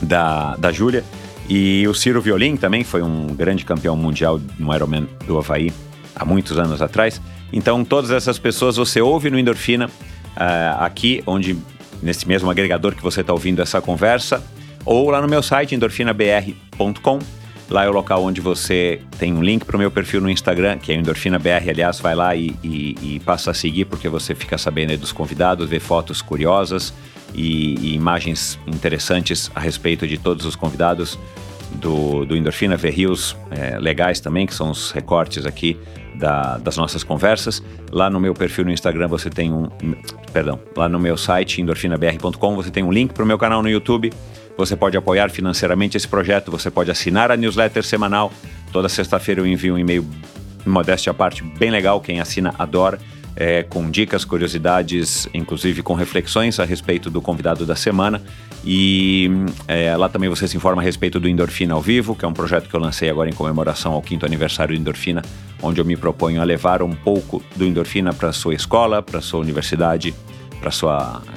da, 0.02 0.56
da 0.56 0.72
Júlia. 0.72 1.04
E 1.48 1.88
o 1.88 1.94
Ciro 1.94 2.22
Violim 2.22 2.58
também 2.58 2.84
foi 2.84 3.02
um 3.02 3.28
grande 3.28 3.64
campeão 3.66 3.96
mundial 3.96 4.40
no 4.58 4.74
Ironman 4.74 5.08
do 5.28 5.38
Havaí 5.38 5.72
há 6.16 6.26
muitos 6.26 6.58
anos 6.58 6.82
atrás. 6.82 7.22
Então, 7.54 7.86
todas 7.86 8.10
essas 8.12 8.40
pessoas 8.40 8.78
você 8.78 9.00
ouve 9.00 9.30
no 9.30 9.38
Endorfina, 9.38 9.88
uh, 9.88 10.84
aqui, 10.84 11.22
onde 11.26 11.56
nesse 12.02 12.28
mesmo 12.28 12.50
agregador 12.50 12.96
que 12.96 13.02
você 13.02 13.22
está 13.22 13.32
ouvindo 13.32 13.62
essa 13.62 13.80
conversa, 13.80 14.44
ou 14.86 15.10
lá 15.10 15.22
no 15.22 15.28
meu 15.28 15.42
site, 15.42 15.76
endorfinabr.com. 15.76 17.20
Lá 17.70 17.84
é 17.84 17.90
o 17.90 17.92
local 17.92 18.24
onde 18.24 18.40
você 18.42 19.02
tem 19.18 19.34
um 19.34 19.42
link 19.42 19.66
para 19.66 19.76
o 19.76 19.80
meu 19.80 19.90
perfil 19.90 20.22
no 20.22 20.30
Instagram, 20.30 20.78
que 20.78 20.92
é 20.92 20.96
EndorfinaBR. 20.96 21.68
Aliás, 21.70 22.00
vai 22.00 22.14
lá 22.14 22.36
e, 22.36 22.56
e, 22.64 22.96
e, 23.02 23.20
passa 23.22 23.52
a 23.52 23.54
seguir, 23.56 23.86
porque 23.86 24.08
você 24.08 24.36
fica 24.36 24.56
sabendo 24.56 24.96
dos 24.98 25.12
convidados, 25.12 25.68
vê 25.68 25.80
fotos 25.80 26.22
curiosas 26.22 26.94
e, 27.34 27.76
e, 27.80 27.96
imagens 27.96 28.60
interessantes 28.68 29.50
a 29.56 29.60
respeito 29.60 30.08
de 30.08 30.18
todos 30.18 30.46
os 30.46 30.56
convidados 30.56 31.18
do, 31.72 32.24
do 32.24 32.38
Endorfina, 32.38 32.78
vê 32.78 32.92
rios 32.92 33.36
é, 33.50 33.80
legais 33.80 34.20
também, 34.20 34.46
que 34.46 34.54
são 34.54 34.70
os 34.70 34.92
recortes 34.92 35.44
aqui 35.44 35.76
da, 36.14 36.60
das 36.60 36.78
nossas 36.78 37.04
conversas. 37.04 37.64
Lá 37.92 38.12
no 38.12 38.20
meu 38.20 38.36
perfil 38.36 38.66
no 38.66 38.72
Instagram 38.72 39.08
você 39.08 39.28
tem 39.28 39.52
um. 39.52 39.68
Perdão, 40.32 40.60
lá 40.78 40.88
no 40.88 41.00
meu 41.00 41.18
site, 41.18 41.62
endorfinabr.com, 41.62 42.56
você 42.56 42.70
tem 42.70 42.84
um 42.84 42.92
link 42.92 43.12
para 43.12 43.24
o 43.24 43.26
meu 43.26 43.40
canal 43.40 43.64
no 43.64 43.70
YouTube 43.70 44.12
você 44.58 44.76
pode 44.76 44.96
apoiar 44.98 45.30
financeiramente 45.30 45.98
esse 45.98 46.08
projeto, 46.08 46.52
você 46.52 46.72
pode 46.72 46.90
assinar 46.90 47.32
a 47.32 47.38
newsletter 47.38 47.84
semanal. 47.84 48.32
Toda 48.72 48.90
sexta-feira 48.90 49.42
eu 49.42 49.48
envio 49.48 49.76
um 49.76 49.78
e-mail, 49.78 50.06
modéstia 50.66 51.12
à 51.12 51.14
parte, 51.14 51.44
bem 51.44 51.70
legal. 51.70 52.00
Quem 52.02 52.20
assina 52.20 52.54
adora. 52.58 53.00
É, 53.38 53.64
com 53.64 53.92
dicas, 53.92 54.24
curiosidades, 54.24 55.28
inclusive 55.34 55.84
com 55.84 55.94
reflexões 55.94 56.58
a 56.58 56.64
respeito 56.64 57.10
do 57.10 57.22
convidado 57.22 57.66
da 57.66 57.76
semana. 57.76 58.22
E 58.64 59.30
é, 59.68 59.94
lá 59.98 60.08
também 60.08 60.30
você 60.30 60.48
se 60.48 60.56
informa 60.56 60.82
a 60.82 60.86
respeito 60.86 61.20
do 61.20 61.28
Endorfina 61.28 61.74
ao 61.74 61.82
Vivo, 61.82 62.16
que 62.16 62.24
é 62.24 62.28
um 62.28 62.34
projeto 62.34 62.70
que 62.70 62.74
eu 62.74 62.80
lancei 62.80 63.10
agora 63.10 63.30
em 63.30 63.34
comemoração 63.34 63.92
ao 63.92 64.02
quinto 64.02 64.26
aniversário 64.26 64.74
do 64.74 64.80
Endorfina, 64.80 65.22
onde 65.62 65.82
eu 65.82 65.86
me 65.86 65.98
proponho 65.98 66.40
a 66.40 66.46
levar 66.46 66.82
um 66.82 66.96
pouco 66.96 67.44
do 67.58 67.66
Endorfina 67.66 68.14
para 68.14 68.32
sua 68.32 68.56
escola, 68.56 69.04
para 69.04 69.20
sua 69.20 69.42
universidade, 69.42 70.16
para 70.62 70.72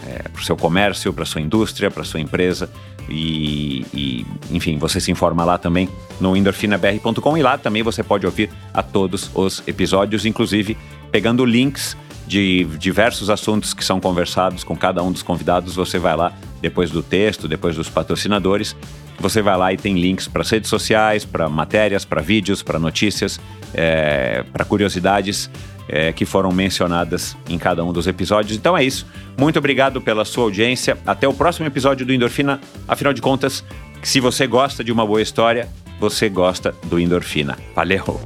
é, 0.07 0.23
o 0.33 0.43
seu 0.43 0.57
comércio, 0.57 1.13
para 1.13 1.25
sua 1.25 1.41
indústria, 1.41 1.91
para 1.91 2.05
sua 2.05 2.21
empresa. 2.21 2.71
E, 3.09 3.87
e, 3.95 4.27
enfim, 4.51 4.77
você 4.79 5.01
se 5.01 5.11
informa 5.11 5.45
lá 5.45 5.57
também 5.57 5.89
no 6.21 6.37
endorfinabr.com 6.37 7.37
e 7.37 7.43
lá 7.43 7.57
também 7.57 7.83
você 7.83 8.03
pode 8.03 8.27
ouvir 8.27 8.51
a 8.73 8.83
todos 8.83 9.31
os 9.35 9.63
episódios, 9.67 10.27
inclusive 10.27 10.77
pegando 11.11 11.45
links 11.45 11.97
de 12.27 12.65
diversos 12.79 13.31
assuntos 13.31 13.73
que 13.73 13.83
são 13.83 13.99
conversados 13.99 14.63
com 14.63 14.77
cada 14.77 15.03
um 15.03 15.11
dos 15.11 15.23
convidados. 15.23 15.75
Você 15.75 15.99
vai 15.99 16.15
lá 16.15 16.33
depois 16.61 16.91
do 16.91 17.03
texto, 17.03 17.49
depois 17.49 17.77
dos 17.77 17.89
patrocinadores, 17.89 18.77
você 19.19 19.41
vai 19.41 19.57
lá 19.57 19.73
e 19.73 19.77
tem 19.77 19.99
links 19.99 20.29
para 20.29 20.43
redes 20.45 20.69
sociais, 20.69 21.25
para 21.25 21.49
matérias, 21.49 22.05
para 22.05 22.21
vídeos, 22.21 22.63
para 22.63 22.79
notícias, 22.79 23.41
é, 23.73 24.45
para 24.53 24.65
curiosidades 24.65 25.51
é, 25.89 26.13
que 26.13 26.25
foram 26.25 26.53
mencionadas 26.53 27.37
em 27.49 27.59
cada 27.59 27.85
um 27.85 27.93
dos 27.93 28.07
episódios. 28.07 28.57
Então 28.57 28.77
é 28.77 28.85
isso. 28.85 29.07
Muito 29.39 29.59
obrigado 29.59 30.01
pela 30.01 30.25
sua 30.25 30.45
audiência. 30.45 30.99
Até 31.07 31.27
o 31.27 31.33
próximo 31.33 31.67
episódio 31.67 32.05
do 32.05 32.13
Endorfina. 32.13 32.61
Afinal 32.87 33.13
de 33.13 33.23
contas, 33.23 33.65
se 34.03 34.21
você 34.21 34.47
gosta 34.47 34.85
de 34.85 34.93
uma 34.93 35.07
boa 35.07 35.23
história, 35.23 35.69
você 35.99 36.29
gosta 36.29 36.75
do 36.85 36.99
Endorfina. 37.01 37.59
Valeu! 37.75 38.21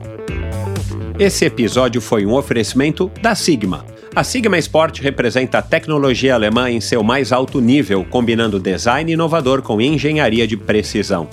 Esse 1.19 1.45
episódio 1.45 2.01
foi 2.01 2.27
um 2.27 2.35
oferecimento 2.35 3.11
da 3.21 3.35
Sigma. 3.35 3.85
A 4.15 4.25
Sigma 4.25 4.59
Sport 4.59 5.01
representa 5.01 5.59
a 5.59 5.63
tecnologia 5.63 6.35
alemã 6.35 6.71
em 6.71 6.81
seu 6.81 7.03
mais 7.03 7.33
alto 7.33 7.61
nível, 7.61 8.05
combinando 8.05 8.61
design 8.61 9.11
inovador 9.11 9.63
com 9.63 9.81
engenharia 9.81 10.47
de 10.47 10.57
precisão. 10.57 11.29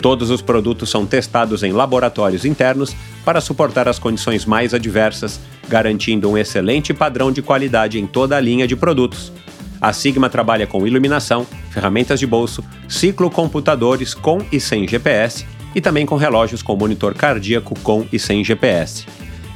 Todos 0.00 0.30
os 0.30 0.40
produtos 0.40 0.90
são 0.90 1.06
testados 1.06 1.62
em 1.62 1.72
laboratórios 1.72 2.44
internos 2.44 2.94
para 3.24 3.40
suportar 3.40 3.86
as 3.86 3.98
condições 3.98 4.44
mais 4.44 4.74
adversas, 4.74 5.38
garantindo 5.68 6.30
um 6.30 6.36
excelente 6.36 6.92
padrão 6.92 7.32
de 7.32 7.42
qualidade 7.42 7.98
em 7.98 8.06
toda 8.06 8.36
a 8.36 8.40
linha 8.40 8.66
de 8.66 8.76
produtos. 8.76 9.32
A 9.80 9.92
Sigma 9.92 10.30
trabalha 10.30 10.66
com 10.66 10.86
iluminação, 10.86 11.46
ferramentas 11.70 12.20
de 12.20 12.26
bolso, 12.26 12.64
ciclocomputadores 12.88 14.14
com 14.14 14.38
e 14.52 14.60
sem 14.60 14.86
GPS 14.86 15.44
e 15.74 15.80
também 15.80 16.06
com 16.06 16.16
relógios 16.16 16.62
com 16.62 16.76
monitor 16.76 17.14
cardíaco 17.14 17.78
com 17.80 18.06
e 18.12 18.18
sem 18.18 18.44
GPS. 18.44 19.06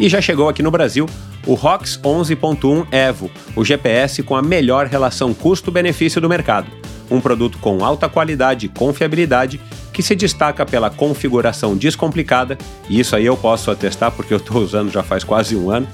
E 0.00 0.08
já 0.08 0.20
chegou 0.20 0.48
aqui 0.48 0.62
no 0.62 0.70
Brasil 0.70 1.06
o 1.46 1.54
ROX 1.54 1.98
11.1 2.02 2.86
Evo, 2.90 3.30
o 3.54 3.64
GPS 3.64 4.22
com 4.22 4.34
a 4.34 4.42
melhor 4.42 4.86
relação 4.86 5.32
custo-benefício 5.32 6.20
do 6.20 6.28
mercado. 6.28 6.66
Um 7.10 7.20
produto 7.20 7.58
com 7.58 7.84
alta 7.84 8.08
qualidade 8.08 8.66
e 8.66 8.68
confiabilidade 8.68 9.60
que 9.92 10.02
se 10.02 10.14
destaca 10.14 10.66
pela 10.66 10.90
configuração 10.90 11.76
descomplicada, 11.76 12.58
e 12.88 13.00
isso 13.00 13.16
aí 13.16 13.24
eu 13.24 13.36
posso 13.36 13.70
atestar 13.70 14.12
porque 14.12 14.34
eu 14.34 14.38
estou 14.38 14.60
usando 14.62 14.90
já 14.90 15.02
faz 15.02 15.24
quase 15.24 15.56
um 15.56 15.70
ano. 15.70 15.88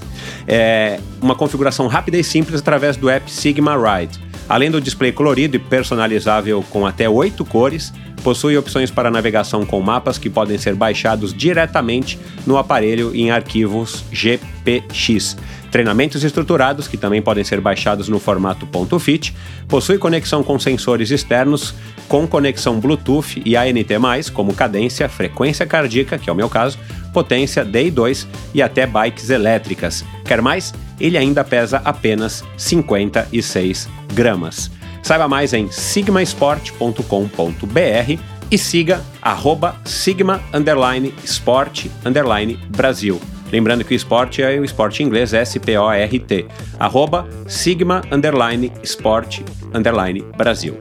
É 0.47 0.99
uma 1.21 1.37
configuração 1.37 1.87
rápida 1.87 2.19
e 2.19 2.25
simples 2.25 2.61
através 2.61 2.97
do 2.97 3.09
app 3.09 3.31
Sigma 3.31 3.77
Ride. 3.77 4.19
Além 4.49 4.71
do 4.71 4.81
display 4.81 5.13
colorido 5.13 5.57
e 5.57 5.59
personalizável 5.59 6.65
com 6.69 6.85
até 6.85 7.09
oito 7.09 7.45
cores, 7.45 7.93
possui 8.23 8.57
opções 8.57 8.91
para 8.91 9.11
navegação 9.11 9.67
com 9.67 9.81
mapas 9.81 10.19
que 10.19 10.31
podem 10.31 10.57
ser 10.59 10.75
baixados 10.75 11.35
diretamente 11.35 12.19
no 12.47 12.57
aparelho 12.57 13.15
em 13.15 13.31
arquivos 13.31 14.05
GPX. 14.13 15.37
Treinamentos 15.71 16.23
estruturados, 16.23 16.87
que 16.87 16.99
também 16.99 17.23
podem 17.23 17.43
ser 17.43 17.61
baixados 17.61 18.09
no 18.09 18.19
formato 18.19 18.69
.fit, 18.99 19.35
possui 19.67 19.97
conexão 19.97 20.43
com 20.43 20.59
sensores 20.59 21.11
externos, 21.11 21.75
com 22.09 22.27
conexão 22.27 22.79
Bluetooth 22.79 23.43
e 23.45 23.57
ANT+, 23.57 24.31
como 24.35 24.55
cadência, 24.55 25.09
frequência 25.09 25.67
cardíaca, 25.67 26.19
que 26.19 26.29
é 26.29 26.33
o 26.33 26.37
meu 26.37 26.51
caso, 26.51 26.79
potência 27.13 27.65
DI2 27.65 28.27
e 28.53 28.61
até 28.61 28.87
bikes 28.87 29.31
elétricas. 29.31 30.05
Quer 30.27 30.43
mais? 30.43 30.75
Ele 31.01 31.17
ainda 31.17 31.43
pesa 31.43 31.81
apenas 31.85 32.45
56 32.59 33.89
gramas. 34.13 34.71
Saiba 35.03 35.29
mais 35.29 35.53
em 35.53 35.71
sigmasport.com.br 35.71 38.21
e 38.51 38.59
siga 38.59 39.01
arroba 39.21 39.77
sigma 39.85 40.41
underline 40.53 41.15
sport 41.25 41.87
underline 42.05 42.57
Brasil. 42.69 43.21
Lembrando 43.53 43.85
que 43.85 43.93
o 43.93 43.97
esporte 43.97 44.43
é 44.43 44.59
o 44.59 44.65
esporte 44.65 45.03
inglês 45.03 45.35
S-P-O-R-T. 45.35 46.47
Arroba 46.81 47.29
Sigma 47.47 48.01
Underline 48.11 48.73
Sport 48.83 49.41
Underline 49.75 50.25
Brasil. 50.37 50.79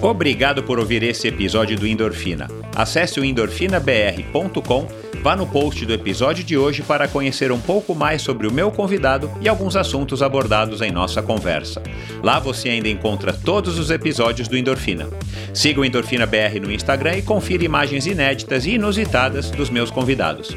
Obrigado 0.00 0.62
por 0.62 0.78
ouvir 0.78 1.02
esse 1.02 1.26
episódio 1.26 1.76
do 1.76 1.86
Endorfina. 1.86 2.46
Acesse 2.76 3.18
o 3.18 3.24
endorfinabr.com 3.24 4.86
Vá 5.22 5.34
no 5.34 5.46
post 5.46 5.84
do 5.84 5.92
episódio 5.92 6.44
de 6.44 6.56
hoje 6.56 6.82
para 6.82 7.08
conhecer 7.08 7.50
um 7.50 7.58
pouco 7.58 7.94
mais 7.94 8.22
sobre 8.22 8.46
o 8.46 8.52
meu 8.52 8.70
convidado 8.70 9.30
e 9.40 9.48
alguns 9.48 9.74
assuntos 9.74 10.22
abordados 10.22 10.80
em 10.80 10.92
nossa 10.92 11.20
conversa. 11.20 11.82
Lá 12.22 12.38
você 12.38 12.68
ainda 12.68 12.88
encontra 12.88 13.32
todos 13.32 13.78
os 13.78 13.90
episódios 13.90 14.46
do 14.46 14.56
Endorfina. 14.56 15.08
Siga 15.52 15.80
o 15.80 15.84
Endorfina 15.84 16.24
BR 16.24 16.60
no 16.62 16.70
Instagram 16.70 17.16
e 17.16 17.22
confira 17.22 17.64
imagens 17.64 18.06
inéditas 18.06 18.64
e 18.64 18.74
inusitadas 18.74 19.50
dos 19.50 19.70
meus 19.70 19.90
convidados. 19.90 20.56